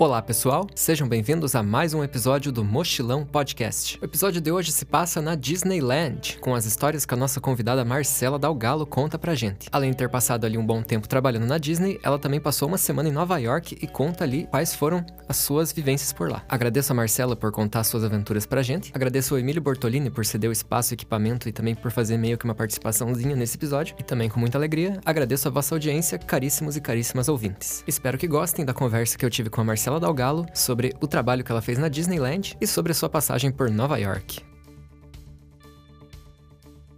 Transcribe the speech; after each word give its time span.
Olá, 0.00 0.22
pessoal. 0.22 0.66
Sejam 0.74 1.06
bem-vindos 1.06 1.54
a 1.54 1.62
mais 1.62 1.92
um 1.92 2.02
episódio 2.02 2.50
do 2.50 2.64
Mochilão 2.64 3.22
Podcast. 3.22 3.98
O 4.00 4.04
episódio 4.06 4.40
de 4.40 4.50
hoje 4.50 4.72
se 4.72 4.86
passa 4.86 5.20
na 5.20 5.34
Disneyland, 5.34 6.38
com 6.40 6.54
as 6.54 6.64
histórias 6.64 7.04
que 7.04 7.12
a 7.12 7.16
nossa 7.18 7.38
convidada 7.38 7.84
Marcela 7.84 8.38
Dalgalo 8.38 8.86
conta 8.86 9.18
pra 9.18 9.34
gente. 9.34 9.68
Além 9.70 9.90
de 9.90 9.98
ter 9.98 10.08
passado 10.08 10.46
ali 10.46 10.56
um 10.56 10.64
bom 10.64 10.80
tempo 10.80 11.06
trabalhando 11.06 11.44
na 11.44 11.58
Disney, 11.58 12.00
ela 12.02 12.18
também 12.18 12.40
passou 12.40 12.66
uma 12.66 12.78
semana 12.78 13.10
em 13.10 13.12
Nova 13.12 13.36
York 13.36 13.76
e 13.78 13.86
conta 13.86 14.24
ali 14.24 14.46
quais 14.46 14.74
foram 14.74 15.04
as 15.28 15.36
suas 15.36 15.70
vivências 15.70 16.14
por 16.14 16.30
lá. 16.30 16.42
Agradeço 16.48 16.92
a 16.92 16.96
Marcela 16.96 17.36
por 17.36 17.52
contar 17.52 17.84
suas 17.84 18.02
aventuras 18.02 18.46
pra 18.46 18.62
gente. 18.62 18.90
Agradeço 18.94 19.34
ao 19.34 19.38
Emílio 19.38 19.60
Bortolini 19.60 20.08
por 20.08 20.24
ceder 20.24 20.48
o 20.48 20.52
espaço 20.54 20.94
e 20.94 20.94
equipamento 20.94 21.46
e 21.46 21.52
também 21.52 21.74
por 21.74 21.90
fazer 21.90 22.16
meio 22.16 22.38
que 22.38 22.46
uma 22.46 22.54
participaçãozinha 22.54 23.36
nesse 23.36 23.58
episódio. 23.58 23.94
E 23.98 24.02
também 24.02 24.30
com 24.30 24.40
muita 24.40 24.56
alegria, 24.56 24.98
agradeço 25.04 25.46
a 25.46 25.50
vossa 25.50 25.74
audiência, 25.74 26.18
caríssimos 26.18 26.74
e 26.74 26.80
caríssimas 26.80 27.28
ouvintes. 27.28 27.84
Espero 27.86 28.16
que 28.16 28.26
gostem 28.26 28.64
da 28.64 28.72
conversa 28.72 29.18
que 29.18 29.26
eu 29.26 29.28
tive 29.28 29.50
com 29.50 29.60
a 29.60 29.64
Marcela 29.64 29.89
Marcela 29.90 29.98
Dalgalo 29.98 30.46
sobre 30.54 30.94
o 31.00 31.06
trabalho 31.08 31.42
que 31.42 31.50
ela 31.50 31.60
fez 31.60 31.76
na 31.76 31.88
Disneyland 31.88 32.56
e 32.60 32.66
sobre 32.66 32.92
a 32.92 32.94
sua 32.94 33.08
passagem 33.08 33.50
por 33.50 33.68
Nova 33.68 33.98
York. 33.98 34.40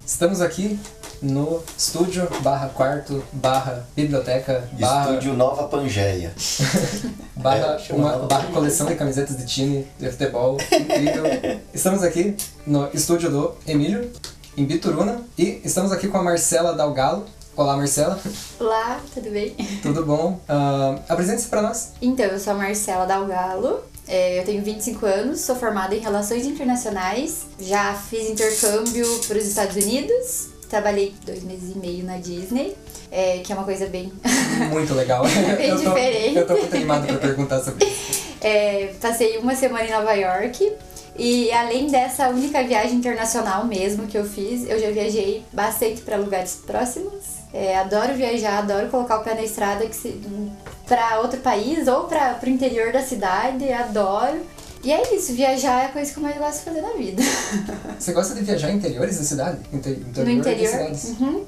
Estamos 0.04 0.42
aqui 0.42 0.78
no 1.22 1.62
estúdio 1.78 2.28
barra 2.42 2.68
quarto 2.68 3.24
barra 3.32 3.86
biblioteca 3.96 4.68
barra... 4.78 5.10
Estúdio 5.10 5.34
Nova 5.34 5.68
Pangeia. 5.68 6.34
barra, 7.36 7.78
é, 7.88 7.92
uma, 7.94 8.18
barra 8.26 8.48
coleção 8.48 8.86
de 8.86 8.94
camisetas 8.94 9.38
de 9.38 9.46
time 9.46 9.86
de 9.98 10.10
futebol. 10.10 10.58
Incrível. 10.60 11.24
estamos 11.72 12.02
aqui 12.02 12.36
no 12.66 12.90
estúdio 12.92 13.30
do 13.30 13.54
Emílio, 13.66 14.10
em 14.54 14.66
Bituruna, 14.66 15.22
e 15.38 15.62
estamos 15.64 15.92
aqui 15.92 16.08
com 16.08 16.18
a 16.18 16.22
Marcela 16.22 16.74
Dalgalo, 16.74 17.24
Olá, 17.54 17.76
Marcela. 17.76 18.18
Olá, 18.58 18.98
tudo 19.12 19.30
bem? 19.30 19.54
Tudo 19.82 20.06
bom. 20.06 20.40
Uh, 20.48 20.98
Apresente-se 21.06 21.48
para 21.48 21.60
nós. 21.60 21.92
Então, 22.00 22.24
eu 22.24 22.40
sou 22.40 22.54
a 22.54 22.56
Marcela 22.56 23.04
Dalgalo, 23.04 23.80
é, 24.08 24.40
eu 24.40 24.44
tenho 24.44 24.64
25 24.64 25.04
anos, 25.04 25.40
sou 25.40 25.54
formada 25.54 25.94
em 25.94 25.98
Relações 25.98 26.46
Internacionais, 26.46 27.42
já 27.60 27.92
fiz 27.92 28.30
intercâmbio 28.30 29.06
para 29.28 29.36
os 29.36 29.46
Estados 29.46 29.76
Unidos, 29.76 30.48
trabalhei 30.70 31.14
dois 31.26 31.42
meses 31.42 31.76
e 31.76 31.78
meio 31.78 32.04
na 32.04 32.16
Disney, 32.16 32.74
é, 33.10 33.40
que 33.40 33.52
é 33.52 33.54
uma 33.54 33.64
coisa 33.64 33.86
bem... 33.86 34.10
Muito 34.70 34.94
legal. 34.94 35.22
bem 35.22 35.68
eu 35.68 35.76
diferente. 35.76 36.34
Tô, 36.34 36.40
eu 36.40 36.46
tô 36.46 36.54
muito 36.54 36.74
animada 36.74 37.06
para 37.06 37.18
perguntar 37.18 37.60
sobre 37.60 37.84
isso. 37.84 38.22
É, 38.40 38.94
passei 38.98 39.36
uma 39.36 39.54
semana 39.54 39.84
em 39.84 39.90
Nova 39.90 40.14
York, 40.14 40.72
e 41.18 41.52
além 41.52 41.88
dessa 41.88 42.30
única 42.30 42.64
viagem 42.64 42.94
internacional 42.94 43.66
mesmo 43.66 44.06
que 44.06 44.16
eu 44.16 44.24
fiz, 44.24 44.66
eu 44.66 44.78
já 44.78 44.90
viajei 44.90 45.44
bastante 45.52 46.00
para 46.00 46.16
lugares 46.16 46.58
próximos 46.66 47.31
é, 47.52 47.76
adoro 47.76 48.14
viajar, 48.14 48.58
adoro 48.58 48.88
colocar 48.88 49.18
o 49.18 49.24
pé 49.24 49.34
na 49.34 49.42
estrada 49.42 49.86
que 49.86 49.94
se, 49.94 50.20
pra 50.86 51.20
outro 51.20 51.40
país 51.40 51.86
ou 51.86 52.04
para 52.04 52.34
pro 52.34 52.48
interior 52.48 52.92
da 52.92 53.02
cidade, 53.02 53.70
adoro. 53.72 54.40
E 54.82 54.90
é 54.90 55.14
isso, 55.14 55.32
viajar 55.32 55.82
é 55.82 55.86
a 55.86 55.88
coisa 55.90 56.10
que 56.10 56.18
eu 56.18 56.22
mais 56.22 56.36
gosto 56.36 56.58
de 56.58 56.64
fazer 56.64 56.80
na 56.80 56.92
vida. 56.94 57.22
Você 57.98 58.12
gosta 58.12 58.34
de 58.34 58.42
viajar 58.42 58.70
em 58.70 58.76
interiores 58.76 59.16
da 59.16 59.24
cidade? 59.24 59.60
Inter 59.72 59.92
interior 59.92 60.24
no 60.24 60.30
interior? 60.32 60.90
Uhum. 61.20 61.44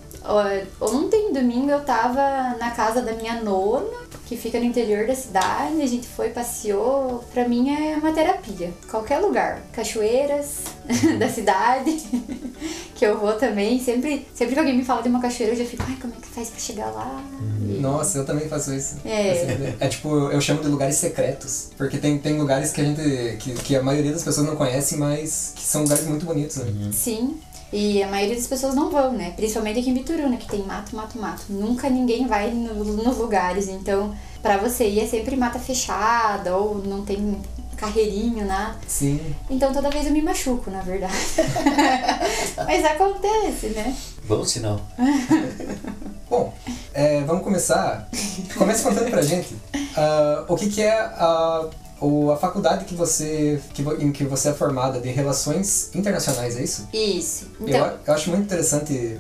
Ontem, 0.81 1.33
domingo, 1.33 1.71
eu 1.71 1.81
tava 1.81 2.57
na 2.59 2.71
casa 2.71 3.03
da 3.03 3.13
minha 3.13 3.43
nona, 3.43 3.99
que 4.27 4.37
fica 4.37 4.59
no 4.59 4.65
interior 4.65 5.07
da 5.07 5.15
cidade. 5.15 5.81
A 5.83 5.87
gente 5.87 6.07
foi, 6.07 6.31
passeou. 6.31 7.25
Pra 7.33 7.49
mim 7.49 7.71
é 7.71 7.97
uma 7.97 8.13
terapia. 8.13 8.73
Qualquer 8.91 9.19
lugar. 9.19 9.63
Cachoeiras 9.73 10.63
da 11.19 11.29
cidade, 11.29 12.03
que 12.95 13.05
eu 13.05 13.19
vou 13.19 13.35
também. 13.35 13.79
Sempre, 13.81 14.27
sempre 14.35 14.55
que 14.55 14.59
alguém 14.59 14.77
me 14.77 14.85
fala 14.85 15.03
de 15.03 15.09
uma 15.09 15.21
cachoeira, 15.21 15.55
eu 15.55 15.59
já 15.59 15.65
fico, 15.65 15.83
ai, 15.87 15.97
como 16.01 16.13
é 16.15 16.21
que 16.21 16.29
faz 16.29 16.49
pra 16.49 16.59
chegar 16.59 16.91
lá? 16.91 17.23
E... 17.61 17.81
Nossa, 17.81 18.19
eu 18.19 18.25
também 18.25 18.49
faço 18.49 18.73
isso. 18.75 18.97
É. 19.05 19.75
é 19.81 19.89
tipo, 19.89 20.09
eu 20.09 20.41
chamo 20.41 20.63
de 20.63 20.69
lugares 20.69 20.97
secretos. 20.97 21.71
Porque 21.77 21.99
tem, 21.99 22.19
tem 22.19 22.39
lugares 22.39 22.73
que 22.73 22.81
a 22.81 22.85
gente. 22.85 23.37
Que, 23.39 23.53
que 23.55 23.77
a 23.77 23.83
maioria 23.83 24.13
das 24.13 24.23
pessoas 24.23 24.47
não 24.47 24.57
conhece, 24.57 24.97
mas 24.97 25.53
que 25.55 25.63
são 25.63 25.83
lugares 25.83 26.07
muito 26.07 26.25
bonitos, 26.25 26.57
né? 26.57 26.65
Uhum. 26.67 26.93
Sim. 26.93 27.39
E 27.77 28.01
a 28.05 28.07
maioria 28.07 28.37
das 28.37 28.47
pessoas 28.47 28.73
não 28.73 28.89
vão, 28.89 29.15
né? 29.15 29.33
Principalmente 29.35 29.81
aqui 29.81 29.91
em 29.91 29.95
Bituruna, 29.95 30.37
que 30.37 30.47
tem 30.47 30.63
mato, 30.63 30.95
mato, 30.95 31.19
mato. 31.19 31.47
Nunca 31.49 31.91
ninguém 31.91 32.25
vai 32.25 32.53
no, 32.53 32.85
nos 32.85 33.19
lugares. 33.19 33.67
Então, 33.67 34.15
para 34.41 34.57
você 34.59 34.87
ir 34.87 35.01
é 35.01 35.07
sempre 35.09 35.35
mata 35.35 35.59
fechada 35.59 36.57
ou 36.57 36.77
não 36.77 37.05
tem 37.05 37.37
carreirinho, 37.77 38.47
nada. 38.47 38.77
Sim. 38.87 39.21
Então 39.51 39.73
toda 39.73 39.91
vez 39.91 40.07
eu 40.07 40.13
me 40.13 40.23
machuco, 40.23 40.71
na 40.71 40.83
verdade. 40.83 41.13
Mas 42.65 42.85
acontece, 42.85 43.67
né? 43.71 43.93
Bom 44.29 44.45
sinal. 44.45 44.81
Bom, 46.31 46.55
é, 46.93 47.23
vamos 47.23 47.43
começar. 47.43 48.09
Comece 48.57 48.85
contando 48.85 49.11
pra 49.11 49.21
gente 49.21 49.53
uh, 49.75 50.45
o 50.47 50.55
que, 50.55 50.71
que 50.71 50.81
é 50.81 50.93
a 50.93 51.69
ou 52.01 52.33
a 52.33 52.37
faculdade 52.37 52.85
que 52.85 52.95
você 52.95 53.61
que, 53.73 53.83
em 53.83 54.13
que 54.13 54.25
você 54.25 54.51
é 54.51 54.53
formada 54.53 55.01
de 55.01 55.09
relações 55.09 55.91
internacionais, 55.95 56.57
é 56.57 56.63
isso? 56.63 56.89
Isso. 56.93 57.47
Então... 57.61 57.87
Eu, 57.87 57.99
eu 58.07 58.15
acho 58.15 58.31
muito 58.31 58.45
interessante 58.45 59.19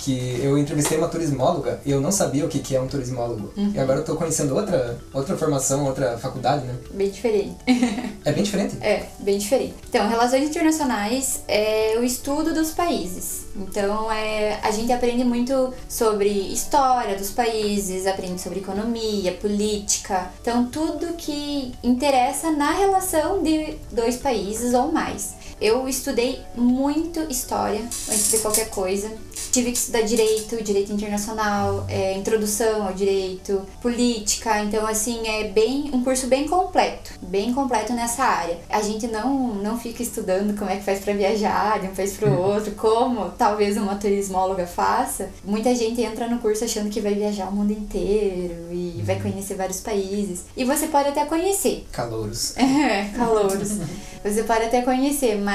que 0.00 0.40
eu 0.42 0.58
entrevistei 0.58 0.96
uma 0.96 1.08
turismóloga 1.08 1.80
e 1.84 1.90
eu 1.90 2.00
não 2.00 2.10
sabia 2.10 2.44
o 2.44 2.48
que, 2.48 2.58
que 2.58 2.74
é 2.74 2.80
um 2.80 2.88
turismólogo. 2.88 3.52
Uhum. 3.56 3.72
E 3.74 3.78
agora 3.78 4.00
eu 4.00 4.04
tô 4.04 4.16
conhecendo 4.16 4.54
outra, 4.56 4.98
outra 5.12 5.36
formação, 5.36 5.84
outra 5.84 6.16
faculdade, 6.16 6.64
né? 6.64 6.74
Bem 6.92 7.10
diferente. 7.10 7.56
é 8.24 8.32
bem 8.32 8.42
diferente? 8.42 8.76
É, 8.80 9.06
bem 9.18 9.38
diferente. 9.38 9.74
Então, 9.88 10.08
relações 10.08 10.48
internacionais 10.48 11.42
é 11.46 11.96
o 11.98 12.04
estudo 12.04 12.54
dos 12.54 12.70
países. 12.70 13.46
Então, 13.54 14.10
é, 14.10 14.58
a 14.62 14.70
gente 14.70 14.90
aprende 14.92 15.22
muito 15.22 15.72
sobre 15.88 16.28
história 16.28 17.16
dos 17.16 17.30
países, 17.30 18.06
aprende 18.06 18.40
sobre 18.40 18.60
economia, 18.60 19.32
política. 19.32 20.30
Então, 20.40 20.66
tudo 20.66 21.14
que 21.14 21.72
interessa 21.82 22.50
na 22.50 22.70
relação 22.72 23.42
de 23.42 23.76
dois 23.92 24.16
países 24.16 24.72
ou 24.72 24.90
mais. 24.90 25.34
Eu 25.60 25.86
estudei 25.86 26.40
muito 26.56 27.20
história 27.30 27.80
antes 27.80 28.30
de 28.30 28.38
qualquer 28.38 28.70
coisa. 28.70 29.10
Tive 29.52 29.72
que 29.72 29.78
estudar 29.78 30.02
direito, 30.02 30.62
direito 30.62 30.92
internacional, 30.92 31.84
é, 31.88 32.14
introdução 32.16 32.86
ao 32.86 32.94
direito, 32.94 33.60
política. 33.82 34.62
Então, 34.62 34.86
assim, 34.86 35.26
é 35.26 35.48
bem 35.48 35.90
um 35.92 36.04
curso 36.04 36.28
bem 36.28 36.46
completo, 36.46 37.12
bem 37.20 37.52
completo 37.52 37.92
nessa 37.92 38.22
área. 38.22 38.58
A 38.70 38.80
gente 38.80 39.06
não, 39.08 39.54
não 39.54 39.78
fica 39.78 40.02
estudando 40.02 40.56
como 40.56 40.70
é 40.70 40.76
que 40.76 40.84
faz 40.84 41.00
para 41.00 41.12
viajar 41.12 41.80
de 41.80 41.88
um 41.88 41.94
país 41.94 42.16
para 42.16 42.30
o 42.30 42.32
uhum. 42.32 42.54
outro, 42.54 42.72
como 42.72 43.30
talvez 43.30 43.76
uma 43.76 43.96
turismóloga 43.96 44.66
faça. 44.66 45.28
Muita 45.44 45.74
gente 45.74 46.00
entra 46.00 46.28
no 46.28 46.38
curso 46.38 46.64
achando 46.64 46.88
que 46.88 47.00
vai 47.00 47.14
viajar 47.14 47.48
o 47.48 47.52
mundo 47.52 47.72
inteiro 47.72 48.72
e 48.72 49.02
vai 49.04 49.16
uhum. 49.16 49.22
conhecer 49.22 49.56
vários 49.56 49.80
países. 49.80 50.44
E 50.56 50.64
você 50.64 50.86
pode 50.86 51.08
até 51.08 51.26
conhecer. 51.26 51.86
Calouros. 51.92 52.54
É, 52.80 53.10
calouros. 53.16 53.78
você 54.24 54.42
pode 54.44 54.64
até 54.64 54.80
conhecer, 54.82 55.36
mas 55.36 55.49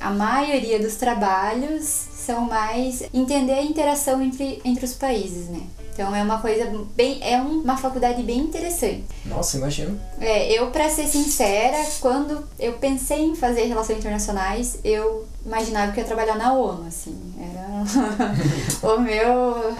a 0.00 0.10
maioria 0.10 0.78
dos 0.78 0.96
trabalhos 0.96 1.84
são 1.84 2.42
mais 2.42 3.02
entender 3.12 3.52
a 3.52 3.62
interação 3.62 4.22
entre, 4.22 4.60
entre 4.64 4.84
os 4.84 4.94
países, 4.94 5.48
né? 5.48 5.62
Então 5.98 6.14
é 6.14 6.22
uma 6.22 6.38
coisa 6.38 6.72
bem. 6.94 7.18
É 7.20 7.40
uma 7.40 7.76
faculdade 7.76 8.22
bem 8.22 8.38
interessante. 8.38 9.02
Nossa, 9.26 9.56
imagino. 9.56 10.00
É, 10.20 10.52
eu, 10.52 10.70
para 10.70 10.88
ser 10.88 11.08
sincera, 11.08 11.76
quando 11.98 12.44
eu 12.56 12.74
pensei 12.74 13.24
em 13.24 13.34
fazer 13.34 13.64
relações 13.64 13.98
internacionais, 13.98 14.78
eu 14.84 15.26
imaginava 15.44 15.90
que 15.90 15.98
ia 15.98 16.06
trabalhar 16.06 16.36
na 16.36 16.52
ONU, 16.52 16.86
assim. 16.86 17.16
Era 17.36 17.82
o, 18.94 19.00
meu, 19.00 19.74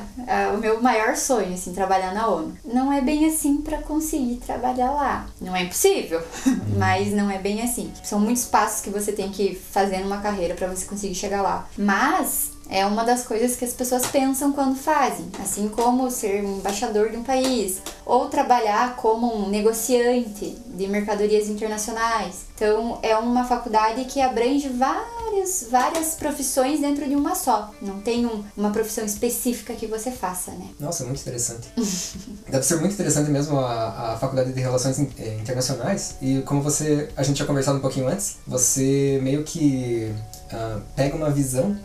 o 0.55 0.59
meu 0.59 0.83
maior 0.83 1.15
sonho, 1.15 1.55
assim, 1.55 1.73
trabalhar 1.73 2.12
na 2.12 2.27
ONU. 2.27 2.53
Não 2.65 2.93
é 2.93 3.01
bem 3.01 3.25
assim 3.25 3.59
para 3.59 3.78
conseguir 3.78 4.41
trabalhar 4.45 4.91
lá. 4.91 5.27
Não 5.41 5.55
é 5.55 5.62
impossível, 5.62 6.21
mas 6.77 7.12
não 7.12 7.31
é 7.31 7.39
bem 7.39 7.62
assim. 7.62 7.93
São 8.03 8.19
muitos 8.19 8.45
passos 8.47 8.81
que 8.81 8.91
você 8.91 9.12
tem 9.12 9.31
que 9.31 9.55
fazer 9.55 9.99
numa 9.99 10.19
carreira 10.19 10.57
para 10.57 10.67
você 10.67 10.84
conseguir 10.84 11.15
chegar 11.15 11.43
lá. 11.43 11.69
Mas 11.78 12.58
é 12.69 12.84
uma 12.84 13.05
das 13.05 13.25
coisas 13.25 13.56
que 13.56 13.65
as 13.65 13.73
pessoas 13.73 14.06
pensam 14.06 14.53
quando 14.53 14.77
fazem, 14.77 15.27
assim 15.41 15.69
como 15.69 16.10
ser 16.10 16.45
um 16.45 16.59
embaixador 16.59 17.10
de 17.10 17.16
um 17.16 17.22
país 17.22 17.78
ou 18.04 18.28
trabalhar 18.28 18.97
como 18.97 19.34
um 19.34 19.48
negociante 19.48 20.57
de 20.66 20.87
mercadorias 20.87 21.48
internacionais. 21.48 22.48
Então, 22.54 22.98
é 23.03 23.16
uma 23.16 23.45
faculdade 23.45 24.04
que 24.07 24.21
abrange 24.21 24.69
várias, 24.69 25.66
várias 25.71 26.15
profissões 26.15 26.81
dentro 26.81 27.07
de 27.09 27.15
uma 27.15 27.34
só. 27.34 27.72
Não 27.81 28.01
tem 28.01 28.27
um, 28.27 28.42
uma 28.57 28.71
profissão 28.71 29.04
específica 29.04 29.75
que 29.75 29.87
você 29.87 30.10
faça, 30.10 30.51
né? 30.53 30.69
Nossa, 30.81 31.04
muito 31.04 31.21
interessante. 31.21 31.69
Deve 32.48 32.65
ser 32.65 32.81
muito 32.81 32.95
interessante 32.95 33.31
mesmo 33.31 33.59
a, 33.60 34.15
a 34.15 34.19
faculdade 34.19 34.53
de 34.53 34.60
Relações 34.60 34.98
eh, 34.98 35.39
Internacionais. 35.41 36.16
E 36.21 36.41
como 36.42 36.63
você, 36.63 37.10
a 37.16 37.22
gente 37.22 37.37
tinha 37.37 37.47
conversado 37.47 37.78
um 37.78 37.83
pouquinho 37.83 38.09
antes, 38.09 38.39
você 38.47 39.21
meio 39.22 39.45
que 39.45 40.13
uh, 40.53 40.80
pega 40.95 41.16
uma 41.16 41.30
visão 41.30 41.77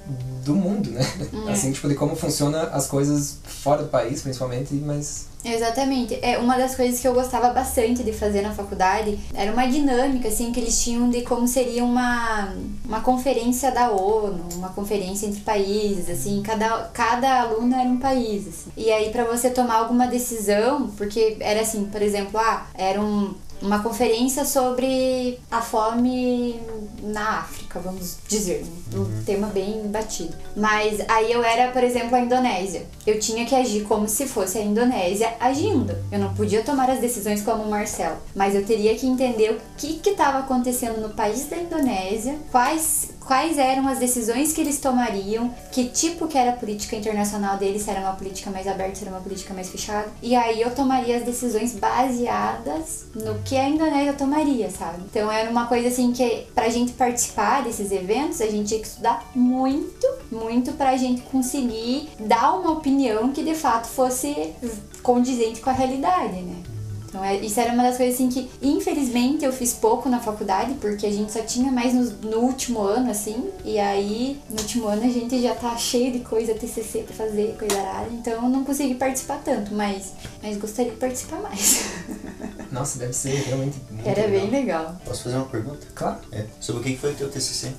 do 0.43 0.55
mundo, 0.55 0.91
né? 0.91 1.01
Hum. 1.33 1.47
Assim, 1.47 1.71
tipo, 1.71 1.87
de 1.87 1.95
como 1.95 2.15
funciona 2.15 2.63
as 2.63 2.87
coisas 2.87 3.37
fora 3.43 3.83
do 3.83 3.89
país, 3.89 4.21
principalmente, 4.21 4.73
mas 4.75 5.27
Exatamente. 5.43 6.17
É 6.21 6.37
uma 6.37 6.57
das 6.57 6.75
coisas 6.75 6.99
que 6.99 7.07
eu 7.07 7.13
gostava 7.13 7.49
bastante 7.49 8.01
de 8.01 8.13
fazer 8.13 8.41
na 8.41 8.53
faculdade 8.53 9.19
era 9.33 9.51
uma 9.51 9.67
dinâmica 9.67 10.29
assim 10.29 10.51
que 10.51 10.59
eles 10.59 10.81
tinham 10.81 11.09
de 11.09 11.21
como 11.21 11.47
seria 11.47 11.83
uma, 11.83 12.53
uma 12.85 13.01
conferência 13.01 13.71
da 13.71 13.91
ONU, 13.91 14.45
uma 14.55 14.69
conferência 14.69 15.27
entre 15.27 15.41
países, 15.41 16.09
assim, 16.09 16.41
cada, 16.41 16.83
cada 16.93 17.41
aluno 17.41 17.75
era 17.75 17.89
um 17.89 17.97
país, 17.97 18.47
assim. 18.47 18.71
E 18.77 18.91
aí 18.91 19.11
para 19.11 19.25
você 19.25 19.49
tomar 19.49 19.75
alguma 19.75 20.07
decisão, 20.07 20.89
porque 20.97 21.35
era 21.39 21.61
assim, 21.61 21.85
por 21.85 22.01
exemplo, 22.01 22.39
ah, 22.39 22.67
era 22.73 23.01
um 23.01 23.33
uma 23.63 23.81
conferência 23.81 24.43
sobre 24.43 25.39
a 25.49 25.61
fome 25.61 26.59
na 27.01 27.39
África, 27.39 27.79
vamos 27.79 28.17
dizer, 28.27 28.65
um 28.93 29.23
tema 29.23 29.47
bem 29.47 29.87
batido. 29.87 30.35
Mas 30.55 30.99
aí 31.07 31.31
eu 31.31 31.41
era, 31.43 31.71
por 31.71 31.83
exemplo, 31.83 32.15
a 32.15 32.19
Indonésia. 32.19 32.85
Eu 33.07 33.19
tinha 33.19 33.45
que 33.45 33.55
agir 33.55 33.83
como 33.85 34.07
se 34.07 34.27
fosse 34.27 34.57
a 34.57 34.61
Indonésia 34.61 35.33
agindo. 35.39 35.95
Eu 36.11 36.19
não 36.19 36.33
podia 36.33 36.61
tomar 36.61 36.89
as 36.89 36.99
decisões 36.99 37.41
como 37.41 37.63
o 37.63 37.69
Marcelo, 37.69 38.17
mas 38.35 38.53
eu 38.53 38.65
teria 38.65 38.95
que 38.95 39.07
entender 39.07 39.51
o 39.51 39.61
que 39.77 40.01
estava 40.09 40.39
acontecendo 40.39 40.99
no 40.99 41.13
país 41.13 41.45
da 41.45 41.57
Indonésia, 41.57 42.37
quais 42.51 43.09
quais 43.25 43.57
eram 43.57 43.87
as 43.87 43.99
decisões 43.99 44.53
que 44.53 44.61
eles 44.61 44.79
tomariam, 44.79 45.53
que 45.71 45.85
tipo 45.85 46.27
que 46.27 46.37
era 46.37 46.51
a 46.51 46.55
política 46.55 46.95
internacional 46.95 47.57
deles, 47.57 47.83
se 47.83 47.89
era 47.89 48.01
uma 48.01 48.13
política 48.13 48.49
mais 48.49 48.67
aberta, 48.67 48.95
se 48.95 49.03
era 49.03 49.11
uma 49.13 49.21
política 49.21 49.53
mais 49.53 49.69
fechada. 49.69 50.07
E 50.21 50.35
aí 50.35 50.61
eu 50.61 50.73
tomaria 50.73 51.17
as 51.17 51.23
decisões 51.23 51.73
baseadas 51.73 53.05
no 53.15 53.39
que 53.43 53.55
a 53.55 53.67
Indonésia 53.67 54.13
tomaria, 54.13 54.69
sabe? 54.69 55.03
Então 55.09 55.31
era 55.31 55.49
uma 55.49 55.67
coisa 55.67 55.87
assim 55.87 56.11
que 56.11 56.47
pra 56.53 56.69
gente 56.69 56.93
participar 56.93 57.63
desses 57.63 57.91
eventos, 57.91 58.41
a 58.41 58.47
gente 58.47 58.67
tinha 58.67 58.79
que 58.79 58.87
estudar 58.87 59.29
muito, 59.35 60.07
muito 60.31 60.73
pra 60.73 60.97
gente 60.97 61.21
conseguir 61.23 62.09
dar 62.19 62.53
uma 62.55 62.71
opinião 62.71 63.31
que 63.31 63.43
de 63.43 63.55
fato 63.55 63.87
fosse 63.87 64.53
condizente 65.01 65.61
com 65.61 65.69
a 65.69 65.73
realidade, 65.73 66.41
né? 66.41 66.72
Então, 67.13 67.23
é, 67.23 67.35
isso 67.37 67.59
era 67.59 67.71
uma 67.71 67.83
das 67.83 67.95
coisas 67.95 68.15
assim 68.15 68.27
que, 68.27 68.49
infelizmente, 68.59 69.45
eu 69.45 69.53
fiz 69.53 69.71
pouco 69.73 70.09
na 70.09 70.19
faculdade, 70.19 70.73
porque 70.81 71.05
a 71.05 71.11
gente 71.11 71.31
só 71.31 71.43
tinha 71.43 71.71
mais 71.71 71.93
no, 71.93 72.05
no 72.27 72.37
último 72.39 72.81
ano, 72.81 73.11
assim. 73.11 73.51
E 73.63 73.77
aí, 73.77 74.41
no 74.49 74.59
último 74.59 74.87
ano, 74.87 75.03
a 75.03 75.09
gente 75.09 75.39
já 75.39 75.53
tá 75.53 75.77
cheio 75.77 76.11
de 76.11 76.21
coisa, 76.21 76.55
TCC 76.55 77.03
pra 77.03 77.15
fazer, 77.15 77.55
coisa 77.59 77.79
arada. 77.79 78.09
Então, 78.11 78.33
eu 78.33 78.49
não 78.49 78.63
consegui 78.63 78.95
participar 78.95 79.39
tanto, 79.45 79.75
mas, 79.75 80.13
mas 80.41 80.57
gostaria 80.57 80.91
de 80.91 80.97
participar 80.97 81.39
mais. 81.39 81.83
Nossa, 82.73 82.97
deve 82.97 83.13
ser 83.13 83.43
realmente 83.45 83.77
muito 83.91 84.09
Era 84.09 84.25
legal. 84.25 84.41
bem 84.41 84.49
legal. 84.49 84.95
Posso 85.05 85.23
fazer 85.25 85.35
uma 85.35 85.45
pergunta? 85.45 85.85
Claro. 85.93 86.17
É. 86.31 86.45
Sobre 86.59 86.81
o 86.81 86.83
que 86.83 86.93
que 86.93 86.97
foi 86.97 87.11
o 87.11 87.15
teu 87.15 87.29
TCC? 87.29 87.73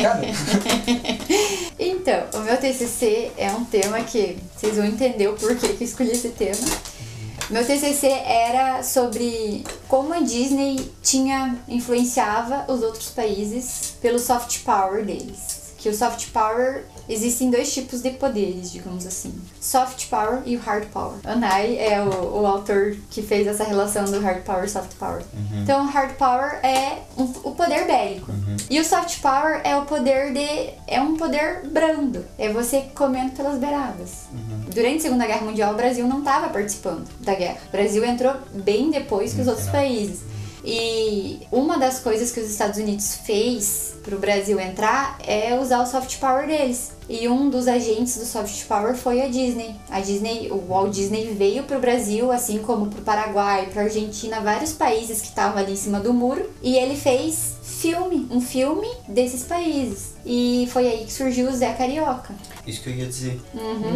Cara, 0.00 0.22
Então, 1.78 2.24
o 2.40 2.42
meu 2.42 2.56
TCC 2.56 3.32
é 3.36 3.52
um 3.52 3.64
tema 3.66 4.00
que 4.00 4.38
vocês 4.56 4.76
vão 4.76 4.86
entender 4.86 5.28
o 5.28 5.34
porquê 5.34 5.68
que 5.68 5.84
eu 5.84 5.86
escolhi 5.86 6.10
esse 6.12 6.30
tema. 6.30 6.56
Meu 7.50 7.64
TCC 7.64 8.08
era 8.08 8.82
sobre 8.82 9.64
como 9.88 10.12
a 10.12 10.20
Disney 10.20 10.92
tinha 11.02 11.56
influenciava 11.66 12.70
os 12.70 12.82
outros 12.82 13.08
países 13.08 13.96
pelo 14.02 14.18
soft 14.18 14.62
power 14.64 15.02
deles. 15.02 15.72
Que 15.78 15.88
o 15.88 15.94
soft 15.94 16.30
power 16.30 16.84
existem 17.08 17.50
dois 17.50 17.72
tipos 17.72 18.02
de 18.02 18.10
poderes, 18.10 18.70
digamos 18.72 19.06
assim: 19.06 19.34
soft 19.60 20.06
power 20.08 20.42
e 20.46 20.56
hard 20.56 20.86
power. 20.88 21.18
Anai 21.24 21.76
é 21.78 22.02
o, 22.02 22.40
o 22.42 22.46
autor 22.46 22.96
que 23.10 23.22
fez 23.22 23.46
essa 23.46 23.64
relação 23.64 24.04
do 24.04 24.20
hard 24.20 24.42
power 24.42 24.64
e 24.64 24.68
soft 24.68 24.94
power. 24.98 25.22
Então, 25.62 25.84
o 25.84 25.88
hard 25.88 26.12
power 26.16 26.60
é 26.64 26.98
um- 27.16 27.24
o 27.44 27.52
poder 27.54 27.86
bélico. 27.86 28.30
E 28.70 28.78
o 28.80 28.84
soft 28.84 29.20
power 29.20 29.60
é 29.64 29.76
o 29.76 29.82
poder 29.86 30.32
de. 30.32 30.70
é 30.86 31.00
um 31.00 31.16
poder 31.16 31.62
brando. 31.70 32.24
É 32.38 32.52
você 32.52 32.82
comendo 32.94 33.32
pelas 33.32 33.58
beiradas. 33.58 34.26
Durante 34.74 34.98
a 34.98 35.02
Segunda 35.02 35.26
Guerra 35.26 35.44
Mundial, 35.44 35.72
o 35.72 35.76
Brasil 35.76 36.06
não 36.06 36.18
estava 36.20 36.48
participando 36.48 37.08
da 37.20 37.34
guerra. 37.34 37.58
O 37.68 37.72
Brasil 37.72 38.04
entrou 38.04 38.34
bem 38.52 38.90
depois 38.90 39.32
que 39.32 39.40
os 39.40 39.46
No 39.46 39.52
outros 39.52 39.68
países. 39.70 40.20
E 40.64 41.40
uma 41.50 41.78
das 41.78 42.00
coisas 42.00 42.30
que 42.32 42.40
os 42.40 42.50
Estados 42.50 42.78
Unidos 42.78 43.16
fez 43.24 43.94
para 44.02 44.14
o 44.14 44.18
Brasil 44.18 44.58
entrar 44.58 45.18
é 45.26 45.58
usar 45.58 45.82
o 45.82 45.86
soft 45.86 46.18
power 46.18 46.46
deles. 46.46 46.92
E 47.08 47.26
um 47.28 47.48
dos 47.48 47.66
agentes 47.66 48.18
do 48.18 48.26
soft 48.26 48.66
power 48.66 48.94
foi 48.94 49.22
a 49.22 49.28
Disney. 49.28 49.74
A 49.88 50.00
Disney, 50.00 50.50
o 50.50 50.58
Walt 50.58 50.92
Disney 50.92 51.32
veio 51.32 51.62
para 51.62 51.78
o 51.78 51.80
Brasil, 51.80 52.30
assim 52.30 52.58
como 52.58 52.88
para 52.88 53.00
o 53.00 53.02
Paraguai, 53.02 53.68
para 53.72 53.82
Argentina, 53.82 54.40
vários 54.40 54.72
países 54.72 55.20
que 55.20 55.28
estavam 55.28 55.58
ali 55.58 55.72
em 55.72 55.76
cima 55.76 56.00
do 56.00 56.12
muro. 56.12 56.48
E 56.62 56.76
ele 56.76 56.96
fez 56.96 57.56
filme, 57.62 58.26
um 58.30 58.40
filme 58.40 58.88
desses 59.08 59.44
países. 59.44 60.16
E 60.26 60.68
foi 60.70 60.86
aí 60.86 61.04
que 61.04 61.12
surgiu 61.12 61.48
o 61.48 61.52
Zé 61.52 61.72
Carioca. 61.72 62.34
Isso 62.68 62.82
que 62.82 62.90
eu 62.90 62.94
ia 62.94 63.06
dizer. 63.06 63.40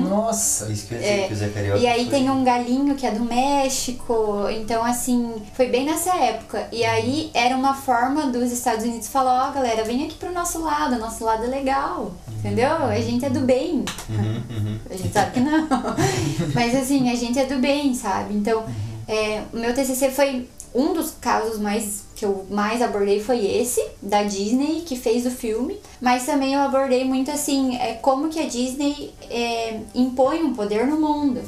nossa. 0.09 0.71
Isso 0.73 0.87
que 0.87 0.95
eu 0.95 0.99
ia 0.99 1.05
dizer, 1.05 1.21
É. 1.21 1.27
que 1.29 1.35
o 1.35 1.37
Zé 1.37 1.49
Carioca 1.49 1.79
E 1.79 1.87
aí 1.87 2.03
foi- 2.05 2.11
tem 2.19 2.31
um 2.31 2.43
galinho 2.43 2.95
que 2.95 3.07
é 3.07 3.11
do 3.11 3.25
México. 3.25 4.47
Então, 4.51 4.85
assim, 4.85 5.35
foi 5.55 5.67
bem 5.69 5.85
nessa 5.85 6.15
época. 6.17 6.69
E 6.73 6.85
aí 6.85 7.31
era 7.35 7.57
uma 7.57 7.75
forma 7.75 8.27
dos 8.27 8.51
Estados 8.51 8.85
Unidos 8.85 9.09
falar, 9.09 9.49
ó, 9.49 9.53
galera, 9.53 9.85
vem 9.85 10.05
aqui 10.05 10.15
pro 10.15 10.33
nosso 10.33 10.63
lado, 10.63 10.99
nosso 10.99 11.25
lado 11.25 11.45
é 11.45 11.49
legal. 11.49 12.13
Entendeu? 12.39 12.75
A 12.77 13.01
gente 13.01 13.25
é 13.25 13.31
do 13.31 13.41
bem. 13.41 13.85
Uhum, 14.09 14.43
uhum. 14.51 14.79
A 14.91 14.97
gente 14.97 15.13
sabe 15.13 15.31
que 15.33 15.41
não. 15.41 15.69
Mas 16.55 16.75
assim, 16.75 17.11
a 17.11 17.15
gente 17.15 17.39
é 17.39 17.47
do 17.47 17.59
bem, 17.59 17.95
sabe? 17.95 18.35
Então, 18.35 18.65
é, 19.07 19.43
o 19.53 19.57
meu 19.59 19.73
TCC 19.75 20.11
foi 20.11 20.49
um 20.75 20.93
dos 20.93 21.13
casos 21.21 21.59
mais 21.59 22.05
que 22.15 22.25
eu 22.25 22.47
mais 22.49 22.81
abordei 22.81 23.21
foi 23.21 23.45
esse 23.45 23.85
da 24.01 24.23
Disney 24.23 24.83
que 24.87 24.97
fez 24.97 25.27
o 25.27 25.31
filme, 25.31 25.77
mas 26.01 26.25
também 26.25 26.55
eu 26.55 26.61
abordei 26.61 27.05
muito 27.05 27.31
assim, 27.31 27.77
é 27.77 27.95
como 27.95 28.29
que 28.29 28.39
a 28.39 28.47
Disney 28.47 29.13
é, 29.29 29.81
impõe 29.95 30.43
um 30.43 30.55
poder 30.55 30.87
no 30.87 31.01
mundo. 31.01 31.43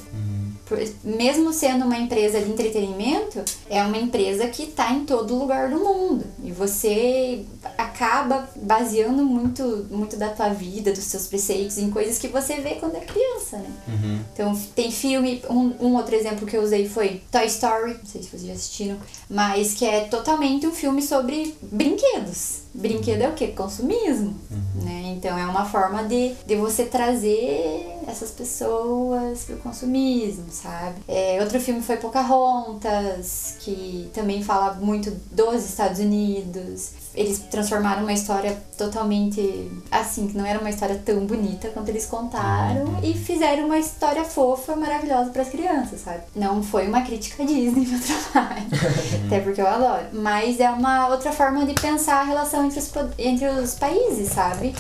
Mesmo 1.03 1.53
sendo 1.53 1.85
uma 1.85 1.99
empresa 1.99 2.41
de 2.41 2.51
entretenimento, 2.51 3.43
é 3.69 3.83
uma 3.83 3.99
empresa 3.99 4.47
que 4.49 4.65
está 4.65 4.93
em 4.93 5.05
todo 5.05 5.37
lugar 5.37 5.69
do 5.69 5.79
mundo. 5.79 6.25
E 6.43 6.51
você 6.51 7.45
acaba 7.77 8.49
baseando 8.57 9.25
muito, 9.25 9.87
muito 9.91 10.17
da 10.17 10.29
tua 10.29 10.49
vida, 10.49 10.93
dos 10.93 11.05
seus 11.05 11.27
preceitos 11.27 11.79
em 11.79 11.91
coisas 11.91 12.19
que 12.19 12.29
você 12.29 12.57
vê 12.57 12.77
quando 12.77 12.97
é 12.97 13.01
criança, 13.01 13.59
né? 13.59 13.71
Uhum. 13.89 14.21
Então 14.33 14.61
tem 14.75 14.91
filme, 14.91 15.43
um, 15.51 15.75
um 15.81 15.97
outro 15.97 16.15
exemplo 16.15 16.47
que 16.47 16.57
eu 16.57 16.63
usei 16.63 16.89
foi 16.89 17.23
Toy 17.31 17.47
Story, 17.47 17.95
não 17.95 18.07
sei 18.07 18.23
se 18.23 18.29
vocês 18.29 18.47
já 18.47 18.53
assistiram, 18.53 18.97
mas 19.29 19.75
que 19.75 19.85
é 19.85 20.01
totalmente 20.05 20.67
um 20.67 20.73
filme 20.73 21.03
sobre 21.03 21.55
brinquedos. 21.61 22.65
Brinquedo 22.75 23.23
é 23.23 23.29
o 23.29 23.35
que? 23.35 23.49
Consumismo, 23.49 24.35
né? 24.83 25.15
Então 25.17 25.39
é 25.39 25.47
uma 25.47 25.65
forma 25.65 26.03
de, 26.05 26.33
de 26.45 26.57
você 26.57 26.85
trazer 26.85 27.87
essas 28.07 28.31
pessoas 28.31 29.45
pro 29.45 29.57
consumismo, 29.59 30.47
sabe? 30.51 30.97
É, 31.09 31.39
outro 31.41 31.61
filme 31.61 31.83
foi 31.83 31.97
Pocahontas, 31.97 33.57
que 33.61 34.11
também 34.13 34.43
fala 34.43 34.75
muito 34.75 35.11
dos 35.31 35.65
Estados 35.65 35.99
Unidos. 35.99 37.04
Eles 37.15 37.39
transformaram 37.51 38.03
uma 38.03 38.13
história 38.13 38.57
totalmente 38.77 39.71
assim, 39.91 40.27
que 40.29 40.37
não 40.37 40.45
era 40.45 40.59
uma 40.59 40.71
história 40.71 41.01
tão 41.05 41.25
bonita 41.27 41.69
quanto 41.69 41.89
eles 41.89 42.07
contaram, 42.07 42.99
e 43.03 43.15
fizeram 43.15 43.67
uma 43.67 43.79
história 43.79 44.25
fofa, 44.25 44.75
maravilhosa 44.75 45.31
para 45.31 45.43
as 45.43 45.49
crianças, 45.49 46.01
sabe? 46.01 46.23
Não 46.35 46.63
foi 46.63 46.89
uma 46.89 47.03
crítica 47.03 47.45
Disney 47.45 47.87
meu 47.87 48.01
trabalho, 48.01 48.67
até 49.27 49.41
porque 49.41 49.61
eu 49.61 49.67
adoro, 49.69 50.07
mas 50.13 50.59
é 50.61 50.71
uma 50.71 51.09
outra 51.09 51.31
forma 51.33 51.65
de 51.65 51.75
pensar 51.75 52.21
a 52.21 52.25
relação 52.25 52.65
entre 52.67 52.79
os, 52.81 52.91
entre 53.19 53.47
os 53.49 53.75
países, 53.75 54.29
sabe? 54.31 54.75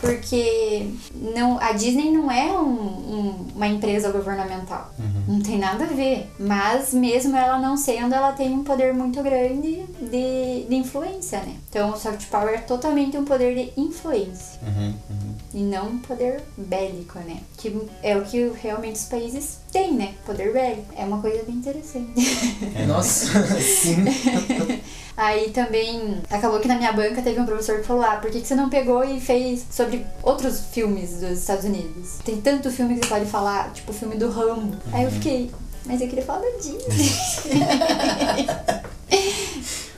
Porque 0.00 0.88
não, 1.14 1.58
a 1.60 1.72
Disney 1.72 2.10
não 2.10 2.30
é 2.30 2.46
um- 2.58 2.64
um- 2.64 3.46
uma 3.54 3.66
empresa 3.68 4.10
governamental. 4.10 4.90
Não 5.28 5.40
tem 5.40 5.58
nada 5.58 5.84
a 5.84 5.86
ver. 5.88 6.30
Mas 6.38 6.94
mesmo 6.94 7.36
ela 7.36 7.58
não 7.58 7.76
sendo, 7.76 8.14
ela 8.14 8.32
tem 8.32 8.50
um 8.52 8.64
poder 8.64 8.94
muito 8.94 9.22
grande 9.22 9.82
de, 10.00 10.64
de 10.68 10.74
influência, 10.74 11.40
né? 11.40 11.54
Então 11.68 11.79
o 11.82 11.96
soft 11.96 12.26
power 12.26 12.54
é 12.54 12.58
totalmente 12.58 13.16
um 13.16 13.24
poder 13.24 13.54
de 13.54 13.80
influência. 13.80 14.60
Uhum, 14.62 14.94
uhum. 15.10 15.34
E 15.52 15.58
não 15.58 15.88
um 15.88 15.98
poder 15.98 16.42
bélico, 16.56 17.18
né? 17.20 17.38
Que 17.56 17.76
é 18.02 18.16
o 18.16 18.22
que 18.22 18.52
realmente 18.62 18.96
os 18.96 19.04
países 19.04 19.58
têm, 19.72 19.94
né? 19.94 20.14
Poder 20.24 20.52
bélico. 20.52 20.92
É 20.96 21.04
uma 21.04 21.20
coisa 21.20 21.42
bem 21.44 21.56
interessante. 21.56 22.12
Nossa, 22.86 23.42
sim. 23.60 24.04
Aí 25.16 25.50
também 25.50 26.18
acabou 26.30 26.60
que 26.60 26.68
na 26.68 26.76
minha 26.76 26.92
banca 26.92 27.20
teve 27.20 27.38
um 27.40 27.44
professor 27.46 27.80
que 27.80 27.86
falou: 27.86 28.02
Ah, 28.02 28.16
por 28.16 28.30
que, 28.30 28.40
que 28.40 28.46
você 28.46 28.54
não 28.54 28.70
pegou 28.70 29.04
e 29.04 29.20
fez 29.20 29.66
sobre 29.70 30.06
outros 30.22 30.60
filmes 30.72 31.20
dos 31.20 31.38
Estados 31.38 31.64
Unidos? 31.64 32.18
Tem 32.24 32.40
tanto 32.40 32.70
filme 32.70 32.94
que 32.94 33.06
você 33.06 33.14
pode 33.14 33.26
falar, 33.26 33.72
tipo 33.72 33.90
o 33.92 33.94
filme 33.94 34.16
do 34.16 34.30
Rambo. 34.30 34.76
Aí 34.92 35.04
eu 35.04 35.10
fiquei, 35.10 35.50
mas 35.84 36.00
eu 36.00 36.08
queria 36.08 36.24
falar 36.24 36.40
da 36.40 36.50
Disney. 36.56 36.86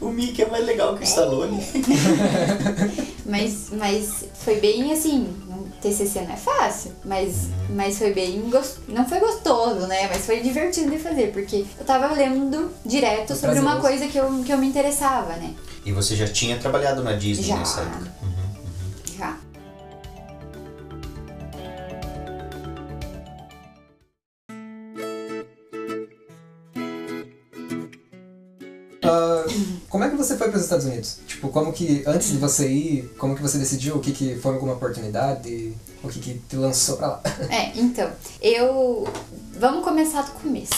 O 0.03 0.11
Mickey 0.11 0.43
é 0.43 0.49
mais 0.51 0.67
legal 0.67 0.95
que 0.97 1.03
o 1.03 1.05
Stallone. 1.05 1.63
mas, 3.25 3.69
mas 3.73 4.25
foi 4.35 4.57
bem 4.61 4.93
assim. 4.93 5.29
TCC 5.81 6.21
não 6.21 6.33
é 6.35 6.37
fácil, 6.37 6.93
mas, 7.05 7.49
mas 7.71 7.99
foi 7.99 8.13
bem. 8.13 8.41
gos- 8.51 8.77
Não 8.87 9.05
foi 9.09 9.19
gostoso, 9.19 9.87
né? 9.89 10.09
Mas 10.09 10.25
foi 10.27 10.41
divertido 10.41 10.91
de 10.91 10.99
fazer, 10.99 11.33
porque 11.33 11.65
eu 11.79 11.85
tava 11.85 12.13
lendo 12.15 12.71
direto 12.87 13.29
Foi 13.29 13.37
sobre 13.37 13.59
uma 13.59 13.81
coisa 13.81 14.07
que 14.07 14.17
eu, 14.17 14.29
que 14.45 14.53
eu 14.53 14.59
me 14.59 14.67
interessava, 14.69 15.35
né? 15.35 15.53
E 15.85 15.91
você 15.91 16.15
já 16.15 16.29
tinha 16.29 16.57
trabalhado 16.57 17.03
na 17.03 17.13
Disney 17.15 17.49
Já. 17.49 17.57
nessa 17.57 17.81
época. 17.81 18.13
Você 30.23 30.37
foi 30.37 30.49
para 30.49 30.57
os 30.57 30.65
Estados 30.65 30.87
Unidos? 30.87 31.19
Tipo, 31.27 31.49
como 31.49 31.73
que, 31.73 32.03
antes 32.07 32.31
de 32.31 32.39
você 32.39 32.69
ir, 32.69 33.15
como 33.19 33.35
que 33.35 33.43
você 33.43 33.59
decidiu? 33.59 33.97
O 33.97 34.01
que 34.01 34.13
que 34.13 34.37
foi 34.37 34.55
alguma 34.55 34.75
oportunidade? 34.75 35.73
O 36.03 36.09
que 36.09 36.21
que 36.21 36.35
te 36.49 36.57
lançou 36.57 36.97
pra 36.97 37.07
lá? 37.09 37.23
É, 37.51 37.77
então, 37.79 38.11
eu 38.41 39.07
Vamos 39.55 39.85
começar 39.85 40.23
do 40.23 40.33
começo. 40.33 40.73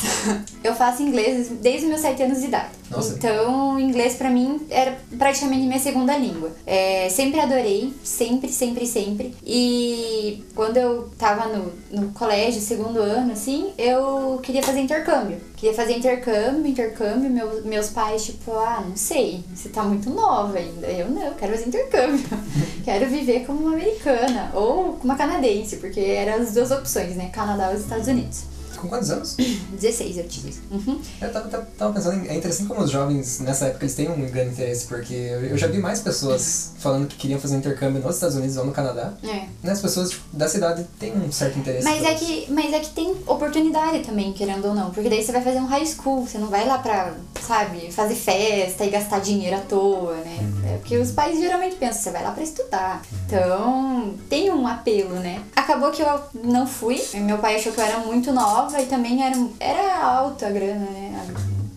Eu 0.62 0.74
faço 0.74 1.02
inglês 1.02 1.48
desde 1.60 1.84
os 1.84 1.88
meus 1.90 2.00
7 2.00 2.22
anos 2.22 2.40
de 2.40 2.46
idade. 2.46 2.70
Nossa. 2.90 3.14
Então, 3.14 3.78
inglês 3.78 4.14
pra 4.14 4.28
mim 4.30 4.60
era 4.68 4.98
praticamente 5.18 5.66
minha 5.66 5.78
segunda 5.78 6.16
língua. 6.16 6.50
É, 6.66 7.08
sempre 7.08 7.40
adorei, 7.40 7.94
sempre, 8.02 8.50
sempre, 8.50 8.86
sempre. 8.86 9.34
E 9.44 10.44
quando 10.54 10.76
eu 10.76 11.08
tava 11.18 11.46
no, 11.46 11.72
no 11.90 12.12
colégio, 12.12 12.60
segundo 12.60 12.98
ano, 12.98 13.32
assim, 13.32 13.72
eu 13.78 14.38
queria 14.42 14.62
fazer 14.62 14.80
intercâmbio. 14.80 15.38
Queria 15.56 15.74
fazer 15.74 15.96
intercâmbio, 15.96 16.66
intercâmbio. 16.66 17.30
Meu, 17.30 17.62
meus 17.64 17.90
pais, 17.90 18.24
tipo, 18.24 18.52
ah, 18.52 18.84
não 18.86 18.96
sei, 18.96 19.44
você 19.54 19.68
tá 19.68 19.82
muito 19.82 20.10
nova 20.10 20.58
ainda. 20.58 20.86
Eu 20.86 21.10
não, 21.10 21.22
eu 21.22 21.34
quero 21.34 21.52
fazer 21.52 21.68
intercâmbio. 21.68 22.24
quero 22.84 23.06
viver 23.06 23.46
como 23.46 23.60
uma 23.60 23.72
americana 23.74 24.50
ou 24.54 24.98
uma 25.02 25.16
canadense, 25.16 25.76
porque 25.76 26.00
eram 26.00 26.42
as 26.42 26.52
duas 26.52 26.70
opções, 26.70 27.16
né? 27.16 27.30
Canadá 27.32 27.68
ou 27.70 27.76
Estados 27.76 28.08
Unidos. 28.08 28.53
Com 28.84 28.88
quantos 28.90 29.10
anos? 29.10 29.34
16 29.80 30.18
eu 30.18 30.28
tive. 30.28 30.54
Uhum. 30.70 31.00
Eu 31.20 31.32
tava, 31.32 31.48
tava- 31.48 31.66
tava 31.78 31.92
pensando, 31.94 32.26
é 32.28 32.34
interessante 32.36 32.68
como 32.68 32.82
os 32.82 32.90
jovens 32.90 33.40
nessa 33.40 33.66
época 33.66 33.84
eles 33.84 33.94
têm 33.94 34.10
um 34.10 34.26
grande 34.30 34.50
interesse, 34.52 34.86
porque 34.86 35.14
eu 35.14 35.56
já 35.56 35.66
vi 35.68 35.78
mais 35.78 36.00
pessoas 36.00 36.72
falando 36.78 37.06
que 37.08 37.16
queriam 37.16 37.40
fazer 37.40 37.56
um 37.56 37.58
intercâmbio 37.60 38.02
nos 38.02 38.14
Estados 38.16 38.36
Unidos 38.36 38.56
ou 38.58 38.66
no 38.66 38.72
Canadá. 38.72 39.14
É. 39.22 39.46
Né, 39.62 39.72
As 39.72 39.80
pessoas 39.80 40.10
tipo, 40.10 40.22
da 40.36 40.48
cidade 40.48 40.86
têm 40.98 41.12
um 41.16 41.32
certo 41.32 41.58
interesse. 41.58 41.84
Mas 41.84 42.04
é, 42.04 42.14
que, 42.14 42.46
mas 42.52 42.72
é 42.74 42.80
que 42.80 42.90
tem 42.90 43.10
oportunidade 43.26 44.00
também, 44.00 44.32
querendo 44.34 44.66
ou 44.68 44.74
não. 44.74 44.90
Porque 44.90 45.08
daí 45.08 45.24
você 45.24 45.32
vai 45.32 45.42
fazer 45.42 45.58
um 45.60 45.66
high 45.66 45.86
school, 45.86 46.26
você 46.26 46.36
não 46.36 46.48
vai 46.48 46.66
lá 46.66 46.76
pra, 46.78 47.14
sabe, 47.40 47.90
fazer 47.90 48.14
festa 48.14 48.84
e 48.84 48.90
gastar 48.90 49.20
dinheiro 49.20 49.56
à 49.56 49.60
toa, 49.60 50.14
né? 50.16 50.38
É 50.74 50.76
porque 50.76 50.98
os 50.98 51.10
pais 51.10 51.38
geralmente 51.38 51.76
pensam, 51.76 52.02
você 52.02 52.10
vai 52.10 52.22
lá 52.22 52.32
pra 52.32 52.42
estudar. 52.42 53.02
Então, 53.26 54.14
tem 54.28 54.50
um 54.50 54.66
apelo, 54.66 55.14
né? 55.20 55.42
Acabou 55.56 55.90
que 55.90 56.02
eu 56.02 56.20
não 56.42 56.66
fui. 56.66 57.00
Meu 57.14 57.38
pai 57.38 57.56
achou 57.56 57.72
que 57.72 57.80
eu 57.80 57.84
era 57.84 57.98
muito 58.00 58.30
nova 58.32 58.73
e 58.80 58.86
também 58.86 59.24
era, 59.24 59.36
era 59.60 60.04
alta 60.04 60.46
a 60.46 60.50
grana, 60.50 60.86
né? 60.90 61.34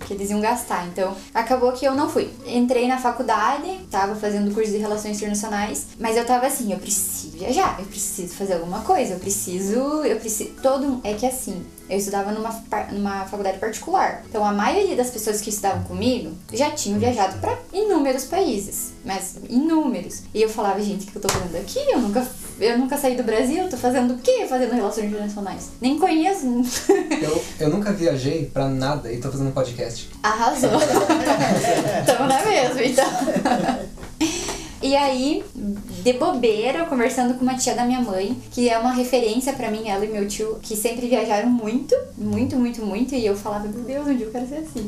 que 0.08 0.14
eles 0.14 0.30
iam 0.30 0.40
gastar. 0.40 0.88
Então, 0.88 1.14
acabou 1.34 1.72
que 1.74 1.86
eu 1.86 1.94
não 1.94 2.10
fui. 2.10 2.32
Entrei 2.46 2.88
na 2.88 2.98
faculdade, 2.98 3.86
tava 3.92 4.16
fazendo 4.16 4.54
curso 4.54 4.72
de 4.72 4.78
relações 4.78 5.18
internacionais, 5.18 5.88
mas 6.00 6.16
eu 6.16 6.26
tava 6.26 6.48
assim, 6.48 6.72
eu 6.72 6.80
preciso 6.80 7.38
viajar, 7.38 7.76
eu 7.80 7.86
preciso 7.86 8.34
fazer 8.34 8.54
alguma 8.54 8.82
coisa, 8.82 9.14
eu 9.14 9.20
preciso, 9.20 9.80
eu 10.04 10.18
preciso, 10.18 10.52
todo 10.62 11.02
é 11.04 11.14
que 11.14 11.26
assim, 11.26 11.64
eu 11.90 11.98
estudava 11.98 12.32
numa, 12.32 12.64
numa 12.92 13.26
faculdade 13.26 13.60
particular. 13.60 14.24
Então, 14.30 14.46
a 14.46 14.54
maioria 14.54 14.96
das 14.96 15.10
pessoas 15.10 15.42
que 15.42 15.50
estudavam 15.50 15.84
comigo 15.84 16.32
já 16.54 16.72
tinham 16.72 17.00
viajado 17.00 17.38
para 17.40 17.58
inúmeros 17.74 18.24
países, 18.26 18.94
mas 19.04 19.36
inúmeros. 19.50 20.24
E 20.34 20.42
eu 20.42 20.50
falava, 20.50 20.82
gente, 20.82 21.08
o 21.08 21.12
que 21.12 21.18
eu 21.18 21.22
tô 21.22 21.30
fazendo 21.30 21.58
aqui? 21.58 21.80
Eu 21.92 22.00
nunca 22.00 22.26
eu 22.60 22.78
nunca 22.78 22.98
saí 22.98 23.16
do 23.16 23.24
Brasil, 23.24 23.70
tô 23.70 23.78
fazendo 23.78 24.14
o 24.14 24.18
quê? 24.18 24.46
Fazendo 24.50 24.74
relações 24.74 25.08
internacionais. 25.08 25.70
Nem 25.82 25.98
conheço. 25.98 26.46
Eu, 27.22 27.44
eu 27.60 27.70
nunca 27.70 27.92
viajei 27.92 28.46
pra 28.46 28.68
nada 28.68 29.12
e 29.12 29.18
tô 29.18 29.32
fazendo 29.32 29.50
um 29.50 29.54
podcast. 29.54 30.10
Arrasou. 30.24 30.70
Tamo 32.06 32.28
na 32.28 32.44
mesma, 32.44 32.84
então. 32.84 33.06
E 34.82 34.96
aí, 34.96 35.44
de 36.04 36.14
bobeira, 36.14 36.86
conversando 36.86 37.34
com 37.34 37.42
uma 37.42 37.56
tia 37.56 37.74
da 37.74 37.84
minha 37.84 38.02
mãe, 38.02 38.38
que 38.52 38.70
é 38.70 38.78
uma 38.78 38.94
referência 38.94 39.52
pra 39.54 39.72
mim, 39.72 39.90
ela 39.90 40.06
e 40.06 40.08
meu 40.08 40.28
tio, 40.28 40.60
que 40.62 40.76
sempre 40.76 41.08
viajaram 41.08 41.50
muito, 41.50 41.96
muito, 42.16 42.56
muito, 42.56 42.86
muito, 42.86 43.16
e 43.16 43.26
eu 43.26 43.36
falava, 43.36 43.68
meu 43.68 43.84
Deus, 43.84 44.08
um 44.08 44.16
dia 44.16 44.28
eu 44.28 44.32
quero 44.32 44.48
ser 44.48 44.58
assim. 44.58 44.88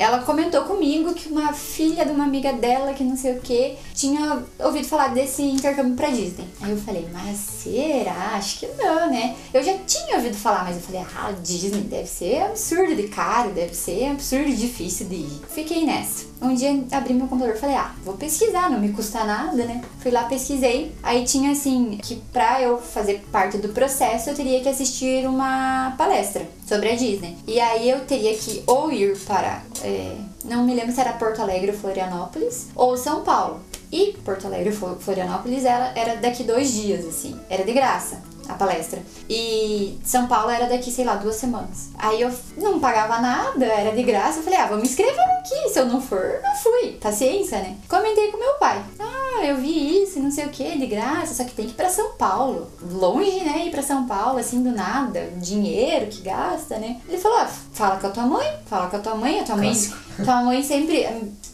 Ela 0.00 0.22
comentou 0.22 0.62
comigo 0.62 1.12
que 1.12 1.28
uma 1.28 1.52
filha 1.52 2.06
de 2.06 2.10
uma 2.10 2.24
amiga 2.24 2.54
dela, 2.54 2.94
que 2.94 3.04
não 3.04 3.18
sei 3.18 3.36
o 3.36 3.40
que, 3.42 3.76
tinha 3.92 4.42
ouvido 4.58 4.88
falar 4.88 5.08
desse 5.08 5.42
intercâmbio 5.42 5.94
pra 5.94 6.08
Disney. 6.08 6.46
Aí 6.62 6.70
eu 6.70 6.78
falei, 6.78 7.06
mas 7.12 7.36
será? 7.36 8.30
Acho 8.32 8.60
que 8.60 8.66
não, 8.82 9.10
né? 9.10 9.36
Eu 9.52 9.62
já 9.62 9.76
tinha 9.86 10.16
ouvido 10.16 10.38
falar, 10.38 10.64
mas 10.64 10.76
eu 10.76 10.82
falei, 10.82 11.02
ah, 11.14 11.32
Disney 11.42 11.82
deve 11.82 12.08
ser 12.08 12.44
absurdo 12.44 12.96
de 12.96 13.08
caro, 13.08 13.50
deve 13.50 13.74
ser 13.74 14.06
absurdo 14.06 14.50
difícil 14.50 15.06
de 15.06 15.16
ir. 15.16 15.40
Fiquei 15.50 15.84
nessa. 15.84 16.29
Um 16.42 16.54
dia 16.54 16.70
abri 16.92 17.12
meu 17.12 17.26
computador 17.26 17.54
e 17.56 17.58
falei, 17.58 17.76
ah, 17.76 17.92
vou 18.04 18.14
pesquisar, 18.14 18.70
não 18.70 18.80
me 18.80 18.92
custa 18.92 19.24
nada, 19.24 19.64
né? 19.64 19.82
Fui 19.98 20.10
lá, 20.10 20.24
pesquisei. 20.24 20.92
Aí 21.02 21.24
tinha 21.24 21.52
assim, 21.52 21.98
que 22.02 22.16
pra 22.32 22.62
eu 22.62 22.78
fazer 22.78 23.22
parte 23.30 23.58
do 23.58 23.68
processo, 23.70 24.30
eu 24.30 24.34
teria 24.34 24.60
que 24.62 24.68
assistir 24.68 25.26
uma 25.28 25.94
palestra 25.98 26.48
sobre 26.66 26.90
a 26.90 26.96
Disney. 26.96 27.36
E 27.46 27.60
aí 27.60 27.90
eu 27.90 28.00
teria 28.06 28.34
que 28.36 28.62
ou 28.66 28.90
ir 28.90 29.18
para, 29.18 29.62
é, 29.82 30.16
não 30.44 30.64
me 30.64 30.74
lembro 30.74 30.92
se 30.92 31.00
era 31.00 31.12
Porto 31.12 31.42
Alegre 31.42 31.72
ou 31.72 31.76
Florianópolis, 31.76 32.68
ou 32.74 32.96
São 32.96 33.22
Paulo. 33.22 33.60
E 33.92 34.16
Porto 34.24 34.46
Alegre 34.46 34.70
e 34.70 34.72
Flo- 34.72 34.96
Florianópolis 35.00 35.64
ela 35.64 35.92
era 35.96 36.16
daqui 36.16 36.44
dois 36.44 36.72
dias, 36.72 37.04
assim. 37.04 37.38
Era 37.50 37.64
de 37.64 37.72
graça 37.72 38.22
a 38.50 38.54
palestra. 38.54 39.02
E 39.28 39.98
São 40.04 40.26
Paulo 40.26 40.50
era 40.50 40.66
daqui, 40.66 40.90
sei 40.90 41.04
lá, 41.04 41.14
duas 41.16 41.36
semanas. 41.36 41.90
Aí 41.98 42.20
eu 42.20 42.30
não 42.56 42.80
pagava 42.80 43.20
nada, 43.20 43.64
era 43.64 43.94
de 43.94 44.02
graça. 44.02 44.38
Eu 44.38 44.42
falei, 44.42 44.58
ah, 44.58 44.66
vou 44.66 44.76
me 44.76 44.84
inscrever 44.84 45.24
aqui. 45.38 45.68
Se 45.70 45.78
eu 45.78 45.86
não 45.86 46.00
for, 46.00 46.40
não 46.42 46.54
fui. 46.56 46.98
Paciência, 47.00 47.58
né? 47.58 47.76
Comentei 47.88 48.30
com 48.30 48.38
meu 48.38 48.54
pai. 48.54 48.82
Ah, 48.98 49.44
eu 49.44 49.56
vi 49.56 50.02
isso, 50.02 50.18
e 50.18 50.22
não 50.22 50.30
sei 50.30 50.46
o 50.46 50.50
que, 50.50 50.78
de 50.78 50.86
graça, 50.86 51.34
só 51.34 51.44
que 51.44 51.54
tem 51.54 51.66
que 51.66 51.72
ir 51.72 51.74
pra 51.74 51.88
São 51.88 52.12
Paulo. 52.12 52.68
Longe, 52.92 53.40
né? 53.44 53.66
Ir 53.66 53.70
pra 53.70 53.82
São 53.82 54.06
Paulo, 54.06 54.38
assim, 54.38 54.62
do 54.62 54.70
nada. 54.70 55.30
Dinheiro 55.36 56.06
que 56.06 56.22
gasta, 56.22 56.78
né? 56.78 57.00
Ele 57.08 57.18
falou, 57.18 57.38
ah, 57.38 57.48
fala 57.72 57.96
com 57.96 58.06
a 58.06 58.10
tua 58.10 58.26
mãe, 58.26 58.46
fala 58.66 58.88
com 58.88 58.96
a 58.96 59.00
tua 59.00 59.14
mãe, 59.14 59.40
a 59.40 59.44
tua 59.44 59.56
mãe. 59.56 59.70
Tua 60.22 60.42
mãe 60.42 60.62
sempre. 60.62 61.06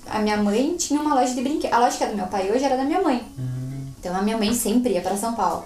A 0.09 0.19
minha 0.19 0.37
mãe 0.37 0.75
tinha 0.77 1.01
uma 1.01 1.15
loja 1.15 1.33
de 1.33 1.41
brinquedos. 1.41 1.77
A 1.77 1.79
loja 1.79 1.97
que 1.97 2.03
é 2.03 2.09
do 2.09 2.17
meu 2.17 2.27
pai 2.27 2.51
hoje 2.51 2.65
era 2.65 2.77
da 2.77 2.83
minha 2.83 3.01
mãe. 3.01 3.25
Então 4.01 4.17
a 4.17 4.23
minha 4.23 4.37
mãe 4.37 4.53
sempre 4.55 4.95
ia 4.95 5.01
pra 5.01 5.17
São 5.17 5.35
Paulo. 5.35 5.65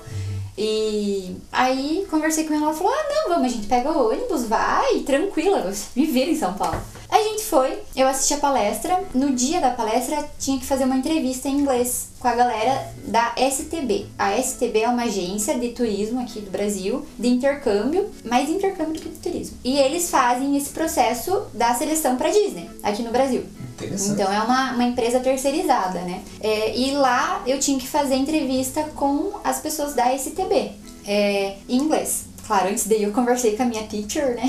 E 0.62 1.36
aí 1.50 2.06
conversei 2.10 2.44
com 2.44 2.52
ela, 2.52 2.66
ela 2.66 2.74
falou: 2.74 2.92
"Ah, 2.92 3.06
não, 3.08 3.28
vamos, 3.30 3.46
a 3.46 3.48
gente 3.48 3.66
pega 3.66 3.90
o 3.90 4.10
ônibus, 4.10 4.44
vai, 4.44 4.98
tranquila, 5.06 5.72
me 5.96 6.04
vira 6.04 6.30
em 6.30 6.36
São 6.36 6.52
Paulo". 6.52 6.78
A 7.10 7.20
gente 7.22 7.42
foi, 7.42 7.78
eu 7.96 8.06
assisti 8.06 8.34
a 8.34 8.38
palestra. 8.38 9.02
No 9.12 9.32
dia 9.32 9.60
da 9.60 9.70
palestra 9.70 10.24
tinha 10.38 10.58
que 10.58 10.64
fazer 10.64 10.84
uma 10.84 10.96
entrevista 10.96 11.48
em 11.48 11.58
inglês 11.58 12.10
com 12.20 12.28
a 12.28 12.34
galera 12.34 12.92
da 13.06 13.34
STB. 13.36 14.06
A 14.16 14.36
STB 14.40 14.80
é 14.82 14.88
uma 14.88 15.02
agência 15.02 15.58
de 15.58 15.70
turismo 15.70 16.20
aqui 16.20 16.40
do 16.40 16.50
Brasil, 16.50 17.04
de 17.18 17.28
intercâmbio, 17.28 18.08
mais 18.24 18.48
intercâmbio 18.48 18.94
do 18.94 19.00
que 19.00 19.08
de 19.08 19.16
turismo. 19.16 19.58
E 19.64 19.78
eles 19.78 20.08
fazem 20.10 20.56
esse 20.56 20.70
processo 20.70 21.46
da 21.52 21.74
seleção 21.74 22.16
pra 22.16 22.30
Disney, 22.30 22.70
aqui 22.82 23.02
no 23.02 23.10
Brasil. 23.10 23.44
Interessante. 23.74 24.12
Então 24.12 24.32
é 24.32 24.40
uma, 24.42 24.72
uma 24.72 24.84
empresa 24.84 25.18
terceirizada, 25.18 26.00
né? 26.02 26.22
É, 26.40 26.76
e 26.76 26.92
lá 26.92 27.42
eu 27.46 27.58
tinha 27.58 27.78
que 27.78 27.88
fazer 27.88 28.14
entrevista 28.14 28.84
com 28.94 29.32
as 29.42 29.58
pessoas 29.58 29.94
da 29.94 30.16
STB, 30.16 30.72
é, 31.06 31.56
em 31.68 31.78
inglês. 31.78 32.29
Claro, 32.50 32.68
antes 32.68 32.88
daí 32.88 33.04
eu 33.04 33.12
conversei 33.12 33.56
com 33.56 33.62
a 33.62 33.66
minha 33.66 33.84
teacher, 33.84 34.34
né? 34.34 34.42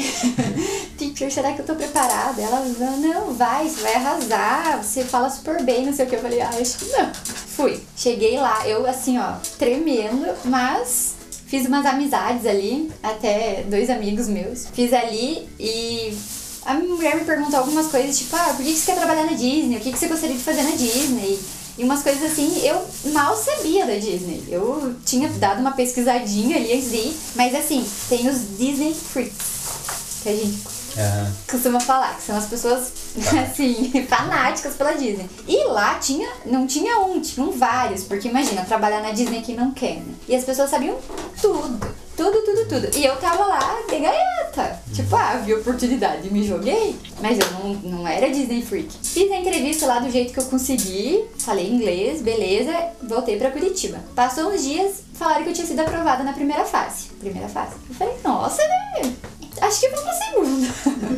teacher, 0.97 1.31
será 1.31 1.53
que 1.53 1.61
eu 1.61 1.65
tô 1.67 1.75
preparada? 1.75 2.41
Ela 2.41 2.65
não, 2.97 3.31
vai, 3.31 3.69
você 3.69 3.79
vai 3.79 3.93
arrasar, 3.93 4.83
você 4.83 5.03
fala 5.03 5.29
super 5.29 5.61
bem, 5.61 5.85
não 5.85 5.93
sei 5.93 6.07
o 6.07 6.09
que. 6.09 6.15
Eu 6.15 6.19
falei, 6.19 6.41
ah, 6.41 6.49
acho 6.49 6.79
que 6.79 6.85
não. 6.85 7.13
Fui. 7.13 7.79
Cheguei 7.95 8.39
lá, 8.39 8.67
eu 8.67 8.87
assim, 8.87 9.19
ó, 9.19 9.33
tremendo, 9.59 10.25
mas 10.45 11.13
fiz 11.45 11.67
umas 11.67 11.85
amizades 11.85 12.47
ali, 12.47 12.91
até 13.03 13.65
dois 13.67 13.87
amigos 13.87 14.27
meus. 14.27 14.65
Fiz 14.73 14.91
ali 14.93 15.47
e 15.59 16.17
a 16.65 16.73
mulher 16.73 17.17
me 17.17 17.23
perguntou 17.23 17.59
algumas 17.59 17.85
coisas, 17.85 18.17
tipo, 18.17 18.35
ah, 18.35 18.51
por 18.57 18.65
que 18.65 18.73
você 18.73 18.93
quer 18.93 18.97
trabalhar 18.97 19.25
na 19.25 19.33
Disney? 19.33 19.77
O 19.77 19.79
que 19.79 19.91
você 19.91 20.07
gostaria 20.07 20.35
de 20.35 20.41
fazer 20.41 20.63
na 20.63 20.71
Disney? 20.71 21.39
E 21.81 21.83
umas 21.83 22.03
coisas 22.03 22.31
assim, 22.31 22.61
eu 22.63 22.79
mal 23.11 23.35
sabia 23.35 23.87
da 23.87 23.95
Disney. 23.95 24.43
Eu 24.47 24.95
tinha 25.03 25.27
dado 25.29 25.61
uma 25.61 25.71
pesquisadinha 25.71 26.57
ali 26.57 26.73
antes 26.73 26.93
ir, 26.93 27.17
mas 27.33 27.55
assim, 27.55 27.83
tem 28.07 28.29
os 28.29 28.55
Disney 28.55 28.93
Freaks, 28.93 30.21
que 30.21 30.29
a 30.29 30.35
gente 30.35 30.59
Aham. 30.95 31.33
costuma 31.49 31.79
falar, 31.79 32.15
que 32.17 32.21
são 32.21 32.37
as 32.37 32.45
pessoas, 32.45 32.91
assim, 33.49 34.05
fanáticas 34.07 34.75
pela 34.75 34.91
Disney. 34.91 35.27
E 35.47 35.63
lá 35.69 35.95
tinha, 35.95 36.29
não 36.45 36.67
tinha 36.67 36.99
um, 36.99 37.19
tinham 37.19 37.51
vários, 37.51 38.03
porque 38.03 38.27
imagina, 38.27 38.63
trabalhar 38.63 39.01
na 39.01 39.09
Disney 39.09 39.41
que 39.41 39.53
não 39.55 39.71
quer, 39.71 39.95
né? 39.95 40.13
E 40.29 40.35
as 40.35 40.43
pessoas 40.43 40.69
sabiam 40.69 40.99
tudo. 41.41 41.79
Tudo, 42.21 42.39
tudo, 42.43 42.65
tudo. 42.69 42.95
E 42.95 43.03
eu 43.03 43.15
tava 43.15 43.47
lá 43.47 43.81
de 43.89 43.97
gaiata. 43.97 44.79
Tipo, 44.93 45.15
ah, 45.15 45.41
vi 45.43 45.55
oportunidade, 45.55 46.31
me 46.31 46.45
joguei. 46.45 46.95
Mas 47.19 47.39
eu 47.39 47.51
não, 47.53 47.73
não 47.73 48.07
era 48.07 48.29
Disney 48.29 48.61
Freak. 48.61 48.95
Fiz 49.01 49.31
a 49.31 49.37
entrevista 49.37 49.87
lá 49.87 49.97
do 49.97 50.11
jeito 50.11 50.31
que 50.31 50.39
eu 50.39 50.45
consegui. 50.45 51.25
Falei 51.39 51.67
inglês, 51.67 52.21
beleza. 52.21 52.71
Voltei 53.01 53.39
pra 53.39 53.49
Curitiba. 53.49 53.97
Passou 54.13 54.51
uns 54.53 54.61
dias, 54.61 55.01
falaram 55.15 55.41
que 55.41 55.49
eu 55.49 55.53
tinha 55.53 55.65
sido 55.65 55.79
aprovada 55.79 56.23
na 56.23 56.33
primeira 56.33 56.63
fase. 56.63 57.07
Primeira 57.19 57.49
fase. 57.49 57.71
Eu 57.89 57.95
falei, 57.95 58.13
nossa, 58.23 58.61
né? 58.61 59.15
Acho 59.59 59.79
que 59.79 59.89
vou 59.89 60.03
pra 60.03 60.13
segunda. 60.13 60.67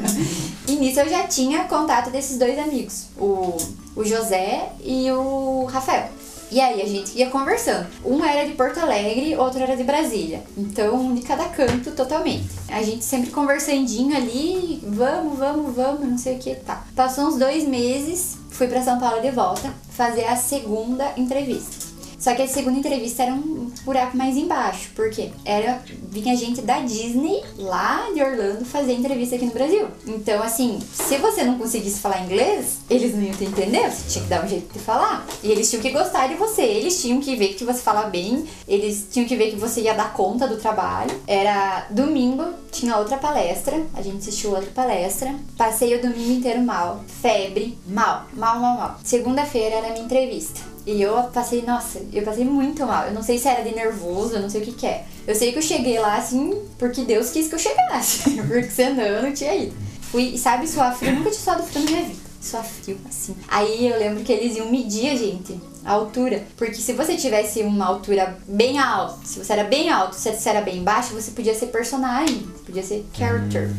e 0.69 0.75
nisso 0.77 1.01
eu 1.01 1.09
já 1.09 1.27
tinha 1.27 1.65
contato 1.65 2.11
desses 2.11 2.37
dois 2.37 2.57
amigos, 2.57 3.07
o, 3.17 3.57
o 3.93 4.05
José 4.05 4.69
e 4.81 5.11
o 5.11 5.65
Rafael. 5.65 6.07
E 6.53 6.61
aí 6.61 6.83
a 6.83 6.85
gente 6.85 7.17
ia 7.17 7.31
conversando. 7.31 7.87
Um 8.05 8.23
era 8.23 8.47
de 8.47 8.53
Porto 8.53 8.79
Alegre, 8.79 9.35
outro 9.35 9.59
era 9.59 9.75
de 9.75 9.83
Brasília. 9.83 10.43
Então, 10.55 11.11
de 11.15 11.23
cada 11.23 11.45
canto 11.45 11.89
totalmente. 11.93 12.47
A 12.69 12.83
gente 12.83 13.03
sempre 13.03 13.31
conversandinho 13.31 14.15
ali, 14.15 14.79
vamos, 14.83 15.39
vamos, 15.39 15.75
vamos, 15.75 16.07
não 16.07 16.17
sei 16.19 16.35
o 16.35 16.39
que, 16.39 16.53
tá. 16.53 16.85
Passou 16.95 17.25
uns 17.25 17.39
dois 17.39 17.67
meses, 17.67 18.37
fui 18.51 18.67
pra 18.67 18.83
São 18.83 18.99
Paulo 18.99 19.19
de 19.19 19.31
volta 19.31 19.73
fazer 19.89 20.25
a 20.25 20.35
segunda 20.35 21.11
entrevista. 21.17 21.92
Só 22.23 22.33
que 22.33 22.41
a 22.41 22.47
segunda 22.47 22.79
entrevista 22.79 23.23
era 23.23 23.33
um 23.33 23.69
buracos 23.83 24.15
mais 24.15 24.37
embaixo. 24.37 24.91
Por 24.95 25.09
quê? 25.09 25.31
Era, 25.43 25.83
vinha 26.09 26.33
gente 26.37 26.61
da 26.61 26.79
Disney 26.79 27.43
lá 27.57 28.09
de 28.13 28.23
Orlando 28.23 28.63
fazer 28.63 28.93
entrevista 28.93 29.35
aqui 29.35 29.45
no 29.45 29.51
Brasil. 29.51 29.87
Então, 30.07 30.41
assim, 30.41 30.79
se 30.93 31.17
você 31.17 31.43
não 31.43 31.57
conseguisse 31.57 31.99
falar 31.99 32.23
inglês, 32.23 32.77
eles 32.89 33.13
não 33.13 33.21
iam 33.21 33.33
te 33.33 33.43
entender, 33.43 33.91
você 33.91 34.09
tinha 34.09 34.23
que 34.23 34.29
dar 34.29 34.45
um 34.45 34.47
jeito 34.47 34.71
de 34.71 34.79
falar. 34.79 35.27
E 35.43 35.51
eles 35.51 35.69
tinham 35.69 35.81
que 35.81 35.89
gostar 35.89 36.27
de 36.27 36.35
você, 36.35 36.61
eles 36.61 37.01
tinham 37.01 37.19
que 37.19 37.35
ver 37.35 37.55
que 37.55 37.65
você 37.65 37.81
fala 37.81 38.03
bem, 38.03 38.45
eles 38.65 39.05
tinham 39.11 39.27
que 39.27 39.35
ver 39.35 39.51
que 39.51 39.57
você 39.57 39.81
ia 39.81 39.93
dar 39.93 40.13
conta 40.13 40.47
do 40.47 40.55
trabalho. 40.55 41.11
Era 41.27 41.87
domingo, 41.89 42.45
tinha 42.71 42.95
outra 42.95 43.17
palestra, 43.17 43.85
a 43.93 44.01
gente 44.01 44.19
assistiu 44.19 44.51
outra 44.51 44.71
palestra. 44.71 45.35
Passei 45.57 45.93
o 45.97 46.01
domingo 46.01 46.31
inteiro 46.31 46.61
mal, 46.61 47.03
febre, 47.21 47.77
mal, 47.85 48.27
mal, 48.33 48.61
mal, 48.61 48.77
mal. 48.77 48.99
Segunda-feira 49.03 49.75
era 49.75 49.87
a 49.87 49.91
minha 49.91 50.05
entrevista. 50.05 50.71
E 50.85 51.01
eu 51.01 51.13
passei, 51.33 51.61
nossa, 51.61 52.01
eu 52.11 52.23
passei 52.23 52.43
muito 52.43 52.85
mal. 52.85 53.07
Eu 53.07 53.13
não 53.13 53.23
sei 53.23 53.37
se 53.37 53.47
era 53.47 53.63
de 53.63 53.73
nervoso, 53.73 54.35
eu 54.35 54.41
não 54.41 54.49
sei 54.49 54.61
o 54.61 54.65
que 54.65 54.73
que 54.73 54.85
é. 54.85 55.05
Eu 55.25 55.33
sei 55.33 55.51
que 55.51 55.57
eu 55.57 55.63
cheguei 55.63 55.97
lá 55.99 56.17
assim, 56.17 56.53
porque 56.77 57.03
Deus 57.03 57.29
quis 57.29 57.47
que 57.47 57.55
eu 57.55 57.59
chegasse. 57.59 58.31
porque 58.47 58.69
senão 58.69 59.03
eu 59.03 59.23
não 59.23 59.33
tinha 59.33 59.55
ido. 59.55 59.75
Fui, 60.01 60.37
sabe, 60.37 60.67
suar 60.67 60.95
frio, 60.95 61.11
eu 61.11 61.15
nunca 61.15 61.31
tinha 61.31 61.41
suado 61.41 61.63
frio 61.63 61.85
na 61.85 61.91
minha 61.91 62.03
vida. 62.03 62.19
Suar 62.41 62.65
frio, 62.65 62.97
assim. 63.07 63.33
Aí 63.47 63.87
eu 63.87 63.97
lembro 63.97 64.23
que 64.23 64.31
eles 64.33 64.57
iam 64.57 64.69
medir 64.69 65.11
a 65.11 65.15
gente, 65.15 65.57
a 65.85 65.93
altura. 65.93 66.43
Porque 66.57 66.75
se 66.75 66.91
você 66.91 67.15
tivesse 67.15 67.61
uma 67.61 67.85
altura 67.85 68.37
bem 68.45 68.77
alta, 68.77 69.25
se 69.25 69.39
você 69.39 69.53
era 69.53 69.63
bem 69.63 69.89
alto, 69.89 70.17
se 70.17 70.29
você 70.29 70.49
era 70.49 70.59
bem 70.59 70.83
baixo, 70.83 71.13
você 71.13 71.31
podia 71.31 71.55
ser 71.55 71.67
personagem, 71.67 72.45
podia 72.65 72.83
ser 72.83 73.05
character. 73.13 73.71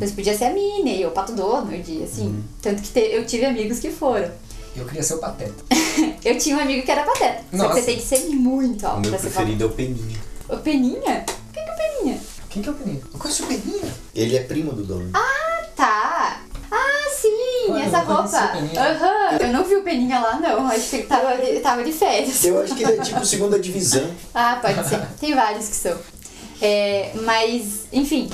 Você 0.00 0.12
podia 0.12 0.36
ser 0.36 0.46
a 0.46 0.52
Minnie, 0.52 1.04
ou 1.04 1.12
o 1.12 1.14
Pato 1.14 1.32
Donald, 1.32 2.02
assim. 2.02 2.42
Tanto 2.60 2.82
que 2.82 2.88
te, 2.88 3.00
eu 3.00 3.24
tive 3.24 3.46
amigos 3.46 3.78
que 3.78 3.90
foram. 3.90 4.28
Eu 4.78 4.86
queria 4.86 5.02
ser 5.02 5.14
o 5.14 5.18
Pateta. 5.18 5.64
Eu 6.24 6.38
tinha 6.38 6.56
um 6.56 6.60
amigo 6.60 6.84
que 6.84 6.90
era 6.90 7.02
pateta. 7.04 7.38
Só 7.38 7.50
que 7.50 7.56
Nossa. 7.56 7.74
você 7.74 7.82
tem 7.82 7.96
que 7.96 8.02
ser 8.02 8.18
muito 8.28 8.82
O 8.82 8.88
alto 8.88 9.00
meu 9.00 9.10
pra 9.10 9.18
ser 9.18 9.30
preferido 9.30 9.64
é 9.64 9.66
o 9.66 9.70
Peninha. 9.70 10.18
O 10.48 10.56
Peninha? 10.58 11.24
O 11.48 11.52
que 11.52 11.60
é 11.60 11.72
o 11.72 11.76
Peninha? 11.76 12.20
Quem 12.50 12.62
que 12.62 12.68
é 12.68 12.72
o 12.72 12.74
Peninha? 12.74 13.00
Eu 13.12 13.18
conheço 13.18 13.44
o 13.44 13.46
Peninha. 13.46 13.94
Ele 14.14 14.36
é 14.36 14.42
primo 14.42 14.72
do 14.72 14.84
dono. 14.84 15.10
Tá. 15.78 16.40
Ah, 16.70 17.08
sim, 17.10 17.72
Ué, 17.72 17.84
essa 17.84 18.00
roupa. 18.00 18.36
Aham. 18.36 19.38
Eu 19.40 19.52
não 19.52 19.64
vi 19.64 19.76
o 19.76 19.82
Peninha 19.82 20.18
lá, 20.18 20.38
não. 20.40 20.66
Acho 20.66 20.90
que 20.90 20.96
ele 20.96 21.02
tava 21.04 21.36
de, 21.36 21.60
tava 21.60 21.84
de 21.84 21.92
férias. 21.92 22.44
Eu 22.44 22.60
acho 22.60 22.74
que 22.74 22.82
ele 22.82 22.92
é 22.94 23.02
tipo 23.02 23.24
segunda 23.24 23.58
divisão. 23.58 24.10
Ah, 24.34 24.58
pode 24.60 24.88
ser. 24.88 25.00
Tem 25.20 25.34
vários 25.34 25.68
que 25.68 25.76
são. 25.76 25.96
É, 26.60 27.12
mas, 27.22 27.86
enfim. 27.92 28.28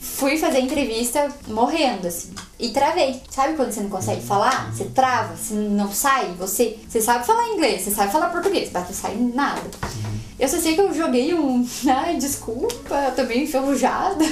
Fui 0.00 0.38
fazer 0.38 0.60
entrevista 0.60 1.28
morrendo, 1.48 2.06
assim. 2.06 2.32
E 2.62 2.68
travei. 2.68 3.20
Sabe 3.28 3.54
quando 3.54 3.72
você 3.72 3.80
não 3.80 3.90
consegue 3.90 4.22
falar? 4.22 4.72
Você 4.72 4.84
trava, 4.84 5.34
você 5.34 5.52
não 5.52 5.90
sai. 5.92 6.32
Você, 6.38 6.78
você 6.88 7.00
sabe 7.00 7.26
falar 7.26 7.48
inglês, 7.48 7.82
você 7.82 7.90
sabe 7.90 8.12
falar 8.12 8.28
português, 8.28 8.70
mas 8.72 8.84
não 8.84 8.94
sai 8.94 9.16
nada. 9.16 9.68
Eu 10.38 10.48
só 10.48 10.58
sei 10.58 10.76
que 10.76 10.80
eu 10.80 10.94
joguei 10.94 11.34
um. 11.34 11.66
Ai, 11.90 12.16
desculpa, 12.18 12.94
eu 12.94 13.16
tô 13.16 13.24
meio 13.24 13.42
enferrujada. 13.42 14.24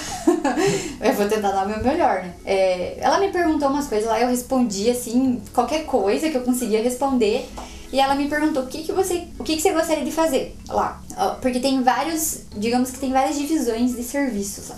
eu 1.03 1.13
vou 1.15 1.27
tentar 1.27 1.51
dar 1.51 1.67
o 1.67 1.69
meu 1.69 1.83
melhor, 1.83 2.23
né? 2.23 2.33
É, 2.45 2.99
ela 3.01 3.19
me 3.19 3.33
perguntou 3.33 3.69
umas 3.69 3.89
coisas 3.89 4.09
lá, 4.09 4.21
eu 4.21 4.29
respondi 4.29 4.89
assim, 4.89 5.43
qualquer 5.53 5.85
coisa 5.85 6.31
que 6.31 6.37
eu 6.37 6.43
conseguia 6.43 6.81
responder. 6.81 7.51
E 7.93 7.99
ela 7.99 8.15
me 8.15 8.29
perguntou 8.29 8.63
o 8.63 8.67
que, 8.69 8.85
que 8.85 8.93
você. 8.93 9.27
O 9.41 9.43
que, 9.43 9.57
que 9.57 9.61
você 9.61 9.73
gostaria 9.73 10.05
de 10.05 10.13
fazer 10.13 10.57
lá. 10.69 11.03
Porque 11.43 11.59
tem 11.59 11.83
vários. 11.83 12.43
Digamos 12.57 12.93
que 12.93 13.01
tem 13.01 13.11
várias 13.11 13.37
divisões 13.37 13.97
de 13.97 14.05
serviços 14.05 14.69
lá. 14.69 14.77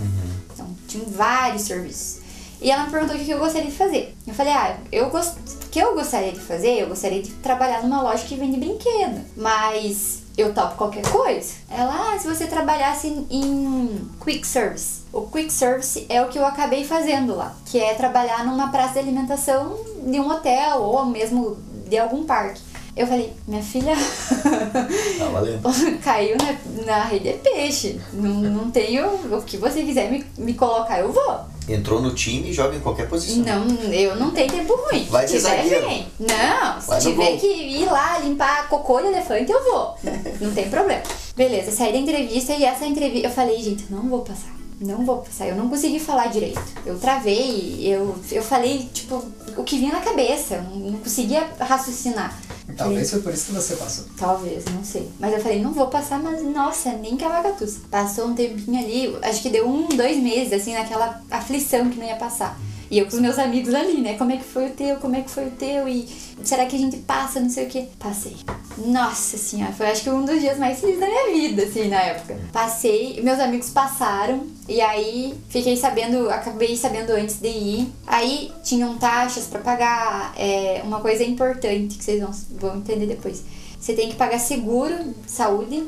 Então, 0.54 0.66
tinham 0.88 1.04
vários 1.04 1.60
serviços. 1.62 2.21
E 2.62 2.70
ela 2.70 2.84
me 2.84 2.90
perguntou 2.90 3.16
o 3.16 3.18
que 3.18 3.30
eu 3.30 3.38
gostaria 3.38 3.68
de 3.70 3.76
fazer. 3.76 4.16
Eu 4.26 4.32
falei, 4.32 4.52
ah, 4.52 4.76
eu 4.92 5.10
gost... 5.10 5.34
o 5.64 5.68
que 5.68 5.78
eu 5.80 5.94
gostaria 5.94 6.30
de 6.32 6.40
fazer? 6.40 6.80
Eu 6.80 6.88
gostaria 6.88 7.20
de 7.20 7.30
trabalhar 7.32 7.82
numa 7.82 8.00
loja 8.02 8.24
que 8.24 8.36
vende 8.36 8.56
brinquedo. 8.58 9.20
Mas 9.36 10.22
eu 10.38 10.54
topo 10.54 10.76
qualquer 10.76 11.02
coisa. 11.02 11.54
Ela, 11.68 12.12
ah, 12.14 12.18
se 12.18 12.26
você 12.26 12.46
trabalhasse 12.46 13.08
em- 13.08 13.26
em 13.30 14.10
quick 14.24 14.46
service. 14.46 15.02
O 15.12 15.22
quick 15.22 15.52
service 15.52 16.06
é 16.08 16.22
o 16.22 16.28
que 16.28 16.38
eu 16.38 16.46
acabei 16.46 16.84
fazendo 16.84 17.34
lá, 17.34 17.54
que 17.66 17.78
é 17.80 17.94
trabalhar 17.94 18.46
numa 18.46 18.68
praça 18.70 18.94
de 18.94 19.00
alimentação 19.00 19.76
de 20.06 20.18
um 20.20 20.30
hotel 20.30 20.80
ou 20.82 21.04
mesmo 21.04 21.56
de 21.88 21.98
algum 21.98 22.24
parque. 22.24 22.60
Eu 22.94 23.06
falei, 23.06 23.32
minha 23.48 23.62
filha, 23.62 23.94
Tá 25.18 25.24
valendo. 25.32 25.62
caiu 26.04 26.36
na, 26.36 26.84
na 26.84 27.04
rede 27.04 27.28
é 27.28 27.32
peixe. 27.32 27.98
Não, 28.12 28.30
não 28.34 28.70
tenho. 28.70 29.06
O 29.34 29.42
que 29.42 29.56
você 29.56 29.82
quiser 29.82 30.10
me, 30.10 30.24
me 30.36 30.54
colocar, 30.54 31.00
eu 31.00 31.10
vou. 31.10 31.40
Entrou 31.68 32.02
no 32.02 32.12
time 32.14 32.50
e 32.50 32.52
joga 32.52 32.76
em 32.76 32.80
qualquer 32.80 33.08
posição. 33.08 33.44
Não, 33.44 33.66
eu 33.92 34.16
não 34.16 34.30
tenho 34.32 34.50
tempo 34.52 34.74
ruim. 34.74 35.04
Vai 35.08 35.26
se 35.26 35.34
ser 35.40 35.48
zagueiro. 35.48 35.88
vem. 35.88 36.06
Não, 36.18 36.80
se 36.80 36.88
Vai 36.88 36.98
no 37.02 37.10
tiver 37.10 37.30
gol. 37.30 37.38
que 37.38 37.46
ir 37.46 37.84
lá 37.86 38.18
limpar 38.18 38.68
cocô 38.68 39.00
de 39.00 39.06
elefante, 39.06 39.50
eu 39.50 39.62
vou. 39.64 39.96
Não 40.40 40.52
tem 40.52 40.68
problema. 40.68 41.02
Beleza, 41.36 41.70
saí 41.70 41.92
da 41.92 41.98
entrevista 41.98 42.52
e 42.52 42.64
essa 42.64 42.84
entrevista. 42.84 43.28
Eu 43.28 43.32
falei, 43.32 43.62
gente, 43.62 43.86
não 43.90 44.02
vou 44.08 44.20
passar. 44.20 44.52
Não 44.82 45.04
vou 45.04 45.18
passar. 45.18 45.46
Eu 45.46 45.56
não 45.56 45.68
consegui 45.68 46.00
falar 46.00 46.26
direito. 46.26 46.60
Eu 46.84 46.98
travei, 46.98 47.80
eu, 47.82 48.16
eu 48.30 48.42
falei, 48.42 48.88
tipo, 48.92 49.24
o 49.56 49.62
que 49.62 49.78
vinha 49.78 49.92
na 49.92 50.00
cabeça. 50.00 50.56
Eu 50.56 50.62
não, 50.62 50.98
conseguia 50.98 51.48
raciocinar. 51.58 52.36
Talvez 52.76 53.10
foi 53.10 53.20
por 53.20 53.32
isso 53.32 53.46
que 53.46 53.52
você 53.52 53.76
passou. 53.76 54.04
Talvez, 54.16 54.64
não 54.66 54.84
sei. 54.84 55.08
Mas 55.20 55.32
eu 55.32 55.40
falei, 55.40 55.62
não 55.62 55.72
vou 55.72 55.86
passar, 55.88 56.18
mas 56.18 56.42
nossa, 56.42 56.92
nem 56.92 57.16
que 57.16 57.24
a 57.24 57.28
vagatus. 57.28 57.78
Passou 57.90 58.26
um 58.28 58.34
tempinho 58.34 58.78
ali, 58.78 59.16
acho 59.22 59.42
que 59.42 59.50
deu 59.50 59.68
um, 59.68 59.88
dois 59.88 60.16
meses, 60.16 60.52
assim, 60.52 60.74
naquela 60.74 61.22
aflição 61.30 61.88
que 61.88 61.98
não 61.98 62.06
ia 62.06 62.16
passar. 62.16 62.58
E 62.92 62.98
eu 62.98 63.06
com 63.06 63.14
os 63.14 63.22
meus 63.22 63.38
amigos 63.38 63.72
ali, 63.74 64.02
né? 64.02 64.18
Como 64.18 64.32
é 64.32 64.36
que 64.36 64.44
foi 64.44 64.66
o 64.66 64.70
teu? 64.70 64.96
Como 64.96 65.16
é 65.16 65.22
que 65.22 65.30
foi 65.30 65.46
o 65.46 65.50
teu? 65.52 65.88
E 65.88 66.06
será 66.44 66.66
que 66.66 66.76
a 66.76 66.78
gente 66.78 66.98
passa? 66.98 67.40
Não 67.40 67.48
sei 67.48 67.64
o 67.64 67.70
que. 67.70 67.88
Passei. 67.98 68.36
Nossa 68.76 69.38
senhora, 69.38 69.72
foi 69.72 69.86
acho 69.86 70.02
que 70.02 70.10
um 70.10 70.26
dos 70.26 70.38
dias 70.38 70.58
mais 70.58 70.78
felizes 70.78 71.00
da 71.00 71.06
minha 71.06 71.32
vida, 71.32 71.62
assim, 71.62 71.88
na 71.88 72.02
época. 72.02 72.38
Passei, 72.52 73.18
meus 73.22 73.40
amigos 73.40 73.70
passaram, 73.70 74.46
e 74.68 74.78
aí 74.82 75.32
fiquei 75.48 75.74
sabendo, 75.74 76.28
acabei 76.28 76.76
sabendo 76.76 77.12
antes 77.12 77.36
de 77.40 77.48
ir. 77.48 77.92
Aí 78.06 78.52
tinham 78.62 78.98
taxas 78.98 79.46
pra 79.46 79.60
pagar, 79.60 80.34
é, 80.36 80.82
uma 80.84 81.00
coisa 81.00 81.24
importante 81.24 81.96
que 81.96 82.04
vocês 82.04 82.20
vão, 82.20 82.30
vão 82.60 82.76
entender 82.76 83.06
depois. 83.06 83.42
Você 83.80 83.94
tem 83.94 84.10
que 84.10 84.16
pagar 84.16 84.38
seguro, 84.38 85.14
saúde, 85.26 85.82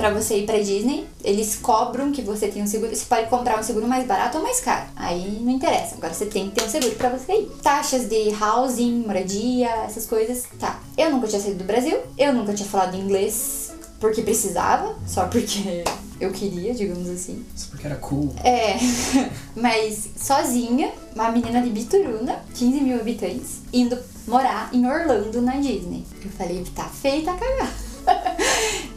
pra 0.00 0.10
você 0.10 0.38
ir 0.38 0.46
pra 0.46 0.58
Disney. 0.58 1.06
Eles 1.22 1.56
cobram 1.56 2.10
que 2.10 2.22
você 2.22 2.48
tem 2.48 2.62
um 2.62 2.66
seguro. 2.66 2.94
Você 2.94 3.04
pode 3.04 3.28
comprar 3.28 3.60
um 3.60 3.62
seguro 3.62 3.86
mais 3.86 4.06
barato 4.06 4.38
ou 4.38 4.42
mais 4.42 4.60
caro. 4.60 4.86
Aí 4.96 5.38
não 5.42 5.52
interessa. 5.52 5.96
Agora 5.96 6.14
você 6.14 6.24
tem 6.24 6.48
que 6.48 6.56
ter 6.56 6.64
um 6.64 6.70
seguro 6.70 6.94
pra 6.96 7.10
você 7.10 7.32
ir. 7.32 7.50
Taxas 7.62 8.08
de 8.08 8.34
housing, 8.34 9.04
moradia, 9.06 9.68
essas 9.84 10.06
coisas. 10.06 10.44
Tá. 10.58 10.80
Eu 10.96 11.10
nunca 11.10 11.28
tinha 11.28 11.40
saído 11.40 11.58
do 11.58 11.64
Brasil. 11.64 11.98
Eu 12.16 12.32
nunca 12.32 12.54
tinha 12.54 12.68
falado 12.68 12.96
inglês 12.96 13.72
porque 14.00 14.22
precisava. 14.22 14.96
Só 15.06 15.26
porque 15.26 15.84
eu 16.18 16.32
queria, 16.32 16.72
digamos 16.72 17.08
assim. 17.08 17.44
Só 17.54 17.68
porque 17.70 17.86
era 17.86 17.96
cool. 17.96 18.34
É, 18.42 18.76
mas 19.54 20.08
sozinha, 20.16 20.90
uma 21.14 21.30
menina 21.30 21.60
de 21.60 21.68
Bituruna, 21.68 22.42
15 22.54 22.80
mil 22.80 22.98
habitantes, 22.98 23.58
indo 23.70 23.98
morar 24.26 24.70
em 24.72 24.86
Orlando 24.86 25.42
na 25.42 25.56
Disney. 25.56 26.06
Eu 26.24 26.30
falei, 26.30 26.64
tá 26.74 26.84
feita 26.84 27.30
a 27.32 27.34
cagar. 27.34 27.89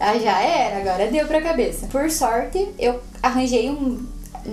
Ah, 0.03 0.19
já 0.19 0.41
era, 0.41 0.77
agora 0.77 1.09
deu 1.09 1.25
pra 1.25 1.41
cabeça. 1.41 1.87
Por 1.87 2.09
sorte, 2.11 2.67
eu 2.77 2.99
arranjei 3.21 3.69
um. 3.69 4.05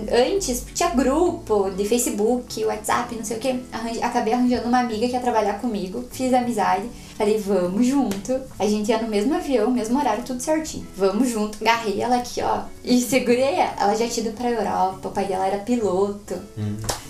Antes 0.09 0.65
tinha 0.73 0.89
grupo 0.91 1.69
de 1.71 1.83
Facebook, 1.83 2.63
WhatsApp, 2.63 3.13
não 3.13 3.25
sei 3.25 3.35
o 3.35 3.39
que. 3.41 3.61
acabei 4.01 4.33
arranjando 4.33 4.69
uma 4.69 4.79
amiga 4.79 5.05
que 5.05 5.13
ia 5.13 5.19
trabalhar 5.19 5.59
comigo, 5.59 6.05
fiz 6.11 6.33
amizade. 6.33 6.85
Falei, 7.17 7.37
vamos 7.37 7.85
junto. 7.85 8.39
A 8.57 8.65
gente 8.65 8.89
ia 8.89 8.97
no 9.01 9.09
mesmo 9.09 9.35
avião, 9.35 9.69
mesmo 9.69 9.99
horário, 9.99 10.23
tudo 10.23 10.39
certinho. 10.41 10.87
Vamos 10.95 11.29
junto. 11.29 11.57
Agarrei 11.61 12.01
ela 12.01 12.15
aqui, 12.15 12.41
ó. 12.41 12.61
E 12.85 13.01
segurei 13.01 13.55
ela. 13.55 13.73
Ela 13.79 13.95
já 13.95 14.07
tinha 14.07 14.27
ido 14.27 14.35
pra 14.35 14.49
Europa, 14.49 15.09
o 15.09 15.11
pai 15.11 15.25
dela 15.25 15.45
era 15.45 15.57
piloto. 15.57 16.35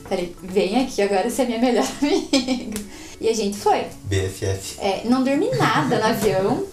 Falei, 0.09 0.35
vem 0.41 0.83
aqui, 0.83 1.03
agora 1.03 1.29
você 1.29 1.43
é 1.43 1.45
minha 1.45 1.59
melhor 1.59 1.85
amiga. 2.01 2.81
E 3.21 3.29
a 3.29 3.33
gente 3.33 3.55
foi. 3.57 3.85
BFF. 4.05 4.79
É, 4.79 5.03
não 5.05 5.23
dormi 5.23 5.51
nada 5.55 5.99
no 5.99 6.05
avião. 6.05 6.63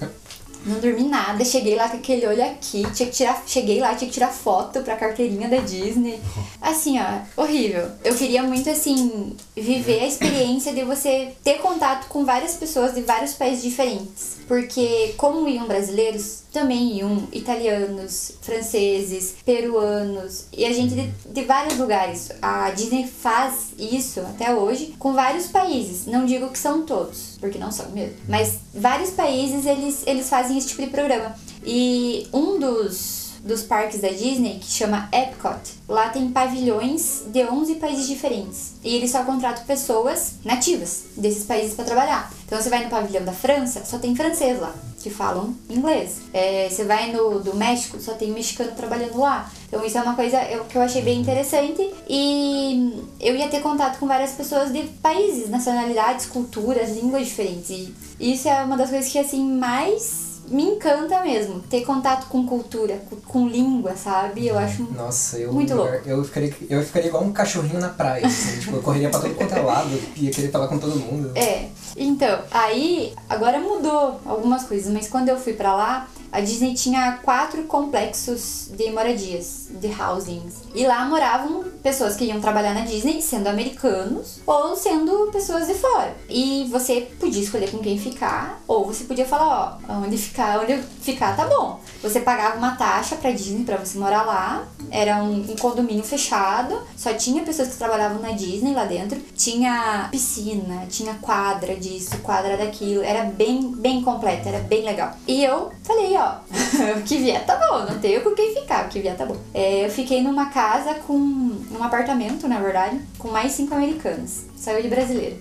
Não 0.65 0.81
dormi 0.81 1.05
nada. 1.05 1.45
Cheguei 1.45 1.75
lá 1.75 1.89
com 1.89 1.97
aquele 1.97 2.27
olho 2.27 2.45
aqui. 2.45 2.83
Tinha 2.93 3.09
que 3.09 3.17
tirar, 3.17 3.43
cheguei 3.47 3.81
lá, 3.81 3.95
tinha 3.95 4.09
que 4.09 4.15
tirar 4.15 4.29
foto 4.29 4.81
pra 4.81 4.97
carteirinha 4.97 5.49
da 5.49 5.59
Disney. 5.59 6.21
Assim, 6.61 6.99
ó, 6.99 7.43
horrível. 7.43 7.91
Eu 8.05 8.15
queria 8.15 8.43
muito, 8.43 8.69
assim, 8.69 9.37
viver 9.57 10.01
a 10.01 10.07
experiência 10.07 10.73
de 10.73 10.85
você 10.85 11.33
ter 11.43 11.59
contato 11.59 12.09
com 12.09 12.25
várias 12.25 12.55
pessoas 12.55 12.95
de 12.95 13.03
vários 13.03 13.35
países 13.35 13.63
diferentes. 13.63 14.38
Porque, 14.49 15.15
como 15.19 15.47
iam 15.47 15.69
brasileiros, 15.69 16.45
também 16.51 16.97
iam 16.97 17.29
italianos, 17.31 18.33
franceses, 18.41 19.37
peruanos 19.45 20.47
e 20.57 20.65
a 20.65 20.73
gente 20.73 20.95
de, 20.95 21.13
de 21.31 21.45
vários 21.45 21.79
lugares. 21.79 22.31
A 22.41 22.71
Disney 22.71 23.07
faz 23.07 23.73
isso 23.79 24.21
até 24.21 24.55
hoje 24.55 24.95
com 24.99 25.13
vários 25.13 25.49
países. 25.49 26.07
Não 26.07 26.25
digo 26.25 26.49
que 26.49 26.59
são 26.59 26.87
todos, 26.87 27.37
porque 27.39 27.59
não 27.59 27.71
são 27.71 27.91
mesmo. 27.91 28.17
Mas 28.27 28.59
vários 28.75 29.11
países 29.11 29.67
eles, 29.67 30.03
eles 30.07 30.29
fazem 30.29 30.57
esse 30.57 30.69
tipo 30.69 30.83
de 30.83 30.89
programa. 30.89 31.35
E 31.63 32.27
um 32.33 32.59
dos 32.59 33.18
dos 33.43 33.63
parques 33.63 34.01
da 34.01 34.09
Disney, 34.09 34.59
que 34.61 34.71
chama 34.71 35.09
Epcot. 35.13 35.61
Lá 35.89 36.09
tem 36.11 36.31
pavilhões 36.31 37.23
de 37.27 37.45
11 37.45 37.77
países 37.77 38.07
diferentes. 38.07 38.73
E 38.83 38.95
eles 38.95 39.11
só 39.11 39.23
contratam 39.25 39.65
pessoas 39.65 40.35
nativas 40.45 41.05
desses 41.17 41.45
países 41.45 41.75
para 41.75 41.85
trabalhar. 41.85 42.33
Então 42.47 42.61
você 42.61 42.69
vai 42.69 42.85
no 42.85 42.91
pavilhão 42.91 43.25
da 43.25 43.33
França, 43.33 43.85
só 43.85 43.99
tem 43.99 44.15
francês 44.15 44.61
lá. 44.61 44.75
que 45.01 45.11
falam 45.11 45.55
inglês. 45.71 46.17
É, 46.33 46.69
você 46.69 46.85
vai 46.85 47.13
no 47.13 47.39
do 47.41 47.55
México, 47.55 48.01
só 48.01 48.15
tem 48.15 48.31
mexicano 48.33 48.73
trabalhando 48.73 49.19
lá. 49.19 49.51
Então 49.69 49.85
isso 49.85 49.97
é 49.97 50.03
uma 50.03 50.15
coisa 50.15 50.39
que 50.69 50.77
eu 50.77 50.83
achei 50.83 51.03
bem 51.03 51.21
interessante 51.21 51.89
e 52.09 53.05
eu 53.21 53.37
ia 53.37 53.49
ter 53.49 53.61
contato 53.61 53.99
com 53.99 54.07
várias 54.07 54.33
pessoas 54.33 54.73
de 54.73 54.83
países, 55.01 55.49
nacionalidades, 55.49 56.27
culturas, 56.27 56.97
línguas 56.97 57.27
diferentes. 57.27 57.71
E 58.19 58.33
isso 58.33 58.49
é 58.49 58.63
uma 58.65 58.77
das 58.77 58.91
coisas 58.91 59.11
que 59.11 59.19
assim 59.19 59.43
mais 59.43 60.28
me 60.51 60.63
encanta 60.63 61.23
mesmo, 61.23 61.61
ter 61.61 61.83
contato 61.83 62.27
com 62.29 62.47
cultura, 62.47 63.01
com, 63.27 63.49
língua, 63.49 63.97
sabe? 63.97 64.47
Eu 64.47 64.59
acho 64.59 64.85
Nossa, 64.95 65.39
eu, 65.39 65.53
Muito 65.53 65.75
louco. 65.75 66.01
eu, 66.07 66.25
ficaria, 66.25 66.55
eu 66.69 66.83
ficaria 66.83 67.09
igual 67.09 67.25
um 67.25 67.33
cachorrinho 67.33 67.81
na 67.81 67.89
praia. 67.89 68.27
Assim, 68.27 68.61
tipo, 68.61 68.77
eu 68.77 68.83
correria 68.83 69.11
pra 69.11 69.21
todo 69.21 69.35
quanto 69.35 69.55
é 69.55 69.61
lado, 69.61 70.01
ia 70.17 70.31
querer 70.31 70.51
falar 70.51 70.69
com 70.69 70.79
todo 70.79 70.97
mundo. 70.97 71.33
É, 71.37 71.69
então, 71.97 72.41
aí 72.51 73.15
agora 73.29 73.59
mudou 73.61 74.21
algumas 74.25 74.65
coisas, 74.65 74.93
mas 74.93 75.09
quando 75.09 75.29
eu 75.29 75.39
fui 75.39 75.53
pra 75.53 75.75
lá, 75.75 76.09
a 76.31 76.41
Disney 76.41 76.75
tinha 76.75 77.19
quatro 77.23 77.65
complexos 77.65 78.69
de 78.77 78.91
moradias, 78.91 79.69
de 79.71 79.89
housings. 79.89 80.55
E 80.75 80.87
lá 80.87 81.05
moravam 81.07 81.65
pessoas 81.83 82.17
que 82.17 82.25
iam 82.25 82.41
trabalhar 82.41 82.75
na 82.75 82.83
Disney, 82.83 83.23
sendo 83.23 83.49
americanos 83.49 84.41
ou 84.47 84.77
sendo 84.77 85.31
pessoas 85.33 85.67
de 85.67 85.75
fora. 85.75 86.15
E 86.29 86.67
você 86.71 87.09
podia 87.19 87.43
escolher 87.43 87.71
com 87.71 87.79
quem 87.79 87.99
ficar, 87.99 88.61
ou 88.67 88.87
você 88.87 89.05
podia 89.05 89.25
falar, 89.25 89.79
ó, 89.89 89.93
onde 89.95 90.19
ficar, 90.19 90.61
onde 90.61 90.79
ficar 91.01 91.37
tá 91.37 91.47
bom. 91.47 91.81
Você 92.03 92.21
pagava 92.21 92.59
uma 92.59 92.77
taxa 92.77 93.17
pra 93.17 93.31
Disney 93.31 93.65
pra 93.65 93.77
você 93.77 93.99
morar 93.99 94.23
lá. 94.25 94.67
Era 94.91 95.17
um, 95.23 95.41
um 95.41 95.57
condomínio 95.57 96.05
fechado, 96.05 96.81
só 96.97 97.13
tinha 97.15 97.43
pessoas 97.43 97.69
que 97.69 97.77
trabalhavam 97.77 98.21
na 98.21 98.33
Disney 98.33 98.75
lá 98.75 98.85
dentro. 98.85 99.19
Tinha 99.37 100.09
piscina, 100.11 100.87
tinha 100.89 101.15
quadra 101.15 101.75
disso, 101.75 102.19
quadra 102.19 102.57
daquilo. 102.57 103.03
Era 103.03 103.25
bem, 103.25 103.73
bem 103.73 104.03
completo, 104.03 104.49
era 104.49 104.61
bem 104.61 104.85
legal. 104.85 105.13
E 105.27 105.43
eu 105.43 105.71
falei, 105.83 106.18
ó, 106.19 106.39
o 106.99 107.03
que 107.03 107.19
vier 107.19 107.45
tá 107.47 107.57
bom, 107.57 107.91
não 107.91 107.99
tenho 107.99 108.21
com 108.23 108.35
quem 108.35 108.55
ficar, 108.55 108.87
o 108.87 108.89
que 108.89 109.01
vier 109.01 109.17
tá 109.17 109.25
bom. 109.25 109.37
É, 109.55 109.87
eu 109.87 109.91
fiquei 109.91 110.23
numa 110.23 110.47
casa 110.47 110.95
com. 110.95 111.19
num 111.19 111.83
apartamento, 111.83 112.49
na 112.49 112.61
verdade, 112.61 113.01
com 113.19 113.29
mais 113.29 113.53
cinco 113.53 113.75
americanos. 113.75 114.43
Saiu 114.57 114.83
de 114.83 114.89
brasileiro. 114.89 115.37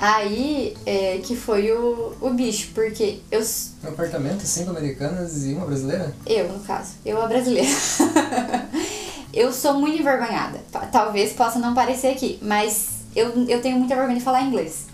Aí 0.00 0.76
é, 0.86 1.20
que 1.22 1.36
foi 1.36 1.70
o, 1.70 2.14
o 2.20 2.30
bicho, 2.30 2.70
porque 2.74 3.20
eu, 3.30 3.40
Um 3.84 3.88
apartamento, 3.88 4.42
cinco 4.42 4.70
americanas 4.70 5.44
e 5.44 5.52
uma 5.52 5.66
brasileira? 5.66 6.14
eu, 6.26 6.48
no 6.48 6.60
caso. 6.60 6.94
Eu, 7.04 7.22
a 7.22 7.26
brasileira. 7.26 7.68
eu 9.32 9.52
sou 9.52 9.74
muito 9.74 10.00
envergonhada. 10.00 10.60
Talvez 10.90 11.32
possa 11.32 11.58
não 11.58 11.74
parecer 11.74 12.08
aqui, 12.08 12.38
mas 12.42 13.02
eu, 13.14 13.46
eu 13.48 13.60
tenho 13.60 13.78
muita 13.78 13.94
vergonha 13.94 14.18
de 14.18 14.24
falar 14.24 14.42
inglês. 14.42 14.86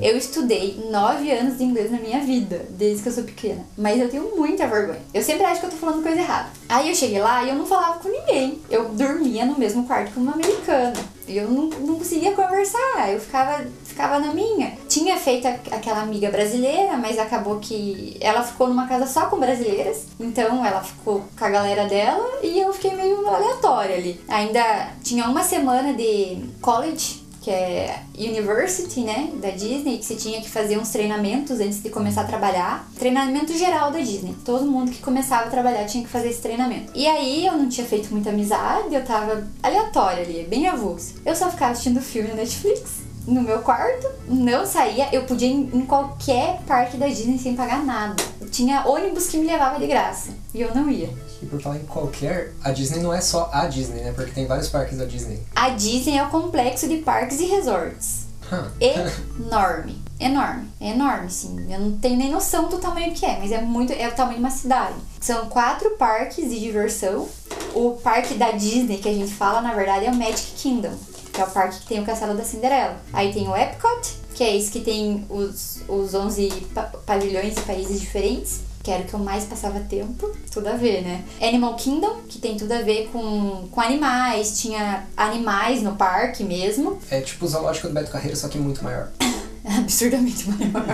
Eu 0.00 0.16
estudei 0.16 0.80
nove 0.90 1.30
anos 1.30 1.58
de 1.58 1.64
inglês 1.64 1.90
na 1.90 1.98
minha 1.98 2.20
vida, 2.20 2.66
desde 2.70 3.02
que 3.02 3.08
eu 3.08 3.12
sou 3.12 3.24
pequena. 3.24 3.64
Mas 3.76 4.00
eu 4.00 4.08
tenho 4.08 4.36
muita 4.36 4.66
vergonha. 4.66 5.00
Eu 5.12 5.22
sempre 5.22 5.44
acho 5.44 5.60
que 5.60 5.66
eu 5.66 5.70
tô 5.70 5.76
falando 5.76 6.02
coisa 6.02 6.20
errada. 6.20 6.48
Aí 6.68 6.88
eu 6.88 6.94
cheguei 6.94 7.20
lá 7.20 7.42
e 7.42 7.48
eu 7.48 7.56
não 7.56 7.66
falava 7.66 7.98
com 7.98 8.08
ninguém. 8.08 8.60
Eu 8.70 8.90
dormia 8.90 9.44
no 9.44 9.58
mesmo 9.58 9.84
quarto 9.86 10.12
que 10.12 10.18
uma 10.18 10.32
americana. 10.32 10.94
Eu 11.26 11.50
não, 11.50 11.66
não 11.66 11.98
conseguia 11.98 12.32
conversar. 12.32 13.12
Eu 13.12 13.20
ficava, 13.20 13.64
ficava 13.84 14.18
na 14.18 14.32
minha. 14.32 14.78
Tinha 14.88 15.16
feito 15.16 15.46
aquela 15.46 16.02
amiga 16.02 16.30
brasileira, 16.30 16.96
mas 16.96 17.18
acabou 17.18 17.58
que 17.58 18.16
ela 18.20 18.42
ficou 18.42 18.68
numa 18.68 18.86
casa 18.86 19.06
só 19.06 19.26
com 19.26 19.38
brasileiras. 19.38 20.06
Então 20.20 20.64
ela 20.64 20.82
ficou 20.82 21.24
com 21.36 21.44
a 21.44 21.50
galera 21.50 21.86
dela 21.86 22.38
e 22.42 22.58
eu 22.58 22.72
fiquei 22.72 22.94
meio 22.94 23.26
aleatória 23.28 23.96
ali. 23.96 24.20
Ainda 24.28 24.90
tinha 25.02 25.26
uma 25.28 25.42
semana 25.42 25.92
de 25.92 26.44
college 26.60 27.17
que 27.48 27.54
é 27.54 28.02
University, 28.14 29.00
né, 29.00 29.30
da 29.40 29.48
Disney, 29.48 29.96
que 29.96 30.04
você 30.04 30.14
tinha 30.16 30.38
que 30.42 30.50
fazer 30.50 30.76
uns 30.76 30.90
treinamentos 30.90 31.58
antes 31.60 31.82
de 31.82 31.88
começar 31.88 32.20
a 32.20 32.24
trabalhar. 32.24 32.86
Treinamento 32.98 33.56
geral 33.56 33.90
da 33.90 34.00
Disney. 34.00 34.36
Todo 34.44 34.66
mundo 34.66 34.90
que 34.90 35.00
começava 35.00 35.46
a 35.46 35.50
trabalhar 35.50 35.86
tinha 35.86 36.04
que 36.04 36.10
fazer 36.10 36.28
esse 36.28 36.42
treinamento. 36.42 36.92
E 36.94 37.06
aí 37.06 37.46
eu 37.46 37.54
não 37.54 37.66
tinha 37.66 37.86
feito 37.86 38.10
muita 38.10 38.28
amizade, 38.28 38.94
eu 38.94 39.02
tava 39.02 39.48
aleatória 39.62 40.24
ali, 40.24 40.46
bem 40.46 40.68
avulso. 40.68 41.14
Eu 41.24 41.34
só 41.34 41.50
ficava 41.50 41.72
assistindo 41.72 42.02
filme 42.02 42.28
na 42.28 42.34
Netflix. 42.34 43.08
No 43.26 43.40
meu 43.40 43.60
quarto, 43.60 44.06
não 44.26 44.66
saía, 44.66 45.08
eu 45.10 45.24
podia 45.24 45.48
ir 45.48 45.74
em 45.74 45.86
qualquer 45.86 46.60
parque 46.66 46.98
da 46.98 47.06
Disney 47.06 47.38
sem 47.38 47.56
pagar 47.56 47.82
nada. 47.82 48.22
Tinha 48.50 48.86
ônibus 48.86 49.26
que 49.26 49.38
me 49.38 49.46
levava 49.46 49.78
de 49.78 49.86
graça 49.86 50.30
e 50.52 50.60
eu 50.60 50.74
não 50.74 50.90
ia. 50.90 51.08
E 51.42 51.46
por 51.46 51.60
falar 51.60 51.76
em 51.76 51.84
qualquer, 51.86 52.52
a 52.64 52.72
Disney 52.72 53.00
não 53.00 53.12
é 53.14 53.20
só 53.20 53.48
a 53.52 53.66
Disney, 53.66 54.00
né? 54.02 54.12
Porque 54.12 54.32
tem 54.32 54.46
vários 54.46 54.68
parques 54.68 54.98
da 54.98 55.04
Disney. 55.04 55.40
A 55.54 55.70
Disney 55.70 56.16
é 56.18 56.24
o 56.24 56.30
complexo 56.30 56.88
de 56.88 56.96
parques 56.98 57.38
e 57.40 57.44
resorts. 57.46 58.26
Hum. 58.50 58.64
enorme. 58.80 60.02
Enorme. 60.18 60.68
Enorme, 60.80 61.30
sim. 61.30 61.66
Eu 61.72 61.80
não 61.80 61.98
tenho 61.98 62.16
nem 62.16 62.30
noção 62.30 62.68
do 62.68 62.78
tamanho 62.78 63.12
que 63.14 63.24
é, 63.26 63.38
mas 63.38 63.52
é 63.52 63.60
muito. 63.60 63.92
É 63.92 64.08
o 64.08 64.12
tamanho 64.14 64.38
de 64.38 64.42
uma 64.44 64.50
cidade. 64.50 64.94
São 65.20 65.46
quatro 65.46 65.90
parques 65.90 66.48
de 66.50 66.58
diversão. 66.58 67.28
O 67.74 67.92
parque 68.02 68.34
da 68.34 68.50
Disney, 68.52 68.98
que 68.98 69.08
a 69.08 69.12
gente 69.12 69.32
fala, 69.32 69.60
na 69.60 69.74
verdade, 69.74 70.06
é 70.06 70.10
o 70.10 70.14
Magic 70.14 70.52
Kingdom, 70.56 70.94
que 71.32 71.40
é 71.40 71.44
o 71.44 71.50
parque 71.50 71.80
que 71.80 71.86
tem 71.86 72.00
o 72.00 72.04
Castelo 72.04 72.34
da 72.36 72.42
Cinderela. 72.44 72.96
Aí 73.12 73.32
tem 73.32 73.46
o 73.46 73.54
Epcot, 73.54 74.00
que 74.34 74.42
é 74.42 74.56
esse 74.56 74.70
que 74.70 74.80
tem 74.80 75.24
os, 75.28 75.80
os 75.86 76.14
11 76.14 76.48
pa- 76.74 76.90
pavilhões 77.06 77.56
e 77.56 77.60
países 77.60 78.00
diferentes. 78.00 78.60
Que 78.88 78.92
era 78.92 79.02
o 79.02 79.06
que 79.06 79.12
eu 79.12 79.20
mais 79.20 79.44
passava 79.44 79.80
tempo, 79.80 80.34
tudo 80.50 80.66
a 80.66 80.72
ver, 80.72 81.02
né? 81.02 81.22
Animal 81.42 81.76
Kingdom, 81.76 82.22
que 82.26 82.38
tem 82.38 82.56
tudo 82.56 82.72
a 82.72 82.80
ver 82.80 83.10
com, 83.12 83.68
com 83.70 83.80
animais, 83.82 84.58
tinha 84.58 85.06
animais 85.14 85.82
no 85.82 85.94
parque 85.94 86.42
mesmo. 86.42 86.98
É 87.10 87.20
tipo 87.20 87.44
o 87.44 87.48
zoológico 87.48 87.88
do 87.88 87.92
Beto 87.92 88.10
Carreiro, 88.10 88.34
só 88.34 88.48
que 88.48 88.56
muito 88.56 88.82
maior. 88.82 89.10
absurdamente 89.78 90.48
maior. 90.48 90.84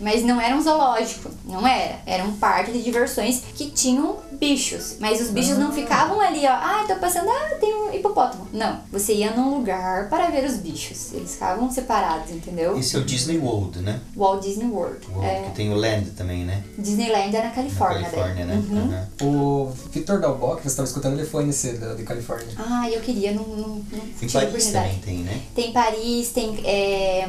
Mas 0.00 0.22
não 0.24 0.40
era 0.40 0.54
um 0.56 0.60
zoológico, 0.62 1.30
não 1.44 1.66
era. 1.66 2.00
Era 2.06 2.24
um 2.24 2.32
parque 2.36 2.72
de 2.72 2.82
diversões 2.82 3.42
que 3.54 3.70
tinham 3.70 4.16
bichos. 4.32 4.96
Mas 4.98 5.20
os 5.20 5.28
bichos 5.28 5.58
não 5.58 5.72
ficavam 5.72 6.20
ali, 6.20 6.46
ó. 6.46 6.50
Ah, 6.52 6.84
tô 6.88 6.96
passando, 6.96 7.28
ah, 7.28 7.54
tem 7.60 7.74
um 7.74 7.92
hipopótamo. 7.94 8.48
Não. 8.52 8.80
Você 8.90 9.14
ia 9.14 9.30
num 9.32 9.56
lugar 9.56 10.08
para 10.08 10.30
ver 10.30 10.44
os 10.44 10.56
bichos. 10.56 11.12
Eles 11.12 11.32
ficavam 11.32 11.70
separados, 11.70 12.30
entendeu? 12.30 12.78
Esse 12.78 12.96
é 12.96 12.98
o 12.98 13.04
Disney 13.04 13.38
World, 13.38 13.80
né? 13.80 14.00
Walt 14.16 14.42
Disney 14.42 14.66
World. 14.68 15.06
World, 15.12 15.26
É, 15.26 15.42
Que 15.42 15.56
tem 15.56 15.70
o 15.72 15.76
Land 15.76 16.10
também, 16.12 16.44
né? 16.44 16.62
Disneyland 16.78 17.34
é 17.36 17.38
na 17.38 17.44
Na 17.44 17.50
Califórnia, 17.50 18.02
Califórnia, 18.08 18.46
daí. 18.46 18.56
né? 18.56 18.64
Uhum. 18.70 18.88
Aham. 18.88 19.08
O 19.22 19.72
Victor 19.92 20.20
Dalbó, 20.20 20.56
que 20.56 20.62
você 20.62 20.68
estava 20.68 20.86
escutando, 20.88 21.18
ele 21.18 21.26
foi 21.28 21.44
nesse 21.44 21.72
da, 21.74 21.94
de 21.94 22.02
Califórnia. 22.04 22.48
Ah, 22.56 22.88
eu 22.90 23.00
queria, 23.00 23.32
não, 23.32 23.42
não, 23.44 23.68
não 23.68 24.00
Em 24.22 24.28
Paris 24.28 24.66
também 24.72 24.98
tem, 25.04 25.18
né? 25.18 25.40
Tem 25.54 25.72
Paris, 25.72 26.28
tem 26.30 26.58
é, 26.64 27.28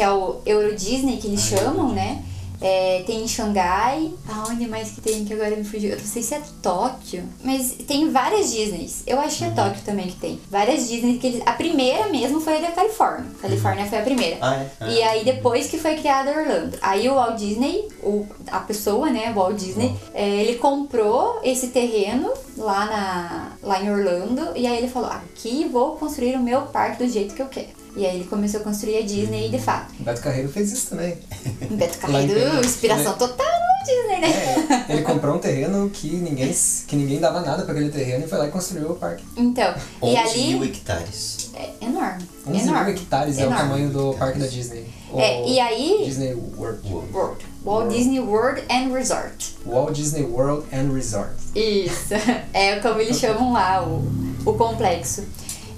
que 0.00 0.04
é 0.04 0.10
o 0.10 0.36
Euro 0.46 0.74
Disney 0.74 1.18
que 1.18 1.26
eles 1.26 1.52
Ah, 1.52 1.58
chamam, 1.58 1.82
Euro 1.88 1.92
né? 1.92 2.22
É, 2.62 3.02
tem 3.06 3.22
em 3.22 3.28
Xangai. 3.28 4.10
Aonde 4.28 4.66
mais 4.66 4.90
que 4.90 5.00
tem 5.02 5.24
que 5.26 5.32
agora 5.34 5.54
me 5.56 5.64
fugiu? 5.64 5.90
Eu 5.90 5.98
não 5.98 6.04
sei 6.06 6.22
se 6.22 6.34
é 6.34 6.40
Tóquio. 6.62 7.22
Mas 7.44 7.72
tem 7.86 8.10
várias 8.10 8.50
Disneys. 8.50 9.02
Eu 9.06 9.18
acho 9.20 9.36
que 9.38 9.44
Uhum. 9.44 9.50
é 9.50 9.54
Tóquio 9.54 9.82
também 9.84 10.06
que 10.08 10.16
tem. 10.16 10.40
Várias 10.50 10.88
Disneys 10.88 11.20
que 11.20 11.26
eles. 11.26 11.42
A 11.44 11.52
primeira 11.52 12.08
mesmo 12.08 12.40
foi 12.40 12.56
a 12.56 12.60
da 12.60 12.70
Califórnia. 12.72 13.26
Califórnia 13.42 13.84
foi 13.86 13.98
a 13.98 14.02
primeira. 14.02 14.38
Ah, 14.40 14.54
é? 14.56 14.70
Ah. 14.80 14.88
E 14.90 15.02
aí 15.02 15.24
depois 15.24 15.68
que 15.68 15.78
foi 15.78 15.96
criada 15.96 16.30
Orlando. 16.30 16.78
Aí 16.80 17.06
o 17.10 17.14
Walt 17.14 17.36
Disney, 17.38 17.86
o, 18.02 18.26
a 18.50 18.60
pessoa, 18.60 19.10
né, 19.10 19.30
o 19.30 19.34
Walt 19.34 19.56
Disney, 19.56 19.94
é, 20.14 20.26
ele 20.28 20.56
comprou 20.58 21.40
esse 21.42 21.68
terreno 21.68 22.30
lá, 22.58 22.84
na, 22.86 23.52
lá 23.62 23.82
em 23.82 23.90
Orlando 23.90 24.52
e 24.56 24.66
aí 24.66 24.76
ele 24.78 24.88
falou, 24.88 25.10
aqui 25.10 25.66
vou 25.70 25.96
construir 25.96 26.36
o 26.36 26.40
meu 26.42 26.62
parque 26.62 27.02
do 27.04 27.10
jeito 27.10 27.34
que 27.34 27.40
eu 27.42 27.46
quero. 27.48 27.79
E 27.96 28.06
aí 28.06 28.16
ele 28.16 28.24
começou 28.24 28.60
a 28.60 28.64
construir 28.64 28.98
a 28.98 29.02
Disney 29.02 29.48
de 29.48 29.58
fato. 29.58 29.92
O 29.98 30.02
Beto 30.04 30.20
Carreiro 30.20 30.48
fez 30.48 30.72
isso 30.72 30.90
também. 30.90 31.18
Beto 31.70 31.98
Carreiro, 31.98 32.60
inspiração 32.64 33.14
total 33.18 33.46
no 33.46 33.84
Disney, 33.84 34.20
né? 34.20 34.84
É, 34.88 34.92
ele 34.92 35.02
comprou 35.02 35.34
um 35.36 35.38
terreno 35.38 35.90
que 35.90 36.08
ninguém, 36.08 36.54
que 36.86 36.96
ninguém 36.96 37.18
dava 37.18 37.40
nada 37.40 37.62
pra 37.64 37.72
aquele 37.72 37.90
terreno 37.90 38.24
e 38.24 38.28
foi 38.28 38.38
lá 38.38 38.46
e 38.46 38.50
construiu 38.50 38.90
o 38.92 38.94
parque. 38.94 39.24
Então, 39.36 39.74
e 40.02 40.06
11 40.16 40.38
mil 40.38 40.58
ali 40.62 40.68
hectares. 40.70 41.50
é 41.54 41.70
enorme, 41.84 42.28
11 42.46 42.58
mil 42.62 42.72
enorme. 42.74 42.90
hectares 42.92 43.38
é 43.38 43.46
o 43.46 43.50
tamanho 43.50 43.88
do 43.90 44.14
parque 44.14 44.38
da 44.38 44.46
Disney. 44.46 44.86
É, 45.16 45.48
e 45.48 45.58
aí- 45.58 46.02
Disney 46.04 46.34
World. 46.34 46.88
World. 46.88 47.12
World. 47.12 47.44
Walt 47.64 47.88
Disney 47.92 48.20
World 48.20 48.62
and 48.70 48.92
Resort. 48.94 49.56
Walt 49.66 49.92
Disney 49.92 50.22
World 50.22 50.64
and 50.72 50.92
Resort. 50.94 51.32
Isso, 51.54 52.14
é 52.54 52.76
como 52.80 53.00
eles 53.00 53.18
chamam 53.18 53.52
lá 53.52 53.82
o, 53.84 54.02
o 54.46 54.54
complexo. 54.54 55.24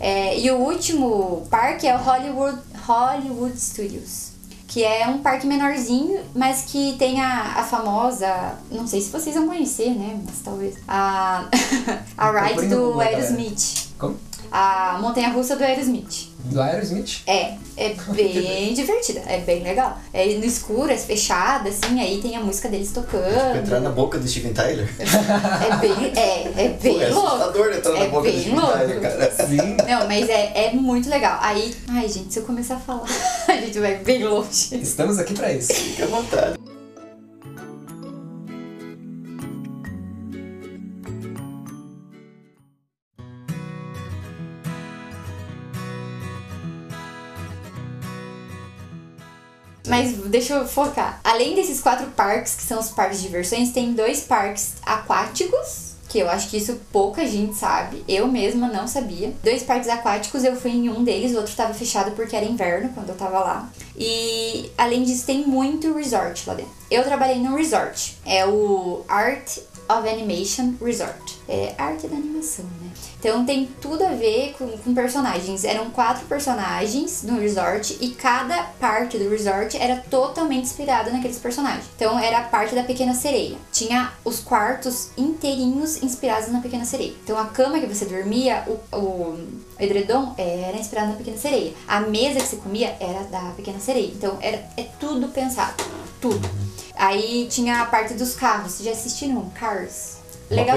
É, 0.03 0.37
e 0.37 0.51
o 0.51 0.57
último 0.57 1.47
parque 1.49 1.87
é 1.87 1.95
o 1.95 1.99
Hollywood, 1.99 2.59
Hollywood 2.85 3.57
Studios, 3.57 4.33
que 4.67 4.83
é 4.83 5.07
um 5.07 5.19
parque 5.19 5.47
menorzinho, 5.47 6.21
mas 6.35 6.63
que 6.63 6.97
tem 6.99 7.21
a, 7.21 7.61
a 7.61 7.63
famosa, 7.63 8.59
não 8.69 8.85
sei 8.85 9.01
se 9.01 9.11
vocês 9.11 9.37
vão 9.37 9.47
conhecer, 9.47 9.91
né, 9.91 10.21
mas 10.27 10.41
talvez, 10.43 10.75
a, 10.89 11.45
a 12.19 12.31
ride 12.33 12.67
do. 12.67 13.01
Aerosmith, 13.01 13.91
Como? 13.97 14.17
a 14.51 14.99
montanha-russa 15.01 15.55
do 15.55 15.63
Aerosmith. 15.63 16.32
Do 16.45 16.61
Aerosmith? 16.61 17.23
É, 17.27 17.55
é 17.77 17.95
bem 18.13 18.75
divertida, 18.75 19.21
é 19.27 19.39
bem 19.39 19.63
legal. 19.63 19.99
É 20.13 20.27
no 20.35 20.45
escuro, 20.45 20.91
é 20.91 20.97
fechada, 20.97 21.69
assim, 21.69 22.01
aí 22.01 22.21
tem 22.21 22.37
a 22.37 22.41
música 22.41 22.69
deles 22.69 22.91
tocando. 22.93 23.57
Entrar 23.59 23.81
na 23.81 23.91
boca 23.91 24.19
do 24.19 24.27
Steven 24.29 24.53
Tyler? 24.53 24.89
É 24.99 25.77
bem, 25.77 26.13
é, 26.17 26.65
é 26.65 26.69
bem 26.69 26.95
Pô, 26.95 27.01
é 27.01 27.09
louco. 27.09 27.27
assustador 27.29 27.73
entrar 27.73 27.93
na 27.93 27.99
É 28.01 28.09
boca 28.09 28.31
do 28.31 28.39
Steven 28.39 28.55
louco. 28.59 28.73
Tyler, 28.73 29.01
cara. 29.01 29.33
Sim. 29.47 29.77
Não, 29.89 30.09
mas 30.09 30.29
é, 30.29 30.53
é 30.67 30.73
muito 30.73 31.09
legal. 31.09 31.39
Aí, 31.41 31.75
ai 31.89 32.09
gente, 32.09 32.33
se 32.33 32.41
eu 32.41 32.45
começar 32.45 32.75
a 32.77 32.81
falar, 32.81 33.07
a 33.49 33.57
gente 33.57 33.79
vai 33.79 33.97
bem 33.97 34.25
longe. 34.25 34.75
Estamos 34.81 35.19
aqui 35.19 35.35
pra 35.35 35.53
isso. 35.53 35.73
Fica 35.73 36.05
à 36.05 36.09
vontade. 36.09 36.59
Mas 49.93 50.17
deixa 50.17 50.55
eu 50.55 50.67
focar. 50.67 51.21
Além 51.23 51.55
desses 51.55 51.79
quatro 51.79 52.07
parques, 52.13 52.55
que 52.55 52.63
são 52.63 52.81
os 52.81 52.89
parques 52.89 53.19
de 53.19 53.25
diversões, 53.25 53.73
tem 53.73 53.93
dois 53.93 54.21
parques 54.21 54.73
aquáticos. 54.87 55.93
Que 56.09 56.19
eu 56.19 56.31
acho 56.31 56.49
que 56.49 56.57
isso 56.57 56.81
pouca 56.91 57.27
gente 57.27 57.55
sabe. 57.57 58.03
Eu 58.09 58.27
mesma 58.27 58.69
não 58.69 58.89
sabia. 58.89 59.35
Dois 59.45 59.63
parques 59.63 59.91
aquáticos, 59.91 60.45
eu 60.45 60.57
fui 60.57 60.71
em 60.71 60.89
um 60.89 61.05
deles, 61.05 61.33
o 61.33 61.39
outro 61.39 61.55
tava 61.55 61.75
fechado 61.75 62.13
porque 62.13 62.35
era 62.35 62.45
inverno 62.45 62.89
quando 62.95 63.11
eu 63.11 63.15
tava 63.15 63.39
lá. 63.41 63.71
E 63.95 64.71
além 64.79 65.03
disso, 65.03 65.27
tem 65.27 65.47
muito 65.47 65.95
resort 65.95 66.47
lá 66.47 66.55
dentro. 66.55 66.73
Eu 66.91 67.05
trabalhei 67.05 67.39
num 67.39 67.55
resort. 67.55 68.17
É 68.25 68.47
o 68.47 69.05
Art 69.09 69.59
of 69.89 70.09
Animation 70.09 70.75
Resort. 70.81 71.39
É 71.47 71.75
arte 71.77 72.09
da 72.09 72.17
animação? 72.17 72.65
Então 73.23 73.47
tem 73.47 73.69
tudo 73.81 74.05
a 74.05 74.09
ver 74.09 74.53
com, 74.59 74.67
com 74.79 74.93
personagens. 74.93 75.63
Eram 75.63 75.91
quatro 75.91 76.27
personagens 76.27 77.23
no 77.23 77.39
resort 77.39 77.97
e 78.01 78.11
cada 78.11 78.65
parte 78.81 79.17
do 79.17 79.31
resort 79.31 79.77
era 79.79 80.03
totalmente 80.11 80.65
inspirada 80.65 81.13
naqueles 81.13 81.39
personagens. 81.39 81.85
Então 81.95 82.19
era 82.19 82.39
a 82.39 82.43
parte 82.43 82.75
da 82.75 82.83
Pequena 82.83 83.15
Sereia. 83.15 83.57
Tinha 83.71 84.13
os 84.25 84.41
quartos 84.41 85.11
inteirinhos 85.17 86.03
inspirados 86.03 86.51
na 86.51 86.61
Pequena 86.61 86.85
Sereia. 86.85 87.15
Então 87.23 87.39
a 87.39 87.47
cama 87.47 87.79
que 87.79 87.87
você 87.87 88.07
dormia, 88.07 88.65
o, 88.67 88.97
o 88.97 89.39
edredom 89.79 90.35
era 90.37 90.77
inspirado 90.77 91.11
na 91.11 91.15
Pequena 91.15 91.39
Sereia. 91.39 91.75
A 91.87 92.01
mesa 92.01 92.41
que 92.41 92.47
você 92.47 92.57
comia 92.57 92.97
era 92.99 93.23
da 93.31 93.53
Pequena 93.53 93.79
Sereia. 93.79 94.11
Então 94.13 94.37
era, 94.41 94.57
é 94.77 94.83
tudo 94.99 95.29
pensado. 95.29 95.85
Tudo. 96.21 96.51
Aí 96.97 97.47
tinha 97.49 97.83
a 97.83 97.87
parte 97.87 98.15
dos 98.15 98.35
carros. 98.35 98.73
Vocês 98.73 98.85
já 98.85 98.91
assistiram 98.91 99.49
Cars? 99.51 100.17
Legal. 100.51 100.77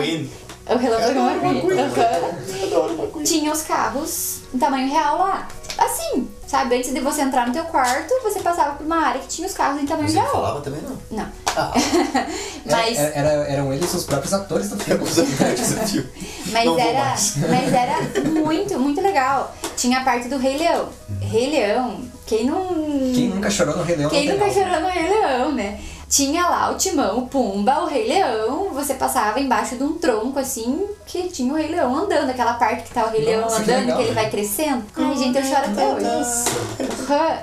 McQueen. 0.67 0.75
O 0.75 0.77
Relâmpago 0.77 1.19
Adoro 1.19 1.45
McQueen. 1.45 2.63
Adoro 2.63 2.93
McQueen. 2.93 3.23
Tinha 3.25 3.51
os 3.51 3.61
carros 3.61 4.37
em 4.53 4.57
tamanho 4.57 4.89
real 4.89 5.17
lá. 5.19 5.47
Assim, 5.77 6.29
sabe? 6.47 6.77
Antes 6.77 6.93
de 6.93 7.01
você 7.01 7.21
entrar 7.21 7.45
no 7.47 7.51
teu 7.51 7.65
quarto, 7.65 8.13
você 8.23 8.39
passava 8.39 8.75
por 8.75 8.85
uma 8.85 8.95
área 8.95 9.19
que 9.19 9.27
tinha 9.27 9.45
os 9.45 9.53
carros 9.53 9.81
em 9.81 9.85
tamanho 9.85 10.07
Você 10.07 10.15
real. 10.19 10.31
falava 10.31 10.61
também 10.61 10.79
não. 10.81 10.97
Não. 11.11 11.27
Ah, 11.53 11.73
Mas, 12.65 12.97
Era- 12.97 13.13
era- 13.13 13.29
eram 13.49 13.73
eles 13.73 13.93
os 13.93 14.05
próprios 14.05 14.33
atores 14.33 14.69
do 14.69 14.77
filme. 14.77 15.03
os 15.03 15.19
amigos 15.19 15.69
do 15.71 15.87
filme. 15.87 16.09
mas, 16.51 16.65
não 16.65 16.73
vou 16.75 16.81
era, 16.81 16.99
mais. 17.05 17.35
mas 17.37 17.73
era 17.73 18.29
muito, 18.29 18.79
muito 18.79 19.01
legal. 19.01 19.53
Tinha 19.75 19.99
a 19.99 20.03
parte 20.03 20.29
do 20.29 20.37
Rei 20.37 20.57
Leão. 20.57 20.87
Rei 21.21 21.49
Leão, 21.49 21.99
quem 22.25 22.45
não. 22.45 22.65
Quem 23.13 23.27
nunca 23.29 23.49
chorou 23.49 23.75
no 23.77 23.83
Rei 23.83 23.97
Leão 23.97 24.09
Quem 24.09 24.31
nunca 24.31 24.49
chorou 24.49 24.79
no 24.79 24.87
Rei 24.87 25.09
Leão, 25.09 25.51
né? 25.51 25.79
Tinha 26.15 26.47
lá 26.47 26.71
o 26.71 26.75
Timão, 26.77 27.17
o 27.17 27.27
Pumba, 27.27 27.81
o 27.81 27.87
Rei 27.87 28.07
Leão. 28.07 28.69
Você 28.73 28.93
passava 28.93 29.37
embaixo 29.37 29.75
de 29.75 29.83
um 29.83 29.97
tronco 29.97 30.39
assim, 30.39 30.87
que 31.05 31.23
tinha 31.23 31.51
o 31.51 31.57
Rei 31.57 31.67
Leão 31.67 31.93
andando. 31.93 32.29
Aquela 32.29 32.53
parte 32.53 32.83
que 32.83 32.93
tá 32.93 33.05
o 33.05 33.09
Rei 33.09 33.25
Leão 33.25 33.41
Nossa, 33.41 33.61
que 33.61 33.63
andando, 33.63 33.81
legal, 33.81 33.97
que 33.97 34.03
ele 34.03 34.13
né? 34.13 34.21
vai 34.21 34.29
crescendo. 34.29 34.85
Ai, 34.95 35.17
gente, 35.17 35.37
eu 35.37 35.43
choro 35.43 35.65
até 35.65 35.85
hoje. 35.93 36.05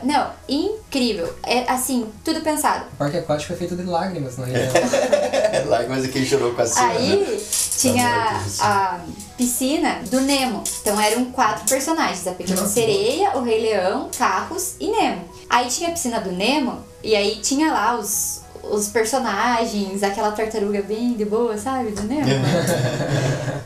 Não, 0.05 0.31
incrível. 0.49 1.35
É 1.43 1.71
assim, 1.71 2.11
tudo 2.25 2.41
pensado. 2.41 2.87
O 2.95 2.97
parque 2.97 3.19
aquático 3.19 3.53
é 3.53 3.57
feito 3.57 3.77
de 3.77 3.83
lágrimas 3.83 4.39
no 4.39 4.45
Rei 4.45 4.57
Leão. 4.57 4.73
Lá 5.69 5.83
mas 5.87 6.07
quem 6.07 6.25
chorou 6.25 6.55
com 6.55 6.63
a 6.63 6.67
cena. 6.67 6.87
né? 6.87 6.97
Aí 6.97 7.47
tinha 7.77 8.33
morte, 8.33 8.63
a 8.63 9.01
piscina 9.37 10.01
do 10.11 10.19
Nemo. 10.23 10.65
Então 10.81 10.99
eram 10.99 11.27
quatro 11.27 11.69
personagens: 11.69 12.27
a 12.27 12.33
Pequena 12.33 12.63
Nossa. 12.63 12.73
Sereia, 12.73 13.37
o 13.37 13.43
Rei 13.43 13.61
Leão, 13.61 14.09
Carros 14.17 14.77
e 14.81 14.91
Nemo. 14.91 15.29
Aí 15.51 15.69
tinha 15.69 15.91
a 15.91 15.93
piscina 15.93 16.21
do 16.21 16.33
Nemo, 16.33 16.79
e 17.03 17.15
aí 17.15 17.37
tinha 17.37 17.71
lá 17.73 17.99
os, 17.99 18.42
os 18.63 18.89
personagens, 18.89 20.03
aquela 20.03 20.33
tartaruga 20.33 20.83
bem 20.83 21.15
de 21.15 21.25
boa, 21.25 21.57
sabe? 21.59 21.91
Do 21.93 22.03
Nemo. 22.05 22.29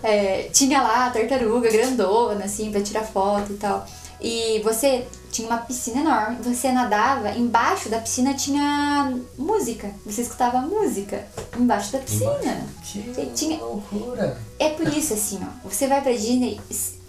É, 0.03 0.49
tinha 0.53 0.81
lá 0.83 1.07
a 1.07 1.11
tartaruga 1.11 1.71
grandona, 1.71 2.45
assim, 2.45 2.71
pra 2.71 2.81
tirar 2.81 3.03
foto 3.05 3.53
e 3.53 3.57
tal. 3.57 3.87
E 4.21 4.61
você 4.65 5.07
tinha 5.31 5.47
uma 5.49 5.59
piscina 5.59 6.01
enorme, 6.01 6.39
você 6.43 6.73
nadava, 6.73 7.31
embaixo 7.33 7.91
da 7.91 7.99
piscina 7.99 8.33
tinha 8.33 9.13
música. 9.37 9.91
Você 10.07 10.23
escutava 10.23 10.61
música 10.63 11.27
embaixo 11.59 11.93
da 11.93 11.99
piscina. 11.99 12.67
Que 12.83 13.27
Tinha- 13.35 13.59
loucura. 13.59 14.39
É 14.59 14.71
por 14.71 14.89
isso, 14.89 15.13
assim, 15.13 15.39
ó. 15.43 15.69
Você 15.69 15.87
vai 15.87 16.01
pra 16.01 16.13
Disney, 16.13 16.59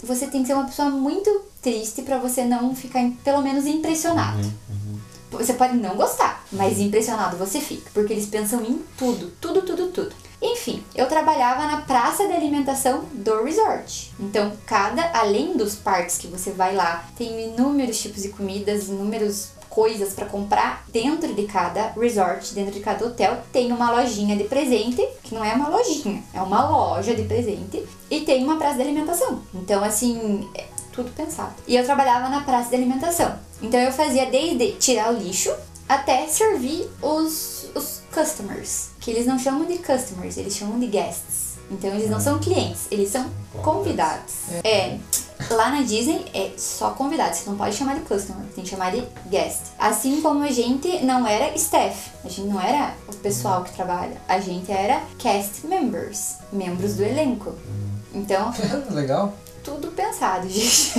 você 0.02 0.26
tem 0.26 0.42
que 0.42 0.48
ser 0.48 0.54
uma 0.54 0.64
pessoa 0.66 0.90
muito 0.90 1.42
triste 1.62 2.02
pra 2.02 2.18
você 2.18 2.44
não 2.44 2.74
ficar, 2.74 3.00
pelo 3.24 3.40
menos, 3.42 3.64
impressionado. 3.66 4.46
Você 5.30 5.52
pode 5.52 5.76
não 5.76 5.96
gostar, 5.96 6.44
mas 6.52 6.78
impressionado 6.78 7.36
você 7.36 7.60
fica. 7.60 7.90
Porque 7.92 8.12
eles 8.12 8.26
pensam 8.26 8.62
em 8.62 8.82
tudo, 8.96 9.32
tudo, 9.40 9.62
tudo, 9.62 9.88
tudo. 9.88 10.14
Enfim, 10.40 10.84
eu 10.94 11.06
trabalhava 11.06 11.66
na 11.66 11.80
praça 11.80 12.26
de 12.26 12.32
alimentação 12.32 13.04
do 13.12 13.42
resort. 13.42 14.12
Então, 14.20 14.52
cada, 14.66 15.10
além 15.12 15.56
dos 15.56 15.74
parques 15.74 16.16
que 16.16 16.28
você 16.28 16.52
vai 16.52 16.74
lá, 16.74 17.08
tem 17.16 17.52
inúmeros 17.52 18.00
tipos 18.00 18.22
de 18.22 18.28
comidas, 18.28 18.88
inúmeros 18.88 19.48
coisas 19.68 20.12
pra 20.12 20.26
comprar 20.26 20.84
dentro 20.92 21.34
de 21.34 21.44
cada 21.44 21.90
resort, 21.90 22.54
dentro 22.54 22.72
de 22.72 22.80
cada 22.80 23.06
hotel, 23.06 23.38
tem 23.52 23.70
uma 23.72 23.90
lojinha 23.90 24.36
de 24.36 24.44
presente, 24.44 25.06
que 25.22 25.34
não 25.34 25.44
é 25.44 25.52
uma 25.52 25.68
lojinha, 25.68 26.22
é 26.32 26.40
uma 26.40 26.68
loja 26.68 27.14
de 27.14 27.22
presente, 27.24 27.84
e 28.10 28.20
tem 28.22 28.42
uma 28.42 28.56
praça 28.56 28.76
de 28.76 28.82
alimentação. 28.82 29.42
Então, 29.54 29.84
assim, 29.84 30.48
tudo 30.98 31.12
pensado. 31.12 31.52
E 31.66 31.76
eu 31.76 31.84
trabalhava 31.84 32.28
na 32.28 32.40
praça 32.40 32.70
de 32.70 32.76
alimentação. 32.76 33.38
Então 33.62 33.78
eu 33.78 33.92
fazia 33.92 34.26
desde 34.26 34.72
tirar 34.72 35.12
o 35.12 35.16
lixo 35.16 35.54
até 35.88 36.26
servir 36.26 36.90
os, 37.00 37.70
os 37.74 38.02
customers, 38.12 38.90
que 39.00 39.10
eles 39.10 39.26
não 39.26 39.38
chamam 39.38 39.64
de 39.64 39.78
customers, 39.78 40.36
eles 40.36 40.56
chamam 40.56 40.78
de 40.78 40.86
guests. 40.86 41.56
Então 41.70 41.90
eles 41.90 42.10
não 42.10 42.18
são 42.18 42.38
clientes, 42.38 42.86
eles 42.90 43.10
são 43.10 43.30
convidados. 43.62 44.34
É, 44.64 44.98
lá 45.50 45.70
na 45.70 45.82
Disney 45.82 46.24
é 46.34 46.52
só 46.56 46.90
convidados, 46.90 47.38
você 47.38 47.50
não 47.50 47.56
pode 47.56 47.76
chamar 47.76 47.94
de 47.94 48.00
customer, 48.00 48.44
tem 48.54 48.64
que 48.64 48.70
chamar 48.70 48.90
de 48.90 49.04
guest. 49.28 49.66
Assim 49.78 50.20
como 50.20 50.42
a 50.42 50.50
gente 50.50 51.04
não 51.04 51.26
era 51.26 51.54
staff, 51.54 52.10
a 52.24 52.28
gente 52.28 52.48
não 52.48 52.60
era 52.60 52.94
o 53.06 53.14
pessoal 53.16 53.62
que 53.62 53.72
trabalha, 53.72 54.16
a 54.26 54.40
gente 54.40 54.70
era 54.72 55.00
cast 55.18 55.66
members, 55.66 56.36
membros 56.52 56.94
do 56.94 57.04
elenco. 57.04 57.54
Então, 58.14 58.52
Legal. 58.90 59.32
Tudo 59.68 59.88
pensado, 59.92 60.48
gente. 60.50 60.92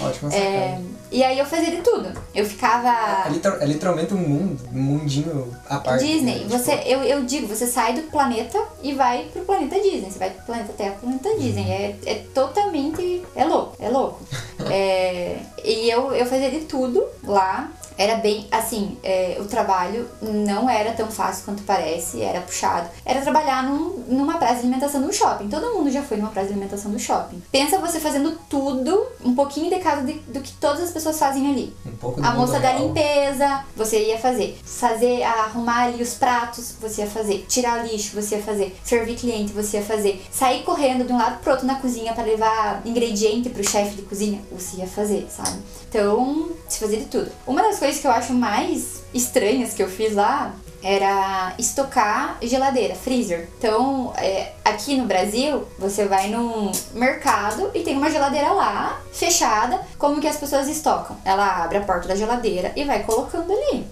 Ótimo 0.00 0.32
É, 0.32 0.78
e 1.10 1.22
aí 1.22 1.38
eu 1.38 1.44
fazia 1.44 1.70
de 1.70 1.82
tudo. 1.82 2.10
Eu 2.34 2.44
ficava. 2.44 3.26
É, 3.26 3.30
liter- 3.30 3.58
é 3.60 3.66
literalmente 3.66 4.14
um 4.14 4.18
mundo, 4.18 4.58
um 4.72 4.80
mundinho 4.82 5.54
à 5.68 5.78
parte. 5.78 6.04
Disney, 6.06 6.40
né? 6.40 6.46
você, 6.48 6.76
Tipo, 6.76 6.88
eu, 6.88 7.02
eu 7.02 7.24
digo, 7.24 7.46
você 7.46 7.66
sai 7.66 7.92
do 7.94 8.02
planeta 8.10 8.58
e 8.82 8.94
vai 8.94 9.24
pro 9.32 9.42
planeta 9.42 9.78
Disney. 9.80 10.10
Você 10.10 10.18
vai 10.18 10.30
pro 10.30 10.44
planeta 10.46 10.72
Terra 10.72 10.92
pro 10.92 11.00
planeta 11.08 11.38
Disney. 11.38 11.70
É, 11.70 11.96
é 12.06 12.14
totalmente. 12.34 13.22
É 13.36 13.44
louco, 13.44 13.76
é 13.78 13.88
louco. 13.88 14.20
É, 14.70 15.38
e 15.64 15.90
eu, 15.90 16.12
eu 16.14 16.24
fazia 16.24 16.48
de 16.48 16.60
tudo 16.60 17.04
lá. 17.24 17.68
Era 17.98 18.16
bem 18.16 18.46
assim, 18.50 18.96
é, 19.02 19.36
o 19.40 19.44
trabalho 19.44 20.08
não 20.20 20.68
era 20.68 20.92
tão 20.92 21.10
fácil 21.10 21.44
quanto 21.44 21.62
parece, 21.62 22.20
era 22.22 22.40
puxado. 22.40 22.88
Era 23.04 23.20
trabalhar 23.20 23.62
num, 23.64 24.04
numa 24.08 24.38
praça 24.38 24.54
de 24.54 24.60
alimentação 24.60 25.02
do 25.02 25.12
shopping. 25.12 25.48
Todo 25.48 25.74
mundo 25.74 25.90
já 25.90 26.02
foi 26.02 26.16
numa 26.16 26.30
praça 26.30 26.48
de 26.48 26.54
alimentação 26.54 26.90
do 26.90 26.98
shopping. 26.98 27.42
Pensa 27.50 27.78
você 27.78 28.00
fazendo 28.00 28.38
tudo, 28.48 29.06
um 29.24 29.34
pouquinho 29.34 29.70
de 29.70 29.78
cada 29.80 30.02
de- 30.02 30.20
do 30.28 30.40
que 30.40 30.52
todas 30.54 30.80
as 30.82 30.90
pessoas 30.90 31.18
fazem 31.18 31.48
ali. 31.50 31.74
um 31.86 31.96
pouco 31.96 32.20
A 32.24 32.32
moça 32.32 32.58
da 32.60 32.70
real. 32.70 32.86
limpeza, 32.88 33.64
você 33.76 34.06
ia 34.08 34.18
fazer. 34.18 34.58
Fazer, 34.64 35.22
arrumar 35.22 35.84
ali 35.84 36.02
os 36.02 36.14
pratos, 36.14 36.74
você 36.80 37.02
ia 37.02 37.06
fazer. 37.06 37.44
Tirar 37.48 37.86
lixo, 37.86 38.14
você 38.20 38.36
ia 38.36 38.42
fazer. 38.42 38.76
Servir 38.84 39.16
cliente, 39.16 39.52
você 39.52 39.78
ia 39.78 39.82
fazer. 39.84 40.24
Sair 40.30 40.62
correndo 40.62 41.04
de 41.04 41.12
um 41.12 41.16
lado 41.18 41.38
pro 41.40 41.52
outro 41.52 41.66
na 41.66 41.76
cozinha 41.76 42.12
para 42.12 42.24
levar 42.24 42.82
ingrediente 42.84 43.48
pro 43.50 43.68
chefe 43.68 43.96
de 43.96 44.02
cozinha, 44.02 44.40
você 44.50 44.78
ia 44.78 44.86
fazer, 44.86 45.26
sabe? 45.30 45.58
Então, 45.92 46.48
se 46.66 46.78
fazia 46.78 47.00
de 47.00 47.04
tudo. 47.04 47.30
Uma 47.46 47.60
das 47.60 47.78
coisas 47.78 48.00
que 48.00 48.06
eu 48.06 48.10
acho 48.10 48.32
mais 48.32 49.02
estranhas 49.12 49.74
que 49.74 49.82
eu 49.82 49.88
fiz 49.90 50.14
lá 50.14 50.54
era 50.82 51.52
estocar 51.58 52.38
geladeira, 52.40 52.94
freezer. 52.94 53.46
Então, 53.58 54.10
é, 54.16 54.52
aqui 54.64 54.96
no 54.96 55.04
Brasil, 55.04 55.68
você 55.78 56.06
vai 56.06 56.30
num 56.30 56.72
mercado 56.94 57.70
e 57.74 57.80
tem 57.80 57.94
uma 57.94 58.10
geladeira 58.10 58.52
lá, 58.52 59.02
fechada. 59.12 59.82
Como 59.98 60.18
que 60.18 60.26
as 60.26 60.38
pessoas 60.38 60.66
estocam? 60.66 61.14
Ela 61.26 61.62
abre 61.62 61.76
a 61.76 61.82
porta 61.82 62.08
da 62.08 62.16
geladeira 62.16 62.72
e 62.74 62.84
vai 62.84 63.02
colocando 63.02 63.52
ali. 63.52 63.86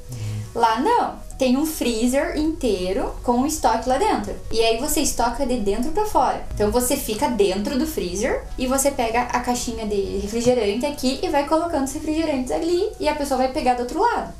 Lá 0.55 0.81
não. 0.81 1.30
Tem 1.41 1.57
um 1.57 1.65
freezer 1.65 2.37
inteiro 2.37 3.15
com 3.23 3.33
um 3.33 3.47
estoque 3.47 3.89
lá 3.89 3.97
dentro. 3.97 4.35
E 4.53 4.61
aí 4.61 4.77
você 4.77 5.01
estoca 5.01 5.47
de 5.47 5.57
dentro 5.57 5.91
pra 5.91 6.05
fora. 6.05 6.47
Então 6.55 6.71
você 6.71 6.99
fica 6.99 7.31
dentro 7.31 7.79
do 7.79 7.87
freezer 7.87 8.45
e 8.59 8.67
você 8.67 8.91
pega 8.91 9.23
a 9.23 9.41
caixinha 9.41 9.87
de 9.87 10.19
refrigerante 10.19 10.85
aqui 10.85 11.19
e 11.23 11.31
vai 11.31 11.49
colocando 11.49 11.87
os 11.87 11.95
refrigerantes 11.95 12.53
ali 12.53 12.91
e 13.01 13.09
a 13.09 13.15
pessoa 13.15 13.39
vai 13.39 13.51
pegar 13.51 13.73
do 13.73 13.85
outro 13.85 14.03
lado. 14.03 14.35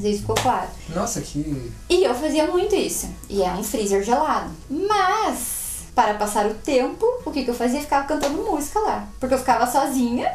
Sei 0.00 0.14
se 0.14 0.20
ficou 0.20 0.34
claro. 0.34 0.66
Nossa, 0.94 1.20
que. 1.20 1.72
E 1.90 2.02
eu 2.02 2.14
fazia 2.14 2.46
muito 2.46 2.74
isso. 2.74 3.06
E 3.28 3.42
é 3.42 3.52
um 3.52 3.62
freezer 3.62 4.02
gelado. 4.02 4.50
Mas, 4.70 5.82
para 5.94 6.14
passar 6.14 6.46
o 6.46 6.54
tempo, 6.54 7.04
o 7.26 7.30
que, 7.30 7.44
que 7.44 7.50
eu 7.50 7.54
fazia? 7.54 7.80
Eu 7.80 7.82
ficava 7.82 8.06
cantando 8.06 8.42
música 8.42 8.80
lá. 8.80 9.06
Porque 9.20 9.34
eu 9.34 9.38
ficava 9.38 9.70
sozinha. 9.70 10.32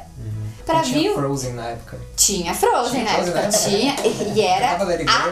Pra 0.65 0.75
Não 0.75 0.83
tinha. 0.83 1.13
Frozen 1.13 1.53
na 1.53 1.67
época. 1.67 1.97
Tinha 2.15 2.53
Frozen 2.53 2.91
Tinha 2.91 3.03
na 3.03 3.11
Frozen 3.11 3.33
época. 3.33 3.41
na 3.41 3.47
época. 3.47 3.69
Tinha. 3.69 3.95
E 4.35 4.41
era 4.41 4.77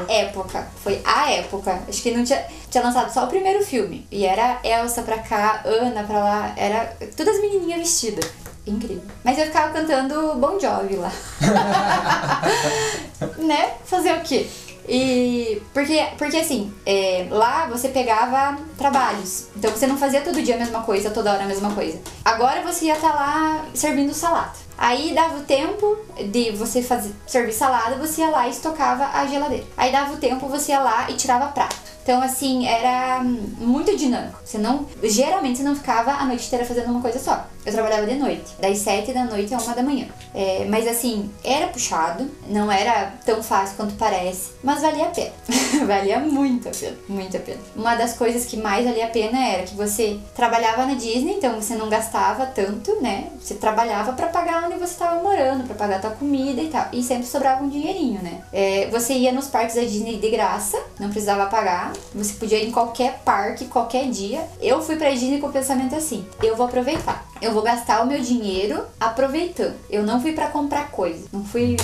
a 0.08 0.14
época. 0.14 0.68
Foi 0.84 1.02
a 1.06 1.32
época. 1.32 1.80
Acho 1.88 2.02
que 2.02 2.12
não 2.12 2.24
tinha. 2.24 2.44
Tinha 2.70 2.84
lançado 2.84 3.14
só 3.14 3.26
o 3.26 3.28
primeiro 3.28 3.64
filme. 3.64 4.08
E 4.12 4.26
era 4.26 4.60
Elsa 4.64 5.02
pra 5.04 5.20
cá, 5.20 5.62
Ana 5.66 6.04
pra 6.04 6.20
lá. 6.20 6.54
Era 6.58 6.96
todas 7.16 7.36
as 7.36 7.42
menininhas 7.42 7.80
vestidas. 7.80 8.30
Incrível. 8.66 9.04
Mas 9.24 9.38
eu 9.38 9.46
ficava 9.46 9.74
cantando 9.74 10.36
Bon 10.36 10.60
Jovi 10.60 10.96
lá. 10.96 11.12
né? 13.38 13.74
Fazer 13.86 14.14
o 14.14 14.22
quê? 14.22 14.48
E 14.88 15.62
porque, 15.72 16.04
porque 16.18 16.38
assim, 16.38 16.74
é, 16.84 17.28
lá 17.30 17.68
você 17.68 17.90
pegava 17.90 18.58
trabalhos. 18.76 19.48
Então 19.56 19.70
você 19.70 19.86
não 19.86 19.98
fazia 19.98 20.22
todo 20.22 20.42
dia 20.42 20.56
a 20.56 20.58
mesma 20.58 20.82
coisa, 20.82 21.12
toda 21.12 21.32
hora 21.32 21.44
a 21.44 21.48
mesma 21.48 21.72
coisa. 21.72 22.00
Agora 22.26 22.64
você 22.64 22.86
ia 22.86 22.96
estar 22.96 23.12
tá 23.12 23.16
lá 23.16 23.66
servindo 23.74 24.14
salada. 24.14 24.69
Aí 24.82 25.14
dava 25.14 25.40
o 25.40 25.44
tempo 25.44 25.98
de 26.32 26.52
você 26.52 26.82
fazer, 26.82 27.14
servir 27.28 27.52
salada, 27.52 27.98
você 27.98 28.22
ia 28.22 28.30
lá 28.30 28.48
e 28.48 28.52
estocava 28.52 29.08
a 29.08 29.26
geladeira. 29.28 29.66
Aí 29.76 29.92
dava 29.92 30.14
o 30.14 30.18
tempo, 30.18 30.48
você 30.48 30.72
ia 30.72 30.80
lá 30.80 31.12
e 31.12 31.16
tirava 31.16 31.48
prato. 31.48 31.76
Então, 32.04 32.22
assim, 32.22 32.68
era 32.68 33.22
muito 33.24 33.96
dinâmico. 33.96 34.40
Você 34.44 34.58
não. 34.58 34.86
Geralmente 35.04 35.58
você 35.58 35.64
não 35.64 35.76
ficava 35.76 36.12
a 36.12 36.26
noite 36.26 36.48
inteira 36.48 36.66
fazendo 36.66 36.90
uma 36.90 37.02
coisa 37.02 37.20
só. 37.20 37.46
Eu 37.66 37.74
trabalhava 37.74 38.08
de 38.08 38.16
noite, 38.16 38.56
das 38.60 38.80
7 38.80 39.14
da 39.14 39.26
noite 39.26 39.54
a 39.54 39.58
1 39.58 39.76
da 39.76 39.84
manhã. 39.84 40.08
É, 40.34 40.66
mas 40.70 40.88
assim, 40.88 41.30
era 41.44 41.68
puxado, 41.68 42.30
não 42.48 42.72
era 42.72 43.14
tão 43.26 43.44
fácil 43.44 43.76
quanto 43.76 43.96
parece, 43.96 44.52
mas 44.64 44.82
valia 44.82 45.06
a 45.06 45.10
pena. 45.10 45.32
valia 45.86 46.20
muito 46.20 46.70
a 46.70 46.72
pena, 46.72 46.98
muito 47.08 47.38
a 47.38 47.40
pena. 47.40 47.60
Uma 47.76 47.96
das 47.96 48.14
coisas 48.18 48.46
que 48.46 48.58
mais 48.58 48.86
valia 48.86 49.06
a 49.06 49.10
pena 49.10 49.38
era 49.38 49.64
que 49.64 49.76
você 49.76 50.20
trabalhava 50.34 50.86
na 50.86 50.94
Disney, 50.94 51.36
então 51.36 51.62
você 51.62 51.76
não 51.76 51.90
gastava 51.90 52.46
tanto, 52.46 52.96
né? 53.02 53.28
Você 53.40 53.56
trabalhava 53.56 54.14
para 54.14 54.28
pagar 54.28 54.64
onde 54.66 54.76
você 54.76 54.94
estava 54.94 55.22
morando, 55.22 55.66
para 55.66 55.76
pagar 55.76 55.98
a 55.98 56.00
tua 56.00 56.12
comida 56.12 56.62
e 56.62 56.70
tal. 56.70 56.88
E 56.94 57.04
sempre 57.04 57.28
sobrava 57.28 57.64
um 57.64 57.70
dinheirinho, 57.70 58.22
né? 58.22 58.42
É, 58.54 58.88
você 58.90 59.14
ia 59.14 59.32
nos 59.32 59.48
parques 59.48 59.76
da 59.76 59.82
Disney 59.82 60.18
de 60.18 60.30
graça, 60.30 60.82
não 61.00 61.10
precisava 61.10 61.46
pagar. 61.48 61.89
Você 62.14 62.34
podia 62.34 62.62
ir 62.62 62.70
em 62.70 62.72
qualquer 62.72 63.20
parque, 63.26 63.66
qualquer 63.66 64.10
dia. 64.10 64.48
Eu 64.62 64.82
fui 64.82 64.96
pra 64.96 65.12
Disney 65.12 65.40
com 65.40 65.48
o 65.48 65.52
pensamento 65.52 65.96
assim: 65.96 66.26
eu 66.42 66.56
vou 66.56 66.66
aproveitar. 66.66 67.26
Eu 67.42 67.54
vou 67.54 67.62
gastar 67.62 68.02
o 68.02 68.08
meu 68.08 68.20
dinheiro 68.22 68.84
aproveitando. 69.00 69.76
Eu 69.90 70.04
não 70.04 70.22
fui 70.22 70.34
para 70.34 70.48
comprar 70.48 70.92
coisa. 70.92 71.26
Não 71.32 71.44
fui 71.44 71.78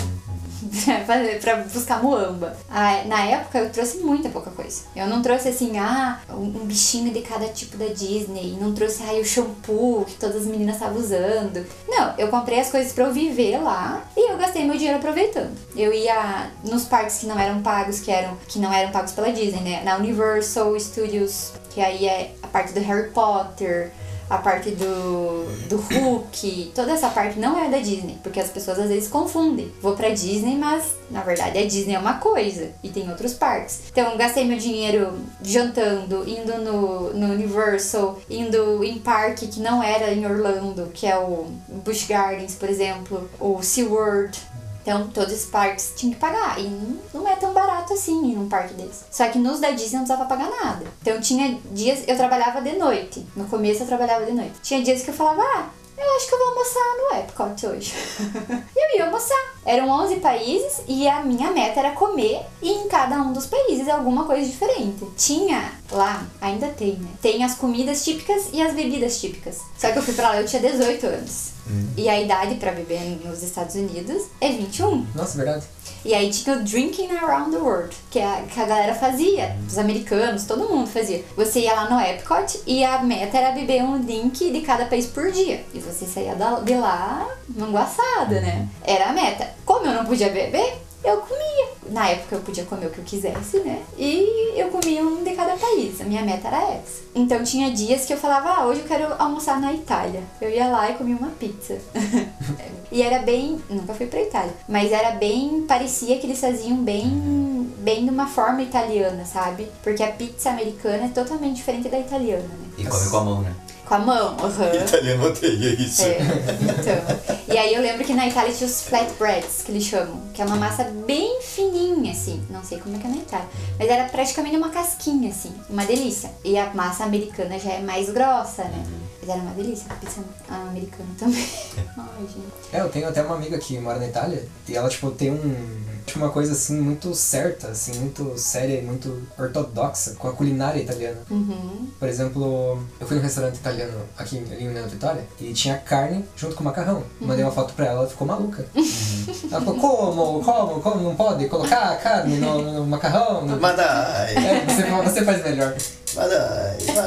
pra 1.42 1.58
buscar 1.58 2.02
muamba. 2.02 2.56
Ah, 2.70 3.04
na 3.06 3.26
época 3.26 3.60
eu 3.60 3.70
trouxe 3.70 3.98
muita 3.98 4.30
pouca 4.30 4.52
coisa. 4.52 4.84
Eu 4.96 5.08
não 5.08 5.22
trouxe 5.22 5.50
assim, 5.50 5.78
ah, 5.78 6.20
um, 6.30 6.66
bichinho 6.66 7.14
de 7.14 7.22
cada 7.22 7.48
tipo 7.48 7.78
da 7.78 7.88
Disney. 7.88 8.58
Não 8.60 8.74
trouxe, 8.74 9.04
ah, 9.04 9.14
o 9.14 9.26
shampoo 9.26 10.06
que 10.06 10.16
todas 10.16 10.38
as 10.38 10.46
meninas 10.46 10.76
estavam 10.76 10.98
usando. 10.98 11.66
Não, 11.88 12.14
eu 12.18 12.28
comprei 12.30 12.60
as 12.60 12.70
coisas 12.70 12.94
para 12.94 13.06
eu 13.06 13.14
viver 13.14 13.58
lá 13.58 14.04
e 14.16 14.32
eu 14.32 14.38
gastei 14.38 14.66
meu 14.66 14.76
dinheiro 14.76 14.98
aproveitando. 14.98 15.56
Eu 15.76 15.94
ia 15.94 16.50
nos 16.64 16.86
parques 16.86 17.18
que 17.18 17.26
não 17.26 17.40
eram 17.40 17.62
pagos, 17.62 18.00
que 18.00 18.12
eram 18.12 18.38
que 18.48 18.60
não 18.60 18.74
eram 18.74 18.92
pagos 18.92 19.12
pela 19.12 19.32
Disney, 19.32 19.62
né? 19.62 19.82
Na 19.84 19.98
Universal 19.98 20.80
Studios, 20.80 21.54
que 21.70 21.82
aí 21.82 22.06
é 22.06 22.32
a 22.42 22.48
parte 22.48 22.74
do 22.74 22.80
Harry 22.80 23.10
Potter 23.12 23.92
a 24.30 24.38
parte 24.38 24.72
do, 24.72 25.46
do 25.70 25.78
Hulk, 25.78 26.72
toda 26.74 26.92
essa 26.92 27.10
parte 27.10 27.40
não 27.40 27.58
é 27.58 27.70
da 27.70 27.78
Disney, 27.78 28.18
porque 28.24 28.40
as 28.40 28.50
pessoas 28.50 28.80
às 28.80 28.90
vezes 28.90 29.08
confundem. 29.10 29.72
Vou 29.82 29.96
pra 29.96 30.10
Disney, 30.10 30.58
mas 30.58 30.96
na 31.10 31.22
verdade 31.22 31.58
a 31.58 31.66
Disney 31.66 31.96
é 31.96 32.00
uma 32.00 32.16
coisa 32.16 32.72
e 32.84 32.90
tem 32.90 33.10
outros 33.10 33.34
parques. 33.34 33.84
Então 33.92 34.18
gastei 34.18 34.46
meu 34.46 34.58
dinheiro 34.58 35.14
jantando, 35.42 36.28
indo 36.28 36.58
no, 36.60 37.14
no 37.14 37.34
Universal, 37.34 38.20
indo 38.30 38.84
em 38.84 38.98
parque 39.00 39.48
que 39.48 39.60
não 39.60 39.82
era 39.82 40.12
em 40.12 40.26
Orlando, 40.26 40.90
que 40.94 41.06
é 41.06 41.18
o 41.18 41.48
Busch 41.68 42.08
Gardens, 42.08 42.56
por 42.56 42.70
exemplo, 42.70 43.30
o 43.40 43.62
SeaWorld. 43.62 44.40
Então, 44.86 45.08
todos 45.08 45.34
os 45.34 45.46
parques 45.46 45.94
tinham 45.96 46.14
que 46.14 46.20
pagar. 46.20 46.60
E 46.60 46.70
não, 47.12 47.28
é 47.28 47.36
tão 47.36 47.52
barato 47.54 47.92
assim 47.92 48.32
ir 48.32 48.36
num 48.36 48.48
parque 48.48 48.76
desse. 48.76 49.04
Só 49.10 49.28
que 49.30 49.40
nos 49.40 49.60
da 49.60 49.72
Disney 49.72 49.98
não 49.98 50.06
precisava 50.06 50.30
pagar 50.30 50.48
nada. 50.48 50.86
Então, 51.02 51.20
tinha 51.20 51.60
dias. 51.72 52.04
Eu 52.08 52.16
trabalhava 52.16 52.62
de 52.62 52.74
noite. 52.74 53.26
No 53.36 53.46
começo 53.46 53.82
eu 53.82 53.88
trabalhava 53.88 54.28
de 54.28 54.32
noite. 54.32 54.54
Tinha 54.62 54.84
dias 54.84 55.02
que 55.02 55.10
eu 55.10 55.16
falava, 55.16 55.42
ah, 55.42 55.70
eu 55.98 56.16
acho 56.16 56.28
que 56.28 56.34
eu 56.34 56.40
vou 56.40 56.48
almoçar 56.50 56.84
no 56.98 57.20
Epcot 57.20 57.68
hoje. 57.68 57.94
e 58.76 58.80
eu 58.80 58.98
ia 58.98 59.06
almoçar. 59.06 59.56
Eram 59.66 59.90
11 59.90 60.18
países 60.18 60.82
e 60.88 61.08
a 61.08 61.24
minha 61.24 61.52
meta 61.52 61.80
era 61.80 61.92
comer 61.92 62.42
e 62.62 62.70
em 62.70 62.88
cada 62.88 63.16
um 63.22 63.34
dos 63.34 63.48
países 63.48 63.90
alguma 63.90 64.26
coisa 64.26 64.48
diferente. 64.48 65.06
Tinha 65.18 65.74
lá, 65.92 66.26
ainda 66.40 66.68
tem, 66.68 66.94
né? 66.94 67.10
Tem 67.22 67.44
as 67.44 67.56
comidas 67.56 68.04
típicas 68.04 68.50
e 68.54 68.62
as 68.62 68.74
bebidas 68.74 69.20
típicas. 69.20 69.62
Só 69.78 69.92
que 69.92 69.98
eu 69.98 70.04
fui 70.04 70.14
pra 70.14 70.30
lá, 70.30 70.42
eu 70.42 70.46
tinha 70.46 70.62
18 70.62 71.08
anos. 71.08 71.52
Hum. 71.68 71.88
E 71.98 72.08
a 72.08 72.22
idade 72.22 72.56
para 72.56 72.72
beber 72.72 73.20
nos 73.26 73.42
Estados 73.42 73.74
Unidos 73.76 74.24
é 74.40 74.50
21. 74.50 75.08
Nossa, 75.16 75.38
verdade. 75.38 75.66
E 76.06 76.14
aí 76.14 76.30
tinha 76.30 76.56
o 76.56 76.64
Drinking 76.64 77.10
Around 77.18 77.50
the 77.50 77.58
World, 77.58 77.98
que 78.12 78.20
a, 78.20 78.44
que 78.44 78.60
a 78.60 78.66
galera 78.66 78.94
fazia, 78.94 79.58
os 79.68 79.76
americanos, 79.76 80.46
todo 80.46 80.70
mundo 80.70 80.88
fazia. 80.88 81.26
Você 81.36 81.62
ia 81.62 81.74
lá 81.74 81.90
no 81.90 82.00
Epcot 82.00 82.62
e 82.68 82.86
a 82.86 83.02
meta 83.02 83.40
era 83.40 83.52
beber 83.52 83.84
um 83.84 84.00
drink 84.00 84.52
de 84.52 84.62
cada 84.62 84.86
país 84.86 85.08
por 85.08 85.32
dia. 85.32 85.66
E 85.74 85.80
você 85.80 86.06
saía 86.06 86.36
de 86.64 86.76
lá 86.76 87.28
manguaçada, 87.50 88.40
né? 88.40 88.68
Era 88.84 89.08
a 89.08 89.14
meta. 89.14 89.50
Como 89.66 89.88
eu 89.88 89.94
não 89.94 90.06
podia 90.06 90.30
beber, 90.30 90.78
eu 91.04 91.18
comia. 91.18 91.70
Na 91.90 92.10
época 92.10 92.36
eu 92.36 92.42
podia 92.42 92.66
comer 92.66 92.86
o 92.86 92.92
que 92.92 93.00
eu 93.00 93.04
quisesse, 93.04 93.62
né? 93.62 93.82
E 93.98 94.54
eu 94.56 94.70
comia 94.70 95.02
um 95.02 95.24
de 95.24 95.32
cada 95.34 95.58
país. 95.58 96.00
A 96.02 96.04
minha 96.04 96.22
meta 96.22 96.50
era 96.50 96.62
essa. 96.74 97.02
Então 97.16 97.44
tinha 97.44 97.72
dias 97.72 98.06
que 98.06 98.14
eu 98.14 98.18
falava, 98.18 98.50
ah, 98.50 98.68
hoje 98.68 98.82
eu 98.82 98.88
quero 98.88 99.12
almoçar 99.18 99.60
na 99.60 99.74
Itália. 99.74 100.22
Eu 100.40 100.52
ia 100.52 100.68
lá 100.68 100.92
e 100.92 100.94
comia 100.94 101.16
uma 101.16 101.32
pizza. 101.32 101.80
e 102.96 103.02
era 103.02 103.20
bem. 103.20 103.62
Nunca 103.70 103.94
fui 103.94 104.08
pra 104.08 104.22
Itália. 104.22 104.54
Mas 104.70 104.90
era 104.94 105.12
bem. 105.12 105.66
Parecia 105.68 106.18
que 106.18 106.26
eles 106.26 106.40
faziam 106.40 106.78
bem. 106.78 107.70
Bem 107.80 108.06
de 108.06 108.10
uma 108.10 108.26
forma 108.26 108.62
italiana, 108.64 109.26
sabe? 109.26 109.68
Porque 109.84 110.02
a 110.02 110.14
pizza 110.14 110.50
americana 110.50 111.04
é 111.04 111.08
totalmente 111.10 111.58
diferente 111.58 111.90
da 111.90 112.00
italiana, 112.00 112.44
né? 112.44 112.68
E 112.78 112.86
come 112.86 113.10
com 113.10 113.18
a 113.18 113.24
mão, 113.24 113.42
né? 113.42 113.54
Com 113.86 113.94
a 113.94 114.00
mão, 114.00 114.38
uhum. 114.38 114.82
Italiano 114.82 115.28
odeia 115.28 115.74
isso. 115.80 116.04
É, 116.04 116.18
então. 116.18 117.54
E 117.54 117.56
aí 117.56 117.72
eu 117.76 117.82
lembro 117.82 118.04
que 118.04 118.14
na 118.14 118.28
Itália 118.28 118.52
tinha 118.52 118.68
os 118.68 118.82
flatbreads, 118.82 119.62
que 119.64 119.72
eles 119.72 119.84
chamam, 119.84 120.20
que 120.34 120.42
é 120.42 120.46
uma 120.46 120.56
massa 120.56 120.86
bem 121.06 121.40
fininha, 121.42 122.12
assim. 122.12 122.42
Não 122.50 122.64
sei 122.64 122.80
como 122.80 122.96
é 122.96 123.00
que 123.00 123.06
é 123.06 123.10
na 123.10 123.18
Itália. 123.18 123.48
Mas 123.78 123.88
era 123.88 124.06
praticamente 124.06 124.56
uma 124.56 124.70
casquinha, 124.70 125.30
assim. 125.30 125.54
Uma 125.70 125.86
delícia. 125.86 126.32
E 126.44 126.58
a 126.58 126.74
massa 126.74 127.04
americana 127.04 127.60
já 127.60 127.74
é 127.74 127.82
mais 127.82 128.10
grossa, 128.10 128.64
né? 128.64 128.84
Uhum. 129.26 129.28
Mas 129.28 129.30
era 129.30 129.42
uma 129.42 129.54
delícia, 129.54 129.88
a 129.90 129.96
pizza 129.96 130.22
americana 130.50 131.10
também. 131.18 131.48
Ai, 131.98 132.22
gente. 132.22 132.76
É, 132.76 132.82
eu 132.82 132.90
tenho 132.90 133.08
até 133.08 133.22
uma 133.22 133.36
amiga 133.36 133.58
que 133.58 133.80
mora 133.80 134.00
na 134.00 134.08
Itália 134.08 134.48
e 134.68 134.76
ela, 134.76 134.90
tipo, 134.90 135.10
tem 135.12 135.32
um 135.32 135.86
tipo, 136.06 136.20
uma 136.20 136.30
coisa 136.30 136.54
assim 136.54 136.80
muito 136.80 137.14
certa, 137.16 137.70
assim, 137.70 137.94
muito 138.00 138.38
séria 138.38 138.80
e 138.80 138.82
muito 138.82 139.24
ortodoxa 139.38 140.16
com 140.18 140.28
a 140.28 140.34
culinária 140.34 140.80
italiana. 140.80 141.18
Uhum. 141.30 141.88
Por 142.00 142.08
exemplo, 142.08 142.80
eu 143.00 143.08
fui 143.08 143.18
num 143.18 143.24
restaurante 143.24 143.56
italiano 143.56 144.02
aqui 144.18 144.38
em 144.38 144.68
União 144.68 144.88
Vitória 144.88 145.26
e 145.40 145.52
tinha 145.54 145.78
carne 145.78 146.24
junto 146.36 146.56
com 146.56 146.64
macarrão. 146.64 147.04
Uhum. 147.20 147.28
Mandei 147.28 147.44
uma 147.44 147.52
foto 147.52 147.74
pra 147.74 147.86
ela, 147.88 148.02
ela 148.02 148.10
ficou 148.10 148.28
maluca. 148.28 148.66
Uhum. 149.26 149.50
Ela 149.52 149.62
falou, 149.62 149.80
como? 149.80 150.44
Como? 150.44 150.82
Como? 150.82 151.02
Não 151.02 151.16
pode 151.16 151.48
colocar 151.48 151.98
carne 151.98 152.38
no, 152.38 152.62
no 152.62 152.86
macarrão? 152.86 153.44
No... 153.46 153.60
Mas. 153.60 153.80
É, 153.80 154.66
você, 154.68 154.84
você 154.84 155.26
faz 155.26 155.44
melhor. 155.44 155.76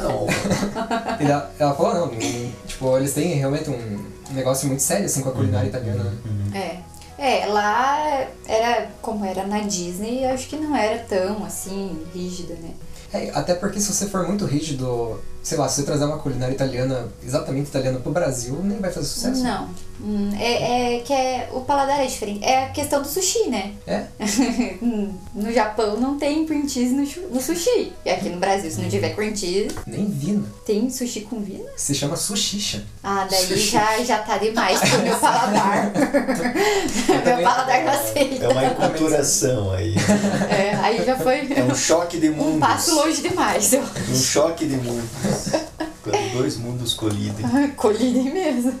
Não. 0.01 0.27
E 1.19 1.25
ela, 1.25 1.51
ela 1.59 1.75
falou, 1.75 2.07
não, 2.07 2.17
tipo, 2.65 2.97
eles 2.97 3.13
têm 3.13 3.33
realmente 3.33 3.69
um 3.69 4.05
negócio 4.31 4.67
muito 4.67 4.81
sério 4.81 5.05
assim 5.05 5.21
com 5.21 5.29
a 5.29 5.33
culinária 5.33 5.69
uhum. 5.69 5.75
italiana. 5.75 6.03
Né? 6.03 6.17
Uhum. 6.25 6.55
É. 6.55 6.89
É, 7.17 7.45
lá 7.47 8.27
era 8.47 8.89
como 9.01 9.25
era 9.25 9.45
na 9.45 9.59
Disney, 9.59 10.25
acho 10.25 10.47
que 10.47 10.55
não 10.55 10.73
era 10.73 10.99
tão 10.99 11.43
assim 11.43 12.01
rígida, 12.13 12.53
né? 12.53 12.71
É, 13.11 13.29
até 13.31 13.55
porque 13.55 13.81
se 13.81 13.91
você 13.91 14.05
for 14.05 14.25
muito 14.25 14.45
rígido, 14.45 15.19
sei 15.43 15.57
lá, 15.57 15.67
se 15.67 15.77
você 15.77 15.83
trazer 15.83 16.05
uma 16.05 16.19
culinária 16.19 16.53
italiana, 16.53 17.09
exatamente 17.21 17.67
italiana 17.67 17.99
pro 17.99 18.13
Brasil, 18.13 18.57
nem 18.63 18.79
vai 18.79 18.89
fazer 18.89 19.07
sucesso. 19.07 19.43
Não. 19.43 19.67
Hum, 20.01 20.31
é, 20.39 20.95
é, 20.95 20.99
que 21.01 21.11
é, 21.11 21.49
o 21.51 21.61
paladar 21.61 21.99
é 21.99 22.05
diferente. 22.05 22.43
É 22.43 22.65
a 22.65 22.69
questão 22.69 23.01
do 23.01 23.07
sushi, 23.07 23.49
né? 23.49 23.73
É. 23.85 24.05
no 25.35 25.51
Japão 25.51 25.99
não 25.99 26.17
tem 26.17 26.45
cream 26.45 26.67
cheese 26.67 26.93
no, 26.93 27.33
no, 27.33 27.41
sushi. 27.41 27.91
E 28.05 28.09
aqui 28.09 28.29
no 28.29 28.37
Brasil, 28.37 28.71
se 28.71 28.79
não 28.79 28.89
tiver 28.89 29.13
cream 29.13 29.35
cheese. 29.35 29.75
Nem 29.85 30.09
vina. 30.09 30.45
Tem 30.65 30.89
sushi 30.89 31.21
com 31.21 31.41
vina? 31.41 31.69
Se 31.75 31.93
chama 31.93 32.15
sushicha. 32.15 32.83
Ah, 33.03 33.27
daí 33.29 33.57
já, 33.57 34.01
já 34.03 34.19
tá 34.19 34.37
demais 34.37 34.79
pro 34.79 35.01
meu 35.01 35.17
paladar. 35.17 35.91
meu 37.25 37.43
paladar 37.43 37.83
não 37.83 37.91
aceita. 37.91 38.45
É 38.45 38.47
uma 38.47 38.65
enculturação 38.65 39.71
aí. 39.71 39.95
É, 40.49 40.75
aí 40.75 41.05
já 41.05 41.17
foi. 41.17 41.51
É 41.53 41.63
um 41.63 41.75
choque 41.75 42.19
de 42.19 42.29
mundos. 42.29 42.55
Um 42.55 42.59
passo 42.59 42.95
longe 42.95 43.21
demais. 43.21 43.73
Um 43.73 44.15
choque 44.15 44.65
de 44.65 44.77
mundos. 44.77 45.09
Quando 46.03 46.33
dois 46.33 46.57
mundos 46.57 46.93
colidem. 46.93 47.45
colidem 47.75 48.33
mesmo. 48.33 48.73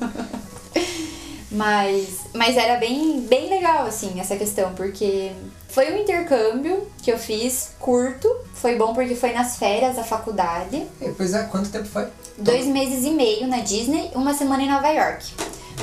Mas, 1.51 2.19
mas 2.33 2.55
era 2.55 2.77
bem, 2.77 3.21
bem 3.21 3.49
legal, 3.49 3.85
assim, 3.85 4.19
essa 4.19 4.35
questão, 4.35 4.73
porque 4.75 5.31
foi 5.69 5.91
um 5.91 5.97
intercâmbio 5.97 6.87
que 7.01 7.11
eu 7.11 7.17
fiz 7.17 7.71
curto. 7.79 8.29
Foi 8.53 8.75
bom 8.75 8.93
porque 8.93 9.15
foi 9.15 9.31
nas 9.31 9.57
férias 9.57 9.95
da 9.95 10.03
faculdade. 10.03 10.85
pois 11.17 11.33
é, 11.33 11.43
quanto 11.43 11.69
tempo 11.69 11.85
foi? 11.85 12.07
Dois 12.37 12.65
meses 12.65 13.05
e 13.05 13.11
meio 13.11 13.47
na 13.47 13.59
Disney, 13.59 14.11
uma 14.13 14.33
semana 14.33 14.63
em 14.63 14.69
Nova 14.69 14.89
York. 14.89 15.33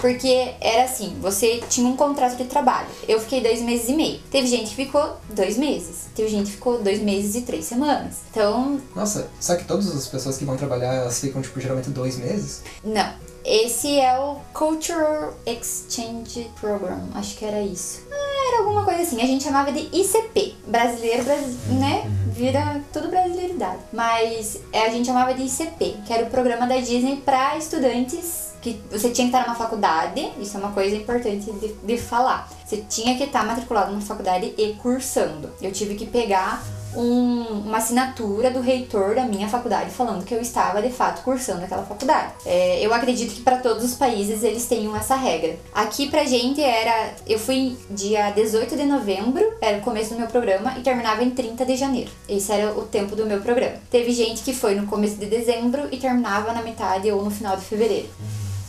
Porque 0.01 0.55
era 0.61 0.85
assim, 0.85 1.17
você 1.21 1.63
tinha 1.71 1.89
um 1.89 1.97
contrato 1.97 2.37
de 2.37 2.45
trabalho. 2.45 2.89
Eu 3.09 3.19
fiquei 3.19 3.41
dois 3.41 3.63
meses 3.63 3.89
e 3.89 3.95
meio. 3.95 4.21
Teve 4.31 4.47
gente 4.47 4.71
que 4.71 4.77
ficou 4.77 5.17
dois 5.31 5.57
meses. 5.57 6.09
Teve 6.15 6.29
gente 6.29 6.47
que 6.47 6.57
ficou 6.57 6.83
dois 6.83 7.01
meses 7.01 7.35
e 7.35 7.41
três 7.43 7.65
semanas. 7.65 8.17
Então. 8.31 8.81
Nossa, 8.95 9.29
só 9.41 9.57
que 9.57 9.65
todas 9.65 9.89
as 9.95 10.07
pessoas 10.07 10.37
que 10.37 10.45
vão 10.45 10.57
trabalhar, 10.57 10.93
elas 10.95 11.19
ficam, 11.19 11.41
tipo, 11.41 11.59
geralmente 11.61 11.89
dois 11.89 12.19
meses? 12.19 12.63
Não. 12.85 13.15
Esse 13.49 14.01
é 14.01 14.19
o 14.19 14.39
Cultural 14.53 15.35
Exchange 15.47 16.51
Program. 16.61 17.01
Acho 17.15 17.37
que 17.37 17.45
era 17.45 17.63
isso. 17.63 18.03
Ah, 18.11 18.49
Era 18.49 18.59
alguma 18.65 18.85
coisa 18.85 19.03
assim, 19.03 19.23
a 19.23 19.27
gente 19.27 19.45
chamava 19.45 19.71
de 19.71 19.89
ICP, 19.97 20.57
brasileiro, 20.67 21.23
brasi 21.23 21.57
né? 21.79 22.11
Vira 22.33 22.83
tudo 22.93 23.07
brasileiridade. 23.07 23.79
Mas 23.93 24.61
é, 24.73 24.87
a 24.87 24.91
gente 24.91 25.07
chamava 25.07 25.33
de 25.33 25.45
ICP, 25.45 25.97
que 26.05 26.13
era 26.13 26.27
o 26.27 26.31
programa 26.31 26.67
da 26.67 26.79
Disney 26.79 27.23
para 27.25 27.57
estudantes 27.57 28.47
que 28.61 28.83
você 28.91 29.11
tinha 29.11 29.31
que 29.31 29.37
estar 29.37 29.47
numa 29.47 29.55
faculdade, 29.55 30.29
isso 30.41 30.57
é 30.57 30.61
uma 30.61 30.73
coisa 30.73 30.97
importante 30.97 31.49
de, 31.53 31.73
de 31.73 31.99
falar. 31.99 32.49
Você 32.67 32.85
tinha 32.89 33.17
que 33.17 33.23
estar 33.23 33.47
matriculado 33.47 33.93
numa 33.93 34.01
faculdade 34.01 34.53
e 34.59 34.75
cursando. 34.83 35.51
Eu 35.63 35.71
tive 35.71 35.95
que 35.95 36.05
pegar 36.05 36.65
um, 36.97 37.63
uma 37.65 37.79
assinatura 37.79 38.51
do 38.51 38.61
reitor 38.61 39.15
da 39.15 39.25
minha 39.25 39.49
faculdade 39.49 39.91
falando 39.91 40.25
que 40.25 40.35
eu 40.35 40.41
estava 40.41 40.83
de 40.83 40.91
fato 40.91 41.23
cursando 41.23 41.63
aquela 41.63 41.85
faculdade. 41.85 42.33
É, 42.45 42.85
eu 42.85 42.93
acredito 42.93 43.35
que 43.35 43.43
para 43.43 43.59
todos 43.59 43.85
os 43.85 43.95
países 43.95 44.43
eles 44.43 44.67
tenham 44.67 44.97
essa 44.97 45.15
regra. 45.15 45.57
Aqui 45.73 46.09
pra 46.09 46.25
gente 46.25 46.61
era. 46.61 47.15
Eu 47.25 47.39
fui 47.39 47.77
dia 47.91 48.31
18 48.31 48.77
de 48.77 48.85
novembro, 48.85 49.45
era 49.61 49.79
o 49.79 49.83
começo 49.83 50.15
do 50.15 50.19
meu 50.19 50.27
programa, 50.27 50.75
e 50.77 50.83
terminava 50.83 51.23
em 51.23 51.31
30 51.31 51.65
de 51.65 51.77
janeiro. 51.77 52.11
Esse 52.29 52.51
era 52.51 52.73
o 52.73 52.83
tempo 52.83 53.15
do 53.15 53.27
meu 53.27 53.41
programa. 53.41 53.77
Teve 53.91 54.11
gente 54.13 54.43
que 54.43 54.53
foi 54.53 54.75
no 54.75 54.87
começo 54.87 55.17
de 55.17 55.27
dezembro 55.27 55.87
e 55.93 55.99
terminava 55.99 56.53
na 56.53 56.63
metade 56.63 57.11
ou 57.13 57.23
no 57.23 57.31
final 57.31 57.57
de 57.57 57.65
fevereiro. 57.65 58.09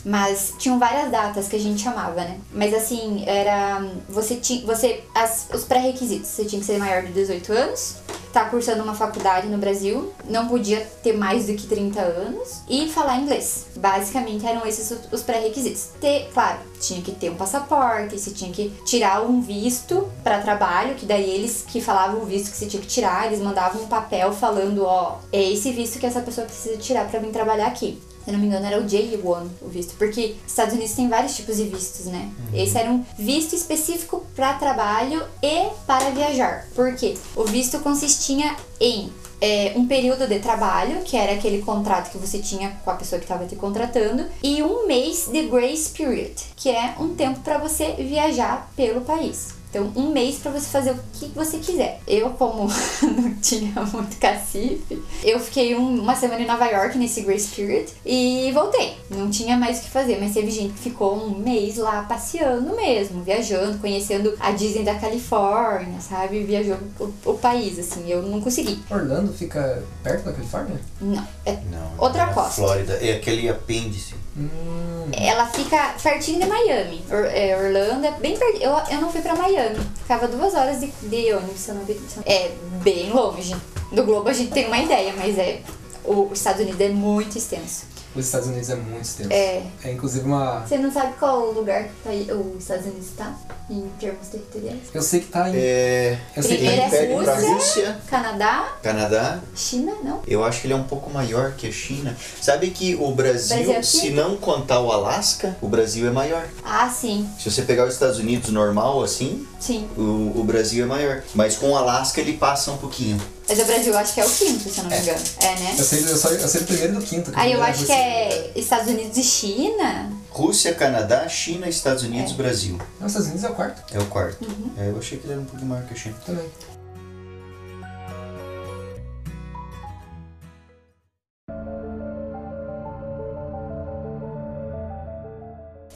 Mas 0.07 0.53
tinham 0.57 0.79
várias 0.79 1.11
datas 1.11 1.49
que 1.49 1.57
a 1.57 1.59
gente 1.59 1.81
chamava, 1.81 2.21
né? 2.21 2.37
Mas 2.53 2.73
assim, 2.73 3.25
era. 3.27 3.85
Você 4.07 4.35
tinha. 4.35 4.65
Você. 4.65 5.03
As, 5.13 5.47
os 5.53 5.65
pré-requisitos. 5.65 6.29
Você 6.29 6.45
tinha 6.45 6.59
que 6.61 6.65
ser 6.65 6.77
maior 6.77 7.03
de 7.03 7.11
18 7.11 7.51
anos, 7.51 7.95
tá 8.31 8.45
cursando 8.45 8.83
uma 8.83 8.95
faculdade 8.95 9.47
no 9.47 9.57
Brasil, 9.57 10.13
não 10.29 10.47
podia 10.47 10.79
ter 11.03 11.11
mais 11.11 11.47
do 11.47 11.55
que 11.55 11.67
30 11.67 11.99
anos 11.99 12.61
e 12.69 12.87
falar 12.87 13.17
inglês. 13.17 13.65
Basicamente 13.75 14.45
eram 14.45 14.65
esses 14.65 14.89
os- 14.91 15.11
os 15.11 15.23
pré-requisitos. 15.23 15.89
Ter, 15.99 16.29
claro, 16.33 16.59
tinha 16.79 17.01
que 17.01 17.11
ter 17.11 17.29
um 17.29 17.35
passaporte, 17.35 18.17
você 18.17 18.31
tinha 18.31 18.51
que 18.51 18.69
tirar 18.85 19.21
um 19.23 19.41
visto 19.41 20.07
para 20.23 20.39
trabalho, 20.39 20.95
que 20.95 21.05
daí 21.05 21.29
eles 21.29 21.65
que 21.67 21.81
falavam 21.81 22.21
o 22.21 22.25
visto 22.25 22.49
que 22.51 22.55
você 22.57 22.65
tinha 22.65 22.81
que 22.81 22.87
tirar, 22.87 23.25
eles 23.27 23.41
mandavam 23.41 23.81
um 23.81 23.87
papel 23.87 24.31
falando, 24.31 24.85
ó, 24.85 25.17
é 25.33 25.51
esse 25.51 25.71
visto 25.73 25.99
que 25.99 26.05
essa 26.05 26.21
pessoa 26.21 26.47
precisa 26.47 26.77
tirar 26.77 27.09
para 27.09 27.19
vir 27.19 27.31
trabalhar 27.31 27.67
aqui. 27.67 27.99
Se 28.27 28.31
não 28.33 28.39
me 28.39 28.47
engano, 28.47 28.65
era 28.65 28.77
o 28.77 28.83
J1 28.83 29.47
o 29.61 29.69
visto. 29.69 29.95
Porque 29.95 30.35
Estados 30.45 30.73
Unidos 30.73 30.93
tem 30.93 31.07
vários 31.07 31.33
tipos 31.33 31.55
de 31.55 31.63
vistos, 31.63 32.07
né? 32.07 32.29
Esse 32.53 32.77
era 32.77 32.91
um 32.91 33.01
visto 33.17 33.55
específico 33.55 34.27
para 34.35 34.55
trabalho 34.55 35.23
e 35.41 35.69
para 35.85 36.09
viajar. 36.09 36.67
Por 36.75 36.93
quê? 36.93 37.13
O 37.37 37.45
visto 37.45 37.79
consistia 37.79 38.53
em 38.81 39.09
é, 39.39 39.71
um 39.77 39.87
período 39.87 40.27
de 40.27 40.39
trabalho, 40.39 41.03
que 41.05 41.15
era 41.15 41.35
aquele 41.35 41.61
contrato 41.61 42.11
que 42.11 42.17
você 42.17 42.39
tinha 42.39 42.71
com 42.83 42.91
a 42.91 42.95
pessoa 42.95 43.17
que 43.17 43.23
estava 43.23 43.45
te 43.45 43.55
contratando, 43.55 44.25
e 44.43 44.61
um 44.61 44.85
mês 44.85 45.29
de 45.31 45.43
grace 45.43 45.91
period, 45.91 46.35
que 46.57 46.69
é 46.69 46.95
um 46.99 47.15
tempo 47.15 47.39
para 47.39 47.57
você 47.57 47.93
viajar 47.93 48.69
pelo 48.75 48.99
país. 48.99 49.56
Então, 49.69 49.91
um 49.95 50.11
mês 50.11 50.37
para 50.37 50.51
você 50.51 50.67
fazer 50.69 50.91
o 50.91 50.99
que 51.13 51.27
você 51.35 51.57
quiser. 51.59 51.99
Eu, 52.07 52.29
como 52.31 52.67
não 53.03 53.35
tinha 53.35 53.73
muito 53.91 54.17
cacife, 54.17 55.01
eu 55.23 55.39
fiquei 55.39 55.75
um- 55.75 56.01
uma 56.01 56.15
semana 56.15 56.41
em 56.41 56.47
Nova 56.47 56.65
York 56.65 56.97
nesse 56.97 57.21
Grace 57.21 57.49
Period 57.53 57.85
e 58.05 58.49
voltei. 58.53 58.95
Não 59.09 59.29
tinha 59.29 59.57
mais 59.57 59.79
o 59.79 59.81
que 59.83 59.89
fazer, 59.89 60.17
mas 60.19 60.33
teve 60.33 60.49
gente 60.51 60.73
que 60.73 60.79
ficou 60.79 61.15
um 61.17 61.37
mês 61.37 61.75
lá 61.77 62.03
passeando 62.03 62.75
mesmo, 62.75 63.21
viajando, 63.23 63.77
conhecendo 63.79 64.33
a 64.39 64.51
Disney 64.51 64.83
da 64.83 64.95
Califórnia, 64.95 65.99
sabe? 65.99 66.43
Viajou 66.43 66.77
o, 66.99 67.13
o 67.25 67.33
país, 67.37 67.77
assim. 67.77 68.09
Eu 68.09 68.21
não 68.23 68.39
consegui. 68.41 68.79
Orlando 68.89 69.33
fica 69.33 69.83
perto 70.01 70.25
da 70.25 70.33
Califórnia? 70.33 70.79
Não. 71.01 71.27
É- 71.45 71.57
Não, 71.69 71.91
Outra 71.97 72.27
na 72.27 72.33
costa. 72.33 72.53
Flórida. 72.61 72.93
É 73.01 73.13
aquele 73.15 73.49
apêndice. 73.49 74.15
Hum. 74.39 75.09
ela 75.13 75.47
fica 75.47 75.95
pertinho 76.03 76.39
de 76.41 76.45
Miami. 76.45 77.03
Or- 77.09 77.25
é, 77.25 77.57
Orlando 77.57 78.05
é 78.05 78.11
bem 78.11 78.37
perto. 78.37 78.61
Eu, 78.61 78.71
eu 78.91 79.01
não 79.01 79.11
fui 79.11 79.19
pra 79.21 79.35
Miami. 79.35 79.56
Ficava 80.01 80.27
duas 80.27 80.53
horas 80.53 80.79
de, 80.79 80.87
de 80.87 81.33
ônibus, 81.33 81.59
se 81.59 81.69
eu 81.69 81.75
não 81.75 81.83
me 81.83 81.99
É 82.25 82.51
bem 82.83 83.09
longe. 83.11 83.55
Do 83.91 84.03
globo 84.03 84.29
a 84.29 84.33
gente 84.33 84.51
tem 84.51 84.67
uma 84.67 84.79
ideia, 84.79 85.13
mas 85.17 85.37
é. 85.37 85.61
O, 86.03 86.29
os 86.31 86.37
Estados 86.37 86.61
Unidos 86.61 86.79
é 86.79 86.89
muito 86.89 87.37
extenso. 87.37 87.85
Os 88.17 88.25
Estados 88.25 88.47
Unidos 88.47 88.69
é 88.69 88.75
muito 88.75 89.03
extenso. 89.05 89.31
É. 89.31 89.63
É 89.83 89.91
inclusive 89.91 90.25
uma. 90.25 90.61
Você 90.65 90.77
não 90.77 90.91
sabe 90.91 91.13
qual 91.19 91.49
o 91.49 91.51
lugar 91.51 91.83
que 91.83 91.89
tá 92.03 92.09
aí- 92.09 92.27
os 92.31 92.61
Estados 92.61 92.85
Unidos 92.85 93.05
está 93.07 93.33
em 93.69 93.87
termos 93.99 94.27
territoriais? 94.27 94.79
Eu 94.93 95.01
sei 95.01 95.19
que 95.19 95.27
tá 95.27 95.49
em. 95.49 95.53
É. 95.55 96.19
Eu 96.35 96.43
sei 96.43 96.57
que 96.57 96.65
Primeiro 96.65 96.89
tá 96.89 96.97
é 96.97 97.03
em. 97.03 97.07
Perde 97.07 97.23
pra 97.23 97.33
Rússia. 97.35 97.53
Rússia, 97.53 97.97
Canadá, 98.07 98.67
Canadá. 98.81 99.39
China, 99.55 99.93
não? 100.03 100.21
Eu 100.27 100.43
acho 100.43 100.61
que 100.61 100.67
ele 100.67 100.73
é 100.73 100.77
um 100.77 100.83
pouco 100.83 101.09
maior 101.11 101.51
que 101.53 101.67
a 101.67 101.71
China. 101.71 102.15
Sabe 102.41 102.69
que 102.71 102.95
o 102.95 103.11
Brasil, 103.11 103.55
Brasil 103.57 103.73
é 103.75 103.81
se 103.83 104.09
não 104.09 104.35
contar 104.37 104.79
o 104.79 104.91
Alasca, 104.91 105.55
o 105.61 105.67
Brasil 105.67 106.07
é 106.07 106.11
maior. 106.11 106.47
Ah, 106.63 106.89
sim, 106.89 107.29
Se 107.39 107.49
você 107.51 107.61
pegar 107.61 107.85
os 107.85 107.93
Estados 107.93 108.17
Unidos 108.17 108.49
normal, 108.51 109.03
assim, 109.03 109.45
sim. 109.59 109.87
o, 109.97 110.33
o 110.39 110.43
Brasil 110.43 110.83
é 110.83 110.87
maior. 110.87 111.23
Mas 111.35 111.55
com 111.55 111.69
o 111.71 111.75
Alasca 111.77 112.19
ele 112.21 112.33
passa 112.33 112.71
um 112.71 112.77
pouquinho. 112.77 113.19
Mas 113.49 113.59
o 113.59 113.65
Brasil 113.65 113.93
eu 113.93 113.97
acho 113.99 114.13
que 114.13 114.19
é 114.21 114.25
o 114.25 114.29
quinto, 114.29 114.69
se 114.69 114.77
eu 114.77 114.83
não 114.83 114.91
me 114.91 114.97
É. 114.97 115.01
engano. 115.01 115.19
É, 115.39 115.55
né? 115.59 115.75
Eu 115.77 115.83
sei, 115.85 115.99
eu, 116.03 116.17
só, 116.17 116.29
eu 116.29 116.47
sei 116.47 116.61
do 116.61 116.67
primeiro 116.67 116.93
e 116.93 116.95
do 116.97 117.01
quinto. 117.01 117.31
Aí 117.33 117.53
eu 117.53 117.59
primeiro 117.59 117.63
acho 117.63 117.85
que 117.85 117.91
é 117.91 118.51
Estados 118.55 118.87
Unidos 118.87 119.17
e 119.17 119.23
China. 119.23 120.11
Rússia, 120.29 120.73
Canadá, 120.75 121.27
China, 121.29 121.67
Estados 121.69 122.03
Unidos, 122.03 122.33
É. 122.33 122.35
Brasil. 122.35 122.77
Não, 122.99 123.07
os 123.07 123.13
Estados 123.13 123.27
Unidos 123.27 123.43
é 123.43 123.49
o 123.49 123.55
quarto 123.55 123.95
É 123.95 123.99
o 123.99 124.05
quarto. 124.07 124.43
Uhum. 124.45 124.71
É, 124.77 124.89
eu 124.89 124.97
achei 124.99 125.17
que 125.17 125.25
ele 125.25 125.33
era 125.33 125.41
um 125.41 125.45
pouquinho 125.45 125.69
maior 125.69 125.85
que 125.85 125.93
a 125.93 125.97
China. 125.97 126.15
também. 126.25 126.45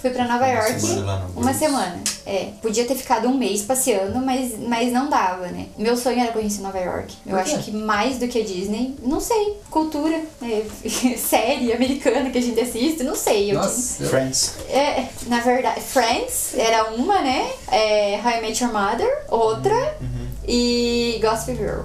Fui 0.01 0.09
pra 0.09 0.25
Nova 0.27 0.45
Uma 0.45 0.47
York. 0.53 0.79
semana 0.79 1.05
lá 1.05 1.19
no 1.35 1.41
Uma 1.41 1.53
semana. 1.53 1.99
É. 2.25 2.49
Podia 2.61 2.85
ter 2.85 2.95
ficado 2.95 3.27
um 3.27 3.35
mês 3.37 3.61
passeando, 3.61 4.19
mas, 4.19 4.57
mas 4.57 4.91
não 4.91 5.09
dava, 5.09 5.47
né? 5.47 5.67
Meu 5.77 5.95
sonho 5.95 6.19
era 6.19 6.31
conhecer 6.31 6.61
Nova 6.61 6.79
York. 6.79 7.13
Eu 7.25 7.35
acho 7.37 7.59
que 7.59 7.71
mais 7.71 8.17
do 8.17 8.27
que 8.27 8.39
a 8.39 8.43
Disney, 8.43 8.95
não 9.03 9.19
sei. 9.19 9.57
Cultura, 9.69 10.19
é, 10.41 10.63
série 11.17 11.71
americana 11.71 12.29
que 12.31 12.37
a 12.37 12.41
gente 12.41 12.59
assiste, 12.59 13.03
não 13.03 13.15
sei. 13.15 13.51
Eu 13.51 13.55
Nossa, 13.55 14.03
eu- 14.03 14.09
Friends. 14.09 14.55
é, 14.69 15.05
na 15.27 15.39
verdade, 15.39 15.81
Friends 15.81 16.53
era 16.57 16.91
uma, 16.93 17.21
né? 17.21 17.49
É, 17.71 18.19
How 18.23 18.31
I 18.37 18.41
Met 18.41 18.63
Your 18.63 18.73
Mother, 18.73 19.23
outra. 19.29 19.75
Uhum. 20.01 20.27
E 20.47 21.19
Gossip 21.21 21.55
Girl, 21.57 21.81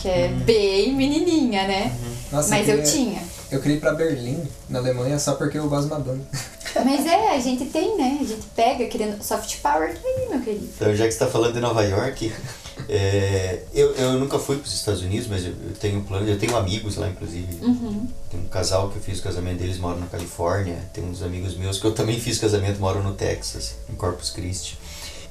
que 0.00 0.08
é 0.08 0.28
bem 0.28 0.92
menininha, 0.94 1.66
né? 1.66 1.92
nossa, 2.30 2.50
Mas 2.50 2.68
eu 2.68 2.76
queria, 2.76 2.92
tinha. 2.92 3.22
Eu 3.50 3.60
queria 3.60 3.78
ir 3.78 3.80
pra 3.80 3.94
Berlim, 3.94 4.42
na 4.68 4.78
Alemanha, 4.78 5.18
só 5.18 5.34
porque 5.34 5.58
eu 5.58 5.68
gosto 5.68 5.84
de 5.84 5.90
Madonna. 5.90 6.22
Mas 6.84 7.06
é, 7.06 7.34
a 7.34 7.40
gente 7.40 7.64
tem, 7.66 7.96
né? 7.96 8.18
A 8.20 8.24
gente 8.24 8.46
pega 8.54 8.86
querendo 8.86 9.22
soft 9.22 9.60
power 9.60 9.94
tá 9.94 10.00
aí, 10.04 10.28
meu 10.28 10.40
querido. 10.40 10.68
Então, 10.76 10.94
já 10.94 11.04
que 11.04 11.12
você 11.12 11.16
está 11.16 11.26
falando 11.26 11.54
de 11.54 11.60
Nova 11.60 11.82
York, 11.82 12.32
é, 12.88 13.62
eu, 13.72 13.94
eu 13.94 14.12
nunca 14.14 14.38
fui 14.38 14.56
para 14.56 14.66
os 14.66 14.74
Estados 14.74 15.00
Unidos, 15.00 15.26
mas 15.28 15.44
eu, 15.44 15.52
eu 15.52 15.74
tenho 15.80 16.02
plano, 16.02 16.28
eu 16.28 16.38
tenho 16.38 16.56
amigos 16.56 16.96
lá, 16.96 17.08
inclusive. 17.08 17.64
Uhum. 17.64 18.06
Tem 18.30 18.38
um 18.38 18.48
casal 18.48 18.90
que 18.90 18.96
eu 18.96 19.02
fiz 19.02 19.18
o 19.18 19.22
casamento 19.22 19.58
deles, 19.58 19.78
moram 19.78 19.98
na 19.98 20.06
Califórnia. 20.06 20.76
Tem 20.92 21.02
uns 21.02 21.22
amigos 21.22 21.56
meus 21.56 21.80
que 21.80 21.86
eu 21.86 21.92
também 21.92 22.20
fiz 22.20 22.38
casamento, 22.38 22.78
moram 22.78 23.02
no 23.02 23.14
Texas, 23.14 23.76
em 23.90 23.94
Corpus 23.94 24.30
Christi. 24.30 24.78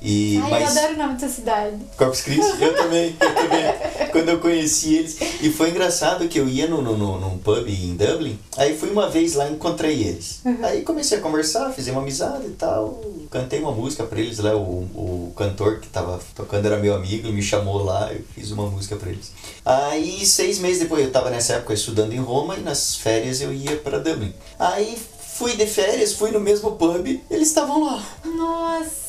E, 0.01 0.39
Ai, 0.43 0.49
mas, 0.51 0.75
eu 0.75 0.81
adoro 0.83 0.93
o 0.93 0.97
nome 1.07 1.19
da 1.19 1.27
cidade. 1.29 1.75
Corpus 1.97 2.21
Christi, 2.21 2.61
eu 2.61 2.75
também, 2.75 3.15
eu 3.19 3.35
também. 3.35 4.09
Quando 4.11 4.29
eu 4.29 4.39
conheci 4.39 4.95
eles. 4.95 5.17
E 5.41 5.51
foi 5.51 5.69
engraçado 5.71 6.27
que 6.27 6.39
eu 6.39 6.47
ia 6.47 6.67
no, 6.67 6.81
no, 6.81 6.95
no- 6.97 7.19
num 7.19 7.37
pub 7.39 7.67
em 7.67 7.95
Dublin, 7.95 8.39
aí 8.57 8.77
fui 8.77 8.89
uma 8.89 9.09
vez 9.09 9.33
lá 9.35 9.47
e 9.49 9.53
encontrei 9.53 10.03
eles. 10.03 10.41
Aí 10.63 10.81
comecei 10.83 11.17
a 11.17 11.21
conversar, 11.21 11.71
fizemos 11.71 12.01
amizade 12.01 12.45
e 12.45 12.51
tal. 12.51 13.01
Cantei 13.31 13.59
uma 13.59 13.71
música 13.71 14.03
pra 14.03 14.19
eles 14.19 14.39
lá, 14.39 14.55
o, 14.55 14.59
o 14.93 15.33
cantor 15.35 15.79
que 15.79 15.87
tava 15.89 16.19
tocando 16.35 16.65
era 16.65 16.77
meu 16.77 16.95
amigo, 16.95 17.27
me 17.31 17.41
chamou 17.41 17.83
lá, 17.83 18.11
eu 18.13 18.21
fiz 18.33 18.51
uma 18.51 18.67
música 18.69 18.95
pra 18.95 19.09
eles. 19.09 19.31
Aí 19.65 20.25
seis 20.25 20.59
meses 20.59 20.79
depois, 20.79 21.03
eu 21.03 21.11
tava 21.11 21.29
nessa 21.29 21.53
época 21.53 21.73
estudando 21.73 22.13
em 22.13 22.19
Roma 22.19 22.55
e 22.55 22.61
nas 22.61 22.95
férias 22.95 23.41
eu 23.41 23.51
ia 23.53 23.75
pra 23.77 23.97
Dublin. 23.99 24.33
Aí 24.57 24.97
fui 25.35 25.55
de 25.55 25.65
férias, 25.67 26.13
fui 26.13 26.31
no 26.31 26.39
mesmo 26.39 26.71
pub, 26.77 27.05
eles 27.29 27.47
estavam 27.49 27.83
lá. 27.83 28.01
Nossa. 28.25 29.06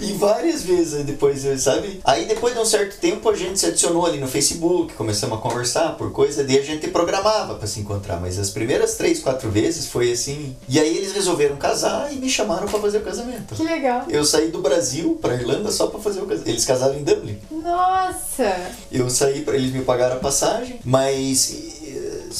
E 0.00 0.12
várias 0.12 0.62
vezes 0.62 1.04
depois, 1.04 1.44
sabe? 1.60 2.00
Aí 2.04 2.26
depois 2.26 2.54
de 2.54 2.60
um 2.60 2.64
certo 2.64 2.98
tempo 2.98 3.28
a 3.28 3.36
gente 3.36 3.58
se 3.58 3.66
adicionou 3.66 4.06
ali 4.06 4.18
no 4.18 4.26
Facebook, 4.28 4.94
começamos 4.94 5.38
a 5.38 5.40
conversar 5.40 5.96
por 5.96 6.12
coisa, 6.12 6.44
daí 6.44 6.58
a 6.58 6.62
gente 6.62 6.88
programava 6.88 7.54
pra 7.54 7.66
se 7.66 7.80
encontrar, 7.80 8.20
mas 8.20 8.38
as 8.38 8.50
primeiras 8.50 8.94
três, 8.94 9.20
quatro 9.20 9.50
vezes 9.50 9.86
foi 9.86 10.12
assim. 10.12 10.56
E 10.68 10.78
aí 10.78 10.96
eles 10.96 11.12
resolveram 11.12 11.56
casar 11.56 12.12
e 12.12 12.16
me 12.16 12.28
chamaram 12.28 12.66
pra 12.66 12.78
fazer 12.80 12.98
o 12.98 13.02
casamento. 13.02 13.54
Que 13.54 13.62
legal. 13.62 14.04
Eu 14.08 14.24
saí 14.24 14.48
do 14.48 14.60
Brasil 14.60 15.18
pra 15.20 15.34
Irlanda 15.34 15.70
só 15.70 15.86
pra 15.86 16.00
fazer 16.00 16.20
o 16.20 16.26
casamento. 16.26 16.48
Eles 16.48 16.64
casaram 16.64 16.96
em 16.96 17.04
Dublin. 17.04 17.38
Nossa. 17.50 18.70
Eu 18.90 19.08
saí 19.10 19.42
para 19.42 19.56
eles 19.56 19.72
me 19.72 19.82
pagaram 19.82 20.16
a 20.16 20.20
passagem, 20.20 20.80
mas 20.84 21.75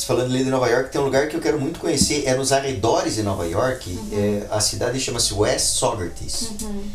falando 0.04 0.30
ali 0.30 0.44
de 0.44 0.50
Nova 0.50 0.68
York, 0.68 0.90
tem 0.90 1.00
um 1.00 1.04
lugar 1.04 1.28
que 1.28 1.36
eu 1.36 1.40
quero 1.40 1.60
muito 1.60 1.80
conhecer, 1.80 2.24
é 2.26 2.34
nos 2.34 2.52
arredores 2.52 3.14
de 3.14 3.22
Nova 3.22 3.46
York. 3.46 3.98
É, 4.12 4.46
a 4.50 4.60
cidade 4.60 5.00
chama-se 5.00 5.32
West 5.34 5.78
Saugerties. 5.78 6.52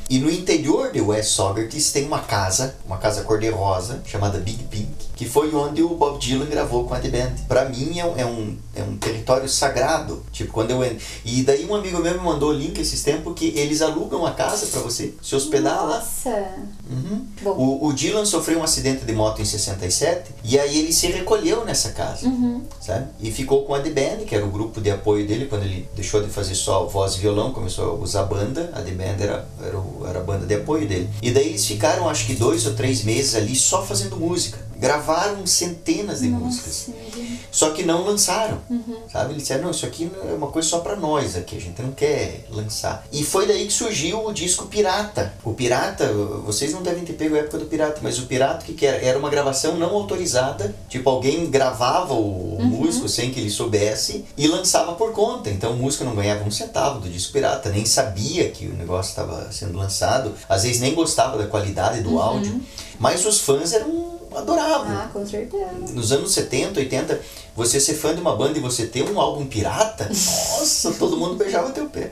E 0.10 0.20
no 0.20 0.30
interior 0.30 0.92
de 0.92 1.02
West 1.02 1.36
Saugerties 1.36 1.92
tem 1.92 2.06
uma 2.06 2.20
casa, 2.20 2.76
uma 2.86 2.98
casa 2.98 3.24
cor-de-rosa, 3.24 4.02
chamada 4.06 4.38
Big 4.40 4.64
Pink, 4.66 5.11
que 5.22 5.30
foi 5.30 5.54
onde 5.54 5.84
o 5.84 5.90
Bob 5.90 6.18
Dylan 6.18 6.48
gravou 6.48 6.86
com 6.86 6.96
a 6.96 7.00
The 7.00 7.10
Band. 7.10 7.32
Pra 7.48 7.66
mim 7.70 8.00
é 8.00 8.04
um, 8.04 8.18
é 8.18 8.26
um, 8.26 8.58
é 8.76 8.82
um 8.82 8.98
território 8.98 9.48
sagrado. 9.48 10.24
Tipo, 10.32 10.52
quando 10.52 10.72
eu 10.72 10.84
entro. 10.84 10.98
E 11.24 11.44
daí 11.44 11.64
um 11.70 11.76
amigo 11.76 12.00
meu 12.00 12.14
me 12.16 12.20
mandou 12.26 12.50
o 12.50 12.54
link 12.54 12.80
esses 12.82 13.04
tempos 13.04 13.36
que 13.36 13.50
eles 13.56 13.84
alugam 13.84 14.26
a 14.26 14.32
casa 14.32 14.66
pra 14.66 14.82
você 14.82 15.14
se 15.22 15.36
hospedar 15.36 15.86
lá. 15.86 15.98
Nossa! 16.00 16.46
Uhum. 16.90 17.28
O, 17.46 17.88
o 17.88 17.94
Dylan 17.94 18.26
sofreu 18.26 18.58
um 18.58 18.64
acidente 18.64 19.06
de 19.06 19.14
moto 19.14 19.40
em 19.44 19.46
67 19.46 20.32
e 20.44 20.58
aí 20.60 20.80
ele 20.80 20.92
se 20.92 21.06
recolheu 21.06 21.64
nessa 21.66 21.92
casa, 21.92 22.26
Uhum. 22.28 22.64
sabe? 22.82 23.06
E 23.20 23.32
ficou 23.32 23.64
com 23.66 23.76
a 23.76 23.80
The 23.80 23.92
Band, 23.92 24.26
que 24.26 24.34
era 24.34 24.44
o 24.44 24.50
grupo 24.50 24.82
de 24.82 24.90
apoio 24.90 25.28
dele 25.28 25.46
quando 25.46 25.64
ele 25.66 25.88
deixou 25.96 26.24
de 26.24 26.30
fazer 26.30 26.56
só 26.56 26.88
voz 26.88 27.14
e 27.14 27.20
violão, 27.20 27.52
começou 27.54 27.92
a 27.92 27.94
usar 27.94 28.24
banda. 28.24 28.72
A 28.74 28.82
The 28.82 28.92
Band 28.92 29.24
era, 29.24 29.48
era, 29.64 29.78
o- 29.78 30.04
era 30.08 30.18
a 30.20 30.24
banda 30.24 30.48
de 30.48 30.56
apoio 30.56 30.88
dele. 30.88 31.08
E 31.22 31.30
daí 31.30 31.50
eles 31.50 31.64
ficaram, 31.64 32.10
acho 32.10 32.26
que 32.26 32.34
dois 32.34 32.66
ou 32.66 32.74
três 32.74 33.04
meses 33.04 33.36
ali 33.36 33.56
só 33.56 33.84
fazendo 33.86 34.18
música. 34.18 34.72
Gravaram 34.78 35.11
centenas 35.46 36.22
de 36.22 36.28
músicas. 36.28 36.88
Nossa, 36.88 37.00
meu 37.02 37.12
Deus. 37.26 37.40
Só 37.52 37.70
que 37.72 37.84
não 37.84 38.06
lançaram. 38.06 38.60
Uhum. 38.70 38.98
Sabe? 39.12 39.32
Eles 39.32 39.44
disseram, 39.44 39.64
não, 39.64 39.72
isso 39.72 39.86
aqui 39.86 40.10
é 40.30 40.34
uma 40.34 40.48
coisa 40.48 40.68
só 40.68 40.80
pra 40.80 40.96
nós 40.96 41.36
aqui, 41.36 41.58
a 41.58 41.62
gente 41.62 41.82
não 41.82 41.92
quer 41.92 42.46
lançar. 42.50 43.06
E 43.12 43.24
foi 43.24 43.46
daí 43.48 43.66
que 43.68 43.74
surgiu 43.74 44.26
o 44.26 44.34
disco 44.34 44.66
Pirata. 44.68 45.34
O 45.44 45.54
Pirata, 45.54 46.12
vocês 46.46 46.72
não 46.74 46.82
devem 46.82 47.04
ter 47.04 47.14
pego 47.14 47.36
a 47.36 47.40
época 47.40 47.58
do 47.58 47.66
Pirata, 47.66 48.00
mas 48.02 48.20
o 48.20 48.26
Pirata 48.26 48.66
que, 48.66 48.74
que 48.74 48.86
era? 48.86 48.98
Era 49.04 49.18
uma 49.20 49.30
gravação 49.30 49.76
não 49.78 49.90
autorizada, 49.96 50.74
tipo, 50.90 51.10
alguém 51.10 51.50
gravava 51.50 52.14
o 52.14 52.52
Uhum. 52.62 52.66
músico 52.68 53.10
sem 53.10 53.32
que 53.32 53.40
ele 53.40 53.50
soubesse 53.50 54.26
e 54.38 54.48
lançava 54.48 54.94
por 54.94 55.12
conta. 55.14 55.50
Então 55.50 55.72
o 55.74 55.78
músico 55.78 56.04
não 56.04 56.16
ganhava 56.16 56.44
um 56.44 56.52
centavo 56.52 57.00
do 57.00 57.10
disco 57.10 57.34
Pirata, 57.34 57.70
nem 57.70 57.86
sabia 57.86 58.50
que 58.52 58.68
o 58.68 58.74
negócio 58.74 59.10
estava 59.10 59.52
sendo 59.52 59.78
lançado, 59.78 60.34
às 60.48 60.64
vezes 60.64 60.80
nem 60.80 60.94
gostava 60.94 61.38
da 61.38 61.48
qualidade 61.48 62.02
do 62.02 62.20
áudio, 62.20 62.62
mas 63.00 63.26
os 63.26 63.40
fãs 63.40 63.74
eram 63.74 64.11
adoravam 64.36 64.88
Ah, 64.92 65.10
com 65.12 65.26
certeza. 65.26 65.66
nos 65.94 66.12
anos 66.12 66.32
70, 66.32 66.80
80, 66.80 67.22
você 67.56 67.80
ser 67.80 67.94
fã 67.96 68.14
de 68.16 68.22
uma 68.22 68.36
banda 68.36 68.58
e 68.58 68.62
você 68.62 68.86
ter 68.86 69.04
um 69.04 69.20
álbum 69.20 69.46
pirata, 69.46 70.06
nossa, 70.10 70.92
todo 70.94 71.18
mundo 71.18 71.36
beijava 71.36 71.72
teu 71.72 71.88
pé. 71.90 72.12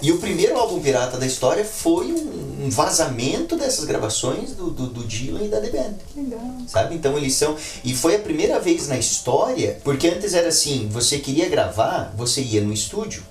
E 0.00 0.10
o 0.10 0.18
primeiro 0.18 0.58
álbum 0.58 0.80
pirata 0.80 1.16
da 1.16 1.24
história 1.24 1.64
foi 1.64 2.06
um, 2.06 2.64
um 2.66 2.70
vazamento 2.70 3.56
dessas 3.56 3.84
gravações 3.84 4.50
do, 4.50 4.68
do, 4.68 4.86
do 4.88 5.04
Dylan 5.04 5.44
e 5.44 5.48
da 5.48 5.60
The 5.60 5.70
Band. 5.70 5.94
Legal. 6.16 6.40
Sabe? 6.66 6.96
Então 6.96 7.16
eles 7.16 7.34
são. 7.36 7.56
E 7.84 7.94
foi 7.94 8.16
a 8.16 8.18
primeira 8.18 8.58
vez 8.58 8.88
na 8.88 8.98
história, 8.98 9.78
porque 9.84 10.08
antes 10.08 10.34
era 10.34 10.48
assim: 10.48 10.88
você 10.90 11.18
queria 11.20 11.48
gravar, 11.48 12.12
você 12.16 12.40
ia 12.42 12.60
no 12.60 12.72
estúdio. 12.72 13.22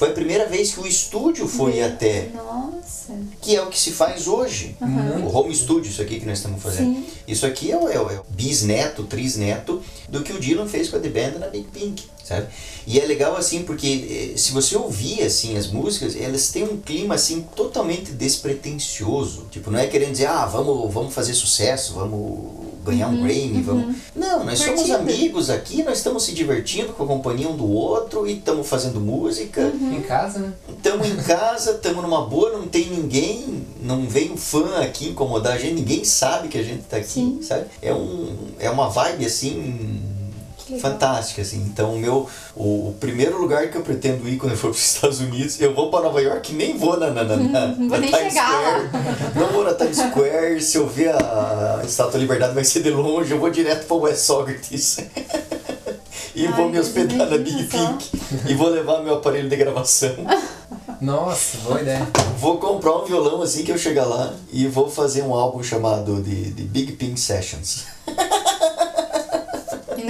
Foi 0.00 0.08
a 0.08 0.12
primeira 0.12 0.46
vez 0.46 0.72
que 0.72 0.80
o 0.80 0.86
estúdio 0.86 1.46
foi 1.46 1.82
até 1.82 2.30
Nossa. 2.34 3.12
que 3.42 3.54
é 3.54 3.60
o 3.62 3.66
que 3.68 3.78
se 3.78 3.90
faz 3.90 4.26
hoje. 4.26 4.74
O 4.80 5.36
home 5.36 5.54
studio, 5.54 5.90
isso 5.90 6.00
aqui 6.00 6.18
que 6.18 6.24
nós 6.24 6.38
estamos 6.38 6.62
fazendo. 6.62 6.94
Sim. 6.94 7.06
Isso 7.28 7.44
aqui 7.44 7.70
é 7.70 7.76
o, 7.76 7.86
é 7.86 8.00
o- 8.00 8.10
é 8.10 8.18
o 8.18 8.24
bisneto, 8.30 9.04
trisneto 9.04 9.82
do 10.08 10.22
que 10.22 10.32
o 10.32 10.40
Dylan 10.40 10.66
fez 10.66 10.88
com 10.88 10.96
a 10.96 11.00
The 11.00 11.10
Band 11.10 11.38
na 11.38 11.48
Big 11.48 11.64
Pink, 11.68 12.04
sabe? 12.30 12.46
E 12.86 13.00
é 13.00 13.04
legal 13.04 13.36
assim 13.36 13.64
porque 13.64 14.32
eh, 14.34 14.38
se 14.38 14.52
você 14.52 14.76
ouvir 14.76 15.22
assim 15.22 15.56
as 15.56 15.66
músicas, 15.66 16.14
elas 16.14 16.48
têm 16.50 16.62
um 16.62 16.76
clima 16.76 17.16
assim 17.16 17.44
totalmente 17.56 18.12
despretensioso. 18.12 19.46
Tipo, 19.50 19.70
não 19.70 19.78
é 19.78 19.86
querendo 19.86 20.12
dizer, 20.12 20.26
ah, 20.26 20.46
vamos, 20.46 20.92
vamos 20.92 21.12
fazer 21.12 21.34
sucesso, 21.34 21.94
vamos 21.94 22.60
ganhar 22.84 23.08
um 23.08 23.22
Grammy, 23.22 23.62
vamos. 23.62 23.96
Não, 24.14 24.44
nós 24.44 24.60
somos 24.60 24.90
amigos 24.90 25.50
aqui, 25.50 25.82
nós 25.82 25.98
estamos 25.98 26.22
se 26.22 26.32
divertindo 26.32 26.92
com 26.92 27.02
a 27.02 27.06
companhia 27.06 27.48
um 27.48 27.56
do 27.56 27.68
outro 27.68 28.26
e 28.26 28.38
estamos 28.38 28.66
fazendo 28.68 29.00
música. 29.00 29.60
Em 29.60 30.00
casa, 30.02 30.38
né? 30.38 30.52
Estamos 30.68 31.08
em 31.08 31.16
casa, 31.16 31.72
estamos 31.72 32.02
numa 32.02 32.24
boa, 32.26 32.52
não 32.52 32.68
tem 32.68 32.86
ninguém, 32.86 33.66
não 33.82 34.06
vem 34.06 34.30
um 34.30 34.36
fã 34.36 34.78
aqui 34.80 35.08
incomodar 35.08 35.54
a 35.54 35.58
gente, 35.58 35.74
ninguém 35.74 36.04
sabe 36.04 36.48
que 36.48 36.58
a 36.58 36.62
gente 36.62 36.82
tá 36.84 36.96
aqui, 36.96 37.08
Sim. 37.08 37.40
sabe? 37.42 37.66
É, 37.82 37.92
um, 37.92 38.36
é 38.58 38.70
uma 38.70 38.88
vibe 38.88 39.26
assim. 39.26 40.19
Fantástica, 40.78 41.42
assim. 41.42 41.58
Então, 41.58 41.94
o 41.94 41.98
meu, 41.98 42.28
o, 42.54 42.88
o 42.88 42.96
primeiro 43.00 43.40
lugar 43.40 43.68
que 43.68 43.76
eu 43.76 43.82
pretendo 43.82 44.28
ir 44.28 44.36
quando 44.36 44.52
eu 44.52 44.58
for 44.58 44.68
para 44.70 44.76
os 44.76 44.94
Estados 44.94 45.20
Unidos, 45.20 45.60
eu 45.60 45.74
vou 45.74 45.90
para 45.90 46.04
Nova 46.04 46.20
York, 46.20 46.52
nem 46.52 46.76
vou 46.76 46.98
na, 46.98 47.10
na, 47.10 47.24
na, 47.24 47.36
na, 47.36 47.66
vou 47.74 47.88
na 47.88 47.98
nem 47.98 48.10
Times 48.10 48.32
chegar 48.32 48.88
Square. 48.88 49.34
Não 49.34 49.48
vou 49.48 49.64
na 49.64 49.74
Times 49.74 49.96
Square, 49.96 50.60
se 50.60 50.76
eu 50.76 50.86
ver 50.86 51.14
a 51.14 51.82
Estátua 51.84 52.12
da 52.12 52.18
Liberdade 52.18 52.54
vai 52.54 52.64
ser 52.64 52.82
de 52.82 52.90
longe, 52.90 53.32
eu 53.32 53.38
vou 53.38 53.50
direto 53.50 53.86
para 53.86 53.96
West 53.96 54.20
Socrates. 54.20 54.98
E 56.34 56.46
Ai, 56.46 56.52
vou 56.52 56.68
me 56.68 56.78
hospedar 56.78 57.28
na 57.28 57.38
Big. 57.38 57.64
Pink 57.64 58.10
e 58.48 58.54
vou 58.54 58.68
levar 58.68 59.02
meu 59.02 59.14
aparelho 59.14 59.48
de 59.48 59.56
gravação. 59.56 60.14
Nossa, 61.00 61.58
boa 61.58 61.80
ideia. 61.80 62.06
Vou 62.38 62.58
comprar 62.58 62.96
um 62.98 63.04
violão 63.04 63.42
assim 63.42 63.64
que 63.64 63.72
eu 63.72 63.78
chegar 63.78 64.04
lá 64.04 64.32
e 64.52 64.66
vou 64.66 64.88
fazer 64.88 65.22
um 65.22 65.34
álbum 65.34 65.62
chamado 65.62 66.22
de, 66.22 66.50
de 66.50 66.62
Big 66.62 66.92
Pink 66.92 67.18
Sessions. 67.18 67.84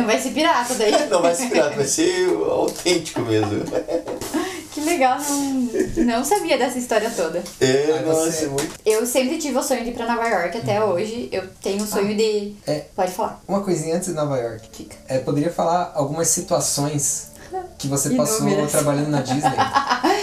Não 0.00 0.06
vai 0.06 0.20
ser 0.20 0.30
pirata 0.30 0.74
daí. 0.74 0.92
Não 1.08 1.22
vai 1.22 1.34
ser 1.34 1.48
pirata, 1.48 1.76
vai 1.76 1.84
ser 1.86 2.28
autêntico 2.48 3.20
mesmo. 3.20 3.62
Que 4.72 4.82
legal, 4.82 5.18
não, 5.18 6.04
não 6.18 6.24
sabia 6.24 6.56
dessa 6.56 6.78
história 6.78 7.10
toda. 7.10 7.42
É, 7.60 7.90
Ai, 7.92 8.04
nossa, 8.04 8.30
você- 8.30 8.44
é 8.44 8.48
muito. 8.48 8.72
Eu 8.86 9.04
sempre 9.04 9.36
tive 9.36 9.58
o 9.58 9.62
sonho 9.64 9.82
de 9.82 9.90
ir 9.90 9.94
pra 9.94 10.06
Nova 10.06 10.24
York 10.28 10.58
até 10.58 10.82
hoje. 10.82 11.28
Eu 11.32 11.42
tenho 11.60 11.82
o 11.82 11.86
sonho 11.86 12.16
de. 12.16 12.54
É. 12.68 12.84
Pode 12.94 13.10
falar. 13.10 13.40
Uma 13.48 13.62
coisinha 13.62 13.96
antes 13.96 14.10
de 14.10 14.14
Nova 14.14 14.38
York. 14.38 14.68
Fica. 14.72 14.94
É, 15.08 15.18
poderia 15.18 15.50
falar 15.50 15.90
algumas 15.96 16.28
situações 16.28 17.32
que 17.78 17.88
você 17.88 18.10
passou 18.14 18.46
Inúmeras. 18.46 18.70
trabalhando 18.70 19.08
na 19.08 19.22
Disney. 19.22 19.50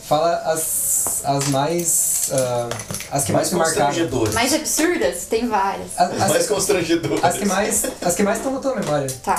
Fala 0.03 0.37
as, 0.45 1.21
as 1.25 1.47
mais. 1.49 2.29
ah, 2.31 2.69
as 3.11 3.25
que 3.25 3.33
mais, 3.33 3.33
Mais 3.33 3.49
te 3.49 3.55
marcaram. 3.55 3.85
constrangedoras. 3.87 4.33
Mais 4.33 4.53
absurdas? 4.53 5.25
Tem 5.29 5.45
várias. 5.45 5.87
As, 5.97 6.09
As 6.13 6.21
as- 6.21 6.29
mais 6.29 6.47
constrangedoras. 6.47 7.23
as 7.23 7.37
que 7.37 7.45
mais. 7.45 7.85
As 8.01 8.15
que 8.15 8.23
mais 8.23 8.37
estão 8.37 8.53
na 8.53 8.59
tua 8.61 8.75
memória. 8.75 9.07
Tá. 9.23 9.37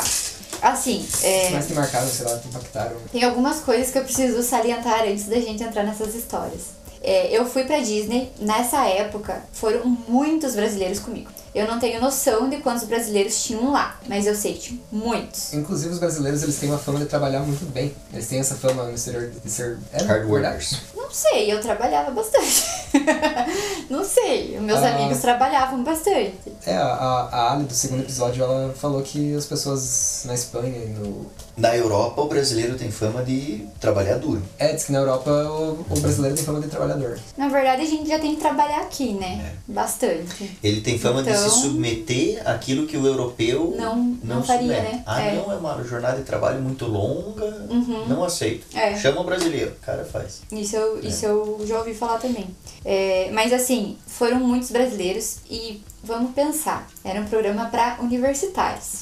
Assim, 0.60 1.06
As 1.12 1.24
é, 1.24 1.46
que 1.46 1.52
mais 1.52 1.66
te 1.66 1.72
marcaram, 1.74 2.08
sei 2.08 2.26
lá, 2.26 2.38
te 2.38 2.48
impactaram. 2.48 2.96
tem 3.12 3.22
algumas 3.24 3.60
coisas 3.60 3.90
que 3.90 3.98
eu 3.98 4.04
preciso 4.04 4.42
salientar 4.42 5.02
antes 5.02 5.26
da 5.26 5.36
gente 5.40 5.62
entrar 5.62 5.84
nessas 5.84 6.14
histórias. 6.14 6.78
É, 7.00 7.36
eu 7.36 7.46
fui 7.46 7.64
pra 7.64 7.78
Disney, 7.78 8.30
nessa 8.40 8.84
época 8.86 9.42
foram 9.52 9.86
muitos 9.86 10.54
brasileiros 10.54 10.98
comigo. 10.98 11.30
Eu 11.54 11.66
não 11.66 11.78
tenho 11.78 12.00
noção 12.00 12.48
de 12.48 12.58
quantos 12.58 12.84
brasileiros 12.84 13.42
tinham 13.42 13.72
lá, 13.72 13.98
mas 14.06 14.26
eu 14.26 14.34
sei 14.34 14.54
que 14.54 14.60
tinham 14.60 14.80
muitos. 14.92 15.52
Inclusive 15.54 15.92
os 15.94 15.98
brasileiros 15.98 16.42
eles 16.42 16.56
têm 16.58 16.68
uma 16.68 16.78
fama 16.78 16.98
de 16.98 17.06
trabalhar 17.06 17.40
muito 17.40 17.64
bem. 17.72 17.94
Eles 18.12 18.26
têm 18.28 18.38
essa 18.38 18.54
fama 18.54 18.84
no 18.84 18.92
exterior 18.94 19.30
de 19.44 19.50
ser. 19.50 19.78
É, 19.92 20.02
Hard 20.02 20.26
workers. 20.28 20.76
Não 20.96 21.10
sei, 21.10 21.50
eu 21.52 21.60
trabalhava 21.60 22.10
bastante. 22.10 22.64
não 23.90 24.04
sei, 24.04 24.58
meus 24.60 24.80
Ah. 24.80 24.88
amigos 24.94 25.18
trabalhavam 25.20 25.82
bastante. 25.82 26.34
É, 26.66 26.76
a, 26.76 26.84
a, 26.86 27.28
a 27.30 27.52
Ali 27.54 27.64
do 27.64 27.72
segundo 27.74 28.00
episódio 28.02 28.42
ela 28.44 28.74
falou 28.74 29.02
que 29.02 29.34
as 29.34 29.46
pessoas 29.46 30.22
na 30.26 30.34
Espanha 30.34 30.76
e 30.84 30.88
no. 30.90 31.26
Na 31.58 31.74
Europa, 31.76 32.22
o 32.22 32.28
brasileiro 32.28 32.76
tem 32.78 32.88
fama 32.90 33.24
de 33.24 33.66
trabalhar 33.80 34.16
duro. 34.18 34.40
É, 34.58 34.72
diz 34.72 34.84
que 34.84 34.92
na 34.92 35.00
Europa 35.00 35.28
o, 35.30 35.84
o 35.90 36.00
brasileiro 36.00 36.36
tem 36.36 36.44
fama 36.44 36.60
de 36.60 36.68
trabalhador. 36.68 37.18
Na 37.36 37.48
verdade, 37.48 37.82
a 37.82 37.84
gente 37.84 38.08
já 38.08 38.16
tem 38.20 38.36
que 38.36 38.40
trabalhar 38.40 38.80
aqui, 38.82 39.12
né? 39.14 39.54
Bastante. 39.66 40.56
Ele 40.62 40.80
tem 40.80 40.96
fama 40.98 41.20
de 41.22 41.30
Então- 41.30 41.50
se 41.50 41.62
submeter 41.62 42.48
àquilo 42.48 42.86
que 42.86 42.96
o 42.96 43.04
europeu 43.04 43.74
Não- 43.76 44.16
não 44.22 44.40
faria, 44.42 44.72
submete. 44.76 44.96
né? 44.96 45.02
Ah, 45.04 45.20
É. 45.20 45.34
não, 45.34 45.52
é 45.52 45.56
uma 45.56 45.82
jornada 45.82 46.18
de 46.18 46.22
trabalho 46.22 46.60
muito 46.62 46.86
longa, 46.86 47.66
não 48.08 48.22
aceito. 48.22 48.64
É. 48.76 48.96
Chama 48.96 49.20
o 49.20 49.24
brasileiro, 49.24 49.72
o 49.72 49.84
cara 49.84 50.04
faz. 50.04 50.42
Isso 50.52 50.76
eu, 50.76 51.00
isso 51.00 51.26
eu 51.26 51.60
já 51.66 51.78
ouvi 51.78 51.92
falar 51.92 52.18
também. 52.18 52.46
É, 52.84 53.30
mas 53.32 53.52
assim, 53.52 53.98
foram 54.06 54.38
muitos 54.38 54.70
brasileiros 54.70 55.38
e 55.50 55.82
vamos 56.04 56.30
pensar, 56.32 56.86
era 57.04 57.20
um 57.20 57.24
programa 57.26 57.64
para 57.66 57.98
universitários. 58.00 59.00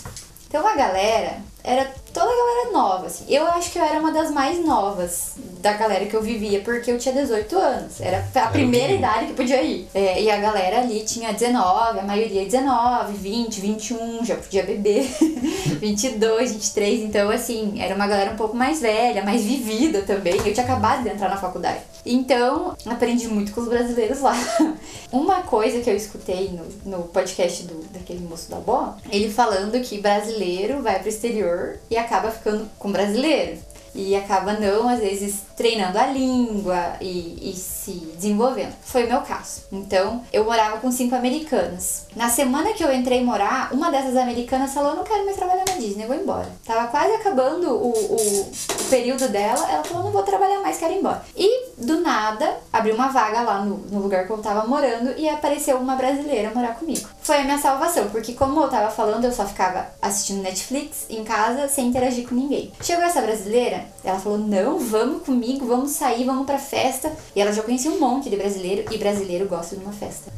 Então 0.49 0.67
a 0.67 0.75
galera 0.75 1.39
era 1.63 1.85
toda 2.15 2.31
a 2.31 2.37
galera 2.37 2.73
nova, 2.73 3.07
assim. 3.07 3.25
Eu 3.29 3.45
acho 3.49 3.73
que 3.73 3.79
eu 3.79 3.83
era 3.83 3.99
uma 3.99 4.13
das 4.13 4.31
mais 4.31 4.65
novas 4.65 5.33
da 5.61 5.73
galera 5.73 6.07
que 6.07 6.15
eu 6.15 6.23
vivia, 6.23 6.61
porque 6.61 6.93
eu 6.93 6.99
tinha 6.99 7.13
18 7.13 7.59
anos. 7.59 8.01
Era 8.01 8.25
a 8.37 8.47
primeira 8.47 8.93
idade 8.93 9.27
que 9.27 9.33
podia 9.35 9.61
ir. 9.61 9.89
É, 9.93 10.23
e 10.23 10.31
a 10.31 10.37
galera 10.37 10.79
ali 10.79 11.05
tinha 11.05 11.33
19, 11.33 11.99
a 11.99 12.03
maioria 12.05 12.45
19, 12.45 13.15
20, 13.15 13.61
21, 13.61 14.25
já 14.25 14.37
podia 14.37 14.63
beber. 14.63 15.03
22, 15.81 16.53
23. 16.53 17.03
Então, 17.03 17.29
assim, 17.31 17.83
era 17.83 17.97
uma 17.97 18.07
galera 18.07 18.31
um 18.31 18.37
pouco 18.37 18.57
mais 18.57 18.81
velha, 18.81 19.25
mais 19.25 19.43
vivida 19.43 20.03
também. 20.03 20.37
Eu 20.37 20.55
tinha 20.55 20.65
acabado 20.65 21.03
de 21.03 21.09
entrar 21.09 21.29
na 21.29 21.37
faculdade. 21.37 21.81
Então, 22.07 22.77
aprendi 22.87 23.27
muito 23.27 23.53
com 23.53 23.61
os 23.61 23.69
brasileiros 23.69 24.21
lá. 24.21 24.35
Uma 25.11 25.43
coisa 25.43 25.81
que 25.81 25.91
eu 25.91 25.97
escutei 25.97 26.51
no, 26.51 26.99
no 26.99 27.05
podcast 27.09 27.65
do, 27.65 27.83
daquele 27.93 28.21
moço 28.21 28.49
da 28.49 28.59
Bó, 28.59 28.95
ele 29.11 29.31
falando 29.31 29.81
que 29.81 30.01
brasileiro 30.01 30.83
vai 30.83 31.01
pro 31.01 31.09
exterior 31.09 31.79
e 31.91 31.97
acaba 31.97 32.31
ficando 32.31 32.69
com 32.79 32.93
brasileiro. 32.93 33.59
E 33.95 34.15
acaba 34.15 34.53
não, 34.53 34.89
às 34.89 35.01
vezes, 35.01 35.41
treinando 35.57 35.99
a 35.99 36.07
língua 36.07 36.97
e, 37.01 37.51
e 37.51 37.55
se 37.55 37.93
desenvolvendo. 38.15 38.75
Foi 38.83 39.05
o 39.05 39.09
meu 39.09 39.23
caso. 39.23 39.63
Então, 39.73 40.23
eu 40.31 40.45
morava 40.45 40.77
com 40.79 40.93
cinco 40.93 41.15
americanas. 41.15 42.06
Na 42.17 42.31
semana 42.31 42.73
que 42.73 42.83
eu 42.83 42.91
entrei 42.91 43.23
morar, 43.23 43.69
uma 43.75 43.91
dessas 43.91 44.17
americanas 44.17 44.73
falou: 44.73 44.97
não 44.97 45.05
quero 45.05 45.27
mais 45.27 45.37
trabalhar 45.37 45.67
na 45.69 45.77
Disney, 45.77 46.07
vou 46.07 46.17
embora. 46.17 46.49
Tava 46.65 46.89
quase 46.89 47.13
acabando 47.13 47.71
o, 47.71 47.91
o, 47.91 48.17
o 48.17 48.85
período 48.89 49.29
dela, 49.29 49.71
ela 49.71 49.85
falou: 49.85 50.05
Não 50.05 50.11
vou 50.11 50.23
trabalhar 50.23 50.63
mais, 50.63 50.79
quero 50.79 50.95
ir 50.95 51.01
embora. 51.01 51.23
E 51.37 51.67
do 51.77 52.01
nada, 52.01 52.57
abriu 52.73 52.95
uma 52.95 53.09
vaga 53.09 53.43
lá 53.43 53.63
no, 53.63 53.77
no 53.77 54.01
lugar 54.01 54.27
que 54.27 54.31
eu 54.33 54.39
tava 54.39 54.67
morando 54.67 55.13
e 55.19 55.29
apareceu 55.29 55.77
uma 55.77 55.95
brasileira 55.95 56.53
morar 56.55 56.77
comigo. 56.77 57.07
Foi 57.21 57.37
a 57.37 57.45
minha 57.45 57.59
salvação, 57.59 58.09
porque 58.09 58.33
como 58.33 58.63
eu 58.63 58.69
tava 58.71 58.91
falando, 58.91 59.27
eu 59.27 59.33
só 59.33 59.45
ficava 59.45 59.87
assistindo 60.01 60.43
Netflix 60.43 61.05
em 61.11 61.23
casa 61.23 61.69
sem 61.69 61.89
interagir 61.89 62.27
com 62.27 62.35
ninguém. 62.35 62.73
Chegou 62.81 63.05
essa 63.05 63.21
brasileira, 63.21 63.85
ela 64.03 64.19
falou: 64.19 64.39
Não, 64.39 64.79
vamos 64.79 65.23
comigo, 65.23 65.67
vamos 65.67 65.91
sair, 65.91 66.25
vamos 66.25 66.47
pra 66.47 66.59
festa. 66.59 67.13
E 67.35 67.43
ela 67.43 67.53
já 67.53 67.63
conhecia 67.63 67.91
um 67.91 68.01
monte 68.01 68.31
de 68.31 68.37
brasileiro 68.37 68.91
e 68.91 68.97
brasileiro 68.97 69.47
gosta 69.47 69.77
de 69.77 69.85
uma 69.85 69.93
festa. 69.93 70.33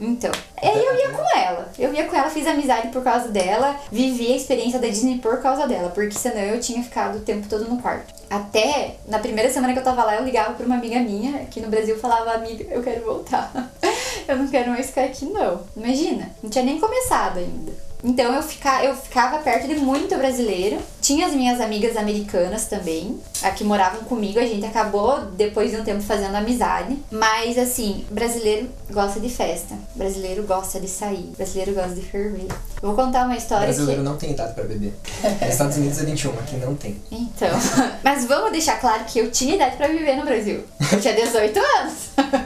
Então, 0.00 0.30
aí 0.60 0.84
eu 0.84 0.94
ia 0.96 1.08
com 1.10 1.38
ela. 1.38 1.72
Eu 1.78 1.92
ia 1.92 2.04
com 2.04 2.16
ela, 2.16 2.30
fiz 2.30 2.46
amizade 2.46 2.88
por 2.88 3.02
causa 3.02 3.28
dela, 3.28 3.76
vivi 3.90 4.32
a 4.32 4.36
experiência 4.36 4.78
da 4.78 4.88
Disney 4.88 5.18
por 5.18 5.40
causa 5.40 5.66
dela, 5.66 5.90
porque 5.90 6.18
senão 6.18 6.40
eu 6.40 6.60
tinha 6.60 6.82
ficado 6.82 7.18
o 7.18 7.20
tempo 7.20 7.48
todo 7.48 7.68
no 7.68 7.80
quarto. 7.80 8.12
Até 8.28 8.96
na 9.06 9.18
primeira 9.18 9.50
semana 9.50 9.72
que 9.72 9.78
eu 9.78 9.84
tava 9.84 10.04
lá, 10.04 10.16
eu 10.16 10.24
ligava 10.24 10.54
pra 10.54 10.66
uma 10.66 10.76
amiga 10.76 10.98
minha 11.00 11.42
aqui 11.42 11.60
no 11.60 11.68
Brasil 11.68 11.98
falava: 11.98 12.32
Amiga, 12.32 12.64
eu 12.70 12.82
quero 12.82 13.04
voltar. 13.04 13.50
eu 14.26 14.36
não 14.36 14.48
quero 14.48 14.70
mais 14.70 14.86
ficar 14.86 15.04
aqui, 15.04 15.26
não. 15.26 15.62
Imagina, 15.76 16.30
não 16.42 16.50
tinha 16.50 16.64
nem 16.64 16.80
começado 16.80 17.38
ainda. 17.38 17.72
Então 18.04 18.34
eu, 18.34 18.42
fica, 18.42 18.84
eu 18.84 18.94
ficava 18.94 19.38
perto 19.38 19.66
de 19.66 19.76
muito 19.76 20.14
brasileiro. 20.16 20.78
Tinha 21.00 21.26
as 21.26 21.32
minhas 21.32 21.58
amigas 21.58 21.96
americanas 21.96 22.66
também, 22.66 23.18
a 23.42 23.50
que 23.50 23.64
moravam 23.64 24.00
comigo. 24.04 24.38
A 24.38 24.44
gente 24.44 24.66
acabou, 24.66 25.22
depois 25.36 25.70
de 25.70 25.78
um 25.78 25.84
tempo, 25.84 26.02
fazendo 26.02 26.34
amizade. 26.34 26.98
Mas, 27.10 27.56
assim, 27.56 28.04
brasileiro 28.10 28.68
gosta 28.90 29.18
de 29.18 29.30
festa. 29.30 29.74
Brasileiro 29.94 30.42
gosta 30.42 30.78
de 30.78 30.88
sair. 30.88 31.32
Brasileiro 31.36 31.72
gosta 31.72 31.94
de 31.94 32.02
ferver. 32.02 32.46
Eu 32.82 32.88
vou 32.88 32.94
contar 32.94 33.24
uma 33.24 33.36
história 33.36 33.66
Brasileiro 33.66 34.02
que... 34.02 34.08
não 34.08 34.16
tem 34.18 34.32
idade 34.32 34.52
pra 34.52 34.64
beber. 34.64 34.92
Nos 35.40 35.48
Estados 35.50 35.76
Unidos 35.78 35.98
é 35.98 36.04
21, 36.04 36.30
aqui 36.32 36.56
não 36.56 36.74
tem. 36.74 37.00
Então, 37.10 37.48
mas 38.04 38.26
vamos 38.26 38.52
deixar 38.52 38.78
claro 38.78 39.04
que 39.04 39.18
eu 39.18 39.30
tinha 39.30 39.54
idade 39.54 39.76
pra 39.76 39.88
viver 39.88 40.16
no 40.16 40.24
Brasil. 40.24 40.62
Eu 40.92 41.00
tinha 41.00 41.14
18 41.14 41.58
anos. 41.58 41.94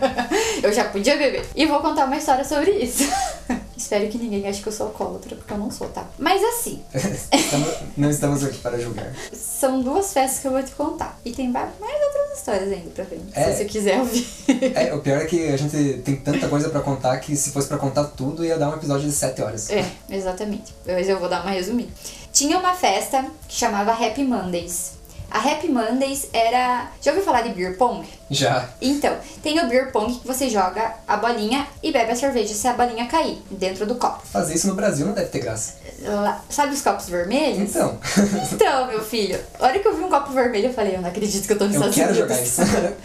eu 0.63 0.73
já 0.73 0.85
podia 0.85 1.17
beber. 1.17 1.45
E 1.57 1.67
vou 1.67 1.81
contar 1.81 2.05
uma 2.05 2.17
história 2.17 2.45
sobre 2.45 2.71
isso. 2.71 3.03
Espero 3.77 4.09
que 4.09 4.19
ninguém 4.19 4.47
ache 4.47 4.61
que 4.61 4.69
eu 4.69 4.73
sou 4.73 4.89
alcoólatra, 4.89 5.39
porque 5.49 5.55
eu 5.55 5.59
não 5.65 5.71
sou, 5.71 5.89
tá? 5.89 6.05
Mas 6.19 6.43
assim, 6.45 6.83
não 7.97 8.11
estamos 8.11 8.45
aqui 8.45 8.59
para 8.59 8.79
julgar. 8.79 9.11
são 9.33 9.81
duas 9.81 10.13
festas 10.13 10.41
que 10.41 10.47
eu 10.47 10.53
vou 10.53 10.63
te 10.63 10.73
contar. 10.73 11.19
E 11.25 11.33
tem 11.33 11.49
mais 11.49 11.71
outras 11.81 12.39
histórias 12.39 12.71
ainda 12.73 12.91
pra 12.91 13.05
frente, 13.07 13.25
É. 13.35 13.45
se 13.51 13.57
você 13.57 13.65
quiser 13.65 13.99
ouvir. 14.01 14.27
É, 14.75 14.95
o 14.95 15.01
pior 15.01 15.19
é 15.23 15.25
que 15.25 15.49
a 15.49 15.57
gente 15.57 16.03
tem 16.05 16.17
tanta 16.17 16.49
coisa 16.49 16.69
pra 16.69 16.81
contar 16.81 17.17
que 17.19 17.35
se 17.35 17.51
fosse 17.51 17.67
pra 17.67 17.79
contar 17.79 18.05
tudo 18.05 18.45
ia 18.45 18.59
dar 18.59 18.69
um 18.69 18.75
episódio 18.75 19.07
de 19.07 19.13
7 19.13 19.41
horas. 19.43 19.71
É, 19.71 19.85
exatamente. 20.11 20.75
Mas 20.87 21.09
eu 21.09 21.19
vou 21.19 21.29
dar 21.29 21.41
uma 21.43 21.51
resumida. 21.51 21.89
Tinha 22.33 22.59
uma 22.59 22.75
festa 22.75 23.25
que 23.49 23.55
chamava 23.57 23.93
Happy 23.93 24.23
Mondays. 24.25 24.98
A 25.31 25.39
Happy 25.39 25.69
Mondays 25.69 26.29
era. 26.33 26.91
Já 27.03 27.11
ouviu 27.11 27.25
falar 27.25 27.43
de 27.43 27.51
beer 27.51 27.77
pong? 27.77 28.07
Já. 28.31 28.67
Então, 28.81 29.15
tem 29.43 29.59
o 29.61 29.69
beer 29.69 29.93
pong 29.93 30.15
que 30.19 30.27
você 30.27 30.49
joga 30.49 30.95
a 31.07 31.17
bolinha 31.19 31.67
e 31.83 31.93
bebe 31.93 32.11
a 32.13 32.17
cerveja 32.17 32.55
se 32.55 32.67
a 32.67 32.73
bolinha 32.73 33.07
cair 33.07 33.39
dentro 33.51 33.85
do 33.87 33.95
copo. 33.97 34.27
Fazer 34.27 34.55
isso 34.55 34.67
no 34.69 34.75
Brasil 34.75 35.07
não 35.07 35.13
deve 35.13 35.29
ter 35.29 35.41
graça. 35.41 35.75
Lá- 36.03 36.41
sabe 36.49 36.73
os 36.75 36.81
copos 36.83 37.09
vermelhos? 37.09 37.71
Então, 37.71 37.99
Então, 38.53 38.87
meu 38.87 39.03
filho, 39.03 39.39
a 39.61 39.67
hora 39.67 39.79
que 39.79 39.87
eu 39.87 39.97
vi 39.97 40.03
um 40.03 40.09
copo 40.09 40.33
vermelho, 40.33 40.69
eu 40.69 40.73
falei, 40.75 40.97
eu 40.97 41.03
não 41.03 41.09
acredito 41.11 41.47
que 41.47 41.53
eu 41.53 41.59
tô 41.59 41.65
nos 41.67 41.75
eu 41.75 41.89
Estados 41.91 41.97
quero 41.97 42.11
Unidos. 42.27 42.29
jogar 42.29 42.43
isso. 42.43 42.63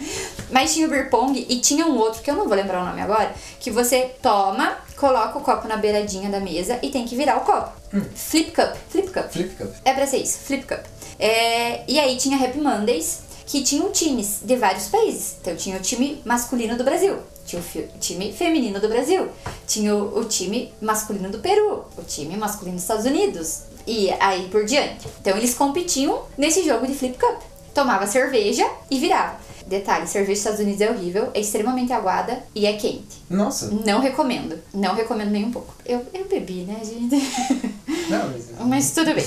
Mas 0.50 0.72
tinha 0.72 0.86
o 0.86 0.90
beer 0.90 1.10
pong 1.10 1.44
e 1.48 1.60
tinha 1.60 1.86
um 1.86 1.96
outro, 1.96 2.22
que 2.22 2.30
eu 2.30 2.36
não 2.36 2.46
vou 2.46 2.54
lembrar 2.56 2.82
o 2.82 2.86
nome 2.86 3.00
agora, 3.00 3.32
que 3.60 3.70
você 3.70 4.12
toma, 4.22 4.76
coloca 4.96 5.36
o 5.38 5.40
copo 5.40 5.66
na 5.66 5.76
beiradinha 5.76 6.30
da 6.30 6.38
mesa 6.40 6.78
e 6.82 6.90
tem 6.90 7.04
que 7.04 7.16
virar 7.16 7.36
o 7.38 7.40
copo. 7.40 7.72
Flip 8.14 8.50
cup, 8.50 8.74
flip 8.90 9.03
cup. 9.14 9.30
Flip 9.30 9.54
Cup. 9.56 9.72
É 9.84 9.92
pra 9.94 10.06
ser 10.06 10.18
isso, 10.18 10.38
Flip 10.40 10.64
Cup. 10.66 10.84
É, 11.18 11.84
e 11.88 11.98
aí 11.98 12.16
tinha 12.16 12.36
Happy 12.36 12.58
Mondays, 12.58 13.20
que 13.46 13.62
tinham 13.62 13.90
times 13.90 14.40
de 14.42 14.56
vários 14.56 14.88
países. 14.88 15.36
Então 15.40 15.54
tinha 15.56 15.76
o 15.76 15.80
time 15.80 16.20
masculino 16.24 16.76
do 16.76 16.84
Brasil, 16.84 17.18
tinha 17.46 17.62
o 17.62 17.98
time 17.98 18.32
feminino 18.32 18.80
do 18.80 18.88
Brasil, 18.88 19.28
tinha 19.66 19.94
o, 19.94 20.18
o 20.18 20.24
time 20.24 20.72
masculino 20.80 21.30
do 21.30 21.38
Peru, 21.38 21.84
o 21.96 22.02
time 22.02 22.36
masculino 22.36 22.76
dos 22.76 22.84
Estados 22.84 23.04
Unidos, 23.04 23.62
e 23.86 24.10
aí 24.18 24.48
por 24.48 24.64
diante. 24.64 25.06
Então 25.20 25.36
eles 25.36 25.54
competiam 25.54 26.22
nesse 26.36 26.64
jogo 26.64 26.86
de 26.86 26.94
Flip 26.94 27.16
Cup. 27.16 27.40
Tomava 27.72 28.06
cerveja 28.06 28.64
e 28.90 28.98
virava. 29.00 29.43
Detalhe, 29.66 30.06
cerveja 30.06 30.32
dos 30.32 30.38
Estados 30.38 30.60
Unidos 30.60 30.80
é 30.80 30.90
horrível, 30.90 31.30
é 31.34 31.40
extremamente 31.40 31.92
aguada 31.92 32.42
e 32.54 32.66
é 32.66 32.74
quente. 32.74 33.22
Nossa. 33.30 33.66
Não 33.84 34.00
recomendo. 34.00 34.58
Não 34.72 34.94
recomendo 34.94 35.30
nem 35.30 35.44
um 35.44 35.50
pouco. 35.50 35.74
Eu, 35.86 36.04
eu 36.12 36.26
bebi, 36.26 36.62
né, 36.64 36.80
gente? 36.84 37.16
Não, 38.08 38.30
mas... 38.30 38.44
Mas 38.66 38.90
tudo 38.92 39.14
bem. 39.14 39.24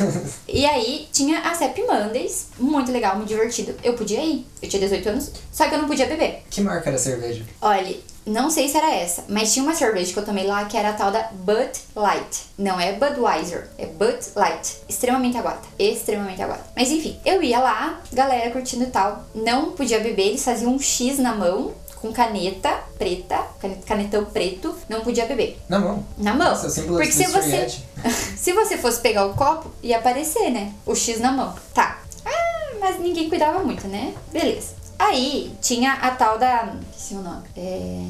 E 0.47 0.65
aí 0.65 1.07
tinha 1.11 1.39
a 1.39 1.51
Happy 1.51 1.81
Mondays, 1.81 2.47
muito 2.59 2.91
legal, 2.91 3.15
muito 3.15 3.27
divertido. 3.29 3.73
Eu 3.83 3.93
podia 3.93 4.23
ir, 4.23 4.45
eu 4.61 4.69
tinha 4.69 4.79
18 4.79 5.09
anos, 5.09 5.31
só 5.51 5.67
que 5.67 5.75
eu 5.75 5.79
não 5.79 5.87
podia 5.87 6.05
beber. 6.05 6.43
Que 6.49 6.61
marca 6.61 6.89
era 6.89 6.95
a 6.95 6.99
cerveja? 6.99 7.43
Olha, 7.61 7.95
não 8.27 8.49
sei 8.49 8.67
se 8.69 8.77
era 8.77 8.93
essa, 8.93 9.23
mas 9.29 9.53
tinha 9.53 9.63
uma 9.63 9.73
cerveja 9.73 10.11
que 10.13 10.19
eu 10.19 10.25
tomei 10.25 10.45
lá 10.45 10.65
que 10.65 10.77
era 10.77 10.89
a 10.89 10.93
tal 10.93 11.11
da 11.11 11.29
Bud 11.31 11.71
Light. 11.95 12.43
Não 12.57 12.79
é 12.79 12.93
Budweiser, 12.93 13.69
é 13.77 13.85
Bud 13.85 14.17
Light. 14.35 14.77
Extremamente 14.87 15.37
aguada, 15.37 15.61
extremamente 15.79 16.41
aguada. 16.41 16.63
Mas 16.75 16.89
enfim, 16.91 17.19
eu 17.25 17.41
ia 17.41 17.59
lá, 17.59 17.99
galera 18.11 18.51
curtindo 18.51 18.83
e 18.83 18.87
tal. 18.87 19.23
Não 19.33 19.71
podia 19.71 19.99
beber, 19.99 20.27
eles 20.27 20.43
faziam 20.43 20.73
um 20.73 20.79
X 20.79 21.17
na 21.19 21.33
mão. 21.33 21.73
Com 21.97 22.13
caneta 22.13 22.69
preta, 22.99 23.39
cane- 23.59 23.79
canetão 23.83 24.23
preto, 24.25 24.75
não 24.87 25.01
podia 25.01 25.25
beber. 25.25 25.59
Na 25.67 25.79
mão. 25.79 26.05
Na 26.15 26.31
mão. 26.35 26.49
Nossa, 26.49 26.69
Porque 26.83 27.11
se 27.11 27.25
você, 27.25 27.67
se 28.37 28.53
você 28.53 28.77
fosse 28.77 28.99
pegar 29.01 29.25
o 29.25 29.33
copo, 29.33 29.71
ia 29.81 29.97
aparecer, 29.97 30.51
né? 30.51 30.71
O 30.85 30.93
X 30.93 31.19
na 31.19 31.31
mão. 31.31 31.55
Tá. 31.73 31.97
Ah, 32.23 32.73
mas 32.79 32.99
ninguém 32.99 33.27
cuidava 33.27 33.63
muito, 33.63 33.87
né? 33.87 34.13
Beleza. 34.31 34.75
Aí 34.99 35.55
tinha 35.61 35.93
a 35.93 36.11
tal 36.11 36.37
da. 36.37 36.73
Esqueci 36.91 37.15
o 37.15 37.21
nome. 37.21 37.43
É. 37.55 38.03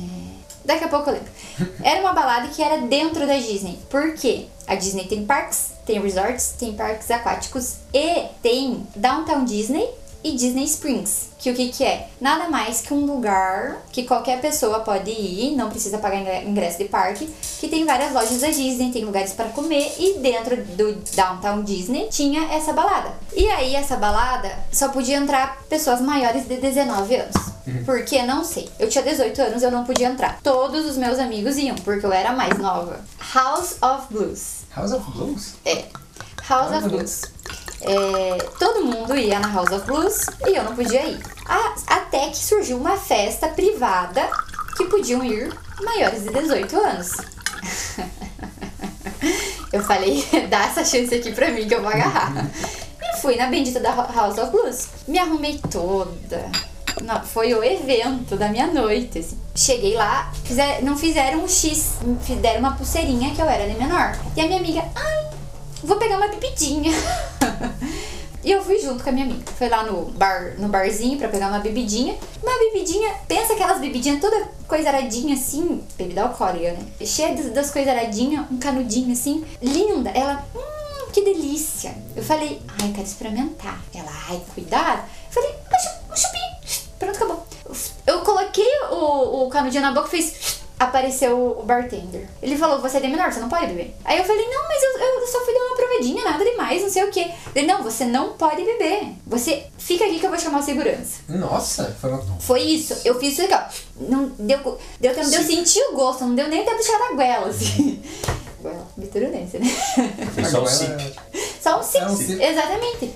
Daqui 0.65 0.83
a 0.83 0.87
pouco 0.89 1.09
eu 1.09 1.13
lembro. 1.13 1.31
Era 1.81 2.01
uma 2.01 2.13
balada 2.13 2.47
que 2.49 2.61
era 2.61 2.81
dentro 2.81 3.25
da 3.25 3.37
Disney. 3.37 3.79
Por 3.89 4.13
quê? 4.15 4.47
A 4.67 4.75
Disney 4.75 5.05
tem 5.05 5.25
parques, 5.25 5.71
tem 5.85 6.01
resorts, 6.01 6.55
tem 6.59 6.73
parques 6.73 7.09
aquáticos 7.09 7.77
e 7.93 8.25
tem 8.41 8.85
Downtown 8.95 9.45
Disney 9.45 9.87
e 10.29 10.35
Disney 10.35 10.65
Springs. 10.65 11.27
Que 11.39 11.51
o 11.51 11.53
que, 11.55 11.69
que 11.69 11.83
é? 11.83 12.07
Nada 12.19 12.49
mais 12.49 12.81
que 12.81 12.93
um 12.93 13.05
lugar 13.05 13.77
que 13.91 14.03
qualquer 14.03 14.41
pessoa 14.41 14.79
pode 14.79 15.11
ir, 15.11 15.55
não 15.55 15.69
precisa 15.69 15.97
pagar 15.99 16.17
ingre- 16.19 16.43
ingresso 16.45 16.79
de 16.79 16.85
parque, 16.85 17.29
que 17.59 17.67
tem 17.67 17.85
várias 17.85 18.11
lojas 18.11 18.39
da 18.41 18.47
Disney, 18.47 18.91
tem 18.91 19.05
lugares 19.05 19.33
para 19.33 19.49
comer 19.49 19.93
e 19.99 20.17
dentro 20.19 20.57
do 20.57 20.93
Downtown 21.15 21.63
Disney 21.63 22.07
tinha 22.09 22.51
essa 22.53 22.73
balada. 22.73 23.13
E 23.35 23.47
aí 23.51 23.75
essa 23.75 23.95
balada 23.97 24.51
só 24.71 24.89
podia 24.89 25.17
entrar 25.17 25.57
pessoas 25.69 26.01
maiores 26.01 26.47
de 26.47 26.57
19 26.57 27.15
anos. 27.15 27.35
Por 27.85 28.03
que? 28.05 28.21
Não 28.23 28.43
sei. 28.43 28.69
Eu 28.79 28.89
tinha 28.89 29.03
18 29.03 29.41
anos, 29.41 29.61
eu 29.61 29.69
não 29.69 29.83
podia 29.83 30.07
entrar. 30.07 30.39
Todos 30.41 30.85
os 30.85 30.97
meus 30.97 31.19
amigos 31.19 31.57
iam, 31.57 31.75
porque 31.75 32.05
eu 32.05 32.11
era 32.13 32.31
mais 32.33 32.57
nova. 32.57 33.01
House 33.33 33.75
of 33.81 34.07
Blues. 34.11 34.61
House 34.75 34.91
of 34.93 35.11
Blues? 35.11 35.53
É. 35.65 35.83
House 36.47 36.71
of 36.77 36.87
Blues. 36.89 37.21
É, 37.81 38.37
todo 38.59 38.83
mundo 38.83 39.15
ia 39.15 39.39
na 39.39 39.49
House 39.51 39.71
of 39.71 39.85
Blues 39.85 40.25
e 40.47 40.55
eu 40.55 40.63
não 40.63 40.75
podia 40.75 41.05
ir. 41.05 41.19
A- 41.45 41.75
até 41.87 42.29
que 42.29 42.37
surgiu 42.37 42.77
uma 42.77 42.97
festa 42.97 43.47
privada 43.49 44.27
que 44.75 44.85
podiam 44.85 45.23
ir 45.23 45.53
maiores 45.83 46.23
de 46.23 46.29
18 46.31 46.75
anos. 46.77 47.11
eu 49.71 49.83
falei, 49.83 50.25
dá 50.49 50.65
essa 50.65 50.83
chance 50.83 51.13
aqui 51.13 51.31
pra 51.31 51.51
mim 51.51 51.67
que 51.67 51.75
eu 51.75 51.81
vou 51.81 51.89
agarrar. 51.91 52.49
E 53.01 53.17
fui 53.21 53.35
na 53.35 53.47
bendita 53.47 53.79
da 53.79 53.91
House 53.93 54.37
of 54.37 54.51
Blues. 54.51 54.87
Me 55.07 55.19
arrumei 55.19 55.59
toda. 55.71 56.49
Não, 57.03 57.21
foi 57.23 57.53
o 57.53 57.63
evento 57.63 58.35
da 58.35 58.49
minha 58.49 58.67
noite. 58.67 59.19
assim. 59.19 59.37
Cheguei 59.55 59.95
lá, 59.95 60.31
fizer- 60.43 60.81
não 60.81 60.97
fizeram 60.97 61.43
um 61.43 61.47
X, 61.47 61.97
fizeram 62.23 62.59
uma 62.59 62.73
pulseirinha 62.75 63.33
que 63.35 63.41
eu 63.41 63.45
era 63.47 63.67
de 63.69 63.77
menor. 63.77 64.17
E 64.35 64.41
a 64.41 64.45
minha 64.47 64.59
amiga, 64.59 64.83
ai, 64.95 65.27
vou 65.83 65.97
pegar 65.97 66.17
uma 66.17 66.27
bebidinha. 66.27 66.91
E 68.43 68.51
eu 68.51 68.63
fui 68.63 68.79
junto 68.79 69.03
com 69.03 69.09
a 69.09 69.11
minha 69.11 69.25
amiga. 69.25 69.43
Foi 69.57 69.67
lá 69.67 69.83
no 69.83 70.05
bar, 70.11 70.53
no 70.57 70.69
barzinho 70.69 71.17
pra 71.17 71.27
pegar 71.27 71.49
uma 71.49 71.59
bebidinha. 71.59 72.15
Uma 72.41 72.57
bebidinha, 72.57 73.13
pensa 73.27 73.53
aquelas 73.53 73.79
bebidinhas 73.79 74.21
toda 74.21 74.47
coisaradinha 74.67 75.33
assim, 75.35 75.83
bebida 75.97 76.21
alcoólica, 76.23 76.71
né? 76.71 76.85
Cheia 77.05 77.35
das, 77.51 77.71
coisaradinhas, 77.71 78.45
um 78.49 78.57
canudinho 78.57 79.11
assim, 79.11 79.43
linda. 79.61 80.11
Ela, 80.11 80.45
hum, 80.55 81.09
que 81.11 81.21
delícia. 81.23 81.93
Eu 82.15 82.23
falei, 82.23 82.61
ai, 82.81 82.91
quero 82.93 83.07
experimentar. 83.07 83.81
Ela, 83.93 84.11
ai, 84.29 84.41
cuidado. 84.53 84.99
Eu 85.27 85.33
falei, 85.33 85.49
um 85.51 86.15
chu- 86.15 86.21
chupinho. 86.21 86.87
Pronto, 86.99 87.15
acabou. 87.17 87.47
Eu 88.05 88.21
coloquei 88.21 88.79
o, 88.91 89.45
o 89.45 89.49
canudinho 89.49 89.83
na 89.83 89.91
boca 89.91 90.07
e 90.07 90.21
fez 90.21 90.56
apareceu 90.79 91.57
o 91.59 91.63
bartender. 91.63 92.27
Ele 92.41 92.55
falou, 92.55 92.79
você 92.79 92.97
é 92.97 92.99
de 92.99 93.07
menor, 93.07 93.31
você 93.31 93.39
não 93.39 93.49
pode 93.49 93.67
beber. 93.67 93.95
Aí 94.05 94.17
eu 94.17 94.23
falei, 94.23 94.45
não, 94.47 94.63
mas 94.67 94.83
eu, 94.83 94.99
eu 94.99 95.27
só 95.27 95.43
fui 95.43 95.53
dar 95.53 95.61
uma 95.61 95.75
provadinha, 95.75 96.23
nada 96.23 96.43
demais, 96.43 96.81
não 96.81 96.89
sei 96.89 97.03
o 97.03 97.11
que. 97.11 97.31
Ele, 97.55 97.67
não, 97.67 97.81
você 97.81 98.05
não 98.05 98.33
pode 98.33 98.63
beber. 98.63 99.13
Você 99.25 99.65
fica 99.77 100.05
aqui 100.05 100.19
que 100.19 100.25
eu 100.25 100.29
vou 100.29 100.39
chamar 100.39 100.59
a 100.59 100.63
segurança. 100.63 101.21
Nossa, 101.27 101.95
foi 101.99 102.11
uma... 102.11 102.23
Foi 102.39 102.61
isso. 102.61 102.95
Eu 103.03 103.19
fiz 103.19 103.33
isso 103.33 103.43
aqui, 103.43 103.53
ó. 103.53 103.61
Não 104.07 104.27
deu, 104.37 104.77
deu 104.99 105.15
tempo 105.15 105.29
de 105.29 105.35
eu 105.35 105.43
sentir 105.43 105.81
o 105.89 105.93
gosto, 105.93 106.25
não 106.25 106.35
deu 106.35 106.47
nem 106.47 106.63
tempo 106.63 106.77
de 106.77 106.83
tirar 106.83 107.09
da 107.09 107.15
goela, 107.15 107.47
assim. 107.47 108.01
Goela, 108.59 108.87
biturunense, 108.97 109.59
né? 109.59 109.67
Foi 110.33 110.43
só 110.43 110.63
um 110.63 110.67
sip. 110.67 111.15
Só 111.61 111.79
um 111.79 111.83
sip. 111.83 112.03
É 112.03 112.07
um 112.07 112.15
sip. 112.15 112.43
Exatamente. 112.43 113.13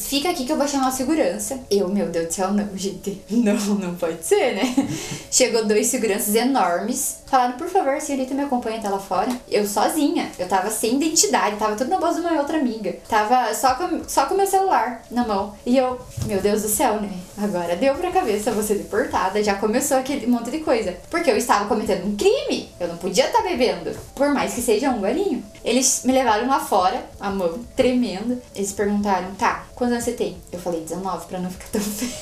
Fica 0.00 0.30
aqui 0.30 0.44
que 0.44 0.52
eu 0.52 0.56
vou 0.56 0.66
chamar 0.66 0.88
a 0.88 0.92
segurança. 0.92 1.60
Eu, 1.70 1.88
meu 1.88 2.08
Deus 2.08 2.26
do 2.28 2.32
céu, 2.32 2.52
não, 2.52 2.68
gente. 2.76 3.20
Não, 3.30 3.54
não 3.54 3.94
pode 3.94 4.24
ser, 4.24 4.54
né? 4.54 4.88
Chegou 5.30 5.64
dois 5.64 5.86
seguranças 5.86 6.34
enormes. 6.34 7.18
Falaram, 7.26 7.54
por 7.54 7.68
favor, 7.68 8.00
senhorita, 8.00 8.34
me 8.34 8.42
acompanha 8.42 8.78
até 8.78 8.88
lá 8.88 8.98
fora. 8.98 9.30
Eu 9.48 9.66
sozinha. 9.66 10.30
Eu 10.38 10.48
tava 10.48 10.70
sem 10.70 10.96
identidade, 10.96 11.56
tava 11.56 11.76
tudo 11.76 11.88
na 11.88 11.98
voz 11.98 12.16
de 12.16 12.22
uma 12.22 12.32
outra 12.32 12.58
amiga. 12.58 12.96
Tava 13.08 13.54
só 13.54 13.74
com, 13.74 14.02
só 14.06 14.26
com 14.26 14.34
meu 14.34 14.46
celular 14.46 15.02
na 15.10 15.26
mão. 15.26 15.54
E 15.64 15.76
eu, 15.76 15.98
meu 16.26 16.40
Deus 16.40 16.62
do 16.62 16.68
céu, 16.68 17.00
né? 17.00 17.10
Agora 17.42 17.74
deu 17.74 17.94
pra 17.94 18.10
cabeça, 18.10 18.62
ser 18.62 18.74
deportada. 18.74 19.42
Já 19.42 19.54
começou 19.54 19.96
aquele 19.96 20.26
monte 20.26 20.50
de 20.50 20.58
coisa. 20.58 20.94
Porque 21.10 21.30
eu 21.30 21.36
estava 21.36 21.66
cometendo 21.66 22.06
um 22.06 22.14
crime. 22.16 22.68
Eu 22.78 22.88
não 22.88 22.96
podia 22.98 23.26
estar 23.26 23.42
tá 23.42 23.48
bebendo. 23.48 23.96
Por 24.14 24.28
mais 24.34 24.52
que 24.52 24.60
seja 24.60 24.90
um 24.90 25.00
golinho. 25.00 25.42
Eles 25.64 26.02
me 26.04 26.12
levaram 26.12 26.46
lá 26.48 26.60
fora, 26.60 27.02
a 27.18 27.30
mão 27.30 27.60
tremendo. 27.74 28.40
Eles 28.54 28.72
perguntaram, 28.72 29.34
tá, 29.36 29.64
quantos 29.74 29.92
anos 29.94 30.04
você 30.04 30.12
tem? 30.12 30.36
Eu 30.52 30.58
falei 30.58 30.80
19 30.82 31.26
pra 31.26 31.38
não 31.38 31.50
ficar 31.50 31.68
tão 31.72 31.80
feio. 31.80 32.12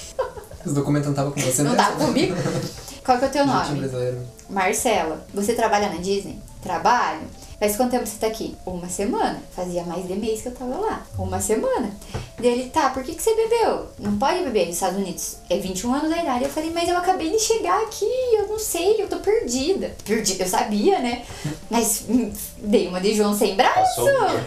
Os 0.64 0.73
documentos 0.75 1.07
não 1.07 1.12
estavam 1.12 1.33
com 1.33 1.41
você 1.41 1.62
Não 1.62 1.73
mesmo? 1.73 1.85
tava 1.87 2.05
comigo? 2.05 2.35
Qual 3.05 3.19
que 3.19 3.25
é 3.25 3.29
o 3.29 3.31
teu 3.31 3.45
Jeitinho 3.45 3.64
nome? 3.64 3.79
brasileiro. 3.81 4.19
Marcela. 4.51 5.27
Você 5.35 5.55
trabalha 5.55 5.89
na 5.89 5.97
Disney? 5.97 6.39
Trabalho. 6.62 7.23
Faz 7.59 7.77
quanto 7.77 7.91
tempo 7.91 8.07
você 8.07 8.19
tá 8.19 8.29
aqui? 8.29 8.57
Uma 8.65 8.89
semana. 8.89 9.43
Fazia 9.51 9.83
mais 9.83 10.07
de 10.07 10.15
mês 10.15 10.43
que 10.43 10.49
eu 10.49 10.55
tava 10.55 10.79
lá. 10.79 11.05
Uma 11.19 11.41
semana. 11.41 11.91
Dele, 12.39 12.71
tá, 12.71 12.91
por 12.91 13.03
que, 13.03 13.17
que 13.17 13.23
você 13.23 13.35
bebeu? 13.35 13.89
Não 13.99 14.17
pode 14.17 14.45
beber 14.45 14.67
nos 14.67 14.77
Estados 14.77 14.97
Unidos. 14.97 15.39
É 15.51 15.59
21 15.59 15.93
anos 15.93 16.11
da 16.11 16.23
idade. 16.23 16.45
Eu 16.45 16.51
falei, 16.51 16.71
mas 16.71 16.89
eu 16.89 16.97
acabei 16.97 17.31
de 17.31 17.39
chegar 17.41 17.83
aqui, 17.83 18.07
eu 18.35 18.47
não 18.47 18.61
sei, 18.61 19.03
eu 19.03 19.09
tô 19.09 19.17
perdida. 19.17 19.93
Perdida, 20.05 20.45
eu 20.45 20.49
sabia, 20.49 21.01
né? 21.01 21.25
Mas 21.69 22.05
hum, 22.09 22.31
dei 22.63 22.89
uma 22.89 23.01
de 23.01 23.15
João 23.15 23.37
sem 23.37 23.55
braço. 23.55 24.01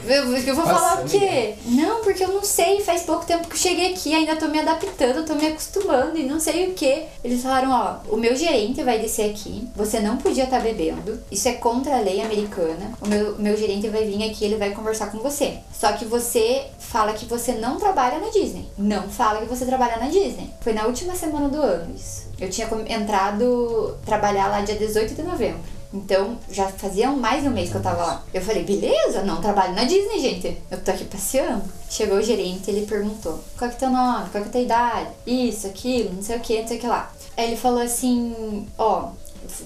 Eu, 0.06 0.38
eu 0.38 0.56
vou 0.56 0.66
falar 0.66 0.98
Passou 0.98 1.04
o 1.04 1.06
o 1.06 1.10
quê? 1.10 1.56
Não, 1.66 2.02
porque 2.02 2.24
eu 2.24 2.30
não 2.30 2.44
sei, 2.44 2.82
faz 2.82 3.04
pouco 3.04 3.26
tempo 3.26 3.48
que 3.48 3.54
eu 3.54 3.60
cheguei 3.60 3.94
aqui, 3.94 4.14
ainda 4.14 4.36
tô 4.36 4.48
me 4.48 4.60
adaptando, 4.60 5.26
tô 5.26 5.36
me 5.36 5.48
acostumando 5.48 6.18
e 6.18 6.24
não 6.24 6.40
sei 6.40 6.68
o 6.68 6.74
que. 6.74 7.06
Eles 7.24 7.42
falaram, 7.42 7.72
ó, 7.72 8.14
o 8.14 8.18
meu 8.18 8.36
gerente 8.36 8.84
vai 8.84 9.00
descer 9.00 9.30
aqui, 9.30 9.68
você 9.76 10.00
não 10.00 10.18
podia 10.18 10.46
estar 10.46 10.60
bebendo, 10.60 11.20
isso 11.32 11.48
é 11.48 11.54
contra 11.54 11.98
a 11.98 12.02
lei 12.02 12.22
americana. 12.22 12.92
O 13.02 13.08
meu, 13.08 13.38
meu 13.38 13.58
gerente 13.58 13.88
vai 13.90 14.06
vir 14.06 14.30
aqui, 14.30 14.46
ele 14.46 14.58
vai 14.58 14.72
conversar 14.72 15.12
com 15.12 15.20
você. 15.20 15.58
Só 15.74 15.92
que 15.94 16.06
você 16.06 16.66
fala 16.80 17.14
que 17.14 17.26
você 17.26 17.54
não 17.54 17.78
trabalha 17.78 18.20
na 18.20 18.30
Disney. 18.30 18.68
Não 18.78 19.10
fala 19.10 19.42
que 19.42 19.48
você 19.48 19.66
trabalha 19.66 19.98
na 19.98 20.08
Disney. 20.08 20.50
Foi 20.62 20.74
na 20.74 20.86
última 20.86 21.16
semana 21.16 21.50
do 21.50 21.62
ano 21.62 21.94
isso. 21.96 22.30
Eu 22.40 22.50
tinha 22.50 22.68
entrado 22.88 23.98
trabalhar 24.06 24.48
lá 24.48 24.62
dia 24.62 24.76
18 24.76 25.14
de 25.14 25.24
novembro. 25.24 25.81
Então, 25.94 26.38
já 26.50 26.68
fazia 26.68 27.10
mais 27.12 27.44
de 27.44 27.50
um 27.50 27.52
mês 27.52 27.70
que 27.70 27.76
eu 27.76 27.82
tava 27.82 28.04
lá. 28.04 28.24
Eu 28.34 28.42
falei, 28.42 28.64
beleza, 28.64 29.24
não 29.24 29.42
trabalho 29.42 29.76
na 29.76 29.84
Disney, 29.84 30.20
gente. 30.20 30.58
Eu 30.70 30.80
tô 30.82 30.92
aqui 30.92 31.04
passeando. 31.06 31.64
Chegou 31.90 32.18
o 32.18 32.22
gerente, 32.22 32.72
ele 32.72 32.86
perguntou: 32.86 33.40
qual 33.58 33.70
que 33.70 33.76
é 33.76 33.80
teu 33.80 33.90
nome? 33.90 34.30
Qual 34.30 34.42
que 34.44 34.50
é 34.50 34.52
tua 34.52 34.62
idade? 34.62 35.10
Isso, 35.28 35.68
aquilo, 35.68 36.14
não 36.14 36.24
sei 36.24 36.38
o 36.38 36.40
que, 36.40 36.62
não 36.62 36.68
sei 36.68 36.78
o 36.78 36.80
que 36.80 36.88
lá. 36.88 37.12
Aí 37.36 37.48
ele 37.48 37.58
falou 37.58 37.82
assim: 37.82 38.66
ó, 38.78 39.10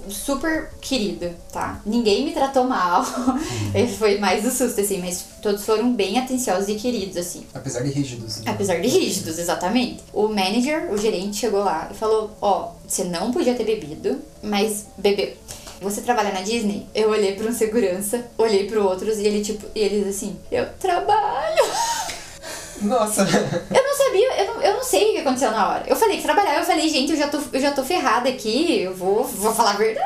super 0.10 0.72
querido, 0.82 1.30
tá? 1.52 1.80
Ninguém 1.86 2.26
me 2.26 2.32
tratou 2.32 2.64
mal. 2.64 3.06
ele 3.76 3.92
foi 3.92 4.18
mais 4.18 4.44
do 4.44 4.50
susto, 4.50 4.82
assim, 4.82 5.00
mas 5.00 5.26
todos 5.42 5.64
foram 5.64 5.94
bem 5.94 6.18
atenciosos 6.18 6.68
e 6.70 6.76
queridos, 6.76 7.18
assim. 7.18 7.46
Apesar 7.54 7.82
de 7.82 7.92
rígidos. 7.92 8.38
né? 8.38 8.52
Apesar 8.52 8.82
de 8.82 8.88
rígidos, 8.88 9.38
exatamente. 9.38 10.04
O 10.12 10.28
manager, 10.28 10.92
o 10.92 10.98
gerente, 10.98 11.38
chegou 11.38 11.64
lá 11.64 11.90
e 11.92 11.94
falou: 11.94 12.36
Ó, 12.42 12.72
você 12.88 13.04
não 13.04 13.32
podia 13.32 13.54
ter 13.54 13.66
bebido, 13.66 14.20
mas 14.42 14.88
bebeu. 14.98 15.34
Você 15.82 16.02
trabalha 16.02 16.32
na 16.32 16.42
Disney? 16.42 16.88
Eu 16.94 17.10
olhei 17.10 17.34
pra 17.36 17.48
um 17.48 17.54
segurança, 17.54 18.26
olhei 18.38 18.66
pro 18.68 18.84
outros 18.86 19.18
e 19.18 19.26
ele, 19.26 19.44
tipo, 19.44 19.66
e 19.76 19.80
eles 19.80 20.08
assim: 20.08 20.38
Eu 20.52 20.68
trabalho. 20.80 21.66
Nossa! 22.82 23.22
Eu 23.22 23.84
não 23.84 23.96
sabia, 23.96 24.44
eu 24.44 24.54
não, 24.54 24.62
eu 24.62 24.74
não 24.76 24.84
sei 24.84 25.10
o 25.10 25.14
que 25.14 25.20
aconteceu 25.20 25.52
na 25.52 25.70
hora. 25.70 25.84
Eu 25.88 25.96
falei 25.96 26.18
que 26.18 26.24
trabalhava, 26.24 26.60
eu 26.60 26.66
falei, 26.66 26.90
gente, 26.90 27.12
eu 27.12 27.18
já 27.18 27.28
tô, 27.28 27.40
eu 27.52 27.62
já 27.62 27.72
tô 27.72 27.84
ferrada 27.84 28.30
aqui, 28.30 28.82
eu 28.82 28.94
vou, 28.94 29.24
vou 29.24 29.54
falar 29.54 29.72
a 29.72 29.78
verdade. 29.78 30.06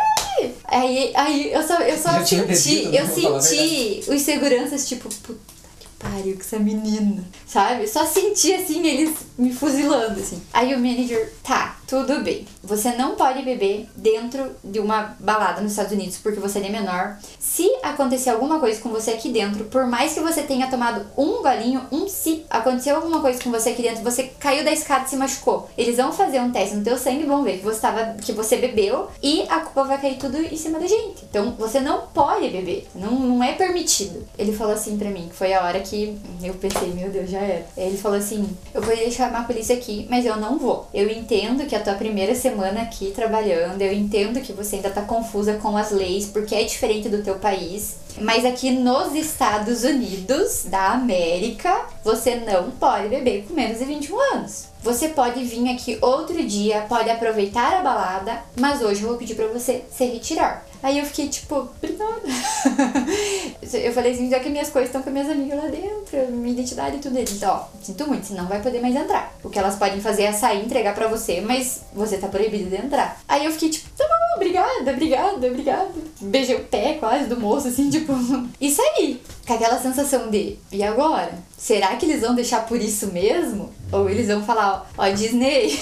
Aí, 0.66 1.12
aí 1.16 1.52
eu 1.52 1.64
só, 1.64 1.80
eu 1.80 1.98
só 1.98 2.24
tinha 2.24 2.56
senti, 2.56 2.96
eu 2.96 3.06
senti 3.08 4.04
os 4.08 4.22
seguranças, 4.22 4.88
tipo, 4.88 5.10
puta 5.16 5.40
que 5.80 5.88
pariu 5.98 6.36
com 6.36 6.42
essa 6.42 6.60
menina, 6.60 7.24
sabe? 7.46 7.88
Só 7.88 8.06
senti 8.06 8.54
assim, 8.54 8.86
eles 8.88 9.16
me 9.38 9.52
fuzilando, 9.52 10.20
assim. 10.20 10.42
Aí 10.54 10.74
o 10.74 10.80
manager, 10.80 11.34
tá, 11.44 11.79
tudo 11.90 12.24
bem. 12.24 12.46
Você 12.64 12.92
não 12.92 13.16
pode 13.16 13.42
beber 13.42 13.90
dentro 13.96 14.52
de 14.64 14.80
uma 14.80 15.16
balada 15.20 15.60
nos 15.60 15.72
Estados 15.72 15.92
Unidos 15.92 16.18
porque 16.18 16.40
você 16.40 16.60
é 16.60 16.70
menor. 16.70 17.18
Se 17.40 17.68
acontecer 17.82 18.30
alguma 18.30 18.60
coisa 18.60 18.80
com 18.80 18.90
você 18.90 19.12
aqui 19.12 19.30
dentro, 19.30 19.66
por 19.66 19.88
mais 19.88 20.14
que 20.14 20.20
você 20.20 20.44
tenha 20.44 20.70
tomado 20.70 21.04
um 21.18 21.42
golinho, 21.42 21.82
um 21.92 22.08
sip, 22.08 22.46
aconteceu 22.48 22.96
alguma 22.96 23.22
coisa 23.22 23.42
com 23.42 23.50
você 23.50 23.70
aqui 23.70 23.82
dentro, 23.82 24.04
você 24.04 24.32
caiu 24.40 24.64
da 24.64 24.72
escada 24.72 25.06
e 25.06 25.10
se 25.10 25.16
machucou. 25.16 25.68
Eles 25.76 25.98
vão 25.98 26.14
fazer 26.14 26.40
um 26.40 26.52
teste 26.52 26.76
no 26.76 26.84
teu 26.84 26.96
sangue 26.96 27.24
vão 27.24 27.44
ver 27.44 27.58
que 27.58 27.66
você, 27.66 27.80
tava, 27.80 28.14
que 28.22 28.34
você 28.34 28.58
bebeu 28.58 29.08
e 29.24 29.42
a 29.50 29.62
culpa 29.62 29.84
vai 29.86 30.00
cair 30.00 30.18
tudo 30.18 30.38
em 30.38 30.56
cima 30.56 30.78
da 30.80 30.86
gente. 30.86 31.26
Então 31.28 31.56
você 31.58 31.80
não 31.80 32.08
pode 32.08 32.50
beber, 32.50 32.88
não, 32.94 33.12
não 33.14 33.44
é 33.44 33.54
permitido. 33.54 34.28
Ele 34.38 34.54
falou 34.54 34.74
assim 34.74 34.96
pra 34.96 35.10
mim, 35.10 35.28
que 35.28 35.36
foi 35.36 35.54
a 35.54 35.64
hora 35.64 35.80
que 35.80 36.16
eu 36.44 36.54
pensei, 36.54 36.94
meu 36.94 37.10
Deus, 37.10 37.32
já 37.32 37.40
era. 37.40 37.66
Ele 37.76 37.98
falou 37.98 38.18
assim: 38.18 38.48
eu 38.76 38.82
vou 38.82 38.96
chamar 39.12 39.40
a 39.40 39.44
polícia 39.44 39.76
aqui, 39.76 40.06
mas 40.08 40.24
eu 40.24 40.38
não 40.38 40.60
vou. 40.60 40.88
Eu 40.94 41.10
entendo 41.10 41.66
que 41.66 41.79
a 41.80 41.84
tua 41.84 41.94
primeira 41.96 42.36
semana 42.36 42.82
aqui 42.82 43.12
trabalhando, 43.12 43.82
eu 43.82 43.92
entendo 43.92 44.42
que 44.42 44.54
você 44.54 44.76
ainda 44.76 44.90
tá 44.90 45.02
confusa 45.02 45.56
com 45.56 45.76
as 45.76 45.92
leis, 45.92 46.26
porque 46.26 46.54
é 46.54 46.64
diferente 46.64 47.10
do 47.10 47.24
teu 47.24 47.36
país. 47.36 47.98
Mas 48.20 48.44
aqui 48.44 48.72
nos 48.72 49.16
Estados 49.16 49.84
Unidos 49.84 50.66
da 50.66 50.92
América, 50.92 51.86
você 52.10 52.36
não 52.38 52.72
pode 52.72 53.08
beber 53.08 53.46
com 53.48 53.54
menos 53.54 53.78
de 53.78 53.86
21 53.86 54.20
anos. 54.34 54.66
Você 54.82 55.10
pode 55.10 55.44
vir 55.44 55.70
aqui 55.70 56.00
outro 56.02 56.42
dia, 56.44 56.86
pode 56.90 57.10
aproveitar 57.10 57.74
a 57.74 57.82
balada, 57.84 58.42
mas 58.58 58.82
hoje 58.82 59.04
eu 59.04 59.10
vou 59.10 59.18
pedir 59.18 59.36
pra 59.36 59.48
você 59.48 59.84
se 59.92 60.06
retirar. 60.06 60.66
Aí 60.82 60.98
eu 60.98 61.06
fiquei 61.06 61.28
tipo, 61.28 61.56
obrigada. 61.56 62.22
eu 63.62 63.92
falei 63.92 64.14
assim, 64.14 64.30
já 64.30 64.40
que 64.40 64.50
minhas 64.50 64.70
coisas 64.70 64.90
estão 64.90 65.04
com 65.04 65.10
minhas 65.10 65.30
amigas 65.30 65.62
lá 65.62 65.70
dentro, 65.70 66.32
minha 66.32 66.54
identidade 66.54 66.96
e 66.96 67.00
tudo. 67.00 67.18
Eles, 67.18 67.44
ó, 67.44 67.70
sinto 67.84 68.08
muito, 68.08 68.26
você 68.26 68.34
não 68.34 68.48
vai 68.48 68.62
poder 68.62 68.82
mais 68.82 68.96
entrar. 68.96 69.36
O 69.44 69.50
que 69.50 69.60
elas 69.60 69.76
podem 69.76 70.00
fazer 70.00 70.24
é 70.24 70.32
sair 70.32 70.62
e 70.62 70.66
entregar 70.66 70.96
pra 70.96 71.10
você, 71.10 71.42
mas 71.42 71.82
você 71.94 72.18
tá 72.18 72.28
proibido 72.28 72.70
de 72.70 72.78
entrar. 72.78 73.22
Aí 73.28 73.46
eu 73.46 73.52
fiquei 73.52 73.70
tipo, 73.70 73.90
tá 73.98 74.06
bom, 74.08 74.36
obrigada, 74.38 74.92
obrigada, 74.92 75.48
obrigada. 75.48 75.92
Beijei 76.22 76.56
o 76.56 76.64
pé 76.64 76.94
quase 76.94 77.26
do 77.26 77.40
moço, 77.40 77.68
assim, 77.68 77.90
tipo, 77.90 78.14
e 78.60 78.72
saí. 78.72 79.22
Com 79.50 79.56
aquela 79.56 79.80
sensação 79.80 80.30
de, 80.30 80.60
e 80.72 80.84
agora? 80.84 81.34
Será 81.58 81.96
que 81.96 82.06
eles 82.06 82.22
vão 82.22 82.36
deixar 82.36 82.68
por 82.68 82.80
isso 82.80 83.08
mesmo? 83.08 83.74
Ou 83.92 84.08
eles 84.08 84.28
vão 84.28 84.44
falar, 84.44 84.88
ó, 84.96 85.04
ó, 85.04 85.10
Disney, 85.10 85.76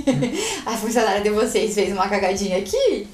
a 0.64 0.74
funcionária 0.74 1.20
de 1.20 1.28
vocês 1.28 1.74
fez 1.74 1.92
uma 1.92 2.08
cagadinha 2.08 2.56
aqui? 2.56 3.06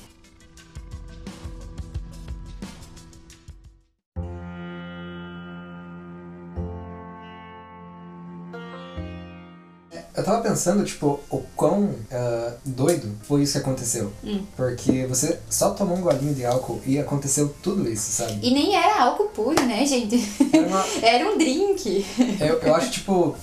Eu 10.16 10.24
tava 10.24 10.40
pensando, 10.42 10.82
tipo, 10.84 11.20
o 11.30 11.42
quão 11.54 11.94
ah, 12.10 12.52
doido 12.64 13.10
foi 13.22 13.42
isso 13.42 13.52
que 13.52 13.58
aconteceu. 13.58 14.10
Hum. 14.24 14.42
Porque 14.56 15.06
você 15.06 15.38
só 15.50 15.70
tomou 15.70 15.96
um 15.96 16.00
golinho 16.00 16.34
de 16.34 16.44
álcool 16.46 16.80
e 16.86 16.98
aconteceu 16.98 17.54
tudo 17.62 17.88
isso, 17.88 18.10
sabe? 18.12 18.38
E 18.42 18.50
nem 18.50 18.74
era 18.74 19.02
álcool 19.04 19.28
puro, 19.28 19.62
né, 19.66 19.84
gente? 19.84 20.16
Era 20.52 20.66
uma- 20.66 20.84
Era 21.02 21.30
um 21.30 21.36
drink. 21.38 22.06
Eu, 22.40 22.58
eu 22.60 22.74
acho, 22.74 22.90
tipo, 22.90 23.34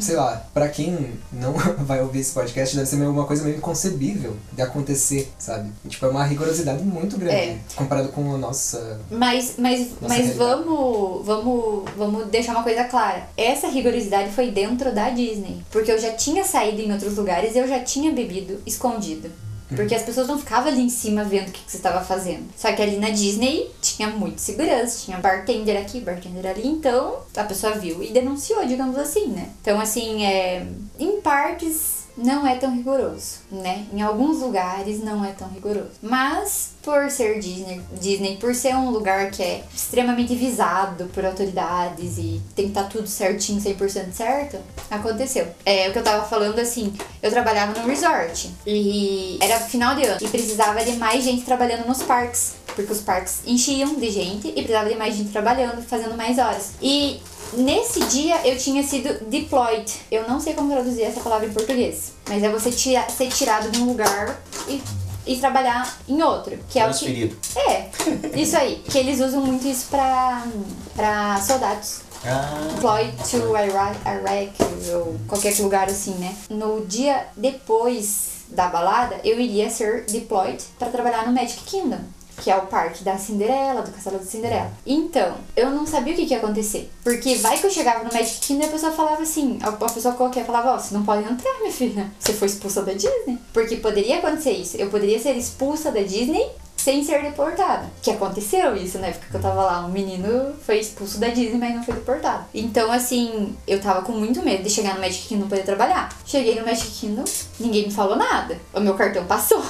sei 0.00 0.16
lá, 0.16 0.46
pra 0.52 0.68
quem 0.68 1.12
não 1.32 1.52
vai 1.84 2.00
ouvir 2.02 2.20
esse 2.20 2.32
podcast, 2.32 2.76
deve 2.76 2.88
ser 2.88 2.96
meio 2.96 3.10
uma 3.10 3.24
coisa 3.24 3.42
meio 3.44 3.56
inconcebível 3.56 4.36
de 4.52 4.62
acontecer, 4.62 5.30
sabe? 5.38 5.70
Tipo, 5.88 6.06
é 6.06 6.08
uma 6.10 6.24
rigorosidade 6.24 6.82
muito 6.82 7.16
grande 7.18 7.34
É. 7.34 7.58
comparado 7.74 8.08
com 8.10 8.34
a 8.34 8.38
nossa. 8.38 9.00
Mas, 9.10 9.54
mas, 9.58 9.80
Nossa 9.80 9.94
mas 10.02 10.12
realidade. 10.18 10.38
vamos, 10.38 11.26
vamos, 11.26 11.84
vamos 11.96 12.26
deixar 12.28 12.52
uma 12.52 12.62
coisa 12.62 12.84
clara. 12.84 13.28
Essa 13.36 13.68
rigorosidade 13.68 14.30
foi 14.32 14.50
dentro 14.50 14.94
da 14.94 15.10
Disney. 15.10 15.62
Porque 15.70 15.90
eu 15.90 15.98
já 15.98 16.12
tinha 16.12 16.44
saído 16.44 16.80
em 16.80 16.92
outros 16.92 17.16
lugares 17.16 17.54
e 17.54 17.58
eu 17.58 17.66
já 17.68 17.80
tinha 17.80 18.12
bebido 18.12 18.60
escondido. 18.66 19.30
Porque 19.74 19.94
as 19.94 20.02
pessoas 20.02 20.26
não 20.26 20.38
ficavam 20.38 20.70
ali 20.70 20.82
em 20.82 20.88
cima 20.88 21.24
vendo 21.24 21.48
o 21.48 21.52
que, 21.52 21.62
que 21.62 21.70
você 21.70 21.76
estava 21.76 22.04
fazendo. 22.04 22.48
Só 22.56 22.72
que 22.72 22.82
ali 22.82 22.96
na 22.96 23.10
Disney 23.10 23.70
tinha 23.80 24.08
muito 24.08 24.40
segurança, 24.40 25.04
tinha 25.04 25.18
bartender 25.18 25.80
aqui, 25.80 26.00
bartender 26.00 26.46
ali. 26.46 26.66
Então 26.66 27.18
a 27.36 27.44
pessoa 27.44 27.72
viu 27.74 28.02
e 28.02 28.10
denunciou, 28.10 28.64
digamos 28.66 28.96
assim, 28.96 29.28
né? 29.28 29.50
Então, 29.60 29.80
assim, 29.80 30.24
é, 30.24 30.66
em 30.98 31.20
partes 31.20 31.99
não 32.22 32.46
é 32.46 32.54
tão 32.56 32.74
rigoroso, 32.74 33.38
né? 33.50 33.86
Em 33.92 34.02
alguns 34.02 34.40
lugares 34.40 35.02
não 35.02 35.24
é 35.24 35.32
tão 35.32 35.48
rigoroso. 35.48 35.90
Mas 36.02 36.70
por 36.82 37.10
ser 37.10 37.38
Disney, 37.40 37.80
Disney, 38.00 38.36
por 38.36 38.54
ser 38.54 38.74
um 38.74 38.90
lugar 38.90 39.30
que 39.30 39.42
é 39.42 39.64
extremamente 39.74 40.34
visado 40.34 41.06
por 41.12 41.24
autoridades 41.24 42.18
e 42.18 42.40
tem 42.54 42.66
que 42.66 42.70
estar 42.70 42.84
tudo 42.84 43.06
certinho, 43.06 43.60
100% 43.60 44.12
certo, 44.12 44.58
aconteceu. 44.90 45.46
É 45.64 45.88
o 45.88 45.92
que 45.92 45.98
eu 45.98 46.04
tava 46.04 46.26
falando 46.26 46.58
assim, 46.58 46.92
eu 47.22 47.30
trabalhava 47.30 47.78
num 47.78 47.86
resort 47.86 48.50
e 48.66 49.38
era 49.40 49.58
final 49.60 49.94
de 49.94 50.04
ano 50.04 50.18
e 50.20 50.28
precisava 50.28 50.84
de 50.84 50.92
mais 50.92 51.24
gente 51.24 51.44
trabalhando 51.44 51.86
nos 51.86 52.02
parques, 52.02 52.54
porque 52.74 52.92
os 52.92 53.00
parques 53.00 53.40
enchiam 53.46 53.94
de 53.94 54.10
gente 54.10 54.48
e 54.48 54.52
precisava 54.52 54.88
de 54.88 54.96
mais 54.96 55.14
gente 55.14 55.30
trabalhando, 55.30 55.82
fazendo 55.82 56.16
mais 56.16 56.38
horas. 56.38 56.72
E 56.80 57.20
Nesse 57.52 58.00
dia 58.06 58.46
eu 58.46 58.56
tinha 58.56 58.82
sido 58.82 59.24
deployed. 59.28 59.90
Eu 60.10 60.28
não 60.28 60.40
sei 60.40 60.54
como 60.54 60.72
traduzir 60.72 61.02
essa 61.02 61.20
palavra 61.20 61.46
em 61.46 61.52
português. 61.52 62.12
Mas 62.28 62.42
é 62.42 62.48
você 62.48 62.70
tira, 62.70 63.08
ser 63.08 63.28
tirado 63.28 63.70
de 63.70 63.80
um 63.80 63.86
lugar 63.86 64.40
e, 64.68 64.82
e 65.26 65.36
trabalhar 65.36 65.98
em 66.08 66.22
outro. 66.22 66.58
Que 66.68 66.78
é 66.78 66.86
o 66.86 66.94
que. 66.94 67.36
É, 67.56 67.90
isso 68.34 68.56
aí. 68.56 68.82
Que 68.88 68.98
eles 68.98 69.20
usam 69.20 69.42
muito 69.42 69.66
isso 69.66 69.86
pra, 69.90 70.46
pra 70.94 71.40
soldados. 71.40 72.00
Ah, 72.24 72.68
Deployed 72.74 73.12
to 73.30 73.56
Iraq, 73.56 73.96
Iraq 74.06 74.52
ou 74.94 75.16
qualquer 75.26 75.58
lugar 75.58 75.88
assim, 75.88 76.12
né? 76.14 76.36
No 76.50 76.84
dia 76.84 77.26
depois 77.36 78.40
da 78.48 78.68
balada, 78.68 79.20
eu 79.24 79.40
iria 79.40 79.70
ser 79.70 80.04
deployed 80.06 80.62
pra 80.78 80.88
trabalhar 80.88 81.26
no 81.26 81.32
Magic 81.32 81.62
Kingdom. 81.64 82.00
Que 82.40 82.50
é 82.50 82.56
o 82.56 82.66
parque 82.66 83.04
da 83.04 83.16
Cinderela, 83.18 83.82
do 83.82 83.92
Castelo 83.92 84.18
da 84.18 84.24
Cinderela. 84.24 84.72
Então, 84.86 85.36
eu 85.56 85.70
não 85.70 85.86
sabia 85.86 86.12
o 86.12 86.16
que, 86.16 86.24
ia 86.24 86.38
acontecer. 86.38 86.90
Porque 87.04 87.36
vai 87.36 87.58
que 87.58 87.66
eu 87.66 87.70
chegava 87.70 88.04
no 88.04 88.12
Magic 88.12 88.40
Kingdom 88.40 88.64
e 88.64 88.68
a 88.68 88.72
pessoa 88.72 88.92
falava 88.92 89.22
assim: 89.22 89.58
a, 89.62 89.68
a 89.68 89.90
pessoa 89.90 90.14
qualquer 90.14 90.44
falava, 90.44 90.72
ó, 90.72 90.78
você 90.78 90.94
não 90.94 91.04
pode 91.04 91.22
entrar, 91.22 91.58
minha 91.60 91.72
filha. 91.72 92.10
Você 92.18 92.32
foi 92.32 92.48
expulsa 92.48 92.82
da 92.82 92.92
Disney. 92.92 93.38
Porque 93.52 93.76
poderia 93.76 94.18
acontecer 94.18 94.52
isso. 94.52 94.76
Eu 94.76 94.88
poderia 94.90 95.18
ser 95.18 95.36
expulsa 95.36 95.90
da 95.90 96.00
Disney 96.00 96.50
sem 96.80 97.04
ser 97.04 97.22
deportada. 97.22 97.84
Que 98.02 98.10
aconteceu 98.10 98.74
isso 98.74 98.98
na 98.98 99.08
época 99.08 99.26
que 99.30 99.36
eu 99.36 99.40
tava 99.40 99.62
lá. 99.62 99.84
Um 99.84 99.90
menino 99.90 100.54
foi 100.64 100.78
expulso 100.78 101.18
da 101.18 101.28
Disney, 101.28 101.58
mas 101.58 101.74
não 101.74 101.84
foi 101.84 101.94
deportado. 101.94 102.44
Então, 102.54 102.90
assim, 102.90 103.54
eu 103.66 103.80
tava 103.80 104.02
com 104.02 104.12
muito 104.12 104.42
medo 104.42 104.62
de 104.62 104.70
chegar 104.70 104.94
no 104.94 105.00
Magic 105.00 105.28
Kingdom 105.28 105.46
e 105.46 105.48
poder 105.48 105.64
trabalhar. 105.64 106.08
Cheguei 106.24 106.58
no 106.58 106.66
Magic 106.66 106.90
Kingdom, 106.90 107.24
ninguém 107.58 107.86
me 107.86 107.92
falou 107.92 108.16
nada. 108.16 108.58
O 108.72 108.80
meu 108.80 108.94
cartão 108.94 109.24
passou. 109.26 109.62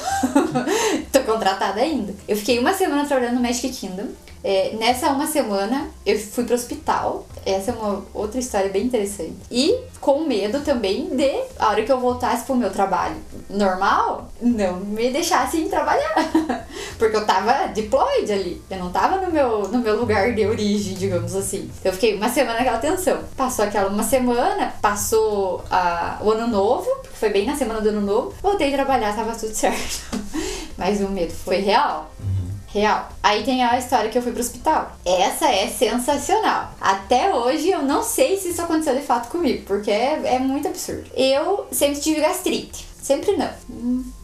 Tô 1.13 1.21
contratada 1.23 1.81
ainda. 1.81 2.15
Eu 2.29 2.37
fiquei 2.37 2.59
uma 2.59 2.73
semana 2.73 3.05
trabalhando 3.05 3.35
no 3.35 3.43
Magic 3.43 3.69
Kingdom. 3.71 4.07
É, 4.43 4.75
nessa 4.79 5.11
uma 5.11 5.27
semana 5.27 5.89
eu 6.05 6.19
fui 6.19 6.45
pro 6.45 6.55
hospital. 6.55 7.27
Essa 7.45 7.71
é 7.71 7.75
uma 7.75 8.05
outra 8.13 8.39
história 8.39 8.71
bem 8.71 8.85
interessante. 8.85 9.37
E 9.51 9.79
com 10.01 10.25
medo 10.25 10.61
também 10.61 11.15
de, 11.15 11.43
a 11.59 11.69
hora 11.69 11.83
que 11.83 11.93
eu 11.93 12.01
voltasse 12.01 12.45
pro 12.45 12.55
meu 12.55 12.71
trabalho 12.71 13.17
normal, 13.49 14.29
não 14.41 14.77
me 14.77 15.11
deixassem 15.11 15.69
trabalhar. 15.69 16.15
Porque 16.99 17.17
eu 17.17 17.25
tava 17.25 17.69
deployed 17.69 18.31
ali. 18.31 18.63
Eu 18.71 18.79
não 18.79 18.91
tava 18.91 19.17
no 19.25 19.33
meu, 19.33 19.69
no 19.69 19.79
meu 19.79 19.99
lugar 19.99 20.35
de 20.35 20.47
origem, 20.47 20.95
digamos 20.95 21.35
assim. 21.35 21.71
Eu 21.83 21.93
fiquei 21.93 22.15
uma 22.15 22.29
semana 22.29 22.59
naquela 22.59 22.79
tensão. 22.79 23.21
Passou 23.37 23.65
aquela 23.65 23.89
uma 23.89 24.03
semana, 24.03 24.75
passou 24.83 25.65
ah, 25.71 26.19
o 26.21 26.31
ano 26.31 26.47
novo, 26.47 26.89
porque 27.03 27.17
foi 27.17 27.31
bem 27.31 27.47
na 27.47 27.57
semana 27.57 27.81
do 27.81 27.89
ano 27.89 28.01
novo. 28.03 28.35
Voltei 28.43 28.73
a 28.73 28.77
trabalhar, 28.77 29.17
tava 29.17 29.35
tudo 29.35 29.53
certo. 29.55 30.19
Mas 30.77 31.01
o 31.01 31.09
medo 31.09 31.33
foi 31.33 31.57
real. 31.57 32.11
Real. 32.73 33.09
Aí 33.23 33.43
tem 33.43 33.65
a 33.65 33.77
história 33.79 34.11
que 34.11 34.17
eu 34.17 34.23
fui 34.23 34.33
pro 34.33 34.41
hospital. 34.41 34.93
Essa 35.05 35.51
é 35.51 35.67
sensacional. 35.67 36.73
Até 36.81 37.35
hoje 37.35 37.69
eu 37.69 37.83
não 37.83 38.03
sei 38.03 38.37
se 38.37 38.51
isso 38.51 38.63
aconteceu 38.63 38.95
de 38.95 39.03
fato 39.03 39.29
comigo, 39.29 39.65
porque 39.67 39.91
é, 39.91 40.37
é 40.37 40.39
muito 40.39 40.69
absurdo. 40.69 41.11
Eu 41.15 41.67
sempre 41.73 42.01
tive 42.01 42.21
gastrite. 42.21 42.90
Sempre 43.03 43.37
não. 43.37 43.51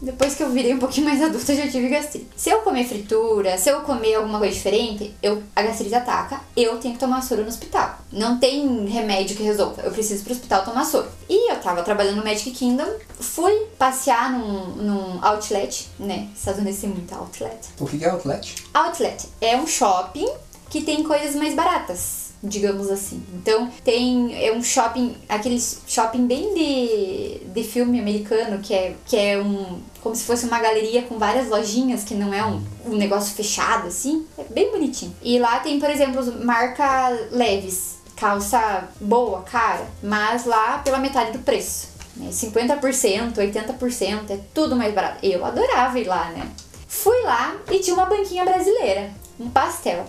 Depois 0.03 0.35
que 0.35 0.43
eu 0.43 0.51
virei 0.51 0.75
um 0.75 0.79
pouquinho 0.79 1.07
mais 1.07 1.23
adulta, 1.23 1.53
eu 1.53 1.57
já 1.57 1.69
tive 1.71 1.89
gastrite. 1.89 2.29
Se 2.37 2.51
eu 2.51 2.61
comer 2.61 2.85
fritura, 2.85 3.57
se 3.57 3.71
eu 3.71 3.81
comer 3.81 4.15
alguma 4.15 4.39
coisa 4.39 4.55
diferente, 4.55 5.15
eu, 5.23 5.43
a 5.55 5.63
gastrite 5.63 5.95
ataca, 5.95 6.41
eu 6.57 6.77
tenho 6.79 6.95
que 6.95 7.01
tomar 7.01 7.23
soro 7.23 7.43
no 7.43 7.49
hospital. 7.49 7.99
Não 8.13 8.39
tem 8.39 8.87
remédio 8.87 9.37
que 9.37 9.43
resolva. 9.43 9.83
Eu 9.83 9.91
preciso 9.91 10.23
ir 10.23 10.25
pro 10.25 10.33
hospital 10.35 10.65
tomar 10.65 10.85
soro. 10.85 11.09
E 11.29 11.51
eu 11.51 11.59
tava 11.61 11.83
trabalhando 11.83 12.17
no 12.17 12.25
Magic 12.25 12.51
Kingdom, 12.51 12.87
fui 13.19 13.53
passear 13.79 14.31
num, 14.31 14.67
num 14.77 15.25
outlet, 15.25 15.89
né? 15.99 16.29
Estados 16.37 16.61
Unidos 16.61 16.81
tem 16.81 16.91
muito 16.91 17.15
outlet. 17.15 17.57
O 17.81 17.87
que 17.87 18.05
é 18.05 18.11
outlet? 18.11 18.55
Outlet 18.75 19.27
é 19.41 19.57
um 19.57 19.67
shopping 19.67 20.29
que 20.69 20.83
tem 20.83 21.03
coisas 21.03 21.35
mais 21.35 21.55
baratas, 21.55 22.26
digamos 22.43 22.91
assim. 22.91 23.23
Então 23.35 23.71
tem 23.85 24.45
é 24.45 24.53
um 24.53 24.63
shopping, 24.63 25.17
aquele 25.29 25.61
shopping 25.61 26.27
bem 26.27 26.55
de, 26.55 27.47
de 27.53 27.65
filme 27.65 27.99
americano 27.99 28.59
que 28.59 28.75
é 28.75 28.95
que 29.07 29.17
é 29.17 29.41
um 29.41 29.81
como 30.03 30.15
se 30.15 30.25
fosse 30.25 30.47
uma 30.47 30.61
galeria 30.61 31.03
com 31.03 31.19
várias 31.19 31.49
lojinhas 31.49 32.05
que 32.05 32.15
não 32.15 32.33
é 32.33 32.45
um, 32.47 32.63
um 32.87 32.97
negócio 32.97 33.35
fechado 33.35 33.89
assim, 33.89 34.25
é 34.39 34.45
bem 34.45 34.71
bonitinho. 34.71 35.15
E 35.21 35.37
lá 35.39 35.59
tem, 35.59 35.81
por 35.81 35.91
exemplo, 35.91 36.23
marca 36.45 37.09
leves, 37.33 37.97
calça 38.15 38.89
boa, 39.01 39.43
cara, 39.43 39.85
mas 40.01 40.45
lá 40.45 40.79
pela 40.79 40.99
metade 40.99 41.33
do 41.33 41.41
preço. 41.41 41.89
Né? 42.17 42.31
50%, 42.31 43.35
80%, 43.35 44.31
é 44.31 44.39
tudo 44.55 44.77
mais 44.77 44.95
barato. 44.95 45.19
Eu 45.27 45.45
adorava 45.45 45.99
ir 45.99 46.07
lá, 46.07 46.31
né? 46.31 46.49
Fui 46.87 47.21
lá 47.23 47.57
e 47.71 47.81
tinha 47.81 47.95
uma 47.95 48.07
banquinha 48.07 48.45
brasileira, 48.45 49.11
um 49.39 49.49
pastel. 49.51 50.05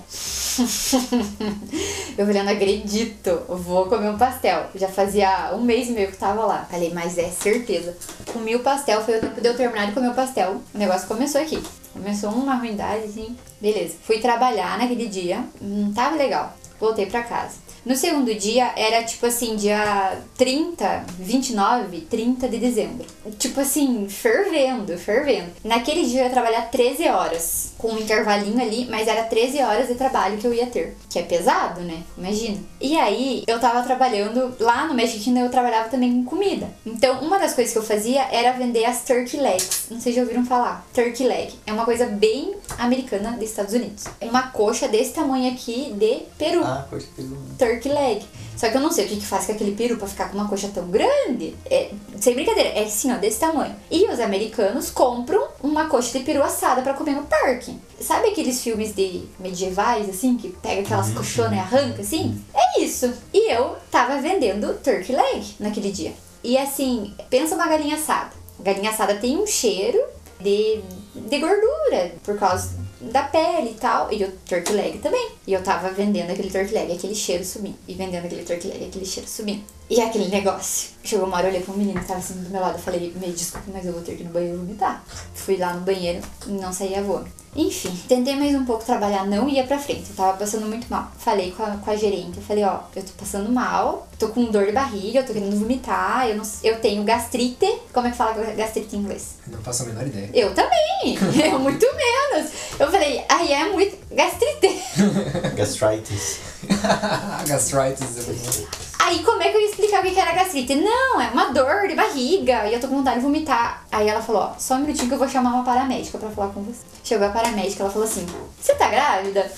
eu 2.18 2.26
falei, 2.26 2.44
não 2.44 2.52
acredito, 2.52 3.44
vou 3.48 3.88
comer 3.88 4.10
um 4.10 4.18
pastel. 4.18 4.70
Já 4.76 4.88
fazia 4.88 5.52
um 5.54 5.62
mês 5.62 5.90
e 5.90 5.92
meio 5.92 6.10
que 6.10 6.18
tava 6.18 6.46
lá. 6.46 6.66
Falei, 6.70 6.92
mas 6.94 7.18
é 7.18 7.30
certeza. 7.30 7.96
Comi 8.32 8.56
o 8.56 8.62
pastel, 8.62 9.04
foi 9.04 9.18
o 9.18 9.22
tempo 9.22 9.40
de 9.40 9.48
eu 9.48 9.56
terminar 9.56 9.88
de 9.88 9.94
comer 9.94 10.10
o 10.10 10.16
pastel. 10.16 10.62
O 10.74 10.78
negócio 10.78 11.08
começou 11.08 11.42
aqui. 11.42 11.62
Começou 11.94 12.30
uma 12.32 12.56
ruindade, 12.56 13.06
assim. 13.06 13.36
Beleza. 13.60 13.96
Fui 14.04 14.20
trabalhar 14.20 14.78
naquele 14.78 15.08
dia, 15.08 15.44
não 15.60 15.92
tava 15.94 16.16
legal. 16.16 16.56
Voltei 16.80 17.08
pra 17.08 17.24
casa. 17.24 17.67
No 17.86 17.96
segundo 17.96 18.34
dia 18.36 18.72
era 18.76 19.04
tipo 19.04 19.26
assim, 19.26 19.56
dia 19.56 20.18
30, 20.38 21.06
29, 21.20 22.02
30 22.02 22.48
de 22.48 22.58
dezembro. 22.58 23.06
Tipo 23.38 23.62
assim, 23.62 24.08
fervendo, 24.10 24.98
fervendo. 24.98 25.50
Naquele 25.64 26.06
dia 26.06 26.22
eu 26.22 26.26
ia 26.26 26.30
trabalhar 26.32 26.64
13 26.70 27.08
horas, 27.08 27.74
com 27.78 27.94
um 27.94 28.00
intervalinho 28.00 28.62
ali, 28.62 28.88
mas 28.90 29.08
era 29.08 29.24
13 29.24 29.62
horas 29.62 29.88
de 29.88 29.96
trabalho 29.96 30.38
que 30.38 30.46
eu 30.46 30.54
ia 30.54 30.66
ter. 30.68 30.96
Que 31.10 31.20
é 31.20 31.24
pesado, 31.24 31.82
né? 31.82 32.04
Imagina. 32.18 32.58
E 32.82 32.98
aí 32.98 33.44
eu 33.48 33.60
tava 33.60 33.82
trabalhando 33.84 34.56
lá 34.60 34.86
no 34.88 34.94
Magic 34.94 35.20
Kingdom, 35.20 35.42
eu 35.42 35.50
trabalhava 35.52 35.90
também 35.90 36.12
com 36.12 36.30
comida. 36.30 36.70
Então 36.86 37.22
uma 37.22 37.40
das 37.40 37.54
coisas 37.54 37.74
que 37.74 37.80
eu 37.80 37.84
fazia 37.84 38.24
era 38.32 38.52
vender 38.52 38.86
as 38.86 39.04
turkey 39.04 39.38
legs. 39.38 39.88
Não 39.90 40.00
sei 40.00 40.12
se 40.12 40.18
já 40.18 40.22
ouviram 40.22 40.46
falar. 40.46 40.86
Turkey 40.94 41.26
leg. 41.26 41.54
É 41.66 41.72
uma 41.72 41.86
coisa 41.86 42.06
bem 42.06 42.56
americana 42.78 43.32
dos 43.32 43.50
Estados 43.50 43.74
Unidos. 43.74 44.06
É 44.20 44.26
uma 44.26 44.44
coxa 44.50 44.88
desse 44.88 45.14
tamanho 45.14 45.52
aqui 45.52 45.94
de 45.98 46.24
peru 46.38 46.64
ah, 46.64 46.86
que 46.90 47.06
pegou. 47.16 47.38
turkey 47.58 47.77
leg. 47.86 48.26
Só 48.58 48.70
que 48.70 48.76
eu 48.76 48.82
não 48.82 48.92
sei 48.92 49.06
o 49.06 49.08
que, 49.08 49.18
que 49.18 49.26
faz 49.26 49.46
com 49.46 49.52
aquele 49.52 49.76
peru 49.76 49.98
pra 49.98 50.08
ficar 50.08 50.30
com 50.30 50.38
uma 50.38 50.50
coxa 50.50 50.68
tão 50.74 50.88
grande. 50.88 51.56
É, 51.70 51.92
sem 52.20 52.34
brincadeira, 52.34 52.70
é 52.70 52.86
assim, 52.86 53.14
ó, 53.14 53.18
desse 53.18 53.40
tamanho. 53.40 53.76
E 53.92 54.06
os 54.06 54.20
americanos 54.20 54.90
compram 54.90 55.48
uma 55.62 55.86
coxa 55.86 56.18
de 56.18 56.26
peru 56.26 56.42
assada 56.42 56.82
pra 56.82 56.96
comer 56.96 57.12
no 57.12 57.24
parque. 57.24 57.78
Sabe 58.02 58.30
aqueles 58.30 58.64
filmes 58.64 58.96
de 58.96 59.24
medievais, 59.40 60.10
assim, 60.10 60.38
que 60.38 60.50
pega 60.50 60.82
aquelas 60.82 61.12
coxonas 61.12 61.54
e 61.54 61.60
arranca, 61.60 62.02
assim? 62.02 62.44
É 62.52 62.82
isso. 62.82 63.14
E 63.32 63.54
eu 63.54 63.76
tava 63.92 64.20
vendendo 64.20 64.74
turkey 64.84 65.16
leg 65.16 65.46
naquele 65.60 65.92
dia. 65.92 66.14
E 66.44 66.58
assim, 66.58 67.14
pensa 67.30 67.54
uma 67.54 67.68
galinha 67.68 67.96
assada. 67.96 68.32
Galinha 68.60 68.90
assada 68.90 69.14
tem 69.16 69.38
um 69.38 69.46
cheiro 69.46 70.00
de, 70.40 70.82
de 71.14 71.38
gordura, 71.38 72.12
por 72.24 72.40
causa 72.40 72.87
da 73.00 73.24
pele 73.24 73.72
e 73.72 73.74
tal. 73.76 74.12
E 74.12 74.24
o 74.24 74.32
turkey 74.46 74.74
leg 74.74 75.00
também. 75.00 75.32
E 75.46 75.54
eu 75.54 75.64
tava 75.64 75.90
vendendo 75.90 76.32
aquele 76.32 76.50
turkey 76.50 76.74
leg, 76.74 76.92
aquele 76.92 77.16
cheiro 77.16 77.44
subindo. 77.44 77.78
E 77.88 77.94
vendendo 77.94 78.26
aquele 78.26 78.44
turkey 78.44 78.68
leg, 78.68 78.86
aquele 78.86 79.06
cheiro 79.06 79.30
subindo. 79.30 79.64
E 79.90 80.02
aquele 80.02 80.28
negócio. 80.28 80.90
Chegou 81.04 81.26
uma 81.26 81.38
hora, 81.38 81.48
eu 81.48 81.52
olhei 81.52 81.62
pra 81.62 81.74
um 81.74 81.78
menino 81.78 82.00
que 82.00 82.06
tava 82.06 82.20
assim 82.20 82.34
do 82.34 82.50
meu 82.50 82.60
lado. 82.60 82.76
Eu 82.76 82.82
falei, 82.82 83.14
me 83.16 83.32
desculpe, 83.32 83.72
mas 83.72 83.86
eu 83.86 83.94
vou 83.94 84.02
ter 84.02 84.16
que 84.16 84.24
ir 84.24 84.26
no 84.26 84.34
banheiro 84.34 84.58
vomitar. 84.58 85.02
Fui 85.34 85.56
lá 85.56 85.74
no 85.74 85.82
banheiro 85.82 86.22
e 86.46 86.52
não 86.52 86.74
saía 86.74 87.02
voando. 87.02 87.30
Enfim, 87.56 87.98
tentei 88.08 88.36
mais 88.36 88.54
um 88.54 88.66
pouco 88.66 88.86
trabalhar, 88.86 89.26
não 89.26 89.50
ia 89.50 89.64
pra 89.64 89.80
frente. 89.80 90.10
Eu 90.10 90.16
tava 90.16 90.38
passando 90.38 90.68
muito 90.68 90.88
mal. 90.90 91.12
Falei 91.18 91.52
com 91.52 91.64
a, 91.64 91.72
com 91.78 91.90
a 91.90 91.96
gerente, 91.96 92.38
eu 92.38 92.44
falei, 92.44 92.64
ó, 92.64 92.82
eu 92.96 93.02
tô 93.02 93.14
passando 93.18 93.52
mal, 93.52 94.08
tô 94.20 94.28
com 94.28 94.46
dor 94.46 94.68
de 94.68 94.74
barriga, 94.74 95.22
eu 95.22 95.26
tô 95.26 95.34
querendo 95.34 95.58
vomitar, 95.58 96.28
eu, 96.30 96.36
não, 96.36 96.44
eu 96.64 96.80
tenho 96.80 97.04
gastrite. 97.04 97.80
Como 97.92 98.06
é 98.06 98.12
que 98.12 98.18
fala 98.18 98.34
gastrite 98.54 98.96
em 98.96 99.00
inglês? 99.00 99.38
Não 99.48 99.60
faço 99.62 99.84
a 99.84 99.86
menor 99.88 100.06
ideia. 100.06 100.30
Eu 100.34 100.54
também, 100.54 101.18
eu 101.52 101.60
muito 101.60 101.86
menos. 101.96 102.52
Eu 102.78 102.92
falei, 102.92 103.22
I 103.22 103.54
am 103.54 103.76
with 103.76 103.94
gastrite. 104.12 104.84
Gastritis. 105.56 106.40
Gastritis 107.48 108.18
é 108.18 108.34
muito. 108.34 108.88
Aí 109.00 109.24
como 109.24 109.42
é 109.42 109.50
que 109.50 109.58
eu 109.58 109.62
ia 109.62 109.70
explicar 109.78 110.04
o 110.04 110.12
que 110.12 110.20
era 110.20 110.32
gastrite? 110.32 110.74
Não, 110.74 111.22
é 111.22 111.30
uma 111.30 111.52
dor 111.52 111.88
de 111.88 111.94
barriga 111.94 112.68
e 112.68 112.74
eu 112.74 112.80
tô 112.80 112.88
com 112.88 112.98
vontade 112.98 113.18
de 113.18 113.24
vomitar. 113.24 113.86
Aí 113.92 114.10
ela 114.10 114.22
falou, 114.22 114.42
ó, 114.42 114.54
só 114.58 114.74
um 114.74 114.80
minutinho 114.80 115.08
que 115.08 115.14
eu 115.14 115.20
vou 115.20 115.30
chamar 115.30 115.54
uma 115.54 115.64
paramédica 115.64 116.18
pra 116.18 116.30
falar 116.30 116.52
com 116.52 116.64
você. 116.64 116.82
Chegou 117.04 117.28
a 117.28 117.30
paramédica, 117.30 117.84
ela 117.84 117.92
falou 117.92 118.08
assim, 118.08 118.26
você 118.60 118.74
tá 118.74 118.90
grávida? 118.90 119.50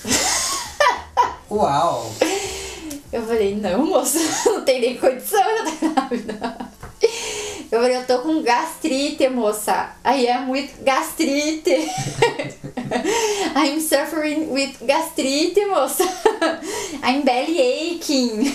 Uau! 1.50 2.12
Eu 3.10 3.22
falei, 3.22 3.56
não, 3.56 3.86
moça, 3.86 4.18
não 4.44 4.62
tem 4.62 4.80
nem 4.80 4.98
condição 4.98 5.42
de 5.42 5.48
eu 5.48 5.64
estar 5.64 5.94
grávida. 5.94 6.70
Eu 7.72 7.80
falei, 7.80 7.96
eu 7.96 8.04
tô 8.04 8.18
com 8.18 8.42
gastrite, 8.42 9.28
moça. 9.28 9.90
I 10.04 10.26
am 10.28 10.50
with 10.50 10.70
gastrite. 10.82 11.88
I'm 13.56 13.80
suffering 13.80 14.50
with 14.50 14.76
gastrite, 14.82 15.66
moça. 15.66 16.04
I'm 17.02 17.22
belly 17.22 17.60
aching. 17.60 18.52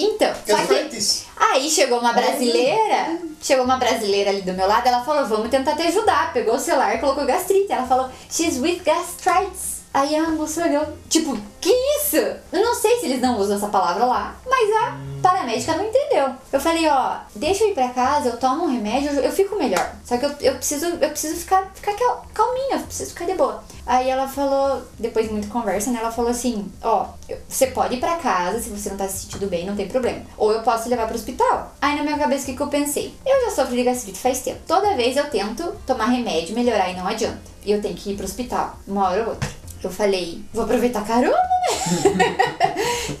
Então, 0.00 0.32
só 0.46 0.56
que 0.64 1.26
aí 1.36 1.68
chegou 1.68 1.98
uma 1.98 2.12
brasileira, 2.12 3.18
chegou 3.42 3.64
uma 3.64 3.78
brasileira 3.78 4.30
ali 4.30 4.42
do 4.42 4.52
meu 4.52 4.68
lado, 4.68 4.86
ela 4.86 5.02
falou, 5.02 5.26
vamos 5.26 5.50
tentar 5.50 5.74
te 5.74 5.82
ajudar. 5.82 6.32
Pegou 6.32 6.54
o 6.54 6.58
celular 6.58 6.94
e 6.94 6.98
colocou 6.98 7.26
gastrite. 7.26 7.72
Ela 7.72 7.86
falou, 7.86 8.08
she's 8.30 8.58
with 8.58 8.80
gastritis. 8.84 9.77
Aí 9.92 10.14
a 10.14 10.28
moça 10.30 10.64
olhou, 10.64 10.86
tipo, 11.08 11.36
que 11.60 11.70
isso? 11.70 12.16
Eu 12.16 12.62
não 12.64 12.74
sei 12.74 13.00
se 13.00 13.06
eles 13.06 13.20
não 13.20 13.38
usam 13.38 13.56
essa 13.56 13.68
palavra 13.68 14.04
lá, 14.04 14.36
mas 14.46 14.70
a 14.76 14.96
paramédica 15.22 15.76
não 15.76 15.86
entendeu. 15.86 16.30
Eu 16.52 16.60
falei, 16.60 16.86
ó, 16.88 17.16
deixa 17.34 17.64
eu 17.64 17.70
ir 17.70 17.74
pra 17.74 17.88
casa, 17.88 18.28
eu 18.28 18.36
tomo 18.36 18.64
um 18.64 18.72
remédio, 18.72 19.10
eu 19.10 19.32
fico 19.32 19.56
melhor. 19.56 19.94
Só 20.04 20.16
que 20.16 20.24
eu, 20.24 20.34
eu 20.40 20.54
preciso, 20.54 20.86
eu 20.86 21.10
preciso 21.10 21.36
ficar, 21.36 21.70
ficar 21.74 21.94
calminha, 22.32 22.76
eu 22.76 22.80
preciso 22.80 23.10
ficar 23.10 23.26
de 23.26 23.34
boa. 23.34 23.62
Aí 23.86 24.10
ela 24.10 24.28
falou, 24.28 24.82
depois 24.98 25.26
de 25.26 25.32
muita 25.32 25.48
conversa, 25.48 25.90
né? 25.90 25.98
Ela 26.00 26.12
falou 26.12 26.30
assim: 26.30 26.70
Ó, 26.82 27.06
você 27.48 27.68
pode 27.68 27.94
ir 27.94 28.00
pra 28.00 28.16
casa 28.16 28.60
se 28.60 28.68
você 28.68 28.90
não 28.90 28.98
tá 28.98 29.08
se 29.08 29.20
sentindo 29.22 29.46
bem, 29.46 29.66
não 29.66 29.74
tem 29.74 29.88
problema. 29.88 30.22
Ou 30.36 30.52
eu 30.52 30.62
posso 30.62 30.88
levar 30.88 31.06
pro 31.06 31.16
hospital. 31.16 31.74
Aí 31.80 31.96
na 31.96 32.02
minha 32.02 32.18
cabeça, 32.18 32.44
o 32.44 32.46
que, 32.46 32.56
que 32.56 32.62
eu 32.62 32.68
pensei? 32.68 33.14
Eu 33.24 33.46
já 33.46 33.50
sofro 33.50 33.74
de 33.74 33.82
gastrite 33.82 34.18
faz 34.18 34.42
tempo. 34.42 34.60
Toda 34.66 34.94
vez 34.94 35.16
eu 35.16 35.28
tento 35.30 35.74
tomar 35.86 36.06
remédio, 36.06 36.54
melhorar 36.54 36.90
e 36.90 36.96
não 36.96 37.06
adianta. 37.06 37.40
E 37.64 37.72
eu 37.72 37.80
tenho 37.80 37.94
que 37.94 38.12
ir 38.12 38.16
pro 38.16 38.24
hospital, 38.24 38.78
uma 38.86 39.08
hora 39.08 39.22
ou 39.22 39.30
outra. 39.30 39.57
Eu 39.82 39.90
falei, 39.90 40.42
vou 40.52 40.64
aproveitar 40.64 41.04
caramba, 41.04 41.36
né? 41.36 42.36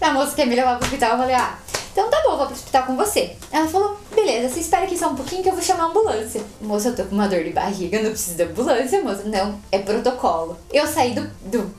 a 0.00 0.12
moça 0.12 0.34
quer 0.34 0.46
me 0.46 0.56
levar 0.56 0.76
pro 0.76 0.86
hospital, 0.86 1.12
eu 1.12 1.18
falei, 1.18 1.34
ah, 1.34 1.58
então 1.92 2.10
tá 2.10 2.22
bom, 2.24 2.36
vou 2.36 2.46
pro 2.46 2.54
hospital 2.54 2.84
com 2.84 2.96
você. 2.96 3.32
Ela 3.50 3.66
falou, 3.66 3.98
beleza, 4.14 4.48
você 4.48 4.60
espera 4.60 4.84
aqui 4.84 4.96
só 4.96 5.08
um 5.08 5.16
pouquinho 5.16 5.42
que 5.42 5.48
eu 5.48 5.54
vou 5.54 5.62
chamar 5.62 5.84
a 5.84 5.86
ambulância. 5.86 6.40
Moça, 6.60 6.90
eu 6.90 6.96
tô 6.96 7.04
com 7.04 7.14
uma 7.16 7.28
dor 7.28 7.42
de 7.42 7.50
barriga, 7.50 8.00
não 8.00 8.10
preciso 8.10 8.36
da 8.36 8.44
ambulância, 8.44 9.02
moça. 9.02 9.24
Não, 9.24 9.60
é 9.72 9.80
protocolo. 9.80 10.56
Eu 10.72 10.86
saí 10.86 11.12
do, 11.12 11.28
do 11.46 11.74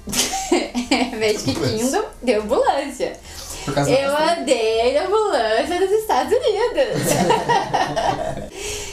Magic 1.17 1.55
Kingdom, 1.55 2.03
deu 2.21 2.41
ambulância. 2.41 3.17
Eu 3.67 4.17
andei 4.17 4.93
na 4.93 5.05
ambulância 5.05 5.79
dos 5.79 5.91
Estados 5.91 6.33
Unidos. 6.33 7.13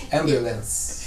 Ambulance. 0.12 1.05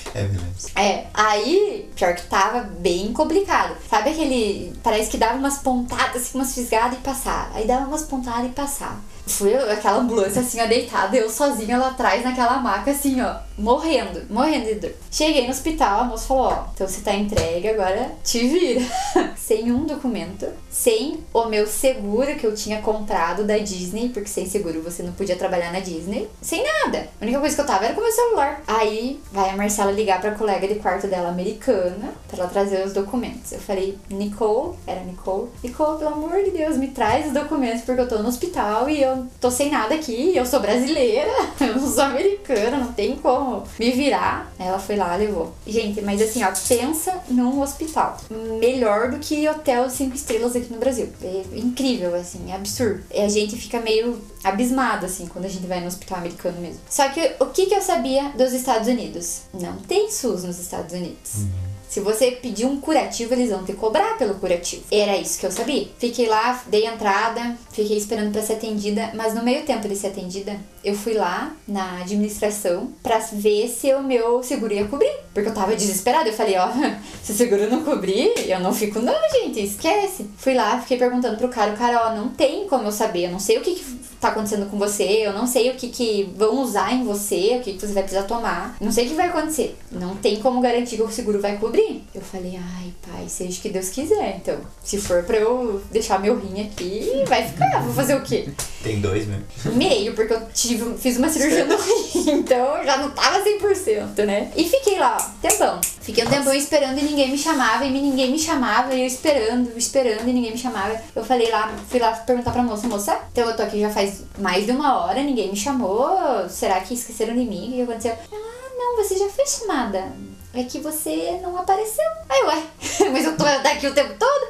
É, 0.76 1.06
aí, 1.14 1.90
pior 1.96 2.16
que 2.16 2.24
tava 2.24 2.62
bem 2.62 3.14
complicado. 3.14 3.76
Sabe 3.90 4.12
aquele. 4.12 4.74
Parece 4.84 5.10
que 5.10 5.18
dava 5.18 5.38
umas 5.38 5.60
pontadas, 5.60 6.24
assim, 6.24 6.38
umas 6.38 6.54
fisgadas 6.54 6.98
e 6.98 7.02
passava. 7.02 7.50
Aí 7.56 7.68
dava 7.68 7.86
umas 7.86 8.04
pontadas 8.04 8.46
e 8.46 8.54
passava. 8.54 9.00
Fui 9.28 9.54
aquela 9.54 10.00
ambulância 10.00 10.42
assim, 10.42 10.60
ó, 10.60 10.66
deitada, 10.66 11.16
eu 11.16 11.30
sozinha 11.30 11.78
lá 11.78 11.90
atrás 11.90 12.24
naquela 12.24 12.58
maca, 12.58 12.90
assim, 12.90 13.22
ó, 13.22 13.36
morrendo, 13.58 14.26
morrendo 14.28 14.66
de 14.66 14.76
dor. 14.76 14.92
Cheguei 15.12 15.46
no 15.46 15.52
hospital, 15.52 16.02
a 16.02 16.04
moça 16.06 16.28
falou: 16.28 16.46
Ó, 16.46 16.66
então 16.74 16.88
você 16.88 17.02
tá 17.02 17.14
entregue, 17.14 17.70
agora 17.70 18.12
te 18.24 18.48
vira. 18.48 18.86
sem 19.50 19.72
um 19.72 19.84
documento, 19.84 20.46
sem 20.70 21.24
o 21.34 21.46
meu 21.46 21.66
seguro 21.66 22.36
que 22.36 22.46
eu 22.46 22.54
tinha 22.54 22.84
comprado 22.84 23.44
da 23.44 23.58
Disney, 23.58 24.10
porque 24.10 24.30
sem 24.30 24.46
seguro 24.46 24.84
você 24.84 25.02
não 25.02 25.12
podia 25.12 25.36
trabalhar 25.36 25.74
na 25.74 25.80
Disney, 25.80 26.30
sem 26.40 26.64
nada. 26.64 27.10
A 27.20 27.24
única 27.24 27.40
coisa 27.40 27.56
que 27.56 27.62
eu 27.62 27.66
tava 27.66 27.86
era 27.86 27.96
com 27.96 28.02
meu 28.02 28.12
celular. 28.12 28.62
Aí 28.68 29.20
vai 29.32 29.50
a 29.50 29.58
Marcela 29.58 29.92
ligar 29.92 30.22
pra 30.22 30.36
colega 30.36 30.68
de 30.68 30.76
quarto 30.76 31.08
dela 31.08 31.30
americana 31.30 32.14
pra 32.28 32.38
ela 32.38 32.48
trazer 32.48 32.86
os 32.86 32.94
documentos. 32.94 33.52
Eu 33.52 33.60
falei: 33.60 33.98
Nicole, 34.08 34.76
era 34.86 35.00
Nicole, 35.00 35.50
Nicole, 35.64 35.98
pelo 35.98 36.14
amor 36.14 36.44
de 36.44 36.52
Deus, 36.52 36.78
me 36.78 36.90
traz 36.90 37.26
os 37.26 37.34
documentos 37.34 37.82
porque 37.82 38.02
eu 38.02 38.08
tô 38.08 38.20
no 38.20 38.30
hospital 38.30 38.88
e 38.88 39.02
eu 39.02 39.26
tô 39.42 39.50
sem 39.50 39.72
nada 39.72 39.96
aqui, 39.96 40.38
eu 40.38 40.46
sou 40.46 40.60
brasileira, 40.60 41.32
eu 41.60 41.76
não 41.76 41.92
sou 41.92 42.04
americana, 42.04 42.78
não 42.78 42.94
tem 42.94 43.16
como 43.16 43.64
me 43.80 43.90
virar. 43.94 44.54
Ela 44.60 44.78
foi 44.78 44.96
lá, 44.96 45.16
levou. 45.16 45.56
Gente, 45.66 46.04
mas 46.04 46.22
assim, 46.22 46.44
ó, 46.44 46.52
pensa 46.68 47.20
num 47.28 47.64
hospital. 47.64 48.16
Melhor 48.60 49.10
do 49.10 49.18
que 49.18 49.39
hotel 49.48 49.90
cinco 49.90 50.16
estrelas 50.16 50.56
aqui 50.56 50.72
no 50.72 50.80
Brasil. 50.80 51.10
É 51.22 51.58
incrível, 51.58 52.16
assim, 52.16 52.52
é 52.52 52.56
absurdo. 52.56 53.04
E 53.14 53.22
a 53.22 53.30
gente 53.30 53.56
fica 53.56 53.80
meio 53.80 54.22
abismado, 54.44 55.06
assim, 55.06 55.28
quando 55.28 55.46
a 55.46 55.50
gente 55.50 55.68
vai 55.68 55.80
no 55.80 55.88
hospital 55.88 56.20
americano 56.20 56.60
mesmo. 56.60 56.80
Só 56.90 57.08
que 57.10 57.36
o 57.40 57.48
que, 57.48 57.68
que 57.68 57.76
eu 57.76 57.82
sabia 57.82 58.30
dos 58.30 58.54
Estados 58.54 58.88
Unidos? 58.88 59.42
Não 59.54 59.78
tem 59.78 60.12
SUS 60.12 60.44
nos 60.44 60.60
Estados 60.60 60.94
Unidos. 60.94 61.36
Uhum. 61.36 61.70
Se 61.90 62.00
você 62.02 62.30
pedir 62.30 62.66
um 62.66 62.80
curativo, 62.80 63.34
eles 63.34 63.50
vão 63.50 63.66
te 63.66 63.74
cobrar 63.74 64.16
pelo 64.16 64.36
curativo. 64.36 64.84
Era 64.92 65.18
isso 65.18 65.40
que 65.40 65.46
eu 65.48 65.52
sabia. 65.52 65.88
Fiquei 65.98 66.28
lá, 66.28 66.64
dei 66.68 66.86
entrada, 66.86 67.58
fiquei 67.72 67.98
esperando 67.98 68.32
para 68.32 68.44
ser 68.44 68.54
atendida, 68.54 69.12
mas 69.16 69.34
no 69.34 69.42
meio 69.42 69.66
tempo 69.66 69.88
de 69.88 69.96
ser 69.96 70.08
atendida, 70.08 70.56
eu 70.84 70.96
fui 70.96 71.14
lá 71.14 71.54
na 71.68 72.02
administração 72.02 72.92
para 73.04 73.20
ver 73.34 73.68
se 73.68 73.94
o 73.94 74.02
meu 74.02 74.42
seguro 74.44 74.74
ia 74.74 74.86
cobrir. 74.86 75.12
Porque 75.34 75.50
eu 75.50 75.54
tava 75.54 75.76
desesperada. 75.76 76.30
Eu 76.30 76.34
falei, 76.34 76.58
ó, 76.58 76.70
se 77.24 77.32
o 77.32 77.36
seguro 77.36 77.70
não 77.70 77.84
cobrir, 77.84 78.34
eu 78.48 78.60
não 78.60 78.74
fico, 78.74 79.00
não, 79.00 79.16
gente, 79.32 79.62
esquece. 79.62 80.26
Fui 80.38 80.54
lá, 80.54 80.80
fiquei 80.80 80.98
perguntando 80.98 81.38
pro 81.38 81.50
cara, 81.50 81.74
o 81.74 81.78
cara, 81.78 82.08
ó, 82.08 82.16
não 82.16 82.30
tem 82.30 82.68
como 82.68 82.88
eu 82.88 82.92
saber, 82.92 83.26
eu 83.26 83.32
não 83.32 83.40
sei 83.40 83.58
o 83.58 83.62
que, 83.62 83.76
que 83.76 84.00
tá 84.20 84.30
acontecendo 84.30 84.70
com 84.70 84.78
você, 84.78 85.04
eu 85.04 85.32
não 85.32 85.48
sei 85.48 85.70
o 85.70 85.76
que, 85.76 85.88
que 85.88 86.34
vão 86.36 86.62
usar 86.62 86.94
em 86.94 87.04
você, 87.06 87.58
o 87.58 87.64
que, 87.64 87.74
que 87.74 87.80
você 87.80 87.94
vai 87.94 88.04
precisar 88.04 88.24
tomar, 88.24 88.76
não 88.82 88.92
sei 88.92 89.06
o 89.06 89.10
que 89.10 89.16
vai 89.16 89.28
acontecer. 89.28 89.78
Não 89.92 90.16
tem 90.16 90.38
como 90.38 90.62
garantir 90.62 90.98
que 90.98 91.04
o 91.04 91.10
seguro 91.10 91.40
vai 91.40 91.58
cobrir. 91.58 92.04
Eu 92.14 92.22
falei, 92.22 92.58
ai, 92.58 92.94
pai, 93.08 93.30
seja 93.30 93.58
o 93.58 93.62
que 93.62 93.70
Deus 93.70 93.90
quiser. 93.90 94.36
Então, 94.38 94.58
se 94.84 95.00
for 95.00 95.24
pra 95.24 95.38
eu 95.38 95.82
deixar 95.92 96.20
meu 96.20 96.38
rim 96.38 96.62
aqui, 96.62 97.24
vai 97.28 97.48
ficar. 97.48 97.82
Vou 97.82 97.94
fazer 97.94 98.16
o 98.16 98.22
quê? 98.22 98.50
Tem 98.84 99.00
dois 99.00 99.26
mesmo. 99.26 99.46
Meio, 99.74 100.14
porque 100.14 100.34
eu 100.34 100.42
tive, 100.70 100.98
fiz 100.98 101.18
uma 101.18 101.30
cirurgia 101.30 101.66
no 101.66 101.76
rim, 101.76 102.32
então 102.40 102.84
já 102.84 102.98
não 102.98 103.10
tava 103.12 103.44
100%, 103.44 104.26
né? 104.26 104.52
E 104.56 104.64
fiquei 104.70 105.00
lá, 105.00 105.18
ó, 105.20 105.48
tempão. 105.48 105.80
Fiquei 106.02 106.24
um 106.24 106.30
tempão 106.30 106.54
esperando 106.54 106.98
e 107.00 107.04
ninguém 107.04 107.32
me 107.32 107.38
chamava, 107.38 107.86
e 107.86 107.92
ninguém 107.92 108.32
me 108.32 108.40
chamava, 108.40 108.94
e 108.94 109.02
eu 109.02 109.08
esperando, 109.08 109.72
esperando 109.78 110.28
e 110.28 110.34
ninguém 110.34 110.52
me 110.52 110.58
chamava. 110.58 111.00
Eu 111.16 111.24
falei 111.24 111.50
lá, 111.50 111.74
fui 111.88 112.00
lá 112.00 112.12
perguntar 112.12 112.52
pra 112.52 112.64
moça, 112.64 112.88
moça, 112.88 113.20
então 113.32 113.48
eu 113.48 113.56
tô 113.56 113.64
aqui 113.64 113.80
já 113.80 113.90
faz 113.90 114.24
mais 114.38 114.66
de 114.66 114.72
uma 114.72 115.04
hora, 115.04 115.22
ninguém 115.24 115.50
me 115.50 115.58
chamou, 115.58 116.18
será 116.50 116.80
que 116.82 116.94
esqueceram 116.94 117.34
de 117.34 117.46
mim? 117.46 117.70
O 117.70 117.74
que 117.74 117.82
aconteceu? 117.82 118.18
Ah, 118.32 118.70
não, 118.78 118.96
você 118.98 119.18
já 119.18 119.30
foi 119.30 119.46
chamada. 119.46 120.12
É 120.54 120.64
que 120.64 120.80
você 120.80 121.40
não 121.44 121.56
apareceu. 121.58 122.06
Aí, 122.28 122.42
ué, 122.44 122.64
mas 123.12 123.26
eu 123.26 123.38
tô 123.38 123.44
daqui 123.44 123.86
o 123.86 123.94
tempo 123.94 124.16
todo? 124.18 124.48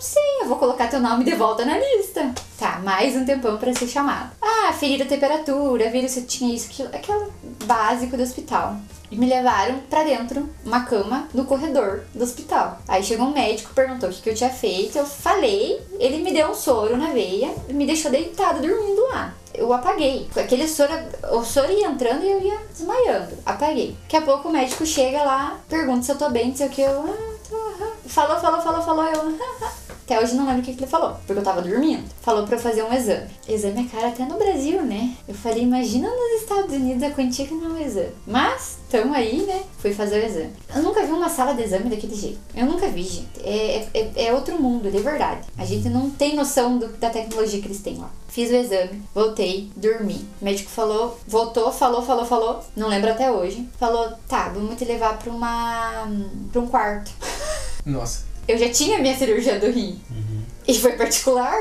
Sei, 0.00 0.42
eu 0.42 0.46
vou 0.46 0.58
colocar 0.58 0.86
teu 0.86 1.00
nome 1.00 1.24
de 1.24 1.34
volta 1.34 1.64
na 1.64 1.76
lista. 1.76 2.32
Tá, 2.56 2.78
mais 2.84 3.16
um 3.16 3.24
tempão 3.24 3.56
para 3.56 3.74
ser 3.74 3.88
chamado. 3.88 4.30
Ah, 4.40 4.72
ferir 4.72 5.02
a 5.02 5.06
temperatura, 5.06 5.90
viram 5.90 6.08
se 6.08 6.22
tinha 6.22 6.54
isso, 6.54 6.68
aquilo, 6.70 6.88
aquele 6.94 7.26
básico 7.64 8.16
do 8.16 8.22
hospital. 8.22 8.76
E 9.10 9.16
me 9.16 9.26
levaram 9.26 9.80
para 9.90 10.04
dentro, 10.04 10.48
uma 10.64 10.84
cama, 10.84 11.26
no 11.34 11.44
corredor 11.46 12.04
do 12.14 12.22
hospital. 12.22 12.78
Aí 12.86 13.02
chegou 13.02 13.26
um 13.26 13.32
médico, 13.32 13.74
perguntou 13.74 14.08
o 14.08 14.12
que, 14.12 14.22
que 14.22 14.30
eu 14.30 14.34
tinha 14.36 14.50
feito. 14.50 14.98
Eu 14.98 15.04
falei, 15.04 15.80
ele 15.98 16.18
me 16.18 16.32
deu 16.32 16.48
um 16.50 16.54
soro 16.54 16.96
na 16.96 17.10
veia 17.10 17.52
e 17.68 17.72
me 17.72 17.84
deixou 17.84 18.10
deitada 18.10 18.60
dormindo 18.60 19.02
lá. 19.08 19.34
Eu 19.52 19.72
apaguei. 19.72 20.28
Aquele 20.36 20.68
soro, 20.68 20.92
o 21.32 21.42
soro 21.42 21.72
ia 21.72 21.88
entrando 21.88 22.22
e 22.22 22.30
eu 22.30 22.40
ia 22.40 22.58
desmaiando. 22.70 23.36
Apaguei. 23.44 23.96
Daqui 24.02 24.16
a 24.16 24.22
pouco 24.22 24.48
o 24.48 24.52
médico 24.52 24.86
chega 24.86 25.24
lá, 25.24 25.58
pergunta 25.68 26.02
se 26.02 26.12
eu 26.12 26.18
tô 26.18 26.30
bem, 26.30 26.50
não 26.50 26.56
sei 26.56 26.68
o 26.68 26.70
que. 26.70 26.82
Eu, 26.82 27.04
ah, 27.04 27.38
tô, 27.48 28.08
falou, 28.08 28.38
falou, 28.38 28.62
falou, 28.62 28.82
falou. 28.82 29.04
Eu, 29.04 29.38
Até 30.08 30.18
hoje 30.18 30.34
não 30.36 30.46
lembro 30.46 30.62
o 30.62 30.64
que, 30.64 30.72
que 30.72 30.80
ele 30.84 30.90
falou, 30.90 31.16
porque 31.26 31.38
eu 31.38 31.42
tava 31.42 31.60
dormindo. 31.60 32.02
Falou 32.22 32.46
pra 32.46 32.56
eu 32.56 32.58
fazer 32.58 32.82
um 32.82 32.90
exame. 32.90 33.28
Exame 33.46 33.84
é 33.84 33.94
caro 33.94 34.06
até 34.06 34.24
no 34.24 34.38
Brasil, 34.38 34.80
né? 34.80 35.14
Eu 35.28 35.34
falei, 35.34 35.62
imagina 35.62 36.08
nos 36.08 36.40
Estados 36.40 36.74
Unidos 36.74 37.02
a 37.02 37.10
quantia 37.10 37.46
que 37.46 37.52
não 37.52 37.76
é 37.76 37.80
um 37.80 37.86
exame. 37.86 38.14
Mas, 38.26 38.78
tamo 38.88 39.12
aí, 39.12 39.42
né? 39.42 39.64
Fui 39.76 39.92
fazer 39.92 40.22
o 40.22 40.26
exame. 40.26 40.54
Eu 40.74 40.82
nunca 40.82 41.04
vi 41.04 41.12
uma 41.12 41.28
sala 41.28 41.52
de 41.52 41.62
exame 41.62 41.90
daquele 41.90 42.14
jeito. 42.14 42.38
Eu 42.54 42.64
nunca 42.64 42.88
vi, 42.88 43.02
gente. 43.02 43.28
É, 43.44 43.86
é, 43.92 44.28
é 44.28 44.32
outro 44.32 44.58
mundo, 44.58 44.90
de 44.90 44.98
verdade. 44.98 45.46
A 45.58 45.66
gente 45.66 45.90
não 45.90 46.08
tem 46.08 46.34
noção 46.34 46.78
do, 46.78 46.88
da 46.88 47.10
tecnologia 47.10 47.60
que 47.60 47.66
eles 47.66 47.82
têm 47.82 47.98
lá. 47.98 48.10
Fiz 48.28 48.50
o 48.50 48.54
exame, 48.54 49.02
voltei, 49.14 49.70
dormi. 49.76 50.26
O 50.40 50.44
médico 50.46 50.70
falou, 50.70 51.20
voltou, 51.26 51.70
falou, 51.70 52.00
falou, 52.00 52.24
falou. 52.24 52.64
Não 52.74 52.88
lembro 52.88 53.10
até 53.10 53.30
hoje. 53.30 53.68
Falou, 53.78 54.10
tá, 54.26 54.48
vamos 54.48 54.76
te 54.76 54.86
levar 54.86 55.18
pra 55.18 55.30
uma. 55.30 56.08
pra 56.50 56.62
um 56.62 56.66
quarto. 56.66 57.10
Nossa 57.84 58.27
eu 58.48 58.56
já 58.56 58.70
tinha 58.70 58.98
minha 58.98 59.16
cirurgia 59.16 59.60
do 59.60 59.70
rim. 59.70 60.00
Uhum. 60.10 60.42
E 60.66 60.74
foi 60.78 60.92
particular. 60.92 61.54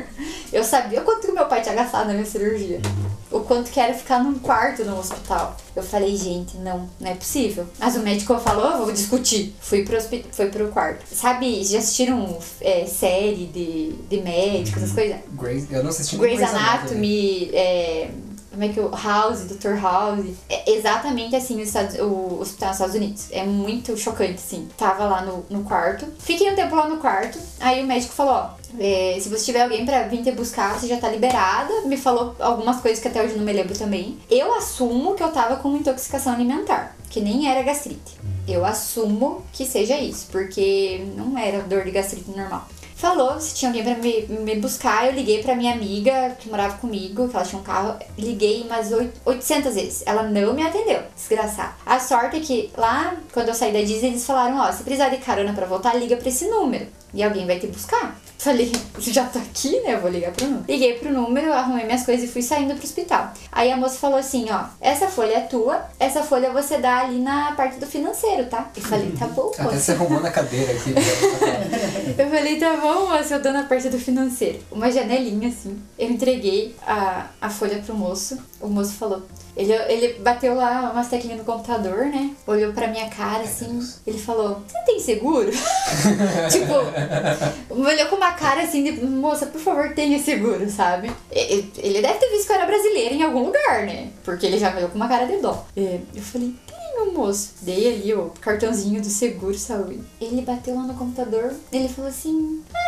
eu 0.52 0.62
sabia 0.62 1.00
o 1.00 1.04
quanto 1.04 1.26
que 1.26 1.32
meu 1.32 1.46
pai 1.46 1.62
tinha 1.62 1.74
gastado 1.74 2.06
na 2.06 2.12
minha 2.12 2.26
cirurgia. 2.26 2.76
Uhum. 2.84 3.38
O 3.38 3.40
quanto 3.40 3.70
que 3.70 3.80
era 3.80 3.92
ficar 3.92 4.22
num 4.22 4.38
quarto 4.38 4.84
no 4.84 4.98
hospital. 4.98 5.56
Eu 5.74 5.82
falei, 5.82 6.16
gente, 6.16 6.56
não, 6.58 6.88
não 7.00 7.10
é 7.10 7.14
possível. 7.14 7.66
Mas 7.78 7.96
o 7.96 8.00
médico 8.00 8.38
falou, 8.38 8.84
vou 8.84 8.92
discutir. 8.92 9.54
Fui 9.60 9.84
pro, 9.84 9.98
fui 10.00 10.46
pro 10.46 10.68
quarto. 10.68 11.04
Sabe, 11.14 11.62
já 11.64 11.78
assistiram 11.78 12.38
é, 12.60 12.86
série 12.86 13.46
de, 13.46 13.92
de 14.08 14.22
médicos, 14.22 14.82
uhum. 14.82 14.84
essas 14.84 14.92
coisas? 14.92 15.16
Grey's, 15.32 15.70
eu 15.70 15.82
não 15.82 15.90
assisti 15.90 16.16
Grey's 16.16 16.42
Anatomy, 16.42 17.50
é, 17.52 18.10
como 18.50 18.64
é 18.64 18.68
que 18.68 18.80
o 18.80 18.90
House, 18.90 19.40
Dr. 19.40 19.80
House, 19.80 20.34
é 20.48 20.72
exatamente 20.72 21.36
assim 21.36 21.60
Estados, 21.60 21.98
o 21.98 22.40
hospital 22.40 22.68
nos 22.68 22.76
Estados 22.76 22.94
Unidos. 22.94 23.26
É 23.30 23.44
muito 23.44 23.96
chocante, 23.96 24.34
assim. 24.34 24.68
Tava 24.76 25.04
lá 25.04 25.22
no, 25.22 25.44
no 25.50 25.64
quarto. 25.64 26.06
Fiquei 26.18 26.50
um 26.50 26.54
tempo 26.54 26.74
lá 26.74 26.88
no 26.88 26.96
quarto. 26.96 27.38
Aí 27.60 27.82
o 27.82 27.86
médico 27.86 28.14
falou, 28.14 28.34
ó, 28.34 28.50
é, 28.78 29.18
se 29.20 29.28
você 29.28 29.44
tiver 29.44 29.62
alguém 29.62 29.84
para 29.84 30.08
vir 30.08 30.22
te 30.22 30.32
buscar, 30.32 30.78
você 30.78 30.86
já 30.86 30.96
tá 30.96 31.08
liberada. 31.08 31.82
Me 31.82 31.96
falou 31.96 32.34
algumas 32.38 32.80
coisas 32.80 33.00
que 33.00 33.08
até 33.08 33.22
hoje 33.22 33.34
não 33.34 33.44
me 33.44 33.52
lembro 33.52 33.76
também. 33.76 34.18
Eu 34.30 34.54
assumo 34.54 35.14
que 35.14 35.22
eu 35.22 35.30
tava 35.30 35.56
com 35.56 35.76
intoxicação 35.76 36.32
alimentar, 36.32 36.96
que 37.10 37.20
nem 37.20 37.50
era 37.50 37.62
gastrite. 37.62 38.18
Eu 38.46 38.64
assumo 38.64 39.44
que 39.52 39.66
seja 39.66 39.98
isso, 39.98 40.26
porque 40.32 41.04
não 41.14 41.36
era 41.36 41.62
dor 41.62 41.84
de 41.84 41.90
gastrite 41.90 42.30
normal 42.30 42.66
falou 42.98 43.40
se 43.40 43.54
tinha 43.54 43.70
alguém 43.70 43.84
para 43.84 43.94
me, 43.94 44.26
me 44.26 44.56
buscar. 44.56 45.06
Eu 45.06 45.12
liguei 45.12 45.42
para 45.42 45.54
minha 45.54 45.72
amiga 45.72 46.36
que 46.38 46.48
morava 46.48 46.76
comigo, 46.78 47.28
que 47.28 47.36
ela 47.36 47.44
tinha 47.44 47.60
um 47.60 47.64
carro. 47.64 47.96
Liguei 48.18 48.62
umas 48.62 48.90
800 49.24 49.74
vezes. 49.74 50.02
Ela 50.04 50.24
não 50.24 50.52
me 50.52 50.62
atendeu. 50.62 51.02
Desgraçada. 51.14 51.74
A 51.86 51.98
sorte 52.00 52.36
é 52.36 52.40
que 52.40 52.70
lá, 52.76 53.16
quando 53.32 53.48
eu 53.48 53.54
saí 53.54 53.72
da 53.72 53.80
Disney, 53.80 54.10
eles 54.10 54.26
falaram: 54.26 54.58
ó, 54.58 54.70
se 54.72 54.82
precisar 54.82 55.08
de 55.08 55.18
carona 55.18 55.52
para 55.52 55.66
voltar, 55.66 55.94
liga 55.94 56.16
para 56.16 56.28
esse 56.28 56.48
número. 56.48 56.86
E 57.14 57.22
alguém 57.22 57.46
vai 57.46 57.58
te 57.58 57.66
buscar. 57.66 58.18
Falei, 58.40 58.70
já 59.00 59.24
tô 59.24 59.40
aqui, 59.40 59.80
né? 59.80 59.94
Eu 59.94 60.00
vou 60.00 60.08
ligar 60.08 60.30
pro 60.32 60.46
número. 60.46 60.64
Liguei 60.68 60.94
pro 60.94 61.12
número, 61.12 61.52
arrumei 61.52 61.84
minhas 61.84 62.04
coisas 62.06 62.28
e 62.28 62.32
fui 62.32 62.40
saindo 62.40 62.72
pro 62.74 62.84
hospital. 62.84 63.32
Aí 63.50 63.72
a 63.72 63.76
moça 63.76 63.98
falou 63.98 64.16
assim, 64.16 64.46
ó, 64.48 64.64
essa 64.80 65.08
folha 65.08 65.34
é 65.38 65.40
tua, 65.40 65.82
essa 65.98 66.22
folha 66.22 66.52
você 66.52 66.78
dá 66.78 67.00
ali 67.00 67.18
na 67.18 67.50
parte 67.56 67.80
do 67.80 67.86
financeiro, 67.86 68.46
tá? 68.46 68.70
Eu 68.76 68.82
falei, 68.82 69.10
tá 69.18 69.26
bom, 69.26 69.50
Até 69.58 69.64
você 69.64 69.72
moça. 69.74 69.92
arrumou 69.94 70.20
na 70.20 70.30
cadeira 70.30 70.72
aqui. 70.72 70.90
né? 70.90 71.02
Eu 72.16 72.28
falei, 72.30 72.58
tá 72.58 72.76
bom, 72.76 73.08
moça, 73.08 73.34
eu 73.34 73.42
dou 73.42 73.52
na 73.52 73.62
parte 73.64 73.88
do 73.88 73.98
financeiro. 73.98 74.58
Uma 74.72 74.90
janelinha, 74.90 75.48
assim. 75.48 75.78
Eu 75.96 76.08
entreguei 76.10 76.74
a, 76.84 77.26
a 77.40 77.48
folha 77.50 77.80
pro 77.84 77.94
moço. 77.94 78.36
O 78.60 78.68
moço 78.68 78.92
falou. 78.94 79.22
Ele, 79.56 79.72
ele 79.72 80.14
bateu 80.20 80.54
lá 80.54 80.90
umas 80.92 81.08
teclinhas 81.08 81.38
no 81.38 81.44
computador, 81.44 82.06
né? 82.06 82.34
Olhou 82.46 82.72
pra 82.72 82.88
minha 82.88 83.08
cara, 83.08 83.42
assim. 83.42 83.80
Ele 84.06 84.18
falou, 84.18 84.62
você 84.66 84.78
tem 84.84 85.00
seguro? 85.00 85.50
tipo, 86.50 87.74
olhou 87.74 88.06
com 88.06 88.16
uma 88.16 88.32
cara 88.32 88.62
assim 88.62 88.84
de, 88.84 89.04
moça, 89.04 89.46
por 89.46 89.60
favor, 89.60 89.92
tenha 89.94 90.18
seguro, 90.18 90.68
sabe? 90.70 91.10
Ele 91.30 92.02
deve 92.02 92.18
ter 92.18 92.30
visto 92.30 92.46
que 92.46 92.52
eu 92.52 92.56
era 92.56 92.66
brasileira 92.66 93.14
em 93.14 93.22
algum 93.22 93.44
lugar, 93.44 93.86
né? 93.86 94.10
Porque 94.24 94.46
ele 94.46 94.58
já 94.58 94.70
me 94.70 94.78
olhou 94.78 94.90
com 94.90 94.96
uma 94.96 95.08
cara 95.08 95.26
de 95.26 95.36
dó. 95.38 95.66
Eu 95.76 96.22
falei, 96.22 96.54
tenho, 96.66 97.12
moço. 97.12 97.50
Dei 97.62 97.94
ali 97.94 98.14
o 98.14 98.32
cartãozinho 98.40 99.00
do 99.00 99.08
seguro 99.08 99.56
saúde. 99.58 100.00
Ele 100.20 100.42
bateu 100.42 100.74
lá 100.74 100.82
no 100.82 100.94
computador, 100.94 101.52
ele 101.72 101.88
falou 101.88 102.10
assim, 102.10 102.62
ah, 102.74 102.87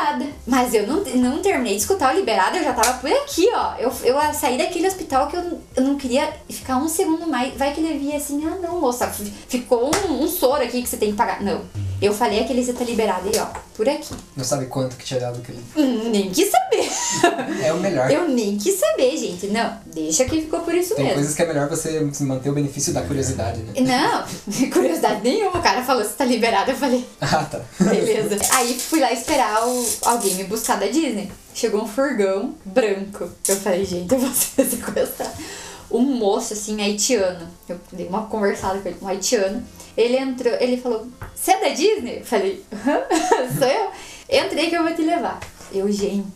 liberada. 0.00 0.26
Mas 0.46 0.74
eu 0.74 0.86
não, 0.86 1.02
não 1.16 1.42
terminei 1.42 1.74
de 1.74 1.80
escutar 1.80 2.14
o 2.14 2.16
liberado, 2.16 2.56
eu 2.56 2.64
já 2.64 2.72
tava 2.72 2.98
por 2.98 3.10
aqui, 3.10 3.48
ó. 3.52 3.74
Eu, 3.78 3.92
eu 4.02 4.34
saí 4.34 4.56
daquele 4.56 4.88
hospital 4.88 5.28
que 5.28 5.36
eu, 5.36 5.60
eu 5.76 5.82
não 5.82 5.96
queria 5.96 6.32
ficar 6.48 6.76
um 6.76 6.88
segundo 6.88 7.26
mais. 7.26 7.54
Vai 7.56 7.72
que 7.72 7.80
ele 7.80 7.98
via 7.98 8.16
assim, 8.16 8.44
ah 8.46 8.56
não, 8.56 8.80
moça, 8.80 9.06
ficou 9.48 9.90
um, 10.08 10.22
um 10.22 10.28
soro 10.28 10.62
aqui 10.62 10.82
que 10.82 10.88
você 10.88 10.96
tem 10.96 11.10
que 11.10 11.16
pagar. 11.16 11.42
Não. 11.42 11.60
Eu 12.00 12.14
falei 12.14 12.40
aquele 12.40 12.64
você 12.64 12.72
tá 12.72 12.82
liberado 12.84 13.28
aí, 13.28 13.38
ó, 13.38 13.46
por 13.74 13.88
aqui. 13.88 14.14
Não 14.36 14.44
sabe 14.44 14.66
quanto 14.66 14.96
que 14.96 15.04
tinha 15.04 15.20
dado 15.20 15.38
aquele. 15.38 15.58
Hum, 15.76 16.08
Nem 16.10 16.30
quis 16.30 16.50
saber. 16.50 16.90
É 17.64 17.72
o 17.72 17.78
melhor. 17.78 18.10
Eu 18.10 18.28
nem 18.28 18.56
quis 18.56 18.76
saber, 18.78 19.16
gente. 19.16 19.48
Não, 19.48 19.76
deixa 19.92 20.24
que 20.24 20.40
ficou 20.40 20.60
por 20.60 20.72
isso 20.74 20.94
Tem 20.94 21.04
mesmo. 21.04 21.16
coisas 21.18 21.34
que 21.34 21.42
é 21.42 21.46
melhor 21.46 21.68
você 21.68 22.00
manter 22.20 22.48
o 22.48 22.52
benefício 22.52 22.92
da 22.92 23.02
curiosidade, 23.02 23.60
né? 23.62 23.72
Não, 23.80 24.24
curiosidade 24.70 25.20
nenhuma. 25.22 25.58
O 25.58 25.62
cara 25.62 25.82
falou, 25.82 26.02
você 26.04 26.12
tá 26.14 26.24
liberado. 26.24 26.70
Eu 26.70 26.76
falei, 26.76 27.04
Ah, 27.20 27.44
tá. 27.44 27.60
beleza. 27.80 28.38
Aí 28.52 28.78
fui 28.78 29.00
lá 29.00 29.12
esperar 29.12 29.66
o, 29.66 29.86
alguém 30.02 30.34
me 30.36 30.44
buscar 30.44 30.78
da 30.78 30.86
Disney. 30.86 31.30
Chegou 31.52 31.82
um 31.82 31.86
furgão 31.88 32.54
branco. 32.64 33.28
Eu 33.48 33.56
falei, 33.56 33.84
gente, 33.84 34.12
eu 34.12 34.18
vou 34.20 34.30
ser 34.32 34.64
sequestrada. 34.64 35.32
Um 35.90 36.00
moço, 36.02 36.52
assim, 36.52 36.80
haitiano. 36.80 37.48
Eu 37.68 37.76
dei 37.92 38.06
uma 38.06 38.22
conversada 38.26 38.78
com 38.78 38.88
ele, 38.88 38.96
um 39.02 39.08
haitiano. 39.08 39.62
Ele 39.96 40.16
entrou, 40.16 40.52
ele 40.60 40.76
falou, 40.76 41.06
você 41.34 41.52
é 41.52 41.60
da 41.60 41.68
Disney? 41.70 42.18
Eu 42.18 42.24
falei, 42.24 42.64
"Hã? 42.72 43.00
sou 43.58 43.68
eu? 43.68 43.90
Entrei 44.44 44.68
que 44.70 44.76
eu 44.76 44.82
vou 44.84 44.94
te 44.94 45.02
levar. 45.02 45.38
Eu, 45.72 45.90
gente, 45.90 46.26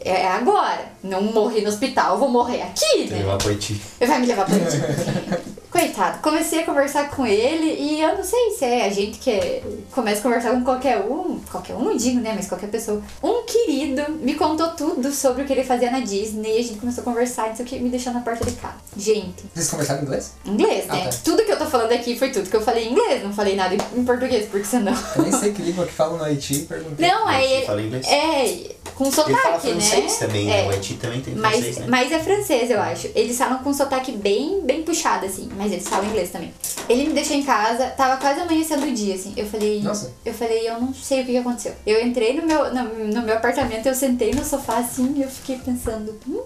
é 0.00 0.26
agora. 0.26 0.92
Não 1.02 1.22
morri 1.22 1.60
no 1.62 1.68
hospital, 1.68 2.14
eu 2.14 2.18
vou 2.18 2.28
morrer 2.28 2.62
aqui, 2.62 3.04
né? 3.10 3.18
Levar 3.18 3.38
pra 3.38 3.50
Haiti. 3.50 3.80
Ele 4.00 4.10
vai 4.10 4.20
me 4.20 4.26
levar 4.26 4.44
pra 4.46 4.54
Haiti. 4.56 5.53
Coitado, 5.74 6.18
comecei 6.22 6.60
a 6.60 6.64
conversar 6.64 7.10
com 7.10 7.26
ele 7.26 7.66
e 7.80 8.00
eu 8.00 8.16
não 8.16 8.22
sei 8.22 8.52
se 8.52 8.64
é 8.64 8.86
a 8.86 8.90
gente 8.90 9.18
que 9.18 9.28
é- 9.28 9.60
começa 9.90 10.20
a 10.20 10.22
conversar 10.22 10.50
com 10.52 10.62
qualquer 10.62 11.00
um, 11.00 11.40
qualquer 11.50 11.74
um 11.74 11.96
digo, 11.96 12.20
né, 12.20 12.32
mas 12.32 12.46
qualquer 12.46 12.68
pessoa. 12.68 13.02
Um 13.20 13.42
querido 13.42 14.04
me 14.20 14.34
contou 14.34 14.68
tudo 14.68 15.10
sobre 15.10 15.42
o 15.42 15.44
que 15.44 15.52
ele 15.52 15.64
fazia 15.64 15.90
na 15.90 15.98
Disney 15.98 16.58
e 16.58 16.60
a 16.60 16.62
gente 16.62 16.78
começou 16.78 17.02
a 17.02 17.04
conversar, 17.04 17.48
não 17.48 17.56
sei 17.56 17.64
o 17.64 17.68
que, 17.68 17.80
me 17.80 17.88
deixou 17.90 18.12
na 18.12 18.20
porta 18.20 18.44
de 18.48 18.52
casa. 18.52 18.76
Gente, 18.96 19.42
Vocês 19.52 19.68
conversaram 19.68 20.02
em 20.02 20.04
inglês? 20.04 20.32
inglês, 20.46 20.84
Ah, 20.88 20.94
né? 20.94 21.04
tá. 21.08 21.16
Tudo 21.24 21.44
que 21.44 21.50
eu 21.50 21.58
tô 21.58 21.66
falando 21.66 21.90
aqui 21.90 22.16
foi 22.16 22.30
tudo 22.30 22.48
que 22.48 22.54
eu 22.56 22.62
falei 22.62 22.84
em 22.86 22.92
inglês, 22.92 23.24
não 23.24 23.32
falei 23.32 23.56
nada 23.56 23.74
em 23.74 24.04
português, 24.04 24.46
porque 24.48 24.64
senão. 24.66 24.94
Eu 25.16 25.22
nem 25.22 25.32
sei 25.32 25.52
que 25.52 25.60
língua 25.60 25.86
que 25.86 25.92
falam 25.92 26.18
no 26.18 26.22
Haiti, 26.24 26.60
perguntei. 26.68 27.08
Não, 27.08 27.24
Você 27.24 27.30
aí. 27.34 27.66
fala 27.66 27.82
inglês? 27.82 28.06
É, 28.06 28.74
com 28.94 29.04
Ele 29.04 29.12
fala 29.12 29.28
sotaque, 29.28 29.68
francês 29.70 30.12
né? 30.12 30.18
também, 30.26 30.50
é. 30.50 30.62
né? 30.62 30.68
O 30.68 30.70
Haiti 30.70 30.94
também 30.94 31.20
tem 31.20 31.34
Mas, 31.34 31.52
francês, 31.54 31.76
né? 31.78 31.86
mas 31.88 32.12
é 32.12 32.18
francês, 32.18 32.70
eu 32.70 32.80
acho. 32.80 33.10
Eles 33.14 33.36
falam 33.36 33.58
com 33.58 33.72
sotaque 33.72 34.12
bem, 34.12 34.60
bem 34.62 34.82
puxado, 34.82 35.26
assim. 35.26 35.48
Mas 35.56 35.72
eles 35.72 35.86
falam 35.88 36.06
inglês 36.06 36.30
também. 36.30 36.52
Ele 36.88 37.08
me 37.08 37.12
deixou 37.14 37.36
em 37.36 37.42
casa, 37.42 37.86
tava 37.90 38.16
quase 38.18 38.40
amanhecendo 38.40 38.86
o 38.86 38.92
dia, 38.92 39.14
assim. 39.14 39.32
Eu 39.36 39.46
falei. 39.46 39.80
Nossa. 39.82 40.12
Eu 40.24 40.32
falei, 40.34 40.68
eu 40.68 40.80
não 40.80 40.92
sei 40.94 41.22
o 41.22 41.24
que 41.24 41.32
que 41.32 41.38
aconteceu. 41.38 41.72
Eu 41.86 42.04
entrei 42.06 42.34
no 42.40 42.46
meu, 42.46 42.72
no, 42.74 42.84
no 43.12 43.22
meu 43.22 43.34
apartamento, 43.36 43.86
eu 43.86 43.94
sentei 43.94 44.32
no 44.32 44.44
sofá, 44.44 44.78
assim, 44.78 45.14
e 45.16 45.22
eu 45.22 45.28
fiquei 45.28 45.56
pensando. 45.58 46.18
"Hum, 46.28 46.42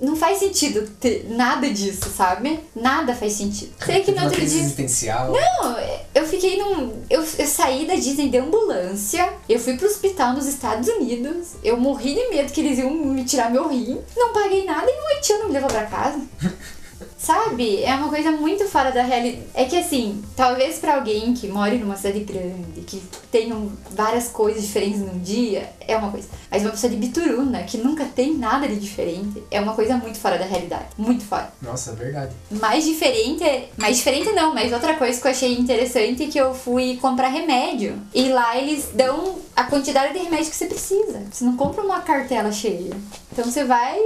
não 0.00 0.16
faz 0.16 0.38
sentido 0.38 0.88
ter 1.00 1.26
nada 1.30 1.68
disso, 1.70 2.10
sabe? 2.14 2.60
Nada 2.74 3.14
faz 3.14 3.32
sentido. 3.32 3.72
Sei 3.84 4.00
que 4.02 4.12
no 4.12 4.24
outro 4.24 4.40
dia. 4.44 4.60
existencial. 4.60 5.32
Não, 5.32 5.76
eu 6.14 6.26
fiquei 6.26 6.58
num. 6.58 6.92
Eu, 7.08 7.22
eu 7.38 7.46
saí 7.46 7.86
da 7.86 7.94
Disney 7.94 8.28
de 8.28 8.38
ambulância, 8.38 9.32
eu 9.48 9.58
fui 9.58 9.76
pro 9.76 9.86
hospital 9.86 10.32
nos 10.34 10.46
Estados 10.46 10.88
Unidos, 10.88 11.48
eu 11.62 11.76
morri 11.86 12.14
de 12.14 12.28
medo 12.30 12.52
que 12.52 12.60
eles 12.60 12.78
iam 12.78 12.90
me 12.90 13.24
tirar 13.24 13.50
meu 13.50 13.68
rim, 13.68 14.02
não 14.16 14.32
paguei 14.32 14.64
nada 14.64 14.90
e 14.90 15.00
um 15.00 15.06
haitiano 15.08 15.46
me 15.46 15.52
levou 15.52 15.68
pra 15.68 15.86
casa. 15.86 16.20
Sabe? 17.26 17.82
É 17.82 17.92
uma 17.96 18.08
coisa 18.08 18.30
muito 18.30 18.68
fora 18.68 18.92
da 18.92 19.02
realidade. 19.02 19.42
É 19.52 19.64
que 19.64 19.76
assim, 19.76 20.22
talvez 20.36 20.78
pra 20.78 20.94
alguém 20.94 21.34
que 21.34 21.48
mora 21.48 21.74
numa 21.74 21.96
cidade 21.96 22.20
grande, 22.20 22.82
que 22.82 23.02
tenham 23.32 23.72
várias 23.90 24.28
coisas 24.28 24.62
diferentes 24.62 25.00
num 25.00 25.18
dia, 25.18 25.68
é 25.80 25.96
uma 25.96 26.12
coisa. 26.12 26.28
Mas 26.48 26.62
uma 26.62 26.70
pessoa 26.70 26.88
de 26.88 26.96
Bituruna, 26.96 27.64
que 27.64 27.78
nunca 27.78 28.04
tem 28.04 28.36
nada 28.36 28.68
de 28.68 28.76
diferente, 28.76 29.42
é 29.50 29.60
uma 29.60 29.74
coisa 29.74 29.96
muito 29.96 30.18
fora 30.18 30.38
da 30.38 30.44
realidade. 30.44 30.86
Muito 30.96 31.24
fora. 31.24 31.52
Nossa, 31.60 31.90
é 31.90 31.94
verdade. 31.94 32.32
Mais 32.48 32.84
diferente, 32.84 33.42
mais 33.76 33.96
diferente 33.96 34.30
não, 34.30 34.54
mas 34.54 34.72
outra 34.72 34.94
coisa 34.94 35.20
que 35.20 35.26
eu 35.26 35.30
achei 35.32 35.58
interessante 35.58 36.22
é 36.22 36.26
que 36.28 36.38
eu 36.38 36.54
fui 36.54 36.96
comprar 37.02 37.26
remédio. 37.26 38.00
E 38.14 38.28
lá 38.28 38.56
eles 38.56 38.90
dão 38.94 39.40
a 39.56 39.64
quantidade 39.64 40.12
de 40.12 40.20
remédio 40.20 40.48
que 40.48 40.54
você 40.56 40.66
precisa. 40.66 41.22
Você 41.28 41.44
não 41.44 41.56
compra 41.56 41.82
uma 41.82 42.00
cartela 42.02 42.52
cheia. 42.52 42.94
Então 43.32 43.44
você 43.44 43.64
vai. 43.64 43.98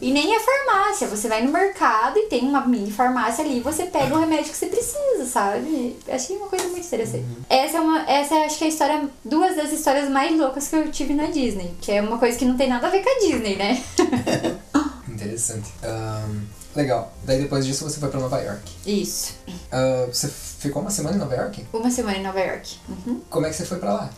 E 0.00 0.12
nem 0.12 0.34
é 0.34 0.40
farmácia, 0.40 1.08
você 1.08 1.28
vai 1.28 1.42
no 1.42 1.52
mercado 1.52 2.18
e 2.18 2.26
tem 2.26 2.35
uma 2.40 2.66
mini 2.66 2.90
farmácia 2.90 3.44
ali 3.44 3.58
e 3.58 3.60
você 3.60 3.84
pega 3.84 4.14
o 4.14 4.20
remédio 4.20 4.50
que 4.50 4.56
você 4.56 4.66
precisa, 4.66 5.24
sabe? 5.26 5.96
Achei 6.08 6.36
uma 6.36 6.46
coisa 6.48 6.68
muito 6.68 6.86
interessante. 6.86 7.24
Essa 7.48 7.78
é 7.78 7.80
uma. 7.80 8.10
Essa 8.10 8.34
acho 8.36 8.58
que 8.58 8.64
é 8.64 8.66
a 8.66 8.70
história. 8.70 9.08
Duas 9.24 9.56
das 9.56 9.72
histórias 9.72 10.08
mais 10.08 10.36
loucas 10.38 10.68
que 10.68 10.76
eu 10.76 10.90
tive 10.90 11.14
na 11.14 11.26
Disney. 11.26 11.74
Que 11.80 11.92
é 11.92 12.00
uma 12.02 12.18
coisa 12.18 12.38
que 12.38 12.44
não 12.44 12.56
tem 12.56 12.68
nada 12.68 12.86
a 12.86 12.90
ver 12.90 13.02
com 13.02 13.10
a 13.10 13.20
Disney, 13.20 13.56
né? 13.56 13.82
Interessante. 15.08 15.72
Ahn, 15.82 16.42
legal. 16.74 17.12
Daí 17.24 17.40
depois 17.40 17.64
disso 17.64 17.84
você 17.84 17.98
foi 17.98 18.08
pra 18.08 18.20
Nova 18.20 18.38
York. 18.40 18.72
Isso. 18.86 19.34
Ah, 19.72 20.06
você 20.12 20.28
ficou 20.28 20.82
uma 20.82 20.90
semana 20.90 21.16
em 21.16 21.18
Nova 21.18 21.34
York? 21.34 21.66
Uma 21.72 21.90
semana 21.90 22.18
em 22.18 22.22
Nova 22.22 22.40
York. 22.40 22.76
Uhum. 22.88 23.20
Como 23.30 23.46
é 23.46 23.50
que 23.50 23.56
você 23.56 23.64
foi 23.64 23.78
pra 23.78 23.92
lá? 23.92 24.10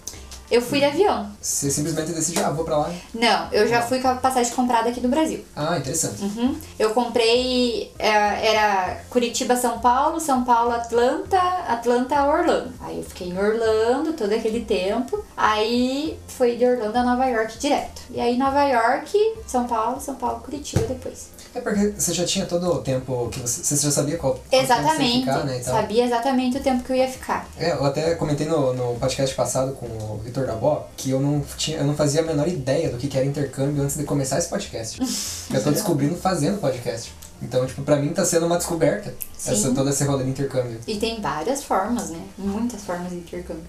Eu 0.51 0.63
fui 0.63 0.79
de 0.79 0.87
avião. 0.87 1.31
Você 1.41 1.71
simplesmente 1.71 2.13
decidiu, 2.13 2.45
ah, 2.47 2.51
vou 2.51 2.65
pra 2.65 2.79
lá. 2.79 2.91
Não, 3.15 3.49
eu 3.53 3.69
já 3.69 3.83
fui 3.83 4.01
com 4.01 4.09
a 4.09 4.15
passagem 4.15 4.53
comprada 4.55 4.89
aqui 4.89 4.99
do 5.01 5.09
Brasil. 5.09 5.45
Ah, 5.55 5.77
interessante. 5.77 6.23
Uhum. 6.23 6.57
Eu 6.79 6.91
comprei. 6.91 7.93
é, 7.99 8.09
Era 8.09 9.01
Curitiba, 9.11 9.55
São 9.57 9.79
Paulo, 9.79 10.19
São 10.19 10.45
Paulo, 10.45 10.73
Atlanta, 10.73 11.39
Atlanta, 11.39 12.25
Orlando. 12.25 12.73
Aí 12.81 12.97
eu 12.99 13.05
fiquei 13.05 13.29
em 13.29 13.39
Orlando 13.39 14.15
todo 14.15 14.33
aquele 14.33 14.65
tempo. 14.65 15.23
Aí 15.37 16.19
foi 16.29 16.57
de 16.57 16.65
Orlando 16.65 16.97
a 16.97 17.03
Nova 17.03 17.27
York 17.27 17.59
direto. 17.59 18.01
E 18.11 18.21
aí 18.21 18.37
Nova 18.39 18.65
York, 18.65 19.19
São 19.47 19.67
Paulo, 19.67 20.01
São 20.01 20.15
Paulo, 20.15 20.41
Curitiba 20.41 20.83
depois. 20.87 21.29
É 21.55 21.61
porque 21.61 21.93
você 21.97 22.13
já 22.13 22.25
tinha 22.25 22.47
todo 22.47 22.67
o 22.71 22.83
tempo 22.83 23.29
que 23.31 23.41
você. 23.41 23.63
Você 23.63 23.77
já 23.77 23.91
sabia 23.91 24.17
qual 24.17 24.35
quanto 24.35 24.51
tempo 24.51 24.67
você 24.67 24.73
ia 24.73 24.81
Exatamente. 24.81 25.21
ficar, 25.21 25.45
né? 25.45 25.59
E 25.59 25.65
tal. 25.65 25.75
Sabia 25.75 26.05
exatamente 26.05 26.57
o 26.57 26.61
tempo 26.61 26.85
que 26.85 26.93
eu 26.93 26.97
ia 26.97 27.09
ficar. 27.09 27.49
É, 27.59 27.73
eu 27.73 27.85
até 27.85 28.15
comentei 28.15 28.47
no, 28.47 28.75
no 28.75 28.95
podcast 28.99 29.35
passado 29.35 29.73
com 29.73 29.87
o 29.87 30.21
Vitor 30.25 30.47
Dabó 30.47 30.89
que 30.97 31.11
eu 31.11 31.21
não, 31.21 31.43
tinha, 31.57 31.79
eu 31.79 31.85
não 31.85 31.95
fazia 31.95 32.21
a 32.21 32.25
menor 32.25 32.47
ideia 32.49 32.91
do 32.91 32.99
que 32.99 33.09
que 33.09 33.17
era 33.17 33.27
intercâmbio 33.27 33.83
antes 33.83 33.97
de 33.97 34.05
começar 34.05 34.39
esse 34.39 34.49
podcast. 34.49 35.01
eu 35.53 35.63
tô 35.63 35.71
descobrindo 35.71 36.17
fazendo 36.17 36.61
podcast. 36.61 37.13
Então, 37.41 37.65
tipo, 37.67 37.83
pra 37.83 37.97
mim 37.97 38.09
tá 38.09 38.25
sendo 38.25 38.47
uma 38.47 38.57
descoberta 38.57 39.15
Sim. 39.37 39.53
essa, 39.53 39.71
toda 39.73 39.91
essa 39.91 40.05
roda 40.05 40.25
de 40.25 40.31
intercâmbio. 40.31 40.81
E 40.87 40.97
tem 40.97 41.21
várias 41.21 41.63
formas, 41.63 42.11
né? 42.11 42.21
Muitas 42.37 42.83
formas 42.83 43.11
de 43.11 43.17
intercâmbio. 43.17 43.65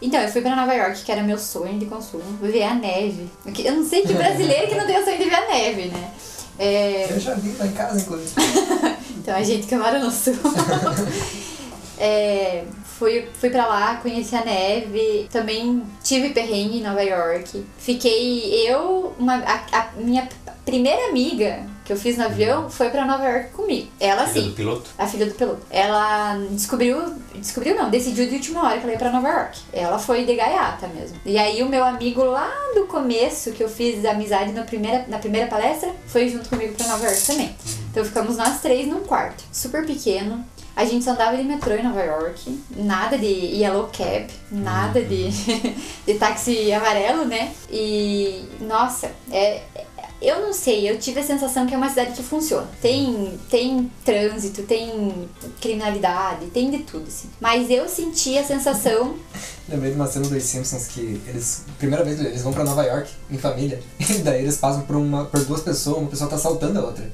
Então, 0.00 0.20
eu 0.20 0.28
fui 0.28 0.42
pra 0.42 0.54
Nova 0.54 0.74
York, 0.74 1.02
que 1.02 1.10
era 1.10 1.22
meu 1.22 1.38
sonho 1.38 1.78
de 1.78 1.86
consumo, 1.86 2.22
ver 2.40 2.64
a 2.64 2.74
neve. 2.74 3.30
Eu 3.64 3.76
não 3.76 3.84
sei 3.84 4.02
que 4.02 4.12
brasileiro 4.12 4.68
que 4.68 4.74
não 4.74 4.86
tem 4.86 5.00
o 5.00 5.04
sonho 5.04 5.18
de 5.18 5.24
ver 5.24 5.34
a 5.34 5.48
neve, 5.48 5.84
né? 5.86 6.10
É, 6.58 7.06
Eu 7.10 7.20
já 7.20 7.34
vi 7.34 7.52
lá 7.52 7.66
em 7.66 7.72
casa, 7.72 8.00
inclusive. 8.00 8.32
então 9.18 9.34
a 9.34 9.42
gente 9.42 9.66
que 9.66 9.76
mora 9.76 9.98
no 9.98 10.10
sul. 10.10 10.34
É, 11.98 12.64
fui, 12.98 13.26
fui 13.40 13.48
pra 13.48 13.66
lá, 13.66 13.96
conheci 13.96 14.36
a 14.36 14.44
neve, 14.44 15.26
também 15.32 15.82
tive 16.04 16.28
perrengue 16.28 16.78
em 16.78 16.82
Nova 16.82 17.02
York. 17.02 17.64
Fiquei 17.78 18.68
eu, 18.68 19.14
uma, 19.18 19.36
a, 19.36 19.64
a 19.72 19.92
minha 19.96 20.28
primeira 20.66 21.08
amiga 21.08 21.64
que 21.86 21.92
eu 21.92 21.96
fiz 21.96 22.18
no 22.18 22.24
avião 22.24 22.68
foi 22.68 22.90
pra 22.90 23.06
Nova 23.06 23.24
York 23.24 23.50
comigo. 23.50 23.88
Ela 24.00 24.26
Filha 24.26 24.42
sim. 24.42 24.50
do 24.50 24.56
piloto? 24.56 24.90
A 24.98 25.06
filha 25.06 25.26
do 25.26 25.34
piloto. 25.34 25.60
Ela 25.70 26.36
descobriu. 26.50 27.14
Descobriu 27.36 27.76
não, 27.76 27.88
decidiu 27.88 28.28
de 28.28 28.34
última 28.34 28.64
hora 28.64 28.78
que 28.78 28.82
ela 28.82 28.92
ia 28.92 28.98
pra 28.98 29.12
Nova 29.12 29.28
York. 29.28 29.60
Ela 29.72 29.98
foi 29.98 30.24
de 30.24 30.34
gaiata 30.34 30.88
mesmo. 30.88 31.16
E 31.24 31.38
aí 31.38 31.62
o 31.62 31.68
meu 31.68 31.84
amigo 31.84 32.24
lá 32.24 32.52
do 32.74 32.86
começo, 32.86 33.52
que 33.52 33.62
eu 33.62 33.68
fiz 33.68 34.04
amizade 34.04 34.50
na 34.52 34.64
primeira, 34.64 35.06
na 35.06 35.18
primeira 35.18 35.46
palestra, 35.46 35.94
foi 36.08 36.28
junto 36.28 36.48
comigo 36.48 36.74
pra 36.74 36.88
Nova 36.88 37.04
York 37.04 37.24
também. 37.24 37.54
Então 37.90 38.04
ficamos 38.04 38.36
nós 38.36 38.60
três 38.60 38.88
num 38.88 39.04
quarto. 39.04 39.44
Super 39.52 39.86
pequeno. 39.86 40.44
A 40.74 40.84
gente 40.84 41.04
só 41.04 41.12
andava 41.12 41.36
de 41.38 41.42
metrô 41.42 41.72
em 41.72 41.82
Nova 41.82 42.02
York, 42.02 42.60
nada 42.76 43.16
de 43.16 43.26
yellow 43.26 43.88
cab, 43.90 44.26
nada 44.50 45.00
de, 45.00 45.30
de 46.06 46.14
táxi 46.18 46.70
amarelo, 46.70 47.24
né? 47.24 47.54
E 47.70 48.44
nossa, 48.60 49.10
é, 49.32 49.62
eu 50.20 50.40
não 50.40 50.52
sei, 50.52 50.88
eu 50.88 50.98
tive 50.98 51.20
a 51.20 51.22
sensação 51.22 51.66
que 51.66 51.74
é 51.74 51.76
uma 51.76 51.88
cidade 51.90 52.12
que 52.12 52.22
funciona. 52.22 52.66
Tem, 52.80 53.38
tem 53.50 53.90
trânsito, 54.04 54.62
tem 54.62 55.28
criminalidade, 55.60 56.46
tem 56.46 56.70
de 56.70 56.78
tudo, 56.78 57.06
assim. 57.06 57.28
Mas 57.40 57.70
eu 57.70 57.88
senti 57.88 58.38
a 58.38 58.44
sensação. 58.44 59.14
Lembrei 59.68 59.90
de 59.90 59.96
uma 59.96 60.06
cena 60.06 60.28
dos 60.28 60.42
Simpsons 60.44 60.86
que 60.86 61.20
eles, 61.26 61.64
primeira 61.78 62.04
vez 62.04 62.20
eles 62.20 62.40
vão 62.42 62.52
pra 62.52 62.62
Nova 62.62 62.84
York 62.84 63.10
em 63.30 63.36
família, 63.36 63.80
e 63.98 64.18
daí 64.18 64.42
eles 64.42 64.56
passam 64.56 64.82
por, 64.82 64.96
uma, 64.96 65.24
por 65.24 65.44
duas 65.44 65.60
pessoas, 65.60 65.98
uma 65.98 66.08
pessoa 66.08 66.30
tá 66.30 66.36
assaltando 66.36 66.78
a 66.78 66.82
outra. 66.84 67.10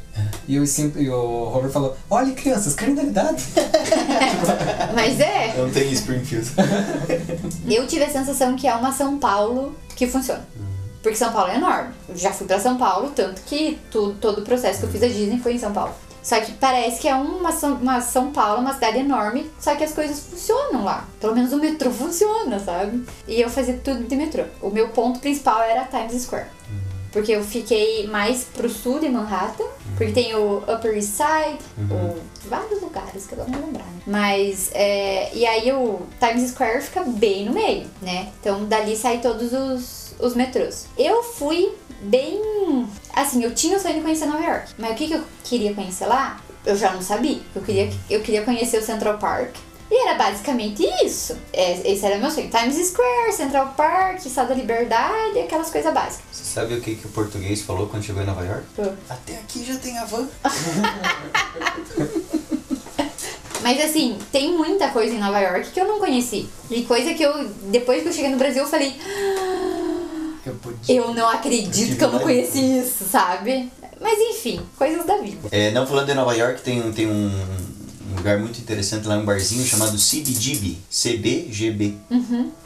E 0.47 0.59
o, 0.61 0.67
Sim, 0.67 0.93
e 0.97 1.09
o 1.09 1.51
Homer 1.51 1.71
falou: 1.71 1.97
Olha, 2.11 2.33
crianças, 2.35 2.75
criminalidade. 2.75 3.43
Mas 4.95 5.19
é, 5.19 5.55
Não 5.57 5.71
tem 5.71 5.91
Springfield. 5.93 6.51
eu 7.67 7.87
tive 7.87 8.05
a 8.05 8.11
sensação 8.11 8.55
que 8.55 8.69
é 8.69 8.75
uma 8.75 8.93
São 8.93 9.19
Paulo 9.19 9.75
que 9.97 10.07
funciona. 10.07 10.47
Porque 11.03 11.17
São 11.17 11.33
Paulo 11.33 11.51
é 11.51 11.57
enorme. 11.57 11.93
Eu 12.09 12.17
já 12.17 12.33
fui 12.33 12.47
pra 12.47 12.61
São 12.61 12.79
Paulo, 12.79 13.11
tanto 13.11 13.43
que 13.43 13.79
tudo, 13.91 14.15
todo 14.21 14.39
o 14.41 14.45
processo 14.45 14.81
que 14.81 14.87
eu 14.87 14.91
fiz 14.91 15.01
da 15.01 15.09
Disney 15.09 15.39
foi 15.41 15.55
em 15.55 15.59
São 15.59 15.73
Paulo. 15.73 15.93
Só 16.23 16.39
que 16.41 16.53
parece 16.53 17.01
que 17.01 17.09
é 17.09 17.15
uma 17.17 17.51
São, 17.51 17.75
uma 17.75 18.01
São 18.01 18.31
Paulo, 18.31 18.61
uma 18.61 18.75
cidade 18.75 18.99
enorme, 18.99 19.51
só 19.59 19.75
que 19.75 19.83
as 19.83 19.93
coisas 19.93 20.21
funcionam 20.21 20.85
lá. 20.85 21.09
Pelo 21.21 21.35
menos 21.35 21.53
o 21.53 21.59
metrô 21.59 21.91
funciona, 21.93 22.61
sabe? 22.61 23.05
E 23.27 23.41
eu 23.41 23.51
fazia 23.51 23.81
tudo 23.83 24.05
de 24.05 24.15
metrô. 24.15 24.45
O 24.61 24.71
meu 24.71 24.91
ponto 24.91 25.19
principal 25.19 25.61
era 25.63 25.85
Times 25.85 26.23
Square. 26.23 26.47
Porque 27.11 27.33
eu 27.33 27.45
fiquei 27.45 28.07
mais 28.07 28.45
pro 28.45 28.71
sul 28.71 28.99
de 28.99 29.09
Manhattan, 29.09 29.67
porque 29.99 30.13
tem 30.13 30.35
o 30.35 30.59
Upper 30.59 30.95
East 30.95 31.11
Side, 31.11 31.59
o, 31.91 32.19
vários 32.49 32.81
lugares 32.81 33.27
que 33.27 33.35
eu 33.35 33.39
não 33.39 33.53
vou 33.53 33.67
lembrar, 33.67 33.85
né? 33.85 34.01
Mas, 34.07 34.71
é, 34.73 35.31
e 35.35 35.45
aí 35.45 35.71
o 35.73 36.01
Times 36.19 36.51
Square 36.53 36.81
fica 36.81 37.03
bem 37.03 37.45
no 37.45 37.53
meio, 37.53 37.87
né? 38.01 38.31
Então 38.41 38.65
dali 38.65 38.97
sai 38.97 39.19
todos 39.19 39.53
os, 39.53 40.02
os 40.19 40.35
metrôs. 40.35 40.87
Eu 40.97 41.23
fui 41.23 41.73
bem. 42.03 42.41
Assim, 43.15 43.43
eu 43.43 43.55
tinha 43.55 43.77
o 43.77 43.81
sonho 43.81 43.95
de 43.95 44.01
conhecer 44.01 44.27
Nova 44.27 44.45
York, 44.45 44.73
mas 44.79 44.93
o 44.93 44.95
que, 44.95 45.09
que 45.09 45.15
eu 45.15 45.25
queria 45.45 45.75
conhecer 45.75 46.07
lá? 46.07 46.41
Eu 46.65 46.77
já 46.77 46.93
não 46.93 47.03
sabia. 47.03 47.41
Eu 47.55 47.63
queria, 47.63 47.93
eu 48.09 48.21
queria 48.21 48.43
conhecer 48.43 48.79
o 48.79 48.83
Central 48.83 49.19
Park. 49.19 49.57
E 49.91 50.09
era 50.09 50.17
basicamente 50.17 50.83
isso. 51.05 51.37
É, 51.53 51.93
esse 51.93 52.07
era 52.07 52.17
meu 52.17 52.31
sonho. 52.31 52.49
Times 52.49 52.77
Square, 52.89 53.31
Central 53.33 53.75
Park, 53.77 54.25
Estado 54.25 54.49
da 54.49 54.55
Liberdade, 54.55 55.39
aquelas 55.41 55.69
coisas 55.69 55.93
básicas. 55.93 56.25
Você 56.33 56.45
sabe 56.45 56.75
o 56.75 56.81
que, 56.81 56.95
que 56.95 57.07
o 57.07 57.11
português 57.11 57.61
falou 57.61 57.87
quando 57.89 58.03
chegou 58.03 58.23
em 58.23 58.27
Nova 58.27 58.43
York? 58.43 58.65
Pô. 58.75 58.85
Até 59.11 59.35
aqui 59.35 59.63
já 59.65 59.77
tem 59.77 59.99
a 59.99 60.07
van. 60.07 60.27
Mas 63.61 63.85
assim, 63.85 64.19
tem 64.33 64.57
muita 64.57 64.89
coisa 64.89 65.15
em 65.15 65.19
Nova 65.19 65.39
York 65.41 65.71
que 65.71 65.81
eu 65.81 65.87
não 65.87 65.99
conheci. 66.01 66.49
E 66.71 66.85
coisa 66.85 67.13
que 67.13 67.23
eu, 67.23 67.49
depois 67.67 68.03
que 68.03 68.09
eu 68.09 68.13
cheguei 68.15 68.31
no 68.31 68.39
Brasil, 68.39 68.63
eu 68.63 68.69
falei, 68.69 68.95
Eu 70.45 70.55
podia. 70.55 70.95
eu 70.97 71.15
não 71.15 71.29
acredito 71.29 71.97
que 71.97 72.05
eu 72.05 72.11
não 72.13 72.19
conheci 72.21 72.79
isso, 72.81 73.05
sabe? 73.11 73.71
Mas 74.01 74.19
enfim, 74.19 74.61
coisas 74.77 75.07
da 75.07 75.19
vida. 75.19 75.49
É, 75.53 75.71
não, 75.71 75.87
falando 75.87 76.07
de 76.07 76.15
Nova 76.15 76.35
York, 76.37 76.61
tem, 76.63 76.83
um- 76.83 76.93
tem 76.93 77.07
um 77.07 77.31
um 78.11 78.17
lugar 78.17 78.39
muito 78.39 78.59
interessante 78.61 79.09
lá, 79.09 79.17
um 79.17 79.25
barzinho 79.25 79.65
chamado 79.65 79.97
CBGB. 79.97 80.77
CBGB. 80.91 81.95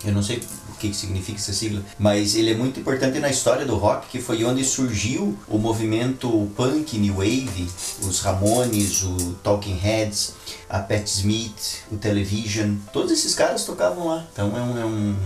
Eu 0.05 0.13
não 0.13 0.21
sei 0.21 0.39
o 0.39 0.75
que, 0.79 0.89
que 0.89 0.97
significa 0.97 1.39
essa 1.39 1.53
sigla, 1.53 1.83
mas 1.99 2.35
ele 2.35 2.51
é 2.51 2.55
muito 2.57 2.81
importante 2.81 3.21
na 3.21 3.29
história 3.31 3.65
do 3.65 3.77
rock, 3.77 4.09
que 4.09 4.21
foi 4.21 4.45
onde 4.45 4.65
surgiu 4.65 5.39
o 5.49 5.57
movimento 5.57 6.51
punk, 6.57 6.99
new 6.99 7.15
wave, 7.15 7.69
os 8.03 8.21
Ramones, 8.23 9.05
o 9.05 9.35
Talking 9.45 9.77
Heads, 9.77 10.35
a 10.69 10.81
Pat 10.81 11.07
Smith, 11.07 11.85
o 11.93 11.97
Television, 11.97 12.75
todos 12.93 13.13
esses 13.13 13.33
caras 13.35 13.65
tocavam 13.65 14.09
lá. 14.09 14.27
Então 14.33 14.49
é 14.57 14.61
um... 14.61 14.79
É 14.81 14.85
um 14.85 15.17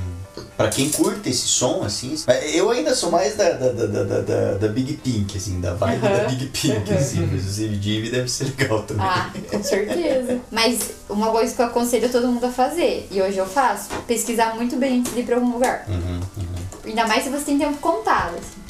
Pra 0.57 0.69
quem 0.69 0.91
curte 0.91 1.29
esse 1.29 1.47
som, 1.49 1.83
assim, 1.83 2.15
eu 2.53 2.71
ainda 2.71 2.95
sou 2.95 3.11
mais 3.11 3.37
da, 3.37 3.51
da, 3.51 3.69
da, 3.73 4.03
da, 4.21 4.55
da, 4.55 4.69
Big 4.69 4.95
Pink, 4.95 5.37
assim, 5.37 5.61
da 5.61 5.75
vibe 5.75 6.01
da 6.01 6.25
Big 6.25 6.47
Pink, 6.47 6.93
assim, 6.93 7.27
mas 7.31 7.47
o 7.47 7.63
CBGB 7.63 8.11
deve 8.11 8.29
ser 8.29 8.45
legal 8.45 8.83
também. 8.83 9.07
Ah, 9.07 9.31
com 9.51 9.63
certeza. 9.63 10.41
Mas 10.51 10.91
uma 11.09 11.31
coisa 11.31 11.55
que 11.55 11.63
eu 11.63 11.67
aconselho 11.67 12.09
todo 12.09 12.29
mundo 12.29 12.45
a 12.45 12.53
fazer, 12.53 13.09
e 13.11 13.21
hoje 13.21 13.39
eu 13.39 13.47
faço, 13.47 13.89
pesquisar 14.07 14.55
muito 14.55 14.77
bem 14.77 15.01
antes 15.01 15.13
de 15.13 15.21
ir 15.21 15.25
pra 15.25 15.37
algum 15.37 15.53
lugar. 15.53 15.85
Uhum, 15.89 16.21
uhum. 16.37 16.61
Ainda 16.85 17.07
mais 17.07 17.25
se 17.25 17.31
você 17.31 17.45
tem 17.45 17.59
tempo 17.59 17.79
contado, 17.79 18.35
assim. 18.37 18.61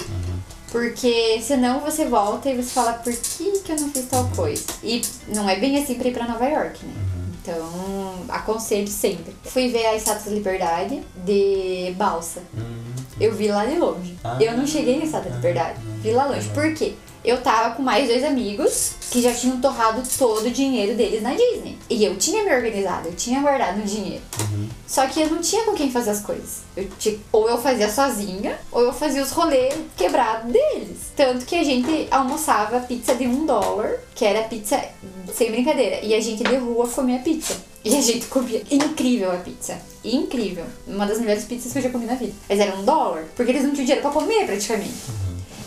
Porque 0.71 1.41
senão 1.43 1.81
você 1.81 2.05
volta 2.05 2.49
e 2.49 2.57
você 2.57 2.71
fala, 2.71 2.93
por 2.93 3.13
que, 3.13 3.59
que 3.59 3.73
eu 3.73 3.81
não 3.81 3.91
fiz 3.91 4.07
tal 4.07 4.29
coisa? 4.37 4.65
E 4.85 5.03
não 5.35 5.49
é 5.49 5.57
bem 5.57 5.83
assim 5.83 5.95
pra 5.95 6.09
ir 6.09 6.13
pra 6.13 6.29
Nova 6.29 6.47
York, 6.47 6.87
né? 6.87 7.10
Então, 7.43 8.27
aconselho 8.29 8.89
sempre. 8.89 9.35
Fui 9.45 9.69
ver 9.69 9.87
a 9.87 9.97
Estátua 9.97 10.27
da 10.27 10.37
Liberdade 10.37 11.03
de 11.25 11.95
balsa. 11.97 12.43
Eu 13.19 13.35
vi 13.35 13.49
lá 13.49 13.65
de 13.65 13.79
longe. 13.79 14.19
Ah. 14.23 14.37
Eu 14.41 14.57
não 14.57 14.67
cheguei 14.67 14.99
na 14.99 15.05
Estátua 15.05 15.31
da 15.31 15.37
Liberdade. 15.37 15.79
Vi 16.03 16.13
lá 16.13 16.27
longe. 16.27 16.49
Por 16.51 16.75
quê? 16.75 16.95
Eu 17.25 17.41
tava 17.43 17.75
com 17.75 17.83
mais 17.83 18.09
dois 18.09 18.25
amigos 18.25 18.93
que 19.11 19.21
já 19.21 19.33
tinham 19.35 19.61
torrado 19.61 20.03
todo 20.19 20.47
o 20.47 20.51
dinheiro 20.51 20.97
deles 20.97 21.23
na 21.23 21.35
Disney. 21.35 21.77
E 21.91 22.03
eu 22.05 22.17
tinha 22.17 22.43
me 22.45 22.55
organizado, 22.55 23.09
eu 23.09 23.15
tinha 23.15 23.41
guardado 23.41 23.79
o 23.81 23.83
dinheiro. 23.85 24.23
Só 24.87 25.07
que 25.07 25.21
eu 25.21 25.29
não 25.29 25.39
tinha 25.41 25.65
com 25.65 25.75
quem 25.75 25.91
fazer 25.91 26.11
as 26.11 26.21
coisas. 26.21 26.61
Eu 26.77 26.89
tinha- 26.99 27.19
ou 27.33 27.49
eu 27.49 27.59
fazia 27.61 27.91
sozinha, 27.91 28.59
ou 28.73 28.83
eu 28.83 28.93
fazia 28.93 29.23
os 29.23 29.31
rolês 29.33 29.75
quebrados 29.97 30.51
deles. 30.51 30.97
Tanto 31.15 31.45
que 31.45 31.57
a 31.57 31.65
gente 31.65 32.09
almoçava 32.11 32.81
pizza 32.81 33.15
de 33.15 33.27
um 33.27 33.45
dólar, 33.45 33.99
que 34.15 34.25
era 34.25 34.43
pizza 34.49 34.83
sem 35.35 35.51
brincadeira. 35.51 36.01
E 36.03 36.15
a 36.15 36.21
gente 36.21 36.43
de 36.43 36.57
rua 36.57 36.89
comia 36.89 37.19
pizza. 37.19 37.55
E 37.85 37.97
a 37.97 38.01
gente 38.01 38.27
comia. 38.27 38.63
Incrível 38.71 39.33
a 39.33 39.37
pizza. 39.37 39.79
Incrível. 40.05 40.65
Uma 40.87 41.07
das 41.07 41.19
melhores 41.19 41.45
pizzas 41.45 41.73
que 41.73 41.79
eu 41.79 41.83
já 41.83 41.91
comi 41.91 42.07
na 42.07 42.15
vida. 42.15 42.33
Mas 42.49 42.59
era 42.61 42.75
um 42.77 42.85
dólar, 42.85 43.25
porque 43.37 43.51
eles 43.53 43.63
não 43.63 43.73
tinham 43.73 43.85
dinheiro 43.87 44.03
pra 44.03 44.11
comer 44.11 44.47
praticamente. 44.47 44.95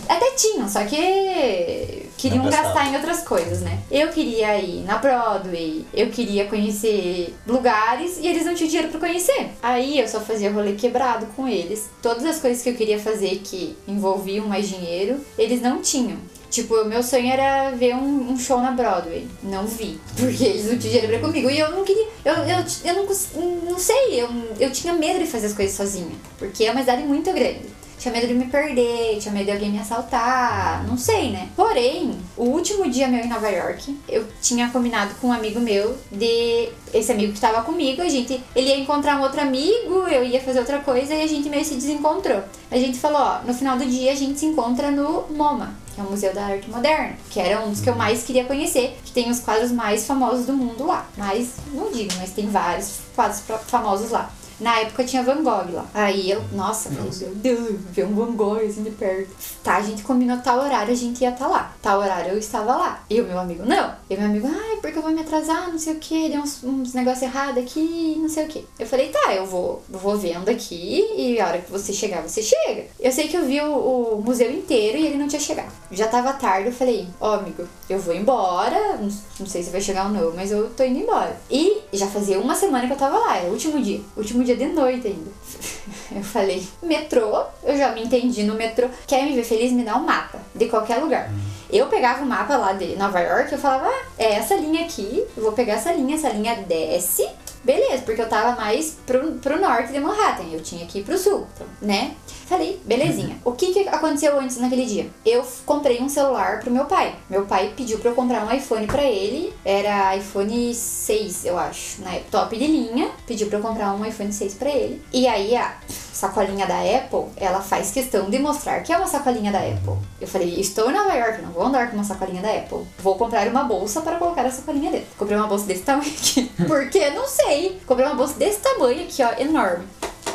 Até 0.07 0.31
tinham, 0.31 0.67
só 0.67 0.83
que 0.85 2.09
queriam 2.17 2.49
gastar 2.49 2.89
em 2.89 2.95
outras 2.95 3.21
coisas, 3.21 3.61
né? 3.61 3.79
Eu 3.91 4.09
queria 4.09 4.57
ir 4.59 4.83
na 4.83 4.97
Broadway, 4.97 5.85
eu 5.93 6.09
queria 6.09 6.45
conhecer 6.45 7.33
lugares 7.45 8.17
e 8.19 8.27
eles 8.27 8.45
não 8.45 8.55
tinham 8.55 8.69
dinheiro 8.69 8.89
pra 8.89 8.99
conhecer. 8.99 9.51
Aí 9.61 9.99
eu 9.99 10.07
só 10.07 10.19
fazia 10.21 10.51
rolê 10.51 10.73
quebrado 10.73 11.25
com 11.35 11.47
eles. 11.47 11.89
Todas 12.01 12.25
as 12.25 12.39
coisas 12.39 12.63
que 12.63 12.69
eu 12.69 12.75
queria 12.75 12.99
fazer 12.99 13.41
que 13.43 13.75
envolviam 13.87 14.47
mais 14.47 14.69
dinheiro, 14.69 15.19
eles 15.37 15.61
não 15.61 15.81
tinham. 15.81 16.17
Tipo, 16.53 16.75
o 16.75 16.85
meu 16.85 17.01
sonho 17.01 17.31
era 17.31 17.71
ver 17.71 17.95
um, 17.95 18.31
um 18.31 18.37
show 18.37 18.61
na 18.61 18.69
Broadway. 18.69 19.27
Não 19.41 19.65
vi. 19.65 19.99
Porque 20.15 20.43
eles 20.43 20.65
não 20.65 20.77
tinham 20.77 20.93
dinheiro 20.93 21.07
pra 21.07 21.19
comigo. 21.19 21.49
E 21.49 21.57
eu 21.57 21.71
não 21.71 21.83
queria. 21.83 22.07
Eu, 22.23 22.33
eu, 22.35 22.65
eu 22.85 22.93
não, 22.93 23.71
não 23.71 23.79
sei. 23.79 24.21
Eu, 24.21 24.29
eu 24.59 24.71
tinha 24.71 24.93
medo 24.93 25.17
de 25.17 25.25
fazer 25.25 25.47
as 25.47 25.53
coisas 25.53 25.75
sozinha. 25.75 26.15
Porque 26.37 26.63
é 26.63 26.71
uma 26.71 26.81
cidade 26.81 27.01
muito 27.01 27.33
grande. 27.33 27.65
Tinha 28.03 28.11
medo 28.13 28.27
de 28.27 28.33
me 28.33 28.47
perder, 28.47 29.17
tinha 29.17 29.33
medo 29.33 29.45
de 29.45 29.51
alguém 29.53 29.71
me 29.71 29.79
assaltar, 29.79 30.83
não 30.85 30.97
sei, 30.97 31.31
né? 31.31 31.47
Porém, 31.55 32.11
o 32.35 32.43
último 32.43 32.89
dia 32.89 33.07
meu 33.07 33.21
em 33.23 33.29
Nova 33.29 33.47
York, 33.49 33.97
eu 34.09 34.25
tinha 34.41 34.67
combinado 34.69 35.15
com 35.21 35.27
um 35.27 35.31
amigo 35.31 35.61
meu 35.61 35.97
de 36.11 36.67
esse 36.93 37.13
amigo 37.13 37.31
que 37.31 37.39
tava 37.39 37.61
comigo, 37.63 38.01
a 38.01 38.09
gente 38.09 38.43
ele 38.53 38.67
ia 38.67 38.77
encontrar 38.77 39.17
um 39.17 39.21
outro 39.21 39.39
amigo, 39.39 40.05
eu 40.09 40.21
ia 40.21 40.41
fazer 40.41 40.59
outra 40.59 40.79
coisa 40.79 41.13
e 41.13 41.21
a 41.21 41.27
gente 41.27 41.47
meio 41.47 41.63
se 41.63 41.75
desencontrou. 41.75 42.43
A 42.69 42.77
gente 42.77 42.97
falou, 42.99 43.21
ó, 43.21 43.39
no 43.47 43.53
final 43.53 43.77
do 43.77 43.85
dia 43.85 44.11
a 44.11 44.15
gente 44.15 44.37
se 44.37 44.47
encontra 44.47 44.91
no 44.91 45.23
MoMA, 45.29 45.73
que 45.95 46.01
é 46.01 46.03
o 46.03 46.09
Museu 46.11 46.33
da 46.33 46.43
Arte 46.47 46.69
Moderna, 46.69 47.13
que 47.29 47.39
era 47.39 47.61
um 47.65 47.69
dos 47.69 47.79
que 47.79 47.89
eu 47.89 47.95
mais 47.95 48.23
queria 48.23 48.43
conhecer, 48.43 48.97
que 49.05 49.13
tem 49.13 49.31
os 49.31 49.39
quadros 49.39 49.71
mais 49.71 50.05
famosos 50.05 50.45
do 50.45 50.51
mundo 50.53 50.85
lá. 50.85 51.07
Mas 51.17 51.53
não 51.71 51.89
digo, 51.89 52.11
mas 52.17 52.31
tem 52.31 52.47
vários 52.49 52.95
quadros 53.15 53.39
fa- 53.39 53.59
famosos 53.59 54.09
lá. 54.11 54.29
Na 54.59 54.79
época 54.79 55.03
tinha 55.03 55.23
Van 55.23 55.43
Gogh 55.43 55.71
lá. 55.71 55.85
Aí 55.93 56.31
eu, 56.31 56.41
nossa, 56.51 56.89
falei, 56.89 57.11
meu 57.19 57.35
Deus, 57.35 57.75
ver 57.91 58.05
um 58.05 58.15
Van 58.15 58.31
Gogh 58.33 58.57
assim 58.57 58.83
de 58.83 58.91
perto. 58.91 59.31
Tá, 59.63 59.77
a 59.77 59.81
gente 59.81 60.03
combinou 60.03 60.37
tal 60.37 60.59
horário, 60.59 60.91
a 60.91 60.95
gente 60.95 61.21
ia 61.21 61.29
estar 61.29 61.47
lá. 61.47 61.73
Tal 61.81 61.99
horário 61.99 62.31
eu 62.31 62.37
estava 62.37 62.75
lá. 62.75 63.03
E 63.09 63.19
o 63.19 63.25
meu 63.25 63.39
amigo, 63.39 63.63
não. 63.65 63.93
E 64.09 64.15
o 64.15 64.19
meu 64.19 64.29
amigo, 64.29 64.47
ai, 64.47 64.77
porque 64.81 64.97
eu 64.97 65.01
vou 65.01 65.11
me 65.11 65.21
atrasar, 65.21 65.69
não 65.71 65.79
sei 65.79 65.93
o 65.93 65.99
que, 65.99 66.29
deu 66.29 66.41
uns, 66.41 66.63
uns 66.63 66.93
negócios 66.93 67.23
errados 67.23 67.63
aqui, 67.63 68.17
não 68.19 68.29
sei 68.29 68.45
o 68.45 68.47
que. 68.47 68.65
Eu 68.77 68.85
falei, 68.85 69.09
tá, 69.09 69.33
eu 69.33 69.45
vou, 69.45 69.83
vou 69.89 70.17
vendo 70.17 70.49
aqui 70.49 71.05
e 71.15 71.39
a 71.39 71.47
hora 71.47 71.59
que 71.59 71.71
você 71.71 71.93
chegar, 71.93 72.21
você 72.21 72.41
chega. 72.41 72.85
Eu 72.99 73.11
sei 73.11 73.27
que 73.27 73.37
eu 73.37 73.45
vi 73.45 73.61
o, 73.61 73.73
o 73.75 74.21
museu 74.21 74.51
inteiro 74.51 74.97
e 74.97 75.05
ele 75.05 75.17
não 75.17 75.27
tinha 75.27 75.39
chegado. 75.39 75.71
Já 75.91 76.07
tava 76.07 76.33
tarde, 76.33 76.69
eu 76.69 76.73
falei, 76.73 77.07
ó, 77.19 77.35
amigo, 77.35 77.67
eu 77.89 77.99
vou 77.99 78.13
embora, 78.13 78.97
não, 78.97 79.09
não 79.39 79.47
sei 79.47 79.63
se 79.63 79.69
vai 79.69 79.81
chegar 79.81 80.05
ou 80.05 80.11
não, 80.11 80.33
mas 80.33 80.51
eu 80.51 80.69
tô 80.71 80.83
indo 80.83 80.99
embora. 80.99 81.35
E 81.49 81.81
já 81.93 82.07
fazia 82.07 82.39
uma 82.39 82.55
semana 82.55 82.87
que 82.87 82.93
eu 82.93 82.97
tava 82.97 83.17
lá, 83.17 83.37
é 83.37 83.47
o 83.47 83.51
último 83.51 83.81
dia. 83.81 84.01
Último 84.15 84.42
dia 84.43 84.55
de 84.55 84.67
noite 84.67 85.07
ainda. 85.07 85.31
Eu 86.15 86.23
falei, 86.23 86.65
metrô, 86.81 87.43
eu 87.63 87.75
já 87.75 87.91
me 87.91 88.03
entendi 88.03 88.43
no 88.43 88.53
metrô. 88.53 88.87
Quer 89.07 89.23
me 89.23 89.33
ver 89.33 89.43
feliz? 89.43 89.71
Me 89.71 89.83
dá 89.83 89.97
um 89.97 90.05
mapa 90.05 90.39
de 90.53 90.67
qualquer 90.67 90.97
lugar. 90.97 91.29
Eu 91.71 91.87
pegava 91.87 92.21
o 92.21 92.25
mapa 92.25 92.55
lá 92.55 92.73
de 92.73 92.95
Nova 92.95 93.19
York 93.19 93.51
e 93.51 93.55
eu 93.55 93.59
falava, 93.59 93.87
ah, 93.87 94.05
é 94.17 94.35
essa 94.35 94.55
linha 94.55 94.85
aqui, 94.85 95.25
eu 95.35 95.43
vou 95.43 95.53
pegar 95.53 95.73
essa 95.73 95.91
linha, 95.91 96.15
essa 96.15 96.29
linha 96.29 96.55
desce 96.67 97.27
Beleza, 97.63 98.03
porque 98.03 98.21
eu 98.21 98.27
tava 98.27 98.59
mais 98.59 98.97
pro, 99.05 99.31
pro 99.35 99.59
norte 99.59 99.93
de 99.93 99.99
Manhattan, 99.99 100.43
eu 100.51 100.61
tinha 100.61 100.85
que 100.85 100.99
ir 100.99 101.03
pro 101.03 101.17
sul, 101.17 101.47
então, 101.55 101.67
né? 101.81 102.13
Falei, 102.45 102.79
belezinha. 102.85 103.37
O 103.43 103.53
que, 103.53 103.73
que 103.73 103.87
aconteceu 103.87 104.39
antes 104.39 104.57
naquele 104.57 104.85
dia? 104.85 105.09
Eu 105.25 105.45
comprei 105.65 106.01
um 106.01 106.09
celular 106.09 106.59
pro 106.59 106.71
meu 106.71 106.85
pai. 106.85 107.15
Meu 107.29 107.45
pai 107.45 107.73
pediu 107.75 107.97
pra 107.99 108.11
eu 108.11 108.15
comprar 108.15 108.45
um 108.45 108.51
iPhone 108.51 108.85
pra 108.85 109.03
ele. 109.03 109.53
Era 109.63 110.15
iPhone 110.15 110.73
6, 110.73 111.45
eu 111.45 111.57
acho, 111.57 112.01
né? 112.01 112.21
Top 112.29 112.55
de 112.55 112.67
linha. 112.67 113.09
Pediu 113.25 113.47
pra 113.47 113.57
eu 113.59 113.61
comprar 113.61 113.93
um 113.93 114.05
iPhone 114.05 114.31
6 114.31 114.55
pra 114.55 114.69
ele. 114.69 115.01
E 115.11 115.27
aí 115.27 115.55
a 115.55 115.75
sacolinha 115.87 116.65
da 116.65 116.79
Apple, 116.79 117.25
ela 117.35 117.61
faz 117.61 117.91
questão 117.91 118.29
de 118.29 118.39
mostrar 118.39 118.81
que 118.81 118.93
é 118.93 118.97
uma 118.97 119.07
sacolinha 119.07 119.51
da 119.51 119.59
Apple. 119.59 119.97
Eu 120.21 120.27
falei, 120.27 120.59
estou 120.59 120.89
em 120.89 120.93
Nova 120.93 121.13
York, 121.13 121.41
não 121.41 121.51
vou 121.51 121.63
andar 121.63 121.89
com 121.89 121.95
uma 121.95 122.03
sacolinha 122.03 122.41
da 122.41 122.49
Apple. 122.49 122.85
Vou 122.99 123.15
comprar 123.15 123.47
uma 123.47 123.63
bolsa 123.63 124.01
para 124.01 124.17
colocar 124.17 124.45
a 124.45 124.51
sacolinha 124.51 124.91
dentro. 124.91 125.07
Comprei 125.17 125.37
uma 125.37 125.47
bolsa 125.47 125.65
desse 125.65 125.83
tamanho 125.83 126.11
aqui. 126.11 126.51
Porque, 126.67 127.09
não 127.09 127.27
sei. 127.27 127.81
Comprei 127.85 128.05
uma 128.05 128.15
bolsa 128.15 128.35
desse 128.35 128.59
tamanho 128.59 129.03
aqui, 129.03 129.23
ó, 129.23 129.33
enorme. 129.41 129.85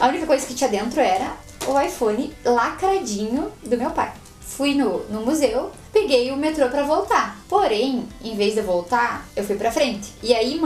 A 0.00 0.08
única 0.08 0.26
coisa 0.26 0.46
que 0.46 0.54
tinha 0.54 0.70
dentro 0.70 1.00
era 1.00 1.32
o 1.68 1.80
iPhone 1.80 2.34
lacradinho 2.44 3.52
do 3.64 3.76
meu 3.76 3.90
pai. 3.90 4.12
Fui 4.40 4.74
no, 4.74 5.04
no 5.10 5.20
museu, 5.20 5.70
peguei 5.92 6.32
o 6.32 6.36
metrô 6.36 6.68
para 6.68 6.82
voltar. 6.82 7.38
Porém, 7.48 8.08
em 8.24 8.36
vez 8.36 8.54
de 8.54 8.62
voltar, 8.62 9.28
eu 9.36 9.44
fui 9.44 9.56
para 9.56 9.70
frente. 9.70 10.12
E 10.22 10.34
aí 10.34 10.60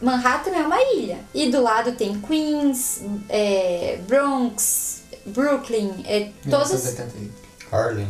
Manhattan 0.00 0.50
é 0.50 0.66
uma 0.66 0.82
ilha. 0.94 1.18
E 1.34 1.50
do 1.50 1.62
lado 1.62 1.92
tem 1.92 2.20
Queens, 2.20 3.02
é, 3.28 3.98
Bronx, 4.08 5.02
Brooklyn, 5.26 6.02
é, 6.04 6.30
todos. 6.50 6.96
Harlem. 7.70 8.08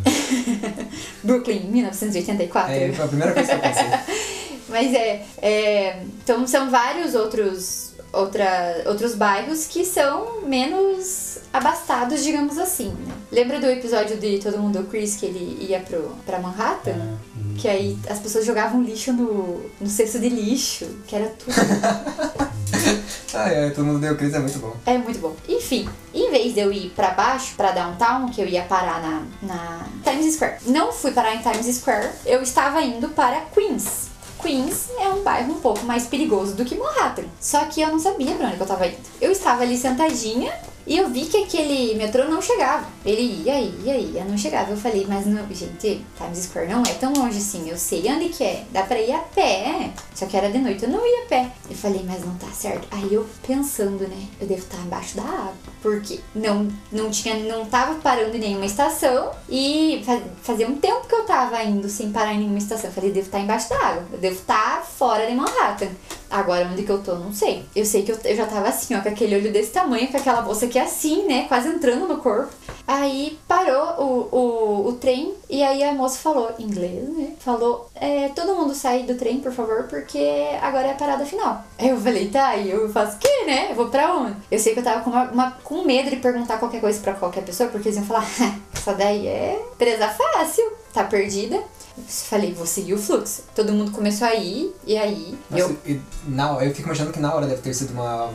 Brooklyn, 1.23 1.65
1984. 1.69 2.73
É, 2.73 2.93
foi 2.93 3.05
a 3.05 3.09
primeira 3.09 3.35
coisa 3.35 3.49
que 3.49 3.55
eu 3.57 3.61
pensei. 3.61 3.85
Mas 4.69 4.95
é, 4.95 5.25
é, 5.41 6.03
Então 6.23 6.47
são 6.47 6.71
vários 6.71 7.15
outros, 7.15 7.88
outra, 8.13 8.83
outros 8.87 9.15
bairros 9.15 9.67
que 9.67 9.85
são 9.85 10.43
menos 10.43 11.39
abastados, 11.53 12.23
digamos 12.23 12.59
assim. 12.59 12.89
Né? 12.89 13.15
Lembra 13.31 13.61
do 13.61 13.67
episódio 13.67 14.17
de 14.17 14.39
Todo 14.39 14.59
Mundo 14.59 14.87
Chris 14.91 15.17
que 15.17 15.27
ele 15.27 15.67
ia 15.69 15.81
pro, 15.81 16.15
pra 16.25 16.39
Manhattan? 16.39 16.93
É. 16.93 17.59
Que 17.59 17.69
aí 17.69 17.99
as 18.09 18.19
pessoas 18.19 18.45
jogavam 18.45 18.83
lixo 18.83 19.13
no, 19.13 19.61
no 19.81 19.89
cesto 19.89 20.19
de 20.19 20.29
lixo, 20.29 20.87
que 21.07 21.17
era 21.17 21.29
tudo. 21.29 21.53
ah, 23.35 23.49
é, 23.51 23.71
todo 23.71 23.85
mundo 23.85 23.99
deu 23.99 24.17
Chris 24.17 24.33
é 24.35 24.39
muito 24.39 24.59
bom. 24.59 24.75
É 24.87 24.97
muito 24.97 25.19
bom. 25.19 25.35
Enfim, 25.49 25.89
em 26.15 26.31
vez 26.31 26.55
de 26.55 26.61
eu 26.61 26.73
ir 26.73 26.91
para 26.91 27.11
baixo, 27.11 27.55
para 27.57 27.73
downtown, 27.73 28.29
que 28.29 28.41
eu 28.41 28.47
ia 28.47 28.63
parar 28.63 29.03
na, 29.03 29.23
na 29.43 29.87
Times 30.05 30.35
Square, 30.35 30.59
não 30.67 30.93
fui 30.93 31.11
parar 31.11 31.35
em 31.35 31.41
Times 31.41 31.77
Square, 31.77 32.09
eu 32.25 32.41
estava 32.43 32.81
indo 32.83 33.09
para 33.09 33.41
Queens. 33.53 34.09
Queens 34.41 34.89
é 34.99 35.09
um 35.09 35.23
bairro 35.23 35.53
um 35.53 35.61
pouco 35.61 35.85
mais 35.85 36.07
perigoso 36.07 36.55
do 36.55 36.65
que 36.65 36.77
Manhattan. 36.77 37.25
Só 37.41 37.65
que 37.67 37.81
eu 37.81 37.89
não 37.89 37.99
sabia 37.99 38.35
pra 38.35 38.49
onde 38.49 38.61
eu 38.61 38.67
tava 38.67 38.87
indo. 38.87 38.97
Eu 39.21 39.33
estava 39.33 39.63
ali 39.63 39.77
sentadinha 39.77 40.53
e 40.89 40.97
eu 40.97 41.11
vi 41.11 41.27
que 41.27 41.37
aquele 41.37 41.95
metrô 41.97 42.25
não 42.25 42.41
chegava. 42.41 42.87
Ele 43.05 43.21
ia, 43.45 43.61
ia, 43.61 43.99
ia, 43.99 44.25
não 44.25 44.39
chegava. 44.39 44.71
Eu 44.71 44.77
falei, 44.77 45.05
mas 45.07 45.27
não, 45.27 45.47
gente, 45.53 46.03
Times 46.17 46.39
Square 46.39 46.67
não 46.67 46.83
é 46.83 46.95
tão 46.95 47.13
longe 47.13 47.37
assim. 47.37 47.69
Eu 47.69 47.77
sei 47.77 48.11
onde 48.11 48.31
que 48.31 48.43
é. 48.43 48.65
Dá 48.73 48.85
pra 48.85 48.99
ir 48.99 49.13
a 49.13 49.19
pé. 49.19 49.91
Só 50.15 50.25
que 50.25 50.35
era 50.35 50.51
de 50.51 50.57
noite, 50.57 50.85
eu 50.85 50.89
não 50.89 51.07
ia 51.07 51.25
a 51.25 51.27
pé. 51.27 51.51
Eu 51.69 51.77
falei, 51.77 52.03
mas 52.07 52.25
não 52.25 52.35
tá 52.37 52.47
certo. 52.47 52.89
Aí 52.91 53.13
eu 53.13 53.27
pensando, 53.47 54.09
né? 54.09 54.27
Eu 54.41 54.47
devo 54.47 54.63
estar 54.63 54.79
embaixo 54.79 55.19
da 55.19 55.25
água. 55.25 55.55
Porque 55.83 56.21
não, 56.35 56.67
não 56.91 57.11
tinha, 57.11 57.35
não 57.35 57.67
tava 57.67 57.97
parando 57.97 58.35
em 58.35 58.41
nenhuma 58.41 58.65
estação. 58.65 59.31
E 59.47 60.03
fazia 60.41 60.67
um 60.67 60.77
tempo 60.77 61.07
que 61.07 61.15
eu 61.15 61.25
tava 61.25 61.63
indo 61.65 61.87
sem 61.91 62.11
parar 62.11 62.33
em 62.33 62.39
nenhuma 62.39 62.57
estação. 62.57 62.89
Eu 62.89 62.95
falei, 62.95 63.13
devo 63.13 63.27
estar 63.27 63.41
embaixo 63.41 63.69
da 63.69 63.77
água. 63.77 64.07
Eu 64.11 64.19
devo 64.19 64.37
estar 64.37 64.83
fora 64.83 65.27
de 65.27 65.35
Manhattan. 65.35 65.91
Agora, 66.31 66.69
onde 66.71 66.83
que 66.83 66.91
eu 66.91 67.03
tô, 67.03 67.15
não 67.15 67.33
sei. 67.33 67.65
Eu 67.75 67.85
sei 67.85 68.03
que 68.03 68.13
eu, 68.13 68.19
eu 68.25 68.37
já 68.37 68.47
tava 68.47 68.69
assim, 68.69 68.95
ó, 68.95 69.01
com 69.01 69.09
aquele 69.09 69.37
olho 69.37 69.53
desse 69.53 69.71
tamanho, 69.71 70.09
com 70.09 70.17
aquela 70.17 70.43
bolsa 70.43 70.67
aqui 70.67 70.79
assim, 70.79 71.27
né? 71.27 71.47
Quase 71.49 71.69
entrando 71.69 72.07
no 72.07 72.19
corpo. 72.19 72.53
Aí 72.87 73.39
parou 73.47 74.03
o, 74.03 74.37
o, 74.37 74.89
o 74.89 74.93
trem 74.95 75.35
e 75.49 75.63
aí 75.63 75.83
a 75.83 75.93
moça 75.93 76.19
falou, 76.19 76.51
inglês, 76.59 77.09
né? 77.09 77.35
Falou, 77.39 77.91
é, 77.95 78.29
todo 78.31 78.55
mundo 78.55 78.75
sai 78.75 79.03
do 79.03 79.15
trem, 79.15 79.41
por 79.41 79.53
favor, 79.53 79.85
porque 79.85 80.19
agora 80.63 80.89
é 80.89 80.93
a 80.93 80.95
parada 80.95 81.25
final. 81.27 81.65
Aí 81.79 81.89
eu 81.89 82.01
falei, 82.01 82.29
tá, 82.29 82.57
e 82.57 82.71
eu 82.71 82.89
faço 82.91 83.17
o 83.17 83.19
quê, 83.19 83.45
né? 83.47 83.71
Eu 83.71 83.75
vou 83.75 83.89
pra 83.89 84.15
onde? 84.15 84.37
Eu 84.51 84.59
sei 84.59 84.73
que 84.73 84.81
eu 84.81 84.85
tava 84.85 85.03
com, 85.03 85.11
uma, 85.11 85.25
uma, 85.25 85.51
com 85.63 85.85
medo 85.85 86.11
de 86.11 86.17
perguntar 86.17 86.59
qualquer 86.59 86.81
coisa 86.81 87.01
pra 87.01 87.15
qualquer 87.15 87.45
pessoa, 87.45 87.69
porque 87.69 87.89
eles 87.89 87.99
iam 87.99 88.07
falar, 88.07 88.27
essa 88.75 88.95
daí 88.95 89.27
é 89.27 89.63
presa 89.77 90.09
fácil, 90.09 90.65
tá 90.93 91.05
perdida. 91.05 91.63
Falei, 92.07 92.53
vou 92.53 92.67
seguir 92.67 92.95
o 92.95 92.99
fluxo. 92.99 93.43
Todo 93.55 93.73
mundo 93.73 93.91
começou 93.91 94.27
a 94.27 94.35
ir, 94.35 94.75
e 94.87 94.97
aí. 94.97 95.37
Nossa, 95.51 95.63
eu... 95.65 95.79
E 95.87 96.01
na, 96.27 96.53
eu 96.65 96.75
fico 96.75 96.89
imaginando 96.89 97.13
que 97.13 97.21
na 97.21 97.35
hora 97.35 97.47
deve 97.47 97.63
ter 97.63 97.75
sido 97.75 97.93
uma, 97.93 98.31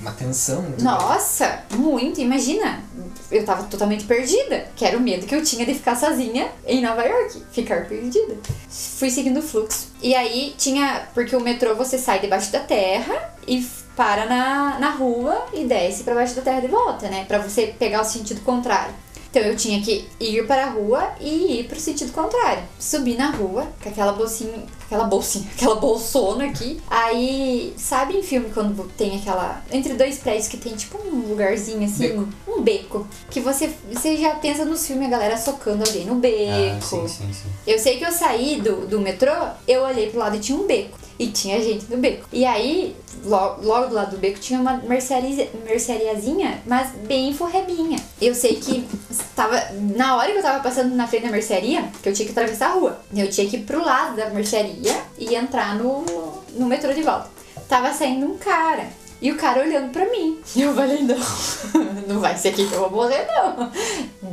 uma 0.00 0.12
tensão. 0.12 0.64
Nossa, 0.80 1.64
muito. 1.74 2.20
Imagina, 2.20 2.82
eu 3.30 3.44
tava 3.44 3.64
totalmente 3.64 4.04
perdida. 4.04 4.68
Que 4.76 4.84
era 4.84 4.96
o 4.96 5.00
medo 5.00 5.26
que 5.26 5.34
eu 5.34 5.42
tinha 5.42 5.64
de 5.66 5.74
ficar 5.74 5.96
sozinha 5.96 6.50
em 6.66 6.82
Nova 6.82 7.02
York. 7.02 7.42
Ficar 7.52 7.86
perdida. 7.88 8.36
Fui 8.68 9.10
seguindo 9.10 9.38
o 9.38 9.42
fluxo. 9.42 9.88
E 10.02 10.14
aí 10.14 10.54
tinha. 10.56 11.08
Porque 11.14 11.34
o 11.34 11.40
metrô 11.40 11.74
você 11.74 11.98
sai 11.98 12.20
debaixo 12.20 12.52
da 12.52 12.60
terra 12.60 13.34
e 13.46 13.66
para 13.98 14.26
na, 14.26 14.78
na 14.78 14.90
rua 14.90 15.46
e 15.52 15.64
desce 15.64 16.04
para 16.04 16.14
baixo 16.14 16.36
da 16.36 16.42
terra 16.42 16.60
de 16.60 16.68
volta, 16.68 17.08
né? 17.08 17.24
Para 17.26 17.38
você 17.38 17.74
pegar 17.78 18.00
o 18.00 18.04
sentido 18.04 18.40
contrário. 18.42 18.94
Então 19.30 19.42
eu 19.42 19.56
tinha 19.56 19.80
que 19.82 20.08
ir 20.18 20.46
para 20.46 20.66
a 20.66 20.70
rua 20.70 21.12
e 21.20 21.60
ir 21.60 21.64
para 21.64 21.76
o 21.76 21.80
sentido 21.80 22.12
contrário. 22.12 22.62
Subir 22.78 23.16
na 23.16 23.30
rua 23.30 23.68
com 23.82 23.88
aquela 23.88 24.12
bolsinha, 24.12 24.64
aquela 24.86 25.04
bolsinha, 25.04 25.48
aquela 25.54 25.74
bolsona 25.76 26.46
aqui. 26.46 26.80
Aí, 26.88 27.74
sabe 27.76 28.16
em 28.16 28.22
filme 28.22 28.50
quando 28.52 28.88
tem 28.96 29.16
aquela 29.18 29.62
entre 29.70 29.94
dois 29.94 30.18
prédios 30.18 30.48
que 30.48 30.56
tem 30.56 30.74
tipo 30.74 30.98
um 31.06 31.28
lugarzinho 31.28 31.84
assim, 31.84 32.08
beco. 32.08 32.28
um 32.48 32.62
beco, 32.62 33.06
que 33.30 33.40
você 33.40 33.70
você 33.92 34.16
já 34.16 34.34
pensa 34.36 34.64
nos 34.64 34.86
filmes 34.86 35.06
a 35.08 35.10
galera 35.10 35.36
socando 35.36 35.84
alguém 35.84 36.06
no 36.06 36.16
beco. 36.16 36.76
Ah, 36.76 36.80
sim, 36.80 37.08
sim, 37.08 37.32
sim. 37.32 37.48
Eu 37.66 37.78
sei 37.78 37.98
que 37.98 38.04
eu 38.04 38.12
saí 38.12 38.60
do, 38.60 38.86
do 38.86 39.00
metrô, 39.00 39.32
eu 39.66 39.82
olhei 39.82 40.08
pro 40.10 40.20
lado 40.20 40.36
e 40.36 40.40
tinha 40.40 40.56
um 40.56 40.66
beco. 40.66 41.07
E 41.18 41.26
tinha 41.26 41.60
gente 41.60 41.90
no 41.90 41.96
beco. 41.96 42.26
E 42.32 42.44
aí, 42.44 42.94
logo, 43.24 43.66
logo 43.66 43.88
do 43.88 43.94
lado 43.94 44.12
do 44.12 44.18
beco, 44.18 44.38
tinha 44.38 44.60
uma 44.60 44.76
merceariazinha, 44.76 46.62
mas 46.64 46.90
bem 47.06 47.34
forrebinha. 47.34 47.98
Eu 48.20 48.34
sei 48.34 48.54
que 48.56 48.86
tava. 49.34 49.60
Na 49.96 50.16
hora 50.16 50.30
que 50.30 50.38
eu 50.38 50.42
tava 50.42 50.62
passando 50.62 50.94
na 50.94 51.08
frente 51.08 51.24
da 51.24 51.32
mercearia, 51.32 51.90
que 52.02 52.08
eu 52.08 52.12
tinha 52.12 52.26
que 52.26 52.32
atravessar 52.32 52.68
a 52.68 52.74
rua. 52.74 53.00
Eu 53.14 53.28
tinha 53.28 53.48
que 53.48 53.56
ir 53.56 53.64
pro 53.64 53.84
lado 53.84 54.16
da 54.16 54.30
mercearia 54.30 54.96
e 55.18 55.34
entrar 55.34 55.74
no, 55.74 56.04
no 56.52 56.66
metrô 56.66 56.92
de 56.92 57.02
volta. 57.02 57.28
Tava 57.68 57.92
saindo 57.92 58.26
um 58.26 58.38
cara. 58.38 58.86
E 59.20 59.32
o 59.32 59.36
cara 59.36 59.62
olhando 59.62 59.90
pra 59.90 60.08
mim. 60.08 60.38
E 60.54 60.62
eu 60.62 60.74
falei, 60.74 61.02
não, 61.02 61.16
não 62.06 62.20
vai 62.20 62.36
ser 62.36 62.48
aqui 62.50 62.66
que 62.66 62.72
eu 62.72 62.80
vou 62.80 62.90
morrer, 62.90 63.26
não. 63.26 63.70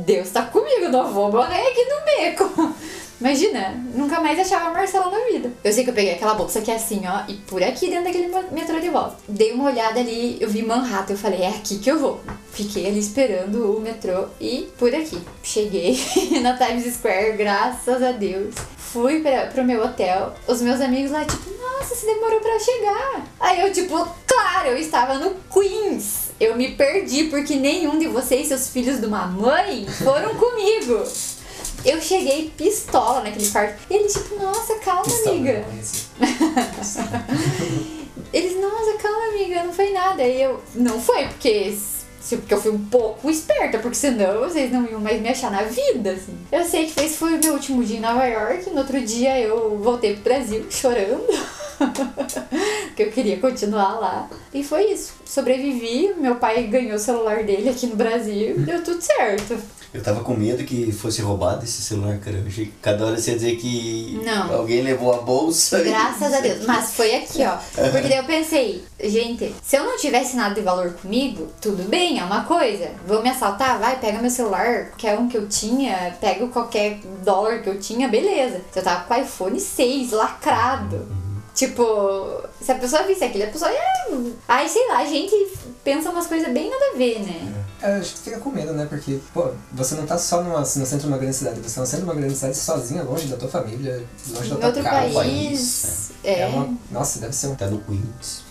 Deus 0.04 0.30
tá 0.30 0.42
comigo, 0.42 0.88
não 0.88 1.12
vou 1.12 1.30
morrer 1.32 1.66
aqui 1.66 1.84
no 1.84 2.04
beco. 2.04 2.74
Imagina, 3.20 3.70
nunca 3.94 4.20
mais 4.20 4.38
achava 4.38 4.68
a 4.68 4.72
Marcela 4.72 5.10
na 5.10 5.24
vida. 5.26 5.50
Eu 5.64 5.72
sei 5.72 5.84
que 5.84 5.90
eu 5.90 5.94
peguei 5.94 6.12
aquela 6.12 6.34
bolsa 6.34 6.58
aqui 6.58 6.70
assim, 6.70 7.02
ó, 7.06 7.22
e 7.30 7.34
por 7.34 7.62
aqui 7.62 7.88
dentro 7.88 8.04
daquele 8.04 8.28
metrô 8.52 8.78
de 8.78 8.90
volta. 8.90 9.16
Dei 9.26 9.52
uma 9.52 9.70
olhada 9.70 10.00
ali, 10.00 10.36
eu 10.40 10.48
vi 10.48 10.62
Manhattan, 10.62 11.14
eu 11.14 11.18
falei, 11.18 11.42
é 11.42 11.48
aqui 11.48 11.78
que 11.78 11.90
eu 11.90 11.98
vou. 11.98 12.20
Fiquei 12.52 12.86
ali 12.86 12.98
esperando 12.98 13.76
o 13.76 13.80
metrô 13.80 14.26
e 14.40 14.68
por 14.78 14.94
aqui. 14.94 15.18
Cheguei 15.42 15.98
na 16.42 16.56
Times 16.56 16.94
Square, 16.94 17.36
graças 17.36 18.02
a 18.02 18.12
Deus. 18.12 18.54
Fui 18.76 19.20
pra, 19.20 19.46
pro 19.46 19.64
meu 19.64 19.82
hotel, 19.82 20.34
os 20.46 20.60
meus 20.60 20.80
amigos 20.80 21.10
lá, 21.10 21.24
tipo, 21.24 21.50
nossa, 21.58 21.94
você 21.94 22.06
demorou 22.06 22.40
pra 22.40 22.58
chegar. 22.58 23.26
Aí 23.40 23.60
eu, 23.60 23.72
tipo, 23.72 24.08
claro, 24.26 24.68
eu 24.68 24.78
estava 24.78 25.14
no 25.14 25.34
Queens. 25.52 26.26
Eu 26.38 26.54
me 26.54 26.72
perdi 26.72 27.24
porque 27.24 27.56
nenhum 27.56 27.98
de 27.98 28.06
vocês, 28.08 28.48
seus 28.48 28.68
filhos 28.68 29.00
de 29.00 29.06
uma 29.06 29.26
mãe, 29.26 29.86
foram 29.86 30.34
comigo. 30.34 31.02
Eu 31.86 32.02
cheguei 32.02 32.52
pistola 32.56 33.22
naquele 33.22 33.48
quarto. 33.48 33.80
E 33.88 33.94
ele, 33.94 34.08
tipo, 34.08 34.34
nossa, 34.42 34.74
calma, 34.80 35.04
pistola, 35.04 35.36
amiga. 35.36 35.64
Eles, 38.32 38.60
nossa, 38.60 38.98
calma, 38.98 39.28
amiga, 39.28 39.62
não 39.62 39.72
foi 39.72 39.92
nada. 39.92 40.24
E 40.24 40.42
eu, 40.42 40.60
não 40.74 41.00
foi, 41.00 41.28
porque 41.28 41.72
porque 42.28 42.54
eu 42.54 42.60
fui 42.60 42.72
um 42.72 42.84
pouco 42.86 43.30
esperta, 43.30 43.78
porque 43.78 43.94
senão 43.94 44.40
vocês 44.40 44.72
não 44.72 44.84
iam 44.84 45.00
mais 45.00 45.20
me 45.20 45.28
achar 45.28 45.48
na 45.48 45.62
vida, 45.62 46.10
assim. 46.10 46.36
Eu 46.50 46.64
sei 46.64 46.86
que 46.86 47.00
esse 47.00 47.18
foi 47.18 47.34
o 47.34 47.38
meu 47.38 47.52
último 47.52 47.84
dia 47.84 47.98
em 47.98 48.00
Nova 48.00 48.26
York. 48.26 48.68
No 48.70 48.78
outro 48.78 49.00
dia 49.00 49.38
eu 49.38 49.78
voltei 49.78 50.14
pro 50.14 50.24
Brasil 50.24 50.66
chorando. 50.68 51.24
que 52.96 53.02
eu 53.02 53.10
queria 53.12 53.38
continuar 53.38 53.98
lá. 54.00 54.28
E 54.52 54.62
foi 54.64 54.92
isso. 54.92 55.14
Sobrevivi, 55.24 56.14
meu 56.18 56.36
pai 56.36 56.64
ganhou 56.64 56.96
o 56.96 56.98
celular 56.98 57.42
dele 57.44 57.68
aqui 57.68 57.86
no 57.86 57.96
Brasil, 57.96 58.56
deu 58.58 58.82
tudo 58.82 59.00
certo. 59.00 59.56
Eu 59.94 60.02
tava 60.02 60.20
com 60.22 60.34
medo 60.34 60.62
que 60.64 60.92
fosse 60.92 61.22
roubado 61.22 61.64
esse 61.64 61.80
celular, 61.80 62.18
cara. 62.18 62.36
Eu 62.36 62.46
achei 62.46 62.66
que 62.66 62.72
cada 62.82 63.06
hora 63.06 63.16
você 63.16 63.30
ia 63.30 63.36
dizer 63.36 63.56
que 63.56 64.20
Não. 64.22 64.52
alguém 64.54 64.82
levou 64.82 65.14
a 65.14 65.18
bolsa. 65.22 65.78
e- 65.80 65.84
Graças 65.84 66.34
a 66.34 66.40
Deus. 66.40 66.66
Mas 66.66 66.92
foi 66.94 67.14
aqui, 67.14 67.42
ó. 67.44 67.56
Porque 67.90 68.08
daí 68.08 68.18
eu 68.18 68.24
pensei, 68.24 68.84
gente, 69.02 69.54
se 69.62 69.76
eu 69.76 69.84
não 69.84 69.96
tivesse 69.96 70.36
nada 70.36 70.54
de 70.54 70.60
valor 70.60 70.92
comigo, 71.00 71.48
tudo 71.62 71.82
bem, 71.84 72.18
é 72.18 72.24
uma 72.24 72.44
coisa. 72.44 72.90
Vão 73.06 73.22
me 73.22 73.30
assaltar? 73.30 73.78
Vai, 73.78 73.98
pega 73.98 74.18
meu 74.20 74.30
celular, 74.30 74.86
qualquer 74.90 75.18
um 75.18 75.28
que 75.28 75.36
eu 75.38 75.48
tinha, 75.48 76.14
pega 76.20 76.46
qualquer 76.48 76.98
dólar 77.24 77.62
que 77.62 77.68
eu 77.70 77.78
tinha, 77.80 78.06
beleza. 78.06 78.60
Eu 78.74 78.82
tava 78.82 79.04
com 79.04 79.14
o 79.14 79.16
iPhone 79.16 79.58
6 79.58 80.10
lacrado. 80.12 81.06
Tipo, 81.56 82.42
se 82.60 82.70
a 82.70 82.74
pessoa 82.74 83.04
visse 83.04 83.24
aquilo, 83.24 83.44
a 83.44 83.46
pessoa 83.46 83.70
ia. 83.72 83.80
Ai, 84.46 84.68
sei 84.68 84.86
lá, 84.88 84.98
a 84.98 85.06
gente 85.06 85.34
pensa 85.82 86.10
umas 86.10 86.26
coisas 86.26 86.52
bem 86.52 86.68
nada 86.68 86.84
a 86.94 86.98
ver, 86.98 87.18
né? 87.20 87.64
É, 87.80 87.94
acho 87.96 88.12
que 88.12 88.18
fica 88.20 88.38
com 88.38 88.50
medo, 88.50 88.74
né? 88.74 88.86
Porque, 88.86 89.18
pô, 89.32 89.48
você 89.72 89.94
não 89.94 90.04
tá 90.04 90.18
só 90.18 90.42
numa, 90.42 90.60
no 90.60 90.66
centro 90.66 90.98
de 90.98 91.06
uma 91.06 91.16
grande 91.16 91.34
cidade, 91.34 91.58
você 91.60 91.74
tá 91.76 91.80
no 91.80 91.86
centro 91.86 92.04
de 92.04 92.10
uma 92.12 92.14
grande 92.20 92.34
cidade 92.34 92.56
sozinha, 92.58 93.02
longe 93.02 93.26
da 93.26 93.38
tua 93.38 93.48
família, 93.48 94.04
longe 94.28 94.50
da 94.50 94.54
Em 94.54 94.58
tua 94.58 94.66
outro 94.66 94.82
casa. 94.82 95.14
país. 95.14 96.10
É. 96.22 96.40
É 96.42 96.46
uma. 96.46 96.76
Nossa, 96.90 97.20
deve 97.20 97.32
ser 97.34 97.46
um. 97.46 97.54
Tá 97.54 97.66
no 97.68 97.80
Queens. 97.80 98.42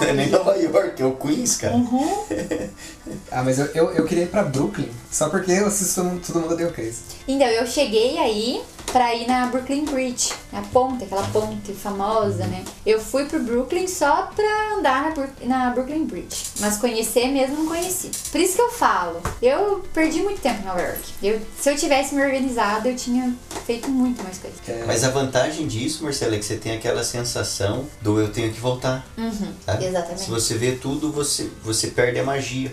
Não 0.00 0.08
é 0.08 0.12
nem 0.12 0.30
Nova 0.30 0.56
York, 0.56 1.02
é 1.02 1.04
o 1.04 1.12
Queens, 1.12 1.56
cara. 1.56 1.74
Uhum. 1.74 2.24
Ah, 3.30 3.42
mas 3.42 3.58
eu, 3.58 3.66
eu, 3.66 3.90
eu 3.92 4.04
queria 4.06 4.24
ir 4.24 4.28
pra 4.28 4.42
Brooklyn, 4.42 4.88
só 5.10 5.28
porque 5.28 5.50
eu 5.52 5.66
assisto 5.66 6.02
todo 6.26 6.40
mundo, 6.40 6.66
o 6.66 6.72
Chris. 6.72 7.00
Então, 7.26 7.46
eu 7.46 7.66
cheguei 7.66 8.18
aí 8.18 8.60
pra 8.92 9.14
ir 9.14 9.26
na 9.26 9.46
Brooklyn 9.46 9.84
Bridge, 9.84 10.32
a 10.52 10.60
ponte, 10.62 11.04
aquela 11.04 11.22
ponte 11.28 11.72
famosa, 11.72 12.44
né? 12.46 12.64
Eu 12.84 13.00
fui 13.00 13.24
pro 13.24 13.38
Brooklyn 13.40 13.86
só 13.86 14.30
pra 14.34 14.74
andar 14.76 15.14
na, 15.14 15.46
na 15.46 15.70
Brooklyn 15.70 16.04
Bridge, 16.04 16.44
mas 16.58 16.76
conhecer 16.76 17.28
mesmo 17.28 17.56
não 17.56 17.66
conheci. 17.66 18.10
Por 18.30 18.40
isso 18.40 18.56
que 18.56 18.62
eu 18.62 18.70
falo, 18.70 19.20
eu 19.40 19.84
perdi 19.94 20.22
muito 20.22 20.40
tempo 20.40 20.62
em 20.62 20.66
Nova 20.66 20.80
York. 20.80 21.02
Eu, 21.22 21.40
se 21.60 21.70
eu 21.70 21.76
tivesse 21.76 22.14
me 22.14 22.22
organizado, 22.22 22.88
eu 22.88 22.96
tinha 22.96 23.32
feito 23.64 23.88
muito 23.88 24.22
mais 24.24 24.38
coisa. 24.38 24.56
É, 24.66 24.84
Mas 24.86 25.04
a 25.04 25.10
vantagem 25.10 25.66
disso, 25.68 26.02
Marcela, 26.02 26.34
é 26.34 26.38
que 26.38 26.44
você 26.44 26.56
tem 26.56 26.72
aquela 26.72 27.04
sensação 27.04 27.86
do 28.00 28.18
eu 28.18 28.32
tenho 28.32 28.52
que 28.52 28.60
voltar. 28.60 29.06
Uhum, 29.16 29.52
exatamente. 29.80 30.22
Se 30.22 30.30
você 30.30 30.56
vê 30.56 30.72
tudo, 30.72 31.12
você, 31.12 31.50
você 31.62 31.88
perde 31.88 32.18
a 32.18 32.24
magia. 32.24 32.72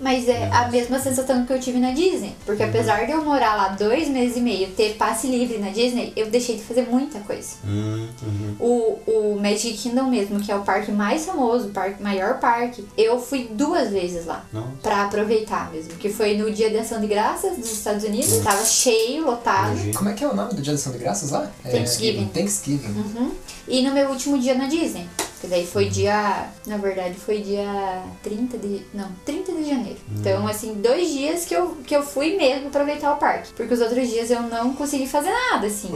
Mas 0.00 0.28
é 0.28 0.48
a 0.52 0.68
mesma 0.68 0.98
sensação 0.98 1.44
que 1.44 1.52
eu 1.52 1.60
tive 1.60 1.78
na 1.78 1.90
Disney. 1.92 2.34
Porque 2.46 2.62
apesar 2.62 3.04
de 3.04 3.12
eu 3.12 3.24
morar 3.24 3.56
lá 3.56 3.68
dois 3.68 4.08
meses 4.08 4.36
e 4.36 4.40
meio, 4.40 4.68
ter 4.68 4.94
passe 4.94 5.26
livre 5.26 5.58
na 5.58 5.70
Disney, 5.70 6.12
eu 6.16 6.26
deixei 6.26 6.56
de 6.56 6.62
fazer 6.62 6.82
muita 6.82 7.18
coisa. 7.20 7.48
Hum, 7.64 8.08
uhum. 8.22 8.56
O, 8.58 8.98
o 9.10 9.40
Magic 9.40 9.76
Kingdom 9.76 10.04
mesmo, 10.04 10.40
que 10.40 10.52
é 10.52 10.56
o 10.56 10.60
parque 10.60 10.92
mais 10.92 11.24
famoso, 11.24 11.68
o 11.68 11.70
parque, 11.70 12.02
maior 12.02 12.38
parque, 12.38 12.84
eu 12.96 13.20
fui 13.20 13.48
duas 13.50 13.90
vezes 13.90 14.26
lá. 14.26 14.44
Nossa. 14.52 14.68
Pra 14.82 15.04
aproveitar 15.04 15.70
mesmo. 15.72 15.94
Que 15.94 16.08
foi 16.08 16.36
no 16.36 16.50
dia 16.50 16.70
de 16.70 16.78
ação 16.78 17.00
de 17.00 17.06
graças 17.06 17.56
dos 17.56 17.70
Estados 17.70 18.04
Unidos. 18.04 18.38
Tava 18.38 18.64
cheio, 18.64 19.24
lotado. 19.24 19.72
Imagina. 19.72 19.98
Como 19.98 20.10
é 20.10 20.12
que 20.12 20.24
é 20.24 20.28
o 20.28 20.34
nome 20.34 20.50
do 20.50 20.62
Dia 20.62 20.74
de 20.74 20.80
Ação 20.80 20.92
de 20.92 20.98
Graças 20.98 21.30
lá? 21.30 21.50
É, 21.64 21.70
Thanksgiving. 21.70 22.26
Thanksgiving. 22.28 22.88
Uhum. 22.88 23.32
E 23.66 23.82
no 23.82 23.92
meu 23.92 24.10
último 24.10 24.38
dia 24.38 24.54
na 24.54 24.66
Disney. 24.66 25.06
Que 25.40 25.46
daí 25.46 25.66
foi 25.66 25.88
dia. 25.88 26.48
Na 26.66 26.76
verdade, 26.76 27.14
foi 27.14 27.40
dia 27.40 28.02
30 28.22 28.58
de. 28.58 28.82
Não, 28.92 29.10
30 29.24 29.52
de 29.52 29.68
janeiro. 29.68 29.98
Então, 30.10 30.46
assim, 30.46 30.74
dois 30.74 31.08
dias 31.10 31.44
que 31.44 31.54
eu, 31.54 31.76
que 31.86 31.94
eu 31.94 32.02
fui 32.02 32.36
mesmo 32.36 32.68
aproveitar 32.68 33.12
o 33.12 33.16
parque. 33.16 33.52
Porque 33.54 33.72
os 33.72 33.80
outros 33.80 34.08
dias 34.08 34.30
eu 34.30 34.42
não 34.42 34.74
consegui 34.74 35.06
fazer 35.06 35.30
nada, 35.30 35.66
assim. 35.66 35.90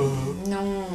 Não. 0.47 0.87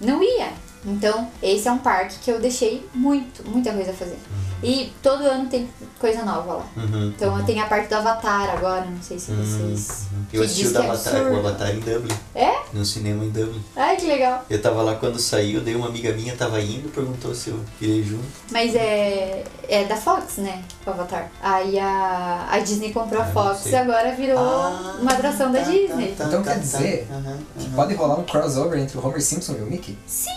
Não 0.00 0.22
ia. 0.22 0.48
Então, 0.84 1.30
esse 1.42 1.68
é 1.68 1.72
um 1.72 1.78
parque 1.78 2.18
que 2.20 2.30
eu 2.30 2.40
deixei 2.40 2.86
muito, 2.94 3.46
muita 3.48 3.72
coisa 3.72 3.90
a 3.90 3.94
fazer. 3.94 4.16
E 4.62 4.92
todo 5.02 5.24
ano 5.24 5.48
tem 5.48 5.68
coisa 5.98 6.22
nova 6.24 6.54
lá. 6.54 6.66
Uhum. 6.76 7.08
Então 7.16 7.44
tem 7.44 7.60
a 7.60 7.66
parte 7.66 7.88
do 7.88 7.94
Avatar 7.94 8.50
agora, 8.50 8.84
não 8.84 9.02
sei 9.02 9.18
se 9.18 9.32
vocês. 9.32 10.06
Eu 10.32 10.40
que 10.40 10.46
assisti 10.46 10.66
o, 10.66 10.70
que 10.72 10.76
é 10.76 10.80
Avatar, 10.80 11.32
o. 11.32 11.36
Avatar 11.38 11.70
em 11.70 11.80
Dublin. 11.80 12.14
É? 12.34 12.52
No 12.72 12.84
cinema 12.84 13.24
em 13.24 13.30
Dublin. 13.30 13.62
Ai, 13.76 13.96
que 13.96 14.06
legal. 14.06 14.44
Eu 14.50 14.60
tava 14.60 14.82
lá 14.82 14.94
quando 14.96 15.18
saiu, 15.18 15.60
daí 15.60 15.74
uma 15.74 15.88
amiga 15.88 16.12
minha 16.12 16.36
tava 16.36 16.60
indo, 16.60 16.88
perguntou 16.90 17.34
se 17.34 17.50
eu 17.50 17.60
queria 17.78 17.96
ir 17.96 18.04
junto. 18.04 18.24
Mas 18.50 18.74
é, 18.74 19.44
é 19.68 19.84
da 19.84 19.96
Fox, 19.96 20.36
né? 20.38 20.62
O 20.86 20.90
Avatar. 20.90 21.30
Aí 21.42 21.78
a, 21.78 22.48
a 22.50 22.58
Disney 22.60 22.92
comprou 22.92 23.20
a 23.20 23.24
Ah, 23.24 23.32
Fox 23.32 23.66
e 23.66 23.76
agora 23.76 24.12
virou 24.14 24.38
Ah, 24.38 24.96
uma 25.00 25.12
atração 25.12 25.50
da 25.52 25.60
tá, 25.60 25.70
Disney. 25.70 26.14
tá, 26.16 26.24
Então 26.24 26.42
tá, 26.42 26.50
quer 26.50 26.56
tá. 26.56 26.60
dizer 26.60 27.08
aham. 27.10 27.38
Pode 27.74 27.94
rolar 27.94 28.18
um 28.18 28.24
crossover 28.24 28.78
entre 28.78 28.98
o 28.98 29.06
Homer 29.06 29.22
Simpson 29.22 29.52
e 29.52 29.62
o 29.62 29.66
Mickey? 29.66 29.96
Sim! 30.06 30.30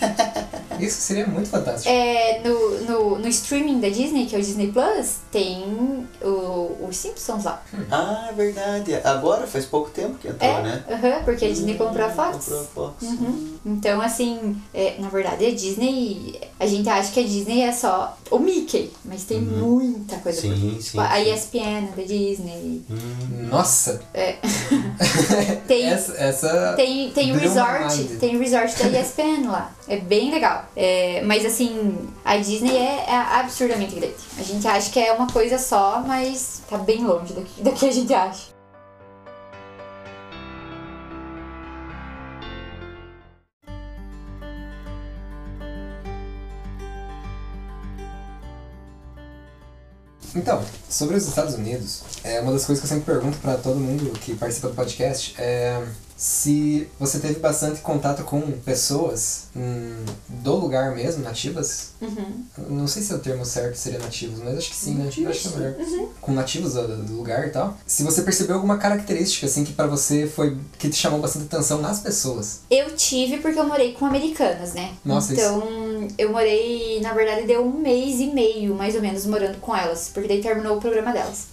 Isso 0.82 1.00
seria 1.00 1.26
muito 1.26 1.48
fantástico. 1.48 1.88
É, 1.88 2.40
no, 2.44 2.80
no, 2.80 3.18
no 3.18 3.28
streaming 3.28 3.80
da 3.80 3.88
Disney, 3.88 4.26
que 4.26 4.34
é 4.34 4.38
o 4.38 4.42
Disney 4.42 4.72
Plus, 4.72 5.16
tem 5.30 6.06
o, 6.22 6.86
os 6.88 6.96
Simpsons 6.96 7.44
lá. 7.44 7.62
Ah, 7.90 8.26
é 8.30 8.32
verdade. 8.32 8.94
Agora 9.04 9.46
faz 9.46 9.64
pouco 9.64 9.90
tempo 9.90 10.16
que 10.18 10.28
entrou, 10.28 10.50
É, 10.50 10.62
né? 10.62 10.84
aham, 10.90 11.24
porque 11.24 11.44
a 11.44 11.48
Disney 11.48 11.74
comprou 11.76 12.06
a 12.06 12.10
Fox. 12.10 12.44
Comprou 12.46 12.60
a 12.60 12.64
Fox. 12.64 13.02
Uhum. 13.02 13.54
Então, 13.64 14.00
assim, 14.00 14.56
é, 14.74 14.96
na 14.98 15.08
verdade, 15.08 15.46
a 15.46 15.50
Disney. 15.50 16.40
A 16.58 16.66
gente 16.66 16.88
acha 16.88 17.12
que 17.12 17.20
a 17.20 17.22
Disney 17.24 17.62
é 17.62 17.72
só 17.72 18.16
o 18.30 18.38
Mickey, 18.38 18.92
mas 19.04 19.24
tem 19.24 19.40
muita 19.40 20.16
coisa 20.18 20.40
por 20.42 20.48
Sim, 20.54 20.60
trás. 20.60 20.84
sim, 20.84 20.90
Tipo, 20.90 21.00
a 21.00 21.14
sim. 21.16 21.32
ESPN 21.34 21.86
da 21.96 22.02
Disney. 22.02 22.82
Hum, 22.90 23.48
Nossa! 23.50 24.00
Tem, 25.66 25.86
Essa. 25.86 26.12
essa... 26.14 26.72
tem, 26.76 27.10
tem 27.10 27.32
o 27.32 27.38
resort, 27.38 27.96
mind. 27.96 28.18
tem 28.18 28.36
o 28.36 28.38
resort 28.40 28.82
da 28.88 29.00
ESPN 29.00 29.46
lá. 29.48 29.72
É 29.88 29.96
bem 29.96 30.30
legal. 30.30 30.64
É, 30.74 31.22
mas 31.22 31.44
assim, 31.44 32.08
a 32.24 32.36
Disney 32.36 32.76
é, 32.76 33.04
é 33.06 33.16
absurdamente 33.40 33.94
grande. 33.94 34.14
A 34.38 34.42
gente 34.42 34.66
acha 34.66 34.90
que 34.90 34.98
é 34.98 35.12
uma 35.12 35.26
coisa 35.26 35.58
só, 35.58 36.02
mas 36.06 36.62
tá 36.68 36.78
bem 36.78 37.04
longe 37.04 37.34
do 37.34 37.42
que, 37.42 37.62
do 37.62 37.72
que 37.72 37.86
a 37.86 37.92
gente 37.92 38.12
acha. 38.12 38.52
Então, 50.34 50.64
sobre 50.88 51.16
os 51.16 51.28
Estados 51.28 51.54
Unidos, 51.54 52.02
é 52.24 52.40
uma 52.40 52.52
das 52.52 52.64
coisas 52.64 52.82
que 52.82 52.90
eu 52.90 52.98
sempre 52.98 53.12
pergunto 53.12 53.36
pra 53.38 53.58
todo 53.58 53.78
mundo 53.78 54.10
que 54.18 54.34
participa 54.34 54.68
do 54.68 54.74
podcast 54.74 55.34
é 55.38 55.86
se 56.22 56.88
você 57.00 57.18
teve 57.18 57.40
bastante 57.40 57.80
contato 57.80 58.22
com 58.22 58.40
pessoas 58.60 59.48
hum, 59.56 60.04
do 60.28 60.54
lugar 60.54 60.94
mesmo, 60.94 61.20
nativas. 61.20 61.91
Uhum. 62.02 62.44
Não 62.68 62.88
sei 62.88 63.00
se 63.02 63.12
é 63.12 63.16
o 63.16 63.20
termo 63.20 63.44
certo 63.44 63.76
seria 63.76 64.00
nativos, 64.00 64.40
mas 64.40 64.58
acho 64.58 64.70
que 64.70 64.76
sim, 64.76 64.94
né? 64.94 65.08
Eu 65.16 65.28
acho 65.28 65.48
que 65.48 65.54
é 65.54 65.58
melhor. 65.58 66.08
Com 66.20 66.32
nativos 66.32 66.74
do, 66.74 66.96
do 66.96 67.16
lugar 67.16 67.46
e 67.46 67.50
tal. 67.50 67.76
Se 67.86 68.02
você 68.02 68.22
percebeu 68.22 68.56
alguma 68.56 68.76
característica, 68.76 69.46
assim, 69.46 69.64
que 69.64 69.72
pra 69.72 69.86
você 69.86 70.26
foi. 70.26 70.56
que 70.78 70.88
te 70.88 70.96
chamou 70.96 71.20
bastante 71.20 71.46
atenção 71.46 71.80
nas 71.80 72.00
pessoas. 72.00 72.60
Eu 72.68 72.96
tive 72.96 73.38
porque 73.38 73.58
eu 73.58 73.66
morei 73.66 73.92
com 73.92 74.04
americanas, 74.04 74.74
né? 74.74 74.92
Nossa, 75.04 75.32
então, 75.32 75.62
eu 76.18 76.32
morei, 76.32 77.00
na 77.00 77.12
verdade, 77.12 77.46
deu 77.46 77.64
um 77.64 77.78
mês 77.78 78.18
e 78.20 78.26
meio, 78.26 78.74
mais 78.74 78.94
ou 78.96 79.00
menos, 79.00 79.24
morando 79.26 79.58
com 79.60 79.74
elas. 79.74 80.10
Porque 80.12 80.28
daí 80.28 80.42
terminou 80.42 80.78
o 80.78 80.80
programa 80.80 81.12
delas. 81.12 81.46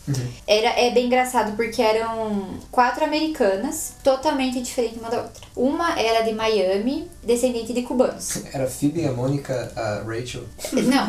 Era, 0.48 0.70
é 0.80 0.92
bem 0.92 1.06
engraçado 1.06 1.56
porque 1.56 1.82
eram 1.82 2.60
quatro 2.72 3.04
americanas, 3.04 3.94
totalmente 4.04 4.62
diferentes 4.62 4.98
uma 5.00 5.10
da 5.10 5.22
outra. 5.22 5.42
Uma 5.56 6.00
era 6.00 6.22
de 6.22 6.34
Miami, 6.34 7.10
descendente 7.24 7.74
de 7.74 7.84
cubanos. 7.84 8.44
Era 8.54 8.64
a 8.64 8.68
Phoebe, 8.68 9.06
a 9.06 9.12
Mônica, 9.12 9.72
a 9.76 10.04
Rachel. 10.04 10.39
Não, 10.74 11.08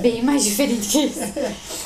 bem 0.00 0.22
mais 0.22 0.44
diferente 0.44 0.88
que 0.88 1.04
isso. 1.06 1.20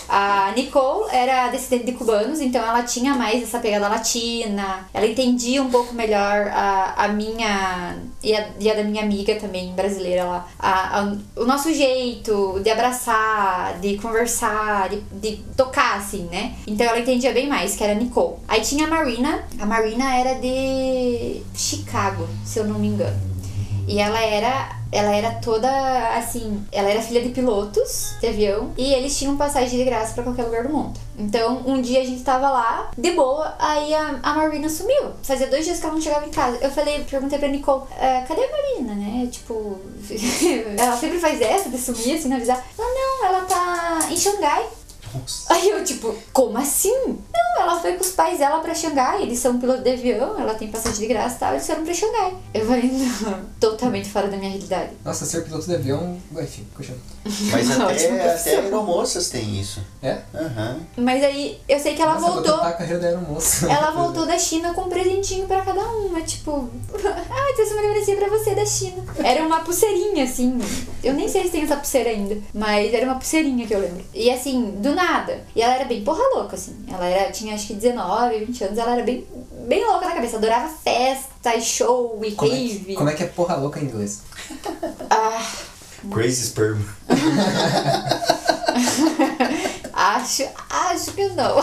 A 0.09 0.53
Nicole 0.57 1.11
era 1.13 1.49
descendente 1.49 1.87
de 1.87 1.93
cubanos, 1.93 2.41
então 2.41 2.65
ela 2.65 2.83
tinha 2.83 3.15
mais 3.15 3.43
essa 3.43 3.59
pegada 3.59 3.89
latina. 3.89 4.89
Ela 4.95 5.07
entendia 5.07 5.63
um 5.63 5.69
pouco 5.71 5.95
melhor 5.95 6.49
a, 6.49 6.95
a 7.05 7.09
minha 7.09 7.97
e 8.23 8.35
a, 8.35 8.49
e 8.59 8.71
a 8.71 8.75
da 8.75 8.83
minha 8.85 9.03
amiga 9.03 9.35
também, 9.37 9.73
brasileira 9.75 10.25
lá. 10.25 10.49
A, 10.59 11.01
a- 11.01 11.17
o 11.37 11.45
nosso 11.45 11.73
jeito 11.75 12.59
de 12.63 12.71
abraçar, 12.71 13.79
de 13.81 13.99
conversar, 13.99 14.89
de, 14.89 15.01
de 15.13 15.37
tocar, 15.57 15.99
assim, 15.99 16.27
né? 16.33 16.55
Então 16.67 16.87
ela 16.87 16.99
entendia 17.01 17.33
bem 17.33 17.47
mais, 17.47 17.77
que 17.77 17.85
era 17.85 17.93
a 17.93 17.97
Nicole. 17.97 18.37
Aí 18.49 18.61
tinha 18.63 18.87
a 18.87 18.91
Marina. 18.91 19.45
A 19.59 19.67
Marina 19.67 20.15
era 20.17 20.35
de 20.41 21.43
Chicago, 21.55 22.27
se 22.45 22.59
eu 22.59 22.65
não 22.65 22.79
me 22.79 22.89
engano. 22.89 23.17
E 23.87 23.99
ela 24.01 24.21
era. 24.21 24.78
Ela 24.91 25.15
era 25.15 25.31
toda 25.37 25.69
assim. 26.17 26.65
Ela 26.73 26.91
era 26.91 27.03
filha 27.03 27.21
de 27.23 27.29
pilotos 27.31 28.15
de 28.21 28.27
avião. 28.27 28.73
E 28.77 28.93
eles 28.95 29.17
tinham 29.19 29.37
passagem 29.37 29.79
de 29.79 29.85
graça 29.85 30.15
pra 30.15 30.23
qualquer 30.25 30.45
lugar 30.45 30.63
do 30.65 30.73
mundo. 30.73 30.99
Então, 31.19 31.63
um 31.67 31.81
dia 31.83 32.01
a 32.01 32.05
gente 32.05 32.23
tava 32.23 32.49
lá, 32.49 32.91
de 32.97 33.11
boa, 33.11 33.55
aí 33.59 33.93
a, 33.93 34.21
a 34.23 34.35
Marina 34.35 34.69
sumiu. 34.69 35.11
Fazia 35.23 35.49
dois 35.49 35.65
dias 35.65 35.79
que 35.81 35.85
ela 35.85 35.95
não 35.95 36.01
chegava 36.01 36.25
em 36.27 36.31
casa. 36.31 36.59
Eu 36.61 36.71
falei, 36.71 37.05
perguntei 37.05 37.39
pra 37.39 37.49
Nicole, 37.49 37.83
"Ah, 38.01 38.25
cadê 38.27 38.43
a 38.45 38.51
Marina, 38.51 38.95
né? 38.95 39.29
Tipo. 39.31 39.79
ela 40.79 40.97
sempre 40.97 41.19
faz 41.19 41.41
essa 41.41 41.69
de 41.69 41.79
sumir, 41.79 42.17
assim, 42.17 42.29
não 42.29 42.37
avisar. 42.37 42.65
Ela, 42.79 42.89
não, 42.89 43.27
ela 43.27 43.41
tá 43.47 44.09
em 44.11 44.17
Xangai. 44.17 44.65
Nossa. 45.15 45.53
Aí 45.53 45.69
eu, 45.71 45.85
tipo, 45.85 46.15
como 46.33 46.57
assim? 46.59 46.95
Não, 47.33 47.63
ela 47.63 47.81
foi 47.81 47.93
com 47.95 48.03
os 48.03 48.11
pais 48.13 48.39
dela 48.39 48.61
pra 48.61 48.75
Xangai, 48.75 49.23
eles 49.23 49.39
são 49.39 49.59
piloto 49.59 49.83
de 49.83 49.91
avião, 49.91 50.39
ela 50.39 50.55
tem 50.55 50.69
passagem 50.69 51.01
de 51.01 51.07
graça 51.07 51.37
e 51.37 51.39
tal, 51.39 51.53
eles 51.53 51.67
foram 51.67 51.85
pra 51.85 51.95
Xangai. 51.95 52.35
Eu 52.55 52.67
falei, 52.67 52.91
não, 52.91 53.41
totalmente 53.61 54.09
fora 54.09 54.29
da 54.29 54.37
minha 54.37 54.51
realidade. 54.51 54.93
Nossa, 55.05 55.25
ser 55.27 55.45
piloto 55.45 55.67
de 55.67 55.75
avião, 55.75 56.17
enfim, 56.41 56.67
continua. 56.75 56.99
Mas 57.53 57.71
até, 57.71 58.33
até 58.35 58.57
aeromoças 58.57 59.29
tem 59.29 59.61
isso. 59.61 59.81
É? 60.03 60.19
Aham. 60.35 60.81
Mas 60.97 61.23
aí, 61.23 61.59
eu 61.69 61.79
sei 61.79 61.95
que 61.95 62.03
ela 62.03 62.15
Nossa, 62.19 62.33
voltou. 62.33 62.55
a 62.55 62.73
carreira 62.73 63.01
da 63.01 63.09
aeromoça. 63.09 63.71
Ela 63.71 63.91
voltou 63.93 64.27
da 64.27 64.39
China 64.39 64.73
com 64.73 64.83
um 64.83 64.89
presentinho 64.89 65.47
pra 65.47 65.63
cada 65.63 65.81
uma, 65.81 66.21
tipo, 66.23 66.71
ah, 67.05 67.53
trouxe 67.55 67.73
uma 67.73 67.83
lembrancinha 67.83 68.17
pra 68.17 68.29
você 68.29 68.55
da 68.55 68.65
China. 68.65 69.05
Era 69.23 69.45
uma 69.45 69.61
pulseirinha, 69.61 70.25
assim. 70.25 70.59
Eu 71.03 71.15
nem 71.15 71.29
sei 71.29 71.45
se 71.45 71.51
tem 71.51 71.63
essa 71.63 71.77
pulseira 71.77 72.11
ainda, 72.11 72.39
mas 72.55 72.93
era 72.95 73.05
uma 73.05 73.17
pulseirinha 73.17 73.67
que 73.67 73.75
eu 73.75 73.81
lembro. 73.81 74.05
E 74.15 74.31
assim, 74.31 74.77
do 74.79 74.95
nada. 74.95 75.08
E 75.55 75.63
ela 75.63 75.75
era 75.75 75.85
bem 75.85 76.03
porra 76.05 76.23
louca, 76.35 76.57
assim. 76.57 76.85
Ela 76.93 77.07
era, 77.07 77.33
tinha 77.33 77.55
acho 77.55 77.67
que 77.69 77.75
19, 77.75 78.45
20 78.45 78.65
anos, 78.65 78.79
ela 78.79 78.93
era 78.93 79.03
bem, 79.03 79.27
bem 79.67 79.85
louca 79.87 80.07
na 80.07 80.15
cabeça. 80.15 80.37
Adorava 80.37 80.69
festa 80.69 81.55
e 81.55 81.63
show 81.63 82.21
e 82.25 82.33
Como 82.33 82.53
é, 82.53 82.57
rave. 82.57 82.79
que, 82.85 82.95
como 82.95 83.11
é 83.11 83.15
que 83.15 83.23
é 83.23 83.27
porra 83.27 83.57
louca 83.57 83.81
em 83.81 83.85
inglês? 83.85 84.23
Ah, 85.11 85.43
Crazy 86.13 86.43
Sperm. 86.47 86.79
acho, 89.93 90.45
acho 90.71 91.13
que 91.13 91.29
não. 91.31 91.57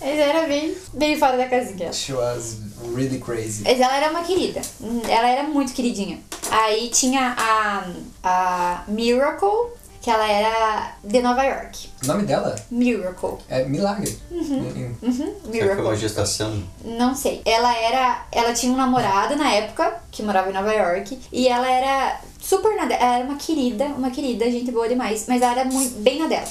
Mas 0.00 0.18
era 0.18 0.46
bem, 0.46 0.74
bem 0.94 1.18
fora 1.18 1.36
da 1.36 1.46
casinha. 1.46 1.92
She 1.92 2.12
was 2.12 2.56
really 2.94 3.18
crazy. 3.18 3.62
Mas 3.64 3.80
ela 3.80 3.96
era 3.96 4.10
uma 4.10 4.22
querida. 4.22 4.60
Ela 5.08 5.28
era 5.28 5.42
muito 5.44 5.72
queridinha. 5.72 6.20
Aí 6.50 6.88
tinha 6.88 7.34
a, 7.38 7.84
a 8.24 8.84
Miracle, 8.88 9.70
que 10.00 10.10
ela 10.10 10.26
era 10.30 10.94
de 11.04 11.20
Nova 11.20 11.42
York. 11.44 11.90
O 12.02 12.06
nome 12.06 12.22
dela 12.24 12.56
Miracle. 12.70 13.36
é 13.48 13.64
Milagre. 13.64 14.18
Em- 14.30 14.96
Uhum, 15.02 15.12
Será 15.12 15.34
que 15.34 15.50
foi 15.50 15.60
uma 15.60 15.72
Miracle. 15.74 15.96
gestação? 15.96 16.62
Não 16.84 17.14
sei. 17.14 17.42
Ela 17.44 17.76
era. 17.76 18.24
Ela 18.32 18.52
tinha 18.52 18.72
um 18.72 18.76
namorado 18.76 19.36
na 19.36 19.52
época, 19.52 20.00
que 20.10 20.22
morava 20.22 20.50
em 20.50 20.54
Nova 20.54 20.72
York. 20.72 21.18
E 21.32 21.48
ela 21.48 21.70
era 21.70 22.20
super 22.40 22.74
na 22.76 22.86
dela. 22.86 23.02
Ela 23.02 23.14
era 23.16 23.24
uma 23.24 23.36
querida, 23.36 23.84
uma 23.86 24.10
querida, 24.10 24.50
gente 24.50 24.70
boa 24.70 24.88
demais. 24.88 25.26
Mas 25.28 25.42
ela 25.42 25.52
era 25.60 25.64
muito, 25.66 25.98
bem 26.00 26.18
na 26.18 26.26
dela. 26.26 26.48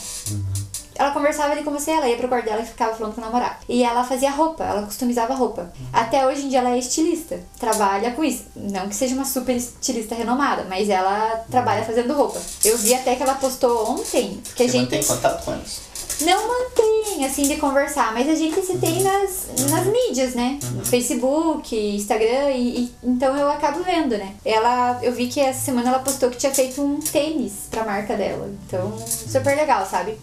Ela 1.00 1.12
conversava 1.12 1.54
ali 1.54 1.64
com 1.64 1.72
você, 1.72 1.92
ela 1.92 2.08
ia 2.10 2.18
pro 2.18 2.28
quarto 2.28 2.44
dela 2.46 2.62
e 2.62 2.66
ficava 2.66 2.94
falando 2.94 3.16
com 3.16 3.22
o 3.22 3.24
namorado. 3.24 3.56
E 3.70 3.84
ela 3.84 4.04
fazia 4.04 4.30
roupa, 4.32 4.66
ela 4.66 4.82
customizava 4.84 5.34
roupa. 5.34 5.72
Até 5.94 6.28
hoje 6.28 6.46
em 6.46 6.50
dia 6.50 6.60
ela 6.60 6.72
é 6.72 6.78
estilista, 6.78 7.40
trabalha 7.58 8.12
com 8.12 8.24
isso. 8.24 8.44
Não 8.54 8.90
que 8.90 8.96
seja 8.96 9.16
uma 9.16 9.24
super 9.26 9.56
estilista 9.56 10.14
renomada, 10.14 10.66
mas 10.70 10.90
ela 10.90 11.44
trabalha 11.50 11.86
fazendo 11.86 12.14
roupa. 12.14 12.40
Eu 12.66 12.78
vi 12.78 12.94
até 12.94 13.16
que 13.16 13.24
ela 13.24 13.36
postou 13.36 13.92
ontem 13.92 14.42
que 14.56 14.64
a 14.64 14.66
Você 14.68 14.72
gente 14.74 14.82
mantém 14.84 15.04
contato 15.04 15.46
com 15.46 15.54
elas? 15.54 15.88
não 16.22 16.48
mantém, 16.50 17.26
assim, 17.26 17.44
de 17.44 17.56
conversar, 17.56 18.14
mas 18.14 18.28
a 18.28 18.36
gente 18.36 18.62
se 18.62 18.78
tem 18.78 19.02
nas, 19.04 19.48
nas 19.70 19.86
mídias, 19.86 20.34
né? 20.36 20.60
No 20.74 20.86
Facebook, 20.86 21.74
Instagram, 21.96 22.50
e, 22.52 22.78
e- 22.84 22.96
então 23.02 23.38
eu 23.38 23.50
acabo 23.50 23.82
vendo, 23.84 24.18
né? 24.18 24.34
Ela, 24.44 25.00
eu 25.02 25.14
vi 25.14 25.28
que 25.28 25.40
essa 25.40 25.62
semana 25.62 25.88
ela 25.88 26.00
postou 26.00 26.30
que 26.30 26.36
tinha 26.36 26.54
feito 26.54 26.82
um 26.82 27.00
tênis 27.00 27.54
pra 27.72 27.86
marca 27.86 28.18
dela. 28.18 28.50
Então, 28.68 28.94
super 29.08 29.56
legal, 29.56 29.86
sabe? 29.90 30.18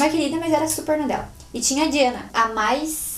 Uma 0.00 0.10
querida, 0.10 0.36
mas 0.38 0.52
era 0.52 0.68
super 0.68 0.98
na 0.98 1.06
dela. 1.06 1.28
E 1.52 1.60
tinha 1.60 1.84
a 1.86 1.88
Diana, 1.88 2.30
a 2.32 2.48
mais. 2.48 3.10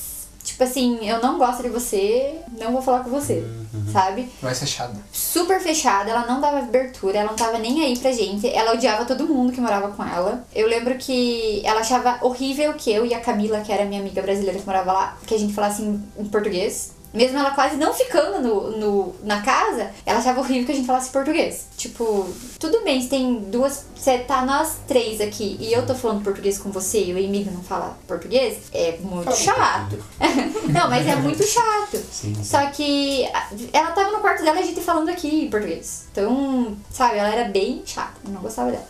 Tipo 0.43 0.65
assim, 0.65 0.99
eu 1.09 1.21
não 1.21 1.39
gosto 1.39 1.63
de 1.63 1.69
você, 1.69 2.41
não 2.59 2.73
vou 2.73 2.83
falar 2.83 3.05
com 3.05 3.11
você, 3.11 3.47
sabe? 3.93 4.29
Mais 4.43 4.59
fechada. 4.59 4.93
super 5.13 5.61
fechada, 5.61 6.11
ela 6.11 6.27
não 6.27 6.41
dava 6.41 6.59
abertura, 6.59 7.19
ela 7.19 7.29
não 7.31 7.37
tava 7.37 7.59
nem 7.59 7.85
aí 7.85 7.97
pra 7.97 8.11
gente, 8.11 8.49
ela 8.49 8.73
odiava 8.73 9.05
todo 9.05 9.29
mundo 9.29 9.53
que 9.53 9.61
morava 9.61 9.91
com 9.91 10.05
ela. 10.05 10.45
Eu 10.53 10.67
lembro 10.67 10.97
que 10.97 11.63
ela 11.65 11.81
achava 11.81 12.19
horrível 12.23 12.75
que 12.75 12.91
eu 12.91 13.07
e 13.07 13.15
a 13.15 13.21
Camila, 13.21 13.61
que 13.61 13.71
era 13.71 13.85
minha 13.85 14.01
amiga 14.01 14.21
brasileira 14.21 14.59
que 14.59 14.67
morava 14.67 14.93
lá, 14.93 15.19
que 15.25 15.35
a 15.35 15.39
gente 15.39 15.55
falasse 15.55 15.83
em 15.83 16.25
português. 16.25 16.93
Mesmo 17.13 17.39
ela 17.39 17.51
quase 17.51 17.77
não 17.77 17.93
ficando 17.93 18.41
no, 18.41 18.77
no, 18.79 19.15
na 19.23 19.43
casa, 19.43 19.91
ela 20.07 20.19
achava 20.19 20.41
horrível 20.41 20.65
que 20.67 20.73
a 20.73 20.75
gente 20.75 20.87
falasse 20.87 21.11
português. 21.11 21.67
Tipo, 21.77 22.33
tudo 22.59 22.83
bem, 22.83 23.03
se 23.03 23.09
tem 23.09 23.41
duas. 23.41 23.87
Você 23.95 24.19
tá 24.19 24.45
nós 24.45 24.79
três 24.89 25.21
aqui 25.21 25.57
e 25.61 25.73
eu 25.73 25.87
tô 25.87 25.95
falando 25.95 26.25
português 26.25 26.59
com 26.59 26.71
você 26.71 27.05
e 27.05 27.13
o 27.13 27.19
Emílio 27.19 27.53
não 27.53 27.63
fala 27.63 27.97
português, 28.07 28.59
é 28.73 28.97
muito 29.01 29.25
Fala 29.25 29.37
chato. 29.37 30.05
não, 30.73 30.89
mas 30.89 31.07
é 31.07 31.17
muito 31.17 31.43
chato. 31.45 31.97
Sim, 32.11 32.35
sim. 32.35 32.45
Só 32.45 32.67
que 32.67 33.29
ela 33.73 33.91
tava 33.93 34.11
no 34.11 34.21
quarto 34.21 34.43
dela 34.43 34.59
e 34.59 34.63
a 34.63 34.67
gente 34.67 34.81
falando 34.81 35.09
aqui 35.09 35.45
em 35.45 35.51
português. 35.51 36.07
Então, 36.11 36.77
sabe, 36.91 37.19
ela 37.19 37.33
era 37.33 37.49
bem 37.49 37.83
chata. 37.85 38.15
Eu 38.25 38.33
não 38.33 38.41
gostava 38.41 38.71
dela. 38.71 38.87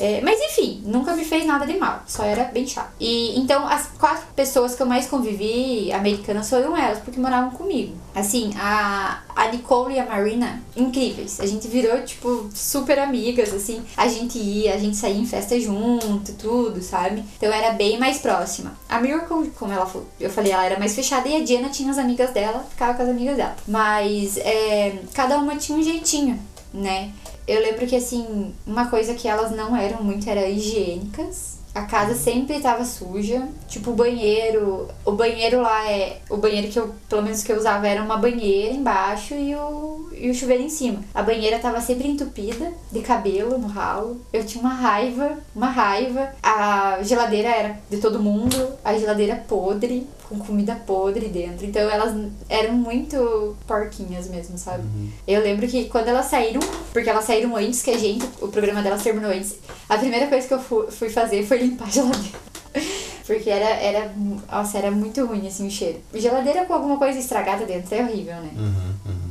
É, 0.00 0.20
mas 0.22 0.40
enfim, 0.40 0.82
nunca 0.86 1.14
me 1.14 1.24
fez 1.24 1.44
nada 1.44 1.66
de 1.66 1.76
mal, 1.76 2.02
só 2.06 2.24
era 2.24 2.44
bem 2.44 2.66
chata. 2.66 2.90
E 2.98 3.38
então 3.38 3.66
as 3.66 3.86
quatro 3.98 4.26
pessoas 4.34 4.74
que 4.74 4.82
eu 4.82 4.86
mais 4.86 5.06
convivi, 5.06 5.92
americanas, 5.92 6.48
foram 6.48 6.74
elas, 6.74 6.98
porque 7.00 7.20
moravam 7.20 7.50
comigo. 7.50 7.94
Assim, 8.14 8.50
a, 8.58 9.22
a 9.36 9.48
Nicole 9.48 9.94
e 9.94 10.00
a 10.00 10.06
Marina, 10.06 10.62
incríveis. 10.74 11.38
A 11.38 11.46
gente 11.46 11.68
virou, 11.68 12.02
tipo, 12.02 12.48
super 12.54 12.98
amigas, 12.98 13.52
assim. 13.52 13.82
A 13.96 14.08
gente 14.08 14.38
ia, 14.38 14.74
a 14.74 14.78
gente 14.78 14.96
saía 14.96 15.18
em 15.18 15.26
festa 15.26 15.60
junto, 15.60 16.32
tudo, 16.32 16.80
sabe? 16.82 17.22
Então 17.36 17.52
era 17.52 17.72
bem 17.74 17.98
mais 17.98 18.18
próxima. 18.18 18.72
A 18.88 18.98
Miracle, 19.00 19.50
como 19.58 19.72
ela 19.72 19.90
eu 20.18 20.30
falei, 20.30 20.52
ela 20.52 20.64
era 20.64 20.78
mais 20.78 20.94
fechada 20.94 21.28
e 21.28 21.36
a 21.36 21.44
Diana 21.44 21.68
tinha 21.68 21.90
as 21.90 21.98
amigas 21.98 22.30
dela, 22.30 22.64
ficava 22.70 22.94
com 22.94 23.02
as 23.02 23.08
amigas 23.08 23.36
dela. 23.36 23.54
Mas 23.68 24.38
é, 24.38 24.98
cada 25.12 25.36
uma 25.36 25.56
tinha 25.56 25.76
um 25.76 25.82
jeitinho, 25.82 26.38
né? 26.72 27.12
Eu 27.50 27.60
lembro 27.60 27.84
que, 27.84 27.96
assim, 27.96 28.54
uma 28.64 28.86
coisa 28.86 29.12
que 29.12 29.26
elas 29.26 29.50
não 29.50 29.76
eram 29.76 30.04
muito 30.04 30.30
era 30.30 30.48
higiênicas. 30.48 31.58
A 31.74 31.82
casa 31.82 32.14
sempre 32.14 32.60
tava 32.60 32.84
suja. 32.84 33.42
Tipo, 33.66 33.90
o 33.90 33.94
banheiro. 33.94 34.86
O 35.04 35.10
banheiro 35.10 35.60
lá 35.60 35.90
é. 35.90 36.20
O 36.30 36.36
banheiro 36.36 36.68
que 36.68 36.78
eu, 36.78 36.94
pelo 37.08 37.22
menos 37.22 37.42
que 37.42 37.50
eu 37.50 37.56
usava, 37.56 37.88
era 37.88 38.04
uma 38.04 38.16
banheira 38.16 38.72
embaixo 38.72 39.34
e 39.34 39.52
o, 39.56 40.10
e 40.16 40.30
o 40.30 40.34
chuveiro 40.34 40.62
em 40.62 40.68
cima. 40.68 41.02
A 41.12 41.24
banheira 41.24 41.58
tava 41.58 41.80
sempre 41.80 42.06
entupida 42.06 42.72
de 42.92 43.00
cabelo 43.00 43.58
no 43.58 43.66
ralo. 43.66 44.20
Eu 44.32 44.46
tinha 44.46 44.62
uma 44.62 44.72
raiva, 44.74 45.36
uma 45.52 45.70
raiva. 45.70 46.32
A 46.40 47.02
geladeira 47.02 47.48
era 47.48 47.80
de 47.90 47.96
todo 47.96 48.22
mundo. 48.22 48.74
A 48.84 48.96
geladeira 48.96 49.44
podre, 49.48 50.06
com 50.30 50.38
comida 50.38 50.74
podre 50.86 51.28
dentro. 51.28 51.66
Então 51.66 51.82
elas 51.90 52.14
eram 52.48 52.72
muito 52.74 53.54
porquinhas 53.66 54.28
mesmo, 54.28 54.56
sabe? 54.56 54.84
Eu 55.26 55.42
lembro 55.42 55.66
que 55.68 55.86
quando 55.90 56.08
elas 56.08 56.26
saíram, 56.26 56.60
porque 56.92 57.10
elas 57.10 57.24
saíram 57.24 57.54
antes 57.56 57.82
que 57.82 57.90
a 57.90 57.98
gente, 57.98 58.24
o 58.40 58.48
programa 58.48 58.80
delas 58.82 59.02
terminou 59.02 59.30
antes, 59.30 59.56
a 59.88 59.98
primeira 59.98 60.26
coisa 60.28 60.46
que 60.48 60.54
eu 60.54 60.60
fu- 60.60 60.86
fui 60.90 61.10
fazer 61.10 61.44
foi 61.44 61.58
limpar 61.58 61.88
a 61.88 61.90
geladeira. 61.90 62.38
Porque 63.26 63.48
era, 63.50 63.68
era, 63.76 64.12
nossa, 64.50 64.78
era 64.78 64.90
muito 64.90 65.24
ruim 65.24 65.46
assim 65.46 65.66
o 65.66 65.70
cheiro. 65.70 66.00
Geladeira 66.14 66.64
com 66.64 66.72
alguma 66.74 66.96
coisa 66.96 67.16
estragada 67.18 67.64
dentro 67.64 67.94
é 67.94 68.02
horrível, 68.02 68.34
né? 68.36 68.50
Uhum, 68.56 68.94
uhum. 69.06 69.29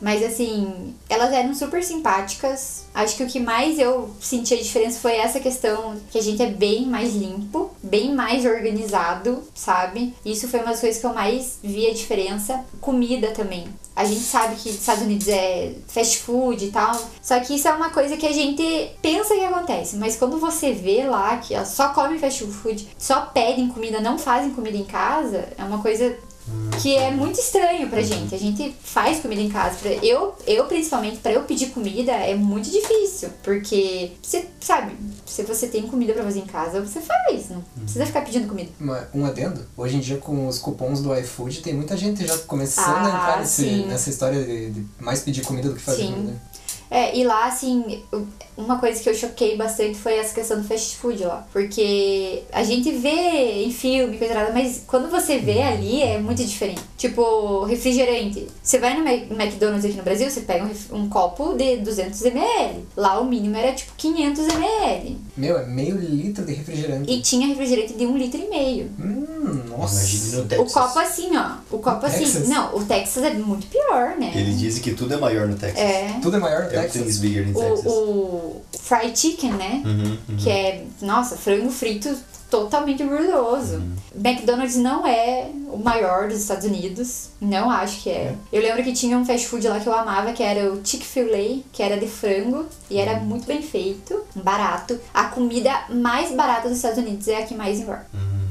Mas 0.00 0.22
assim, 0.22 0.94
elas 1.08 1.32
eram 1.32 1.54
super 1.54 1.82
simpáticas. 1.82 2.84
Acho 2.94 3.16
que 3.16 3.24
o 3.24 3.26
que 3.26 3.38
mais 3.38 3.78
eu 3.78 4.10
senti 4.20 4.54
a 4.54 4.56
diferença 4.56 4.98
foi 4.98 5.16
essa 5.16 5.38
questão 5.38 5.96
que 6.10 6.18
a 6.18 6.22
gente 6.22 6.42
é 6.42 6.46
bem 6.46 6.86
mais 6.86 7.14
limpo, 7.14 7.70
bem 7.82 8.14
mais 8.14 8.44
organizado, 8.44 9.42
sabe? 9.54 10.14
Isso 10.24 10.48
foi 10.48 10.60
uma 10.60 10.70
das 10.70 10.80
coisas 10.80 11.00
que 11.00 11.06
eu 11.06 11.12
mais 11.12 11.58
vi 11.62 11.86
a 11.88 11.94
diferença. 11.94 12.64
Comida 12.80 13.30
também. 13.32 13.68
A 13.94 14.04
gente 14.04 14.20
sabe 14.20 14.56
que 14.56 14.70
Estados 14.70 15.02
Unidos 15.02 15.28
é 15.28 15.74
fast 15.86 16.18
food 16.18 16.64
e 16.64 16.70
tal. 16.70 16.98
Só 17.20 17.38
que 17.40 17.54
isso 17.54 17.68
é 17.68 17.72
uma 17.72 17.90
coisa 17.90 18.16
que 18.16 18.26
a 18.26 18.32
gente 18.32 18.62
pensa 19.02 19.34
que 19.34 19.44
acontece. 19.44 19.96
Mas 19.96 20.16
quando 20.16 20.38
você 20.38 20.72
vê 20.72 21.04
lá 21.04 21.36
que 21.36 21.54
só 21.66 21.90
comem 21.90 22.18
fast 22.18 22.46
food, 22.46 22.88
só 22.98 23.22
pedem 23.26 23.68
comida, 23.68 24.00
não 24.00 24.18
fazem 24.18 24.52
comida 24.52 24.76
em 24.76 24.84
casa, 24.84 25.48
é 25.58 25.62
uma 25.62 25.82
coisa 25.82 26.16
que 26.80 26.96
é 26.96 27.10
muito 27.10 27.38
estranho 27.38 27.88
pra 27.90 28.00
gente. 28.02 28.34
A 28.34 28.38
gente 28.38 28.74
faz 28.82 29.20
comida 29.20 29.40
em 29.42 29.50
casa. 29.50 29.76
Eu, 30.02 30.34
eu 30.46 30.64
principalmente, 30.64 31.18
pra 31.18 31.30
eu 31.32 31.42
pedir 31.42 31.66
comida 31.70 32.12
é 32.12 32.34
muito 32.34 32.70
difícil. 32.70 33.28
Porque, 33.42 34.12
você 34.22 34.46
sabe, 34.60 34.92
se 35.26 35.42
você 35.42 35.66
tem 35.68 35.82
comida 35.86 36.12
pra 36.14 36.22
fazer 36.24 36.40
em 36.40 36.46
casa, 36.46 36.80
você 36.80 37.00
faz. 37.00 37.50
Não 37.50 37.62
precisa 37.82 38.06
ficar 38.06 38.22
pedindo 38.22 38.48
comida. 38.48 38.70
Uma- 38.80 39.06
um 39.14 39.26
adendo, 39.26 39.60
hoje 39.76 39.96
em 39.96 40.00
dia 40.00 40.16
com 40.16 40.48
os 40.48 40.58
cupons 40.58 41.00
do 41.02 41.14
iFood 41.18 41.60
tem 41.60 41.74
muita 41.74 41.96
gente 41.96 42.26
já 42.26 42.36
começando 42.38 42.86
Ah, 42.86 43.04
a 43.04 43.08
entrar 43.08 43.38
nesse, 43.40 43.64
nessa 43.86 44.08
história 44.10 44.42
de, 44.44 44.70
de 44.70 44.86
mais 44.98 45.20
pedir 45.20 45.42
comida 45.44 45.68
do 45.68 45.74
que 45.74 45.82
fazer 45.82 46.02
Sim. 46.04 46.12
comida. 46.12 46.42
É, 46.90 47.16
e 47.16 47.22
lá, 47.24 47.46
assim, 47.46 48.02
uma 48.56 48.78
coisa 48.78 49.00
que 49.00 49.08
eu 49.08 49.14
choquei 49.14 49.56
bastante 49.56 49.96
foi 49.96 50.14
essa 50.14 50.34
questão 50.34 50.60
do 50.60 50.66
fast 50.66 50.96
food 50.96 51.22
lá. 51.24 51.46
Porque 51.52 52.42
a 52.52 52.64
gente 52.64 52.90
vê 52.90 53.64
em 53.64 53.70
filme, 53.70 54.18
coisa 54.18 54.34
nada, 54.34 54.52
mas 54.52 54.82
quando 54.86 55.08
você 55.08 55.38
vê 55.38 55.62
ali 55.62 56.02
é 56.02 56.18
muito 56.18 56.44
diferente. 56.44 56.82
Tipo, 56.96 57.64
refrigerante. 57.64 58.46
Você 58.62 58.78
vai 58.78 58.98
no 58.98 59.08
McDonald's 59.08 59.84
aqui 59.84 59.96
no 59.96 60.02
Brasil, 60.02 60.28
você 60.28 60.40
pega 60.40 60.64
um, 60.64 60.96
um 60.96 61.08
copo 61.08 61.54
de 61.54 61.78
200ml. 61.78 62.80
Lá 62.96 63.20
o 63.20 63.24
mínimo 63.24 63.56
era 63.56 63.72
tipo 63.72 63.92
500ml. 63.96 65.16
Meu, 65.36 65.58
é 65.58 65.66
meio 65.66 65.96
litro 65.96 66.44
de 66.44 66.52
refrigerante. 66.52 67.10
E 67.10 67.20
tinha 67.20 67.46
refrigerante 67.46 67.94
de 67.94 68.04
um 68.06 68.16
litro 68.16 68.40
e 68.40 68.48
meio. 68.48 68.90
Hum, 68.98 69.39
nossa. 69.40 69.94
Imagine 70.00 70.36
no 70.36 70.42
O 70.42 70.46
Texas. 70.46 70.72
copo 70.72 70.98
assim, 70.98 71.36
ó. 71.36 71.50
O 71.70 71.78
copo 71.78 72.06
assim. 72.06 72.18
Texas? 72.18 72.48
Não, 72.48 72.76
o 72.76 72.84
Texas 72.84 73.22
é 73.24 73.34
muito 73.34 73.66
pior, 73.66 74.16
né? 74.18 74.32
Eles 74.34 74.58
dizem 74.58 74.82
que 74.82 74.92
tudo 74.94 75.14
é 75.14 75.16
maior 75.16 75.46
no 75.48 75.56
Texas. 75.56 75.78
É. 75.80 76.18
Tudo 76.22 76.36
é 76.36 76.40
maior 76.40 76.64
no 76.64 76.70
Texas. 76.70 76.84
Everything 76.96 77.08
is 77.08 77.18
bigger 77.18 77.48
in 77.48 77.52
O, 77.52 77.60
Texas. 77.60 77.86
o 77.86 78.60
fried 78.78 79.18
chicken, 79.18 79.52
né? 79.52 79.82
Uhum, 79.84 80.18
uhum. 80.28 80.36
Que 80.36 80.50
é, 80.50 80.84
nossa, 81.02 81.36
frango 81.36 81.70
frito 81.70 82.14
totalmente 82.50 83.04
gorduroso. 83.04 83.80
McDonald's 84.12 84.74
não 84.76 85.06
é 85.06 85.48
o 85.72 85.76
maior 85.76 86.26
dos 86.28 86.40
Estados 86.40 86.64
Unidos, 86.66 87.28
não 87.40 87.70
acho 87.70 88.02
que 88.02 88.10
é. 88.10 88.34
Eu 88.52 88.60
lembro 88.60 88.82
que 88.82 88.92
tinha 88.92 89.16
um 89.16 89.24
fast 89.24 89.46
food 89.46 89.68
lá 89.68 89.78
que 89.78 89.86
eu 89.88 89.94
amava, 89.94 90.32
que 90.32 90.42
era 90.42 90.68
o 90.72 90.80
Chick-fil-A, 90.84 91.62
que 91.72 91.80
era 91.80 91.96
de 91.96 92.08
frango 92.08 92.66
e 92.90 92.98
era 92.98 93.20
muito 93.20 93.46
bem 93.46 93.62
feito, 93.62 94.20
barato. 94.34 94.98
A 95.14 95.26
comida 95.26 95.70
mais 95.90 96.32
barata 96.34 96.68
dos 96.68 96.78
Estados 96.78 96.98
Unidos 96.98 97.28
é 97.28 97.36
a 97.36 97.42
que 97.46 97.54
mais 97.54 97.78
engorda. 97.78 98.06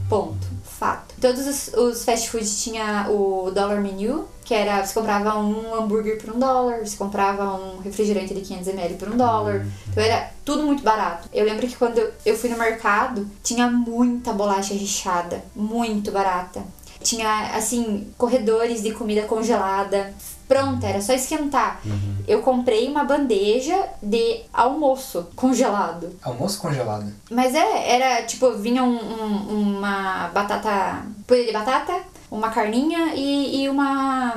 Ponto. 0.09 0.47
Fato. 0.79 1.13
Todos 1.19 1.45
os, 1.45 1.73
os 1.73 2.05
fast 2.05 2.29
foods 2.29 2.63
tinha 2.63 3.07
o 3.09 3.51
dollar 3.51 3.81
menu, 3.81 4.25
que 4.45 4.53
era 4.53 4.81
você 4.85 4.93
comprava 4.93 5.37
um 5.37 5.75
hambúrguer 5.75 6.17
por 6.17 6.33
um 6.33 6.39
dólar, 6.39 6.79
você 6.79 6.95
comprava 6.95 7.53
um 7.53 7.79
refrigerante 7.79 8.33
de 8.33 8.39
500ml 8.39 8.97
por 8.97 9.09
um 9.09 9.17
dólar. 9.17 9.67
Então 9.89 10.01
era 10.01 10.31
tudo 10.45 10.63
muito 10.63 10.81
barato. 10.81 11.27
Eu 11.33 11.43
lembro 11.43 11.67
que 11.67 11.75
quando 11.75 12.01
eu 12.25 12.37
fui 12.37 12.49
no 12.49 12.57
mercado, 12.57 13.29
tinha 13.43 13.69
muita 13.69 14.31
bolacha 14.31 14.73
recheada, 14.73 15.43
muito 15.53 16.11
barata. 16.11 16.63
Tinha, 17.03 17.57
assim, 17.57 18.13
corredores 18.17 18.81
de 18.81 18.93
comida 18.93 19.23
congelada. 19.23 20.13
Pronta, 20.49 20.87
era 20.87 20.99
só 20.99 21.13
esquentar. 21.13 21.79
Eu 22.27 22.41
comprei 22.41 22.87
uma 22.89 23.03
bandeja 23.05 23.77
de 24.01 24.41
almoço 24.51 25.27
congelado. 25.35 26.09
Almoço 26.23 26.59
congelado. 26.59 27.05
Mas 27.29 27.53
é, 27.55 27.91
era 27.95 28.23
tipo, 28.23 28.51
vinha 28.53 28.83
um, 28.83 28.97
um- 28.97 29.77
uma 29.77 30.27
batata. 30.33 31.03
purê 31.27 31.45
de 31.45 31.53
batata, 31.53 31.93
uma 32.31 32.49
carninha 32.49 33.13
e, 33.15 33.61
e 33.63 33.69
uma. 33.69 34.33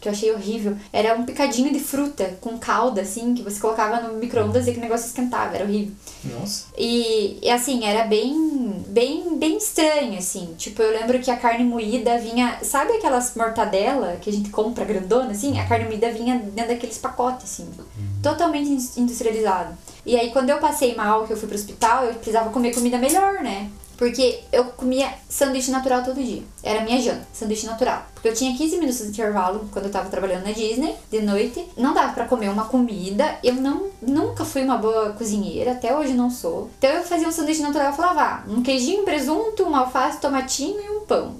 Que 0.00 0.08
eu 0.08 0.12
achei 0.12 0.32
horrível. 0.32 0.76
Era 0.92 1.14
um 1.14 1.24
picadinho 1.24 1.72
de 1.72 1.80
fruta 1.80 2.36
com 2.40 2.56
calda, 2.58 3.00
assim, 3.00 3.34
que 3.34 3.42
você 3.42 3.60
colocava 3.60 4.00
no 4.00 4.18
micro-ondas 4.18 4.66
e 4.66 4.72
que 4.72 4.78
o 4.78 4.80
negócio 4.80 5.06
esquentava, 5.06 5.54
era 5.54 5.64
horrível. 5.64 5.92
Nossa. 6.24 6.66
E, 6.76 7.38
e, 7.42 7.50
assim, 7.50 7.84
era 7.84 8.04
bem, 8.04 8.84
bem, 8.88 9.36
bem 9.36 9.56
estranho, 9.56 10.18
assim. 10.18 10.54
Tipo, 10.56 10.82
eu 10.82 10.90
lembro 10.90 11.18
que 11.18 11.30
a 11.30 11.36
carne 11.36 11.64
moída 11.64 12.18
vinha. 12.18 12.58
Sabe 12.62 12.92
aquelas 12.92 13.34
mortadela 13.34 14.16
que 14.20 14.30
a 14.30 14.32
gente 14.32 14.50
compra 14.50 14.84
grandona, 14.84 15.30
assim? 15.32 15.58
A 15.58 15.66
carne 15.66 15.86
moída 15.86 16.10
vinha 16.12 16.36
dentro 16.38 16.72
daqueles 16.72 16.98
pacotes, 16.98 17.44
assim. 17.44 17.68
Totalmente 18.22 18.68
in- 18.70 19.02
industrializado. 19.02 19.76
E 20.04 20.16
aí, 20.16 20.30
quando 20.30 20.50
eu 20.50 20.58
passei 20.58 20.94
mal, 20.94 21.26
que 21.26 21.32
eu 21.32 21.36
fui 21.36 21.46
pro 21.48 21.56
hospital, 21.56 22.04
eu 22.04 22.14
precisava 22.14 22.50
comer 22.50 22.74
comida 22.74 22.98
melhor, 22.98 23.42
né? 23.42 23.68
Porque 23.98 24.40
eu 24.52 24.64
comia 24.66 25.12
sanduíche 25.28 25.72
natural 25.72 26.04
todo 26.04 26.22
dia. 26.22 26.42
Era 26.62 26.82
minha 26.82 27.02
janta, 27.02 27.26
sanduíche 27.32 27.66
natural. 27.66 28.06
Porque 28.14 28.28
eu 28.28 28.34
tinha 28.34 28.56
15 28.56 28.76
minutos 28.78 28.98
de 29.02 29.08
intervalo 29.08 29.68
quando 29.72 29.86
eu 29.86 29.90
tava 29.90 30.08
trabalhando 30.08 30.44
na 30.44 30.52
Disney, 30.52 30.94
de 31.10 31.20
noite. 31.20 31.66
Não 31.76 31.92
dava 31.92 32.12
pra 32.12 32.24
comer 32.26 32.48
uma 32.48 32.64
comida. 32.66 33.36
Eu 33.42 33.54
não, 33.54 33.88
nunca 34.00 34.44
fui 34.44 34.62
uma 34.62 34.76
boa 34.76 35.10
cozinheira, 35.10 35.72
até 35.72 35.96
hoje 35.96 36.14
não 36.14 36.30
sou. 36.30 36.70
Então 36.78 36.90
eu 36.90 37.02
fazia 37.02 37.26
um 37.28 37.32
sanduíche 37.32 37.60
natural 37.60 37.92
e 37.92 37.96
falava, 37.96 38.22
ah, 38.22 38.42
um 38.48 38.62
queijinho, 38.62 39.02
presunto, 39.04 39.64
uma 39.64 39.80
alface, 39.80 40.20
tomatinho 40.20 40.80
e 40.80 40.90
um 40.90 41.00
pão. 41.00 41.34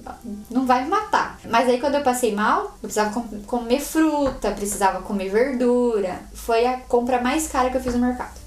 Não 0.51 0.65
vai 0.65 0.83
me 0.83 0.89
matar. 0.89 1.39
Mas 1.49 1.67
aí 1.69 1.79
quando 1.79 1.95
eu 1.95 2.03
passei 2.03 2.35
mal, 2.35 2.63
eu 2.63 2.71
precisava 2.89 3.11
com- 3.11 3.41
comer 3.43 3.79
fruta, 3.79 4.51
precisava 4.51 5.01
comer 5.01 5.29
verdura. 5.29 6.19
Foi 6.33 6.65
a 6.65 6.77
compra 6.81 7.21
mais 7.21 7.47
cara 7.47 7.69
que 7.69 7.77
eu 7.77 7.81
fiz 7.81 7.93
no 7.95 8.05
mercado. 8.05 8.38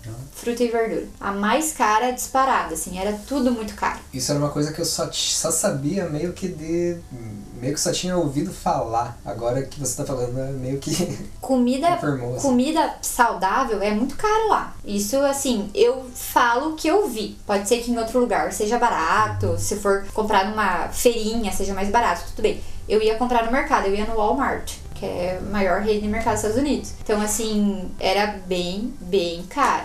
Fruta 0.43 0.64
e 0.64 0.69
verdura. 0.69 1.06
A 1.20 1.31
mais 1.31 1.70
cara 1.70 2.10
disparada, 2.10 2.74
assim, 2.74 2.98
era 2.98 3.12
tudo 3.28 3.52
muito 3.52 3.77
caro. 3.77 4.01
Isso 4.12 4.32
era 4.32 4.40
uma 4.40 4.48
coisa 4.48 4.73
que 4.73 4.81
eu 4.81 4.85
só, 4.85 5.09
só 5.12 5.52
sabia 5.52 6.09
meio 6.09 6.32
que 6.32 6.48
de. 6.48 6.97
meio 7.60 7.73
que 7.73 7.81
só 7.81 7.93
tinha 7.93 8.16
ouvido 8.16 8.52
falar. 8.52 9.16
Agora 9.24 9.62
que 9.62 9.78
você 9.78 9.94
tá 9.94 10.05
falando, 10.05 10.36
é 10.40 10.51
meio 10.51 10.81
que. 10.81 11.16
Comida, 11.40 11.90
assim. 11.90 12.40
comida 12.40 12.93
saudável 13.01 13.81
é 13.81 13.93
muito 13.93 14.16
caro 14.16 14.48
lá. 14.48 14.74
Isso, 14.85 15.16
assim, 15.19 15.70
eu 15.73 16.06
falo 16.12 16.73
o 16.73 16.74
que 16.74 16.89
eu 16.89 17.09
vi. 17.09 17.39
Pode 17.47 17.69
ser 17.69 17.78
que 17.78 17.93
em 17.93 17.98
outro 17.98 18.19
lugar 18.19 18.52
seja 18.52 18.81
barato, 18.81 19.56
se 19.56 19.77
for 19.77 20.05
comprar 20.12 20.51
numa 20.51 20.89
feirinha 20.89 21.52
seja 21.52 21.73
mais 21.73 21.89
barato, 21.89 22.24
tudo 22.31 22.43
bem. 22.43 22.60
Eu 22.89 23.01
ia 23.01 23.14
comprar 23.14 23.44
no 23.47 23.52
mercado, 23.52 23.86
eu 23.86 23.94
ia 23.94 24.06
no 24.06 24.16
Walmart, 24.16 24.73
que 24.97 25.06
é 25.06 25.39
a 25.40 25.51
maior 25.52 25.82
rede 25.82 26.01
de 26.01 26.09
mercado 26.09 26.35
dos 26.35 26.43
Estados 26.43 26.60
Unidos. 26.60 26.94
Então, 27.01 27.20
assim, 27.20 27.93
era 28.01 28.40
bem, 28.44 28.93
bem 29.01 29.44
caro. 29.44 29.85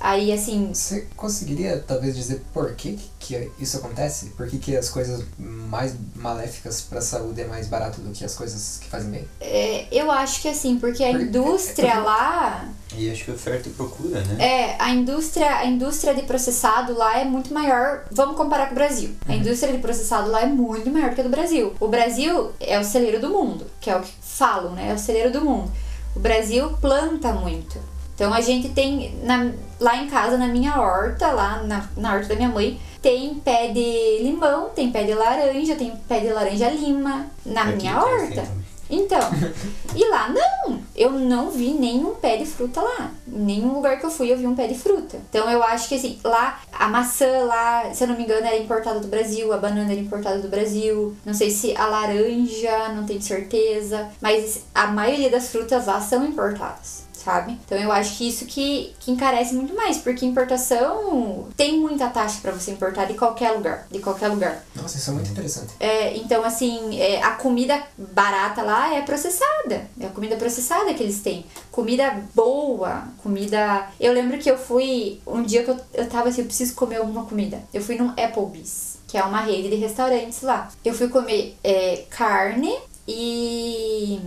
Aí, 0.00 0.32
assim, 0.32 0.70
Você 0.72 1.06
conseguiria 1.14 1.84
talvez 1.86 2.16
dizer 2.16 2.42
por 2.54 2.74
que, 2.74 2.98
que 3.18 3.50
isso 3.58 3.76
acontece? 3.76 4.26
Por 4.30 4.48
que, 4.48 4.58
que 4.58 4.74
as 4.76 4.88
coisas 4.88 5.22
mais 5.38 5.94
maléficas 6.16 6.80
pra 6.80 7.00
saúde 7.02 7.42
é 7.42 7.46
mais 7.46 7.66
barato 7.66 8.00
do 8.00 8.10
que 8.10 8.24
as 8.24 8.34
coisas 8.34 8.78
que 8.80 8.88
fazem 8.88 9.10
bem? 9.10 9.28
é, 9.40 9.86
eu 9.92 10.10
acho 10.10 10.40
que 10.40 10.48
assim, 10.48 10.78
porque 10.78 11.04
a 11.04 11.10
Porque- 11.10 11.24
indústria 11.26 11.98
lá 12.00 12.68
E 12.96 13.10
acho 13.10 13.24
que 13.24 13.30
oferta 13.30 13.68
e 13.68 13.72
procura, 13.72 14.20
né? 14.24 14.42
É, 14.44 14.76
a 14.82 14.90
indústria, 14.90 15.58
a 15.58 15.66
indústria 15.66 16.14
de 16.14 16.22
processado 16.22 16.94
lá 16.96 17.20
é 17.20 17.24
muito 17.24 17.52
maior. 17.54 18.04
Vamos 18.10 18.36
comparar 18.36 18.66
com 18.66 18.72
o 18.72 18.74
Brasil. 18.74 19.10
A 19.28 19.34
indústria 19.34 19.72
de 19.72 19.78
processado 19.78 20.30
lá 20.30 20.42
é 20.42 20.46
muito 20.46 20.90
maior 20.90 21.14
que 21.14 21.20
a 21.20 21.24
do 21.24 21.30
Brasil. 21.30 21.72
O 21.78 21.86
Brasil 21.88 22.50
é 22.58 22.80
o 22.80 22.84
celeiro 22.84 23.20
do 23.20 23.28
mundo, 23.28 23.66
que 23.80 23.88
é 23.90 23.96
o 23.96 24.00
que 24.00 24.12
falam, 24.22 24.72
né? 24.72 24.90
É 24.90 24.94
o 24.94 24.98
celeiro 24.98 25.30
do 25.30 25.40
mundo. 25.42 25.70
O 26.16 26.20
Brasil 26.20 26.70
planta 26.80 27.32
muito. 27.32 27.78
Então 28.20 28.34
a 28.34 28.40
gente 28.42 28.68
tem 28.68 29.14
na- 29.22 29.50
lá 29.80 29.96
em 29.96 30.06
casa, 30.06 30.36
na 30.36 30.46
minha 30.46 30.78
horta, 30.78 31.28
lá 31.32 31.62
na, 31.62 31.88
na 31.96 32.12
horta 32.12 32.28
da 32.28 32.34
minha 32.36 32.50
mãe, 32.50 32.78
tem 33.00 33.32
pé 33.36 33.68
de 33.68 34.18
limão, 34.22 34.68
tem 34.74 34.92
pé 34.92 35.04
de 35.04 35.14
laranja, 35.14 35.74
tem 35.74 35.90
pé 36.06 36.20
de 36.20 36.28
laranja 36.28 36.68
lima 36.68 37.24
na 37.46 37.62
Aqui 37.62 37.76
minha 37.76 37.98
tem 37.98 38.12
assim 38.14 38.22
horta. 38.24 38.42
também. 38.42 38.60
Então, 38.90 39.20
e 39.96 40.04
lá 40.10 40.28
não, 40.28 40.80
eu 40.94 41.12
não 41.12 41.50
vi 41.50 41.70
nenhum 41.70 42.14
pé 42.16 42.36
de 42.36 42.44
fruta 42.44 42.82
lá. 42.82 43.10
Em 43.26 43.38
nenhum 43.38 43.72
lugar 43.72 43.98
que 43.98 44.04
eu 44.04 44.10
fui 44.10 44.30
eu 44.30 44.36
vi 44.36 44.46
um 44.46 44.54
pé 44.54 44.66
de 44.66 44.74
fruta. 44.74 45.16
Então 45.30 45.48
eu 45.50 45.62
acho 45.62 45.88
que 45.88 45.94
assim, 45.94 46.18
lá 46.22 46.60
a 46.78 46.88
maçã 46.88 47.44
lá, 47.46 47.88
se 47.94 48.04
eu 48.04 48.08
não 48.08 48.16
me 48.18 48.24
engano, 48.24 48.46
era 48.46 48.58
importada 48.58 49.00
do 49.00 49.08
Brasil, 49.08 49.50
a 49.50 49.56
banana 49.56 49.92
era 49.92 50.00
importada 50.00 50.40
do 50.40 50.48
Brasil. 50.48 51.16
Não 51.24 51.32
sei 51.32 51.50
se 51.50 51.74
a 51.74 51.86
laranja, 51.86 52.90
não 52.94 53.06
tenho 53.06 53.22
certeza, 53.22 54.10
mas 54.20 54.66
a 54.74 54.88
maioria 54.88 55.30
das 55.30 55.48
frutas 55.48 55.86
lá 55.86 55.98
são 56.02 56.22
importadas. 56.26 57.08
Sabe? 57.22 57.58
Então 57.66 57.76
eu 57.76 57.92
acho 57.92 58.16
que 58.16 58.26
isso 58.26 58.46
que, 58.46 58.94
que 58.98 59.10
encarece 59.10 59.54
muito 59.54 59.74
mais, 59.74 59.98
porque 59.98 60.24
importação 60.24 61.48
tem 61.54 61.78
muita 61.78 62.08
taxa 62.08 62.38
pra 62.40 62.50
você 62.50 62.70
importar 62.70 63.04
de 63.04 63.14
qualquer 63.14 63.50
lugar, 63.50 63.86
de 63.90 63.98
qualquer 63.98 64.28
lugar. 64.28 64.64
Nossa, 64.74 64.96
isso 64.96 65.10
é 65.10 65.12
muito 65.12 65.30
interessante. 65.30 65.74
É, 65.78 66.16
então, 66.16 66.42
assim, 66.42 66.98
é, 66.98 67.22
a 67.22 67.32
comida 67.32 67.82
barata 67.98 68.62
lá 68.62 68.94
é 68.94 69.02
processada. 69.02 69.86
É 70.00 70.06
a 70.06 70.10
comida 70.10 70.36
processada 70.36 70.94
que 70.94 71.02
eles 71.02 71.20
têm. 71.20 71.44
Comida 71.70 72.22
boa, 72.34 73.04
comida. 73.22 73.86
Eu 74.00 74.14
lembro 74.14 74.38
que 74.38 74.50
eu 74.50 74.56
fui. 74.56 75.20
Um 75.26 75.42
dia 75.42 75.62
que 75.62 75.70
eu, 75.70 75.76
eu 75.92 76.08
tava 76.08 76.30
assim, 76.30 76.40
eu 76.40 76.46
preciso 76.46 76.74
comer 76.74 76.96
alguma 76.96 77.26
comida. 77.26 77.62
Eu 77.74 77.82
fui 77.82 77.96
num 77.96 78.10
Applebee's, 78.10 78.98
que 79.06 79.18
é 79.18 79.22
uma 79.22 79.42
rede 79.42 79.68
de 79.68 79.76
restaurantes 79.76 80.40
lá. 80.40 80.70
Eu 80.82 80.94
fui 80.94 81.08
comer 81.08 81.56
é, 81.62 82.04
carne 82.08 82.74
e 83.06 84.20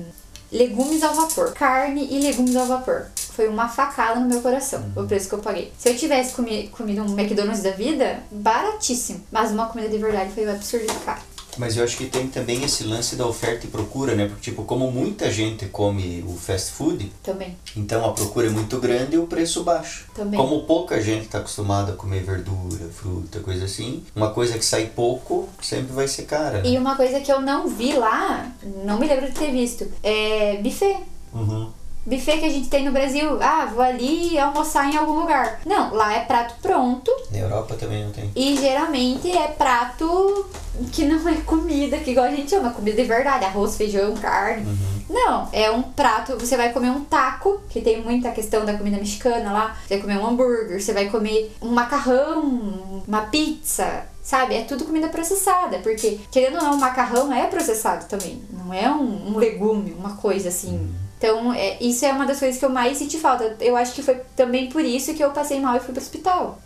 legumes 0.54 1.02
ao 1.04 1.16
vapor. 1.16 1.52
Carne 1.54 2.08
e 2.10 2.20
legumes 2.20 2.56
ao 2.56 2.68
vapor. 2.68 3.08
Foi 3.16 3.48
uma 3.48 3.68
facada 3.68 4.20
no 4.20 4.28
meu 4.28 4.42
coração, 4.42 4.86
o 4.96 5.04
preço 5.04 5.28
que 5.28 5.34
eu 5.34 5.40
paguei. 5.40 5.74
Se 5.78 5.90
eu 5.90 5.98
tivesse 5.98 6.36
comi, 6.36 6.68
comido 6.68 7.02
um 7.02 7.20
McDonald's 7.20 7.64
da 7.64 7.72
vida, 7.72 8.20
baratíssimo. 8.32 9.24
Mas 9.32 9.52
uma 9.52 9.66
comida 9.66 9.90
de 9.90 9.98
verdade 9.98 10.32
foi 10.32 10.48
absurdo 10.48 10.94
caro. 11.04 11.33
Mas 11.58 11.78
eu 11.78 11.84
acho 11.84 11.98
que 11.98 12.06
tem 12.06 12.28
também 12.28 12.64
esse 12.64 12.84
lance 12.84 13.16
da 13.16 13.26
oferta 13.26 13.66
e 13.66 13.70
procura, 13.70 14.16
né? 14.16 14.28
Porque, 14.28 14.42
tipo, 14.42 14.64
como 14.64 14.92
muita 14.92 15.32
gente 15.32 15.66
come 15.68 16.24
o 16.28 16.38
fast 16.38 16.72
food, 16.72 17.12
Também, 17.22 17.56
então 17.76 18.06
a 18.06 18.12
procura 18.14 18.48
é 18.48 18.50
muito 18.50 18.80
grande 18.80 19.16
e 19.16 19.20
o 19.20 19.28
preço 19.28 19.64
baixo. 19.64 20.06
também. 20.14 20.40
Como 20.40 20.64
pouca 20.64 21.02
gente 21.02 21.26
está 21.26 21.40
acostumada 21.40 21.94
a 21.94 21.96
comer 21.96 22.24
verdura, 22.24 22.90
fruta, 22.94 23.40
coisa 23.40 23.66
assim, 23.66 24.04
uma 24.16 24.32
coisa 24.32 24.58
que 24.58 24.66
sai 24.66 24.88
pouco 24.88 25.50
sempre 25.62 25.94
vai 25.94 26.08
ser 26.08 26.24
cara. 26.24 26.62
né? 26.62 26.70
E 26.70 26.78
uma 26.78 26.96
coisa 26.96 27.20
que 27.20 27.32
eu 27.32 27.42
não 27.42 27.68
vi 27.68 27.94
lá, 27.94 28.52
não 28.84 29.00
me 29.00 29.08
lembro 29.08 29.28
de 29.28 29.34
ter 29.34 29.52
visto, 29.52 29.88
é 30.02 30.58
buffet. 30.62 30.98
Uhum. 31.34 31.70
Buffet 32.06 32.40
que 32.40 32.46
a 32.46 32.50
gente 32.50 32.70
tem 32.70 32.86
no 32.86 32.92
Brasil. 32.92 33.38
Ah, 33.42 33.66
vou 33.74 33.82
ali 33.82 34.38
almoçar 34.38 34.92
em 34.92 34.98
algum 34.98 35.20
lugar. 35.22 35.62
Não, 35.66 35.94
lá 35.94 36.14
é 36.14 36.22
prato 36.22 36.56
pronto 36.62 37.12
Na 37.32 37.40
Europa 37.40 37.76
também 37.76 38.04
não 38.04 38.12
tem. 38.12 38.30
e 38.36 38.58
geralmente 38.58 39.32
é 39.32 39.48
prato 39.48 40.46
que 40.92 41.06
não 41.06 41.28
é 41.30 41.36
comida, 41.46 41.98
que 41.98 42.12
igual 42.12 42.26
a 42.26 42.32
gente 42.32 42.50
chama, 42.50 42.72
comida 42.72 43.02
de 43.02 43.08
verdade, 43.08 43.46
arroz, 43.46 43.78
feijão, 43.78 44.14
carne. 44.16 44.66
Não, 45.10 45.48
é 45.52 45.70
um 45.70 45.84
prato, 45.84 46.38
você 46.40 46.58
vai 46.58 46.74
comer 46.74 46.90
um 46.90 47.04
taco, 47.04 47.62
que 47.70 47.82
tem 47.82 48.02
muita 48.02 48.32
questão 48.32 48.66
da 48.66 48.74
comida 48.76 48.98
mexicana 48.98 49.52
lá. 49.54 49.78
Você 49.88 49.96
vai 49.96 50.02
comer 50.02 50.18
um 50.18 50.28
hambúrguer, 50.28 50.82
você 50.82 50.92
vai 50.94 51.10
comer 51.10 51.56
um 51.62 51.70
macarrão, 51.70 53.04
uma 53.08 53.22
pizza, 53.24 54.06
sabe? 54.24 54.56
É 54.56 54.62
tudo 54.64 54.86
comida 54.86 55.10
processada, 55.10 55.78
porque 55.80 56.20
querendo 56.32 56.56
ou 56.56 56.64
não, 56.64 56.74
o 56.76 56.80
macarrão 56.80 57.32
é 57.32 57.46
processado 57.48 58.06
também. 58.06 58.42
Não 58.52 58.74
é 58.74 58.90
um, 58.90 59.34
um 59.34 59.38
legume, 59.38 59.94
uma 59.98 60.16
coisa 60.16 60.50
assim. 60.50 60.94
Então, 61.24 61.54
é, 61.54 61.78
isso 61.80 62.06
é 62.06 62.12
uma 62.12 62.26
das 62.26 62.38
coisas 62.38 62.60
que 62.60 62.66
eu 62.66 62.70
mais 62.70 62.98
senti 62.98 63.18
falta. 63.18 63.56
Eu 63.62 63.78
acho 63.78 63.94
que 63.94 64.04
foi 64.04 64.16
também 64.36 64.68
por 64.68 64.84
isso 64.84 65.14
que 65.14 65.24
eu 65.24 65.32
passei 65.32 65.58
mal 65.58 65.78
e 65.78 65.80
fui 65.80 65.94
pro 65.94 66.04
hospital. 66.04 66.60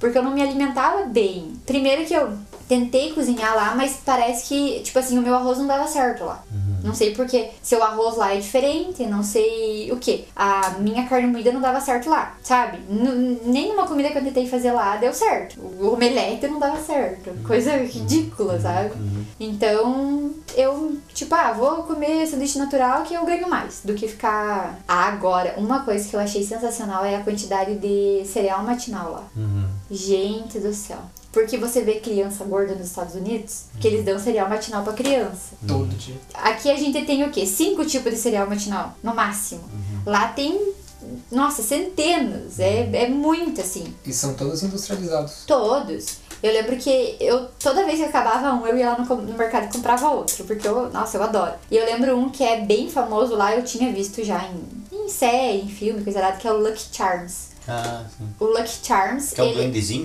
Porque 0.00 0.18
eu 0.18 0.22
não 0.22 0.32
me 0.32 0.42
alimentava 0.42 1.04
bem. 1.04 1.52
Primeiro 1.64 2.04
que 2.04 2.12
eu 2.12 2.36
tentei 2.68 3.12
cozinhar 3.12 3.54
lá, 3.54 3.72
mas 3.76 4.00
parece 4.04 4.48
que, 4.48 4.80
tipo 4.80 4.98
assim, 4.98 5.16
o 5.16 5.22
meu 5.22 5.36
arroz 5.36 5.58
não 5.58 5.66
dava 5.68 5.86
certo 5.86 6.24
lá. 6.24 6.42
Não 6.82 6.94
sei 6.94 7.14
porque 7.14 7.50
seu 7.62 7.82
arroz 7.82 8.16
lá 8.16 8.34
é 8.34 8.38
diferente, 8.38 9.06
não 9.06 9.22
sei 9.22 9.90
o 9.92 9.96
que. 9.96 10.26
A 10.34 10.76
minha 10.78 11.06
carne 11.06 11.26
moída 11.26 11.52
não 11.52 11.60
dava 11.60 11.80
certo 11.80 12.08
lá, 12.08 12.36
sabe? 12.42 12.78
N 12.88 13.40
nenhuma 13.44 13.86
comida 13.86 14.10
que 14.10 14.18
eu 14.18 14.24
tentei 14.24 14.46
fazer 14.46 14.72
lá 14.72 14.96
deu 14.96 15.12
certo. 15.12 15.60
O 15.60 15.92
omelete 15.92 16.46
não 16.48 16.58
dava 16.58 16.78
certo. 16.80 17.30
Coisa 17.46 17.76
ridícula, 17.76 18.58
sabe? 18.60 18.92
Então, 19.38 20.32
eu, 20.54 20.96
tipo, 21.14 21.34
ah, 21.34 21.52
vou 21.52 21.84
comer 21.84 22.26
sanduíche 22.26 22.58
natural 22.58 23.02
que 23.02 23.14
eu 23.14 23.24
ganho 23.24 23.48
mais 23.48 23.80
do 23.84 23.94
que 23.94 24.08
ficar. 24.08 24.78
Ah, 24.86 25.06
agora, 25.06 25.54
uma 25.56 25.80
coisa 25.80 26.08
que 26.08 26.14
eu 26.14 26.20
achei 26.20 26.42
sensacional 26.42 27.04
é 27.04 27.16
a 27.16 27.22
quantidade 27.22 27.76
de 27.76 28.24
cereal 28.26 28.62
matinal 28.62 29.12
lá. 29.12 29.24
Uhum. 29.36 29.66
Gente 29.90 30.58
do 30.58 30.72
céu. 30.72 30.98
Porque 31.32 31.56
você 31.56 31.82
vê 31.82 32.00
criança 32.00 32.44
gorda 32.44 32.74
nos 32.74 32.86
Estados 32.86 33.14
Unidos, 33.14 33.64
que 33.78 33.86
eles 33.86 34.04
dão 34.04 34.18
cereal 34.18 34.48
matinal 34.48 34.82
pra 34.82 34.92
criança. 34.92 35.54
Todo 35.66 35.88
dia. 35.88 36.16
Aqui 36.34 36.70
a 36.70 36.76
gente 36.76 37.04
tem 37.04 37.22
o 37.24 37.30
quê? 37.30 37.46
Cinco 37.46 37.84
tipos 37.84 38.12
de 38.12 38.18
cereal 38.18 38.48
matinal, 38.48 38.94
no 39.02 39.14
máximo. 39.14 39.62
Lá 40.04 40.28
tem, 40.28 40.74
nossa, 41.30 41.62
centenas. 41.62 42.58
É, 42.58 43.04
é 43.04 43.08
muito 43.08 43.60
assim. 43.60 43.94
E 44.04 44.12
são 44.12 44.34
todos 44.34 44.62
industrializados. 44.62 45.44
Todos. 45.46 46.18
Eu 46.42 46.52
lembro 46.52 46.76
que 46.76 47.16
eu, 47.20 47.48
toda 47.58 47.84
vez 47.84 47.98
que 47.98 48.04
acabava 48.06 48.52
um, 48.54 48.66
eu 48.66 48.76
ia 48.76 48.90
lá 48.90 48.98
no, 48.98 49.14
no 49.14 49.38
mercado 49.38 49.66
e 49.66 49.72
comprava 49.72 50.08
outro. 50.10 50.42
Porque 50.44 50.66
eu, 50.66 50.90
nossa, 50.90 51.16
eu 51.18 51.22
adoro. 51.22 51.52
E 51.70 51.76
eu 51.76 51.84
lembro 51.84 52.16
um 52.16 52.30
que 52.30 52.42
é 52.42 52.62
bem 52.62 52.90
famoso 52.90 53.36
lá, 53.36 53.54
eu 53.54 53.62
tinha 53.62 53.92
visto 53.92 54.24
já 54.24 54.42
em, 54.44 54.96
em 55.04 55.08
série, 55.08 55.60
em 55.60 55.68
filme, 55.68 56.02
coisa 56.02 56.18
errada, 56.18 56.38
que 56.38 56.48
é 56.48 56.52
o 56.52 56.56
Lucky 56.58 56.86
Charms. 56.90 57.49
Ah, 57.70 58.04
sim. 58.18 58.28
O 58.38 58.44
Lucky 58.46 58.78
Charms, 58.82 59.32
Que 59.32 59.40
é 59.40 59.44
um 59.44 59.46
ele, 59.48 59.58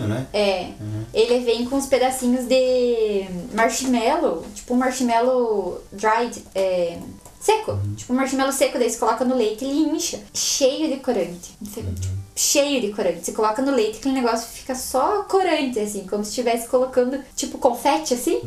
né? 0.07 0.27
é, 0.33 0.69
ele 1.13 1.39
vem 1.43 1.65
com 1.65 1.75
uns 1.75 1.87
pedacinhos 1.87 2.45
de 2.45 3.25
marshmallow, 3.53 4.45
tipo 4.53 4.73
um 4.73 4.77
marshmallow 4.77 5.83
dried, 5.91 6.43
é, 6.53 6.99
seco. 7.39 7.79
Tipo 7.95 8.13
um 8.13 8.15
marshmallow 8.15 8.53
seco, 8.53 8.77
daí 8.77 8.89
você 8.89 8.97
coloca 8.97 9.25
no 9.25 9.35
leite 9.35 9.65
e 9.65 9.67
ele 9.69 9.89
incha. 9.95 10.19
Cheio 10.33 10.87
de 10.89 10.97
corante. 10.97 11.55
Cheio 12.35 12.81
de 12.81 12.91
corante. 12.91 13.23
Você 13.25 13.31
coloca 13.31 13.61
no 13.61 13.71
leite 13.71 13.99
aquele 13.99 14.15
negócio 14.15 14.47
fica 14.49 14.75
só 14.75 15.23
corante, 15.23 15.79
assim, 15.79 16.05
como 16.05 16.21
se 16.23 16.31
estivesse 16.31 16.67
colocando, 16.67 17.17
tipo, 17.35 17.57
confete, 17.57 18.13
assim. 18.13 18.41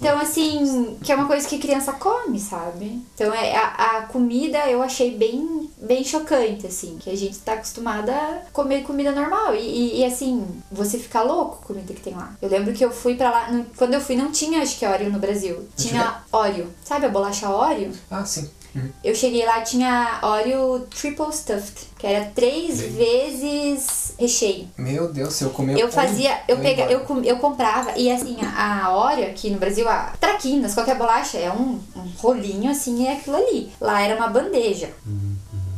Então, 0.00 0.18
assim, 0.18 0.96
que 1.02 1.12
é 1.12 1.14
uma 1.14 1.26
coisa 1.26 1.46
que 1.46 1.58
criança 1.58 1.92
come, 1.92 2.40
sabe? 2.40 3.02
Então, 3.14 3.32
é, 3.34 3.54
a, 3.56 3.98
a 3.98 4.02
comida 4.06 4.58
eu 4.70 4.82
achei 4.82 5.14
bem, 5.16 5.68
bem 5.76 6.02
chocante, 6.02 6.66
assim, 6.66 6.96
que 6.98 7.10
a 7.10 7.16
gente 7.16 7.38
tá 7.40 7.52
acostumada 7.52 8.12
a 8.12 8.42
comer 8.52 8.82
comida 8.82 9.12
normal. 9.12 9.54
E, 9.54 9.58
e, 9.60 10.00
e, 10.00 10.04
assim, 10.06 10.46
você 10.72 10.98
fica 10.98 11.20
louco 11.22 11.56
com 11.58 11.64
a 11.64 11.66
comida 11.66 11.92
que 11.92 12.00
tem 12.00 12.14
lá. 12.14 12.34
Eu 12.40 12.48
lembro 12.48 12.72
que 12.72 12.84
eu 12.84 12.90
fui 12.90 13.14
pra 13.14 13.30
lá, 13.30 13.50
não- 13.52 13.66
quando 13.76 13.92
eu 13.92 14.00
fui 14.00 14.16
não 14.16 14.32
tinha, 14.32 14.62
acho 14.62 14.78
que 14.78 14.86
Oreo 14.86 15.10
no 15.10 15.18
Brasil. 15.18 15.68
Tinha 15.76 16.22
Oreo. 16.32 16.68
Sabe 16.82 17.06
a 17.06 17.08
bolacha 17.10 17.50
Oreo? 17.50 17.92
Ah, 18.10 18.24
sim. 18.24 18.48
Uhum. 18.74 18.90
Eu 19.02 19.14
cheguei 19.14 19.44
lá, 19.44 19.60
tinha 19.60 20.20
Oreo 20.22 20.86
Triple 20.90 21.32
Stuffed, 21.32 21.88
que 21.98 22.06
era 22.06 22.26
três 22.34 22.80
vezes 22.80 24.14
recheio. 24.18 24.68
Meu 24.76 25.12
Deus, 25.12 25.34
se 25.34 25.44
eu 25.44 25.50
comer 25.50 25.78
Eu 25.78 25.90
fazia, 25.90 26.40
eu, 26.48 26.58
pega, 26.58 26.84
eu, 26.84 27.04
eu 27.24 27.36
comprava, 27.38 27.96
e 27.96 28.10
assim, 28.10 28.36
a, 28.42 28.94
Oreo 28.94 29.26
aqui 29.26 29.50
no 29.50 29.58
Brasil, 29.58 29.88
a 29.88 30.12
traquinas, 30.20 30.74
qualquer 30.74 30.96
bolacha, 30.96 31.38
é 31.38 31.50
um, 31.50 31.80
um 31.96 32.12
rolinho 32.18 32.70
assim, 32.70 33.06
é 33.06 33.14
aquilo 33.14 33.36
ali. 33.36 33.72
Lá 33.80 34.02
era 34.02 34.16
uma 34.16 34.28
bandeja. 34.28 34.90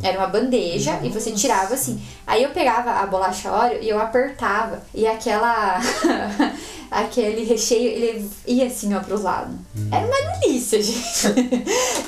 Era 0.02 0.18
uma 0.18 0.26
bandeja 0.28 1.00
e 1.02 1.08
você 1.08 1.32
tirava 1.32 1.74
assim. 1.74 2.00
Aí 2.26 2.42
eu 2.42 2.50
pegava 2.50 2.90
a 2.90 3.06
bolacha 3.06 3.50
Oreo 3.50 3.82
e 3.82 3.88
eu 3.88 3.98
apertava. 3.98 4.82
E 4.94 5.06
aquela. 5.06 5.80
aquele 6.90 7.44
recheio, 7.44 7.90
ele 7.90 8.30
ia 8.46 8.66
assim, 8.66 8.94
ó, 8.94 9.00
pros 9.00 9.22
lados. 9.22 9.54
Era 9.90 10.06
uma 10.06 10.38
delícia, 10.40 10.80
gente. 10.82 11.26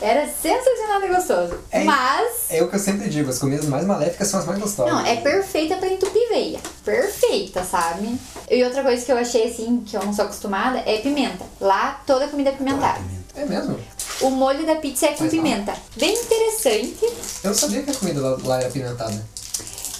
Era 0.00 0.26
sensacional 0.28 1.02
e 1.02 1.08
gostoso. 1.08 1.54
É- 1.70 1.84
Mas. 1.84 2.46
É 2.50 2.62
o 2.62 2.68
que 2.68 2.76
eu 2.76 2.80
sempre 2.80 3.08
digo, 3.08 3.30
as 3.30 3.38
comidas 3.38 3.66
mais 3.66 3.84
maléficas 3.84 4.28
são 4.28 4.40
as 4.40 4.46
mais 4.46 4.58
gostosas. 4.58 4.92
Não, 4.92 5.04
é 5.04 5.16
perfeita 5.16 5.76
pra 5.76 5.88
entupir 5.88 6.28
veia. 6.28 6.60
Perfeita, 6.84 7.64
sabe? 7.64 8.18
E 8.50 8.62
outra 8.64 8.82
coisa 8.82 9.04
que 9.04 9.12
eu 9.12 9.18
achei 9.18 9.48
assim, 9.50 9.82
que 9.84 9.96
eu 9.96 10.04
não 10.04 10.12
sou 10.12 10.24
acostumada, 10.24 10.78
é 10.86 10.98
pimenta. 10.98 11.44
Lá 11.60 12.00
toda 12.06 12.28
comida 12.28 12.50
é 12.50 12.52
pimentada. 12.52 13.00
É 13.34 13.44
mesmo? 13.44 13.78
O 14.20 14.30
molho 14.30 14.66
da 14.66 14.76
pizza 14.76 15.06
é 15.06 15.12
com 15.12 15.24
Mas 15.24 15.32
não. 15.32 15.42
pimenta. 15.42 15.74
Bem 15.96 16.12
interessante. 16.14 16.98
Eu 17.44 17.50
não 17.50 17.54
sabia 17.54 17.82
que 17.82 17.90
a 17.90 17.94
comida 17.94 18.20
lá, 18.20 18.38
lá 18.42 18.60
era 18.60 18.70
pimentada. 18.70 19.24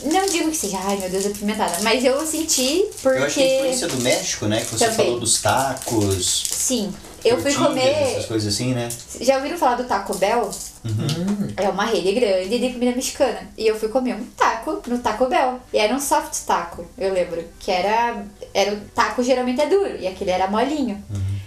Não 0.05 0.27
digo 0.27 0.51
que 0.51 0.57
seja, 0.57 0.79
ai 0.81 0.97
meu 0.97 1.11
Deus, 1.11 1.27
é 1.27 1.31
pimentada. 1.31 1.79
Mas 1.83 2.05
eu 2.05 2.25
senti 2.27 2.89
porque. 3.03 3.19
Eu 3.19 3.25
acho 3.25 3.35
que 3.35 3.43
a 3.43 3.57
influência 3.57 3.89
do 3.89 3.97
México, 4.01 4.47
né? 4.47 4.61
Que 4.61 4.67
você 4.67 4.85
Também. 4.87 5.07
falou 5.07 5.21
dos 5.21 5.41
tacos. 5.43 6.45
Sim. 6.51 6.93
Eu 7.25 7.41
fui 7.43 7.53
comer. 7.53 7.81
Essas 7.83 8.27
coisas 8.27 8.55
assim, 8.55 8.75
né? 8.75 8.89
Já 9.21 9.37
ouviram 9.37 9.59
falar 9.59 9.75
do 9.75 9.85
Taco 9.85 10.17
Bell? 10.17 10.49
Hum. 10.85 11.49
É 11.57 11.69
uma 11.69 11.85
rede 11.85 12.13
grande 12.13 12.59
de 12.59 12.73
comida 12.73 12.95
mexicana. 12.95 13.41
E 13.57 13.67
eu 13.67 13.77
fui 13.79 13.89
comer 13.89 14.15
um 14.15 14.25
taco 14.37 14.81
no 14.87 14.99
Taco 15.01 15.27
Bell. 15.27 15.59
E 15.73 15.79
era 15.79 15.93
um 15.93 16.01
soft 16.01 16.33
taco, 16.47 16.87
eu 16.97 17.13
lembro. 17.13 17.45
Que 17.59 17.73
era. 17.73 18.25
era 18.55 18.73
o 18.73 18.81
taco 18.95 19.21
geralmente 19.23 19.61
é 19.61 19.67
duro. 19.67 19.97
E 19.99 20.07
aquele 20.07 20.31
era 20.31 20.47
molinho. 20.47 21.03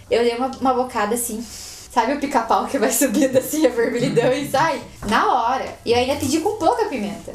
Eu 0.10 0.24
dei 0.24 0.36
uma, 0.36 0.48
uma 0.60 0.74
bocada 0.74 1.16
assim. 1.16 1.42
Sabe 1.94 2.14
o 2.14 2.20
pica-pau 2.22 2.68
que 2.68 2.78
vai 2.78 2.90
subindo 2.92 3.38
assim, 3.38 3.66
a 3.66 3.70
vermelhidão 3.70 4.32
e 4.32 4.48
sai? 4.48 4.82
Na 5.10 5.34
hora. 5.34 5.66
E 5.86 5.92
eu 5.92 5.98
ainda 5.98 6.16
pedi 6.16 6.40
com 6.40 6.52
pouca 6.58 6.86
pimenta. 6.86 7.34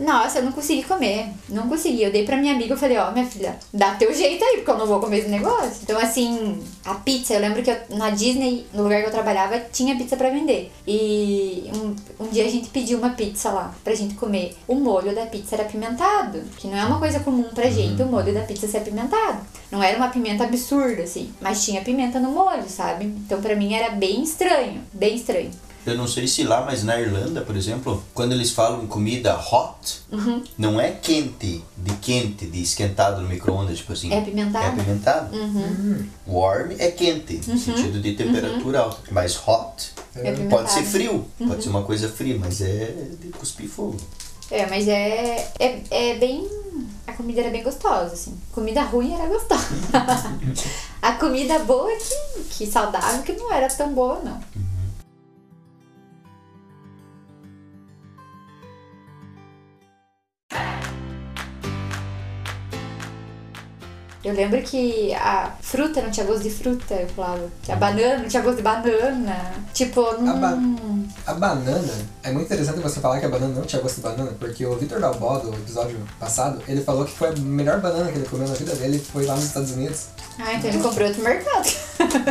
Nossa, 0.00 0.38
eu 0.40 0.44
não 0.44 0.50
consegui 0.52 0.82
comer. 0.82 1.28
Não 1.48 1.68
consegui. 1.68 2.02
Eu 2.02 2.10
dei 2.10 2.24
pra 2.24 2.36
minha 2.36 2.52
amiga, 2.54 2.74
eu 2.74 2.76
falei, 2.76 2.98
ó, 2.98 3.12
minha 3.12 3.24
filha, 3.24 3.56
dá 3.72 3.94
teu 3.94 4.12
jeito 4.12 4.44
aí, 4.44 4.56
porque 4.56 4.70
eu 4.72 4.78
não 4.78 4.86
vou 4.86 4.98
comer 4.98 5.18
esse 5.18 5.28
negócio. 5.28 5.78
Então, 5.84 5.96
assim, 6.00 6.60
a 6.84 6.94
pizza, 6.94 7.34
eu 7.34 7.40
lembro 7.40 7.62
que 7.62 7.70
eu- 7.70 7.76
na 7.90 8.10
Disney, 8.10 8.66
no 8.74 8.82
lugar 8.82 9.00
que 9.02 9.06
eu 9.06 9.12
trabalhava, 9.12 9.60
tinha 9.72 9.94
pizza 9.96 10.16
pra 10.16 10.28
vender. 10.30 10.72
E 10.86 11.70
um, 11.76 12.24
um 12.24 12.28
dia 12.28 12.44
a 12.44 12.50
gente 12.50 12.70
pediu 12.70 12.98
uma 12.98 13.10
pizza 13.10 13.50
lá 13.50 13.72
pra 13.84 13.94
gente 13.94 14.14
comer. 14.14 14.56
O 14.66 14.74
molho 14.74 15.14
da 15.14 15.26
pizza 15.26 15.54
era 15.54 15.62
apimentado, 15.64 16.42
que 16.56 16.66
não 16.66 16.76
é 16.76 16.84
uma 16.84 16.98
coisa 16.98 17.20
comum 17.20 17.44
pra 17.54 17.70
gente, 17.70 18.02
o 18.02 18.06
molho 18.06 18.34
da 18.34 18.40
pizza 18.40 18.66
ser 18.66 18.78
apimentado. 18.78 19.38
Não 19.70 19.82
era 19.82 19.96
uma 19.96 20.08
pimenta 20.08 20.44
absurda, 20.44 21.02
assim, 21.02 21.32
mas 21.40 21.64
tinha 21.64 21.80
pimenta 21.82 22.18
no 22.18 22.30
molho, 22.30 22.68
sabe? 22.68 23.04
Então, 23.06 23.40
pra 23.40 23.54
mim 23.56 23.74
era 23.74 23.83
bem 23.90 24.22
estranho, 24.22 24.80
bem 24.92 25.16
estranho. 25.16 25.50
Eu 25.86 25.98
não 25.98 26.08
sei 26.08 26.26
se 26.26 26.42
lá, 26.44 26.62
mas 26.64 26.82
na 26.82 26.98
Irlanda, 26.98 27.42
por 27.42 27.54
exemplo, 27.54 28.02
quando 28.14 28.32
eles 28.32 28.50
falam 28.50 28.86
comida 28.86 29.38
hot, 29.38 30.00
Uhum. 30.10 30.42
não 30.56 30.80
é 30.80 30.90
quente, 30.90 31.62
de 31.76 31.94
quente, 32.00 32.46
de 32.46 32.62
esquentado 32.62 33.20
no 33.20 33.28
micro-ondas, 33.28 33.76
tipo 33.78 33.92
assim. 33.92 34.10
É 34.10 34.18
apimentado? 34.18 34.64
É 34.64 34.68
apimentado. 34.70 35.36
Uhum. 35.36 36.06
Warm 36.26 36.70
é 36.78 36.90
quente, 36.90 37.38
no 37.46 37.58
sentido 37.58 38.00
de 38.00 38.14
temperatura 38.14 38.80
alta. 38.80 39.02
Mas 39.10 39.36
hot 39.36 39.92
É 40.16 40.30
apimentado. 40.30 40.48
pode 40.48 40.72
ser 40.72 40.84
frio, 40.84 41.26
pode 41.46 41.62
ser 41.62 41.68
uma 41.68 41.82
coisa 41.82 42.08
fria, 42.08 42.38
mas 42.40 42.62
é 42.62 42.94
de 43.20 43.28
cuspir 43.28 43.68
fogo. 43.68 43.98
É, 44.54 44.66
mas 44.66 44.86
é, 44.86 45.50
é, 45.58 45.82
é 45.90 46.14
bem. 46.14 46.48
A 47.08 47.12
comida 47.12 47.40
era 47.40 47.50
bem 47.50 47.64
gostosa, 47.64 48.14
assim. 48.14 48.38
Comida 48.52 48.82
ruim 48.82 49.12
era 49.12 49.26
gostosa. 49.26 49.66
a 51.02 51.12
comida 51.14 51.58
boa 51.58 51.90
que, 51.96 52.42
que 52.50 52.66
saudável, 52.66 53.22
que 53.24 53.32
não 53.32 53.52
era 53.52 53.66
tão 53.66 53.92
boa, 53.92 54.20
não. 54.20 54.40
Eu 64.24 64.32
lembro 64.34 64.60
que 64.62 65.12
a 65.14 65.52
fruta 65.60 66.00
não 66.00 66.10
tinha 66.10 66.24
gosto 66.24 66.42
de 66.44 66.50
fruta, 66.50 66.94
eu 66.94 67.06
falava. 67.08 67.46
Que 67.62 67.70
a 67.70 67.76
banana 67.76 68.18
não 68.22 68.28
tinha 68.28 68.42
gosto 68.42 68.56
de 68.56 68.62
banana. 68.62 69.52
Tipo, 69.74 70.00
não. 70.20 70.40
ba- 70.40 70.58
A 71.26 71.34
banana, 71.34 71.92
é 72.22 72.30
muito 72.32 72.46
interessante 72.46 72.80
você 72.80 73.00
falar 73.00 73.20
que 73.20 73.26
a 73.26 73.28
banana 73.28 73.54
não 73.54 73.62
tinha 73.66 73.82
gosto 73.82 73.96
de 73.96 74.00
banana, 74.00 74.32
porque 74.40 74.64
o 74.64 74.76
Vitor 74.76 74.98
Dalbó, 74.98 75.38
do 75.38 75.52
episódio 75.54 75.98
passado, 76.18 76.62
ele 76.66 76.80
falou 76.82 77.04
que 77.04 77.12
foi 77.12 77.28
a 77.28 77.32
melhor 77.32 77.80
banana 77.80 78.10
que 78.10 78.16
ele 78.18 78.26
comeu 78.28 78.48
na 78.48 78.54
vida 78.54 78.74
dele, 78.76 78.98
foi 78.98 79.26
lá 79.26 79.34
nos 79.34 79.44
Estados 79.44 79.72
Unidos. 79.72 80.06
Ah, 80.38 80.54
então 80.54 80.70
ele 80.70 80.82
comprou 80.82 81.06
outro 81.06 81.22
mercado. 81.22 81.64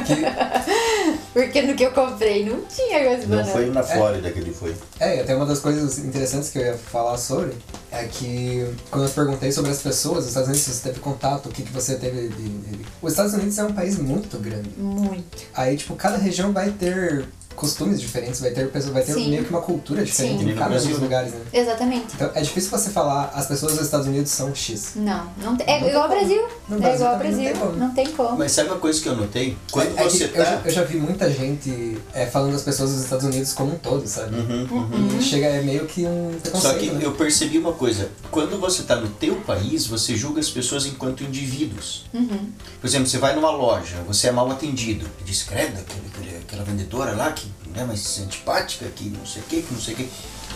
Que, 0.06 0.24
Porque 1.34 1.61
no 1.64 1.76
que 1.76 1.84
eu 1.84 1.91
comprei 1.91 2.45
não 2.48 2.61
tinha 2.65 3.03
gosto 3.03 3.22
de 3.22 3.28
Não 3.28 3.38
banana. 3.38 3.52
foi 3.52 3.65
na 3.70 3.84
Flórida 3.84 4.32
que 4.32 4.40
ele 4.40 4.53
foi. 4.53 4.76
é, 4.99 5.22
até 5.22 5.36
uma 5.36 5.45
das 5.45 5.60
coisas 5.60 5.99
interessantes 5.99 6.49
que 6.49 6.60
eu 6.60 6.64
ia 6.65 6.74
falar 6.78 7.18
sobre 7.18 7.53
é 7.94 8.06
que 8.07 8.74
quando 8.90 9.06
eu 9.06 9.10
perguntei 9.11 9.52
sobre 9.52 9.70
as 9.70 9.80
pessoas 9.82 10.20
dos 10.20 10.28
Estados 10.30 10.49
Unidos, 10.49 10.65
se 10.65 10.74
você 10.74 10.90
teve 10.90 10.99
contato, 10.99 11.48
o 11.48 11.52
que, 11.52 11.61
que 11.61 11.72
você 11.72 11.95
teve 11.95 12.28
de, 12.28 12.49
de... 12.49 12.86
Os 12.99 13.11
Estados 13.11 13.34
Unidos 13.34 13.56
é 13.60 13.64
um 13.64 13.74
país 13.74 13.99
muito 13.99 14.40
grande. 14.40 14.72
Muito. 14.76 15.44
Aí, 15.53 15.78
tipo, 15.78 15.95
cada 15.95 16.18
região 16.18 16.52
vai 16.52 16.72
ter 16.72 17.24
costumes 17.55 17.99
diferentes, 17.99 18.39
vai 18.39 18.51
ter, 18.51 18.67
pessoa- 18.69 18.93
vai 18.93 19.03
ter 19.03 19.13
Sim. 19.13 19.30
meio 19.30 19.43
que 19.43 19.49
uma 19.49 19.61
cultura 19.61 20.03
diferente 20.03 20.43
Sim. 20.43 20.51
em 20.51 20.55
cada 20.55 20.71
um 20.75 20.77
dos 20.77 20.85
né? 20.88 20.93
lugares, 20.95 21.34
né? 21.34 21.39
Exatamente. 21.53 22.05
Então 22.15 22.31
é 22.34 22.41
difícil 22.41 22.69
você 22.69 22.89
falar 22.89 23.31
as 23.35 23.45
pessoas 23.45 23.73
dos 23.73 23.85
Estados 23.85 24.07
Unidos 24.07 24.31
são 24.31 24.53
X. 24.53 24.93
Não, 24.95 25.27
não 25.41 25.55
tem, 25.55 25.67
é 25.67 25.80
Não 25.80 25.88
igual 25.89 26.03
ao. 26.03 26.09
Brasil. 26.09 26.47
No 26.69 26.77
é 26.77 26.80
Brasil 26.80 26.95
igual 26.95 27.07
ao 27.11 27.17
não 27.17 27.19
Brasil. 27.19 27.43
tem 27.43 27.55
como. 27.55 27.71
Não 27.77 27.93
tem 27.93 28.11
como. 28.11 28.38
Mas 28.38 28.51
sabe 28.51 28.69
uma 28.69 28.80
coisa 28.80 29.01
que 29.01 29.07
eu 29.09 29.15
notei? 29.15 29.57
Quando 29.71 29.97
É- 29.97 30.01
é 30.01 30.03
você 30.09 30.23
eu, 30.25 30.35
já, 30.35 30.43
tá. 30.57 30.61
eu 30.65 30.71
já 30.71 30.84
vi 30.84 30.97
muita 30.97 31.31
gente 31.31 31.97
é, 32.13 32.25
falando 32.25 32.53
das 32.53 32.61
pessoas 32.63 32.91
dos 32.91 33.03
Estados 33.03 33.25
Unidos 33.25 33.53
como 33.53 33.73
um 33.73 33.77
todo, 33.77 34.07
sabe? 34.07 34.35
Uhum, 34.35 34.67
uhum. 34.71 35.21
Chega 35.21 35.47
é 35.47 35.61
meio 35.61 35.85
que 35.85 36.05
um 36.05 36.31
Só 36.53 36.73
que 36.73 36.89
né? 36.91 36.99
eu 37.03 37.11
percebi 37.13 37.57
uma 37.57 37.73
coisa, 37.73 38.09
quando 38.31 38.59
você 38.59 38.81
está 38.81 38.95
no 38.95 39.07
teu 39.09 39.35
país, 39.41 39.85
você 39.88 40.15
julga 40.15 40.39
as 40.39 40.49
pessoas 40.49 40.85
enquanto 40.85 41.23
indivíduos. 41.23 42.05
Uhum. 42.13 42.49
Por 42.80 42.88
exemplo, 42.88 43.07
você 43.07 43.17
vai 43.17 43.35
numa 43.35 43.51
loja, 43.51 43.97
você 44.07 44.27
é 44.27 44.31
mal 44.31 44.49
atendido, 44.51 45.05
diz, 45.25 45.43
credo, 45.43 45.80
aquela 46.41 46.63
vendedora 46.63 47.13
lá, 47.15 47.31
que, 47.31 47.43
né, 47.75 47.85
mas 47.87 48.19
antipática, 48.19 48.85
que 48.89 49.05
não 49.05 49.25
sei 49.25 49.41
o 49.41 49.45
que, 49.45 49.61
que 49.61 49.73
não 49.73 49.81
sei 49.81 49.93
o 49.93 49.97
que. 49.97 50.09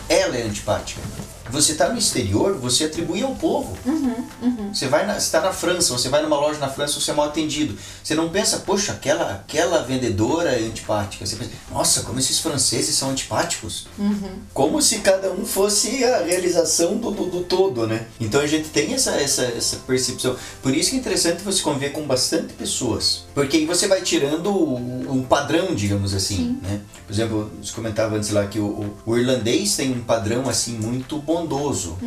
Ela 0.10 0.38
é 0.38 0.44
antipática. 0.44 1.02
Você 1.50 1.74
está 1.74 1.90
no 1.90 1.98
exterior, 1.98 2.58
você 2.58 2.86
atribui 2.86 3.24
ao 3.24 3.34
povo. 3.36 3.78
Uhum, 3.86 4.28
uhum. 4.42 4.74
Você 4.74 4.88
vai 4.88 5.06
na, 5.06 5.18
está 5.18 5.40
na 5.42 5.54
França, 5.54 5.94
você 5.94 6.10
vai 6.10 6.22
numa 6.22 6.38
loja 6.38 6.60
na 6.60 6.70
França, 6.70 7.00
você 7.00 7.12
é 7.12 7.14
mal 7.14 7.28
atendido. 7.28 7.78
Você 8.04 8.16
não 8.16 8.30
pensa, 8.30 8.60
poxa, 8.60 8.92
aquela, 8.92 9.32
aquela 9.32 9.84
vendedora 9.84 10.52
é 10.52 10.66
antipática. 10.66 11.26
Você 11.26 11.36
pensa, 11.36 11.52
nossa, 11.72 12.02
como 12.02 12.20
esses 12.20 12.40
franceses 12.40 12.96
são 12.96 13.12
antipáticos. 13.12 13.88
Uhum. 13.98 14.40
Como 14.54 14.82
se 14.82 15.00
cada 15.00 15.32
um 15.32 15.46
fosse 15.46 16.04
a 16.04 16.24
realização 16.24 16.98
do, 16.98 17.12
do, 17.12 17.26
do, 17.26 17.44
todo, 17.44 17.88
né? 17.88 18.06
Então 18.20 18.42
a 18.42 18.48
gente 18.48 18.70
tem 18.70 18.94
essa, 18.94 19.12
essa, 19.12 19.44
essa 19.44 19.78
percepção. 19.78 20.36
Por 20.62 20.76
isso 20.76 20.90
que 20.90 20.98
é 20.98 21.00
interessante 21.00 21.44
você 21.44 21.62
conviver 21.62 21.92
com 21.92 22.04
bastante 22.04 22.54
pessoas. 22.54 23.26
Porque 23.34 23.58
aí 23.58 23.66
você 23.66 23.88
vai 23.88 24.02
tirando 24.02 24.52
um 24.52 25.24
padrão, 25.24 25.74
digamos 25.74 26.14
assim, 26.14 26.36
Sim. 26.36 26.60
né? 26.62 26.82
Por 27.06 27.14
exemplo, 27.14 27.52
você 27.62 27.72
comentava 27.74 28.16
antes 28.18 28.32
lá 28.32 28.46
que 28.48 28.60
o, 28.60 28.66
o, 28.66 28.98
o 29.06 29.18
irlandês 29.18 29.76
tem 29.78 29.97
um 29.98 30.04
padrão 30.04 30.48
assim 30.48 30.78
muito 30.78 31.18
bondoso, 31.18 31.98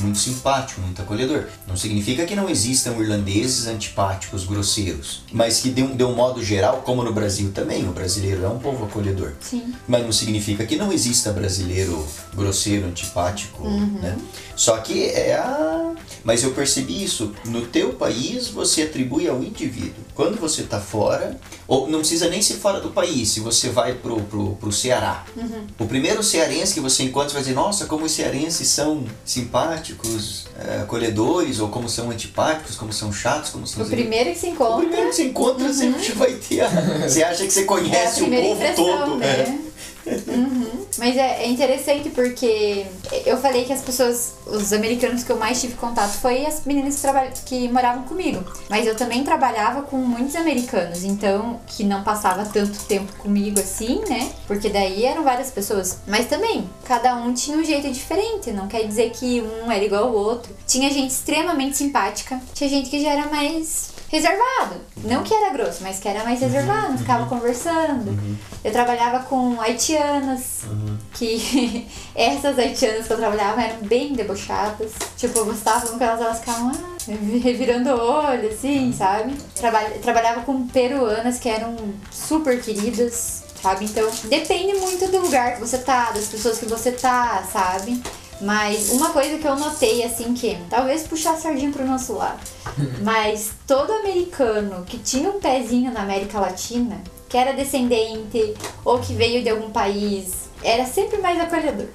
muito 0.00 0.18
simpático, 0.18 0.80
muito 0.80 1.00
acolhedor. 1.00 1.46
Não 1.66 1.76
significa 1.76 2.24
que 2.24 2.36
não 2.36 2.48
existam 2.48 2.92
irlandeses 2.98 3.66
antipáticos, 3.66 4.44
grosseiros, 4.44 5.22
mas 5.32 5.60
que 5.60 5.70
de 5.70 5.82
um, 5.82 5.96
de 5.96 6.04
um 6.04 6.14
modo 6.14 6.42
geral, 6.44 6.82
como 6.84 7.02
no 7.02 7.12
Brasil 7.12 7.50
também, 7.52 7.88
o 7.88 7.92
brasileiro 7.92 8.44
é 8.44 8.48
um 8.48 8.58
povo 8.58 8.84
acolhedor. 8.84 9.32
Sim. 9.40 9.74
Mas 9.86 10.04
não 10.04 10.12
significa 10.12 10.66
que 10.66 10.76
não 10.76 10.92
exista 10.92 11.32
brasileiro 11.32 12.06
grosseiro, 12.34 12.86
antipático, 12.86 13.68
né? 13.68 14.16
Só 14.54 14.76
que 14.78 15.04
é 15.04 15.34
a... 15.34 15.92
Mas 16.24 16.42
eu 16.42 16.50
percebi 16.50 17.02
isso. 17.02 17.32
No 17.46 17.62
teu 17.62 17.94
país, 17.94 18.48
você 18.48 18.82
atribui 18.82 19.28
ao 19.28 19.42
indivíduo. 19.42 20.04
Quando 20.14 20.38
você 20.38 20.62
está 20.62 20.80
fora, 20.80 21.38
ou 21.66 21.88
não 21.88 22.00
precisa 22.00 22.28
nem 22.28 22.42
ser 22.42 22.54
fora 22.54 22.80
do 22.80 22.90
país, 22.90 23.28
se 23.28 23.40
você 23.40 23.68
vai 23.70 23.94
pro, 23.94 24.20
pro, 24.22 24.56
pro 24.56 24.72
Ceará. 24.72 25.24
O 25.78 25.86
primeiro 25.86 26.22
cearense 26.22 26.74
que 26.74 26.80
você 26.80 27.04
encontra, 27.04 27.37
vai 27.38 27.42
dizer, 27.42 27.54
nossa, 27.54 27.86
como 27.86 28.04
os 28.04 28.12
cearenses 28.12 28.68
são 28.68 29.04
simpáticos, 29.24 30.46
é, 30.58 30.80
acolhedores, 30.82 31.60
ou 31.60 31.68
como 31.68 31.88
são 31.88 32.10
antipáticos, 32.10 32.76
como 32.76 32.92
são 32.92 33.12
chatos, 33.12 33.50
como 33.50 33.66
são... 33.66 33.84
O 33.84 33.88
primeiro 33.88 34.30
que 34.30 34.38
se 34.38 34.46
O 34.46 34.50
encontra 34.50 34.78
primeiro 34.78 35.08
que 35.10 35.16
você 35.16 35.24
encontra, 35.24 35.72
sempre 35.72 36.12
vai 36.12 36.32
ter 36.34 36.60
a... 36.62 36.68
Você 37.08 37.22
acha 37.22 37.44
que 37.44 37.50
você 37.52 37.60
é 37.60 37.64
conhece 37.64 38.22
o 38.22 38.26
primeira 38.26 38.72
povo 38.74 38.74
todo. 38.74 39.16
né? 39.16 39.26
é. 39.26 39.67
Uhum. 40.26 40.86
Mas 40.98 41.16
é, 41.16 41.44
é 41.44 41.48
interessante 41.48 42.10
porque 42.10 42.86
eu 43.26 43.36
falei 43.38 43.64
que 43.64 43.72
as 43.72 43.82
pessoas, 43.82 44.34
os 44.46 44.72
americanos 44.72 45.22
que 45.22 45.30
eu 45.30 45.36
mais 45.38 45.60
tive 45.60 45.74
contato 45.74 46.12
foi 46.12 46.44
as 46.46 46.64
meninas 46.64 46.96
que, 46.96 47.02
traba- 47.02 47.26
que 47.44 47.68
moravam 47.68 48.02
comigo. 48.04 48.42
Mas 48.68 48.86
eu 48.86 48.96
também 48.96 49.22
trabalhava 49.24 49.82
com 49.82 49.96
muitos 49.96 50.34
americanos, 50.34 51.04
então 51.04 51.60
que 51.66 51.84
não 51.84 52.02
passava 52.02 52.44
tanto 52.46 52.78
tempo 52.84 53.12
comigo 53.18 53.60
assim, 53.60 54.00
né? 54.08 54.30
Porque 54.46 54.68
daí 54.68 55.04
eram 55.04 55.22
várias 55.22 55.50
pessoas. 55.50 55.98
Mas 56.06 56.26
também, 56.26 56.68
cada 56.84 57.14
um 57.16 57.32
tinha 57.32 57.56
um 57.56 57.64
jeito 57.64 57.90
diferente, 57.90 58.50
não 58.50 58.66
quer 58.66 58.86
dizer 58.86 59.10
que 59.10 59.42
um 59.42 59.70
era 59.70 59.84
igual 59.84 60.04
ao 60.04 60.12
outro. 60.14 60.54
Tinha 60.66 60.90
gente 60.90 61.10
extremamente 61.12 61.76
simpática, 61.76 62.40
tinha 62.54 62.68
gente 62.68 62.88
que 62.90 63.00
já 63.02 63.10
era 63.10 63.26
mais 63.28 63.90
reservado. 64.08 64.76
Não 65.04 65.22
que 65.22 65.32
era 65.34 65.50
grosso, 65.52 65.82
mas 65.82 65.98
que 66.00 66.08
era 66.08 66.24
mais 66.24 66.40
reservado, 66.40 66.98
ficava 66.98 67.26
conversando. 67.26 68.18
Eu 68.64 68.72
trabalhava 68.72 69.20
com 69.20 69.60
haitianas, 69.60 70.62
que 71.14 71.86
essas 72.14 72.58
haitianas 72.58 73.06
que 73.06 73.12
eu 73.12 73.16
trabalhava 73.16 73.62
eram 73.62 73.80
bem 73.86 74.12
debochadas. 74.14 74.92
Tipo, 75.16 75.38
eu 75.40 75.46
gostava 75.46 75.86
quando 75.86 76.02
elas, 76.02 76.20
elas 76.20 76.38
ficavam 76.40 76.72
ah, 76.74 76.96
revirando 77.42 77.90
o 77.90 78.00
olho, 78.00 78.48
assim, 78.48 78.92
sabe? 78.96 79.34
Traba- 79.54 79.90
trabalhava 80.02 80.40
com 80.42 80.66
peruanas 80.66 81.38
que 81.38 81.48
eram 81.48 81.76
super 82.10 82.60
queridas, 82.60 83.44
sabe? 83.62 83.84
Então, 83.84 84.08
depende 84.24 84.74
muito 84.78 85.06
do 85.10 85.18
lugar 85.18 85.54
que 85.54 85.60
você 85.60 85.78
tá, 85.78 86.10
das 86.10 86.26
pessoas 86.26 86.58
que 86.58 86.66
você 86.66 86.92
tá, 86.92 87.44
sabe? 87.52 88.02
Mas 88.40 88.90
uma 88.90 89.10
coisa 89.10 89.38
que 89.38 89.46
eu 89.46 89.56
notei, 89.56 90.04
assim, 90.04 90.32
que 90.32 90.56
talvez 90.70 91.06
puxar 91.06 91.34
a 91.34 91.36
sardinha 91.36 91.72
pro 91.72 91.86
nosso 91.86 92.14
lado, 92.14 92.40
mas 93.02 93.52
todo 93.66 93.92
americano 93.92 94.84
que 94.84 94.98
tinha 94.98 95.28
um 95.28 95.40
pezinho 95.40 95.92
na 95.92 96.02
América 96.02 96.38
Latina, 96.38 97.02
que 97.28 97.36
era 97.36 97.52
descendente 97.52 98.54
ou 98.84 98.98
que 99.00 99.12
veio 99.12 99.42
de 99.42 99.50
algum 99.50 99.70
país, 99.70 100.47
era 100.62 100.84
sempre 100.84 101.18
mais 101.18 101.40
acolhedor. 101.40 101.86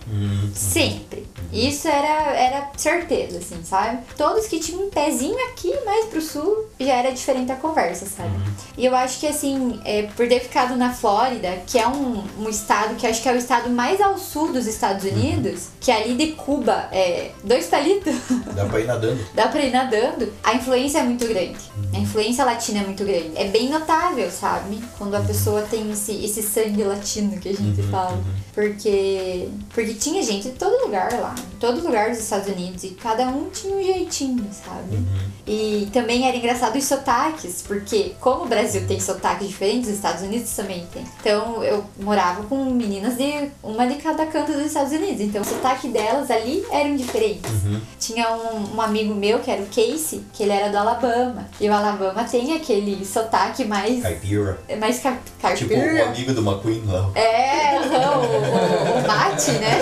Sempre. 0.56 1.28
Isso 1.52 1.88
era, 1.88 2.34
era 2.36 2.72
certeza, 2.76 3.38
assim, 3.38 3.64
sabe? 3.64 4.00
Todos 4.18 4.48
que 4.48 4.60
tinham 4.60 4.88
um 4.88 4.90
pezinho 4.90 5.38
aqui 5.50 5.72
mais 5.86 6.06
pro 6.06 6.22
sul, 6.22 6.66
já 6.80 6.94
era 6.94 7.12
diferente 7.12 7.52
a 7.52 7.56
conversa, 7.56 8.06
sabe? 8.06 8.32
E 8.76 8.86
eu 8.86 8.96
acho 8.96 9.20
que, 9.20 9.28
assim, 9.28 9.80
é, 9.86 10.04
por 10.16 10.28
ter 10.28 10.40
ficado 10.40 10.76
na 10.76 10.92
Flórida, 10.92 11.62
que 11.68 11.78
é 11.78 11.88
um, 11.88 12.24
um 12.40 12.50
estado 12.50 12.96
que 12.96 13.06
acho 13.06 13.22
que 13.22 13.30
é 13.30 13.34
o 13.34 13.38
estado 13.38 13.70
mais 13.70 14.02
ao 14.02 14.18
sul 14.18 14.52
dos 14.52 14.66
Estados 14.66 15.04
Unidos, 15.04 15.68
que 15.80 15.92
ali 15.92 16.16
de 16.16 16.32
Cuba 16.34 16.88
é 16.92 17.32
dois 17.44 17.68
palitos. 17.68 18.16
Dá 18.56 18.66
pra 18.66 18.80
ir 18.80 18.88
nadando. 18.88 19.26
dá 19.36 19.48
pra 19.48 19.62
ir 19.62 19.72
nadando, 19.72 20.34
a 20.44 20.56
influência 20.56 21.00
é 21.00 21.04
muito 21.04 21.28
grande. 21.28 21.60
A 21.94 22.00
influência 22.00 22.44
latina 22.44 22.80
é 22.80 22.84
muito 22.84 23.04
grande. 23.04 23.32
É 23.36 23.46
bem 23.46 23.70
notável, 23.70 24.30
sabe? 24.32 24.82
Quando 24.98 25.14
a 25.16 25.22
pessoa 25.22 25.62
tem 25.64 25.92
esse, 25.92 26.26
esse 26.26 26.42
sangue 26.42 26.84
latino 26.84 27.40
que 27.40 27.50
a 27.50 27.54
gente 27.54 27.84
fala. 27.84 28.20
Porque, 28.54 29.50
porque 29.74 29.94
tinha 29.96 30.22
gente 30.22 30.50
de 30.50 30.56
todo 30.56 30.86
lugar 30.86 31.12
lá. 31.14 31.34
Em 31.54 31.58
todo 31.58 31.82
lugar 31.84 32.10
dos 32.10 32.20
Estados 32.20 32.48
Unidos. 32.48 32.84
E 32.84 32.90
cada 32.90 33.28
um 33.28 33.50
tinha 33.50 33.76
um 33.76 33.84
jeitinho, 33.84 34.48
sabe? 34.52 35.04
E 35.48 35.90
também 35.92 36.28
era 36.28 36.38
engraçado 36.38 36.78
os 36.78 36.84
sotaques. 36.84 37.64
Porque 37.66 38.14
como 38.20 38.44
o 38.44 38.48
Brasil 38.48 38.86
tem 38.88 39.00
sotaques 39.00 39.48
diferentes, 39.48 39.90
os 39.90 39.96
Estados 39.96 40.22
Unidos 40.22 40.52
também 40.52 40.86
tem. 40.94 41.04
Então 41.20 41.64
eu 41.64 41.84
morava 42.00 42.44
com 42.44 42.64
meninas 42.66 43.18
de 43.18 43.50
uma 43.64 43.88
de 43.88 43.96
cada 43.96 44.26
canto 44.28 44.52
dos 44.52 44.68
Estados 44.68 44.94
Unidos. 44.94 45.22
Então 45.22 45.42
o 45.42 45.46
sotaque 45.46 45.88
delas 45.88 46.30
ali 46.30 46.64
eram 46.72 46.96
diferentes. 46.96 47.52
Tinha 48.00 48.32
um, 48.32 48.76
um 48.76 48.82
amigo 48.82 49.16
meu, 49.16 49.40
que 49.40 49.50
era 49.50 49.62
o 49.62 49.66
Casey, 49.66 50.24
que 50.32 50.44
ele 50.44 50.52
era 50.52 50.70
do 50.70 50.78
Alabama. 50.78 51.48
E 51.60 51.68
o 51.68 51.74
Alabama 51.74 52.24
tem 52.24 52.54
aquele 52.54 53.04
sotaque 53.06 53.66
mais, 53.66 54.02
Caipira. 54.02 54.60
mais 54.80 55.00
car 55.00 55.18
Tipo 55.56 55.74
o 55.74 56.04
amigo 56.04 56.34
do 56.34 56.42
McQueen 56.42 56.84
lá. 56.86 57.12
É, 57.16 57.80
não, 57.80 58.43
o, 58.44 59.00
o 59.00 59.08
bate, 59.08 59.52
né? 59.52 59.80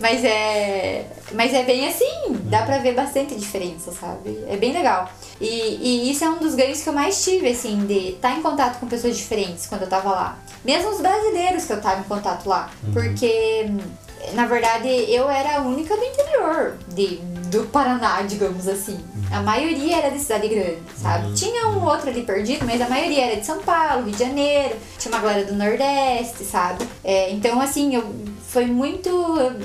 Mas 0.00 0.24
é. 0.24 1.06
Mas 1.32 1.52
é 1.52 1.62
bem 1.64 1.86
assim, 1.86 2.38
dá 2.44 2.62
pra 2.62 2.78
ver 2.78 2.94
bastante 2.94 3.34
diferença, 3.34 3.92
sabe? 3.92 4.42
É 4.48 4.56
bem 4.56 4.72
legal. 4.72 5.10
E, 5.40 5.46
e 5.46 6.10
isso 6.10 6.24
é 6.24 6.30
um 6.30 6.38
dos 6.38 6.54
ganhos 6.54 6.80
que 6.80 6.88
eu 6.88 6.92
mais 6.92 7.22
tive, 7.22 7.50
assim, 7.50 7.84
de 7.86 8.10
estar 8.10 8.32
em 8.32 8.40
contato 8.40 8.80
com 8.80 8.86
pessoas 8.86 9.16
diferentes 9.16 9.66
quando 9.66 9.82
eu 9.82 9.88
tava 9.88 10.10
lá. 10.10 10.38
Mesmo 10.64 10.90
os 10.90 11.00
brasileiros 11.00 11.64
que 11.64 11.72
eu 11.72 11.80
tava 11.80 12.00
em 12.00 12.04
contato 12.04 12.48
lá. 12.48 12.70
Porque, 12.92 13.70
na 14.32 14.46
verdade, 14.46 14.88
eu 14.88 15.28
era 15.28 15.58
a 15.58 15.60
única 15.60 15.94
do 15.96 16.04
interior 16.04 16.78
de, 16.88 17.16
do 17.50 17.64
Paraná, 17.64 18.22
digamos 18.22 18.66
assim. 18.66 18.98
A 19.30 19.40
maioria 19.42 19.98
era 19.98 20.10
de 20.10 20.18
cidade 20.18 20.48
grande, 20.48 20.78
sabe? 20.96 21.32
Tinha 21.34 21.68
um 21.68 21.84
outro 21.84 22.08
ali 22.08 22.22
perdido, 22.22 22.64
mas 22.64 22.80
a 22.80 22.88
maioria 22.88 23.26
era 23.26 23.40
de 23.40 23.46
São 23.46 23.58
Paulo, 23.58 24.04
Rio 24.04 24.12
de 24.12 24.18
Janeiro, 24.18 24.76
tinha 24.98 25.14
uma 25.14 25.20
galera 25.20 25.44
do 25.44 25.54
Nordeste, 25.54 26.44
sabe? 26.44 26.86
É, 27.04 27.30
então, 27.30 27.60
assim, 27.60 27.94
eu, 27.94 28.02
foi 28.46 28.66
muito, 28.66 29.10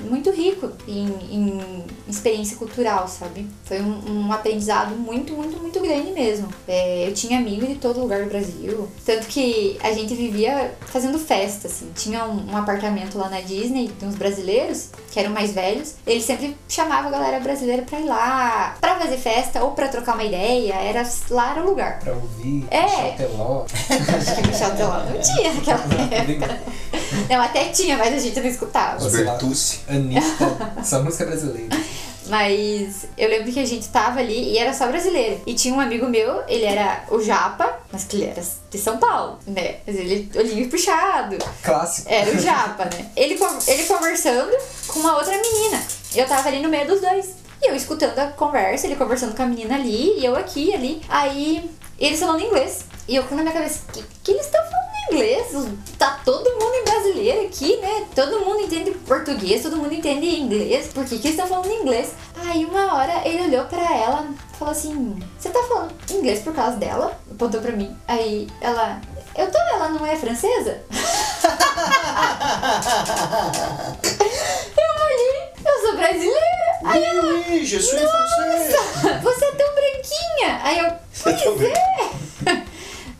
muito 0.09 0.31
rico 0.31 0.71
em, 0.87 1.05
em 1.31 1.83
experiência 2.07 2.57
cultural, 2.57 3.07
sabe? 3.07 3.47
Foi 3.65 3.81
um, 3.81 4.25
um 4.25 4.33
aprendizado 4.33 4.95
muito, 4.95 5.33
muito, 5.33 5.57
muito 5.59 5.79
grande 5.79 6.11
mesmo. 6.11 6.47
É, 6.67 7.07
eu 7.07 7.13
tinha 7.13 7.39
amigos 7.39 7.67
de 7.69 7.75
todo 7.75 7.99
lugar 7.99 8.23
do 8.23 8.29
Brasil. 8.29 8.87
Tanto 9.05 9.27
que 9.27 9.77
a 9.81 9.91
gente 9.93 10.13
vivia 10.15 10.73
fazendo 10.87 11.17
festa, 11.19 11.67
assim. 11.67 11.89
Tinha 11.95 12.25
um, 12.25 12.51
um 12.51 12.57
apartamento 12.57 13.17
lá 13.17 13.29
na 13.29 13.41
Disney 13.41 13.87
de 13.99 14.05
uns 14.05 14.15
brasileiros, 14.15 14.89
que 15.11 15.19
eram 15.19 15.31
mais 15.31 15.51
velhos. 15.53 15.95
Eles 16.05 16.23
sempre 16.25 16.55
chamavam 16.67 17.07
a 17.07 17.11
galera 17.11 17.39
brasileira 17.39 17.83
pra 17.83 17.99
ir 17.99 18.05
lá, 18.05 18.75
pra 18.81 18.99
fazer 18.99 19.17
festa 19.17 19.63
ou 19.63 19.71
pra 19.71 19.87
trocar 19.87 20.13
uma 20.15 20.23
ideia. 20.23 20.73
Era, 20.73 21.07
lá 21.29 21.51
era 21.51 21.61
o 21.63 21.69
lugar. 21.69 21.99
Pra 21.99 22.13
ouvir, 22.13 22.65
É. 22.69 22.81
Michel 22.83 23.13
Teló. 23.17 23.65
Acho 23.65 24.35
que 24.41 24.47
Michel 24.47 24.75
Teló 24.75 24.99
não 25.03 25.21
tinha 25.21 25.53
naquela 25.53 25.83
época. 26.13 26.63
Não, 27.29 27.41
até 27.41 27.69
tinha, 27.69 27.97
mas 27.97 28.13
a 28.13 28.19
gente 28.19 28.39
não 28.39 28.47
escutava. 28.47 29.09
Bertucci. 29.09 29.79
Anitta, 29.87 30.23
só 30.83 31.01
música 31.01 31.25
brasileira. 31.25 31.75
Mas 32.27 33.05
eu 33.17 33.29
lembro 33.29 33.51
que 33.51 33.59
a 33.59 33.65
gente 33.65 33.89
tava 33.89 34.19
ali 34.19 34.53
e 34.53 34.57
era 34.57 34.73
só 34.73 34.87
brasileiro. 34.87 35.41
E 35.45 35.53
tinha 35.53 35.73
um 35.73 35.79
amigo 35.79 36.07
meu, 36.07 36.43
ele 36.47 36.63
era 36.63 37.03
o 37.09 37.21
Japa, 37.21 37.79
mas 37.91 38.05
que 38.05 38.15
ele 38.15 38.25
era 38.25 38.41
de 38.69 38.77
São 38.77 38.97
Paulo, 38.97 39.39
né? 39.45 39.77
Mas 39.85 39.95
ele 39.95 40.31
olhinho 40.35 40.69
puxado. 40.69 41.37
Clássico. 41.61 42.09
Era 42.09 42.31
o 42.31 42.39
Japa, 42.39 42.85
né? 42.85 43.11
Ele, 43.15 43.37
ele 43.67 43.83
conversando 43.83 44.55
com 44.87 44.99
uma 44.99 45.17
outra 45.17 45.33
menina. 45.33 45.81
E 46.15 46.19
eu 46.19 46.27
tava 46.27 46.47
ali 46.47 46.61
no 46.61 46.69
meio 46.69 46.87
dos 46.87 47.01
dois. 47.01 47.33
E 47.61 47.69
eu 47.69 47.75
escutando 47.75 48.17
a 48.19 48.27
conversa, 48.27 48.87
ele 48.87 48.95
conversando 48.95 49.35
com 49.35 49.43
a 49.43 49.45
menina 49.45 49.75
ali, 49.75 50.19
e 50.19 50.25
eu 50.25 50.35
aqui, 50.35 50.73
ali. 50.73 51.01
Aí, 51.09 51.69
eles 51.97 52.19
falando 52.19 52.41
inglês. 52.41 52.85
E 53.07 53.15
eu 53.15 53.23
com 53.23 53.35
na 53.35 53.41
minha 53.41 53.53
cabeça, 53.53 53.81
que, 53.91 54.03
que 54.23 54.31
eles 54.31 54.45
estão 54.45 54.61
falando 54.63 54.92
inglês? 55.11 55.47
Tá 55.97 56.19
todo 56.23 56.49
mundo 56.51 56.73
em 56.75 56.83
brasileiro 56.83 57.45
aqui, 57.47 57.77
né? 57.77 58.05
Todo 58.15 58.39
mundo 58.45 58.61
entende 58.61 58.91
português, 58.91 59.61
todo 59.61 59.77
mundo 59.77 59.93
entende 59.93 60.25
inglês. 60.39 60.87
Por 60.93 61.03
que, 61.05 61.17
que 61.19 61.27
eles 61.27 61.39
estão 61.39 61.47
falando 61.47 61.71
inglês? 61.71 62.11
Aí 62.45 62.65
uma 62.65 62.95
hora 62.95 63.21
ele 63.27 63.43
olhou 63.43 63.65
pra 63.65 63.81
ela 63.81 64.25
e 64.29 64.57
falou 64.57 64.71
assim: 64.71 65.17
Você 65.37 65.49
tá 65.49 65.61
falando 65.63 65.93
inglês 66.11 66.41
por 66.41 66.53
causa 66.53 66.77
dela? 66.77 67.17
Apontou 67.31 67.61
pra 67.61 67.71
mim. 67.71 67.95
Aí 68.07 68.47
ela. 68.61 69.01
Eu 69.35 69.51
tô, 69.51 69.57
ela. 69.57 69.73
ela 69.73 69.89
não 69.89 70.05
é 70.05 70.15
francesa? 70.15 70.81
eu 74.77 75.03
olhei, 75.05 75.49
eu 75.65 75.81
sou 75.81 75.95
brasileira. 75.95 76.79
Aí 76.85 77.03
ela, 77.03 77.23
Oui, 77.23 77.65
je 77.65 77.79
suis 77.79 77.99
français. 78.01 78.75
você 79.21 79.45
é 79.45 79.51
tão 79.51 79.67
branquinha. 79.73 80.59
Aí 80.63 80.79
eu, 80.79 80.91
pois 81.23 81.61
é. 81.61 81.73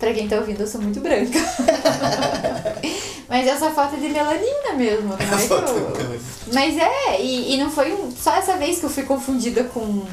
Pra 0.04 0.14
quem 0.14 0.28
tá 0.28 0.36
ouvindo, 0.38 0.60
eu 0.60 0.68
sou 0.68 0.82
muito 0.82 1.00
branca. 1.00 1.40
Mas 3.30 3.48
essa 3.48 3.72
foto 3.72 3.96
é 3.96 4.00
de 4.00 4.10
melanina 4.10 4.74
mesmo, 4.76 5.08
não 5.10 5.18
é 5.18 5.46
eu... 5.46 5.94
Mas 6.54 6.78
é, 6.78 7.22
e, 7.22 7.54
e 7.54 7.58
não 7.58 7.72
foi 7.72 7.94
um- 7.94 8.12
só 8.12 8.36
essa 8.36 8.58
vez 8.58 8.80
que 8.80 8.86
eu 8.86 8.90
fui 8.90 9.04
confundida 9.04 9.64
com, 9.64 10.04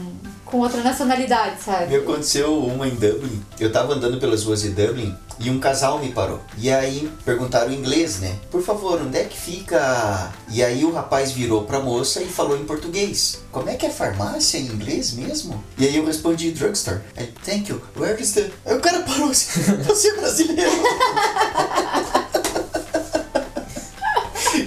com 0.51 0.59
outra 0.59 0.83
nacionalidade, 0.83 1.63
sabe? 1.63 1.87
Me 1.87 1.97
aconteceu 1.97 2.59
uma 2.59 2.87
em 2.87 2.95
Dublin. 2.95 3.43
Eu 3.59 3.71
tava 3.73 3.95
andando 3.95 4.19
pelas 4.19 4.43
ruas 4.45 4.63
de 4.63 4.71
Dublin 4.71 5.17
e 5.39 5.49
um 5.49 5.59
casal 5.59 5.99
me 5.99 6.13
parou. 6.13 6.41
E 6.59 6.71
aí 6.71 7.11
perguntaram 7.25 7.73
em 7.73 7.77
inglês, 7.77 8.19
né? 8.19 8.37
Por 8.51 8.63
favor, 8.63 9.01
onde 9.01 9.17
é 9.17 9.25
que 9.25 9.39
fica? 9.39 10.31
E 10.51 10.63
aí 10.63 10.85
o 10.85 10.93
rapaz 10.93 11.33
virou 11.33 11.65
pra 11.65 11.81
moça 11.81 12.21
e 12.21 12.27
falou 12.27 12.59
em 12.59 12.65
português. 12.65 13.41
Como 13.53 13.71
é 13.71 13.75
que 13.77 13.87
é 13.87 13.91
farmácia 13.91 14.59
em 14.59 14.67
inglês 14.67 15.13
mesmo? 15.13 15.63
E 15.79 15.87
aí 15.87 15.97
eu 15.97 16.05
respondi 16.05 16.51
drugstore. 16.51 17.01
Thank 17.45 17.71
you. 17.71 17.81
Where 17.97 18.21
is 18.21 18.33
the... 18.33 18.51
Aí 18.67 18.77
o 18.77 18.81
cara 18.81 19.01
parou 19.01 19.31
assim. 19.31 19.61
Você 19.87 20.09
é 20.09 20.17
brasileiro? 20.17 20.71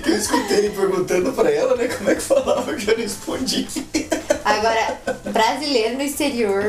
que 0.03 0.09
eu 0.09 0.17
escutei 0.17 0.57
ele 0.57 0.69
perguntando 0.69 1.31
pra 1.33 1.51
ela, 1.51 1.75
né? 1.75 1.87
Como 1.87 2.09
é 2.09 2.15
que 2.15 2.21
falava 2.21 2.73
que 2.73 2.89
eu 2.89 2.97
respondi. 2.97 3.67
Agora, 4.43 4.99
brasileiro 5.31 5.95
no 5.95 6.01
exterior, 6.01 6.63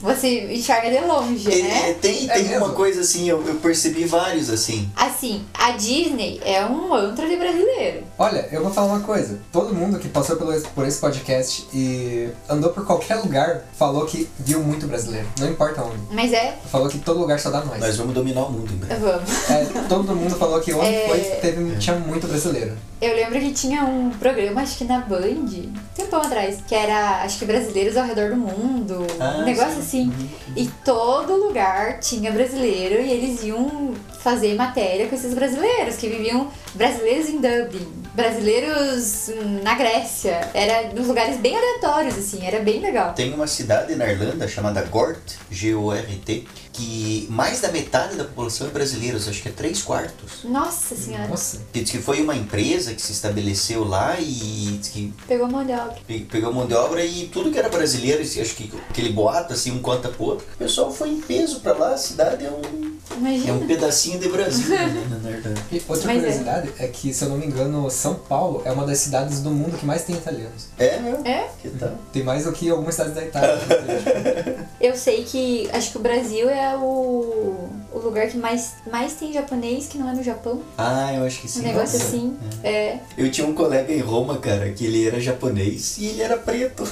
você 0.00 0.54
enxerga 0.54 0.90
de 0.90 1.04
longe, 1.04 1.50
É, 1.52 1.62
né? 1.62 1.96
tem 2.00 2.30
É 2.30 2.34
tem 2.34 2.44
mesmo? 2.44 2.66
uma 2.66 2.74
coisa 2.74 3.00
assim, 3.00 3.28
eu, 3.28 3.44
eu 3.46 3.56
percebi 3.56 4.04
vários 4.04 4.48
assim. 4.48 4.88
Assim, 4.94 5.44
a 5.52 5.72
Disney 5.72 6.40
é 6.44 6.64
um 6.64 6.94
antro 6.94 7.28
de 7.28 7.36
brasileiro. 7.36 8.04
Olha, 8.16 8.48
eu 8.52 8.62
vou 8.62 8.70
falar 8.72 8.92
uma 8.92 9.00
coisa. 9.00 9.40
Todo 9.50 9.74
mundo 9.74 9.98
que 9.98 10.08
passou 10.08 10.36
pelo, 10.36 10.52
por 10.60 10.86
esse 10.86 10.98
podcast 11.00 11.66
e 11.74 12.28
andou 12.48 12.70
por 12.70 12.86
qualquer 12.86 13.16
lugar 13.16 13.64
falou 13.76 14.06
que 14.06 14.28
viu 14.38 14.60
muito 14.62 14.86
brasileiro. 14.86 15.26
Não 15.40 15.48
importa 15.50 15.82
onde. 15.82 15.98
Mas 16.12 16.32
é. 16.32 16.56
Falou 16.70 16.88
que 16.88 16.98
todo 16.98 17.18
lugar 17.18 17.40
só 17.40 17.50
dá 17.50 17.64
nós. 17.64 17.80
Nós 17.80 17.96
vamos 17.96 18.14
dominar 18.14 18.42
o 18.44 18.52
mundo 18.52 18.72
breve. 18.74 19.00
Vamos. 19.00 19.50
É, 19.50 19.64
todo 19.88 20.14
mundo 20.14 20.36
falou 20.36 20.60
que 20.60 20.72
onde 20.72 20.86
É. 20.94 21.08
foi 21.08 21.18
teve, 21.40 21.76
tinha 21.78 21.96
muito 21.96 22.28
brasileiro. 22.28 22.76
Eu 23.00 23.14
lembro 23.14 23.38
que 23.38 23.52
tinha 23.52 23.84
um 23.84 24.10
programa, 24.10 24.60
acho 24.62 24.76
que 24.76 24.84
na 24.84 24.98
Band, 24.98 25.46
tempão 25.94 26.20
atrás, 26.20 26.58
que 26.66 26.74
era, 26.74 27.22
acho 27.22 27.38
que 27.38 27.44
brasileiros 27.44 27.96
ao 27.96 28.04
redor 28.04 28.30
do 28.30 28.36
mundo. 28.36 29.06
Ah, 29.20 29.38
um 29.38 29.44
negócio 29.44 29.80
sim. 29.82 30.12
assim. 30.12 30.30
E 30.56 30.66
todo 30.84 31.36
lugar 31.36 32.00
tinha 32.00 32.32
brasileiro 32.32 33.00
e 33.00 33.10
eles 33.10 33.44
iam 33.44 33.94
fazer 34.18 34.54
matéria 34.56 35.06
com 35.06 35.14
esses 35.14 35.32
brasileiros 35.32 35.96
que 35.96 36.08
viviam 36.08 36.50
brasileiros 36.74 37.28
em 37.28 37.36
Dublin, 37.40 37.86
brasileiros 38.14 39.30
na 39.62 39.74
Grécia. 39.74 40.50
Era 40.52 40.92
nos 40.92 41.06
lugares 41.06 41.36
bem 41.36 41.56
aleatórios, 41.56 42.18
assim, 42.18 42.44
era 42.44 42.58
bem 42.58 42.80
legal. 42.80 43.14
Tem 43.14 43.32
uma 43.32 43.46
cidade 43.46 43.94
na 43.94 44.10
Irlanda 44.10 44.48
chamada 44.48 44.82
Gort, 44.82 45.36
G-O-R-T, 45.50 46.48
que 46.78 47.26
mais 47.28 47.60
da 47.60 47.72
metade 47.72 48.14
da 48.16 48.24
população 48.24 48.68
é 48.68 48.70
brasileira, 48.70 49.16
acho 49.18 49.42
que 49.42 49.48
é 49.48 49.52
3 49.52 49.82
quartos. 49.82 50.44
Nossa 50.44 50.94
senhora, 50.94 51.26
Nossa. 51.28 51.60
Que 51.72 51.80
diz 51.82 51.90
que 51.90 51.98
foi 51.98 52.22
uma 52.22 52.36
empresa 52.36 52.94
que 52.94 53.02
se 53.02 53.10
estabeleceu 53.12 53.82
lá 53.84 54.16
e 54.20 54.78
diz 54.80 54.88
que 54.88 55.12
pegou 55.26 55.48
mão 55.48 55.64
de 55.66 55.72
obra. 55.72 55.96
pe- 56.06 56.20
pegou 56.30 56.52
mão 56.52 56.66
de 56.66 56.74
obra 56.74 57.04
e 57.04 57.26
tudo 57.28 57.50
que 57.50 57.58
era 57.58 57.68
brasileiro, 57.68 58.22
acho 58.22 58.54
que 58.54 58.70
aquele 58.90 59.10
boato 59.10 59.52
assim, 59.52 59.72
um 59.72 59.80
conta 59.80 60.08
pro 60.08 60.24
outro, 60.24 60.46
o 60.54 60.58
pessoal 60.58 60.92
foi 60.92 61.08
em 61.10 61.20
peso 61.20 61.60
pra 61.60 61.72
lá, 61.74 61.94
a 61.94 61.98
cidade 61.98 62.44
é 62.44 62.50
um, 62.50 62.97
é 63.10 63.16
Imagina. 63.16 63.52
um 63.54 63.66
pedacinho 63.66 64.18
de 64.18 64.28
Brasil, 64.28 64.68
né, 64.68 65.18
na 65.22 65.30
Irlanda. 65.30 65.60
E 65.70 65.82
outra 65.88 66.06
Mas 66.06 66.16
é. 66.16 66.20
curiosidade 66.20 66.70
é. 66.78 66.86
que, 66.88 67.12
se 67.12 67.24
eu 67.24 67.28
não 67.30 67.38
me 67.38 67.46
engano, 67.46 67.90
São 67.90 68.14
Paulo 68.14 68.62
é 68.64 68.72
uma 68.72 68.86
das 68.86 68.98
cidades 68.98 69.40
do 69.40 69.50
mundo 69.50 69.76
que 69.78 69.86
mais 69.86 70.02
tem 70.04 70.16
italianos. 70.16 70.66
É, 70.78 70.98
meu? 71.00 71.20
É? 71.24 71.48
Que 71.60 71.70
tal? 71.70 71.92
Tem 72.12 72.22
mais 72.22 72.44
do 72.44 72.52
que 72.52 72.68
algumas 72.70 72.94
cidades 72.94 73.14
da 73.14 73.22
Itália. 73.24 73.58
Eu 74.80 74.94
sei 74.96 75.24
que 75.24 75.68
acho 75.72 75.90
que 75.90 75.98
o 75.98 76.00
Brasil 76.00 76.48
é 76.48 76.76
o, 76.76 77.68
o 77.92 77.98
lugar 77.98 78.28
que 78.28 78.38
mais, 78.38 78.74
mais 78.90 79.14
tem 79.14 79.32
japonês 79.32 79.86
que 79.88 79.98
não 79.98 80.08
é 80.08 80.14
no 80.14 80.22
Japão. 80.22 80.62
Ah, 80.76 81.12
eu 81.14 81.24
acho 81.24 81.40
que 81.40 81.46
Um 81.46 81.50
sim. 81.50 81.62
negócio 81.62 81.98
Nossa. 81.98 82.08
assim. 82.08 82.36
É. 82.62 82.98
Eu 83.16 83.28
tinha 83.30 83.46
um 83.46 83.54
colega 83.54 83.92
em 83.92 83.98
Roma, 84.00 84.38
cara, 84.38 84.70
que 84.70 84.86
ele 84.86 85.06
era 85.06 85.18
japonês 85.20 85.98
e 85.98 86.06
ele 86.06 86.22
era 86.22 86.36
preto. 86.36 86.86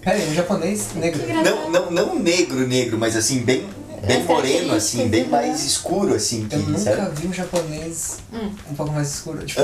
Pera 0.00 0.16
aí, 0.16 0.30
um 0.30 0.34
japonês 0.34 0.88
negro. 0.96 1.22
Não, 1.42 1.70
não, 1.70 1.90
não 1.90 2.18
negro, 2.18 2.66
negro, 2.66 2.98
mas 2.98 3.16
assim, 3.16 3.40
bem, 3.40 3.66
bem 4.06 4.18
As 4.20 4.26
moreno, 4.26 4.74
assim, 4.74 5.08
bem 5.08 5.24
características, 5.24 5.30
mais 5.30 5.64
escuro, 5.64 6.14
assim, 6.14 6.46
que, 6.48 6.54
Eu 6.56 6.60
nunca 6.60 6.78
sabe? 6.78 7.20
vi 7.20 7.26
um 7.28 7.32
japonês 7.32 8.18
Hum. 8.32 8.50
um 8.70 8.74
pouco 8.74 8.92
mais 8.92 9.08
escuro. 9.14 9.44
Tipo. 9.44 9.60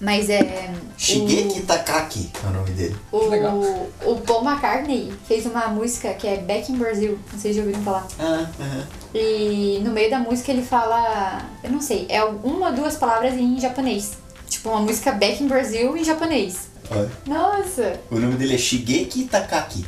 Mas 0.00 0.30
é. 0.30 0.70
Shigeki 0.96 1.62
Takaki 1.62 2.30
é 2.44 2.46
o 2.46 2.50
nome 2.52 2.70
dele. 2.70 2.96
O, 3.10 3.26
legal. 3.28 3.56
o, 3.56 3.90
o 4.12 4.20
Paul 4.20 4.44
McCartney 4.44 5.12
fez 5.26 5.44
uma 5.44 5.66
música 5.68 6.14
que 6.14 6.26
é 6.28 6.36
Back 6.36 6.70
in 6.70 6.76
Brazil. 6.76 7.18
Não 7.32 7.38
sei 7.40 7.52
se 7.52 7.58
já 7.58 7.64
ouviram 7.64 7.82
falar. 7.82 8.06
Ah, 8.20 8.46
aham. 8.60 8.86
E 9.12 9.80
no 9.82 9.90
meio 9.90 10.08
da 10.08 10.20
música 10.20 10.52
ele 10.52 10.62
fala. 10.62 11.42
Eu 11.64 11.70
não 11.72 11.80
sei, 11.80 12.06
é 12.08 12.22
uma 12.22 12.68
ou 12.68 12.72
duas 12.74 12.94
palavras 12.96 13.34
em 13.34 13.58
japonês. 13.58 14.12
Tipo, 14.48 14.70
uma 14.70 14.80
música 14.82 15.10
Back 15.10 15.42
in 15.42 15.48
Brazil 15.48 15.96
em 15.96 16.04
japonês. 16.04 16.68
Olha. 16.90 17.10
Nossa! 17.26 17.98
O 18.10 18.18
nome 18.20 18.36
dele 18.36 18.54
é 18.54 18.58
Shigeki 18.58 19.24
Takaki. 19.24 19.84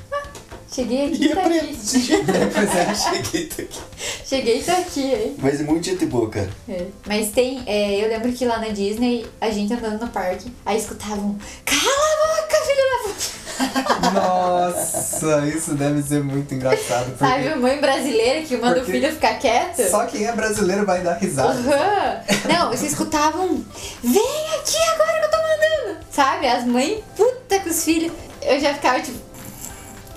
Cheguei 0.72 1.06
aqui 1.08 1.24
E 1.24 1.28
tá 1.34 1.40
aqui. 1.42 1.58
é. 1.58 2.94
Shigeki 2.94 3.44
Takaki. 3.46 3.80
Cheguei 4.24 4.58
e 4.60 4.62
tá 4.62 4.72
aqui, 4.78 5.02
hein? 5.12 5.34
Mas 5.38 5.60
é 5.60 5.64
muito 5.64 5.84
gente 5.84 6.06
boa, 6.06 6.30
cara. 6.30 6.48
É. 6.68 6.86
Mas 7.06 7.30
tem, 7.30 7.62
é, 7.66 8.04
eu 8.04 8.08
lembro 8.08 8.32
que 8.32 8.44
lá 8.44 8.58
na 8.58 8.68
Disney, 8.68 9.26
a 9.40 9.50
gente 9.50 9.72
andando 9.74 10.00
no 10.00 10.08
parque, 10.08 10.52
aí 10.64 10.78
escutavam, 10.78 11.36
cala 11.64 11.80
a 11.82 12.42
boca, 12.42 12.56
filho 12.66 12.88
da 12.90 13.02
puta! 13.08 13.40
Nossa, 14.14 15.46
isso 15.46 15.74
deve 15.74 16.02
ser 16.02 16.22
muito 16.22 16.54
engraçado. 16.54 17.06
Porque 17.16 17.24
Sabe, 17.24 17.54
mãe 17.56 17.80
brasileira 17.80 18.42
que 18.42 18.56
manda 18.56 18.76
Porque 18.76 18.90
o 18.90 18.94
filho 18.94 19.12
ficar 19.12 19.34
quieto? 19.38 19.90
só 19.90 20.06
quem 20.06 20.24
é 20.26 20.32
brasileiro 20.32 20.86
vai 20.86 21.02
dar 21.02 21.14
risada. 21.14 21.52
Aham. 21.52 22.20
Não, 22.48 22.68
vocês 22.70 22.92
escutavam, 22.92 23.64
vem 24.02 24.46
aqui 24.58 24.78
agora 24.94 25.18
que 25.18 25.24
eu 25.26 25.30
tô 25.30 25.36
mandando! 25.36 25.98
Sabe, 26.10 26.46
as 26.46 26.64
mães 26.64 27.00
puta 27.16 27.58
com 27.60 27.68
os 27.70 27.84
filhos. 27.84 28.12
Eu 28.42 28.58
já 28.60 28.72
ficava 28.72 29.00
tipo, 29.00 29.18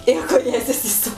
eu 0.07 0.23
conheço 0.23 0.71
esse 0.71 0.89
som. 0.89 1.11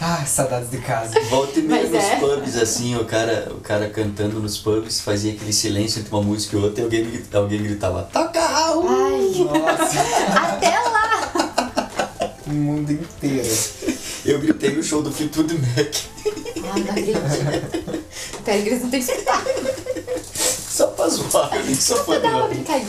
Ai, 0.00 0.24
saudades 0.26 0.70
de 0.70 0.78
casa. 0.78 1.20
Volta 1.28 1.58
e 1.58 1.62
meia 1.62 1.82
Mas 1.82 1.90
nos 1.92 2.04
é. 2.04 2.16
pubs, 2.16 2.56
assim, 2.56 2.96
o 2.96 3.04
cara, 3.04 3.48
o 3.50 3.60
cara 3.60 3.88
cantando 3.90 4.40
nos 4.40 4.56
pubs, 4.56 5.00
fazia 5.00 5.32
aquele 5.32 5.52
silêncio 5.52 6.00
entre 6.00 6.10
uma 6.12 6.22
música 6.22 6.56
e 6.56 6.60
outra 6.60 6.80
e 6.80 6.84
alguém, 6.84 7.22
alguém 7.34 7.62
gritava, 7.62 8.04
toca 8.10 8.40
Raul! 8.40 8.88
Ai, 8.88 9.44
Nossa, 9.44 10.00
até 10.34 10.78
lá! 10.78 11.90
o 12.46 12.50
mundo 12.50 12.90
inteiro. 12.90 13.48
Eu 14.24 14.38
gritei 14.40 14.74
no 14.74 14.82
show 14.82 15.02
do 15.02 15.12
Fleetwood 15.12 15.54
Mac. 15.54 15.94
Ah, 16.64 16.78
não 16.78 16.90
acredito. 16.90 17.20
Pera 18.44 18.56
eles 18.58 18.82
não 18.82 18.90
têm 18.90 19.02
que 19.02 19.12
escutar. 19.12 19.44
Só 20.34 20.86
pra 20.88 21.08
zoar, 21.08 21.50
nem 21.64 21.74
sou 21.74 21.96
fã 21.98 22.04
Vou 22.04 22.20
dar 22.20 22.36
uma 22.36 22.48
brincadinha. 22.48 22.88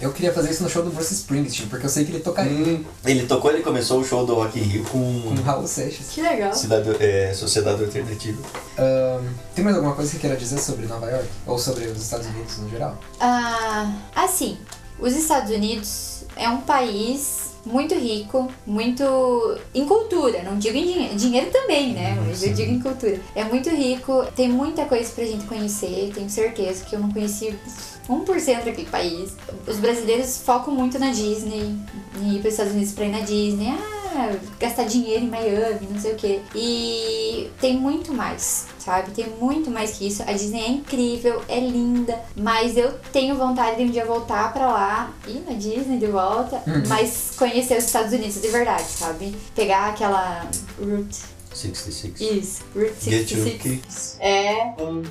Eu 0.00 0.12
queria 0.12 0.32
fazer 0.32 0.50
isso 0.50 0.62
no 0.62 0.68
show 0.68 0.82
do 0.82 0.90
Bruce 0.90 1.12
Springsteen, 1.14 1.68
porque 1.68 1.86
eu 1.86 1.90
sei 1.90 2.04
que 2.04 2.12
ele 2.12 2.20
tocaria 2.20 2.56
Hum, 2.56 2.84
ele 3.04 3.26
tocou, 3.26 3.50
ele 3.50 3.62
começou 3.62 4.00
o 4.00 4.04
show 4.04 4.24
do 4.26 4.34
Rock 4.34 4.58
in 4.58 4.62
Rio 4.62 4.84
com 4.84 5.22
com 5.22 5.42
Raul 5.42 5.66
Seixas. 5.66 6.06
Que 6.12 6.20
legal. 6.22 6.52
Cidade, 6.52 6.88
é, 7.00 7.32
Sociedade 7.34 7.82
Alternativa. 7.82 8.40
Ahn, 8.78 9.24
tem 9.54 9.64
mais 9.64 9.76
alguma 9.76 9.94
coisa 9.94 10.10
que 10.10 10.16
você 10.16 10.20
queira 10.20 10.36
dizer 10.36 10.58
sobre 10.58 10.86
Nova 10.86 11.10
York? 11.10 11.28
Ou 11.46 11.58
sobre 11.58 11.86
os 11.86 12.02
Estados 12.02 12.26
Unidos 12.26 12.58
no 12.58 12.68
geral? 12.68 12.98
Ah, 13.20 13.92
assim, 14.14 14.58
os 14.98 15.14
Estados 15.14 15.50
Unidos 15.50 16.24
é 16.36 16.48
um 16.48 16.60
país 16.60 17.46
muito 17.64 17.94
rico, 17.94 18.48
muito 18.64 19.58
em 19.74 19.84
cultura, 19.86 20.42
não 20.44 20.56
digo 20.56 20.76
em 20.76 20.86
dinheiro, 20.86 21.16
dinheiro 21.16 21.50
também, 21.50 21.92
né? 21.94 22.16
Mas 22.24 22.42
eu 22.44 22.54
digo 22.54 22.70
em 22.70 22.80
cultura. 22.80 23.20
É 23.34 23.42
muito 23.44 23.68
rico, 23.70 24.24
tem 24.36 24.48
muita 24.48 24.84
coisa 24.84 25.10
pra 25.12 25.24
gente 25.24 25.46
conhecer, 25.46 26.12
tenho 26.14 26.30
certeza 26.30 26.84
que 26.84 26.94
eu 26.94 27.00
não 27.00 27.10
conheci 27.10 27.58
1% 28.08 28.64
daquele 28.64 28.88
país. 28.88 29.32
Os 29.66 29.76
brasileiros 29.78 30.38
focam 30.38 30.74
muito 30.74 30.98
na 30.98 31.10
Disney, 31.10 31.76
em 32.20 32.36
ir 32.36 32.40
para 32.40 32.48
os 32.48 32.54
Estados 32.54 32.72
Unidos 32.72 32.92
pra 32.92 33.04
ir 33.04 33.10
na 33.10 33.20
Disney, 33.20 33.74
ah, 34.16 34.34
gastar 34.58 34.84
dinheiro 34.84 35.24
em 35.24 35.28
Miami, 35.28 35.88
não 35.90 36.00
sei 36.00 36.12
o 36.12 36.16
que. 36.16 36.40
E 36.54 37.50
tem 37.60 37.76
muito 37.76 38.14
mais, 38.14 38.66
sabe? 38.78 39.10
Tem 39.10 39.28
muito 39.40 39.70
mais 39.70 39.92
que 39.92 40.06
isso. 40.06 40.22
A 40.22 40.32
Disney 40.32 40.60
é 40.60 40.70
incrível, 40.70 41.42
é 41.48 41.60
linda, 41.60 42.18
mas 42.34 42.76
eu 42.76 42.92
tenho 43.12 43.36
vontade 43.36 43.76
de 43.76 43.84
um 43.84 43.90
dia 43.90 44.06
voltar 44.06 44.52
pra 44.52 44.66
lá, 44.68 45.12
ir 45.26 45.42
na 45.46 45.52
Disney 45.54 45.98
de 45.98 46.06
volta, 46.06 46.62
mas 46.88 47.32
conhecer 47.36 47.76
os 47.76 47.84
Estados 47.84 48.12
Unidos 48.12 48.40
de 48.40 48.48
verdade, 48.48 48.84
sabe? 48.88 49.34
Pegar 49.54 49.90
aquela 49.90 50.48
Route. 50.78 51.36
66. 51.52 52.20
Isso, 52.20 52.64
Route 52.74 53.10
Get 53.10 53.30
your 53.32 53.44
66. 53.44 53.62
kicks. 53.62 54.16
É. 54.20 54.74
on. 54.78 55.02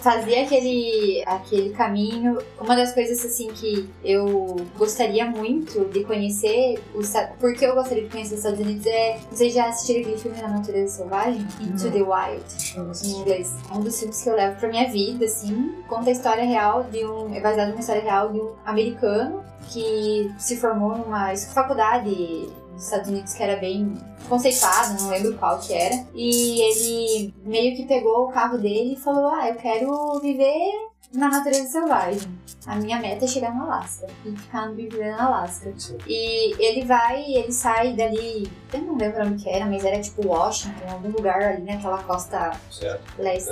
Fazer 0.00 0.40
aquele, 0.40 1.22
aquele 1.26 1.70
caminho. 1.70 2.38
Uma 2.60 2.76
das 2.76 2.92
coisas 2.92 3.24
assim 3.24 3.48
que 3.48 3.88
eu 4.04 4.56
gostaria 4.76 5.26
muito 5.26 5.84
de 5.86 6.04
conhecer, 6.04 6.80
os, 6.94 7.12
porque 7.38 7.64
eu 7.64 7.74
gostaria 7.74 8.04
de 8.04 8.10
conhecer 8.10 8.34
os 8.34 8.40
Estados 8.40 8.60
Unidos 8.60 8.86
é. 8.86 9.18
Vocês 9.30 9.52
já 9.52 9.68
assistiram 9.68 10.00
aquele 10.00 10.18
filme 10.18 10.40
da 10.40 10.48
natureza 10.48 10.96
selvagem? 10.98 11.46
Into 11.60 11.90
the 11.90 12.02
Wild, 12.02 13.04
em 13.04 13.20
inglês. 13.20 13.54
É 13.70 13.74
um 13.74 13.80
dos 13.80 13.98
filmes 13.98 14.22
que 14.22 14.28
eu 14.28 14.34
levo 14.34 14.58
pra 14.58 14.68
minha 14.68 14.88
vida, 14.90 15.24
assim. 15.24 15.74
Conta 15.88 16.10
a 16.10 16.12
história 16.12 16.44
real 16.44 16.84
de 16.84 17.04
um. 17.04 17.34
É 17.34 17.40
baseado 17.40 17.68
numa 17.68 17.80
história 17.80 18.02
real 18.02 18.32
de 18.32 18.40
um 18.40 18.52
americano 18.64 19.44
que 19.68 20.32
se 20.38 20.56
formou 20.56 20.96
numa 20.96 21.34
faculdade 21.36 22.48
dos 22.80 22.86
Estados 22.86 23.08
Unidos 23.10 23.34
que 23.34 23.42
era 23.42 23.56
bem 23.60 23.92
conceituada, 24.28 24.94
não 24.94 25.10
lembro 25.10 25.36
qual 25.36 25.58
que 25.58 25.74
era. 25.74 26.02
E 26.14 26.60
ele 26.62 27.34
meio 27.44 27.76
que 27.76 27.84
pegou 27.84 28.24
o 28.24 28.32
carro 28.32 28.56
dele 28.56 28.94
e 28.94 28.96
falou: 28.96 29.28
Ah, 29.28 29.48
eu 29.48 29.54
quero 29.56 30.18
viver 30.20 30.88
na 31.12 31.28
natureza 31.28 31.68
selvagem. 31.68 32.38
A 32.66 32.76
minha 32.76 32.98
meta 33.00 33.24
é 33.24 33.28
chegar 33.28 33.54
no 33.54 33.64
Alasca 33.64 34.06
e 34.24 34.36
ficar 34.36 34.68
no 34.68 34.74
Big 34.74 34.96
no 34.96 35.20
Alasca. 35.20 35.72
E 36.06 36.54
ele 36.62 36.84
vai, 36.84 37.22
ele 37.22 37.52
sai 37.52 37.94
dali, 37.94 38.50
eu 38.72 38.80
não 38.82 38.96
lembro 38.96 39.26
onde 39.26 39.42
que 39.42 39.50
era, 39.50 39.66
mas 39.66 39.84
era 39.84 40.00
tipo 40.00 40.26
Washington, 40.26 40.90
algum 40.90 41.08
lugar 41.08 41.42
ali 41.42 41.62
naquela 41.62 42.02
costa 42.02 42.52
Certo. 42.70 43.02
leste. 43.18 43.50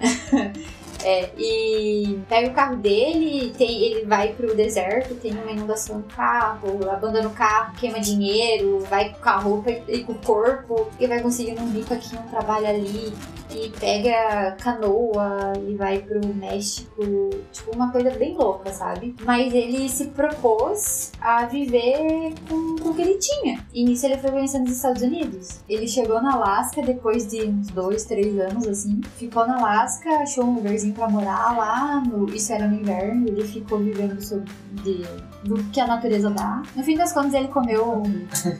É, 1.08 1.30
e 1.38 2.18
pega 2.28 2.48
o 2.48 2.52
carro 2.52 2.76
dele, 2.78 3.54
tem, 3.56 3.80
ele 3.84 4.04
vai 4.06 4.32
pro 4.32 4.56
deserto, 4.56 5.14
tem 5.14 5.30
uma 5.30 5.52
inundação 5.52 5.98
no 5.98 6.02
carro, 6.02 6.90
abandona 6.90 7.28
o 7.28 7.30
carro, 7.30 7.76
queima 7.76 8.00
dinheiro, 8.00 8.80
vai 8.90 9.10
com 9.10 9.28
a 9.28 9.36
roupa 9.36 9.70
e 9.70 10.02
com 10.02 10.14
o 10.14 10.18
corpo, 10.18 10.88
e 10.98 11.06
vai 11.06 11.22
conseguindo 11.22 11.62
um 11.62 11.68
bico 11.70 11.94
aqui, 11.94 12.16
um 12.16 12.28
trabalho 12.28 12.66
ali, 12.66 13.14
e 13.56 13.70
pega 13.70 14.52
canoa 14.62 15.54
e 15.66 15.74
vai 15.74 15.98
pro 16.00 16.20
México, 16.34 17.02
tipo 17.50 17.74
uma 17.74 17.90
coisa 17.90 18.10
bem 18.10 18.36
louca, 18.36 18.70
sabe? 18.72 19.16
Mas 19.24 19.52
ele 19.54 19.88
se 19.88 20.06
propôs 20.06 21.12
a 21.20 21.46
viver 21.46 22.34
com, 22.48 22.76
com 22.76 22.90
o 22.90 22.94
que 22.94 23.02
ele 23.02 23.18
tinha. 23.18 23.64
E 23.72 23.84
nisso 23.84 24.04
ele 24.06 24.18
foi 24.18 24.30
conhecendo 24.30 24.66
os 24.66 24.76
Estados 24.76 25.02
Unidos. 25.02 25.60
Ele 25.68 25.88
chegou 25.88 26.20
na 26.20 26.34
Alasca 26.34 26.82
depois 26.82 27.26
de 27.26 27.44
uns 27.44 27.68
dois, 27.68 28.04
três 28.04 28.38
anos, 28.38 28.66
assim. 28.66 29.00
Ficou 29.16 29.46
na 29.46 29.58
Alasca, 29.58 30.10
achou 30.18 30.44
um 30.44 30.54
lugarzinho 30.56 30.94
pra 30.94 31.08
morar 31.08 31.56
lá. 31.56 32.00
No, 32.00 32.28
isso 32.34 32.52
era 32.52 32.68
no 32.68 32.78
inverno. 32.78 33.26
Ele 33.28 33.44
ficou 33.44 33.78
vivendo 33.78 34.20
sobre, 34.20 34.50
de, 34.82 35.02
do 35.44 35.62
que 35.72 35.80
a 35.80 35.86
natureza 35.86 36.30
dá. 36.30 36.62
No 36.74 36.84
fim 36.84 36.96
das 36.96 37.12
contas, 37.12 37.34
ele 37.34 37.48
comeu. 37.48 38.02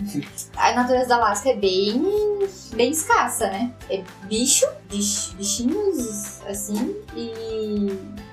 a 0.56 0.73
natureza 0.73 1.09
da 1.09 1.16
Alasca 1.16 1.51
é 1.51 1.56
bem, 1.56 2.02
bem 2.74 2.90
escassa, 2.90 3.48
né? 3.48 3.73
É 3.90 4.02
bicho, 4.28 4.66
bich- 4.97 5.35
bichinhos 5.36 6.40
assim. 6.47 6.97
E 7.16 7.86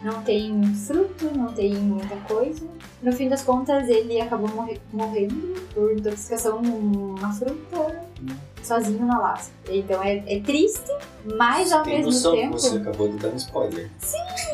não 0.03 0.22
tem 0.23 0.64
fruto, 0.76 1.26
não 1.38 1.52
tem 1.53 1.76
muita 1.76 2.15
coisa. 2.27 2.65
No 3.02 3.11
fim 3.11 3.27
das 3.30 3.41
contas, 3.44 3.88
ele 3.90 4.19
acabou 4.22 4.49
morre- 4.49 4.80
morrendo 4.91 5.61
por 5.73 5.91
intoxicação 5.94 6.61
numa 6.61 7.31
fruta 7.34 8.03
sozinho 8.64 9.06
na 9.06 9.18
Alasca. 9.18 9.52
Então 9.69 10.02
é, 10.03 10.23
é 10.27 10.40
triste, 10.40 10.91
mas 11.38 11.72
ao 11.72 11.84
Tem 11.84 11.95
mesmo 11.98 12.11
noção 12.11 12.34
que 12.35 12.41
tempo. 12.41 12.53
você 12.60 12.77
acabou 12.77 13.07
de 13.10 13.18
dar 13.18 13.30
um 13.30 13.35
spoiler. 13.35 13.90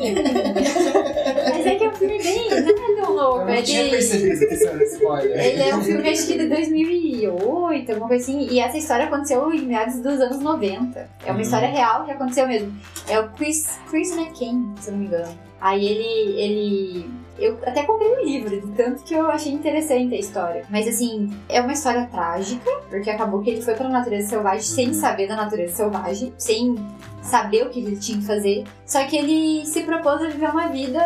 Mas 0.00 1.66
é 1.66 1.74
que 1.76 1.84
é 1.84 1.88
um 1.88 1.94
filme 1.94 2.18
bem. 2.22 2.48
Não 2.50 2.56
é 2.58 3.02
tão 3.02 3.12
louco. 3.14 3.40
Eu 3.40 3.48
É 3.48 3.56
não 3.56 3.62
tinha 3.62 3.84
de. 3.84 3.90
percebido 3.90 4.38
que 4.48 4.54
isso 4.54 4.68
era 4.68 4.84
spoiler. 4.84 5.44
Ele 5.44 5.62
é 5.62 5.76
um 5.76 5.82
filme 5.82 6.08
acho 6.08 6.26
que 6.26 6.38
de 6.38 6.48
2008, 6.48 7.90
alguma 7.90 8.08
coisa 8.08 8.22
assim. 8.24 8.48
E 8.50 8.60
essa 8.60 8.78
história 8.78 9.06
aconteceu 9.06 9.52
em 9.52 9.62
meados 9.62 9.96
dos 9.96 10.20
anos 10.20 10.38
90. 10.40 10.98
É 10.98 11.26
uma 11.26 11.34
Uhum. 11.34 11.40
história 11.40 11.68
real 11.68 12.04
que 12.04 12.12
aconteceu 12.12 12.46
mesmo. 12.46 12.72
É 13.08 13.18
o 13.18 13.28
Chris, 13.30 13.78
Chris 13.90 14.12
McCain, 14.16 14.74
se 14.80 14.88
eu 14.88 14.92
não 14.92 15.00
me 15.00 15.06
engano. 15.06 15.38
Aí 15.60 15.86
ele. 15.86 16.40
ele 16.40 17.10
eu 17.40 17.58
até 17.66 17.82
comprei 17.84 18.10
o 18.10 18.24
livro, 18.24 18.60
de 18.60 18.72
tanto 18.72 19.02
que 19.02 19.14
eu 19.14 19.30
achei 19.30 19.52
interessante 19.52 20.14
a 20.14 20.18
história. 20.18 20.64
Mas 20.70 20.86
assim, 20.86 21.30
é 21.48 21.60
uma 21.60 21.72
história 21.72 22.06
trágica, 22.06 22.70
porque 22.88 23.10
acabou 23.10 23.40
que 23.42 23.50
ele 23.50 23.62
foi 23.62 23.74
pra 23.74 23.88
natureza 23.88 24.28
selvagem 24.28 24.62
sem 24.62 24.94
saber 24.94 25.26
da 25.26 25.36
natureza 25.36 25.74
selvagem, 25.76 26.32
sem 26.36 26.74
saber 27.22 27.66
o 27.66 27.70
que 27.70 27.80
ele 27.80 27.96
tinha 27.96 28.18
que 28.18 28.26
fazer. 28.26 28.64
Só 28.86 29.04
que 29.04 29.16
ele 29.16 29.64
se 29.66 29.82
propôs 29.82 30.20
a 30.22 30.28
viver 30.28 30.50
uma 30.50 30.68
vida 30.68 31.00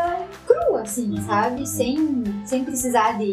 crua, 0.46 0.82
assim, 0.82 1.10
Uhum. 1.10 1.26
sabe? 1.26 1.68
Sem, 1.68 2.24
sem 2.46 2.64
precisar 2.64 3.18
de, 3.18 3.32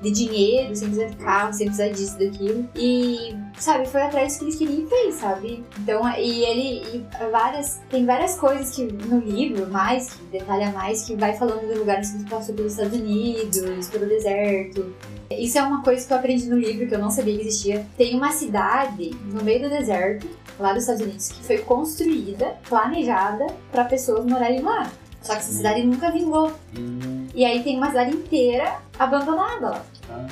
de 0.00 0.10
dinheiro, 0.10 0.74
sem 0.76 0.88
precisar 0.88 1.08
de 1.10 1.16
carro, 1.16 1.52
sem 1.52 1.66
precisar 1.66 1.88
disso, 1.88 2.18
daquilo. 2.18 2.68
E, 2.76 3.34
sabe, 3.58 3.86
foi 3.88 4.02
atrás 4.02 4.34
do 4.34 4.38
que 4.40 4.44
ele 4.44 4.56
queria 4.56 4.84
e 4.84 4.88
fez, 4.88 5.14
sabe? 5.16 5.64
Então, 5.80 6.08
e 6.18 6.44
ele. 6.44 6.82
E 6.94 7.04
várias, 7.30 7.80
tem 7.90 8.06
várias 8.06 8.34
coisas 8.36 8.74
que 8.74 8.84
no 8.84 9.18
livro, 9.18 9.68
mais, 9.70 10.10
que 10.14 10.22
detalha 10.26 10.70
mais, 10.70 11.04
que 11.04 11.16
vai 11.16 11.36
falando 11.36 11.66
de 11.66 11.78
lugares 11.78 12.10
que 12.10 12.18
ele 12.18 12.28
passou 12.30 12.54
pelos 12.54 12.72
Estados 12.72 12.98
Unidos, 12.98 13.88
pelo 13.88 14.06
deserto. 14.06 14.94
Isso 15.30 15.58
é 15.58 15.62
uma 15.62 15.82
coisa 15.82 16.06
que 16.06 16.12
eu 16.12 16.16
aprendi 16.16 16.46
no 16.48 16.56
livro 16.58 16.86
que 16.86 16.94
eu 16.94 16.98
não 16.98 17.10
sabia 17.10 17.34
que 17.34 17.42
existia. 17.42 17.84
Tem 17.96 18.16
uma 18.16 18.30
cidade 18.32 19.10
no 19.26 19.42
meio 19.44 19.62
do 19.62 19.68
deserto, 19.68 20.26
lá 20.58 20.72
dos 20.72 20.82
Estados 20.82 21.02
Unidos, 21.02 21.28
que 21.28 21.44
foi 21.44 21.58
construída, 21.58 22.56
planejada 22.68 23.46
para 23.72 23.84
pessoas 23.84 24.24
morarem 24.26 24.60
lá. 24.60 24.90
Só 25.22 25.32
que 25.32 25.38
essa 25.40 25.52
cidade 25.52 25.82
nunca 25.84 26.10
vingou. 26.12 26.52
Hum, 26.78 27.26
E 27.34 27.44
aí 27.44 27.62
tem 27.62 27.76
uma 27.76 27.88
cidade 27.88 28.14
inteira 28.14 28.76
abandonada 28.98 29.70
lá. 29.70 29.84
ah, 30.10 30.26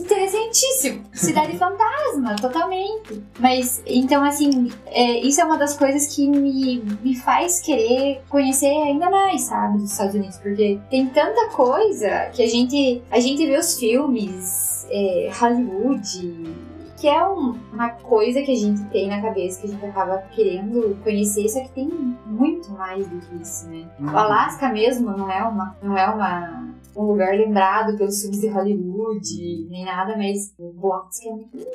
Interessantíssimo. 0.00 1.02
Cidade 1.12 1.58
fantasma, 1.58 2.36
totalmente. 2.36 3.22
Mas, 3.38 3.82
então, 3.86 4.24
assim, 4.24 4.70
é, 4.86 5.20
isso 5.20 5.40
é 5.40 5.44
uma 5.44 5.56
das 5.58 5.76
coisas 5.76 6.14
que 6.14 6.26
me, 6.28 6.78
me 7.02 7.14
faz 7.16 7.60
querer 7.60 8.22
conhecer 8.28 8.66
ainda 8.66 9.10
mais, 9.10 9.42
sabe, 9.42 9.78
dos 9.78 9.90
Estados 9.92 10.14
Unidos. 10.14 10.36
Porque 10.38 10.78
tem 10.90 11.06
tanta 11.06 11.48
coisa 11.50 12.30
que 12.32 12.42
a 12.42 12.46
gente, 12.48 13.02
a 13.10 13.20
gente 13.20 13.44
vê 13.46 13.56
os 13.58 13.78
filmes, 13.78 14.86
é, 14.90 15.30
Hollywood, 15.38 16.54
que 16.96 17.08
é 17.08 17.26
um- 17.26 17.58
uma 17.72 17.90
coisa 17.90 18.40
que 18.42 18.52
a 18.52 18.56
gente 18.56 18.82
tem 18.90 19.08
na 19.08 19.20
cabeça, 19.20 19.60
que 19.60 19.66
a 19.66 19.70
gente 19.70 19.84
acaba 19.84 20.18
querendo 20.34 20.96
conhecer, 21.02 21.48
só 21.48 21.60
que 21.62 21.70
tem 21.70 21.88
muito 22.26 22.70
mais 22.72 23.06
do 23.08 23.18
que 23.18 23.36
isso, 23.42 23.68
né? 23.68 23.88
O 24.00 24.08
Alasca 24.16 24.68
mesmo 24.70 25.10
não 25.16 25.30
é 25.30 25.42
uma, 25.42 25.76
não 25.82 25.96
é 25.98 26.06
uma 26.08 26.64
um 26.96 27.02
lugar 27.06 27.34
lembrado 27.36 27.96
pelos 27.98 28.20
filmes 28.22 28.40
de 28.40 28.46
Hollywood, 28.48 29.66
nem 29.68 29.84
nada, 29.84 30.16
mas 30.16 30.54
boatos 30.56 31.18
que 31.18 31.28
é 31.28 31.32
muito 31.32 31.56
lindo. 31.56 31.70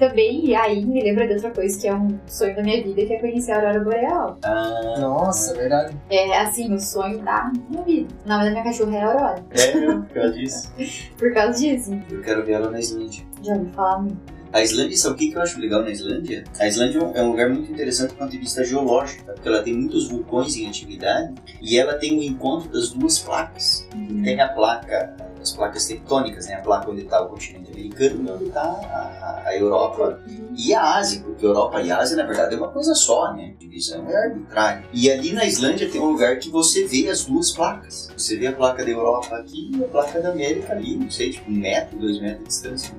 Também, 0.00 0.46
e 0.46 0.54
aí 0.54 0.82
me 0.84 1.02
lembra 1.02 1.26
de 1.28 1.34
outra 1.34 1.50
coisa 1.50 1.78
que 1.78 1.86
é 1.86 1.94
um 1.94 2.18
sonho 2.26 2.56
da 2.56 2.62
minha 2.62 2.82
vida, 2.82 3.04
que 3.04 3.12
é 3.12 3.18
conhecer 3.20 3.52
a 3.52 3.56
Aurora 3.56 3.80
Boreal. 3.84 4.38
ah, 4.42 4.94
Nossa, 4.98 5.54
verdade. 5.54 5.94
É 6.08 6.38
assim, 6.38 6.72
o 6.72 6.80
sonho 6.80 7.18
da 7.22 7.52
minha 7.68 7.82
vida. 7.84 8.08
O 8.24 8.28
nome 8.30 8.44
da 8.46 8.50
minha 8.50 8.64
cachorra 8.64 8.96
é 8.96 9.02
Aurora. 9.02 9.44
é, 9.50 9.76
meu, 9.78 10.00
por 10.02 10.14
causa 10.14 10.32
disso. 10.32 10.72
Por 11.18 11.34
causa 11.34 11.58
disso. 11.60 12.00
Eu 12.10 12.22
quero 12.22 12.44
ver 12.46 12.52
ela 12.52 12.70
na 12.70 12.80
Islândia. 12.80 13.22
Já 13.42 13.52
ouvi 13.54 13.70
falar 13.72 13.98
muito. 13.98 14.16
A 14.52 14.62
Islândia, 14.62 14.96
sabe 14.96 15.14
o 15.14 15.18
que 15.18 15.28
que 15.30 15.36
eu 15.36 15.42
acho 15.42 15.60
legal 15.60 15.82
na 15.82 15.90
Islândia? 15.90 16.42
A 16.58 16.66
Islândia 16.66 16.98
é 16.98 17.04
um- 17.04 17.14
é 17.16 17.22
um 17.22 17.28
lugar 17.30 17.50
muito 17.50 17.70
interessante 17.70 18.08
do 18.10 18.16
ponto 18.16 18.30
de 18.32 18.38
vista 18.38 18.64
geológico, 18.64 19.24
tá? 19.26 19.32
porque 19.34 19.46
ela 19.48 19.62
tem 19.62 19.74
muitos 19.74 20.08
vulcões 20.08 20.56
em 20.56 20.66
atividade 20.66 21.34
e 21.62 21.78
ela 21.78 21.94
tem 21.94 22.18
o 22.18 22.22
encontro 22.22 22.68
das 22.70 22.88
duas 22.88 23.18
placas. 23.20 23.86
Tem 24.24 24.40
a 24.40 24.48
placa, 24.48 25.14
as 25.40 25.52
placas 25.52 25.86
tectônicas, 25.86 26.46
né? 26.46 26.54
a 26.54 26.60
placa 26.60 26.90
onde 26.90 27.02
está 27.02 27.22
o 27.22 27.28
continente 27.28 27.70
americano 27.70 28.24
e 28.28 28.30
onde 28.32 28.44
está 28.44 28.62
a, 28.62 29.42
a 29.46 29.56
Europa 29.56 30.20
e 30.56 30.74
a 30.74 30.96
Ásia, 30.96 31.22
porque 31.22 31.46
Europa 31.46 31.80
e 31.80 31.90
Ásia, 31.90 32.16
na 32.16 32.24
verdade, 32.24 32.54
é 32.54 32.58
uma 32.58 32.68
coisa 32.68 32.94
só, 32.94 33.32
né? 33.34 33.54
A 33.56 33.58
divisão 33.58 34.06
é 34.10 34.16
arbitrária. 34.26 34.84
E 34.92 35.10
ali 35.10 35.32
na 35.32 35.44
Islândia 35.46 35.88
tem 35.90 36.00
um 36.00 36.10
lugar 36.10 36.38
que 36.38 36.50
você 36.50 36.86
vê 36.86 37.08
as 37.08 37.24
duas 37.24 37.50
placas. 37.52 38.10
Você 38.16 38.36
vê 38.36 38.48
a 38.48 38.52
placa 38.52 38.84
da 38.84 38.90
Europa 38.90 39.36
aqui 39.36 39.70
e 39.74 39.82
a 39.82 39.86
placa 39.88 40.20
da 40.20 40.30
América 40.30 40.72
ali, 40.72 40.96
não 40.96 41.10
sei, 41.10 41.30
tipo 41.30 41.50
um 41.50 41.54
metro, 41.54 41.98
dois 41.98 42.20
metros 42.20 42.40
de 42.42 42.48
distância. 42.48 42.94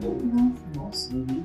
Nossa, 0.76 1.14
Uhum. 1.14 1.44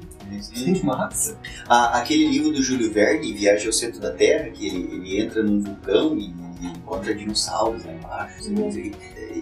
que 0.74 0.84
massa. 0.86 1.38
A- 1.68 1.98
aquele 1.98 2.26
livro 2.28 2.50
do 2.52 2.62
Júlio 2.62 2.92
Verne, 2.92 3.32
Viagem 3.32 3.66
ao 3.66 3.72
Centro 3.72 4.00
da 4.00 4.10
Terra, 4.12 4.48
que 4.50 4.66
ele, 4.66 4.94
ele 4.94 5.20
entra 5.20 5.42
num 5.42 5.60
vulcão 5.60 6.16
e, 6.16 6.34
e 6.60 6.66
encontra 6.66 7.14
dinossauros 7.14 7.84
lá 7.84 7.92
embaixo. 7.92 8.48
Uhum. 8.50 8.70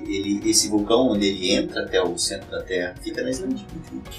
Ele, 0.07 0.41
esse 0.49 0.69
vulcão, 0.69 1.09
onde 1.09 1.27
ele 1.27 1.53
entra 1.53 1.83
até 1.83 2.03
o 2.03 2.17
centro 2.19 2.51
da 2.51 2.63
Terra, 2.63 2.95
fica 3.03 3.23
na 3.23 3.31
Islândia. 3.31 3.65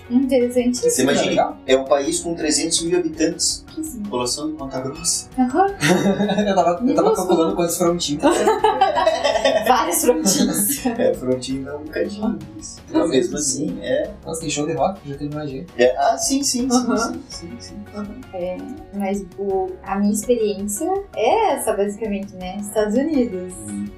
Interessantíssimo. 0.10 0.91
Você 0.91 1.02
imagina, 1.02 1.57
é 1.66 1.76
um 1.76 1.86
país 1.86 2.20
com 2.20 2.36
300 2.36 2.84
mil 2.84 2.99
habitantes, 2.99 3.65
que 3.76 3.84
sim. 3.84 4.02
População 4.04 4.48
de 4.48 4.54
Ponta 4.54 4.80
Grossa. 4.82 5.30
Aham. 5.38 5.68
eu 6.48 6.56
tava, 6.56 6.84
eu 6.88 6.96
tava 6.96 7.16
calculando 7.16 7.56
quantos 7.56 7.78
frontinhos. 7.78 8.24
Vários 9.68 10.02
frontinhos. 10.04 10.86
É, 10.98 11.14
frontinho 11.14 11.66
dá 11.66 11.78
um 11.78 11.84
bocadinho. 11.84 12.40
Então, 12.90 13.08
mesmo 13.08 13.36
assim, 13.38 13.78
é, 13.82 14.10
Nossa, 14.26 14.40
tem 14.42 14.50
show 14.50 14.66
de 14.66 14.74
rock, 14.74 15.00
já 15.10 15.18
teve 15.18 15.34
mais 15.36 15.50
gente. 15.50 15.68
é. 15.78 15.96
Ah, 15.98 16.18
sim, 16.18 16.42
sim, 16.44 16.70
sim, 16.70 16.76
Aham. 16.78 16.98
sim, 16.98 17.22
sim, 17.30 17.52
sim. 17.60 17.76
É, 18.34 18.58
mas 18.94 19.26
o, 19.38 19.72
a 19.84 19.98
minha 20.00 20.14
experiência 20.14 20.90
é 21.16 21.54
essa, 21.54 21.74
basicamente, 21.74 22.34
né? 22.36 22.58
Estados 22.60 22.96
Unidos. 22.96 23.54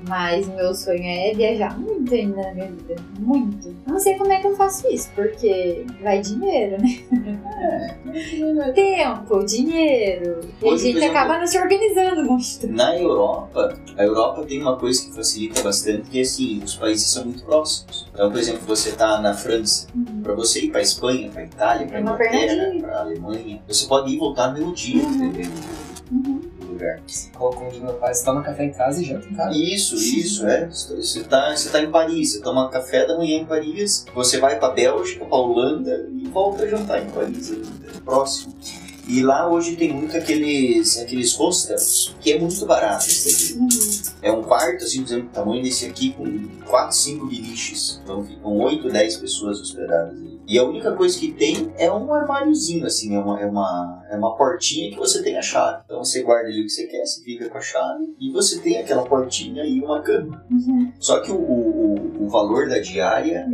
Mas 0.08 0.48
o 0.48 0.52
meu 0.52 0.74
sonho 0.74 1.04
é 1.04 1.34
viajar 1.34 1.78
muito 1.78 2.14
ainda 2.14 2.42
na 2.42 2.54
minha 2.54 2.68
vida. 2.68 2.96
Muito. 3.20 3.76
Não 3.86 4.00
sei 4.00 4.16
como 4.16 4.32
é 4.32 4.40
que 4.40 4.48
eu 4.48 4.56
faço 4.56 4.88
isso, 4.88 5.10
porque 5.14 5.86
vai 6.02 6.22
dinheiro, 6.22 6.82
né? 6.82 6.88
Tempo, 8.74 9.44
dinheiro. 9.46 9.67
E 9.70 10.70
a 10.74 10.78
gente 10.78 11.04
acaba 11.04 11.38
não 11.40 11.48
se 11.48 11.60
organizando 11.60 12.24
muito. 12.24 12.68
Na 12.68 12.98
Europa, 12.98 13.78
a 13.98 14.04
Europa 14.04 14.44
tem 14.46 14.62
uma 14.62 14.78
coisa 14.78 15.04
que 15.06 15.14
facilita 15.14 15.62
bastante, 15.62 16.10
que 16.10 16.20
é 16.20 16.22
assim, 16.22 16.62
os 16.64 16.76
países 16.76 17.10
são 17.10 17.26
muito 17.26 17.44
próximos. 17.44 18.08
Então, 18.14 18.32
por 18.32 18.40
exemplo, 18.40 18.62
você 18.66 18.92
tá 18.92 19.20
na 19.22 19.34
França, 19.34 19.88
para 20.24 20.34
você 20.34 20.62
ir 20.66 20.72
para 20.72 20.82
Espanha, 20.82 21.30
para 21.30 21.44
Itália, 21.44 21.88
para 21.88 21.98
É 21.98 22.02
Inglaterra, 22.02 22.74
para 22.82 23.00
Alemanha, 23.02 23.62
você 23.68 23.86
pode 23.86 24.12
ir 24.12 24.16
e 24.16 24.20
voltar 24.20 24.48
no 24.50 24.54
mesmo 24.60 24.74
dia, 24.74 25.04
Uhum. 26.10 26.40
do 26.60 26.68
lugar. 26.68 27.02
Colocou 27.34 27.68
um 27.68 27.80
meu 27.84 27.94
pai, 27.96 28.14
você 28.14 28.24
toma 28.24 28.42
café 28.42 28.64
em 28.64 28.72
casa 28.72 29.02
e 29.02 29.06
janta 29.06 29.28
em 29.30 29.34
casa. 29.36 29.58
Isso, 29.58 29.96
isso, 29.96 30.48
é. 30.48 30.68
Você 30.68 31.24
tá, 31.26 31.54
você 31.56 31.70
tá 31.70 31.82
em 31.82 31.92
Paris, 31.92 32.32
você 32.34 32.42
toma 32.42 32.70
café 32.70 33.06
da 33.06 33.18
manhã 33.18 33.40
em 33.40 33.46
Paris, 33.46 34.06
você 34.16 34.40
vai 34.40 34.58
pra 34.58 34.70
Bélgica, 34.70 35.26
pra 35.26 35.38
Holanda 35.38 36.08
e 36.14 36.26
volta 36.30 36.64
a 36.64 36.68
jantar 36.68 37.04
em 37.04 37.10
Paris 37.10 37.52
ainda, 37.52 38.00
próximo. 38.06 38.54
E 39.08 39.24
lá 39.24 39.50
hoje 39.50 39.78
tem 39.78 39.94
muito 39.94 40.18
aqueles, 40.18 41.00
aqueles 41.00 41.34
hostels, 41.36 42.14
que 42.20 42.34
é 42.34 42.40
muito 42.40 42.66
barato 42.66 43.08
esse 43.08 43.54
aqui. 43.54 43.60
Uhum. 43.60 43.68
É 44.22 44.32
um 44.32 44.44
quarto, 44.44 44.84
assim, 44.84 45.02
por 45.02 45.08
exemplo, 45.08 45.28
o 45.28 45.34
tamanho 45.34 45.64
desse 45.64 45.86
aqui, 45.86 46.12
com 46.12 46.48
4, 46.66 46.96
5 46.96 47.26
biliches. 47.28 48.02
Então 48.04 48.26
ficam 48.26 48.58
8, 48.58 48.90
10 48.90 49.18
pessoas 49.18 49.62
hospedadas. 49.62 50.27
E 50.48 50.58
a 50.58 50.64
única 50.64 50.94
coisa 50.94 51.20
que 51.20 51.32
tem 51.34 51.74
é 51.78 51.92
um 51.92 52.12
armáriozinho, 52.14 52.86
assim, 52.86 53.14
é 53.16 53.20
uma, 53.20 53.40
é 53.42 53.46
uma, 53.46 54.04
é 54.10 54.16
uma 54.16 54.36
portinha 54.38 54.90
que 54.90 54.98
você 54.98 55.22
tem 55.22 55.38
a 55.38 55.42
chave. 55.42 55.82
Então 55.86 56.04
você 56.04 56.24
guarda 56.24 56.48
ali 56.48 56.62
o 56.62 56.64
que 56.64 56.70
você 56.70 56.88
quer, 56.88 57.06
você 57.06 57.22
fica 57.22 57.50
com 57.50 57.58
a 57.58 57.62
chave, 57.62 58.16
e 58.20 58.32
você 58.32 58.60
tem 58.60 58.78
aquela 58.78 59.04
portinha 59.04 59.64
e 59.66 59.82
uma 59.82 60.02
cama. 60.02 60.44
Uhum. 60.50 60.92
Só 61.00 61.20
que 61.20 61.32
o, 61.32 61.36
o, 61.36 62.24
o- 62.24 62.28
valor 62.30 62.68
da 62.70 62.80
diária 62.80 63.46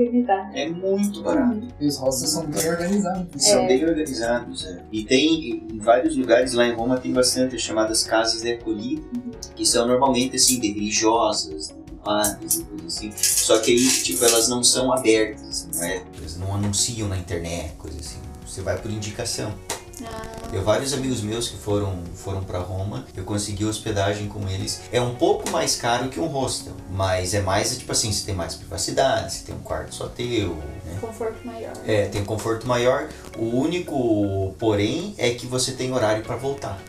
é 0.54 0.70
muito 0.70 1.22
barato. 1.24 1.62
E 1.80 1.88
os 1.88 1.98
hostels 1.98 2.32
são 2.32 2.46
bem 2.46 2.70
organizados. 2.70 3.28
São 3.44 3.68
bem 3.68 3.86
organizados, 3.86 4.66
é. 4.68 4.84
E 4.92 5.04
tem, 5.04 5.64
em 5.72 5.80
vários 5.80 6.16
lugares 6.16 6.54
lá 6.54 6.66
em 6.68 6.74
Roma, 6.74 6.98
tem 7.00 7.12
bastante 7.12 7.56
as 7.56 7.62
chamadas 7.62 8.04
casas 8.04 8.42
de 8.42 8.52
acolhida, 8.52 9.02
que 9.56 9.66
são 9.66 9.88
normalmente, 9.88 10.36
assim, 10.36 10.60
de 10.60 10.68
religiosas, 10.72 11.74
e 12.06 12.64
coisas 12.64 12.98
assim. 12.98 13.14
Só 13.18 13.60
que 13.60 13.72
aí, 13.72 13.88
tipo, 14.04 14.24
elas 14.24 14.48
não 14.48 14.64
são 14.64 14.94
abertas, 14.94 15.48
assim, 15.48 15.70
não 15.74 15.84
é? 15.84 16.04
Eles 16.18 16.38
não 16.38 16.56
anunciam 16.56 17.08
na 17.08 17.18
internet, 17.18 17.74
coisa 17.78 18.00
assim. 18.00 18.20
Você 18.46 18.62
vai 18.62 18.78
por 18.78 18.92
indicação. 18.92 19.54
Eu 20.52 20.64
vários 20.64 20.94
amigos 20.94 21.22
meus 21.22 21.48
que 21.50 21.58
foram 21.58 22.00
foram 22.16 22.44
para 22.44 22.60
Roma, 22.60 23.06
eu 23.16 23.24
consegui 23.24 23.66
hospedagem 23.66 24.28
com 24.28 24.48
eles. 24.48 24.82
É 24.92 25.02
um 25.02 25.16
pouco 25.16 25.50
mais 25.50 25.76
caro 25.76 26.10
que 26.10 26.20
um 26.20 26.28
hostel, 26.28 26.74
mas 26.92 27.34
é 27.34 27.42
mais 27.42 27.76
tipo 27.78 27.92
assim, 27.92 28.12
você 28.12 28.26
tem 28.26 28.36
mais 28.36 28.56
privacidade, 28.56 29.34
você 29.34 29.46
tem 29.46 29.56
um 29.56 29.60
quarto 29.60 29.94
só 29.96 30.08
teu, 30.08 30.56
né? 30.86 30.98
Conforto 31.00 31.46
maior. 31.46 31.74
É, 31.86 32.06
tem 32.06 32.22
um 32.22 32.26
conforto 32.26 32.68
maior. 32.68 33.10
O 33.38 33.46
único 33.46 34.54
porém 34.60 35.16
é 35.18 35.32
que 35.32 35.46
você 35.46 35.72
tem 35.72 35.92
horário 35.92 36.24
para 36.24 36.36
voltar. 36.36 36.80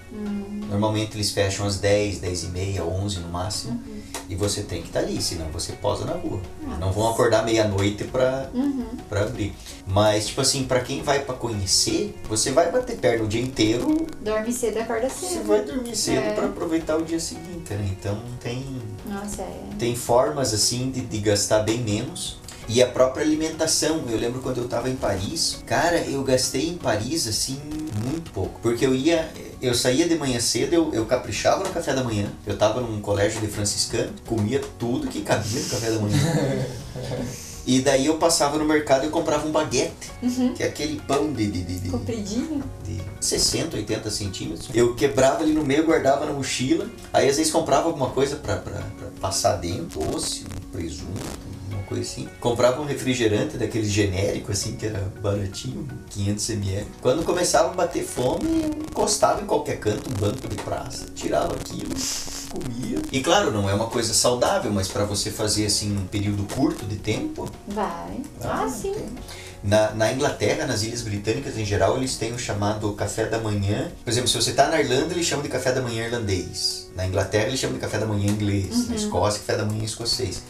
Normalmente 0.69 1.17
eles 1.17 1.31
fecham 1.31 1.67
às 1.67 1.79
10, 1.79 2.19
10 2.19 2.45
e 2.45 2.47
meia, 2.49 2.85
11 2.85 3.21
no 3.21 3.29
máximo. 3.29 3.83
E 4.29 4.35
você 4.35 4.63
tem 4.63 4.81
que 4.81 4.89
estar 4.89 5.01
ali, 5.01 5.21
senão 5.21 5.47
você 5.51 5.73
posa 5.73 6.05
na 6.05 6.13
rua. 6.15 6.41
Não 6.81 6.91
vão 6.93 7.11
acordar 7.11 7.45
meia-noite 7.45 8.05
pra, 8.05 8.49
Uhum. 8.55 8.87
pra 9.09 9.23
abrir. 9.23 9.53
Mas, 9.87 10.29
tipo 10.29 10.41
assim, 10.41 10.65
pra 10.65 10.81
quem 10.81 11.03
vai 11.03 11.21
pra 11.21 11.35
conhecer, 11.35 12.19
você 12.29 12.51
vai 12.51 12.73
bater 12.73 12.97
perna 12.97 13.25
o 13.25 13.29
dia 13.29 13.43
inteiro, 13.43 14.07
Dorme 14.21 14.51
cedo 14.53 14.79
e 14.79 14.81
acorda 14.81 15.09
você 15.11 15.27
cedo. 15.27 15.47
vai 15.47 15.63
dormir 15.63 15.95
cedo 15.95 16.23
É. 16.25 16.33
pra 16.35 16.47
aproveitar 16.47 16.97
o 16.97 17.03
dia 17.05 17.21
seguinte, 17.21 17.75
né? 17.75 17.87
Então 17.99 18.19
tem, 18.41 18.65
Nossa, 19.07 19.43
é. 19.43 19.61
tem 19.79 19.95
formas 19.95 20.55
assim 20.55 20.91
de, 20.91 21.01
de 21.03 21.19
gastar 21.19 21.61
bem 21.61 21.79
menos. 21.79 22.39
E 22.67 22.83
a 22.83 22.87
própria 22.87 23.23
alimentação, 23.23 24.05
eu 24.09 24.17
lembro 24.17 24.41
quando 24.41 24.57
eu 24.57 24.67
tava 24.67 24.89
em 24.89 24.97
Paris, 24.97 25.59
cara, 25.67 25.99
eu 25.99 26.23
gastei 26.25 26.71
em 26.71 26.79
Paris 26.79 27.29
assim 27.29 27.61
muito 28.03 28.31
pouco. 28.33 28.59
Porque 28.63 28.87
eu 28.87 28.95
ia, 28.95 29.31
eu 29.67 29.75
saía 29.75 30.09
de 30.09 30.17
manhã 30.17 30.39
cedo, 30.41 30.75
eu, 30.75 30.95
eu 30.95 31.07
caprichava 31.07 31.65
no 31.65 31.71
café 31.71 31.95
da 31.95 32.03
manhã. 32.03 32.27
Eu 32.47 32.57
tava 32.57 32.81
num 32.81 33.01
colégio 33.01 33.41
de 33.41 33.49
franciscano, 33.49 34.13
comia 34.27 34.61
tudo 34.79 35.09
que 35.09 35.23
cabia 35.23 35.61
no 35.61 35.69
café 35.69 35.91
da 35.91 35.99
manhã. 35.99 36.17
E 37.67 37.81
daí 37.81 38.07
eu 38.07 38.19
passava 38.19 38.59
no 38.59 38.65
mercado 38.65 39.07
e 39.07 39.09
comprava 39.09 39.49
um 39.49 39.51
baguete, 39.51 40.13
que 40.55 40.63
é 40.63 40.67
aquele 40.67 41.01
pão 41.01 41.33
de, 41.33 41.51
de, 41.51 41.63
de, 41.63 41.79
de, 41.81 41.89
Compridinho. 41.89 42.63
de 42.85 43.01
60, 43.21 43.77
80 43.79 44.11
centímetros. 44.11 44.69
Eu 44.75 44.95
quebrava 44.95 45.43
ali 45.43 45.55
no 45.55 45.65
meio, 45.65 45.87
guardava 45.87 46.27
na 46.27 46.33
mochila. 46.33 46.87
Aí 47.11 47.29
às 47.29 47.39
vezes 47.39 47.51
comprava 47.51 47.87
alguma 47.87 48.11
coisa 48.11 48.37
pra 48.37 48.63
passar 49.19 49.57
dentro, 49.57 49.99
doce, 49.99 50.45
um 50.45 50.71
presunto, 50.77 51.23
coisa 51.85 52.03
assim. 52.03 52.29
Comprava 52.41 52.81
um 52.81 52.85
refrigerante 52.85 53.57
daqueles 53.57 53.91
genérico 53.91 54.53
assim, 54.53 54.77
que 54.77 54.87
era 54.87 55.01
baratinho, 55.23 55.87
500 56.11 56.51
ml. 56.51 56.87
Quando 57.01 57.25
começava 57.25 57.71
a 57.71 57.75
bater 57.75 58.05
fome, 58.05 58.45
eu 58.63 58.69
encostava 58.91 59.43
em 59.43 59.47
qualquer 59.47 59.79
canto, 59.79 60.11
um 60.11 60.15
banco 60.15 60.49
de 60.49 60.57
praça, 60.57 61.07
tirava 61.15 61.55
aquilo. 61.55 61.95
Comia. 62.51 62.99
E 63.11 63.21
claro, 63.21 63.51
não 63.51 63.69
é 63.69 63.75
uma 63.75 63.87
coisa 63.87 64.15
saudável, 64.15 64.71
mas 64.73 64.87
pra 64.89 65.05
você 65.05 65.31
fazer 65.31 65.67
assim 65.67 65.97
um 65.97 66.07
período 66.07 66.45
curto 66.55 66.85
de 66.87 66.97
tempo, 66.97 67.49
Vai. 67.67 68.21
Ah, 68.43 68.69
sim. 68.69 68.93
tem. 68.93 69.09
Na, 69.65 69.93
na 69.93 70.13
Inglaterra, 70.13 70.67
nas 70.67 70.83
Ilhas 70.83 71.01
Britânicas 71.01 71.57
em 71.57 71.65
geral, 71.65 71.97
eles 71.97 72.17
têm 72.17 72.35
o 72.35 72.39
chamado 72.39 72.93
café 72.93 73.25
da 73.25 73.39
manhã. 73.39 73.91
Por 74.05 74.11
exemplo, 74.11 74.29
se 74.29 74.37
você 74.37 74.51
está 74.51 74.69
na 74.69 74.79
Irlanda, 74.79 75.15
eles 75.15 75.25
chamam 75.25 75.43
de 75.43 75.49
café 75.49 75.73
da 75.73 75.81
manhã 75.81 76.05
irlandês. 76.05 76.91
Na 76.95 77.07
Inglaterra, 77.07 77.47
eles 77.47 77.59
chamam 77.59 77.77
de 77.77 77.81
café 77.81 77.97
da 77.97 78.05
manhã 78.05 78.27
inglês. 78.27 78.91
Na 78.91 78.95
Escócia, 78.95 79.41
café 79.41 79.57
da 79.57 79.65
manhã 79.65 79.83
escocês. 79.83 80.43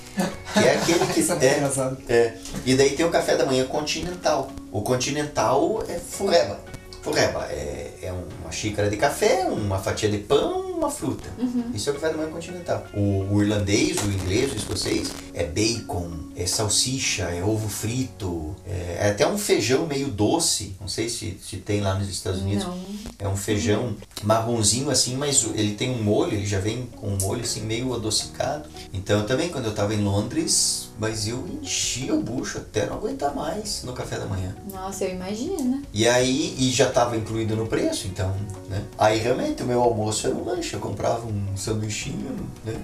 Que 0.52 0.58
é 0.58 0.74
aquele 0.74 1.06
que 1.06 1.20
é 1.30 2.12
é, 2.12 2.12
é. 2.12 2.38
E 2.66 2.74
daí 2.74 2.90
tem 2.90 3.06
o 3.06 3.10
café 3.10 3.36
da 3.36 3.46
manhã 3.46 3.64
continental. 3.66 4.50
O 4.72 4.82
continental 4.82 5.84
é 5.88 5.96
fureba. 5.96 6.58
Fureba 7.00 7.46
é, 7.50 7.92
é 8.02 8.12
uma 8.40 8.50
xícara 8.50 8.90
de 8.90 8.96
café, 8.96 9.44
uma 9.46 9.78
fatia 9.78 10.10
de 10.10 10.18
pão, 10.18 10.73
uma 10.84 10.90
fruta. 10.90 11.28
Isso 11.74 11.88
é 11.88 11.92
o 11.92 11.94
café 11.94 12.10
da 12.10 12.16
manhã 12.16 12.30
continental. 12.30 12.84
O, 12.94 13.34
o 13.34 13.42
irlandês, 13.42 13.96
o 14.02 14.06
inglês, 14.06 14.52
o 14.52 14.56
escocês 14.56 15.10
é 15.32 15.44
bacon, 15.44 16.10
é 16.36 16.46
salsicha, 16.46 17.24
é 17.24 17.42
ovo 17.42 17.68
frito, 17.68 18.54
é, 18.66 18.98
é 19.00 19.10
até 19.10 19.26
um 19.26 19.38
feijão 19.38 19.86
meio 19.86 20.08
doce. 20.08 20.76
Não 20.80 20.88
sei 20.88 21.08
se, 21.08 21.38
se 21.42 21.56
tem 21.56 21.80
lá 21.80 21.94
nos 21.94 22.08
Estados 22.08 22.40
Unidos. 22.40 22.64
Não. 22.64 22.84
É 23.18 23.28
um 23.28 23.36
feijão 23.36 23.96
marronzinho 24.22 24.90
assim, 24.90 25.16
mas 25.16 25.44
ele 25.54 25.74
tem 25.74 25.90
um 25.90 26.02
molho, 26.02 26.34
ele 26.34 26.46
já 26.46 26.60
vem 26.60 26.86
com 26.96 27.08
um 27.08 27.18
molho 27.18 27.42
assim 27.42 27.62
meio 27.62 27.94
adocicado. 27.94 28.68
Então 28.92 29.24
também 29.24 29.48
quando 29.48 29.66
eu 29.66 29.74
tava 29.74 29.94
em 29.94 30.02
Londres, 30.02 30.83
mas 30.98 31.26
eu 31.26 31.44
enchi 31.48 32.10
o 32.10 32.20
bucho 32.20 32.58
até 32.58 32.86
não 32.86 32.96
aguentar 32.96 33.34
mais 33.34 33.82
no 33.84 33.92
café 33.92 34.18
da 34.18 34.26
manhã. 34.26 34.54
Nossa, 34.72 35.04
eu 35.04 35.14
imagino. 35.14 35.82
E 35.92 36.08
aí, 36.08 36.54
e 36.58 36.70
já 36.70 36.90
tava 36.90 37.16
incluído 37.16 37.56
no 37.56 37.66
preço, 37.66 38.06
então, 38.06 38.34
né? 38.68 38.82
Aí 38.98 39.18
realmente 39.18 39.62
o 39.62 39.66
meu 39.66 39.82
almoço 39.82 40.26
era 40.26 40.36
um 40.36 40.44
lanche, 40.44 40.74
eu 40.74 40.80
comprava 40.80 41.26
um 41.26 41.56
sanduichinho, 41.56 42.48
né? 42.64 42.74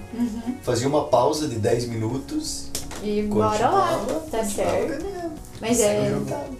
Fazia 0.61 0.87
uma 0.87 1.05
pausa 1.05 1.47
de 1.47 1.55
10 1.55 1.85
minutos, 1.85 2.67
E 3.03 3.23
bora 3.23 3.69
lá. 3.69 4.05
Tá 4.29 4.43
certo. 4.43 5.05
Mas 5.59 5.79
é. 5.79 6.11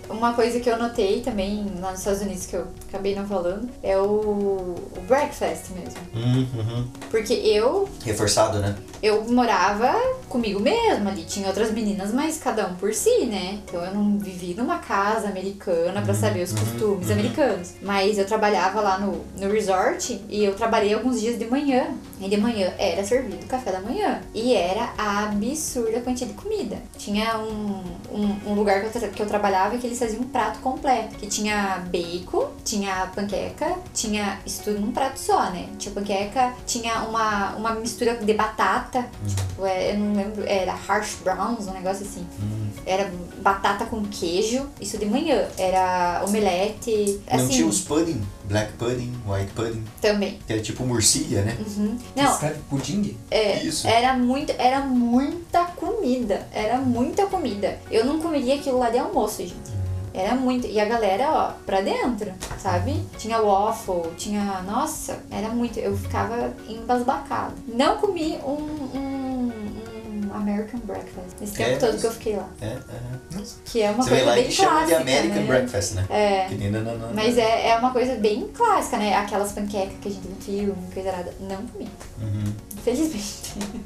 Uma 0.09 0.33
coisa 0.33 0.59
que 0.59 0.69
eu 0.69 0.77
notei 0.77 1.21
também 1.21 1.71
lá 1.79 1.91
nos 1.91 1.99
Estados 1.99 2.21
Unidos 2.21 2.45
que 2.45 2.55
eu 2.55 2.67
acabei 2.87 3.15
não 3.15 3.25
falando 3.27 3.67
é 3.81 3.97
o, 3.97 4.03
o 4.03 5.01
breakfast 5.07 5.71
mesmo. 5.71 5.99
Uhum. 6.13 6.87
Porque 7.09 7.33
eu 7.33 7.89
Reforçado, 8.05 8.59
né? 8.59 8.75
Eu 9.01 9.23
morava 9.25 9.93
comigo 10.29 10.59
mesma 10.59 11.11
ali, 11.11 11.23
tinha 11.23 11.47
outras 11.47 11.71
meninas, 11.71 12.13
mas 12.13 12.37
cada 12.37 12.67
um 12.67 12.75
por 12.75 12.93
si, 12.93 13.25
né? 13.25 13.59
Então 13.65 13.83
eu 13.83 13.93
não 13.93 14.17
vivi 14.17 14.53
numa 14.53 14.77
casa 14.77 15.27
americana 15.27 16.01
pra 16.01 16.13
saber 16.13 16.43
os 16.43 16.53
costumes 16.53 17.09
americanos. 17.11 17.73
Mas 17.81 18.17
eu 18.17 18.25
trabalhava 18.25 18.79
lá 18.81 18.97
no, 18.99 19.25
no 19.39 19.51
resort 19.51 20.21
e 20.29 20.43
eu 20.43 20.55
trabalhei 20.55 20.93
alguns 20.93 21.19
dias 21.19 21.37
de 21.37 21.45
manhã. 21.45 21.87
E 22.19 22.29
de 22.29 22.37
manhã 22.37 22.71
era 22.77 23.03
servido 23.03 23.45
café 23.47 23.71
da 23.71 23.81
manhã. 23.81 24.21
E 24.33 24.53
era 24.53 24.93
a 24.97 25.23
absurda 25.23 26.01
quantia 26.01 26.27
de 26.27 26.33
comida. 26.33 26.77
Tinha 26.97 27.39
um, 27.39 27.83
um, 28.11 28.51
um 28.51 28.53
lugar 28.53 28.81
que 28.81 28.97
eu, 28.97 29.09
que 29.09 29.21
eu 29.21 29.25
trabalhava 29.25 29.77
que 29.77 29.87
eles 29.87 29.97
faziam 29.97 30.21
um 30.21 30.27
prato 30.27 30.59
completo. 30.59 31.15
Que 31.15 31.27
tinha 31.27 31.83
bacon, 31.91 32.49
tinha 32.63 33.07
panqueca, 33.15 33.75
tinha 33.93 34.39
isso 34.45 34.63
tudo 34.63 34.79
num 34.79 34.91
prato 34.91 35.19
só, 35.19 35.49
né? 35.49 35.67
Tinha 35.79 35.93
panqueca, 35.93 36.53
tinha 36.67 37.01
uma, 37.03 37.55
uma 37.55 37.71
mistura 37.73 38.15
de 38.15 38.33
batata. 38.33 38.90
Tipo, 38.99 39.65
é, 39.65 39.93
eu 39.93 39.99
não 39.99 40.15
lembro, 40.15 40.43
era 40.47 40.73
hash 40.73 41.17
browns, 41.23 41.67
um 41.67 41.73
negócio 41.73 42.05
assim. 42.05 42.25
Era 42.85 43.11
batata 43.41 43.85
com 43.85 44.03
queijo, 44.05 44.67
isso 44.79 44.97
de 44.97 45.05
manhã. 45.05 45.47
Era 45.57 46.23
omelete, 46.27 47.21
Não 47.27 47.35
assim. 47.35 47.49
tinha 47.49 47.67
os 47.67 47.81
pudding 47.81 48.21
black 48.45 48.73
pudding, 48.73 49.13
white 49.25 49.51
pudding, 49.53 49.83
Também. 50.01 50.39
que 50.45 50.53
é 50.53 50.59
tipo 50.59 50.83
murcia, 50.83 51.41
né? 51.41 51.57
Uhum. 51.65 51.97
Não, 52.15 52.31
escreve 52.31 52.59
pudim? 52.69 53.17
é, 53.29 53.63
Isso. 53.63 53.87
era 53.87 54.13
muito, 54.17 54.51
era 54.57 54.81
muita 54.81 55.63
comida. 55.65 56.45
Era 56.51 56.77
muita 56.79 57.25
comida. 57.27 57.79
Eu 57.89 58.05
não 58.05 58.19
comeria 58.19 58.55
aquilo 58.55 58.77
lá 58.79 58.89
de 58.89 58.97
almoço, 58.97 59.41
gente. 59.41 59.80
Era 60.13 60.35
muito. 60.35 60.67
E 60.67 60.79
a 60.79 60.85
galera, 60.85 61.31
ó, 61.31 61.51
pra 61.65 61.81
dentro, 61.81 62.31
sabe? 62.59 63.01
Tinha 63.17 63.41
waffle, 63.41 64.11
tinha. 64.17 64.61
Nossa, 64.63 65.19
era 65.31 65.49
muito. 65.49 65.79
Eu 65.79 65.95
ficava 65.97 66.53
embasbacada. 66.67 67.53
Não 67.67 67.97
comi 67.97 68.37
um, 68.43 68.53
um, 68.97 69.51
American 70.33 70.79
breakfast 70.81 71.39
nesse 71.39 71.53
tempo 71.53 71.69
É, 71.71 71.75
todo 71.77 71.97
que 71.99 72.05
eu 72.05 72.11
fiquei 72.11 72.35
lá. 72.35 72.49
É, 72.61 72.67
aham. 72.67 73.43
Que 73.65 73.81
é 73.81 73.91
uma 73.91 74.03
Você 74.03 74.09
coisa 74.09 74.25
lá 74.25 74.33
bem 74.35 74.43
que 74.45 74.51
chama 74.51 74.69
de 74.69 74.87
clássica. 74.87 75.01
American 75.01 75.41
né? 75.41 75.47
breakfast, 75.47 75.93
né? 75.93 76.05
É. 76.09 76.45
Que 76.47 76.55
nem 76.55 76.71
não, 76.71 76.81
não, 76.81 76.97
não. 76.97 77.13
Mas 77.13 77.37
é, 77.37 77.69
é 77.69 77.75
uma 77.77 77.91
coisa 77.91 78.15
bem 78.15 78.49
clássica, 78.53 78.97
né? 78.97 79.15
Aquelas 79.15 79.51
panquecas 79.51 79.93
que 80.01 80.07
a 80.07 80.11
gente 80.11 80.21
vê 80.25 80.29
no 80.29 80.35
filme, 80.41 80.93
coisa 80.93 81.11
nada. 81.11 81.33
Não 81.39 81.65
comi. 81.67 81.89
Uhum. 82.21 82.53
Infelizmente. 82.81 83.41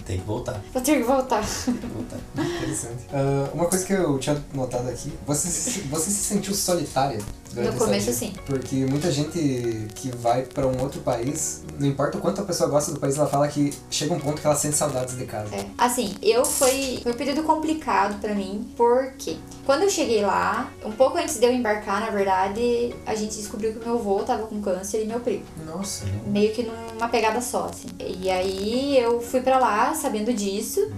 Tem 0.06 0.20
que 0.20 0.26
voltar. 0.26 0.62
Vou 0.74 0.82
ter 0.82 0.98
que 0.98 1.04
voltar. 1.04 1.44
Tem 1.66 1.74
que 1.74 1.88
voltar. 1.88 2.18
Interessante. 2.38 3.06
Ah, 3.14 3.50
uma 3.54 3.66
coisa 3.66 3.86
que 3.86 3.94
eu 3.94 4.18
tinha 4.20 4.42
notado 4.54 4.88
aqui, 4.90 5.12
você 5.26 5.48
se, 5.50 5.82
você 5.82 6.10
se 6.10 6.34
sentiu 6.34 6.54
solitária 6.54 7.20
durante 7.54 7.74
No 7.74 7.80
começo, 7.80 8.14
sim. 8.14 8.34
Porque 8.46 8.86
muita 8.86 9.12
gente 9.12 9.88
que 9.96 10.10
vai 10.16 10.44
pra 10.44 10.68
um 10.68 10.82
outro 10.82 11.02
país, 11.02 11.64
não 11.80 11.88
importa 11.88 12.18
o 12.18 12.22
quanto 12.22 12.42
a 12.42 12.44
pessoa 12.46 12.70
gosta 12.70 12.92
do 12.94 13.00
país, 13.00 13.18
ela 13.18 13.28
fala 13.28 13.48
que 13.48 13.74
chega 13.90 14.14
um 14.14 14.20
ponto 14.20 14.40
que 14.40 14.48
ela 14.48 14.56
sente 14.56 14.76
saudades 14.76 15.18
de 15.18 15.26
casa. 15.26 15.54
É. 15.56 15.66
Assim, 15.78 16.16
eu 16.22 16.46
foi, 16.46 17.00
foi 17.02 17.12
um 17.12 17.16
período 17.16 17.44
complicado 17.44 18.20
pra 18.22 18.34
mim, 18.34 18.72
porque 18.78 19.38
quando 19.66 19.84
eu 19.84 19.90
cheguei 19.90 20.22
lá, 20.22 20.72
um 20.86 20.92
pouco 20.92 21.18
antes 21.18 21.40
de 21.40 21.46
eu 21.46 21.52
embarcar, 21.52 22.02
na 22.02 22.12
verdade, 22.12 22.96
a 23.06 23.16
gente 23.16 23.36
descobriu 23.36 23.74
que 23.74 23.80
o 23.80 23.84
meu 23.84 23.96
avô 23.96 24.20
tava 24.24 24.44
com 24.48 24.62
câncer 24.62 25.04
e 25.04 25.06
meu 25.06 25.20
primo. 25.20 25.44
Nossa, 25.66 26.06
Meio 26.28 26.54
que 26.54 26.64
numa 26.64 27.08
pegada 27.08 27.42
só, 27.42 27.66
assim. 27.66 27.88
E 28.00 28.30
aí 28.30 28.85
eu 28.94 29.22
fui 29.22 29.42
pra 29.42 29.58
lá 29.58 29.94
sabendo 29.94 30.34
disso. 30.34 30.92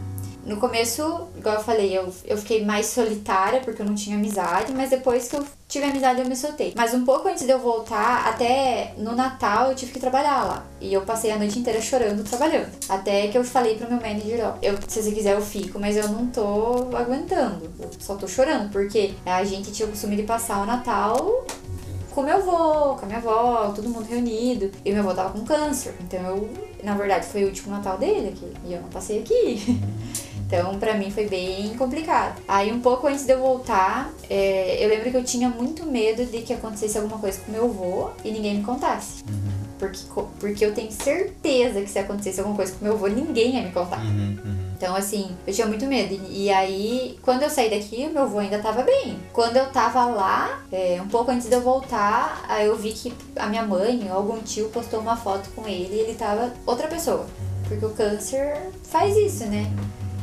No 0.43 0.55
começo, 0.57 1.27
igual 1.37 1.55
eu 1.55 1.61
falei, 1.61 1.97
eu, 1.97 2.11
eu 2.23 2.37
fiquei 2.37 2.63
mais 2.63 2.85
solitária 2.85 3.59
porque 3.59 3.81
eu 3.81 3.85
não 3.85 3.93
tinha 3.93 4.15
amizade, 4.15 4.71
mas 4.73 4.89
depois 4.89 5.27
que 5.27 5.35
eu 5.35 5.45
tive 5.67 5.83
amizade 5.83 6.21
eu 6.21 6.25
me 6.25 6.37
soltei. 6.37 6.73
Mas 6.73 6.93
um 6.93 7.03
pouco 7.03 7.27
antes 7.27 7.45
de 7.45 7.51
eu 7.51 7.59
voltar, 7.59 8.25
até 8.25 8.93
no 8.97 9.13
Natal 9.13 9.69
eu 9.69 9.75
tive 9.75 9.91
que 9.91 9.99
trabalhar 9.99 10.45
lá. 10.45 10.65
E 10.79 10.93
eu 10.93 11.01
passei 11.01 11.31
a 11.31 11.37
noite 11.37 11.59
inteira 11.59 11.81
chorando, 11.81 12.23
trabalhando. 12.23 12.71
Até 12.87 13.27
que 13.27 13.37
eu 13.37 13.43
falei 13.43 13.75
pro 13.75 13.89
meu 13.89 13.99
manager, 13.99 14.45
ó, 14.45 14.53
eu, 14.61 14.77
se 14.87 15.03
você 15.03 15.11
quiser 15.11 15.33
eu 15.33 15.41
fico, 15.41 15.77
mas 15.79 15.97
eu 15.97 16.07
não 16.07 16.27
tô 16.27 16.95
aguentando. 16.95 17.69
Só 17.99 18.15
tô 18.15 18.25
chorando, 18.25 18.71
porque 18.71 19.15
a 19.25 19.43
gente 19.43 19.69
tinha 19.73 19.85
o 19.85 19.91
costume 19.91 20.15
de 20.15 20.23
passar 20.23 20.63
o 20.63 20.65
Natal 20.65 21.45
com 22.17 22.23
meu 22.23 22.37
avô, 22.37 22.95
com 22.95 23.03
a 23.03 23.05
minha 23.05 23.19
avó, 23.19 23.71
todo 23.75 23.89
mundo 23.89 24.07
reunido. 24.07 24.71
E 24.83 24.91
meu 24.91 25.01
avô 25.01 25.13
tava 25.13 25.29
com 25.29 25.45
câncer. 25.45 25.93
Então 26.01 26.19
eu, 26.21 26.49
na 26.83 26.95
verdade, 26.95 27.25
foi 27.27 27.43
o 27.43 27.47
último 27.47 27.71
Natal 27.71 27.97
dele 27.97 28.29
aqui. 28.29 28.51
E 28.65 28.73
eu 28.73 28.81
não 28.81 28.89
passei 28.89 29.19
aqui. 29.19 29.79
Então, 30.47 30.79
pra 30.79 30.93
mim 30.93 31.11
foi 31.11 31.27
bem 31.27 31.75
complicado. 31.77 32.41
Aí, 32.47 32.71
um 32.71 32.79
pouco 32.79 33.05
antes 33.05 33.25
de 33.25 33.33
eu 33.33 33.39
voltar, 33.41 34.09
é, 34.29 34.77
eu 34.81 34.87
lembro 34.87 35.11
que 35.11 35.17
eu 35.17 35.23
tinha 35.25 35.49
muito 35.49 35.85
medo 35.85 36.25
de 36.25 36.41
que 36.41 36.53
acontecesse 36.53 36.97
alguma 36.97 37.17
coisa 37.19 37.37
com 37.41 37.51
meu 37.51 37.65
avô 37.65 38.11
e 38.23 38.31
ninguém 38.31 38.55
me 38.59 38.63
contasse. 38.63 39.25
Porque, 39.77 39.99
co- 40.07 40.29
porque 40.39 40.63
eu 40.65 40.73
tenho 40.73 40.89
certeza 40.89 41.81
que 41.81 41.89
se 41.89 41.99
acontecesse 41.99 42.39
alguma 42.39 42.55
coisa 42.55 42.71
com 42.71 42.85
meu 42.85 42.93
avô, 42.93 43.07
ninguém 43.07 43.55
ia 43.57 43.63
me 43.63 43.73
contar. 43.73 43.99
Uhum, 43.99 44.37
uhum. 44.45 44.57
Então, 44.77 44.95
assim, 44.95 45.35
eu 45.45 45.51
tinha 45.51 45.65
muito 45.65 45.85
medo. 45.87 46.19
E 46.29 46.51
aí, 46.51 47.17
quando 47.23 47.41
eu 47.41 47.49
saí 47.49 47.67
daqui, 47.67 48.07
meu 48.07 48.23
avô 48.23 48.37
ainda 48.37 48.59
tava 48.59 48.83
bem. 48.83 49.17
Quando 49.33 49.57
eu 49.57 49.65
tava 49.71 50.05
lá, 50.05 50.61
é, 50.71 51.01
um 51.01 51.07
pouco 51.07 51.31
antes 51.31 51.49
de 51.49 51.55
eu 51.55 51.61
voltar, 51.61 52.45
aí 52.47 52.67
eu 52.67 52.75
vi 52.77 52.93
que 52.93 53.11
a 53.35 53.47
minha 53.47 53.63
mãe 53.63 54.07
ou 54.07 54.15
algum 54.15 54.39
tio 54.39 54.69
postou 54.69 54.99
uma 54.99 55.17
foto 55.17 55.49
com 55.55 55.67
ele 55.67 55.95
e 55.95 55.99
ele 55.99 56.13
tava 56.13 56.53
outra 56.63 56.87
pessoa. 56.87 57.25
Porque 57.67 57.83
o 57.83 57.89
câncer 57.89 58.69
faz 58.83 59.17
isso, 59.17 59.45
né? 59.45 59.65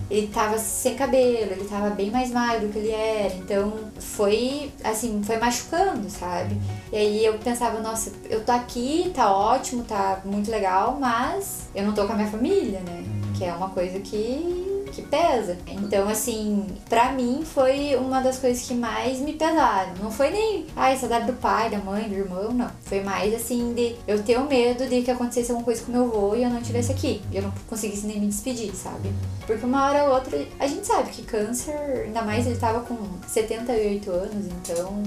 Ele 0.09 0.29
tava 0.29 0.57
sem 0.57 0.95
cabelo, 0.95 1.53
ele 1.53 1.65
tava 1.65 1.91
bem 1.91 2.11
mais 2.11 2.31
magro 2.31 2.69
do 2.69 2.73
que 2.73 2.79
ele 2.79 2.93
era. 2.93 3.35
Então 3.35 3.73
foi, 3.99 4.71
assim, 4.85 5.21
foi 5.25 5.37
machucando, 5.37 6.09
sabe? 6.09 6.57
E 6.93 6.97
aí 6.97 7.25
eu 7.25 7.39
pensava, 7.39 7.81
nossa, 7.81 8.13
eu 8.31 8.45
tô 8.45 8.53
aqui, 8.53 9.11
tá 9.13 9.33
ótimo, 9.33 9.83
tá 9.83 10.21
muito 10.25 10.49
legal, 10.49 10.97
mas 11.01 11.69
eu 11.75 11.85
não 11.85 11.93
tô 11.93 12.07
com 12.07 12.13
a 12.13 12.17
minha 12.17 12.31
família, 12.31 12.79
né? 12.81 13.24
Que 13.35 13.45
é 13.45 13.53
uma 13.53 13.71
coisa 13.71 13.99
que, 13.99 14.89
que 14.93 15.03
pesa. 15.03 15.59
Então, 15.67 16.09
assim, 16.09 16.67
pra 16.89 17.13
mim 17.13 17.43
foi 17.45 17.97
uma 17.97 18.21
das 18.21 18.39
coisas 18.39 18.67
que 18.67 18.75
mais 18.75 19.19
me 19.19 19.33
pesaram. 19.33 19.93
Não 20.01 20.11
foi 20.11 20.31
nem, 20.31 20.67
ai, 20.77 20.97
saudade 20.97 21.27
do 21.27 21.33
pai, 21.35 21.69
da 21.69 21.79
mãe, 21.79 22.09
do 22.09 22.15
irmão, 22.15 22.53
não. 22.53 22.71
Foi 22.83 23.01
mais, 23.01 23.35
assim, 23.35 23.75
de 23.75 23.97
eu 24.07 24.23
ter 24.23 24.39
o 24.39 24.47
medo 24.47 24.87
de 24.89 25.03
que 25.03 25.11
acontecesse 25.11 25.51
alguma 25.51 25.65
coisa 25.65 25.83
com 25.83 25.93
meu 25.93 26.05
avô 26.05 26.35
e 26.35 26.45
eu 26.45 26.51
não 26.51 26.61
estivesse 26.61 26.93
aqui. 26.93 27.21
E 27.33 27.37
eu 27.37 27.43
não 27.43 27.53
conseguisse 27.69 28.07
nem 28.07 28.21
me 28.21 28.29
despedir, 28.29 28.75
sabe? 28.75 29.13
Porque 29.47 29.67
uma 29.67 29.89
hora 29.89 30.05
ou 30.05 30.15
outra, 30.15 30.47
a 30.59 30.67
gente 30.67 30.87
sabe 30.87 31.11
que 31.11 31.23
câncer, 31.23 31.75
ainda 32.07 32.23
mais 32.23 32.47
ele 32.47 32.57
tava 32.57 32.81
com 32.81 32.97
78 33.27 34.11
anos, 34.11 34.47
então 34.47 35.03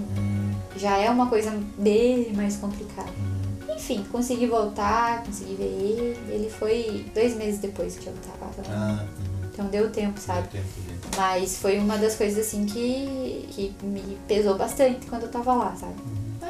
já 0.75 0.97
é 0.97 1.09
uma 1.09 1.27
coisa 1.27 1.51
bem 1.77 2.33
mais 2.33 2.57
complicada. 2.57 3.36
Enfim, 3.77 4.03
consegui 4.11 4.47
voltar, 4.47 5.23
consegui 5.23 5.53
ver 5.53 5.65
ele. 5.65 6.17
Ele 6.29 6.49
foi 6.49 7.05
dois 7.13 7.35
meses 7.35 7.59
depois 7.59 7.95
que 7.95 8.07
eu 8.07 8.13
tava. 8.13 8.51
Ah, 8.69 9.05
uhum. 9.19 9.49
Então 9.53 9.67
deu 9.67 9.91
tempo, 9.91 10.19
sabe? 10.19 10.47
Deu 10.51 10.61
tempo. 10.61 11.07
Mas 11.15 11.57
foi 11.57 11.77
uma 11.77 11.97
das 11.97 12.15
coisas 12.15 12.45
assim 12.45 12.65
que, 12.65 13.47
que 13.51 13.85
me 13.85 14.17
pesou 14.27 14.57
bastante 14.57 15.05
quando 15.05 15.23
eu 15.23 15.31
tava 15.31 15.53
lá, 15.53 15.75
sabe? 15.75 15.95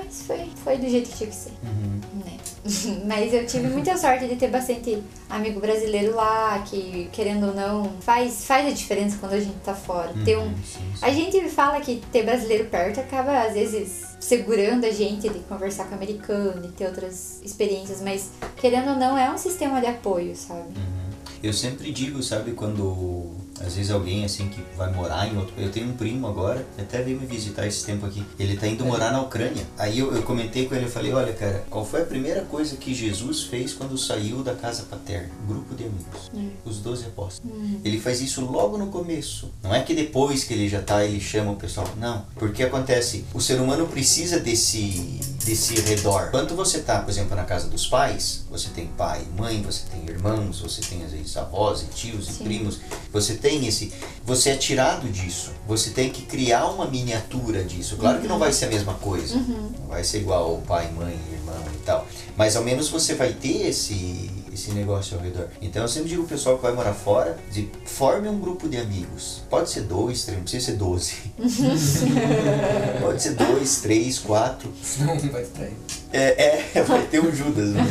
Mas 0.08 0.22
foi, 0.22 0.50
foi 0.64 0.78
do 0.78 0.88
jeito 0.90 1.10
que 1.10 1.18
tinha 1.18 1.30
que 1.30 1.36
ser, 1.36 1.52
Uhum. 1.64 2.00
né? 2.26 2.38
Mas 3.06 3.34
eu 3.34 3.46
tive 3.46 3.68
muita 3.68 3.98
sorte 3.98 4.26
de 4.28 4.36
ter 4.38 4.50
bastante 4.50 5.02
amigo 5.30 5.60
brasileiro 5.60 6.16
lá, 6.16 6.60
que 6.60 7.10
querendo 7.12 7.48
ou 7.48 7.54
não, 7.54 7.92
faz, 8.00 8.46
faz 8.46 8.66
a 8.68 8.72
diferença 8.72 9.18
quando 9.20 9.34
a 9.34 9.40
gente 9.40 9.56
tá 9.64 9.74
fora. 9.74 10.14
Ter 10.26 10.38
um, 10.38 10.44
Uhum, 10.44 10.56
sim, 10.64 10.80
sim. 10.96 11.00
a 11.02 11.10
gente 11.12 11.50
fala 11.50 11.80
que 11.82 12.02
ter 12.12 12.24
brasileiro 12.24 12.66
perto 12.66 13.00
acaba, 13.02 13.42
às 13.42 13.54
vezes, 13.54 14.06
segurando 14.20 14.86
a 14.86 14.92
gente 14.92 15.28
de 15.30 15.40
conversar 15.40 15.86
com 15.90 15.96
americano 15.96 16.66
e 16.66 16.72
ter 16.72 16.86
outras 16.88 17.42
experiências, 17.44 18.02
mas 18.02 18.30
querendo 18.56 18.92
ou 18.92 18.96
não, 18.96 19.18
é 19.18 19.30
um 19.30 19.38
sistema 19.38 19.80
de 19.82 19.88
apoio, 19.88 20.36
sabe? 20.36 20.62
Uhum. 20.62 21.08
Eu 21.44 21.54
sempre 21.54 21.92
digo, 21.92 22.24
sabe, 22.24 22.52
quando 22.54 23.32
às 23.62 23.76
vezes 23.76 23.92
alguém 23.92 24.26
assim 24.26 24.48
que 24.50 24.64
vai 24.78 24.92
morar 24.92 25.28
em 25.28 25.38
outro. 25.38 25.54
Eu 25.58 25.72
tenho 25.72 25.90
um 25.90 25.94
primo 25.94 26.28
agora, 26.28 26.66
que 26.76 26.82
até 26.82 27.02
veio 27.02 27.20
me 27.20 27.26
visitar 27.26 27.66
esse 27.66 27.86
tempo 27.86 28.06
aqui. 28.06 28.24
Ele 28.38 28.56
tá 28.56 28.68
indo 28.68 28.86
morar 28.86 29.12
na 29.12 29.22
Ucrânia. 29.22 29.66
Aí 29.78 30.00
eu, 30.00 30.14
eu 30.14 30.24
comentei 30.24 30.66
com 30.66 30.76
ele, 30.76 30.86
eu 30.86 30.90
falei, 30.90 31.14
olha, 31.14 31.34
cara, 31.34 31.66
qual 31.70 31.86
foi 31.86 32.02
a 32.02 32.06
primeira 32.06 32.42
coisa 32.42 32.76
que 32.76 32.94
Jesus 32.94 33.44
fez 33.44 33.74
quando 33.74 33.98
saiu 33.98 34.44
da 34.44 34.54
casa 34.54 34.84
paterna? 34.84 35.30
Grupo 35.48 35.76
de 35.76 35.84
amigos. 35.86 36.32
Os 36.66 36.78
doze 36.80 37.06
apóstolos. 37.06 37.52
Ele 37.84 38.00
faz 38.00 38.22
isso 38.22 38.42
logo 38.42 38.78
no 38.78 38.88
começo. 38.88 39.52
Não 39.64 39.74
é 39.74 39.82
que 39.82 39.94
depois 39.94 40.44
que 40.44 40.54
ele 40.54 40.70
já 40.70 40.82
tá, 40.82 41.04
ele 41.04 41.20
chama 41.20 41.52
o 41.52 41.56
pessoal. 41.56 41.88
Não. 41.98 42.26
Porque 42.36 42.64
acontece, 42.64 43.26
o 43.34 43.42
ser 43.42 43.60
humano 43.60 43.88
precisa 43.88 44.40
desse 44.40 45.20
desse 45.48 45.80
redor. 45.80 46.30
Quando 46.30 46.54
você 46.56 46.80
tá, 46.80 47.00
por 47.00 47.10
exemplo, 47.10 47.34
na 47.34 47.46
casa 47.46 47.70
dos 47.70 47.88
pais, 47.88 48.46
você 48.50 48.68
tem 48.70 48.88
pai, 48.88 49.26
mãe, 49.38 49.62
você 49.62 49.84
tem 49.90 50.04
irmãos, 50.06 50.60
você 50.60 50.82
tem 50.82 51.04
às 51.06 51.12
vezes 51.12 51.38
avós 51.38 51.84
e 51.84 51.86
tios 51.86 52.28
e 52.28 52.34
Sim. 52.34 52.44
primos. 52.44 52.80
Você 53.14 53.36
tem 53.36 53.47
esse, 53.56 53.92
você 54.24 54.52
é 54.52 54.56
tirado 54.56 55.08
disso. 55.10 55.52
Você 55.68 55.92
tem 55.92 56.10
que 56.10 56.24
criar 56.24 56.68
uma 56.68 56.86
miniatura 56.86 57.64
disso. 57.64 57.98
Claro 57.98 58.20
que 58.20 58.28
não 58.28 58.40
vai 58.40 58.52
ser 58.52 58.66
a 58.66 58.70
mesma 58.70 58.94
coisa. 58.96 59.36
Não 59.36 59.88
vai 59.88 60.04
ser 60.04 60.20
igual 60.20 60.52
ao 60.52 60.58
pai, 60.58 60.92
mãe, 60.92 61.18
irmão 61.32 61.64
e 61.74 61.84
tal. 61.86 62.08
Mas 62.36 62.56
ao 62.56 62.64
menos 62.64 62.90
você 62.90 63.16
vai 63.16 63.34
ter 63.34 63.68
esse 63.68 64.30
esse 64.58 64.72
negócio 64.72 65.16
ao 65.16 65.24
redor. 65.24 65.48
Então 65.62 65.84
eu 65.84 65.88
sempre 65.88 66.10
digo 66.10 66.24
pro 66.24 66.36
pessoal 66.36 66.56
que 66.58 66.64
vai 66.64 66.74
morar 66.74 66.94
fora, 66.94 67.38
de, 67.52 67.70
forme 67.86 68.28
um 68.28 68.40
grupo 68.40 68.68
de 68.68 68.78
amigos. 68.78 69.44
Pode 69.50 69.70
ser 69.70 69.82
dois, 69.82 70.24
três, 70.24 70.38
não 70.38 70.44
precisa 70.44 70.66
ser 70.66 70.78
doze. 70.78 71.14
Pode 73.00 73.22
ser 73.22 73.36
dois, 73.36 73.78
três, 73.82 74.18
quatro. 74.18 74.74
Senão 74.82 75.14
um 75.14 75.30
vai 75.30 75.44
te 75.44 75.50
trair. 75.50 75.74
É, 76.12 76.64
é, 76.76 76.82
vai 76.84 77.06
ter 77.06 77.20
um 77.20 77.32
Judas. 77.32 77.70
Né? 77.70 77.84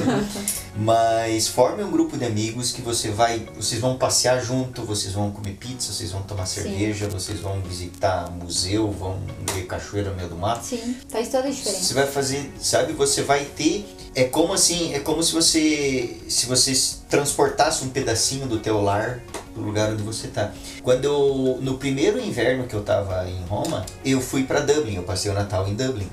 Mas 0.76 1.48
forme 1.48 1.82
um 1.82 1.90
grupo 1.90 2.16
de 2.16 2.24
amigos 2.24 2.70
que 2.70 2.82
você 2.82 3.10
vai, 3.10 3.46
vocês 3.56 3.80
vão 3.80 3.96
passear 3.96 4.42
junto, 4.42 4.82
vocês 4.82 5.12
vão 5.14 5.30
comer 5.30 5.52
pizza, 5.52 5.92
vocês 5.92 6.12
vão 6.12 6.22
tomar 6.22 6.46
cerveja, 6.46 7.08
vocês 7.08 7.40
vão 7.40 7.60
visitar 7.62 8.30
museu, 8.30 8.90
vão 8.90 9.18
ver 9.54 9.66
cachoeira 9.66 10.10
no 10.10 10.16
meio 10.16 10.28
do 10.28 10.36
mato. 10.36 10.64
Sim, 10.64 10.96
faz 11.08 11.28
toda 11.28 11.48
a 11.48 11.50
diferença. 11.50 11.82
Você 11.82 11.94
vai 11.94 12.06
fazer, 12.06 12.52
sabe, 12.60 12.92
você 12.92 13.22
vai 13.22 13.44
ter, 13.44 13.86
é 14.14 14.24
como 14.24 14.52
assim, 14.52 14.94
é 14.94 15.00
como 15.00 15.22
se 15.22 15.32
você, 15.32 16.16
se 16.28 16.46
você 16.46 16.72
transportasse 17.08 17.84
um 17.84 17.88
pedacinho 17.88 18.46
do 18.46 18.58
teu 18.58 18.80
lar 18.82 19.20
pro 19.54 19.62
lugar 19.62 19.90
onde 19.90 20.02
você 20.02 20.28
tá. 20.28 20.52
Quando 20.82 21.04
eu, 21.04 21.58
no 21.62 21.78
primeiro 21.78 22.20
inverno 22.20 22.66
que 22.66 22.74
eu 22.74 22.82
tava 22.82 23.28
em 23.28 23.42
Roma, 23.46 23.84
eu 24.04 24.20
fui 24.20 24.44
para 24.44 24.60
Dublin, 24.60 24.96
eu 24.96 25.02
passei 25.02 25.30
o 25.30 25.34
Natal 25.34 25.66
em 25.66 25.74
Dublin. 25.74 26.08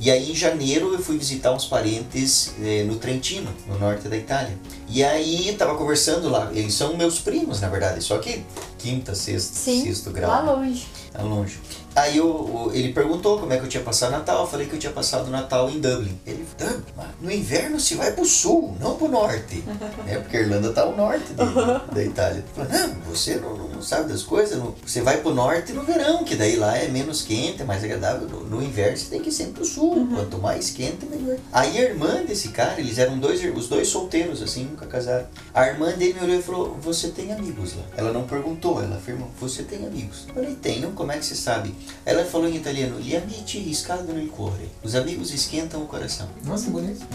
E 0.00 0.10
aí 0.10 0.30
em 0.30 0.34
janeiro 0.34 0.92
eu 0.92 0.98
fui 1.00 1.18
visitar 1.18 1.52
uns 1.52 1.64
parentes 1.64 2.52
eh, 2.62 2.84
no 2.84 2.96
Trentino, 2.96 3.50
no 3.66 3.78
norte 3.78 4.08
da 4.08 4.16
Itália. 4.16 4.56
E 4.88 5.02
aí 5.02 5.54
tava 5.58 5.76
conversando 5.76 6.28
lá, 6.28 6.50
eles 6.54 6.74
são 6.74 6.96
meus 6.96 7.18
primos 7.18 7.60
na 7.60 7.68
verdade, 7.68 8.02
só 8.02 8.18
que 8.18 8.44
quinta, 8.78 9.14
sexta, 9.14 9.54
Sim, 9.54 9.82
sexto 9.84 10.10
grau. 10.10 10.30
lá 10.30 10.42
né? 10.42 10.52
longe. 10.52 10.86
É 11.12 11.22
longe. 11.22 11.58
Aí 11.98 12.16
eu, 12.16 12.70
ele 12.74 12.92
perguntou 12.92 13.38
como 13.40 13.52
é 13.52 13.58
que 13.58 13.64
eu 13.64 13.68
tinha 13.68 13.82
passado 13.82 14.12
Natal. 14.12 14.42
Eu 14.42 14.46
falei 14.46 14.66
que 14.66 14.74
eu 14.74 14.78
tinha 14.78 14.92
passado 14.92 15.30
Natal 15.30 15.68
em 15.68 15.80
Dublin. 15.80 16.18
Ele 16.26 16.46
falou, 16.56 16.74
"Dublin, 16.76 17.06
no 17.20 17.32
inverno 17.32 17.80
se 17.80 17.94
vai 17.96 18.12
pro 18.12 18.24
sul, 18.24 18.76
não 18.80 18.94
pro 18.96 19.08
norte. 19.08 19.64
é 20.06 20.16
porque 20.18 20.36
a 20.36 20.40
Irlanda 20.40 20.72
tá 20.72 20.82
ao 20.82 20.96
norte 20.96 21.26
de- 21.28 21.94
da 21.94 22.04
Itália. 22.04 22.38
Ele 22.44 22.68
falou, 22.68 22.70
não, 22.88 22.94
você 23.12 23.36
não, 23.36 23.56
não- 23.56 23.82
sabe 23.82 24.08
das 24.12 24.22
coisas. 24.22 24.58
não- 24.58 24.74
você 24.84 25.00
vai 25.02 25.18
pro 25.18 25.34
norte 25.34 25.72
no 25.72 25.82
verão, 25.82 26.24
que 26.24 26.34
daí 26.36 26.56
lá 26.56 26.76
é 26.76 26.88
menos 26.88 27.22
quente, 27.22 27.62
é 27.62 27.64
mais 27.64 27.82
agradável. 27.82 28.28
No, 28.28 28.44
no 28.44 28.62
inverno 28.62 28.96
você 28.96 29.06
tem 29.06 29.20
que 29.20 29.28
ir 29.30 29.32
sempre 29.32 29.54
pro 29.54 29.64
sul. 29.64 30.08
Quanto 30.14 30.38
mais 30.38 30.70
quente, 30.70 31.04
melhor. 31.06 31.36
Aí 31.52 31.78
a 31.78 31.82
irmã 31.82 32.22
desse 32.24 32.48
cara, 32.48 32.80
eles 32.80 32.98
eram 32.98 33.18
dois, 33.18 33.40
os 33.56 33.68
dois 33.68 33.88
solteiros, 33.88 34.42
assim, 34.42 34.64
nunca 34.64 34.86
casaram. 34.86 35.26
A 35.54 35.66
irmã 35.66 35.90
dele 35.92 36.14
me 36.14 36.26
olhou 36.26 36.38
e 36.38 36.42
falou, 36.42 36.76
você 36.80 37.08
tem 37.08 37.32
amigos 37.32 37.74
lá? 37.76 37.82
Ela 37.96 38.12
não 38.12 38.24
perguntou, 38.24 38.82
ela 38.82 38.96
afirmou, 38.96 39.28
você 39.40 39.62
tem 39.62 39.86
amigos? 39.86 40.24
Eu 40.28 40.34
falei, 40.34 40.54
tenho, 40.60 40.90
como 40.92 41.10
é 41.12 41.18
que 41.18 41.24
você 41.24 41.34
sabe? 41.34 41.74
Ela 42.04 42.24
falou 42.24 42.48
em 42.48 42.56
italiano, 42.56 43.00
gli 43.00 43.14
amici 43.14 43.58
riscaldano 43.58 44.20
il 44.20 44.28
cuore. 44.28 44.68
Os 44.82 44.94
amigos 44.94 45.32
esquentam 45.32 45.82
o 45.82 45.86
coração. 45.86 46.28
Nossa, 46.44 46.64
que 46.64 46.70
bonito. 46.70 47.06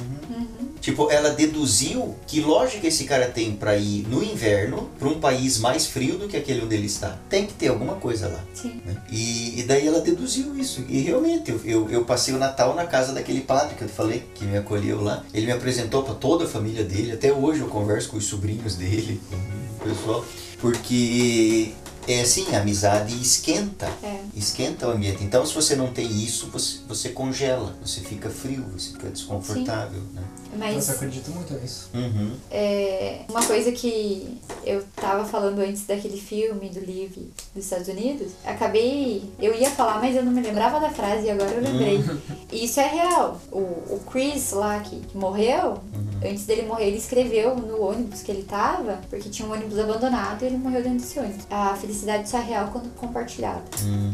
Tipo, 0.80 1.10
ela 1.10 1.30
deduziu 1.30 2.16
que 2.28 2.42
lógica 2.42 2.88
esse 2.88 3.06
cara 3.06 3.28
tem 3.28 3.56
pra 3.56 3.78
ir 3.78 4.06
no 4.10 4.22
inverno 4.22 4.90
pra 5.00 5.08
um 5.08 5.20
país 5.20 5.58
mais 5.58 5.88
frio 5.88 6.18
do 6.18 6.28
que 6.28 6.36
aquele 6.36 6.62
onde 6.62 6.76
ele 6.76 6.88
está. 6.88 7.18
Tem 7.30 7.46
que 7.46 7.54
ter 7.54 7.70
alguma 7.70 7.96
coisa 7.96 8.28
lá. 8.28 8.44
Sim. 8.54 8.82
né? 8.86 8.98
E, 9.10 9.62
e 9.62 9.64
daí 9.64 9.88
ela 9.88 10.02
deduziu 10.02 10.58
isso. 10.58 10.84
E 10.90 11.00
realmente, 11.00 11.52
eu, 11.52 11.62
eu, 11.64 11.90
eu 11.90 12.06
passei 12.06 12.34
o 12.34 12.38
Natal 12.38 12.76
na 12.76 12.86
casa 12.86 13.14
daquele 13.14 13.42
padre 13.42 13.76
que 13.76 13.84
eu 13.84 13.88
te 13.88 13.94
falei, 13.94 14.24
que 14.36 14.44
me 14.44 14.58
acolheu 14.58 15.02
lá. 15.02 15.24
Ele 15.34 15.46
me 15.46 15.54
apresentou 15.54 16.04
pra 16.04 16.16
toda 16.16 16.44
a 16.44 16.48
família 16.48 16.84
dele. 16.84 17.14
Até 17.14 17.32
hoje 17.32 17.62
eu 17.62 17.68
converso 17.68 18.10
com 18.10 18.18
os 18.18 18.26
sobrinhos 18.26 18.76
dele, 18.76 19.22
com 19.30 19.38
o 19.86 19.90
pessoal. 19.90 20.26
Porque 20.60 21.74
é 22.08 22.22
assim, 22.22 22.56
a 22.56 22.62
amizade 22.62 23.20
esquenta. 23.22 23.88
É. 24.02 24.20
Esquenta 24.36 24.88
o 24.88 24.92
ambiente. 24.92 25.24
Então, 25.24 25.46
se 25.46 25.54
você 25.54 25.76
não 25.76 25.92
tem 25.92 26.08
isso, 26.08 26.48
você, 26.48 26.80
você 26.88 27.10
congela, 27.10 27.76
você 27.84 28.02
fica 28.02 28.30
frio, 28.30 28.66
você 28.74 28.92
fica 28.92 29.10
desconfortável. 29.10 30.02
Né? 30.14 30.22
Mas 30.58 30.76
Nossa, 30.76 30.92
eu 30.92 30.96
acredito 30.96 31.32
muito 31.32 31.54
nisso. 31.56 31.90
Uhum. 31.94 32.36
é, 32.52 33.22
uma 33.30 33.44
coisa 33.46 33.72
que 33.72 34.40
eu 34.66 34.84
tava 34.96 35.26
falando 35.26 35.60
antes 35.60 35.86
daquele 35.86 36.18
filme, 36.18 36.70
do 36.70 36.80
livro 36.80 37.22
dos 37.54 37.66
Estados 37.66 37.88
Unidos, 37.88 38.32
acabei. 38.46 39.24
Eu 39.40 39.54
ia 39.54 39.70
falar, 39.70 40.00
mas 40.00 40.16
eu 40.16 40.24
não 40.24 40.32
me 40.32 40.42
lembrava 40.42 40.80
da 40.80 40.90
frase 40.90 41.26
e 41.26 41.32
agora 41.32 41.52
eu 41.52 41.62
lembrei. 41.62 42.04
E 42.52 42.66
isso 42.66 42.80
é 42.80 42.88
real. 42.88 43.42
O, 43.52 43.58
o 43.58 44.02
Chris 44.12 44.52
lá 44.52 44.80
que, 44.80 45.00
que 45.00 45.18
morreu, 45.18 45.80
antes 46.24 46.46
dele 46.46 46.64
morrer, 46.64 46.88
ele 46.88 46.98
escreveu 46.98 47.56
no 47.56 47.82
ônibus 47.82 48.22
que 48.22 48.32
ele 48.32 48.44
tava, 48.44 49.00
porque 49.10 49.30
tinha 49.30 49.48
um 49.48 49.52
ônibus 49.52 49.80
abandonado 49.80 50.44
e 50.44 50.46
ele 50.46 50.58
morreu 50.58 50.84
dentro 50.84 51.00
desse 51.00 51.20
ônibus. 51.20 51.46
A 51.50 51.76
felicidade 51.76 52.30
só 52.30 52.38
é 52.38 52.42
real 52.42 52.70
quando 52.72 52.94
compartilhada. 52.96 53.64
Uhum. 53.84 54.14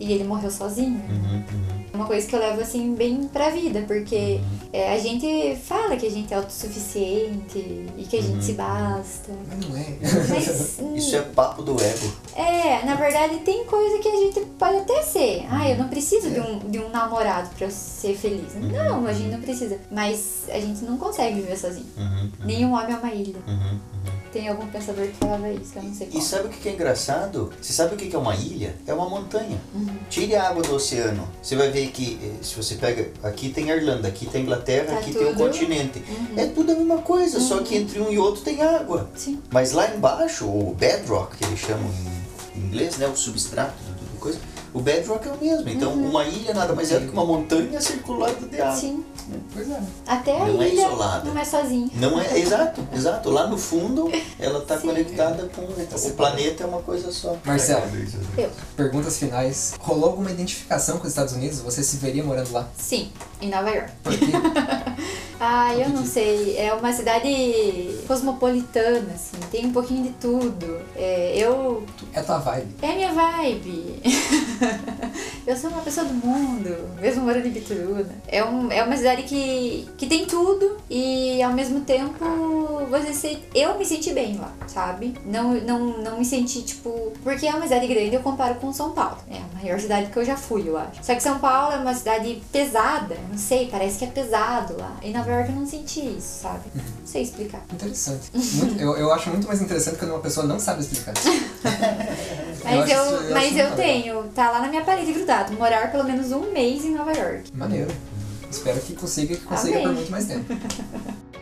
E 0.00 0.12
ele 0.12 0.24
morreu 0.24 0.50
sozinho. 0.50 1.02
Uhum. 1.08 1.87
Uhum. 1.92 1.94
É 1.94 1.96
uma 1.96 2.06
coisa 2.06 2.26
que 2.26 2.34
eu 2.34 2.38
levo 2.40 2.60
assim 2.60 2.94
bem 2.94 3.24
pra 3.32 3.50
vida, 3.50 3.82
porque 3.86 4.40
é, 4.72 4.94
a 4.94 4.98
gente 4.98 5.56
fala 5.64 5.96
que 5.96 6.06
a 6.06 6.10
gente 6.10 6.32
é 6.32 6.36
autossuficiente 6.36 7.86
e 7.96 8.04
que 8.08 8.16
a 8.18 8.22
gente 8.22 8.44
se 8.44 8.52
basta. 8.52 9.32
Mas 9.48 9.68
não 9.68 9.76
é. 9.76 9.96
Mas 10.28 10.76
hum, 10.80 10.94
Isso 10.96 11.16
é 11.16 11.22
papo 11.22 11.62
do 11.62 11.72
ego. 11.82 12.12
é, 12.36 12.84
na 12.84 12.94
verdade 12.94 13.38
tem 13.38 13.64
coisa 13.64 13.98
que 13.98 14.08
a 14.08 14.16
gente 14.16 14.40
pode 14.58 14.76
até 14.78 15.02
ser. 15.02 15.46
Ah, 15.50 15.68
eu 15.68 15.76
não 15.78 15.88
preciso 15.88 16.30
de 16.30 16.40
um, 16.40 16.58
de 16.70 16.78
um 16.78 16.88
namorado 16.90 17.48
pra 17.56 17.66
eu 17.66 17.70
ser 17.70 18.14
feliz. 18.16 18.54
Não, 18.54 19.06
a 19.06 19.12
gente 19.12 19.30
não 19.30 19.40
precisa. 19.40 19.78
Mas 19.90 20.44
a 20.48 20.58
gente 20.58 20.84
não 20.84 20.96
consegue 20.98 21.40
viver 21.40 21.56
sozinho. 21.56 21.86
Uhum. 21.96 22.30
Nenhum 22.44 22.72
homem 22.72 22.94
é 22.94 22.96
uma 22.98 23.12
ilha. 23.12 23.38
Uhum. 23.46 23.78
Tem 24.32 24.46
algum 24.46 24.66
pensador 24.66 25.06
que 25.06 25.14
falava 25.14 25.50
isso, 25.50 25.72
que 25.72 25.78
eu 25.78 25.82
não 25.84 25.94
sei 25.94 26.06
E 26.08 26.10
qual. 26.10 26.22
sabe 26.22 26.46
o 26.48 26.50
que 26.50 26.68
é 26.68 26.72
engraçado? 26.72 27.50
Você 27.62 27.72
sabe 27.72 27.94
o 27.94 27.96
que 27.96 28.08
que 28.08 28.14
é 28.14 28.18
uma 28.18 28.34
ilha? 28.34 28.76
É 28.86 28.92
uma 28.92 29.08
montanha. 29.08 29.58
Uhum. 29.74 29.86
Tire 30.10 30.36
a 30.36 30.48
água 30.50 30.62
do 30.62 30.74
oceano. 30.74 31.26
Você 31.42 31.56
vai 31.56 31.70
ver 31.70 31.87
que 31.88 32.18
eh, 32.22 32.42
se 32.42 32.54
você 32.54 32.74
pega. 32.76 33.10
Aqui 33.22 33.48
tem 33.50 33.70
a 33.70 33.76
Irlanda, 33.76 34.08
aqui 34.08 34.26
tem 34.26 34.40
a 34.40 34.44
Inglaterra, 34.44 34.86
Tá 34.86 34.98
aqui 34.98 35.12
tem 35.12 35.22
o 35.26 35.28
tudo- 35.32 35.38
continente. 35.44 36.02
Uhum. 36.08 36.26
É 36.38 36.46
tudo 36.46 36.72
a 36.72 36.74
mesma 36.74 36.98
coisa, 36.98 37.40
só 37.40 37.58
que 37.62 37.76
entre 37.76 38.00
um 38.00 38.10
e 38.12 38.18
outro 38.18 38.42
tem 38.42 38.62
água. 38.62 39.08
Sim. 39.14 39.40
Mas 39.50 39.72
lá 39.72 39.94
embaixo, 39.94 40.46
o 40.46 40.74
bedrock, 40.78 41.36
que 41.36 41.44
eles 41.44 41.58
chamam 41.58 41.90
em 42.56 42.60
inglês, 42.60 42.96
né? 42.98 43.06
O 43.06 43.16
substrato 43.16 43.74
do, 43.84 44.12
do 44.14 44.18
coisa. 44.20 44.38
O 44.72 44.80
bedrock 44.80 45.26
é 45.26 45.32
o 45.32 45.38
mesmo. 45.44 45.68
Então, 45.68 45.92
uma 45.92 46.24
ilha 46.24 46.52
nada 46.54 46.74
mais 46.74 46.90
é 46.92 46.98
do 46.98 47.06
que 47.06 47.12
uma 47.12 47.24
montanha 47.24 47.80
circulada 47.80 48.34
de 48.46 48.60
água. 48.60 48.74
Uhum. 48.74 48.80
Sim. 48.80 49.04
Pois 49.52 49.70
é. 49.70 49.80
Até 50.06 50.36
a 50.40 50.46
Não 50.46 50.62
é 50.62 50.68
ilha 50.68 50.86
isolada. 50.86 51.30
não 51.30 51.38
é 51.40 51.44
sozinha. 51.44 51.90
Não 51.94 52.20
é, 52.20 52.38
exato, 52.38 52.86
exato. 52.94 53.30
Lá 53.30 53.46
no 53.46 53.58
fundo, 53.58 54.10
ela 54.38 54.60
está 54.60 54.78
conectada 54.78 55.48
com 55.54 55.62
o 55.62 56.12
planeta, 56.12 56.64
é 56.64 56.66
uma 56.66 56.82
coisa 56.82 57.12
só. 57.12 57.36
Marcelo. 57.44 57.82
Eu. 58.36 58.50
Perguntas 58.76 59.18
finais. 59.18 59.74
Rolou 59.80 60.10
alguma 60.10 60.30
identificação 60.30 60.96
com 60.98 61.04
os 61.04 61.10
Estados 61.10 61.34
Unidos? 61.34 61.60
Você 61.60 61.82
se 61.82 61.96
veria 61.96 62.24
morando 62.24 62.52
lá? 62.52 62.68
Sim, 62.76 63.10
em 63.40 63.50
Nova 63.50 63.68
York. 63.70 63.90
Por 64.02 64.16
quê? 64.16 64.26
Ah, 65.40 65.72
eu 65.72 65.88
não 65.90 66.04
sei. 66.04 66.56
É 66.58 66.74
uma 66.74 66.92
cidade 66.92 67.28
cosmopolitana, 68.08 69.12
assim. 69.14 69.36
Tem 69.52 69.66
um 69.66 69.72
pouquinho 69.72 70.02
de 70.02 70.10
tudo. 70.14 70.80
É, 70.96 71.32
eu. 71.36 71.84
É 72.12 72.20
tua 72.22 72.38
vibe. 72.38 72.74
É 72.82 72.90
a 72.90 72.94
minha 72.94 73.12
vibe. 73.12 74.02
eu 75.46 75.56
sou 75.56 75.70
uma 75.70 75.80
pessoa 75.82 76.06
do 76.06 76.14
mundo, 76.14 76.76
mesmo 77.00 77.22
morando 77.24 77.46
em 77.46 77.50
Bituruna. 77.50 78.06
É, 78.26 78.44
um, 78.44 78.70
é 78.70 78.82
uma 78.82 78.96
cidade 78.96 79.22
que, 79.22 79.88
que 79.96 80.06
tem 80.06 80.26
tudo 80.26 80.76
e 80.90 81.42
ao 81.42 81.52
mesmo 81.52 81.80
tempo 81.80 82.24
você 82.90 83.12
se, 83.12 83.38
eu 83.54 83.76
me 83.78 83.84
senti 83.84 84.12
bem 84.12 84.36
lá, 84.38 84.52
sabe? 84.66 85.14
Não, 85.24 85.52
não, 85.54 85.78
não 86.02 86.18
me 86.18 86.24
senti 86.24 86.62
tipo. 86.62 87.12
Porque 87.22 87.46
é 87.46 87.50
uma 87.50 87.62
cidade 87.64 87.86
grande, 87.86 88.14
eu 88.14 88.20
comparo 88.20 88.54
com 88.56 88.72
São 88.72 88.90
Paulo. 88.92 89.18
É 89.30 89.36
a 89.36 89.62
maior 89.62 89.78
cidade 89.80 90.10
que 90.10 90.16
eu 90.18 90.24
já 90.24 90.36
fui, 90.36 90.68
eu 90.68 90.76
acho. 90.76 91.02
Só 91.02 91.14
que 91.14 91.22
São 91.22 91.38
Paulo 91.38 91.74
é 91.74 91.76
uma 91.78 91.94
cidade 91.94 92.40
pesada, 92.52 93.16
não 93.30 93.38
sei, 93.38 93.68
parece 93.70 93.98
que 93.98 94.04
é 94.04 94.08
pesado 94.08 94.76
lá. 94.78 94.96
Em 95.02 95.12
Nova 95.12 95.30
York 95.30 95.50
eu 95.50 95.56
não 95.56 95.66
senti 95.66 96.00
isso, 96.00 96.42
sabe? 96.42 96.62
Não 96.74 97.06
sei 97.06 97.22
explicar. 97.22 97.62
Interessante. 97.72 98.30
Muito- 98.34 98.80
eu, 98.80 98.96
eu 98.96 99.12
acho 99.12 99.30
muito 99.30 99.46
mais 99.46 99.60
interessante 99.60 99.96
quando 99.98 100.10
uma 100.12 100.20
pessoa 100.20 100.46
não 100.46 100.58
sabe 100.58 100.80
explicar. 100.80 101.14
Mas 102.64 102.90
eu, 102.90 103.02
isso- 103.02 103.14
eu 103.24 103.34
mas 103.34 103.56
eu 103.56 103.74
tenho, 103.76 104.22
tá 104.34 104.47
lá 104.50 104.60
na 104.60 104.68
minha 104.68 104.84
parede 104.84 105.12
grudado, 105.12 105.52
morar 105.54 105.90
pelo 105.90 106.04
menos 106.04 106.32
um 106.32 106.52
mês 106.52 106.84
em 106.84 106.90
Nova 106.94 107.12
York. 107.12 107.50
Maneiro. 107.54 107.90
Espero 108.50 108.80
que 108.80 108.94
consiga, 108.94 109.36
que 109.36 109.44
consiga 109.44 109.76
Amém. 109.76 109.86
por 109.88 109.94
muito 109.94 110.10
mais 110.10 110.26
tempo. 110.26 110.44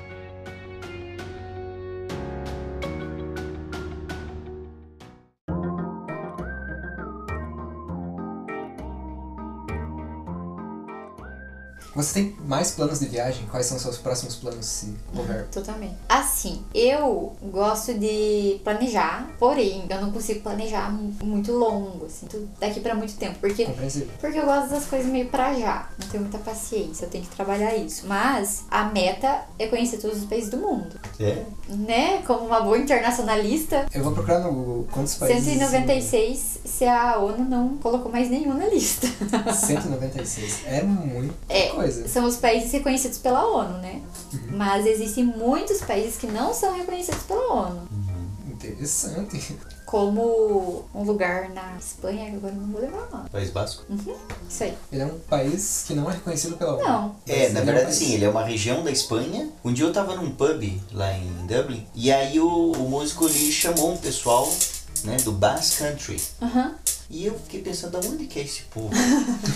Você 11.96 12.14
tem 12.14 12.36
mais 12.46 12.70
planos 12.72 13.00
de 13.00 13.06
viagem? 13.06 13.46
Quais 13.50 13.66
são 13.66 13.76
os 13.76 13.82
seus 13.82 13.96
próximos 13.98 14.36
planos, 14.36 14.66
se 14.66 14.94
houver? 15.16 15.46
Totalmente. 15.50 15.94
Assim, 16.08 16.62
eu 16.74 17.34
gosto 17.50 17.94
de 17.94 18.60
planejar, 18.62 19.28
porém, 19.38 19.84
eu 19.88 20.00
não 20.00 20.10
consigo 20.12 20.40
planejar 20.40 20.92
mu- 20.92 21.14
muito 21.24 21.52
longo, 21.52 22.06
assim, 22.06 22.26
daqui 22.60 22.80
pra 22.80 22.94
muito 22.94 23.14
tempo. 23.16 23.38
Porque 23.40 23.64
Compreensível. 23.64 24.08
Porque 24.20 24.38
eu 24.38 24.44
gosto 24.44 24.68
das 24.70 24.84
coisas 24.84 25.10
meio 25.10 25.28
pra 25.28 25.54
já. 25.54 25.88
Não 25.98 26.08
tenho 26.08 26.22
muita 26.22 26.38
paciência, 26.38 27.06
eu 27.06 27.10
tenho 27.10 27.24
que 27.24 27.34
trabalhar 27.34 27.74
isso. 27.74 28.06
Mas 28.06 28.64
a 28.70 28.84
meta 28.84 29.42
é 29.58 29.66
conhecer 29.66 29.96
todos 29.98 30.18
os 30.18 30.24
países 30.26 30.50
do 30.50 30.58
mundo. 30.58 31.00
É. 31.18 31.42
Né? 31.68 32.22
Como 32.26 32.46
uma 32.46 32.60
boa 32.60 32.76
internacionalista. 32.78 33.86
Eu 33.92 34.04
vou 34.04 34.12
procurar 34.12 34.40
no 34.40 34.52
Google 34.52 34.86
quantos 34.92 35.14
países. 35.14 35.44
196 35.44 36.58
se 36.64 36.84
a 36.84 37.18
ONU 37.18 37.44
não 37.44 37.76
colocou 37.78 38.12
mais 38.12 38.28
nenhum 38.28 38.54
na 38.54 38.66
lista. 38.66 39.06
196. 39.54 40.60
É 40.66 40.82
muita 40.82 41.34
É, 41.48 41.68
coisa. 41.68 41.85
São 42.08 42.24
os 42.24 42.36
países 42.36 42.72
reconhecidos 42.72 43.18
pela 43.18 43.46
ONU, 43.46 43.78
né? 43.78 44.00
Mas 44.50 44.86
existem 44.86 45.24
muitos 45.24 45.80
países 45.80 46.16
que 46.16 46.26
não 46.26 46.52
são 46.52 46.76
reconhecidos 46.76 47.22
pela 47.24 47.52
ONU. 47.52 47.88
Interessante. 48.50 49.56
Como 49.84 50.84
um 50.92 51.02
lugar 51.04 51.50
na 51.50 51.76
Espanha, 51.78 52.30
que 52.30 52.36
agora 52.36 52.54
não 52.54 52.66
vou 52.72 52.80
levar 52.80 53.06
o 53.06 53.16
nome. 53.16 53.28
País 53.30 53.50
Basco? 53.50 53.84
Isso 54.48 54.64
aí. 54.64 54.74
Ele 54.90 55.02
é 55.02 55.06
um 55.06 55.18
país 55.20 55.84
que 55.86 55.94
não 55.94 56.10
é 56.10 56.14
reconhecido 56.14 56.56
pela 56.56 56.74
ONU. 56.74 56.84
Não. 56.84 57.16
É, 57.28 57.50
na 57.50 57.60
um 57.60 57.64
verdade 57.64 57.86
país. 57.86 57.96
sim, 57.96 58.14
ele 58.14 58.24
é 58.24 58.28
uma 58.28 58.42
região 58.44 58.82
da 58.82 58.90
Espanha. 58.90 59.48
Um 59.64 59.72
dia 59.72 59.84
eu 59.84 59.92
tava 59.92 60.16
num 60.16 60.32
pub 60.32 60.82
lá 60.92 61.12
em 61.16 61.46
Dublin 61.46 61.86
e 61.94 62.10
aí 62.10 62.40
o, 62.40 62.72
o 62.72 62.90
músico 62.90 63.26
ele 63.28 63.52
chamou 63.52 63.92
um 63.92 63.96
pessoal 63.96 64.52
né, 65.04 65.18
do 65.18 65.30
Basque 65.30 65.84
Country. 65.84 66.20
Aham. 66.42 66.74
E 67.08 67.24
eu 67.24 67.34
fiquei 67.38 67.62
pensando, 67.62 67.96
aonde 67.96 68.26
que 68.26 68.38
é 68.40 68.42
esse 68.42 68.62
povo? 68.62 68.90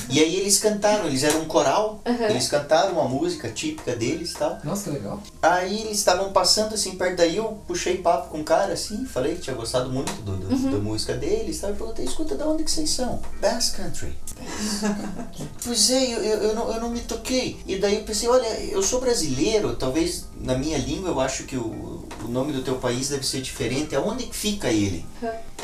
e 0.09 0.21
aí 0.21 0.37
eles 0.37 0.59
cantaram, 0.59 1.07
eles 1.07 1.25
eram 1.25 1.41
um 1.41 1.45
coral, 1.47 2.01
Uhum. 2.07 2.25
eles 2.27 2.47
cantaram 2.49 2.93
uma 2.93 3.09
música 3.09 3.49
típica 3.51 3.95
deles 3.97 4.31
e 4.33 4.35
tal. 4.35 4.59
Nossa, 4.63 4.85
que 4.85 4.91
legal. 4.91 5.21
Aí 5.43 5.81
eles 5.83 5.99
estavam 5.99 6.33
passando 6.33 6.75
assim 6.75 6.97
perto 6.97 7.17
daí, 7.17 7.37
eu 7.37 7.61
puxei 7.67 7.99
papo 7.99 8.29
com 8.31 8.41
o 8.41 8.45
cara 8.45 8.73
assim, 8.73 9.05
falei 9.05 9.35
que 9.35 9.41
tinha 9.43 9.57
gostado 9.57 9.91
muito 9.91 10.13
do, 10.23 10.37
do- 10.37 10.55
Uhum. 10.55 10.71
da 10.71 10.79
música 10.79 11.15
deles, 11.15 11.59
tal, 11.61 11.71
e 11.71 11.75
perguntei, 11.75 12.05
escuta, 12.05 12.37
de 12.37 12.43
onde 12.45 12.63
que 12.65 12.71
vocês 12.71 12.91
são? 12.91 13.21
Bass 13.41 13.71
Country. 13.71 14.17
pois 15.65 15.91
é, 15.91 16.13
eu, 16.13 16.19
eu, 16.19 16.55
não, 16.55 16.73
eu 16.73 16.81
não 16.81 16.91
me 16.91 17.01
toquei. 17.01 17.61
E 17.67 17.77
daí 17.77 17.97
eu 17.97 18.05
pensei, 18.05 18.29
olha, 18.29 18.47
eu 18.65 18.83
sou 18.83 19.01
brasileiro, 19.01 19.77
talvez 19.77 20.27
na 20.41 20.57
minha 20.57 20.79
língua 20.79 21.11
eu 21.11 21.21
acho 21.21 21.45
que 21.45 21.57
o, 21.57 22.05
o 22.25 22.29
nome 22.29 22.53
do 22.53 22.63
teu 22.63 22.77
país 22.77 23.09
deve 23.09 23.27
ser 23.27 23.41
diferente. 23.41 23.95
Aonde 23.95 24.25
que 24.27 24.37
fica 24.37 24.69
ele? 24.69 25.05